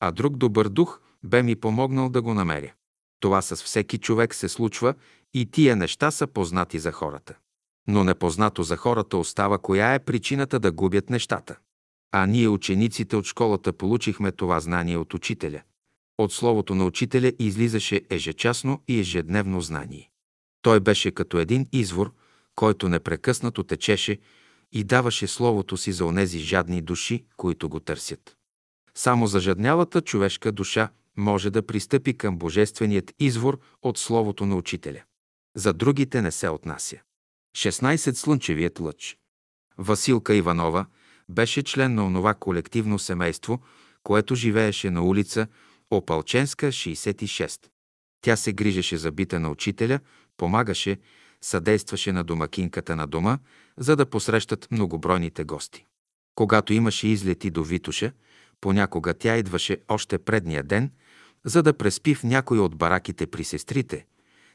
а 0.01 0.11
друг 0.11 0.37
добър 0.37 0.69
дух 0.69 1.01
бе 1.25 1.43
ми 1.43 1.57
помогнал 1.57 2.09
да 2.09 2.23
го 2.23 2.35
намеря. 2.35 2.73
Това 3.21 3.43
с 3.43 3.57
всеки 3.57 3.99
човек 3.99 4.35
се 4.35 4.49
случва 4.49 4.95
и 5.35 5.51
тия 5.51 5.77
неща 5.77 6.11
са 6.11 6.27
познати 6.27 6.79
за 6.79 6.93
хората. 6.93 7.35
Но 7.89 8.05
непознато 8.05 8.63
за 8.63 8.77
хората 8.77 9.17
остава 9.17 9.59
коя 9.59 9.95
е 9.95 9.99
причината 9.99 10.61
да 10.61 10.73
губят 10.73 11.11
нещата. 11.11 11.57
А 12.13 12.27
ние, 12.27 12.49
учениците 12.49 13.17
от 13.17 13.25
школата, 13.25 13.73
получихме 13.73 14.33
това 14.33 14.61
знание 14.61 14.97
от 14.97 15.15
учителя. 15.15 15.63
От 16.19 16.33
словото 16.33 16.75
на 16.75 16.85
учителя 16.85 17.33
излизаше 17.39 18.03
ежечасно 18.11 18.83
и 18.89 19.01
ежедневно 19.01 19.61
знание. 19.61 20.11
Той 20.63 20.81
беше 20.81 21.11
като 21.11 21.39
един 21.39 21.67
извор, 21.73 22.13
който 22.59 22.89
непрекъснато 22.89 23.63
течеше 23.63 24.19
и 24.73 24.85
даваше 24.85 25.27
словото 25.27 25.77
си 25.77 25.93
за 25.93 26.05
онези 26.05 26.39
жадни 26.39 26.83
души, 26.83 27.25
които 27.37 27.69
го 27.69 27.81
търсят. 27.81 28.37
Само 28.95 29.27
зажаднялата 29.27 30.01
човешка 30.01 30.53
душа 30.53 30.89
може 31.17 31.51
да 31.51 31.67
пристъпи 31.67 32.19
към 32.19 32.39
божественият 32.39 33.15
извор 33.19 33.61
от 33.83 33.99
Словото 33.99 34.47
на 34.47 34.57
Учителя. 34.57 35.03
За 35.57 35.73
другите 35.73 36.23
не 36.23 36.31
се 36.31 36.49
отнася. 36.49 36.97
16. 37.57 38.13
Слънчевият 38.13 38.81
лъч. 38.81 39.19
Василка 39.77 40.35
Иванова 40.35 40.87
беше 41.29 41.63
член 41.63 41.95
на 41.95 42.07
онова 42.07 42.35
колективно 42.35 42.99
семейство, 42.99 43.61
което 44.03 44.35
живееше 44.35 44.91
на 44.91 45.03
улица 45.03 45.47
Опалченска, 45.91 46.67
66. 46.67 47.67
Тя 48.21 48.37
се 48.37 48.53
грижеше 48.53 48.97
за 48.97 49.13
бита 49.13 49.41
на 49.41 49.51
учителя, 49.51 50.01
помагаше, 50.37 50.99
съдействаше 51.41 52.13
на 52.13 52.25
домакинката 52.25 52.97
на 52.97 53.07
дома, 53.07 53.39
за 53.77 53.97
да 53.97 54.07
посрещат 54.07 54.69
многобройните 54.71 55.45
гости. 55.45 55.87
Когато 56.35 56.73
имаше 56.73 57.09
излети 57.09 57.51
до 57.51 57.65
Витуша, 57.65 58.13
понякога 58.61 59.15
тя 59.15 59.37
идваше 59.37 59.79
още 59.89 60.19
предния 60.19 60.63
ден– 60.63 60.91
за 61.45 61.63
да 61.63 61.75
преспи 61.75 62.15
в 62.15 62.25
някой 62.25 62.59
от 62.59 62.77
бараките 62.77 63.27
при 63.27 63.45
сестрите, 63.45 64.07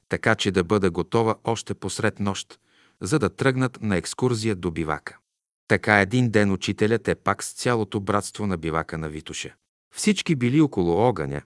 така 0.09 0.35
че 0.35 0.51
да 0.51 0.63
бъде 0.63 0.89
готова 0.89 1.35
още 1.43 1.73
посред 1.73 2.19
нощ, 2.19 2.59
за 3.01 3.19
да 3.19 3.29
тръгнат 3.29 3.81
на 3.81 3.97
екскурзия 3.97 4.55
до 4.55 4.71
бивака. 4.71 5.17
Така 5.67 5.99
един 5.99 6.29
ден 6.29 6.51
учителят 6.51 7.07
е 7.07 7.15
пак 7.15 7.43
с 7.43 7.53
цялото 7.53 7.99
братство 7.99 8.47
на 8.47 8.57
бивака 8.57 8.97
на 8.97 9.09
Витуша. 9.09 9.53
Всички 9.95 10.35
били 10.35 10.61
около 10.61 10.97
огъня, 10.97 11.41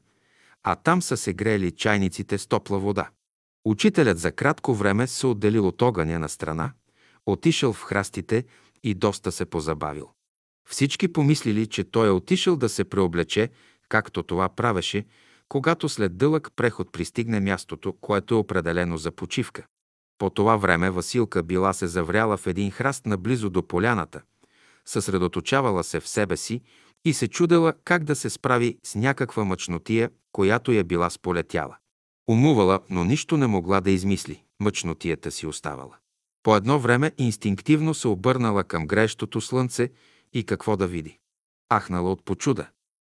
а 0.63 0.75
там 0.75 1.01
са 1.01 1.17
се 1.17 1.33
грели 1.33 1.71
чайниците 1.71 2.37
с 2.37 2.47
топла 2.47 2.79
вода. 2.79 3.09
Учителят 3.69 4.19
за 4.19 4.31
кратко 4.31 4.73
време 4.73 5.07
се 5.07 5.27
отделил 5.27 5.67
от 5.67 5.81
огъня 5.81 6.19
на 6.19 6.29
страна, 6.29 6.71
отишъл 7.25 7.73
в 7.73 7.81
храстите 7.81 8.45
и 8.83 8.93
доста 8.93 9.31
се 9.31 9.45
позабавил. 9.45 10.09
Всички 10.69 11.13
помислили, 11.13 11.67
че 11.67 11.83
той 11.83 12.07
е 12.07 12.11
отишъл 12.11 12.55
да 12.55 12.69
се 12.69 12.83
преоблече, 12.83 13.49
както 13.89 14.23
това 14.23 14.49
правеше, 14.49 15.05
когато 15.49 15.89
след 15.89 16.17
дълъг 16.17 16.49
преход 16.55 16.91
пристигне 16.91 17.39
мястото, 17.39 17.93
което 17.93 18.33
е 18.33 18.37
определено 18.37 18.97
за 18.97 19.11
почивка. 19.11 19.65
По 20.17 20.29
това 20.29 20.57
време 20.57 20.89
Василка 20.89 21.43
била 21.43 21.73
се 21.73 21.87
завряла 21.87 22.37
в 22.37 22.47
един 22.47 22.71
храст 22.71 23.05
наблизо 23.05 23.49
до 23.49 23.67
поляната, 23.67 24.21
съсредоточавала 24.85 25.83
се 25.83 25.99
в 25.99 26.07
себе 26.07 26.37
си 26.37 26.61
и 27.05 27.13
се 27.13 27.27
чудела 27.27 27.73
как 27.83 28.03
да 28.03 28.15
се 28.15 28.29
справи 28.29 28.77
с 28.83 28.95
някаква 28.95 29.43
мъчнотия, 29.43 30.09
която 30.31 30.71
я 30.71 30.83
била 30.83 31.09
сполетяла. 31.09 31.77
Умувала, 32.27 32.79
но 32.89 33.03
нищо 33.03 33.37
не 33.37 33.47
могла 33.47 33.81
да 33.81 33.91
измисли. 33.91 34.43
Мъчнотията 34.59 35.31
си 35.31 35.47
оставала. 35.47 35.95
По 36.43 36.55
едно 36.55 36.79
време 36.79 37.11
инстинктивно 37.17 37.93
се 37.93 38.07
обърнала 38.07 38.63
към 38.63 38.87
грещото 38.87 39.41
слънце 39.41 39.89
и 40.33 40.43
какво 40.43 40.77
да 40.77 40.87
види. 40.87 41.19
Ахнала 41.73 42.11
от 42.11 42.25
почуда. 42.25 42.67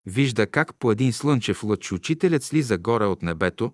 Вижда 0.07 0.47
как 0.47 0.75
по 0.75 0.93
един 0.93 1.12
слънчев 1.12 1.65
лъч 1.65 1.93
учителят 1.93 2.43
слиза 2.43 2.78
горе 2.78 3.05
от 3.05 3.23
небето, 3.23 3.73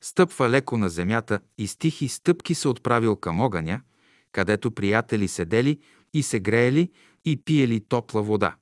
стъпва 0.00 0.50
леко 0.50 0.78
на 0.78 0.88
земята 0.88 1.40
и 1.58 1.66
с 1.66 1.76
тихи 1.76 2.08
стъпки 2.08 2.54
се 2.54 2.68
отправил 2.68 3.16
към 3.16 3.40
огъня, 3.40 3.80
където 4.32 4.70
приятели 4.70 5.28
седели 5.28 5.78
и 6.14 6.22
се 6.22 6.40
греели 6.40 6.90
и 7.24 7.36
пиели 7.36 7.80
топла 7.80 8.22
вода. 8.22 8.56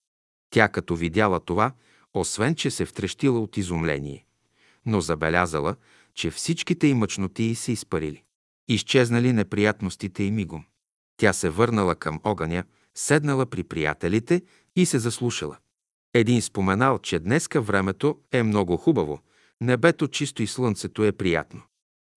Тя 0.51 0.69
като 0.69 0.97
видяла 0.97 1.41
това, 1.41 1.73
освен 2.15 2.55
че 2.55 2.71
се 2.71 2.85
втрещила 2.85 3.41
от 3.41 3.57
изумление, 3.57 4.27
но 4.87 5.01
забелязала, 5.01 5.77
че 6.15 6.31
всичките 6.31 6.87
й 6.87 6.95
мъчноти 6.95 7.55
се 7.55 7.73
изпарили. 7.73 8.23
Изчезнали 8.69 9.33
неприятностите 9.33 10.23
и 10.23 10.31
мигом. 10.31 10.65
Тя 11.17 11.33
се 11.33 11.51
върнала 11.51 11.95
към 11.95 12.21
огъня, 12.25 12.65
седнала 12.95 13.47
при 13.47 13.65
приятелите 13.65 14.43
и 14.77 14.87
се 14.87 14.99
заслушала. 14.99 15.57
Един 16.15 16.43
споменал, 16.43 16.99
че 16.99 17.19
днеска 17.19 17.61
времето 17.61 18.19
е 18.33 18.43
много 18.43 18.77
хубаво, 18.77 19.21
небето 19.61 20.09
чисто 20.09 20.43
и 20.43 20.47
слънцето 20.47 21.05
е 21.05 21.13
приятно. 21.13 21.63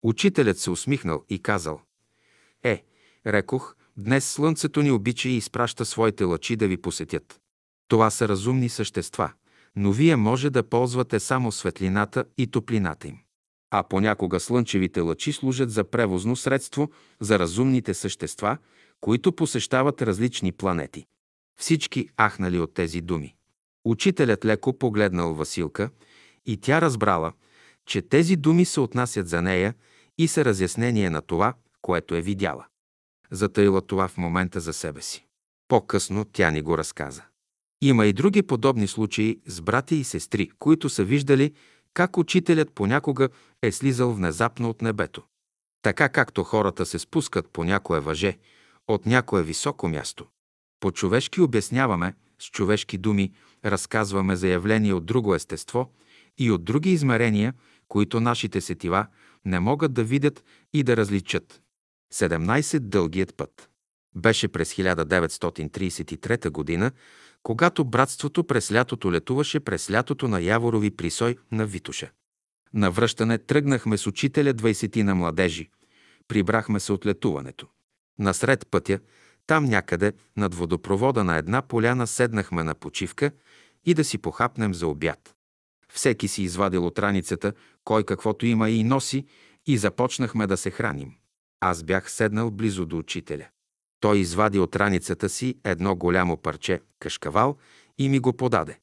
Учителят 0.04 0.60
се 0.60 0.70
усмихнал 0.70 1.24
и 1.30 1.40
казал, 1.40 1.82
«Е, 2.64 2.84
рекох, 3.28 3.76
днес 3.98 4.32
слънцето 4.32 4.82
ни 4.82 4.92
обича 4.92 5.30
и 5.30 5.38
изпраща 5.38 5.86
своите 5.86 6.24
лъчи 6.24 6.56
да 6.56 6.68
ви 6.68 6.78
посетят. 6.78 7.40
Това 7.88 8.10
са 8.10 8.28
разумни 8.28 8.70
същества, 8.70 9.32
но 9.76 9.92
вие 9.92 10.16
може 10.16 10.50
да 10.50 10.70
ползвате 10.70 11.20
само 11.20 11.52
светлината 11.52 12.26
и 12.38 12.48
топлината 12.48 13.08
им. 13.08 13.18
А 13.72 13.84
понякога 13.84 14.40
слънчевите 14.40 15.00
лъчи 15.00 15.34
служат 15.34 15.72
за 15.72 15.84
превозно 15.84 16.36
средство 16.36 16.92
за 17.20 17.40
разумните 17.40 17.94
същества, 17.94 18.58
които 19.02 19.32
посещават 19.32 20.02
различни 20.02 20.52
планети. 20.52 21.06
Всички 21.60 22.10
ахнали 22.22 22.60
от 22.60 22.74
тези 22.74 23.02
думи. 23.02 23.36
Учителят 23.86 24.46
леко 24.46 24.78
погледнал 24.78 25.34
Василка 25.34 25.90
и 26.46 26.58
тя 26.58 26.82
разбрала, 26.82 27.34
че 27.86 28.02
тези 28.02 28.36
думи 28.36 28.66
се 28.66 28.80
отнасят 28.80 29.28
за 29.28 29.42
нея 29.42 29.74
и 30.18 30.28
са 30.28 30.46
разяснение 30.46 31.10
на 31.10 31.22
това, 31.22 31.54
което 31.82 32.16
е 32.16 32.22
видяла. 32.22 32.66
Затъила 33.32 33.82
това 33.82 34.08
в 34.08 34.18
момента 34.18 34.60
за 34.60 34.74
себе 34.74 35.02
си. 35.02 35.26
По-късно 35.68 36.26
тя 36.26 36.52
ни 36.52 36.62
го 36.62 36.78
разказа. 36.78 37.24
Има 37.82 38.06
и 38.06 38.14
други 38.14 38.42
подобни 38.42 38.88
случаи 38.88 39.40
с 39.46 39.62
брати 39.62 39.96
и 39.96 40.04
сестри, 40.04 40.50
които 40.60 40.90
са 40.90 41.04
виждали 41.04 41.54
как 41.98 42.18
учителят 42.18 42.72
понякога 42.72 43.30
е 43.62 43.72
слизал 43.72 44.14
внезапно 44.14 44.70
от 44.70 44.82
небето. 44.82 45.24
Така 45.82 46.10
както 46.10 46.44
хората 46.44 46.86
се 46.86 47.00
спускат 47.00 47.50
по 47.50 47.64
някое 47.64 48.00
въже 48.00 48.38
от 48.88 49.06
някое 49.06 49.44
високо 49.44 49.88
място. 49.88 50.26
По-човешки 50.80 51.42
обясняваме, 51.42 52.14
с 52.40 52.46
човешки 52.46 52.98
думи 52.98 53.34
разказваме 53.66 54.36
заявления 54.36 54.96
от 54.96 55.06
друго 55.06 55.36
естество 55.36 55.92
и 56.38 56.52
от 56.52 56.64
други 56.64 56.92
измерения, 56.92 57.54
които 57.88 58.20
нашите 58.20 58.62
сетива 58.62 59.08
не 59.46 59.60
могат 59.60 59.94
да 59.94 60.04
видят 60.04 60.44
и 60.74 60.84
да 60.84 60.98
различат. 60.98 61.62
17. 62.14 62.80
Дългият 62.80 63.38
път. 63.38 63.70
Беше 64.16 64.48
през 64.48 64.74
1933 64.74 66.50
година, 66.50 66.92
когато 67.48 67.86
братството 67.86 68.44
през 68.44 68.72
лятото 68.72 69.12
летуваше 69.12 69.60
през 69.60 69.92
лятото 69.92 70.28
на 70.28 70.42
Яворови 70.42 70.92
присой 70.92 71.38
на 71.52 71.66
Витуша. 71.66 72.12
На 72.74 72.92
връщане 72.92 73.38
тръгнахме 73.38 73.98
с 73.98 74.08
учителя 74.08 74.54
20 74.54 75.02
на 75.04 75.16
младежи. 75.16 75.70
Прибрахме 76.28 76.80
се 76.80 76.94
от 76.94 77.06
летуването. 77.06 77.68
Насред 78.20 78.68
пътя, 78.72 79.00
там 79.46 79.66
някъде, 79.66 80.14
над 80.38 80.56
водопровода 80.56 81.24
на 81.24 81.38
една 81.38 81.62
поляна, 81.62 82.08
седнахме 82.08 82.64
на 82.64 82.76
почивка 82.76 83.32
и 83.86 83.94
да 83.94 84.04
си 84.04 84.18
похапнем 84.18 84.74
за 84.74 84.88
обяд. 84.88 85.36
Всеки 85.94 86.28
си 86.28 86.44
извадил 86.44 86.86
от 86.86 87.00
раницата, 87.00 87.54
кой 87.84 88.04
каквото 88.04 88.46
има 88.46 88.70
и 88.70 88.84
носи, 88.84 89.26
и 89.66 89.78
започнахме 89.78 90.48
да 90.48 90.58
се 90.58 90.72
храним. 90.72 91.14
Аз 91.60 91.84
бях 91.84 92.12
седнал 92.12 92.52
близо 92.52 92.86
до 92.86 92.98
учителя. 92.98 93.48
Той 94.00 94.18
извади 94.18 94.60
от 94.60 94.76
раницата 94.76 95.30
си 95.30 95.56
едно 95.64 95.96
голямо 95.96 96.38
парче 96.38 96.82
кашкавал 97.00 97.58
и 97.98 98.10
ми 98.10 98.20
го 98.20 98.34
подаде. 98.34 98.80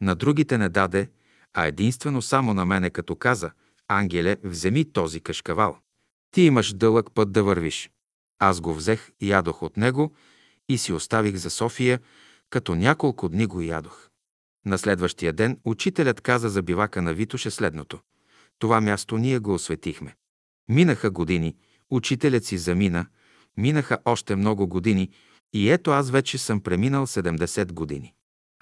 На 0.00 0.14
другите 0.14 0.58
не 0.58 0.68
даде, 0.68 1.10
а 1.54 1.66
единствено 1.66 2.22
само 2.22 2.54
на 2.54 2.64
мене, 2.64 2.90
като 2.90 3.16
каза, 3.16 3.50
Ангеле, 3.88 4.36
вземи 4.44 4.92
този 4.92 5.20
кашкавал. 5.20 5.78
Ти 6.30 6.42
имаш 6.42 6.72
дълъг 6.72 7.06
път 7.14 7.32
да 7.32 7.42
вървиш. 7.42 7.90
Аз 8.38 8.60
го 8.60 8.74
взех 8.74 9.10
ядох 9.20 9.62
от 9.62 9.76
него 9.76 10.14
и 10.68 10.78
си 10.78 10.92
оставих 10.92 11.36
за 11.36 11.50
София, 11.50 12.00
като 12.50 12.74
няколко 12.74 13.28
дни 13.28 13.46
го 13.46 13.60
ядох. 13.60 14.08
На 14.66 14.78
следващия 14.78 15.32
ден 15.32 15.58
учителят 15.64 16.20
каза 16.20 16.48
за 16.48 16.62
бивака 16.62 17.02
на 17.02 17.14
Витоше 17.14 17.50
следното. 17.50 18.00
Това 18.58 18.80
място 18.80 19.18
ние 19.18 19.38
го 19.38 19.54
осветихме. 19.54 20.16
Минаха 20.68 21.10
години, 21.10 21.56
учителят 21.90 22.44
си 22.44 22.58
замина, 22.58 23.06
минаха 23.56 23.98
още 24.04 24.36
много 24.36 24.66
години 24.66 25.10
и 25.52 25.70
ето 25.70 25.90
аз 25.90 26.10
вече 26.10 26.38
съм 26.38 26.60
преминал 26.60 27.06
70 27.06 27.72
години. 27.72 28.14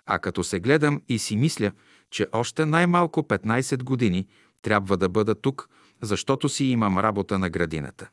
А 0.06 0.18
като 0.18 0.44
се 0.44 0.60
гледам 0.60 1.02
и 1.08 1.18
си 1.18 1.36
мисля, 1.36 1.72
че 2.10 2.26
още 2.32 2.66
най-малко 2.66 3.22
15 3.22 3.82
години 3.82 4.26
трябва 4.62 4.96
да 4.96 5.08
бъда 5.08 5.34
тук, 5.34 5.68
защото 6.02 6.48
си 6.48 6.64
имам 6.64 6.98
работа 6.98 7.38
на 7.38 7.50
градината. 7.50 8.10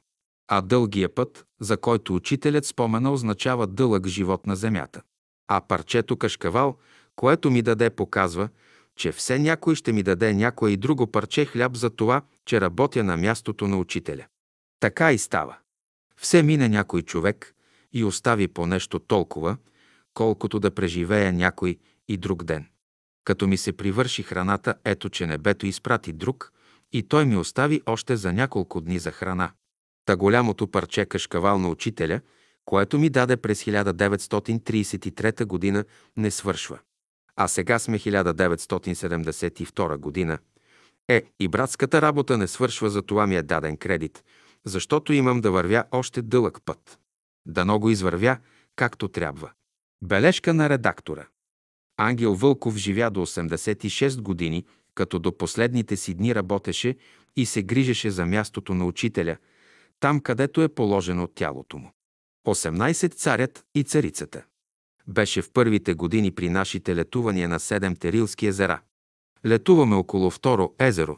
А 0.47 0.61
дългия 0.61 1.15
път, 1.15 1.45
за 1.59 1.77
който 1.77 2.15
учителят 2.15 2.65
спомена, 2.65 3.11
означава 3.11 3.67
дълъг 3.67 4.07
живот 4.07 4.47
на 4.47 4.55
земята. 4.55 5.01
А 5.47 5.61
парчето 5.61 6.17
кашкавал, 6.17 6.77
което 7.15 7.51
ми 7.51 7.61
даде, 7.61 7.89
показва, 7.89 8.49
че 8.95 9.11
все 9.11 9.39
някой 9.39 9.75
ще 9.75 9.91
ми 9.91 10.03
даде 10.03 10.33
някое 10.33 10.71
и 10.71 10.77
друго 10.77 11.07
парче 11.07 11.45
хляб 11.45 11.75
за 11.75 11.89
това, 11.89 12.21
че 12.45 12.61
работя 12.61 13.03
на 13.03 13.17
мястото 13.17 13.67
на 13.67 13.77
учителя. 13.77 14.25
Така 14.79 15.11
и 15.11 15.17
става. 15.17 15.57
Все 16.21 16.43
мине 16.43 16.69
някой 16.69 17.01
човек 17.01 17.55
и 17.93 18.03
остави 18.03 18.47
по 18.47 18.65
нещо 18.65 18.99
толкова, 18.99 19.57
колкото 20.13 20.59
да 20.59 20.71
преживее 20.71 21.31
някой 21.31 21.77
и 22.07 22.17
друг 22.17 22.43
ден. 22.43 22.65
Като 23.23 23.47
ми 23.47 23.57
се 23.57 23.73
привърши 23.73 24.23
храната, 24.23 24.73
ето 24.85 25.09
че 25.09 25.27
небето 25.27 25.65
изпрати 25.65 26.13
друг 26.13 26.51
и 26.91 27.03
той 27.03 27.25
ми 27.25 27.37
остави 27.37 27.81
още 27.85 28.15
за 28.15 28.33
няколко 28.33 28.81
дни 28.81 28.99
за 28.99 29.11
храна. 29.11 29.51
Та 30.05 30.15
голямото 30.15 30.67
парче 30.67 31.05
кашкавал 31.05 31.59
на 31.59 31.69
учителя, 31.69 32.21
което 32.65 32.99
ми 32.99 33.09
даде 33.09 33.37
през 33.37 33.63
1933 33.63 35.45
година, 35.45 35.85
не 36.17 36.31
свършва. 36.31 36.79
А 37.35 37.47
сега 37.47 37.79
сме 37.79 37.99
1972 37.99 39.97
година. 39.97 40.37
Е, 41.07 41.23
и 41.39 41.47
братската 41.47 42.01
работа 42.01 42.37
не 42.37 42.47
свършва, 42.47 42.89
за 42.89 43.01
това 43.01 43.27
ми 43.27 43.35
е 43.35 43.41
даден 43.41 43.77
кредит, 43.77 44.23
защото 44.69 45.13
имам 45.13 45.41
да 45.41 45.51
вървя 45.51 45.83
още 45.91 46.21
дълъг 46.21 46.57
път. 46.65 46.99
Да 47.45 47.65
много 47.65 47.89
извървя, 47.89 48.37
както 48.75 49.07
трябва. 49.07 49.51
Бележка 50.03 50.53
на 50.53 50.69
редактора. 50.69 51.27
Ангел 51.97 52.35
Вълков 52.35 52.75
живя 52.75 53.11
до 53.11 53.25
86 53.25 54.21
години, 54.21 54.65
като 54.95 55.19
до 55.19 55.37
последните 55.37 55.97
си 55.97 56.13
дни 56.13 56.35
работеше 56.35 56.97
и 57.35 57.45
се 57.45 57.63
грижеше 57.63 58.09
за 58.09 58.25
мястото 58.25 58.73
на 58.73 58.85
учителя, 58.85 59.37
там 59.99 60.19
където 60.19 60.61
е 60.61 60.69
положено 60.69 61.27
тялото 61.27 61.77
му. 61.77 61.91
18. 62.47 63.13
Царят 63.13 63.65
и 63.75 63.83
царицата. 63.83 64.43
Беше 65.07 65.41
в 65.41 65.51
първите 65.51 65.93
години 65.93 66.31
при 66.31 66.49
нашите 66.49 66.95
летувания 66.95 67.49
на 67.49 67.59
седемте 67.59 68.11
Рилски 68.11 68.47
езера. 68.47 68.81
Летуваме 69.45 69.95
около 69.95 70.29
второ 70.29 70.73
езеро 70.79 71.17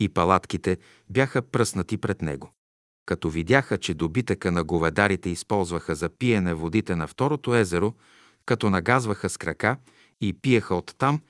и 0.00 0.08
палатките 0.08 0.78
бяха 1.10 1.42
пръснати 1.42 1.96
пред 1.96 2.22
него. 2.22 2.50
Като 3.10 3.30
видяха, 3.30 3.78
че 3.78 3.94
добитъка 3.94 4.52
на 4.52 4.64
говедарите 4.64 5.30
използваха 5.30 5.94
за 5.94 6.08
пиене 6.08 6.54
водите 6.54 6.96
на 6.96 7.06
второто 7.06 7.54
езеро, 7.54 7.94
като 8.46 8.70
нагазваха 8.70 9.28
с 9.28 9.36
крака 9.36 9.76
и 10.20 10.32
пиеха 10.32 10.74
оттам, 10.74 11.20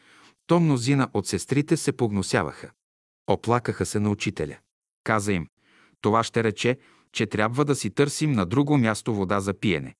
то 0.47 0.60
мнозина 0.60 1.09
от 1.15 1.26
сестрите 1.26 1.76
се 1.76 1.92
погносяваха. 1.92 2.70
Оплакаха 3.26 3.86
се 3.86 4.00
на 4.00 4.10
учителя. 4.10 4.57
Каза 5.05 5.33
им, 5.33 5.47
това 6.00 6.25
ще 6.25 6.44
рече, 6.44 6.78
че 7.12 7.26
трябва 7.26 7.65
да 7.65 7.75
си 7.75 7.91
търсим 7.91 8.33
на 8.33 8.47
друго 8.47 8.78
място 8.78 9.15
вода 9.15 9.41
за 9.41 9.55
пиене. 9.55 9.94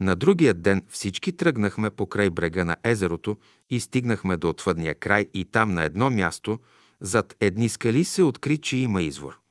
На 0.00 0.16
другия 0.16 0.54
ден 0.54 0.82
всички 0.88 1.36
тръгнахме 1.36 1.90
по 1.90 2.06
край 2.06 2.30
брега 2.30 2.64
на 2.64 2.76
езерото 2.84 3.36
и 3.70 3.80
стигнахме 3.80 4.36
до 4.36 4.48
отвъдния 4.48 4.94
край 4.94 5.26
и 5.34 5.44
там 5.44 5.74
на 5.74 5.84
едно 5.84 6.10
място, 6.10 6.58
зад 7.00 7.36
едни 7.40 7.68
скали 7.68 8.04
се 8.04 8.22
откри, 8.22 8.58
че 8.58 8.76
има 8.76 9.02
извор. 9.02 9.41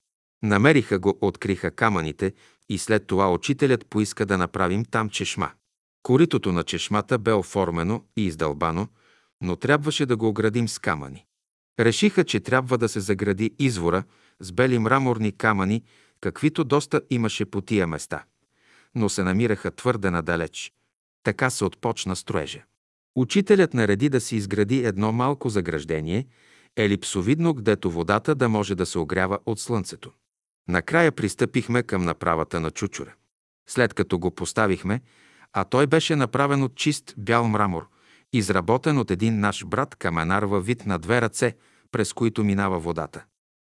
Намериха 0.44 1.00
го, 1.00 1.18
откриха 1.22 1.72
камъните 1.72 2.34
и 2.70 2.78
след 2.78 3.08
това 3.08 3.34
учителят 3.34 3.86
поиска 3.86 4.26
да 4.26 4.38
направим 4.38 4.86
там 4.86 5.10
чешма. 5.10 5.52
Коритото 6.04 6.52
на 6.52 6.64
чешмата 6.64 7.18
бе 7.18 7.34
оформено 7.34 8.04
и 8.18 8.26
издълбано, 8.26 8.88
но 9.42 9.56
трябваше 9.56 10.06
да 10.06 10.18
го 10.18 10.28
оградим 10.28 10.68
с 10.68 10.80
камъни. 10.80 11.26
Решиха, 11.80 12.24
че 12.24 12.40
трябва 12.40 12.78
да 12.78 12.90
се 12.90 13.00
загради 13.00 13.56
извора 13.60 14.04
с 14.40 14.52
бели 14.52 14.80
мраморни 14.80 15.32
камъни, 15.32 15.84
каквито 16.22 16.64
доста 16.64 17.02
имаше 17.10 17.46
по 17.46 17.62
тия 17.62 17.88
места, 17.88 18.24
но 18.96 19.10
се 19.10 19.24
намираха 19.24 19.72
твърде 19.72 20.10
надалеч. 20.10 20.74
Така 21.24 21.50
се 21.50 21.66
отпочна 21.66 22.16
строежа. 22.16 22.64
Учителят 23.16 23.74
нареди 23.74 24.10
да 24.10 24.22
се 24.22 24.36
изгради 24.36 24.86
едно 24.86 25.12
малко 25.12 25.50
заграждение, 25.50 26.28
елипсовидно, 26.76 27.54
гдето 27.54 27.92
водата 27.92 28.36
да 28.36 28.50
може 28.50 28.76
да 28.76 28.86
се 28.86 29.00
огрява 29.00 29.40
от 29.46 29.60
слънцето. 29.60 30.12
Накрая 30.68 31.12
пристъпихме 31.12 31.84
към 31.84 32.04
направата 32.04 32.60
на 32.60 32.72
чучура. 32.72 33.14
След 33.70 33.94
като 33.94 34.20
го 34.20 34.32
поставихме, 34.32 35.02
а 35.54 35.64
той 35.64 35.88
беше 35.88 36.16
направен 36.16 36.64
от 36.64 36.76
чист 36.76 37.14
бял 37.18 37.48
мрамор, 37.48 37.88
изработен 38.34 38.98
от 38.98 39.12
един 39.12 39.40
наш 39.40 39.66
брат 39.66 39.96
каменар 39.96 40.44
във 40.44 40.66
вид 40.66 40.86
на 40.86 41.00
две 41.00 41.22
ръце, 41.22 41.56
през 41.92 42.14
които 42.14 42.44
минава 42.44 42.80
водата. 42.80 43.24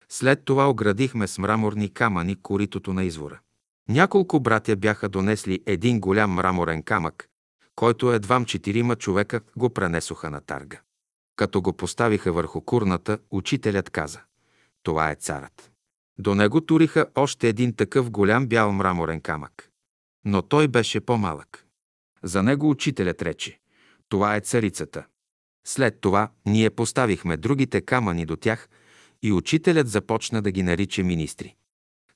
След 0.08 0.44
това 0.44 0.70
оградихме 0.70 1.26
с 1.26 1.38
мраморни 1.38 1.92
камъни 1.94 2.42
коритото 2.42 2.92
на 2.92 3.04
извора. 3.04 3.40
Няколко 3.88 4.40
братя 4.40 4.76
бяха 4.76 5.08
донесли 5.08 5.62
един 5.66 6.00
голям 6.00 6.30
мраморен 6.30 6.82
камък, 6.82 7.28
който 7.74 8.12
едвам 8.12 8.44
четирима 8.44 8.96
човека 8.96 9.40
го 9.56 9.70
пренесоха 9.70 10.30
на 10.30 10.40
тарга. 10.40 10.80
Като 11.36 11.62
го 11.62 11.72
поставиха 11.72 12.32
върху 12.32 12.60
курната, 12.60 13.18
учителят 13.30 13.90
каза– 13.90 14.20
това 14.82 15.10
е 15.10 15.14
царът. 15.14 15.71
До 16.18 16.34
него 16.34 16.60
туриха 16.60 17.06
още 17.14 17.48
един 17.48 17.76
такъв 17.76 18.10
голям 18.10 18.46
бял 18.46 18.72
мраморен 18.72 19.20
камък. 19.20 19.70
Но 20.24 20.42
той 20.42 20.68
беше 20.68 21.00
по-малък. 21.00 21.66
За 22.22 22.42
него 22.42 22.70
учителят 22.70 23.22
рече– 23.22 23.58
това 24.08 24.36
е 24.36 24.40
царицата. 24.40 25.06
След 25.66 26.00
това 26.00 26.30
ние 26.46 26.70
поставихме 26.70 27.36
другите 27.36 27.80
камъни 27.80 28.26
до 28.26 28.36
тях 28.36 28.68
и 29.22 29.32
учителят 29.32 29.88
започна 29.88 30.42
да 30.42 30.50
ги 30.50 30.62
нарича 30.62 31.02
министри. 31.02 31.54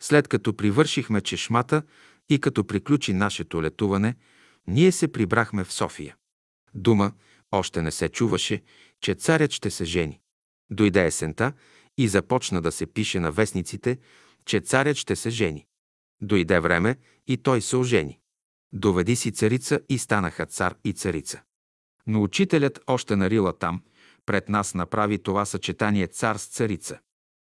След 0.00 0.28
като 0.28 0.56
привършихме 0.56 1.20
чешмата 1.20 1.82
и 2.28 2.38
като 2.38 2.64
приключи 2.66 3.12
нашето 3.12 3.62
летуване, 3.62 4.14
ние 4.66 4.92
се 4.92 5.12
прибрахме 5.12 5.64
в 5.64 5.72
София. 5.72 6.16
Дума 6.74 7.12
още 7.52 7.82
не 7.82 7.90
се 7.90 8.08
чуваше, 8.08 8.62
че 9.00 9.14
царят 9.14 9.52
ще 9.52 9.70
се 9.70 9.84
жени. 9.84 10.20
Дойде 10.70 11.06
есента 11.06 11.52
и 11.96 12.08
започна 12.08 12.62
да 12.62 12.72
се 12.72 12.86
пише 12.86 13.20
на 13.20 13.32
вестниците, 13.32 13.98
че 14.44 14.60
царят 14.60 14.96
ще 14.96 15.16
се 15.16 15.30
жени. 15.30 15.66
Дойде 16.20 16.60
време 16.60 16.96
и 17.26 17.36
той 17.36 17.60
се 17.60 17.76
ожени. 17.76 18.18
Доведи 18.72 19.16
си 19.16 19.32
царица 19.32 19.80
и 19.88 19.98
станаха 19.98 20.46
цар 20.46 20.74
и 20.84 20.92
царица. 20.92 21.42
Но 22.06 22.22
учителят 22.22 22.80
още 22.86 23.16
на 23.16 23.30
рила 23.30 23.58
там, 23.58 23.82
пред 24.26 24.48
нас 24.48 24.74
направи 24.74 25.18
това 25.18 25.44
съчетание 25.44 26.06
цар 26.06 26.36
с 26.36 26.46
царица. 26.46 26.98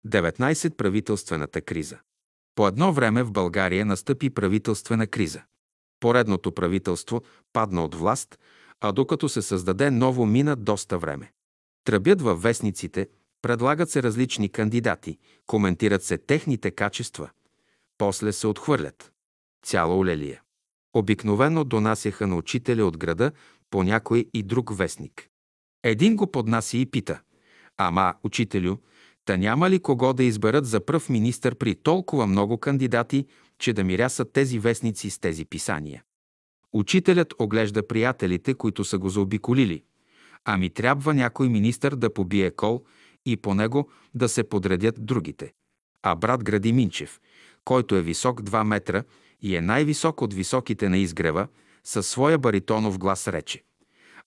19. 0.07 0.77
Правителствената 0.77 1.61
криза. 1.61 1.99
По 2.55 2.69
едно 2.69 2.93
време 2.93 3.23
в 3.23 3.33
България 3.33 3.87
настъпи 3.87 4.31
правителствена 4.31 5.07
криза. 5.07 5.43
Поредното 6.01 6.53
правителство 6.53 7.23
падна 7.53 7.85
от 7.85 7.95
власт, 7.95 8.39
а 8.81 8.93
докато 8.93 9.29
се 9.29 9.43
създаде 9.43 9.91
ново 9.91 10.27
мина 10.27 10.57
доста 10.57 10.99
време. 10.99 11.33
Тръбят 11.85 12.23
във 12.23 12.43
вестниците, 12.43 13.09
предлагат 13.45 13.91
се 13.91 14.03
различни 14.03 14.49
кандидати, 14.49 15.19
коментират 15.47 16.03
се 16.03 16.19
техните 16.19 16.71
качества, 16.71 17.31
после 17.99 18.33
се 18.33 18.47
отхвърлят. 18.47 19.13
Цяла 19.65 19.97
олелия. 19.97 20.43
Обикновено 20.95 21.65
донасяха 21.65 22.27
на 22.27 22.37
учителя 22.37 22.85
от 22.85 22.99
града 22.99 23.33
по 23.71 23.83
някой 23.83 24.27
и 24.35 24.43
друг 24.43 24.77
вестник. 24.77 25.29
Един 25.83 26.17
го 26.17 26.31
поднаси 26.31 26.79
и 26.79 26.87
пита. 26.87 27.21
Ама, 27.77 28.15
учителю, 28.23 28.77
та 29.25 29.37
няма 29.37 29.71
ли 29.71 29.79
кого 29.79 30.13
да 30.13 30.25
изберат 30.25 30.67
за 30.67 30.85
пръв 30.85 31.09
министър 31.09 31.55
при 31.55 31.75
толкова 31.75 32.27
много 32.27 32.59
кандидати, 32.59 33.27
че 33.59 33.73
да 33.73 33.85
мирясат 33.85 34.33
тези 34.33 34.59
вестници 34.59 35.11
с 35.11 35.19
тези 35.19 35.45
писания? 35.45 36.03
Учителят 36.73 37.35
оглежда 37.39 37.87
приятелите, 37.87 38.55
които 38.55 38.85
са 38.85 38.99
го 38.99 39.09
заобиколили. 39.09 39.83
Ами 40.45 40.71
трябва 40.71 41.15
някой 41.15 41.49
министър 41.49 41.95
да 41.95 42.15
побие 42.15 42.51
кол 42.51 42.85
и 43.27 43.37
по 43.37 43.55
него 43.55 43.91
да 44.15 44.29
се 44.29 44.45
подредят 44.45 45.07
другите. 45.07 45.53
А 46.03 46.15
брат 46.15 46.45
Гради 46.45 46.73
Минчев, 46.73 47.21
който 47.65 47.97
е 47.97 48.03
висок 48.03 48.43
2 48.43 48.65
метра 48.65 49.05
и 49.43 49.57
е 49.57 49.61
най-висок 49.61 50.23
от 50.23 50.35
високите 50.35 50.89
на 50.89 50.99
изгрева, 50.99 51.49
със 51.85 52.09
своя 52.09 52.39
баритонов 52.39 52.99
глас 52.99 53.29
рече. 53.29 53.63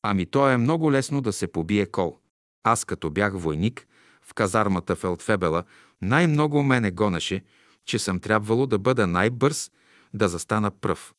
Ами 0.04 0.26
то 0.26 0.50
е 0.50 0.58
много 0.58 0.92
лесно 0.92 1.22
да 1.22 1.34
се 1.34 1.48
побие 1.48 1.86
кол. 1.86 2.18
Аз 2.64 2.86
като 2.86 3.10
бях 3.10 3.34
войник, 3.34 3.88
в 4.22 4.34
казармата 4.34 4.96
Фелдфебела 4.96 5.64
най-много 6.02 6.64
мене 6.64 6.92
гонеше, 6.92 7.44
че 7.86 8.00
съм 8.00 8.20
трябвало 8.20 8.68
да 8.68 8.80
бъда 8.80 9.08
най-бърз, 9.08 9.72
да 10.14 10.28
застана 10.28 10.72
пръв. 10.72 11.14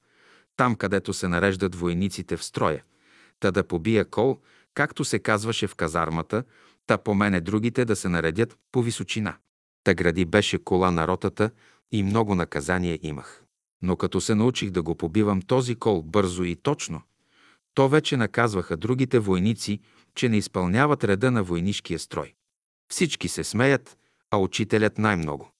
Там, 0.56 0.74
където 0.76 1.12
се 1.12 1.28
нареждат 1.28 1.74
войниците 1.74 2.36
в 2.36 2.44
строя. 2.44 2.84
Та 3.40 3.50
да 3.50 3.64
побия 3.64 4.04
кол, 4.04 4.38
както 4.74 5.04
се 5.04 5.18
казваше 5.18 5.66
в 5.66 5.74
казармата, 5.74 6.44
та 6.88 6.98
по 6.98 7.14
мене 7.14 7.40
другите 7.40 7.84
да 7.84 7.96
се 7.96 8.08
наредят 8.08 8.58
по 8.72 8.82
височина. 8.82 9.36
Та 9.84 9.94
гради 9.94 10.24
беше 10.24 10.64
кола 10.64 10.90
на 10.90 11.08
ротата 11.08 11.50
и 11.92 12.02
много 12.02 12.34
наказания 12.34 12.98
имах. 13.02 13.44
Но 13.82 13.96
като 13.96 14.20
се 14.20 14.34
научих 14.34 14.70
да 14.70 14.82
го 14.82 14.94
побивам 14.94 15.42
този 15.42 15.74
кол 15.74 16.02
бързо 16.02 16.44
и 16.44 16.56
точно, 16.56 17.02
то 17.74 17.88
вече 17.88 18.16
наказваха 18.16 18.76
другите 18.76 19.18
войници, 19.18 19.80
че 20.14 20.28
не 20.28 20.36
изпълняват 20.36 21.04
реда 21.04 21.30
на 21.30 21.42
войнишкия 21.42 21.98
строй. 21.98 22.34
Всички 22.92 23.28
се 23.28 23.44
смеят, 23.44 23.98
а 24.30 24.36
учителят 24.36 24.98
най-много. 24.98 25.50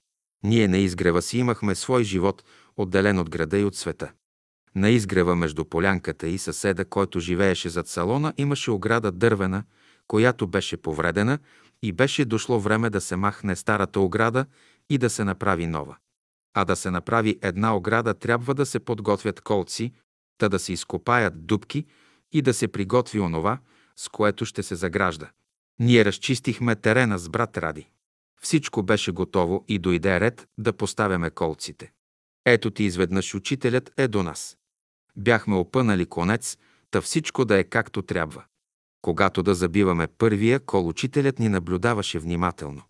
Ние 0.45 0.69
на 0.69 0.79
изгрева 0.79 1.23
си 1.23 1.39
имахме 1.39 1.75
свой 1.75 2.05
живот, 2.05 2.45
отделен 2.77 3.19
от 3.19 3.31
града 3.31 3.59
и 3.59 3.65
от 3.65 3.77
света. 3.77 4.13
На 4.75 4.91
изгрева 4.91 5.37
между 5.37 5.65
полянката 5.65 6.29
и 6.29 6.39
съседа, 6.39 6.85
който 6.85 7.21
живееше 7.21 7.69
зад 7.69 7.89
салона, 7.89 8.33
имаше 8.37 8.71
ограда 8.71 9.13
дървена, 9.13 9.65
която 10.09 10.47
беше 10.47 10.77
повредена 10.77 11.39
и 11.83 11.93
беше 11.93 12.25
дошло 12.25 12.61
време 12.61 12.91
да 12.91 13.01
се 13.01 13.17
махне 13.17 13.57
старата 13.57 14.01
ограда 14.01 14.47
и 14.91 14.99
да 14.99 15.11
се 15.11 15.25
направи 15.25 15.67
нова. 15.67 15.97
А 16.55 16.65
да 16.65 16.77
се 16.77 16.91
направи 16.91 17.39
една 17.43 17.77
ограда, 17.77 18.15
трябва 18.15 18.55
да 18.55 18.67
се 18.67 18.81
подготвят 18.81 19.41
колци, 19.41 19.93
та 20.39 20.49
да 20.49 20.59
се 20.59 20.73
изкопаят 20.73 21.47
дубки 21.47 21.87
и 22.33 22.43
да 22.43 22.55
се 22.55 22.69
приготви 22.69 23.21
онова, 23.21 23.59
с 23.97 24.09
което 24.09 24.45
ще 24.45 24.63
се 24.63 24.75
загражда. 24.75 25.31
Ние 25.81 26.05
разчистихме 26.05 26.77
терена 26.77 27.19
с 27.19 27.29
брат 27.29 27.59
Ради. 27.59 27.91
Всичко 28.43 28.83
беше 28.83 29.13
готово 29.13 29.65
и 29.69 29.79
дойде 29.79 30.21
ред 30.21 30.49
да 30.59 30.73
поставяме 30.73 31.31
колците. 31.31 31.93
Ето 32.45 32.71
ти 32.71 32.85
изведнъж 32.85 33.35
учителят 33.35 33.91
е 33.97 34.09
до 34.09 34.23
нас. 34.23 34.57
Бяхме 35.17 35.55
опънали 35.55 36.07
конец, 36.07 36.59
та 36.91 37.01
всичко 37.01 37.45
да 37.45 37.59
е 37.59 37.65
както 37.65 38.03
трябва. 38.03 38.45
Когато 39.09 39.43
да 39.43 39.55
забиваме 39.55 40.07
първия 40.07 40.61
кол, 40.61 40.89
учителят 40.89 41.39
ни 41.39 41.49
наблюдаваше 41.49 42.19
внимателно. 42.19 42.83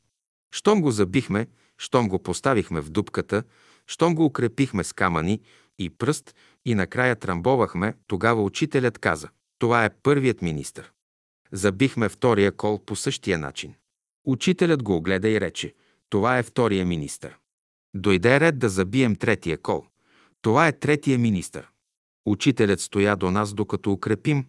Щом 0.52 0.82
го 0.82 0.90
забихме, 0.90 1.46
щом 1.76 2.08
го 2.08 2.18
поставихме 2.18 2.80
в 2.80 2.90
дупката, 2.90 3.42
щом 3.86 4.14
го 4.14 4.24
укрепихме 4.24 4.84
с 4.84 4.92
камъни 4.92 5.40
и 5.78 5.90
пръст 5.90 6.34
и 6.64 6.74
накрая 6.74 7.16
трамбовахме, 7.16 7.94
тогава 8.06 8.42
учителят 8.42 8.98
каза, 8.98 9.28
това 9.58 9.84
е 9.84 9.90
първият 10.02 10.42
министър. 10.42 10.92
Забихме 11.52 12.08
втория 12.08 12.52
кол 12.52 12.84
по 12.84 12.96
същия 12.96 13.38
начин. 13.38 13.74
Учителят 14.26 14.82
го 14.82 14.96
огледа 14.96 15.28
и 15.28 15.40
рече, 15.40 15.74
това 16.08 16.38
е 16.38 16.42
втория 16.42 16.86
министър. 16.86 17.38
Дойде 17.94 18.40
ред 18.40 18.58
да 18.58 18.68
забием 18.68 19.16
третия 19.16 19.58
кол. 19.58 19.86
Това 20.42 20.68
е 20.68 20.78
третия 20.78 21.18
министър. 21.18 21.68
Учителят 22.26 22.80
стоя 22.80 23.16
до 23.16 23.30
нас, 23.30 23.54
докато 23.54 23.92
укрепим, 23.92 24.46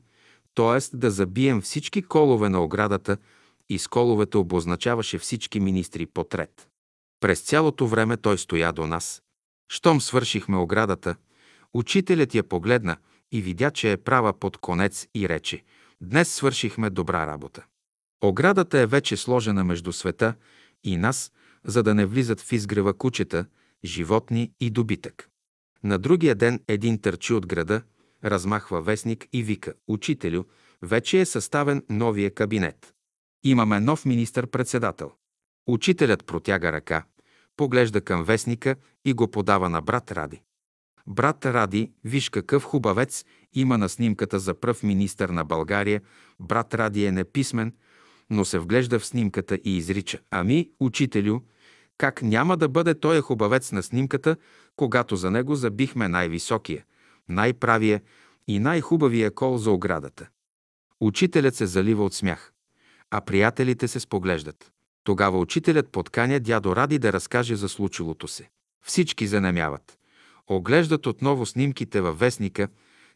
т.е. 0.56 0.98
да 0.98 1.12
забием 1.12 1.62
всички 1.62 2.02
колове 2.02 2.50
на 2.50 2.64
оградата 2.64 3.18
и 3.70 3.80
с 3.80 3.88
коловете 3.88 4.38
обозначаваше 4.38 5.18
всички 5.18 5.60
министри 5.60 6.06
подред. 6.06 6.70
През 7.20 7.42
цялото 7.42 7.88
време 7.88 8.18
той 8.18 8.38
стоя 8.38 8.74
до 8.74 8.88
нас. 8.88 9.22
Щом 9.72 10.02
свършихме 10.02 10.58
оградата, 10.58 11.16
учителят 11.74 12.36
я 12.36 12.44
погледна 12.44 12.98
и 13.32 13.42
видя, 13.42 13.72
че 13.72 13.92
е 13.92 13.98
права 13.98 14.40
под 14.40 14.58
конец 14.58 15.08
и 15.16 15.30
рече 15.30 15.64
«Днес 16.02 16.34
свършихме 16.34 16.90
добра 16.90 17.28
работа». 17.28 17.66
Оградата 18.24 18.80
е 18.80 18.86
вече 18.86 19.18
сложена 19.18 19.64
между 19.64 19.94
света 19.94 20.34
и 20.84 20.98
нас, 20.98 21.32
за 21.64 21.84
да 21.84 21.96
не 21.96 22.06
влизат 22.06 22.42
в 22.42 22.52
изгрева 22.52 22.94
кучета, 22.94 23.46
животни 23.86 24.52
и 24.60 24.70
добитък. 24.70 25.30
На 25.84 25.98
другия 25.98 26.36
ден 26.36 26.60
един 26.68 27.02
търчи 27.02 27.34
от 27.34 27.48
града, 27.48 27.82
размахва 28.26 28.82
вестник 28.82 29.28
и 29.34 29.44
вика 29.44 29.74
«Учителю, 29.88 30.44
вече 30.82 31.20
е 31.20 31.26
съставен 31.26 31.84
новия 31.90 32.34
кабинет. 32.34 32.94
Имаме 33.44 33.80
нов 33.80 34.06
министър-председател». 34.06 35.12
Учителят 35.68 36.26
протяга 36.26 36.72
ръка, 36.72 37.04
поглежда 37.58 38.02
към 38.02 38.24
вестника 38.24 38.76
и 39.06 39.14
го 39.14 39.32
подава 39.32 39.70
на 39.70 39.82
брат 39.82 40.12
Ради. 40.12 40.42
Брат 41.08 41.46
Ради, 41.46 41.92
виж 42.04 42.30
какъв 42.30 42.64
хубавец 42.64 43.26
има 43.54 43.78
на 43.78 43.90
снимката 43.90 44.40
за 44.40 44.54
пръв 44.54 44.84
министър 44.84 45.30
на 45.30 45.46
България. 45.46 46.02
Брат 46.40 46.74
Ради 46.74 47.06
е 47.06 47.12
неписмен, 47.12 47.74
но 48.30 48.46
се 48.46 48.60
вглежда 48.60 49.00
в 49.00 49.06
снимката 49.06 49.56
и 49.64 49.78
изрича. 49.78 50.20
Ами, 50.32 50.70
учителю, 50.80 51.40
как 51.98 52.22
няма 52.22 52.58
да 52.58 52.70
бъде 52.70 53.00
той 53.00 53.22
хубавец 53.22 53.72
на 53.72 53.84
снимката, 53.84 54.36
когато 54.76 55.16
за 55.16 55.32
него 55.32 55.56
забихме 55.56 56.08
най-високия, 56.08 56.86
най-правия 57.30 58.02
и 58.48 58.60
най-хубавия 58.60 59.32
кол 59.32 59.58
за 59.58 59.72
оградата. 59.72 60.30
Учителят 61.00 61.56
се 61.56 61.66
залива 61.66 62.06
от 62.06 62.14
смях, 62.14 62.54
а 63.12 63.22
приятелите 63.22 63.88
се 63.88 64.00
споглеждат. 64.00 64.72
Тогава 65.04 65.40
учителят 65.40 65.90
подканя 65.90 66.40
дядо 66.40 66.76
Ради 66.76 67.00
да 67.00 67.14
разкаже 67.14 67.56
за 67.56 67.70
случилото 67.70 68.28
се. 68.28 68.50
Всички 68.86 69.28
занемяват. 69.28 69.98
Оглеждат 70.48 71.08
отново 71.08 71.46
снимките 71.46 72.02
във 72.02 72.20
вестника, 72.20 72.68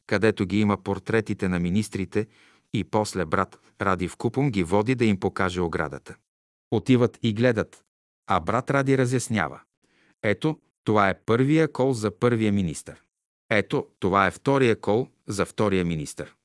където 0.08 0.46
ги 0.46 0.60
има 0.60 0.78
портретите 0.78 1.48
на 1.48 1.60
министрите 1.60 2.28
и 2.74 2.84
после 2.84 3.26
брат 3.26 3.60
Ради 3.82 4.08
в 4.08 4.18
купон 4.18 4.52
ги 4.52 4.64
води 4.64 4.96
да 4.96 5.06
им 5.06 5.20
покаже 5.20 5.62
оградата. 5.62 6.16
Отиват 6.72 7.18
и 7.22 7.34
гледат, 7.34 7.84
а 8.28 8.40
брат 8.40 8.70
Ради 8.70 8.98
разяснява. 8.98 9.62
Ето, 10.24 10.60
това 10.84 11.10
е 11.10 11.20
първия 11.26 11.72
кол 11.72 11.94
за 11.94 12.20
първия 12.20 12.54
министър. 12.54 13.03
Ето, 13.56 13.88
това 14.00 14.28
е 14.28 14.32
втория 14.32 14.80
кол 14.80 15.08
за 15.28 15.46
втория 15.46 15.86
министър. 15.86 16.36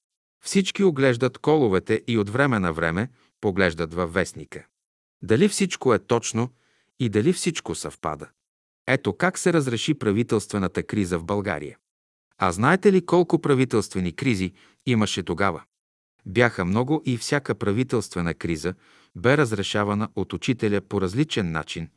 Всички 0.45 0.85
оглеждат 0.85 1.39
коловете 1.39 2.03
и 2.07 2.19
от 2.19 2.31
време 2.31 2.59
на 2.59 2.73
време 2.73 3.09
поглеждат 3.41 3.95
във 3.95 4.13
вестника. 4.13 4.67
Дали 5.23 5.49
всичко 5.49 5.95
е 5.95 5.99
точно 5.99 6.51
и 7.01 7.09
дали 7.09 7.33
всичко 7.33 7.75
съвпада. 7.75 8.29
Ето 8.87 9.13
как 9.13 9.39
се 9.39 9.53
разреши 9.53 9.95
правителствената 9.95 10.83
криза 10.83 11.19
в 11.19 11.25
България. 11.25 11.77
А 12.39 12.53
знаете 12.53 12.93
ли 12.93 13.07
колко 13.07 13.39
правителствени 13.39 14.13
кризи 14.13 14.53
имаше 14.87 15.23
тогава? 15.23 15.63
Бяха 16.27 16.65
много 16.65 17.03
и 17.05 17.17
всяка 17.17 17.55
правителствена 17.55 18.35
криза 18.35 18.75
бе 19.17 19.37
разрешавана 19.37 20.09
от 20.17 20.33
учителя 20.33 20.81
по 20.81 21.01
различен 21.01 21.53
начин, 21.53 21.89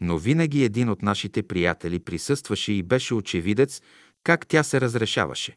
но 0.00 0.18
винаги 0.18 0.64
един 0.64 0.88
от 0.88 1.02
нашите 1.02 1.42
приятели 1.42 1.98
присъстваше 1.98 2.72
и 2.72 2.82
беше 2.82 3.14
очевидец 3.14 3.82
как 4.28 4.46
тя 4.46 4.62
се 4.62 4.80
разрешаваше. 4.80 5.56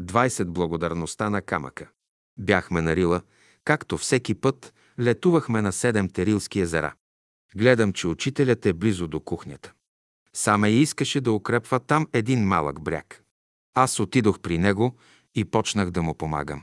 20 0.00 0.44
благодарността 0.44 1.30
на 1.30 1.42
камъка. 1.42 1.88
Бяхме 2.38 2.80
на 2.80 2.96
Рила, 2.96 3.22
както 3.64 3.98
всеки 3.98 4.34
път 4.34 4.74
летувахме 5.00 5.62
на 5.62 5.72
седем 5.72 6.08
Терилски 6.08 6.60
езера. 6.60 6.94
Гледам, 7.56 7.92
че 7.92 8.08
учителят 8.08 8.66
е 8.66 8.72
близо 8.72 9.08
до 9.08 9.20
кухнята. 9.20 9.72
Саме 10.32 10.70
искаше 10.70 11.20
да 11.20 11.32
укрепва 11.32 11.80
там 11.80 12.06
един 12.12 12.44
малък 12.44 12.80
бряг. 12.80 13.22
Аз 13.74 14.00
отидох 14.00 14.40
при 14.40 14.58
него 14.58 14.96
и 15.34 15.44
почнах 15.44 15.90
да 15.90 16.02
му 16.02 16.14
помагам. 16.14 16.62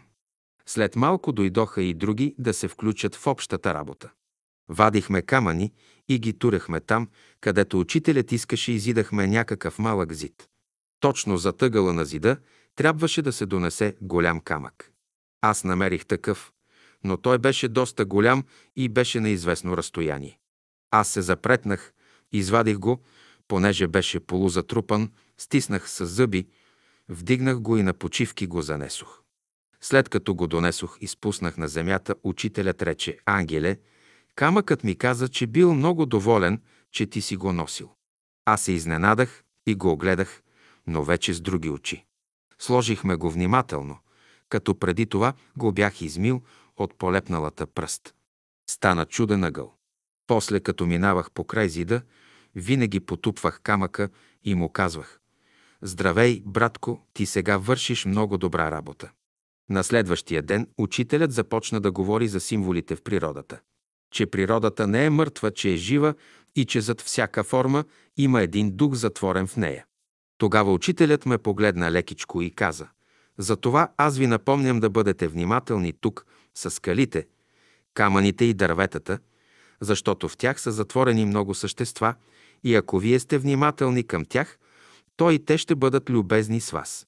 След 0.66 0.96
малко 0.96 1.32
дойдоха 1.32 1.82
и 1.82 1.94
други 1.94 2.36
да 2.38 2.54
се 2.54 2.68
включат 2.68 3.16
в 3.16 3.28
общата 3.28 3.74
работа. 3.74 4.10
Вадихме 4.70 5.22
камъни 5.22 5.74
и 6.10 6.20
ги 6.20 6.34
турехме 6.40 6.80
там, 6.80 7.10
където 7.42 7.80
учителят 7.80 8.32
искаше 8.32 8.72
и 8.72 8.80
зидахме 8.80 9.28
някакъв 9.28 9.80
малък 9.80 10.14
зид. 10.14 10.48
Точно 11.00 11.38
за 11.38 11.54
тъгъла 11.54 11.94
на 11.94 12.06
зида 12.06 12.38
трябваше 12.76 13.22
да 13.22 13.34
се 13.34 13.46
донесе 13.46 13.96
голям 14.02 14.40
камък. 14.40 14.92
Аз 15.42 15.64
намерих 15.64 16.06
такъв, 16.06 16.54
но 17.04 17.18
той 17.18 17.38
беше 17.38 17.68
доста 17.68 18.06
голям 18.06 18.44
и 18.76 18.90
беше 18.90 19.20
на 19.20 19.30
известно 19.30 19.78
разстояние. 19.78 20.40
Аз 20.92 21.10
се 21.10 21.22
запретнах, 21.22 21.94
извадих 22.32 22.78
го, 22.78 23.04
понеже 23.48 23.88
беше 23.88 24.20
полузатрупан, 24.20 25.12
стиснах 25.38 25.90
с 25.90 26.06
зъби, 26.06 26.48
вдигнах 27.10 27.60
го 27.60 27.78
и 27.78 27.84
на 27.84 27.94
почивки 27.94 28.48
го 28.48 28.62
занесох. 28.62 29.22
След 29.82 30.10
като 30.10 30.36
го 30.36 30.48
донесох 30.48 30.98
и 31.02 31.08
спуснах 31.08 31.58
на 31.58 31.68
земята, 31.68 32.16
учителят 32.24 32.82
рече, 32.82 33.18
Ангеле, 33.26 33.78
камъкът 34.36 34.84
ми 34.84 34.96
каза, 34.96 35.28
че 35.30 35.48
бил 35.48 35.74
много 35.74 36.06
доволен, 36.06 36.62
че 36.92 37.06
ти 37.06 37.22
си 37.22 37.36
го 37.36 37.54
носил. 37.54 37.92
Аз 38.46 38.62
се 38.62 38.72
изненадах 38.72 39.44
и 39.68 39.76
го 39.76 39.92
огледах, 39.92 40.42
но 40.88 41.04
вече 41.04 41.34
с 41.34 41.42
други 41.42 41.70
очи. 41.70 42.06
Сложихме 42.60 43.16
го 43.16 43.30
внимателно, 43.30 43.98
като 44.50 44.80
преди 44.80 45.06
това 45.06 45.34
го 45.58 45.72
бях 45.72 46.02
измил 46.02 46.42
от 46.78 46.98
полепналата 46.98 47.68
пръст. 47.68 48.14
Стана 48.70 49.06
чуден 49.06 49.44
ъгъл. 49.44 49.74
После, 50.28 50.60
като 50.60 50.86
минавах 50.86 51.32
по 51.32 51.44
край 51.44 51.70
зида, 51.70 52.02
винаги 52.56 53.00
потупвах 53.00 53.60
камъка 53.64 54.10
и 54.44 54.56
му 54.56 54.70
казвах 54.70 55.20
«Здравей, 55.82 56.42
братко, 56.46 57.06
ти 57.14 57.26
сега 57.26 57.58
вършиш 57.58 58.06
много 58.06 58.38
добра 58.38 58.72
работа». 58.72 59.12
На 59.70 59.84
следващия 59.84 60.42
ден 60.42 60.68
учителят 60.78 61.32
започна 61.32 61.82
да 61.82 61.92
говори 61.92 62.28
за 62.28 62.40
символите 62.40 62.96
в 62.96 63.02
природата. 63.02 63.60
Че 64.12 64.26
природата 64.26 64.88
не 64.88 65.06
е 65.06 65.10
мъртва, 65.10 65.52
че 65.52 65.74
е 65.74 65.76
жива 65.76 66.14
и 66.56 66.66
че 66.66 66.82
зад 66.82 67.02
всяка 67.02 67.44
форма 67.44 67.84
има 68.18 68.42
един 68.42 68.72
дух 68.72 68.94
затворен 68.94 69.48
в 69.48 69.58
нея. 69.58 69.86
Тогава 70.38 70.74
учителят 70.74 71.26
ме 71.26 71.38
погледна 71.38 71.92
лекичко 71.92 72.42
и 72.42 72.52
каза 72.52 72.88
«Затова 73.38 73.92
аз 73.98 74.18
ви 74.18 74.28
напомням 74.28 74.80
да 74.80 74.90
бъдете 74.90 75.28
внимателни 75.28 75.94
тук 76.02 76.26
с 76.56 76.70
скалите, 76.70 77.28
камъните 77.94 78.46
и 78.46 78.54
дърветата, 78.54 79.20
защото 79.82 80.30
в 80.30 80.38
тях 80.38 80.62
са 80.62 80.72
затворени 80.72 81.26
много 81.26 81.54
същества 81.54 82.16
и 82.64 82.76
ако 82.76 83.00
вие 83.00 83.20
сте 83.20 83.38
внимателни 83.38 84.04
към 84.04 84.26
тях, 84.26 84.60
то 85.16 85.32
и 85.32 85.46
те 85.46 85.58
ще 85.58 85.76
бъдат 85.76 86.10
любезни 86.10 86.62
с 86.62 86.72
вас 86.72 87.08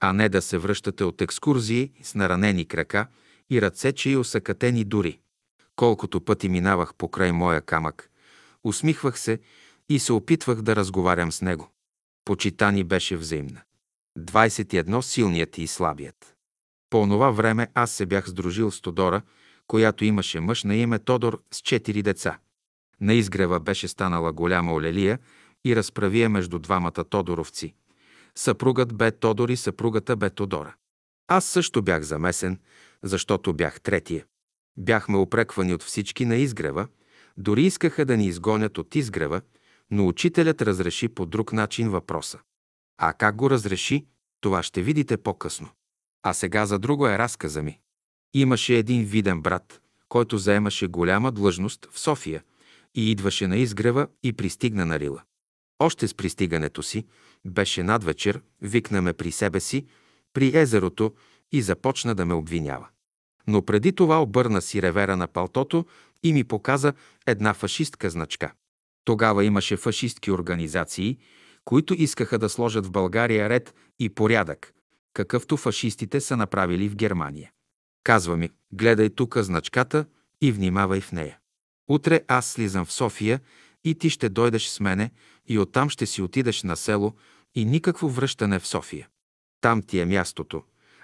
а 0.00 0.12
не 0.12 0.28
да 0.28 0.42
се 0.42 0.58
връщате 0.58 1.04
от 1.04 1.22
екскурзии 1.22 1.92
с 2.02 2.14
наранени 2.14 2.64
крака 2.64 3.06
и 3.50 3.62
ръце, 3.62 3.92
че 3.92 4.10
и 4.10 4.16
осъкатени 4.16 4.84
дори. 4.84 5.20
Колкото 5.76 6.20
пъти 6.20 6.48
минавах 6.48 6.94
покрай 6.94 7.32
моя 7.32 7.60
камък, 7.60 8.10
усмихвах 8.64 9.18
се 9.18 9.38
и 9.88 9.98
се 9.98 10.12
опитвах 10.12 10.62
да 10.62 10.76
разговарям 10.76 11.32
с 11.32 11.42
него. 11.42 11.68
Почита 12.30 12.72
ни 12.72 12.84
беше 12.84 13.16
взаимна. 13.16 13.60
21. 14.18 15.00
Силният 15.00 15.58
и 15.58 15.66
слабият. 15.66 16.34
По 16.90 17.00
онова 17.00 17.30
време 17.30 17.68
аз 17.74 17.90
се 17.90 18.06
бях 18.06 18.28
сдружил 18.28 18.70
с 18.70 18.80
Тодора, 18.80 19.22
която 19.66 20.04
имаше 20.04 20.40
мъж 20.40 20.64
на 20.64 20.76
име 20.76 20.98
Тодор 20.98 21.42
с 21.50 21.60
четири 21.60 22.02
деца. 22.02 22.38
На 23.00 23.14
изгрева 23.14 23.60
беше 23.60 23.88
станала 23.88 24.32
голяма 24.32 24.72
олелия 24.72 25.18
и 25.64 25.76
разправия 25.76 26.28
между 26.28 26.58
двамата 26.58 27.04
Тодоровци– 27.10 27.74
Съпругът 28.34 28.94
бе 28.94 29.10
Тодор 29.10 29.48
и 29.48 29.56
съпругата 29.56 30.16
бе 30.16 30.30
Тодора. 30.30 30.74
Аз 31.28 31.44
също 31.44 31.82
бях 31.82 32.02
замесен, 32.02 32.58
защото 33.02 33.52
бях 33.52 33.80
третия. 33.80 34.24
Бяхме 34.76 35.16
опреквани 35.16 35.74
от 35.74 35.82
всички 35.82 36.24
на 36.24 36.36
изгрева, 36.36 36.88
дори 37.36 37.62
искаха 37.62 38.04
да 38.04 38.16
ни 38.16 38.26
изгонят 38.26 38.78
от 38.78 38.94
изгрева, 38.94 39.40
но 39.90 40.08
учителят 40.08 40.62
разреши 40.62 41.08
по 41.08 41.26
друг 41.26 41.52
начин 41.52 41.90
въпроса. 41.90 42.38
А 42.98 43.12
как 43.12 43.36
го 43.36 43.50
разреши, 43.50 44.06
това 44.40 44.62
ще 44.62 44.82
видите 44.82 45.16
по-късно. 45.16 45.68
А 46.22 46.34
сега 46.34 46.66
за 46.66 46.78
друго 46.78 47.06
е 47.06 47.18
разказа 47.18 47.62
ми. 47.62 47.80
Имаше 48.34 48.76
един 48.76 49.04
виден 49.04 49.42
брат, 49.42 49.80
който 50.08 50.38
заемаше 50.38 50.86
голяма 50.86 51.32
длъжност 51.32 51.88
в 51.92 52.00
София 52.00 52.42
и 52.94 53.10
идваше 53.10 53.46
на 53.46 53.56
изгрева 53.56 54.08
и 54.22 54.32
пристигна 54.32 54.86
на 54.86 55.00
Рила. 55.00 55.22
Още 55.78 56.08
с 56.08 56.14
пристигането 56.14 56.82
си, 56.82 57.06
беше 57.44 57.82
надвечер, 57.82 58.42
викна 58.62 59.02
ме 59.02 59.12
при 59.12 59.32
себе 59.32 59.60
си, 59.60 59.86
при 60.32 60.56
езерото 60.58 61.14
и 61.52 61.62
започна 61.62 62.14
да 62.14 62.26
ме 62.26 62.34
обвинява. 62.34 62.88
Но 63.46 63.62
преди 63.62 63.92
това 63.92 64.22
обърна 64.22 64.62
си 64.62 64.82
ревера 64.82 65.16
на 65.16 65.26
палтото 65.26 65.86
и 66.22 66.32
ми 66.32 66.44
показа 66.44 66.92
една 67.26 67.54
фашистка 67.54 68.10
значка. 68.10 68.52
Тогава 69.04 69.44
имаше 69.44 69.76
фашистки 69.76 70.30
организации, 70.30 71.18
които 71.64 71.94
искаха 71.94 72.38
да 72.38 72.48
сложат 72.48 72.86
в 72.86 72.90
България 72.90 73.48
ред 73.48 73.74
и 73.98 74.08
порядък, 74.08 74.72
какъвто 75.14 75.56
фашистите 75.56 76.20
са 76.20 76.36
направили 76.36 76.88
в 76.88 76.96
Германия. 76.96 77.50
Казва 78.04 78.36
ми, 78.36 78.50
гледай 78.72 79.10
тук 79.10 79.38
значката 79.38 80.06
и 80.40 80.52
внимавай 80.52 81.00
в 81.00 81.12
нея. 81.12 81.38
Утре 81.88 82.20
аз 82.28 82.46
слизам 82.46 82.84
в 82.84 82.92
София 82.92 83.40
и 83.84 83.94
ти 83.94 84.10
ще 84.10 84.28
дойдеш 84.28 84.68
с 84.68 84.80
мене 84.80 85.10
и 85.46 85.58
оттам 85.58 85.90
ще 85.90 86.06
си 86.06 86.22
отидеш 86.22 86.62
на 86.62 86.76
село 86.76 87.14
и 87.54 87.64
никакво 87.64 88.08
връщане 88.08 88.58
в 88.58 88.66
София. 88.66 89.08
Там 89.60 89.82
ти 89.82 89.98
е 90.00 90.06
мястото, 90.06 90.62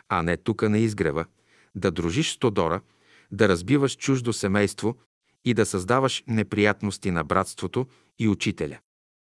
а 0.09 0.23
не 0.23 0.37
тука 0.37 0.71
на 0.71 0.79
изгрева, 0.79 1.27
да 1.75 1.91
дружиш 1.91 2.33
с 2.33 2.39
Тодора, 2.39 2.81
да 3.33 3.49
разбиваш 3.49 3.97
чуждо 3.97 4.33
семейство 4.33 4.97
и 5.47 5.55
да 5.55 5.67
създаваш 5.67 6.25
неприятности 6.27 7.11
на 7.11 7.25
братството 7.25 7.87
и 8.19 8.29
учителя. 8.29 8.79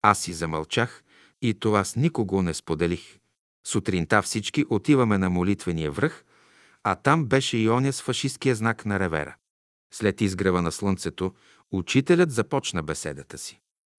Аз 0.01 0.19
си 0.19 0.33
замълчах 0.33 1.03
и 1.41 1.53
това 1.53 1.83
с 1.83 1.95
никого 1.95 2.41
не 2.41 2.53
споделих. 2.53 3.19
Сутринта 3.67 4.21
всички 4.21 4.65
отиваме 4.69 5.17
на 5.17 5.29
молитвения 5.29 5.91
връх, 5.91 6.25
а 6.83 6.95
там 6.95 7.25
беше 7.25 7.57
и 7.57 7.69
оня 7.69 7.93
с 7.93 8.01
фашистския 8.01 8.55
знак 8.55 8.85
на 8.85 8.99
ревера. 8.99 9.35
След 9.93 10.21
изгрева 10.21 10.61
на 10.61 10.71
слънцето, 10.71 11.33
учителят 11.71 12.31
започна 12.31 12.83
беседата 12.83 13.37
си. 13.37 13.59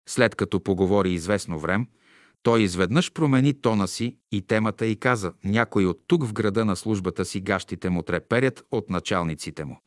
След 0.10 0.36
като 0.36 0.64
поговори 0.64 1.14
известно 1.14 1.60
време, 1.60 1.86
той 2.44 2.62
изведнъж 2.62 3.12
промени 3.12 3.62
тона 3.62 3.88
си 3.88 4.18
и 4.32 4.42
темата 4.42 4.86
и 4.86 4.96
каза, 4.96 5.34
някой 5.44 5.86
от 5.86 6.02
тук 6.08 6.26
в 6.26 6.34
града 6.34 6.66
на 6.66 6.76
службата 6.76 7.26
си 7.26 7.42
гащите 7.42 7.90
му 7.90 8.04
треперят 8.04 8.66
от 8.72 8.90
началниците 8.90 9.66
му. 9.66 9.82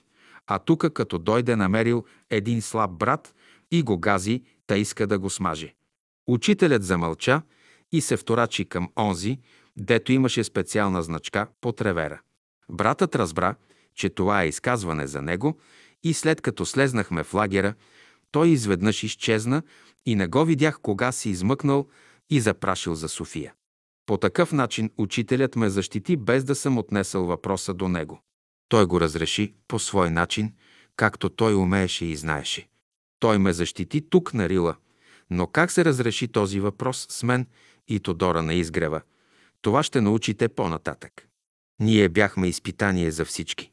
А 0.47 0.59
тук 0.59 0.93
като 0.93 1.19
дойде 1.19 1.57
намерил 1.57 2.05
един 2.31 2.63
слаб 2.63 2.91
брат 2.91 3.35
и 3.71 3.83
го 3.83 3.99
гази, 3.99 4.43
та 4.67 4.77
иска 4.77 5.07
да 5.07 5.19
го 5.19 5.31
смаже. 5.31 5.75
Учителят 6.27 6.83
замълча 6.83 7.43
и 7.93 8.01
се 8.01 8.17
вторачи 8.17 8.65
към 8.65 8.89
онзи, 8.99 9.39
дето 9.77 10.13
имаше 10.13 10.45
специална 10.45 11.03
значка 11.03 11.47
по 11.61 11.73
тревера. 11.73 12.21
Братът 12.71 13.17
разбра, 13.17 13.55
че 13.95 14.09
това 14.09 14.43
е 14.43 14.49
изказване 14.49 15.07
за 15.07 15.23
него 15.23 15.59
и 16.03 16.15
след 16.15 16.41
като 16.41 16.67
слезнахме 16.67 17.25
в 17.25 17.35
лагера, 17.35 17.75
той 18.31 18.49
изведнъж 18.49 19.03
изчезна 19.03 19.63
и 20.07 20.15
не 20.15 20.27
го 20.27 20.45
видях 20.45 20.79
кога 20.83 21.13
си 21.13 21.31
измъкнал 21.31 21.89
и 22.31 22.41
запрашил 22.41 22.95
за 22.95 23.09
София. 23.09 23.55
По 24.07 24.17
такъв 24.17 24.53
начин 24.53 24.91
учителят 24.99 25.57
ме 25.57 25.71
защити, 25.71 26.17
без 26.17 26.45
да 26.45 26.55
съм 26.55 26.79
отнесъл 26.79 27.25
въпроса 27.27 27.75
до 27.75 27.89
него. 27.89 28.21
Той 28.71 28.87
го 28.87 29.01
разреши 29.01 29.55
по 29.69 29.79
свой 29.79 30.11
начин, 30.11 30.53
както 30.97 31.29
той 31.29 31.55
умееше 31.55 32.05
и 32.05 32.17
знаеше. 32.17 32.69
Той 33.19 33.39
ме 33.39 33.53
защити 33.53 34.11
тук 34.11 34.35
на 34.35 34.49
Рила, 34.49 34.77
но 35.31 35.47
как 35.47 35.71
се 35.71 35.85
разреши 35.85 36.29
този 36.29 36.61
въпрос 36.61 37.07
с 37.11 37.23
мен 37.23 37.47
и 37.89 38.01
Тодора 38.01 38.43
на 38.43 38.55
изгрева, 38.55 39.01
това 39.63 39.83
ще 39.83 40.01
научите 40.01 40.49
по-нататък. 40.49 41.27
Ние 41.81 42.09
бяхме 42.09 42.49
изпитание 42.49 43.11
за 43.11 43.25
всички. 43.25 43.73